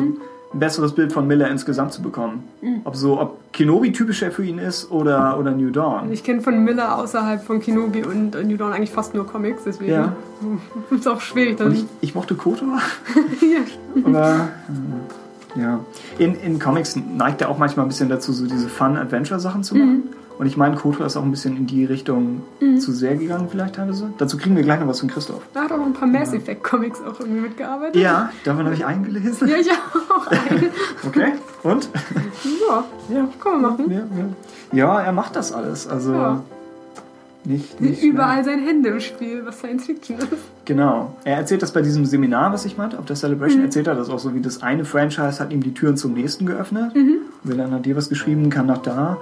ein 0.55 0.59
besseres 0.59 0.95
Bild 0.95 1.13
von 1.13 1.27
Miller 1.27 1.49
insgesamt 1.51 1.93
zu 1.93 2.03
bekommen. 2.03 2.45
Mhm. 2.63 2.81
Ob 2.85 2.97
so, 2.97 3.21
ob 3.21 3.53
Kenobi 3.53 3.93
typischer 3.93 4.31
für 4.31 4.45
ihn 4.45 4.59
ist 4.59 4.91
oder, 4.91 5.39
oder 5.39 5.53
New 5.53 5.71
Dawn. 5.71 6.11
Ich 6.13 6.25
kenne 6.25 6.41
von 6.41 6.63
Miller 6.65 6.97
außerhalb 6.97 7.43
von 7.43 7.61
Kenobi 7.61 8.05
und 8.05 8.35
New 8.47 8.57
Dawn 8.57 8.73
eigentlich 8.73 8.93
fast 8.93 9.15
nur 9.15 9.27
Comics, 9.27 9.63
deswegen 9.65 9.93
ja. 9.93 10.17
ist 10.91 11.01
es 11.01 11.07
auch 11.07 11.21
schwierig. 11.21 11.59
Dann. 11.59 11.73
ich, 11.73 11.85
ich 12.01 12.15
mochte 12.15 12.35
Kotor. 12.35 12.79
ja. 13.41 13.61
Aber. 14.05 14.49
Ja. 15.55 15.81
In, 16.19 16.35
in 16.41 16.59
Comics 16.59 16.97
neigt 16.97 17.41
er 17.41 17.49
auch 17.49 17.59
manchmal 17.59 17.87
ein 17.87 17.89
bisschen 17.89 18.09
dazu, 18.09 18.33
so 18.33 18.47
diese 18.47 18.69
Fun-Adventure-Sachen 18.69 19.63
zu 19.63 19.75
machen. 19.75 19.97
Mhm. 19.97 20.03
Und 20.37 20.47
ich 20.47 20.57
meine, 20.57 20.75
Kotor 20.75 21.07
ist 21.07 21.17
auch 21.17 21.23
ein 21.23 21.31
bisschen 21.31 21.57
in 21.57 21.67
die 21.67 21.85
Richtung 21.85 22.43
mhm. 22.61 22.79
zu 22.79 22.93
sehr 22.93 23.17
gegangen, 23.17 23.49
vielleicht 23.49 23.77
teilweise. 23.77 24.13
Dazu 24.19 24.37
kriegen 24.37 24.57
wir 24.57 24.65
gleich 24.65 24.81
noch 24.81 24.89
was 24.89 24.99
von 24.99 25.09
Christoph. 25.09 25.43
Er 25.55 25.63
hat 25.63 25.73
auch 25.73 25.81
ein 25.81 25.93
paar 25.93 26.09
Mass 26.09 26.33
Effect 26.33 26.65
Comics 26.65 27.01
auch 27.01 27.21
irgendwie 27.21 27.41
mitgearbeitet. 27.41 27.97
Ja, 27.97 28.31
davon 28.43 28.65
habe 28.65 28.75
ich 28.75 28.85
einen 28.85 29.05
gelesen. 29.05 29.47
Ja, 29.47 29.57
ich 29.57 29.71
auch. 29.71 30.27
Einen. 30.27 30.71
okay, 31.07 31.33
und? 31.63 31.89
Ja, 32.69 32.85
ja. 33.15 33.29
kann 33.41 33.61
man 33.61 33.63
machen. 33.63 33.91
Ja, 33.91 33.99
ja. 33.99 34.29
ja, 34.73 35.01
er 35.03 35.13
macht 35.13 35.37
das 35.37 35.53
alles. 35.53 35.87
Also. 35.87 36.13
Ja. 36.13 36.43
Nicht, 37.47 37.81
nicht 37.81 38.03
Überall 38.03 38.43
seine 38.43 38.63
Hände 38.63 38.89
im 38.89 39.01
Spiel, 39.01 39.45
was 39.45 39.59
Science 39.59 39.85
Fiction 39.85 40.19
ist. 40.19 40.29
Genau. 40.65 41.15
Er 41.25 41.37
erzählt 41.37 41.63
das 41.63 41.73
bei 41.73 41.83
diesem 41.83 42.07
Seminar, 42.07 42.53
was 42.53 42.65
ich 42.65 42.79
meinte, 42.79 42.99
auf 42.99 43.05
der 43.05 43.17
Celebration, 43.17 43.61
mhm. 43.61 43.67
erzählt 43.67 43.87
er 43.87 43.95
das 43.95 44.09
auch 44.09 44.19
so, 44.19 44.35
wie 44.35 44.41
das 44.41 44.63
eine 44.63 44.87
Franchise 44.87 45.41
hat 45.41 45.53
ihm 45.53 45.63
die 45.63 45.75
Türen 45.75 45.97
zum 45.97 46.15
nächsten 46.15 46.47
geöffnet. 46.47 46.95
Mhm. 46.95 47.19
Will 47.43 47.57
dann 47.57 47.71
hat 47.73 47.85
dir 47.85 47.97
was 47.97 48.09
geschrieben, 48.09 48.49
kann 48.49 48.67
nach 48.67 48.79
da. 48.79 49.19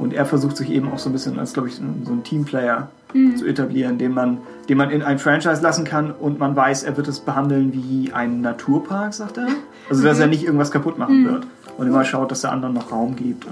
Und 0.00 0.14
er 0.14 0.26
versucht 0.26 0.56
sich 0.56 0.70
eben 0.70 0.90
auch 0.90 0.98
so 0.98 1.10
ein 1.10 1.12
bisschen 1.12 1.38
als, 1.38 1.52
glaube 1.52 1.68
ich, 1.68 1.76
so 1.76 1.82
ein 1.82 2.24
Teamplayer 2.24 2.88
mhm. 3.14 3.36
zu 3.36 3.46
etablieren, 3.46 3.98
den 3.98 4.14
man, 4.14 4.38
den 4.68 4.76
man 4.76 4.90
in 4.90 5.02
ein 5.02 5.18
Franchise 5.18 5.62
lassen 5.62 5.84
kann 5.84 6.10
und 6.10 6.40
man 6.40 6.56
weiß, 6.56 6.82
er 6.82 6.96
wird 6.96 7.06
es 7.06 7.20
behandeln 7.20 7.72
wie 7.72 8.10
ein 8.12 8.40
Naturpark, 8.40 9.14
sagt 9.14 9.36
er. 9.36 9.46
Also, 9.88 10.02
dass 10.02 10.18
er 10.18 10.26
nicht 10.26 10.42
irgendwas 10.42 10.70
kaputt 10.72 10.98
machen 10.98 11.22
mhm. 11.22 11.26
wird. 11.26 11.46
Und 11.76 11.86
immer 11.86 12.04
schaut, 12.04 12.30
dass 12.30 12.40
der 12.40 12.50
anderen 12.50 12.74
noch 12.74 12.90
Raum 12.90 13.14
gibt. 13.14 13.46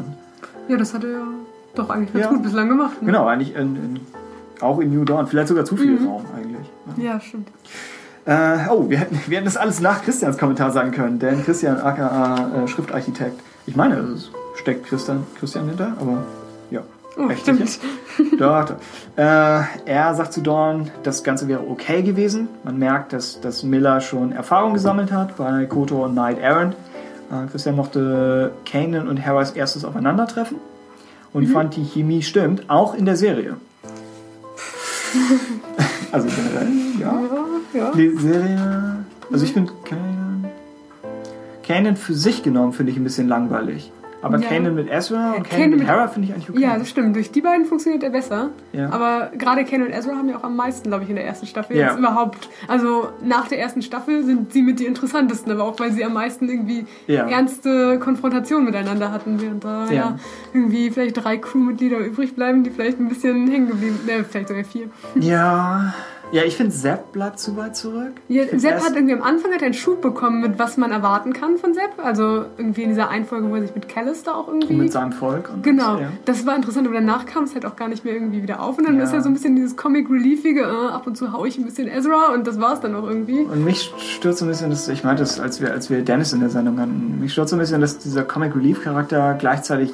ja, 0.68 0.76
das 0.76 0.92
hat 0.92 1.04
er 1.04 1.10
ja 1.10 1.28
doch 1.78 1.90
eigentlich 1.90 2.12
ganz 2.12 2.24
ja. 2.24 2.30
gut 2.30 2.42
bislang 2.42 2.68
gemacht. 2.68 3.00
Ne? 3.00 3.06
Genau, 3.06 3.26
eigentlich 3.26 3.54
in, 3.54 3.76
in, 3.76 4.00
auch 4.60 4.78
in 4.80 4.92
New 4.92 5.04
Dawn. 5.04 5.26
Vielleicht 5.26 5.48
sogar 5.48 5.64
zu 5.64 5.76
viel 5.76 5.98
mhm. 5.98 6.06
Raum 6.06 6.24
eigentlich. 6.36 6.70
Ja, 6.96 7.14
ja 7.14 7.20
stimmt. 7.20 7.48
Äh, 8.24 8.68
oh, 8.70 8.90
wir 8.90 8.98
hätten, 8.98 9.18
wir 9.26 9.38
hätten 9.38 9.46
das 9.46 9.56
alles 9.56 9.80
nach 9.80 10.02
Christians 10.02 10.36
Kommentar 10.36 10.70
sagen 10.70 10.90
können, 10.90 11.18
denn 11.18 11.42
Christian, 11.44 11.78
aka 11.78 12.64
äh, 12.64 12.68
Schriftarchitekt, 12.68 13.40
ich 13.66 13.74
meine, 13.74 13.96
es 13.96 14.30
steckt 14.56 14.84
Christian, 14.84 15.26
Christian 15.38 15.66
hinter, 15.68 15.94
aber 15.98 16.24
ja. 16.70 16.82
Oh, 17.16 17.30
stimmt. 17.30 17.80
Doch, 18.38 18.66
doch. 18.66 18.76
Äh, 19.16 19.62
er 19.86 20.14
sagt 20.14 20.32
zu 20.32 20.42
Dawn, 20.42 20.90
das 21.04 21.24
Ganze 21.24 21.48
wäre 21.48 21.60
okay 21.68 22.02
gewesen. 22.02 22.48
Man 22.64 22.78
merkt, 22.78 23.12
dass, 23.12 23.40
dass 23.40 23.62
Miller 23.62 24.00
schon 24.00 24.32
Erfahrung 24.32 24.74
gesammelt 24.74 25.10
hat 25.10 25.36
bei 25.36 25.64
Koto 25.66 26.04
und 26.04 26.12
Knight 26.12 26.38
Errant. 26.38 26.74
Äh, 27.30 27.46
Christian 27.50 27.76
mochte 27.76 28.52
Kanan 28.66 29.08
und 29.08 29.16
Heras 29.16 29.52
erstes 29.52 29.84
Aufeinandertreffen 29.84 30.58
und 31.32 31.48
mhm. 31.48 31.52
fand 31.52 31.76
die 31.76 31.84
Chemie 31.84 32.22
stimmt, 32.22 32.68
auch 32.68 32.94
in 32.94 33.04
der 33.04 33.16
Serie. 33.16 33.56
also 36.12 36.28
generell, 36.28 36.68
ja. 37.00 37.20
ja, 37.74 37.80
ja. 37.80 37.92
Die 37.92 38.10
Serie, 38.16 39.04
also 39.30 39.44
ich 39.44 39.52
finde 39.52 39.72
Kanan, 39.84 40.48
Kanan 41.62 41.96
für 41.96 42.14
sich 42.14 42.42
genommen 42.42 42.72
finde 42.72 42.92
ich 42.92 42.98
ein 42.98 43.04
bisschen 43.04 43.28
langweilig. 43.28 43.92
Aber 44.20 44.38
ja. 44.38 44.48
Kanan 44.48 44.74
mit 44.74 44.90
Ezra 44.90 45.34
und 45.34 45.48
Kanan, 45.48 45.70
mit 45.70 45.86
Hera 45.86 46.08
finde 46.08 46.28
ich 46.28 46.34
eigentlich 46.34 46.50
okay. 46.50 46.60
Ja, 46.60 46.76
das 46.76 46.88
stimmt. 46.88 47.14
Durch 47.14 47.30
die 47.30 47.40
beiden 47.40 47.66
funktioniert 47.66 48.02
er 48.02 48.10
besser. 48.10 48.50
Ja. 48.72 48.90
Aber 48.90 49.30
gerade 49.36 49.64
Kanan 49.64 49.88
und 49.88 49.92
Ezra 49.92 50.16
haben 50.16 50.28
ja 50.28 50.36
auch 50.36 50.44
am 50.44 50.56
meisten, 50.56 50.88
glaube 50.88 51.04
ich, 51.04 51.10
in 51.10 51.16
der 51.16 51.24
ersten 51.24 51.46
Staffel 51.46 51.76
ja. 51.76 51.88
jetzt 51.88 51.98
überhaupt. 51.98 52.48
Also 52.66 53.10
nach 53.22 53.48
der 53.48 53.60
ersten 53.60 53.82
Staffel 53.82 54.24
sind 54.24 54.52
sie 54.52 54.62
mit 54.62 54.80
die 54.80 54.86
interessantesten, 54.86 55.52
aber 55.52 55.64
auch 55.64 55.78
weil 55.78 55.92
sie 55.92 56.04
am 56.04 56.14
meisten 56.14 56.48
irgendwie 56.48 56.86
ja. 57.06 57.28
ernste 57.28 57.98
Konfrontationen 57.98 58.64
miteinander 58.64 59.12
hatten, 59.12 59.40
während 59.40 59.64
da 59.64 59.90
ja. 59.90 60.18
irgendwie 60.52 60.90
vielleicht 60.90 61.22
drei 61.22 61.36
Crewmitglieder 61.36 61.98
übrig 61.98 62.34
bleiben, 62.34 62.64
die 62.64 62.70
vielleicht 62.70 62.98
ein 62.98 63.08
bisschen 63.08 63.48
hängen 63.48 63.68
geblieben, 63.68 63.98
sind. 64.04 64.10
äh, 64.10 64.24
vielleicht 64.24 64.48
sogar 64.48 64.64
vier. 64.64 64.88
Ja, 65.14 65.94
Ja, 66.30 66.42
ich 66.44 66.56
finde, 66.56 66.72
Sepp 66.72 67.12
bleibt 67.12 67.38
zu 67.38 67.56
weit 67.56 67.74
zurück. 67.74 68.12
Ja, 68.28 68.44
Sepp 68.58 68.84
hat 68.84 68.94
irgendwie 68.94 69.14
am 69.14 69.22
Anfang 69.22 69.52
hat 69.52 69.62
einen 69.62 69.72
Schub 69.72 70.02
bekommen, 70.02 70.42
mit 70.42 70.58
was 70.58 70.76
man 70.76 70.92
erwarten 70.92 71.32
kann 71.32 71.56
von 71.56 71.72
Sepp. 71.72 71.92
Also 72.02 72.44
irgendwie 72.58 72.82
in 72.82 72.90
dieser 72.90 73.08
Einfolge, 73.08 73.48
wo 73.48 73.56
er 73.56 73.62
sich 73.62 73.74
mit 73.74 73.88
Callister 73.88 74.36
auch 74.36 74.48
irgendwie... 74.48 74.74
Und 74.74 74.78
mit 74.78 74.92
seinem 74.92 75.12
Volk. 75.12 75.50
genau, 75.62 75.94
das, 75.94 76.00
ja. 76.00 76.08
das 76.26 76.46
war 76.46 76.56
interessant, 76.56 76.86
aber 76.86 76.96
danach 76.96 77.24
kam 77.24 77.44
es 77.44 77.54
halt 77.54 77.64
auch 77.64 77.76
gar 77.76 77.88
nicht 77.88 78.04
mehr 78.04 78.12
irgendwie 78.12 78.42
wieder 78.42 78.60
auf. 78.60 78.76
Und 78.76 78.86
dann 78.86 78.98
ja. 78.98 79.04
ist 79.04 79.12
ja 79.12 79.22
so 79.22 79.28
ein 79.28 79.34
bisschen 79.34 79.56
dieses 79.56 79.76
Comic-Reliefige, 79.76 80.60
äh, 80.60 80.92
ab 80.92 81.06
und 81.06 81.16
zu 81.16 81.32
haue 81.32 81.48
ich 81.48 81.56
ein 81.56 81.64
bisschen 81.64 81.88
Ezra 81.88 82.32
und 82.34 82.46
das 82.46 82.60
war 82.60 82.74
es 82.74 82.80
dann 82.80 82.94
auch 82.94 83.06
irgendwie. 83.06 83.40
Und 83.40 83.64
mich 83.64 83.90
stört 83.98 84.36
so 84.36 84.44
ein 84.44 84.48
bisschen, 84.48 84.68
dass, 84.68 84.88
ich 84.88 85.04
meinte 85.04 85.22
das, 85.22 85.40
als 85.40 85.62
wir, 85.62 85.72
als 85.72 85.88
wir 85.88 86.02
Dennis 86.02 86.34
in 86.34 86.40
der 86.40 86.50
Sendung 86.50 86.78
hatten, 86.78 87.18
mich 87.20 87.32
stört 87.32 87.48
so 87.48 87.56
ein 87.56 87.58
bisschen, 87.58 87.80
dass 87.80 87.98
dieser 87.98 88.24
Comic-Relief-Charakter 88.24 89.34
gleichzeitig 89.38 89.92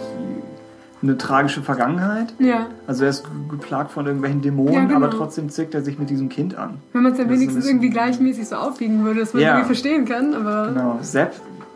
eine 1.05 1.18
tragische 1.18 1.62
Vergangenheit. 1.62 2.34
Ja. 2.39 2.66
Also 2.86 3.05
er 3.05 3.10
ist 3.10 3.24
geplagt 3.50 3.92
von 3.92 4.07
irgendwelchen 4.07 4.42
Dämonen, 4.42 4.73
ja, 4.73 4.84
genau. 4.84 4.97
aber 4.97 5.10
trotzdem 5.10 5.49
zickt 5.49 5.74
er 5.74 5.83
sich 5.83 5.99
mit 5.99 6.10
diesem 6.10 6.28
Kind 6.28 6.57
an. 6.57 6.78
Wenn 6.92 7.02
man 7.02 7.12
es 7.12 7.18
ja 7.18 7.28
wenigstens 7.28 7.66
irgendwie 7.66 7.91
gleichmäßig 7.91 8.49
so 8.49 8.57
aufwiegen 8.57 9.05
würde, 9.05 9.20
dass 9.20 9.34
man 9.34 9.42
ja. 9.42 9.50
irgendwie 9.50 9.66
verstehen 9.66 10.05
kann, 10.05 10.34
aber... 10.34 10.68
Genau. 10.68 10.99
Sepp, 11.02 11.34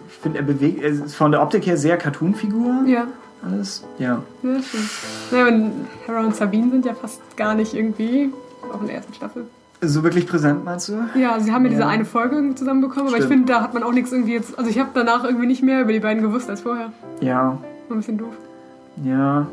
ich 0.09 0.15
finde, 0.15 0.39
er 0.39 0.45
bewegt, 0.45 0.83
er 0.83 0.91
ist 0.91 1.15
von 1.15 1.31
der 1.31 1.43
Optik 1.43 1.67
her 1.67 1.77
sehr 1.77 1.97
Cartoon-Figur. 1.97 2.85
Ja. 2.87 3.07
Alles, 3.45 3.85
ja. 3.99 4.23
Ja, 4.43 4.63
stimmt. 4.63 4.91
Ja, 5.31 5.47
und 5.47 5.73
Hera 6.07 6.21
und 6.21 6.35
Sabine 6.35 6.71
sind 6.73 6.85
ja 6.85 6.95
fast 6.95 7.21
gar 7.37 7.55
nicht 7.55 7.73
irgendwie, 7.73 8.33
auch 8.73 8.81
in 8.81 8.89
der 8.89 8.97
ersten 8.97 9.15
Staffel. 9.15 9.47
So 9.81 10.03
wirklich 10.03 10.27
präsent, 10.27 10.65
meinst 10.65 10.89
du? 10.89 10.95
Ja, 11.15 11.39
sie 11.39 11.53
haben 11.53 11.65
ja, 11.65 11.71
ja. 11.71 11.77
diese 11.77 11.87
eine 11.87 12.05
Folge 12.05 12.55
zusammenbekommen, 12.57 13.09
aber 13.09 13.19
Stimmt. 13.19 13.31
ich 13.31 13.37
finde, 13.37 13.53
da 13.53 13.63
hat 13.63 13.75
man 13.75 13.85
auch 13.85 13.93
nichts 13.93 14.11
irgendwie 14.11 14.33
jetzt. 14.33 14.59
Also 14.59 14.69
ich 14.69 14.81
habe 14.81 14.91
danach 14.93 15.23
irgendwie 15.23 15.47
nicht 15.47 15.63
mehr 15.63 15.83
über 15.83 15.93
die 15.93 16.01
beiden 16.01 16.21
gewusst 16.21 16.51
als 16.51 16.63
vorher. 16.63 16.93
Ja. 17.21 17.59
War 17.89 17.97
ein 17.97 17.99
bisschen 17.99 18.19
doof. 18.19 18.35
Ja. 19.05 19.47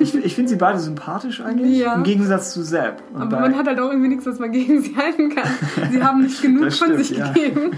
Ich, 0.00 0.14
ich 0.14 0.34
finde 0.34 0.50
sie 0.50 0.56
beide 0.56 0.78
sympathisch 0.80 1.40
eigentlich. 1.40 1.78
Ja. 1.78 1.94
Im 1.94 2.02
Gegensatz 2.02 2.52
zu. 2.52 2.60
Und 2.60 3.22
Aber 3.22 3.40
man 3.40 3.56
hat 3.56 3.66
halt 3.66 3.78
auch 3.78 3.90
irgendwie 3.90 4.08
nichts, 4.08 4.26
was 4.26 4.38
man 4.38 4.50
gegen 4.50 4.82
sie 4.82 4.96
halten 4.96 5.34
kann. 5.34 5.48
Sie 5.90 6.02
haben 6.02 6.22
nicht 6.22 6.42
genug 6.42 6.72
stimmt, 6.72 6.90
von 6.90 6.98
sich 6.98 7.10
ja. 7.16 7.32
gegeben. 7.32 7.70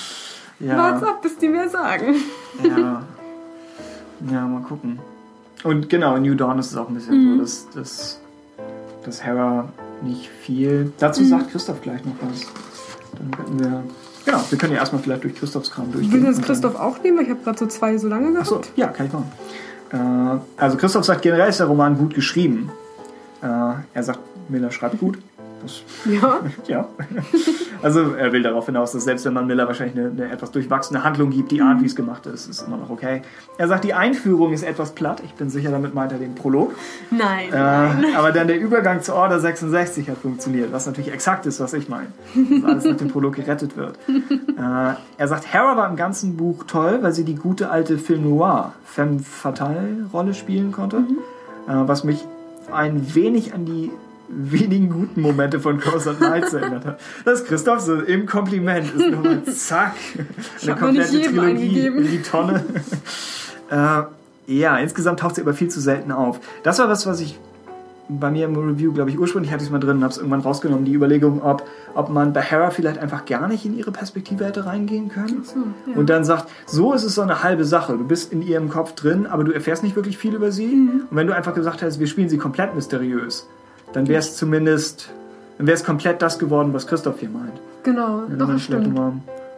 ja. 0.60 0.76
Warte 0.76 1.08
ab, 1.08 1.22
bis 1.22 1.36
die 1.38 1.48
mehr 1.48 1.68
sagen. 1.68 2.14
ja. 2.62 3.02
Ja, 4.30 4.46
mal 4.46 4.62
gucken. 4.62 5.00
Und 5.64 5.88
genau, 5.88 6.16
in 6.16 6.22
New 6.22 6.34
Dawn 6.34 6.58
ist 6.58 6.70
es 6.70 6.76
auch 6.76 6.88
ein 6.88 6.94
bisschen 6.94 7.16
mhm. 7.16 7.36
so, 7.36 7.40
dass, 7.42 7.68
dass, 7.74 8.20
dass 9.04 9.24
Hera 9.24 9.68
nicht 10.02 10.28
viel. 10.28 10.92
Dazu 10.98 11.22
mhm. 11.22 11.28
sagt 11.28 11.50
Christoph 11.50 11.80
gleich 11.82 12.04
noch 12.04 12.14
was. 12.20 12.46
Dann 13.18 13.38
werden 13.38 13.58
wir. 13.58 13.84
Genau, 14.24 14.42
wir 14.48 14.58
können 14.58 14.72
ja 14.72 14.78
erstmal 14.78 15.02
vielleicht 15.02 15.24
durch 15.24 15.34
Christophs 15.34 15.70
Kram 15.70 15.92
durchgehen. 15.92 16.12
Will 16.12 16.22
das 16.22 16.40
Christoph 16.40 16.76
auch 16.76 17.02
nehmen? 17.02 17.20
Ich 17.20 17.30
habe 17.30 17.40
gerade 17.42 17.58
so 17.58 17.66
zwei 17.66 17.98
so 17.98 18.08
lange 18.08 18.32
gehabt. 18.32 18.46
Achso, 18.46 18.60
ja, 18.76 18.88
kann 18.88 19.06
ich 19.06 19.12
machen. 19.12 19.30
Äh, 19.94 20.38
also 20.56 20.76
Christoph 20.76 21.04
sagt, 21.04 21.22
generell 21.22 21.48
ist 21.48 21.60
der 21.60 21.66
Roman 21.66 21.96
gut 21.96 22.14
geschrieben. 22.14 22.70
Äh, 23.42 23.46
er 23.94 24.02
sagt, 24.02 24.18
Miller 24.48 24.70
schreibt 24.70 24.98
gut. 24.98 25.18
Ja. 26.04 26.40
ja. 26.66 26.88
Also 27.82 28.14
er 28.14 28.32
will 28.32 28.42
darauf 28.42 28.66
hinaus, 28.66 28.92
dass 28.92 29.04
selbst 29.04 29.24
wenn 29.24 29.34
man 29.34 29.46
Miller 29.46 29.66
wahrscheinlich 29.66 29.96
eine, 29.96 30.10
eine 30.10 30.32
etwas 30.32 30.50
durchwachsene 30.50 31.04
Handlung 31.04 31.30
gibt, 31.30 31.50
die 31.50 31.60
ahnt, 31.60 31.82
wie 31.82 31.86
es 31.86 31.96
gemacht 31.96 32.26
ist, 32.26 32.48
ist 32.48 32.66
immer 32.66 32.76
noch 32.76 32.90
okay. 32.90 33.22
Er 33.58 33.68
sagt, 33.68 33.84
die 33.84 33.94
Einführung 33.94 34.52
ist 34.52 34.62
etwas 34.62 34.92
platt. 34.92 35.22
Ich 35.24 35.34
bin 35.34 35.50
sicher, 35.50 35.70
damit 35.70 35.94
meint 35.94 36.12
er 36.12 36.18
den 36.18 36.34
Prolog. 36.34 36.74
Nein. 37.10 37.48
Äh, 37.48 37.52
nein. 37.52 38.04
Aber 38.16 38.32
dann 38.32 38.46
der 38.46 38.58
Übergang 38.58 39.02
zur 39.02 39.14
Order 39.16 39.40
66 39.40 40.08
hat 40.08 40.18
funktioniert, 40.18 40.72
was 40.72 40.86
natürlich 40.86 41.12
exakt 41.12 41.46
ist, 41.46 41.60
was 41.60 41.72
ich 41.74 41.88
meine. 41.88 42.08
Dass 42.34 42.64
alles 42.64 42.84
nach 42.84 42.96
dem 42.96 43.08
Prolog 43.08 43.34
gerettet 43.34 43.76
wird. 43.76 43.98
Äh, 44.08 44.94
er 45.18 45.28
sagt, 45.28 45.52
Hera 45.52 45.76
war 45.76 45.88
im 45.88 45.96
ganzen 45.96 46.36
Buch 46.36 46.64
toll, 46.64 46.98
weil 47.02 47.12
sie 47.12 47.24
die 47.24 47.36
gute 47.36 47.70
alte 47.70 47.98
Film 47.98 48.22
Noir, 48.28 48.72
Femme 48.84 49.20
Fatale 49.20 50.06
Rolle 50.12 50.34
spielen 50.34 50.72
konnte. 50.72 51.00
Mhm. 51.00 51.18
Äh, 51.68 51.88
was 51.88 52.04
mich 52.04 52.24
ein 52.72 53.14
wenig 53.14 53.54
an 53.54 53.64
die 53.64 53.90
wenigen 54.36 54.90
guten 54.90 55.20
Momente 55.20 55.60
von 55.60 55.78
Cross 55.78 56.04
Knights 56.18 56.52
erinnert 56.52 56.84
hat. 56.84 57.00
Das 57.24 57.40
ist 57.40 57.48
Christoph 57.48 57.80
so 57.80 57.94
im 57.94 58.26
Kompliment 58.26 58.92
ist 58.94 59.10
nochmal 59.10 59.44
zack 59.44 59.94
eine 60.62 60.76
komplette 60.76 61.22
Trilogie 61.22 61.86
in 61.86 62.10
die 62.10 62.22
Tonne. 62.22 62.64
äh, 63.70 64.02
ja, 64.46 64.78
insgesamt 64.78 65.20
taucht 65.20 65.36
sie 65.36 65.42
aber 65.42 65.54
viel 65.54 65.68
zu 65.68 65.80
selten 65.80 66.12
auf. 66.12 66.40
Das 66.62 66.78
war 66.78 66.88
was, 66.88 67.06
was 67.06 67.20
ich 67.20 67.38
bei 68.08 68.30
mir 68.30 68.44
im 68.44 68.56
Review, 68.56 68.92
glaube 68.92 69.10
ich, 69.10 69.18
ursprünglich 69.18 69.50
hatte 69.52 69.62
ich 69.62 69.68
es 69.68 69.72
mal 69.72 69.78
drin 69.78 69.96
und 69.96 70.02
habe 70.02 70.12
es 70.12 70.18
irgendwann 70.18 70.40
rausgenommen, 70.40 70.84
die 70.84 70.92
Überlegung, 70.92 71.42
ob, 71.42 71.66
ob 71.94 72.10
man 72.10 72.32
bei 72.32 72.42
Hera 72.42 72.70
vielleicht 72.70 72.98
einfach 72.98 73.24
gar 73.24 73.48
nicht 73.48 73.64
in 73.64 73.76
ihre 73.76 73.92
Perspektive 73.92 74.44
hätte 74.44 74.66
reingehen 74.66 75.08
können. 75.08 75.42
So, 75.44 75.56
ja. 75.90 75.96
Und 75.96 76.10
dann 76.10 76.24
sagt, 76.24 76.50
so 76.66 76.92
ist 76.92 77.04
es 77.04 77.14
so 77.14 77.22
eine 77.22 77.42
halbe 77.42 77.64
Sache. 77.64 77.96
Du 77.96 78.06
bist 78.06 78.32
in 78.32 78.42
ihrem 78.42 78.68
Kopf 78.68 78.92
drin, 78.92 79.26
aber 79.26 79.44
du 79.44 79.52
erfährst 79.52 79.82
nicht 79.82 79.96
wirklich 79.96 80.18
viel 80.18 80.34
über 80.34 80.52
sie. 80.52 80.66
Mhm. 80.66 81.06
Und 81.10 81.16
wenn 81.16 81.26
du 81.26 81.34
einfach 81.34 81.54
gesagt 81.54 81.80
hättest, 81.80 81.98
wir 81.98 82.06
spielen 82.06 82.28
sie 82.28 82.36
komplett 82.36 82.74
mysteriös, 82.74 83.48
dann 83.94 84.08
wäre 84.08 84.18
es 84.18 84.36
zumindest, 84.36 85.08
dann 85.56 85.66
wäre 85.66 85.76
es 85.76 85.84
komplett 85.84 86.20
das 86.20 86.38
geworden, 86.38 86.74
was 86.74 86.86
Christoph 86.86 87.20
hier 87.20 87.30
meint. 87.30 87.54
Genau, 87.84 88.24
doch, 88.28 88.48
das 88.48 88.62
stimmt. 88.62 88.98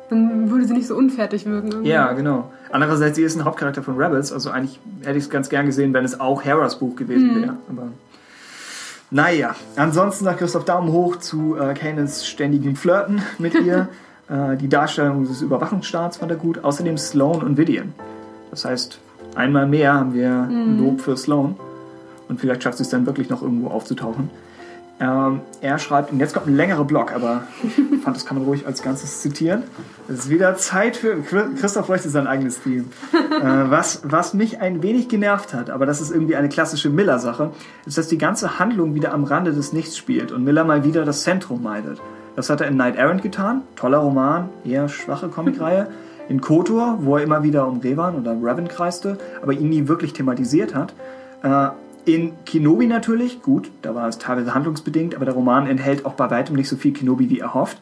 Dann 0.09 0.51
würde 0.51 0.65
sie 0.67 0.75
nicht 0.75 0.87
so 0.87 0.95
unfertig 0.95 1.47
wirken. 1.47 1.73
Irgendwie. 1.73 1.91
Ja, 1.91 2.13
genau. 2.13 2.53
Andererseits, 2.71 3.17
sie 3.17 3.23
ist 3.23 3.37
ein 3.37 3.45
Hauptcharakter 3.45 3.83
von 3.83 3.97
Rebels, 3.97 4.33
also 4.33 4.51
eigentlich 4.51 4.79
hätte 5.05 5.19
ich 5.19 5.25
es 5.25 5.31
ganz 5.31 5.49
gern 5.49 5.67
gesehen, 5.67 5.93
wenn 5.95 6.05
es 6.05 6.21
auch 6.21 6.45
Heras 6.45 6.79
Buch 6.79 6.95
gewesen 6.95 7.35
mhm. 7.35 7.43
wäre. 7.43 7.57
Aber 7.69 7.89
naja, 9.11 9.55
ansonsten 9.77 10.25
sagt 10.25 10.39
Christoph 10.39 10.65
Daumen 10.65 10.93
hoch 10.93 11.17
zu 11.17 11.57
äh, 11.57 11.75
Kanans 11.75 12.27
ständigem 12.27 12.77
Flirten 12.77 13.23
mit 13.39 13.55
ihr. 13.65 13.89
äh, 14.29 14.57
die 14.57 14.69
Darstellung 14.69 15.27
des 15.27 15.43
Überwachungsstaats 15.43 16.19
fand 16.19 16.31
er 16.31 16.37
gut. 16.37 16.63
Außerdem 16.63 16.99
Sloan 16.99 17.43
und 17.43 17.57
Vidian. 17.57 17.95
Das 18.51 18.65
heißt, 18.65 18.99
einmal 19.35 19.67
mehr 19.67 19.95
haben 19.95 20.13
wir 20.15 20.31
mhm. 20.31 20.79
Lob 20.79 21.01
für 21.01 21.17
Sloan. 21.17 21.57
Und 22.29 22.41
vielleicht 22.41 22.63
schafft 22.63 22.81
es 22.81 22.89
dann 22.89 23.07
wirklich 23.07 23.29
noch 23.29 23.43
irgendwo 23.43 23.69
aufzutauchen. 23.69 24.31
Ähm, 24.99 25.43
er 25.61 25.79
schreibt, 25.79 26.11
und 26.11 26.21
jetzt 26.21 26.33
kommt 26.33 26.47
ein 26.47 26.57
längerer 26.57 26.85
Block, 26.85 27.15
aber 27.15 27.43
ich 27.63 28.03
fand, 28.03 28.17
das 28.17 28.25
kann 28.25 28.39
man 28.39 28.47
ruhig 28.47 28.67
als 28.67 28.83
Ganzes 28.83 29.21
zitieren. 29.21 29.65
Es 30.09 30.21
ist 30.21 30.31
wieder 30.31 30.57
Zeit 30.57 30.97
für. 30.97 31.21
Christoph 31.21 31.87
bräuchte 31.87 32.09
sein 32.09 32.27
eigenes 32.27 32.63
Theme. 32.63 32.87
äh, 33.13 33.71
was, 33.71 34.01
was 34.05 34.33
mich 34.33 34.61
ein 34.61 34.83
wenig 34.83 35.09
genervt 35.09 35.53
hat, 35.53 35.69
aber 35.69 35.85
das 35.85 36.01
ist 36.01 36.13
irgendwie 36.13 36.35
eine 36.37 36.49
klassische 36.49 36.89
Miller-Sache, 36.89 37.51
ist, 37.85 37.99
dass 37.99 38.09
die 38.09 38.17
ganze 38.17 38.59
Handlung 38.59 38.95
wieder 38.95 39.13
am 39.13 39.25
Rande 39.25 39.53
des 39.53 39.75
Nichts 39.75 39.99
spielt 39.99 40.33
und 40.33 40.45
Miller 40.45 40.65
mal 40.65 40.83
wieder 40.83 41.05
das 41.05 41.25
Zentrum 41.25 41.63
meidet. 41.63 42.01
Das 42.35 42.49
hat 42.49 42.63
er 42.63 42.69
in 42.69 42.77
Night 42.77 42.97
Errant 42.97 43.23
getan, 43.23 43.63
toller 43.77 43.99
Roman, 43.99 44.49
eher 44.65 44.89
schwache 44.89 45.29
Comicreihe. 45.29 45.89
In 46.29 46.41
Kotor, 46.41 46.99
wo 47.03 47.19
er 47.19 47.23
immer 47.23 47.43
wieder 47.43 47.69
um 47.69 47.81
Revan 47.81 48.17
oder 48.17 48.33
Revan 48.33 48.67
kreiste, 48.67 49.19
aber 49.43 49.53
ihn 49.53 49.69
nie 49.69 49.89
wirklich 49.89 50.13
thematisiert 50.13 50.75
hat. 50.75 50.95
Äh, 51.43 51.69
in 52.07 52.33
Kenobi 52.45 52.87
natürlich, 52.87 53.43
gut, 53.43 53.71
da 53.83 53.95
war 53.95 54.09
es 54.09 54.19
teilweise 54.19 54.55
handlungsbedingt, 54.55 55.15
aber 55.15 55.25
der 55.25 55.35
Roman 55.35 55.67
enthält 55.67 56.07
auch 56.07 56.15
bei 56.15 56.31
weitem 56.31 56.55
nicht 56.55 56.69
so 56.69 56.77
viel 56.77 56.93
Kenobi 56.93 57.29
wie 57.29 57.41
erhofft. 57.41 57.79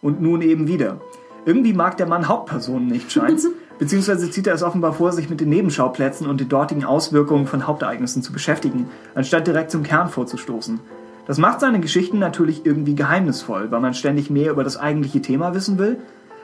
Und 0.00 0.22
nun 0.22 0.42
eben 0.42 0.68
wieder. 0.68 1.00
Irgendwie 1.44 1.74
mag 1.74 1.96
der 1.96 2.06
Mann 2.06 2.28
Hauptpersonen 2.28 2.88
nicht, 2.88 3.12
scheint's. 3.12 3.48
Beziehungsweise 3.78 4.30
zieht 4.30 4.46
er 4.46 4.54
es 4.54 4.62
offenbar 4.62 4.94
vor, 4.94 5.12
sich 5.12 5.30
mit 5.30 5.40
den 5.40 5.50
Nebenschauplätzen 5.50 6.26
und 6.26 6.40
den 6.40 6.48
dortigen 6.48 6.84
Auswirkungen 6.84 7.46
von 7.46 7.66
Hauptereignissen 7.66 8.22
zu 8.22 8.32
beschäftigen, 8.32 8.88
anstatt 9.14 9.46
direkt 9.46 9.70
zum 9.70 9.82
Kern 9.82 10.08
vorzustoßen. 10.08 10.80
Das 11.26 11.38
macht 11.38 11.60
seine 11.60 11.78
Geschichten 11.78 12.18
natürlich 12.18 12.64
irgendwie 12.64 12.94
geheimnisvoll, 12.94 13.70
weil 13.70 13.80
man 13.80 13.94
ständig 13.94 14.30
mehr 14.30 14.50
über 14.50 14.64
das 14.64 14.78
eigentliche 14.78 15.20
Thema 15.20 15.54
wissen 15.54 15.78
will, 15.78 15.98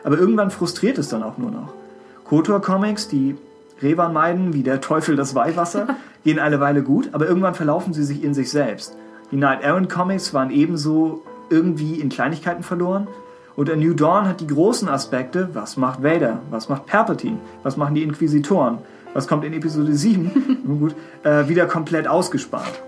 aber 0.04 0.18
irgendwann 0.18 0.50
frustriert 0.50 0.98
es 0.98 1.08
dann 1.08 1.22
auch 1.22 1.38
nur 1.38 1.50
noch. 1.50 1.72
Kotor 2.24 2.60
Comics, 2.60 3.08
die 3.08 3.36
Revan 3.82 4.12
meiden 4.12 4.52
wie 4.52 4.62
der 4.62 4.80
Teufel 4.80 5.16
das 5.16 5.34
Weihwasser, 5.34 5.88
gehen 6.24 6.38
eine 6.38 6.60
Weile 6.60 6.82
gut, 6.82 7.10
aber 7.12 7.26
irgendwann 7.26 7.54
verlaufen 7.54 7.92
sie 7.92 8.04
sich 8.04 8.22
in 8.22 8.34
sich 8.34 8.50
selbst. 8.50 8.96
Die 9.30 9.36
Night 9.36 9.62
Errant 9.62 9.90
Comics 9.90 10.32
waren 10.32 10.50
ebenso 10.50 11.22
irgendwie 11.50 12.00
in 12.00 12.08
Kleinigkeiten 12.08 12.62
verloren. 12.62 13.08
Und 13.56 13.70
A 13.70 13.76
New 13.76 13.94
Dawn 13.94 14.26
hat 14.26 14.40
die 14.40 14.46
großen 14.46 14.88
Aspekte, 14.88 15.50
was 15.52 15.76
macht 15.76 16.02
Vader, 16.02 16.40
was 16.50 16.68
macht 16.68 16.86
Palpatine, 16.86 17.38
was 17.62 17.76
machen 17.76 17.94
die 17.94 18.02
Inquisitoren, 18.02 18.78
was 19.12 19.28
kommt 19.28 19.44
in 19.44 19.52
Episode 19.52 19.94
7, 19.94 20.58
nun 20.64 20.80
gut, 20.80 20.94
äh, 21.22 21.48
wieder 21.48 21.66
komplett 21.66 22.08
ausgespart. 22.08 22.82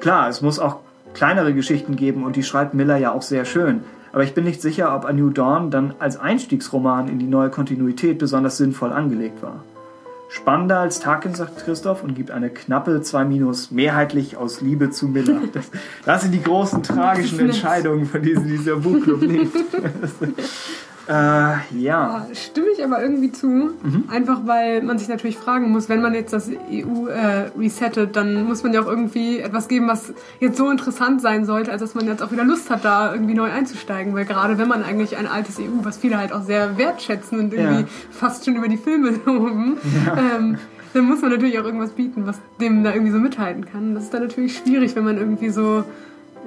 Klar, 0.00 0.28
es 0.28 0.40
muss 0.40 0.58
auch 0.58 0.80
kleinere 1.14 1.54
Geschichten 1.54 1.96
geben 1.96 2.24
und 2.24 2.36
die 2.36 2.42
schreibt 2.42 2.74
Miller 2.74 2.96
ja 2.96 3.12
auch 3.12 3.22
sehr 3.22 3.44
schön. 3.44 3.82
Aber 4.12 4.22
ich 4.22 4.34
bin 4.34 4.44
nicht 4.44 4.62
sicher, 4.62 4.94
ob 4.94 5.04
A 5.04 5.12
New 5.12 5.30
Dawn 5.30 5.72
dann 5.72 5.94
als 5.98 6.16
Einstiegsroman 6.16 7.08
in 7.08 7.18
die 7.18 7.26
neue 7.26 7.50
Kontinuität 7.50 8.18
besonders 8.18 8.56
sinnvoll 8.56 8.92
angelegt 8.92 9.42
war. 9.42 9.64
Spannender 10.34 10.80
als 10.80 10.98
Tarkin, 10.98 11.32
sagt 11.32 11.64
Christoph 11.64 12.02
und 12.02 12.16
gibt 12.16 12.32
eine 12.32 12.50
knappe 12.50 13.00
2 13.00 13.24
Minus 13.24 13.70
mehrheitlich 13.70 14.36
aus 14.36 14.60
Liebe 14.60 14.90
zu 14.90 15.06
Miller. 15.06 15.42
Das, 15.52 15.70
das 16.04 16.22
sind 16.22 16.32
die 16.32 16.42
großen 16.42 16.82
tragischen 16.82 17.38
Entscheidungen, 17.38 18.04
von 18.04 18.20
denen 18.20 18.48
dieser 18.48 18.74
Buchclub 18.74 19.22
lebt. 19.22 19.54
Äh, 21.08 21.12
ja. 21.12 21.58
ja. 21.72 22.26
Stimme 22.32 22.68
ich 22.74 22.82
aber 22.82 23.02
irgendwie 23.02 23.30
zu. 23.30 23.46
Mhm. 23.46 24.04
Einfach 24.10 24.40
weil 24.46 24.82
man 24.82 24.98
sich 24.98 25.08
natürlich 25.08 25.36
fragen 25.36 25.70
muss, 25.70 25.88
wenn 25.88 26.00
man 26.00 26.14
jetzt 26.14 26.32
das 26.32 26.48
EU 26.48 27.08
äh, 27.08 27.50
resettet, 27.58 28.16
dann 28.16 28.44
muss 28.44 28.62
man 28.62 28.72
ja 28.72 28.82
auch 28.82 28.86
irgendwie 28.86 29.38
etwas 29.38 29.68
geben, 29.68 29.88
was 29.88 30.12
jetzt 30.40 30.56
so 30.56 30.70
interessant 30.70 31.20
sein 31.20 31.44
sollte, 31.44 31.72
als 31.72 31.80
dass 31.80 31.94
man 31.94 32.06
jetzt 32.06 32.22
auch 32.22 32.32
wieder 32.32 32.44
Lust 32.44 32.70
hat, 32.70 32.84
da 32.84 33.12
irgendwie 33.12 33.34
neu 33.34 33.50
einzusteigen. 33.50 34.14
Weil 34.14 34.24
gerade 34.24 34.58
wenn 34.58 34.68
man 34.68 34.82
eigentlich 34.82 35.16
ein 35.16 35.26
altes 35.26 35.58
EU, 35.58 35.82
was 35.82 35.98
viele 35.98 36.18
halt 36.18 36.32
auch 36.32 36.42
sehr 36.42 36.78
wertschätzen 36.78 37.38
und 37.38 37.52
irgendwie 37.52 37.82
ja. 37.82 37.88
fast 38.10 38.44
schon 38.44 38.56
über 38.56 38.68
die 38.68 38.78
Filme 38.78 39.10
loben, 39.26 39.76
ja. 40.06 40.16
ähm, 40.36 40.58
dann 40.94 41.04
muss 41.04 41.20
man 41.20 41.30
natürlich 41.30 41.58
auch 41.58 41.64
irgendwas 41.64 41.90
bieten, 41.90 42.26
was 42.26 42.38
dem 42.60 42.84
da 42.84 42.92
irgendwie 42.92 43.12
so 43.12 43.18
mithalten 43.18 43.66
kann. 43.66 43.94
Das 43.94 44.04
ist 44.04 44.14
dann 44.14 44.22
natürlich 44.22 44.56
schwierig, 44.56 44.94
wenn 44.94 45.04
man 45.04 45.18
irgendwie 45.18 45.50
so 45.50 45.84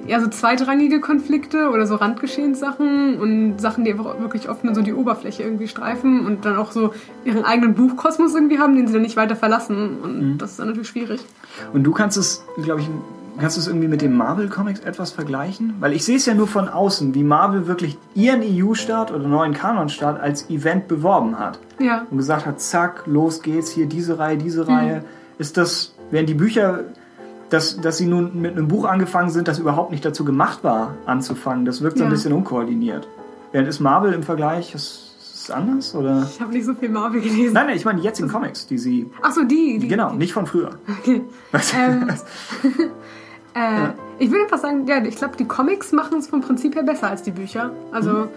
ja, 0.06 0.20
so 0.20 0.28
zweitrangige 0.28 1.00
Konflikte 1.02 1.70
oder 1.70 1.88
so 1.88 1.96
Randgeschehenssachen 1.96 3.20
und 3.20 3.60
Sachen, 3.60 3.84
die 3.84 3.92
einfach 3.92 4.20
wirklich 4.20 4.50
oft 4.50 4.64
nur 4.64 4.76
so 4.76 4.82
die 4.82 4.94
Oberfläche 4.94 5.44
irgendwie 5.44 5.68
streifen 5.68 6.26
und 6.26 6.46
dann 6.46 6.58
auch 6.58 6.72
so 6.72 6.94
ihren 7.26 7.44
eigenen 7.44 7.74
Buchkosmos 7.74 8.34
irgendwie 8.36 8.60
haben, 8.60 8.76
den 8.76 8.88
sie 8.88 8.94
dann 8.94 9.02
nicht 9.02 9.18
weiter 9.18 9.36
verlassen. 9.36 9.98
Und 10.02 10.20
mhm. 10.20 10.38
das 10.38 10.52
ist 10.52 10.60
dann 10.60 10.68
natürlich 10.68 10.90
schwierig. 10.90 11.22
Und 11.74 11.84
du 11.84 11.92
kannst 11.92 12.18
es, 12.18 12.44
glaube 12.62 12.82
ich, 12.82 12.90
kannst 13.40 13.58
du 13.58 13.62
es 13.62 13.68
irgendwie 13.68 13.88
mit 13.88 14.02
den 14.02 14.16
Marvel-Comics 14.16 14.82
etwas 14.82 15.12
vergleichen? 15.12 15.76
Weil 15.80 15.94
ich 15.94 16.06
sehe 16.06 16.18
es 16.18 16.26
ja 16.26 16.34
nur 16.34 16.48
von 16.48 16.70
außen, 16.70 17.14
wie 17.14 17.24
Marvel 17.24 17.68
wirklich 17.68 17.98
ihren 18.16 18.42
EU-Start 18.44 19.12
oder 19.12 19.28
neuen 19.28 19.54
Kanon-Start 19.54 20.20
als 20.20 20.50
Event 20.50 20.88
beworben 20.88 21.38
hat. 21.40 21.60
Ja. 21.80 22.06
Und 22.10 22.18
gesagt 22.18 22.46
hat, 22.46 22.60
zack, 22.62 23.04
los 23.06 23.42
geht's, 23.42 23.72
hier 23.72 23.86
diese 23.86 24.20
Reihe, 24.20 24.38
diese 24.38 24.64
mhm. 24.64 24.70
Reihe. 24.70 25.04
Ist 25.38 25.58
das, 25.58 25.94
werden 26.12 26.26
die 26.26 26.34
Bücher 26.34 26.86
dass, 27.50 27.80
dass 27.80 27.98
sie 27.98 28.06
nun 28.06 28.42
mit 28.42 28.52
einem 28.52 28.68
Buch 28.68 28.86
angefangen 28.86 29.30
sind, 29.30 29.48
das 29.48 29.60
überhaupt 29.60 29.92
nicht 29.92 30.04
dazu 30.04 30.26
gemacht 30.26 30.64
war, 30.64 30.96
anzufangen. 31.06 31.66
Das 31.66 31.82
wirkt 31.82 31.98
so 31.98 32.04
ein 32.04 32.10
bisschen 32.10 32.34
unkoordiniert. 32.34 33.08
Während 33.52 33.68
ist 33.68 33.80
Marvel 33.80 34.14
im 34.14 34.24
Vergleich, 34.24 34.76
ist, 34.76 35.16
ist 35.34 35.52
anders? 35.52 35.96
Oder? 35.96 36.28
Ich 36.30 36.42
habe 36.42 36.52
nicht 36.52 36.66
so 36.66 36.74
viel 36.74 36.90
Marvel 36.90 37.22
gelesen. 37.22 37.54
Nein, 37.54 37.68
nein, 37.68 37.78
ich 37.78 37.86
meine 37.86 38.00
die 38.00 38.06
jetzigen 38.06 38.28
Comics, 38.28 38.68
die 38.68 38.78
sie. 38.78 39.10
Ach 39.22 39.32
so, 39.32 39.44
die. 39.44 39.80
die 39.80 39.88
genau, 39.88 40.12
die. 40.12 40.18
nicht 40.18 40.34
von 40.34 40.46
früher. 40.46 40.72
Okay. 41.00 41.22
Ähm, 41.78 42.10
äh, 43.54 43.60
ja. 43.60 43.94
Ich 44.20 44.30
würde 44.30 44.44
einfach 44.44 44.60
sagen, 44.60 44.86
ja, 44.88 45.04
ich 45.04 45.16
glaube, 45.16 45.38
die 45.38 45.46
Comics 45.46 45.92
machen 45.94 46.20
es 46.20 46.28
vom 46.28 46.42
Prinzip 46.42 46.76
her 46.76 46.84
besser 46.84 47.10
als 47.10 47.24
die 47.24 47.32
Bücher. 47.32 47.72
Also. 47.92 48.12
Mhm 48.12 48.28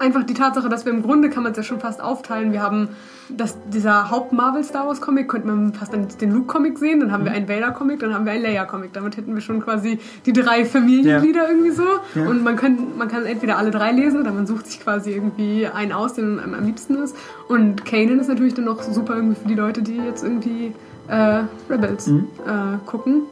einfach 0.00 0.24
die 0.24 0.34
Tatsache, 0.34 0.68
dass 0.68 0.84
wir 0.84 0.92
im 0.92 1.02
Grunde 1.02 1.30
kann 1.30 1.42
man 1.42 1.52
es 1.52 1.58
ja 1.58 1.62
schon 1.62 1.80
fast 1.80 2.00
aufteilen. 2.00 2.52
Wir 2.52 2.62
haben 2.62 2.90
das, 3.28 3.56
dieser 3.72 4.10
Haupt-Marvel 4.10 4.64
Star 4.64 4.86
Wars 4.86 5.00
Comic, 5.00 5.28
könnte 5.28 5.46
man 5.48 5.74
fast 5.74 5.92
den 5.92 6.32
Luke 6.32 6.46
Comic 6.46 6.78
sehen, 6.78 7.00
dann 7.00 7.12
haben 7.12 7.24
wir 7.24 7.30
mhm. 7.30 7.38
einen 7.38 7.48
Vader 7.48 7.72
Comic, 7.72 8.00
dann 8.00 8.14
haben 8.14 8.24
wir 8.24 8.32
einen 8.32 8.42
Leia 8.42 8.64
Comic. 8.64 8.92
Damit 8.92 9.16
hätten 9.16 9.34
wir 9.34 9.40
schon 9.40 9.60
quasi 9.60 9.98
die 10.26 10.32
drei 10.32 10.64
Familienglieder 10.64 11.42
ja. 11.42 11.48
irgendwie 11.48 11.70
so. 11.70 11.86
Ja. 12.14 12.28
Und 12.28 12.42
man 12.42 12.56
kann, 12.56 12.96
man 12.96 13.08
kann 13.08 13.26
entweder 13.26 13.58
alle 13.58 13.70
drei 13.70 13.92
lesen 13.92 14.20
oder 14.20 14.32
man 14.32 14.46
sucht 14.46 14.66
sich 14.66 14.80
quasi 14.80 15.12
irgendwie 15.12 15.66
einen 15.66 15.92
aus, 15.92 16.14
den 16.14 16.38
einem 16.38 16.54
am 16.54 16.64
liebsten 16.64 16.96
ist. 16.96 17.16
Und 17.48 17.84
Kanan 17.84 18.20
ist 18.20 18.28
natürlich 18.28 18.54
dann 18.54 18.64
noch 18.64 18.82
super 18.82 19.16
irgendwie 19.16 19.40
für 19.40 19.48
die 19.48 19.54
Leute, 19.54 19.82
die 19.82 19.96
jetzt 19.96 20.22
irgendwie 20.22 20.72
äh, 21.08 21.42
Rebels 21.70 22.06
mhm. 22.06 22.28
äh, 22.46 22.78
gucken 22.86 23.22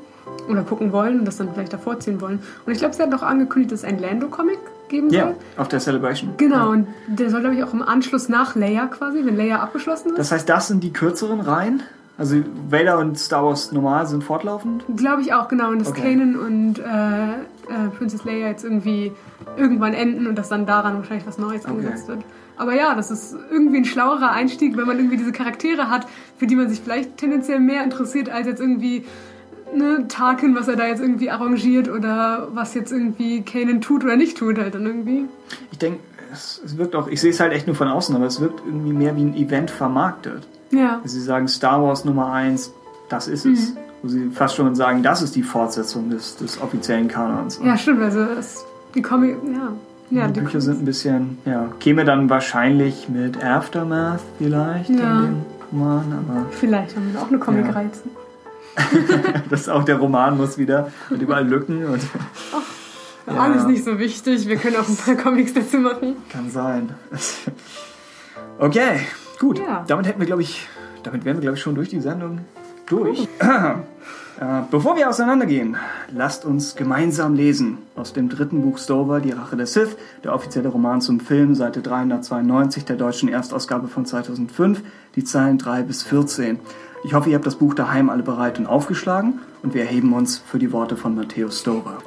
oder 0.48 0.62
gucken 0.62 0.92
wollen 0.92 1.20
und 1.20 1.24
das 1.24 1.36
dann 1.36 1.52
vielleicht 1.52 1.72
davor 1.72 1.98
ziehen 2.00 2.20
wollen. 2.20 2.40
Und 2.64 2.72
ich 2.72 2.78
glaube, 2.78 2.94
sie 2.94 3.02
hat 3.02 3.12
doch 3.12 3.22
angekündigt, 3.22 3.72
dass 3.72 3.80
es 3.80 3.84
ein 3.84 3.98
Lando-Comic 3.98 4.58
geben 4.88 5.10
soll. 5.10 5.18
Ja, 5.18 5.34
auf 5.56 5.68
der 5.68 5.80
Celebration. 5.80 6.34
Genau, 6.36 6.56
ja. 6.56 6.64
und 6.66 6.88
der 7.06 7.30
soll, 7.30 7.40
glaube 7.40 7.56
ich, 7.56 7.64
auch 7.64 7.72
im 7.72 7.82
Anschluss 7.82 8.28
nach 8.28 8.54
Leia 8.54 8.86
quasi, 8.86 9.24
wenn 9.24 9.36
Leia 9.36 9.60
abgeschlossen 9.60 10.10
ist. 10.10 10.18
Das 10.18 10.32
heißt, 10.32 10.48
das 10.48 10.68
sind 10.68 10.82
die 10.82 10.92
kürzeren 10.92 11.40
Reihen? 11.40 11.82
Also 12.18 12.36
Vader 12.70 12.98
und 12.98 13.18
Star 13.18 13.44
Wars 13.44 13.72
normal 13.72 14.06
sind 14.06 14.24
fortlaufend? 14.24 14.84
Glaube 14.96 15.20
ich 15.20 15.34
auch, 15.34 15.48
genau. 15.48 15.68
Und 15.68 15.80
dass 15.80 15.88
okay. 15.88 16.14
Kanan 16.14 16.36
und 16.36 16.78
äh, 16.78 16.82
äh, 16.82 17.88
Princess 17.98 18.24
Leia 18.24 18.48
jetzt 18.48 18.64
irgendwie 18.64 19.12
irgendwann 19.56 19.92
enden 19.92 20.26
und 20.26 20.36
dass 20.36 20.48
dann 20.48 20.64
daran 20.64 20.96
wahrscheinlich 20.96 21.26
was 21.26 21.36
Neues 21.36 21.66
angesetzt 21.66 22.04
okay. 22.04 22.16
wird. 22.16 22.24
Aber 22.56 22.74
ja, 22.74 22.94
das 22.94 23.10
ist 23.10 23.36
irgendwie 23.50 23.78
ein 23.78 23.84
schlauerer 23.84 24.30
Einstieg, 24.30 24.78
wenn 24.78 24.86
man 24.86 24.96
irgendwie 24.96 25.18
diese 25.18 25.32
Charaktere 25.32 25.90
hat, 25.90 26.06
für 26.38 26.46
die 26.46 26.56
man 26.56 26.70
sich 26.70 26.80
vielleicht 26.80 27.18
tendenziell 27.18 27.60
mehr 27.60 27.84
interessiert, 27.84 28.30
als 28.30 28.46
jetzt 28.46 28.60
irgendwie 28.60 29.04
ne, 29.74 30.06
Tarkin, 30.08 30.54
was 30.54 30.68
er 30.68 30.76
da 30.76 30.86
jetzt 30.86 31.00
irgendwie 31.00 31.30
arrangiert 31.30 31.88
oder 31.88 32.48
was 32.52 32.74
jetzt 32.74 32.92
irgendwie 32.92 33.42
Kanan 33.42 33.80
tut 33.80 34.04
oder 34.04 34.16
nicht 34.16 34.36
tut, 34.38 34.58
halt 34.58 34.74
dann 34.74 34.86
irgendwie. 34.86 35.26
Ich 35.72 35.78
denke, 35.78 36.00
es, 36.32 36.60
es, 36.64 36.76
wirkt 36.76 36.94
auch, 36.94 37.08
ich 37.08 37.20
sehe 37.20 37.30
es 37.30 37.40
halt 37.40 37.52
echt 37.52 37.66
nur 37.66 37.76
von 37.76 37.88
außen, 37.88 38.14
aber 38.14 38.26
es 38.26 38.40
wirkt 38.40 38.62
irgendwie 38.66 38.92
mehr 38.92 39.16
wie 39.16 39.22
ein 39.22 39.34
Event 39.34 39.70
vermarktet. 39.70 40.46
Ja. 40.70 41.00
Sie 41.04 41.20
sagen 41.20 41.48
Star 41.48 41.82
Wars 41.82 42.04
Nummer 42.04 42.32
1, 42.32 42.72
das 43.08 43.28
ist 43.28 43.44
mhm. 43.44 43.52
es. 43.54 43.74
Wo 44.02 44.08
sie 44.08 44.28
fast 44.30 44.56
schon 44.56 44.74
sagen, 44.74 45.02
das 45.02 45.22
ist 45.22 45.34
die 45.36 45.42
Fortsetzung 45.42 46.10
des, 46.10 46.36
des 46.36 46.60
offiziellen 46.60 47.08
Kanons. 47.08 47.58
Ja, 47.64 47.78
stimmt, 47.78 48.02
also 48.02 48.20
es, 48.20 48.64
die 48.94 49.00
Comic, 49.00 49.36
ja. 49.50 49.72
Ja, 50.10 50.28
die, 50.28 50.34
die 50.34 50.40
Bücher 50.40 50.60
sind 50.60 50.82
ein 50.82 50.84
bisschen, 50.84 51.38
ja, 51.46 51.68
käme 51.80 52.04
dann 52.04 52.30
wahrscheinlich 52.30 53.08
mit 53.08 53.42
Aftermath 53.42 54.20
vielleicht 54.38 54.90
ja. 54.90 55.20
in 55.20 55.22
den 55.22 55.44
Roman, 55.72 56.04
aber. 56.12 56.46
Vielleicht 56.50 56.94
haben 56.94 57.12
wir 57.12 57.20
auch 57.20 57.28
eine 57.28 57.38
Comic-Reihe. 57.38 57.86
Ja. 57.86 58.10
das 59.50 59.62
ist 59.62 59.68
auch 59.68 59.84
der 59.84 59.96
Roman 59.96 60.36
muss 60.36 60.58
wieder 60.58 60.92
und 61.10 61.20
überall 61.22 61.46
Lücken 61.46 61.84
und. 61.86 62.02
Ach, 62.54 62.62
ja. 63.32 63.40
Alles 63.40 63.66
nicht 63.66 63.84
so 63.84 63.98
wichtig. 63.98 64.46
Wir 64.46 64.56
können 64.56 64.76
auch 64.76 64.88
ein 64.88 64.96
paar 64.96 65.16
Comics 65.16 65.54
dazu 65.54 65.78
machen. 65.78 66.16
Kann 66.30 66.50
sein. 66.50 66.90
Okay, 68.58 69.00
gut. 69.38 69.58
Ja. 69.58 69.84
Damit 69.86 70.06
hätten 70.06 70.20
wir, 70.20 70.26
glaube 70.26 70.42
ich, 70.42 70.68
damit 71.02 71.24
wären 71.24 71.36
wir, 71.36 71.42
glaube 71.42 71.56
ich, 71.56 71.62
schon 71.62 71.74
durch 71.74 71.88
die 71.88 72.00
Sendung 72.00 72.40
durch. 72.86 73.28
Äh, 74.38 74.64
bevor 74.70 74.96
wir 74.96 75.08
auseinandergehen, 75.08 75.78
lasst 76.14 76.44
uns 76.44 76.76
gemeinsam 76.76 77.34
lesen 77.34 77.78
aus 77.94 78.12
dem 78.12 78.28
dritten 78.28 78.60
Buch 78.60 78.76
Stover, 78.76 79.20
Die 79.20 79.30
Rache 79.30 79.56
der 79.56 79.66
Sith, 79.66 79.96
der 80.24 80.34
offizielle 80.34 80.68
Roman 80.68 81.00
zum 81.00 81.20
Film, 81.20 81.54
Seite 81.54 81.80
392 81.80 82.84
der 82.84 82.96
deutschen 82.96 83.30
Erstausgabe 83.30 83.88
von 83.88 84.04
2005, 84.04 84.82
die 85.14 85.24
Zeilen 85.24 85.56
3 85.56 85.84
bis 85.84 86.02
14. 86.02 86.58
Ich 87.06 87.14
hoffe, 87.14 87.30
ihr 87.30 87.36
habt 87.36 87.46
das 87.46 87.54
Buch 87.54 87.72
daheim 87.72 88.10
alle 88.10 88.24
bereit 88.24 88.58
und 88.58 88.66
aufgeschlagen 88.66 89.34
und 89.62 89.74
wir 89.74 89.82
erheben 89.82 90.12
uns 90.12 90.38
für 90.38 90.58
die 90.58 90.72
Worte 90.72 90.96
von 90.96 91.14
Matthäus 91.14 91.60
Stover. 91.60 91.98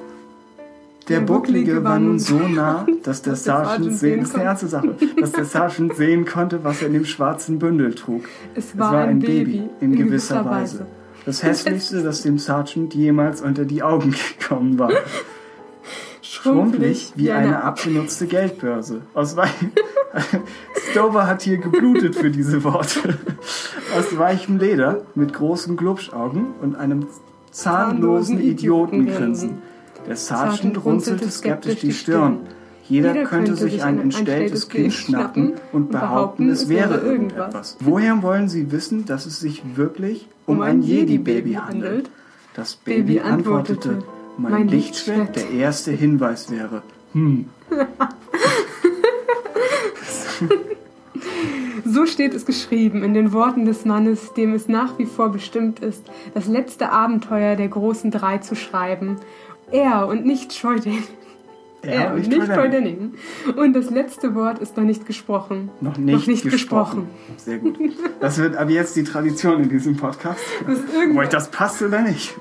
Der 1.07 1.21
Bucklige 1.21 1.85
war 1.85 1.97
nun 1.99 2.19
so 2.19 2.37
nah, 2.37 2.85
dass 3.03 3.21
der 3.21 3.37
Sergeant 3.37 3.93
sehen, 3.93 4.19
das 4.19 4.29
ist 4.31 4.35
eine 4.35 4.43
ernste 4.43 4.67
Sache, 4.67 4.97
dass 5.17 5.31
der 5.31 5.45
Sergeant 5.45 5.95
sehen 5.95 6.25
konnte, 6.25 6.65
was 6.65 6.81
er 6.81 6.87
in 6.87 6.93
dem 6.95 7.05
schwarzen 7.05 7.59
Bündel 7.59 7.95
trug. 7.95 8.25
Es 8.55 8.77
war, 8.77 8.87
es 8.87 8.93
war 8.93 9.03
ein, 9.05 9.19
Baby, 9.19 9.29
Baby, 9.29 9.69
in, 9.79 9.95
gewisser, 9.95 10.43
gewisser 10.43 10.45
Weise. 10.45 10.85
Das 11.25 11.43
hässlichste, 11.43 12.03
das 12.03 12.23
dem 12.23 12.37
Sergeant 12.37 12.93
jemals 12.93 13.41
unter 13.41 13.63
die 13.63 13.81
Augen 13.81 14.13
gekommen 14.37 14.77
war. 14.79 14.91
Schrumpelig 16.31 17.13
wie 17.15 17.31
eine 17.31 17.63
abgenutzte 17.63 18.27
Geldbörse. 18.27 19.01
Aus 19.15 19.35
Stover 20.91 21.25
hat 21.25 21.41
hier 21.41 21.57
geblutet 21.57 22.15
für 22.15 22.29
diese 22.29 22.63
Worte. 22.63 23.17
Aus 23.97 24.15
weichem 24.15 24.59
Leder, 24.59 25.01
mit 25.15 25.33
großen 25.33 25.75
Glubschaugen 25.75 26.53
und 26.61 26.75
einem 26.75 27.07
zahnlosen 27.49 28.39
Idiotengrinsen. 28.39 29.63
Der 30.07 30.15
Sergeant 30.15 30.85
runzelte 30.85 31.31
skeptisch 31.31 31.79
die 31.79 31.93
Stirn. 31.93 32.41
Jeder 32.87 33.23
könnte 33.23 33.55
sich 33.55 33.83
ein 33.83 33.99
entstelltes 33.99 34.69
Kind 34.69 34.93
schnappen 34.93 35.53
und 35.71 35.89
behaupten, 35.89 36.49
es 36.49 36.69
wäre 36.69 36.99
irgendetwas. 36.99 37.75
Woher 37.79 38.21
wollen 38.21 38.49
Sie 38.49 38.71
wissen, 38.71 39.05
dass 39.05 39.25
es 39.25 39.39
sich 39.39 39.63
wirklich 39.75 40.27
um 40.45 40.61
ein 40.61 40.83
Jedi-Baby 40.83 41.53
handelt? 41.53 42.11
Das 42.53 42.75
Baby 42.75 43.19
antwortete, 43.19 44.03
mein 44.39 44.67
Lichtschwert 44.67 45.35
der 45.35 45.49
erste 45.51 45.91
Hinweis 45.91 46.49
wäre. 46.51 46.81
Hm. 47.13 47.49
So 51.85 52.05
steht 52.05 52.35
es 52.35 52.45
geschrieben 52.45 53.03
in 53.03 53.15
den 53.15 53.33
Worten 53.33 53.65
des 53.65 53.83
Mannes, 53.83 54.33
dem 54.35 54.53
es 54.53 54.67
nach 54.67 54.99
wie 54.99 55.07
vor 55.07 55.29
bestimmt 55.29 55.79
ist, 55.79 56.03
das 56.35 56.47
letzte 56.47 56.91
Abenteuer 56.91 57.55
der 57.55 57.67
großen 57.67 58.11
Drei 58.11 58.37
zu 58.37 58.55
schreiben. 58.55 59.17
Er 59.71 60.07
und 60.07 60.23
nicht 60.23 60.55
Troy 60.57 60.79
Denning. 61.83 61.99
Er 61.99 62.13
und 62.13 62.27
nicht 62.27 62.45
Troy 62.45 62.69
Denning. 62.69 63.13
Und 63.55 63.73
das 63.73 63.89
letzte 63.89 64.35
Wort 64.35 64.59
ist 64.59 64.75
noch 64.77 64.83
nicht 64.83 65.05
gesprochen. 65.05 65.69
Noch 65.81 65.97
nicht, 65.97 66.19
noch 66.19 66.27
nicht 66.27 66.43
gesprochen. 66.43 67.07
gesprochen. 67.07 67.37
Sehr 67.37 67.57
gut. 67.59 67.77
Das 68.19 68.37
wird 68.37 68.57
aber 68.57 68.71
jetzt 68.71 68.95
die 68.95 69.03
Tradition 69.03 69.63
in 69.63 69.69
diesem 69.69 69.95
Podcast. 69.95 70.39
Ob 71.11 71.17
euch 71.17 71.29
das 71.29 71.49
passt 71.49 71.81
oder 71.81 72.01
nicht. 72.01 72.35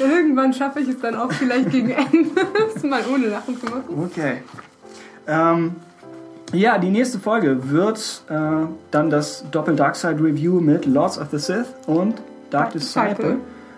Irgendwann 0.00 0.52
schaffe 0.52 0.80
ich 0.80 0.88
es 0.88 1.00
dann 1.00 1.16
auch 1.16 1.32
vielleicht 1.32 1.70
gegen 1.70 1.90
Ende, 1.90 2.30
das 2.74 2.82
mal 2.82 3.02
ohne 3.12 3.26
Lachen 3.26 3.58
zu 3.58 3.66
machen. 3.66 3.84
Okay. 4.04 4.42
Ähm, 5.26 5.72
ja, 6.52 6.78
die 6.78 6.90
nächste 6.90 7.18
Folge 7.18 7.70
wird 7.70 8.22
äh, 8.28 8.66
dann 8.90 9.10
das 9.10 9.44
Doppel 9.50 9.74
Darkside 9.74 10.22
Review 10.22 10.60
mit 10.60 10.86
Lords 10.86 11.18
of 11.18 11.28
the 11.32 11.38
Sith 11.38 11.66
und 11.86 12.14
Dark, 12.14 12.20
Dark 12.50 12.72
Disciple. 12.72 13.08
Disciple. 13.08 13.36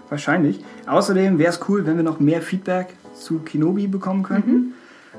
Wahrscheinlich. 0.08 0.64
Außerdem 0.86 1.38
wäre 1.38 1.50
es 1.50 1.60
cool, 1.68 1.86
wenn 1.86 1.96
wir 1.96 2.04
noch 2.04 2.20
mehr 2.20 2.42
Feedback 2.42 2.88
zu 3.14 3.38
Kenobi 3.38 3.86
bekommen 3.86 4.22
könnten. 4.22 4.52
Mhm. 4.52 4.72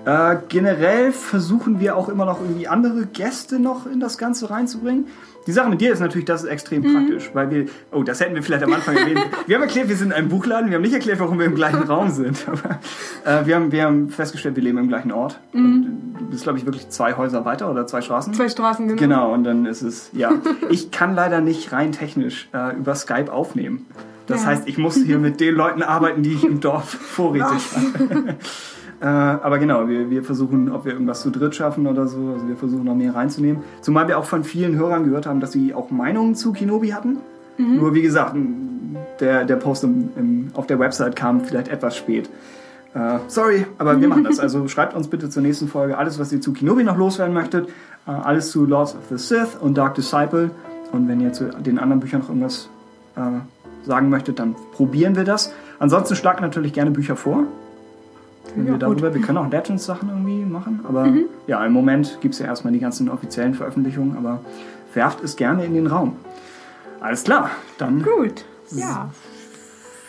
Äh, 0.06 0.38
generell 0.48 1.12
versuchen 1.12 1.80
wir 1.80 1.96
auch 1.96 2.10
immer 2.10 2.26
noch 2.26 2.42
irgendwie 2.42 2.68
andere 2.68 3.06
Gäste 3.06 3.60
noch 3.60 3.86
in 3.86 4.00
das 4.00 4.18
Ganze 4.18 4.50
reinzubringen. 4.50 5.08
Die 5.48 5.54
Sache 5.54 5.70
mit 5.70 5.80
dir 5.80 5.94
ist 5.94 6.02
natürlich, 6.02 6.26
das 6.26 6.44
ist 6.44 6.50
extrem 6.50 6.82
mhm. 6.82 6.94
praktisch, 6.94 7.32
weil 7.34 7.50
wir, 7.50 7.66
oh, 7.94 8.04
das 8.04 8.20
hätten 8.20 8.36
wir 8.36 8.44
vielleicht 8.44 8.64
am 8.64 8.74
Anfang 8.74 8.98
erwähnt. 8.98 9.26
Wir 9.48 9.56
haben 9.56 9.64
erklärt, 9.64 9.88
wir 9.88 9.96
sind 9.96 10.12
ein 10.12 10.28
Buchladen, 10.28 10.70
wir 10.70 10.76
haben 10.76 10.82
nicht 10.82 10.94
erklärt, 10.94 11.22
warum 11.22 11.40
wir 11.40 11.46
im 11.46 11.56
gleichen 11.56 11.84
Raum 11.84 12.10
sind. 12.10 12.46
Aber 12.48 12.80
äh, 13.24 13.46
wir, 13.46 13.56
haben, 13.56 13.72
wir 13.72 13.84
haben 13.84 14.10
festgestellt, 14.10 14.58
wir 14.58 14.64
leben 14.64 14.78
im 14.78 14.90
gleichen 14.90 15.14
Ort. 15.14 15.40
Mhm. 15.54 16.16
Du 16.20 16.26
bist, 16.26 16.44
glaube 16.44 16.60
ich, 16.60 16.66
wirklich 16.66 16.90
zwei 16.90 17.16
Häuser 17.16 17.46
weiter 17.46 17.72
oder 17.72 17.88
zwei 17.88 18.02
Straßen. 18.02 18.34
Zwei 18.34 18.50
Straßen, 18.50 18.88
genau. 18.90 19.00
Genau, 19.00 19.34
und 19.34 19.46
dann 19.46 19.66
ist 19.66 19.84
es, 19.84 20.10
ja. 20.12 20.34
ich 20.70 20.92
kann 20.92 21.16
leider 21.16 21.40
nicht 21.40 21.72
rein 21.72 21.94
technisch 21.94 22.50
äh, 22.54 22.76
über 22.76 22.96
Skype 22.96 23.32
aufnehmen. 23.32 23.86
Das 24.26 24.42
ja. 24.42 24.48
heißt, 24.48 24.68
ich 24.68 24.78
muss 24.78 24.96
hier 24.96 25.18
mit 25.18 25.40
den 25.40 25.56
Leuten 25.56 25.82
arbeiten, 25.82 26.24
die 26.24 26.34
ich 26.34 26.44
im 26.44 26.60
Dorf 26.60 26.90
vorrätig 26.90 27.64
habe. 27.74 28.36
Äh, 29.00 29.06
aber 29.06 29.60
genau, 29.60 29.88
wir, 29.88 30.10
wir 30.10 30.24
versuchen, 30.24 30.72
ob 30.72 30.86
wir 30.86 30.94
irgendwas 30.94 31.22
zu 31.22 31.30
dritt 31.30 31.56
schaffen 31.56 31.86
oder 31.88 32.08
so. 32.08 32.32
Also 32.34 32.48
wir 32.48 32.56
versuchen 32.56 32.84
noch 32.84 32.96
mehr 32.96 33.14
reinzunehmen. 33.16 33.64
Zumal 33.82 34.08
wir 34.08 34.18
auch 34.18 34.26
von 34.26 34.44
vielen 34.44 34.76
Hörern 34.76 35.06
gehört 35.06 35.28
haben, 35.28 35.40
dass 35.40 35.52
sie 35.52 35.74
auch 35.74 35.92
Meinungen 35.92 36.36
zu 36.36 36.52
Kenobi 36.52 36.90
hatten. 36.90 37.18
Mhm. 37.58 37.78
Nur 37.78 37.94
wie 37.94 38.02
gesagt, 38.02 38.36
der, 39.20 39.46
der 39.46 39.56
Post 39.58 39.84
im, 39.84 40.10
im, 40.16 40.48
auf 40.54 40.68
der 40.68 40.80
Website 40.80 41.16
kam 41.16 41.42
vielleicht 41.42 41.68
etwas 41.68 41.96
spät. 41.96 42.30
Äh, 42.94 43.20
sorry, 43.28 43.66
aber 43.78 44.02
wir 44.02 44.08
machen 44.08 44.24
das. 44.24 44.40
Also 44.48 44.68
schreibt 44.68 44.96
uns 44.96 45.08
bitte 45.08 45.30
zur 45.30 45.44
nächsten 45.44 45.68
Folge 45.68 45.98
alles, 45.98 46.18
was 46.20 46.32
ihr 46.32 46.42
zu 46.42 46.54
Kenobi 46.54 46.84
noch 46.84 46.98
loswerden 46.98 47.34
möchtet. 47.34 47.70
Äh, 48.08 48.12
alles 48.12 48.50
zu 48.50 48.66
Lords 48.66 48.96
of 48.96 49.02
the 49.10 49.18
Sith 49.18 49.58
und 49.60 49.78
Dark 49.78 49.96
Disciple. 49.96 50.52
Und 50.92 51.08
wenn 51.08 51.20
ihr 51.20 51.34
zu 51.34 51.46
den 51.46 51.78
anderen 51.78 52.00
Büchern 52.00 52.22
noch 52.22 52.30
irgendwas 52.30 52.70
äh, 53.16 53.22
sagen 53.86 54.10
möchtet, 54.10 54.40
dann 54.40 54.56
probieren 54.74 55.16
wir 55.16 55.24
das. 55.24 55.54
Ansonsten 55.80 56.16
schlagt 56.16 56.42
natürlich 56.42 56.74
gerne 56.74 56.90
Bücher 56.90 57.16
vor. 57.16 57.44
Wenn 58.56 58.66
ja, 58.66 58.72
wir 58.74 58.80
darüber, 58.80 59.14
wir 59.14 59.22
können 59.22 59.38
auch 59.38 59.50
Legends-Sachen 59.50 60.10
irgendwie 60.10 60.46
machen, 60.46 60.82
aber 60.88 61.06
mhm. 61.06 61.26
ja, 61.48 61.66
im 61.66 61.74
Moment 61.74 62.20
gibt 62.22 62.34
es 62.34 62.40
ja 62.40 62.48
erstmal 62.48 62.74
die 62.74 62.80
ganzen 62.80 63.10
offiziellen 63.10 63.54
Veröffentlichungen, 63.54 64.18
aber 64.18 64.42
werft 64.94 65.24
es 65.24 65.36
gerne 65.36 65.66
in 65.66 65.74
den 65.74 65.88
Raum. 65.88 66.16
Alles 67.00 67.24
klar, 67.24 67.52
dann. 67.78 68.04
Gut, 68.04 68.46
ja. 68.72 69.10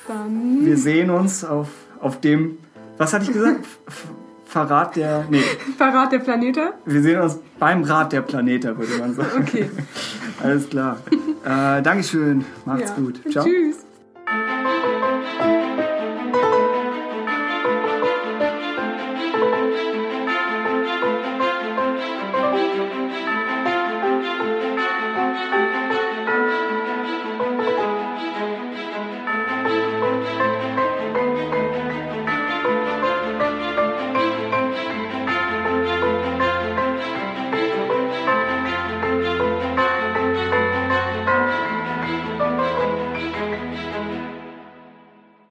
Dann. 0.06 0.64
Wir 0.64 0.76
sehen 0.76 1.10
uns 1.10 1.44
auf, 1.44 1.68
auf 2.00 2.20
dem, 2.20 2.58
was 2.96 3.12
hatte 3.12 3.24
ich 3.24 3.32
gesagt? 3.32 3.66
Verrat 4.48 4.96
der. 4.96 5.26
Nee. 5.28 5.42
Verrat 5.76 6.10
der 6.10 6.20
Planete? 6.20 6.72
Wir 6.86 7.02
sehen 7.02 7.20
uns 7.20 7.38
beim 7.58 7.84
Rat 7.84 8.12
der 8.12 8.22
Planete, 8.22 8.76
würde 8.78 8.96
man 8.98 9.14
sagen. 9.14 9.42
Okay. 9.42 9.70
Alles 10.42 10.70
klar. 10.70 10.96
Äh, 11.44 11.82
Dankeschön. 11.82 12.46
Macht's 12.64 12.90
ja. 12.90 12.96
gut. 12.96 13.20
Ciao. 13.30 13.44
Tschüss. 13.44 13.87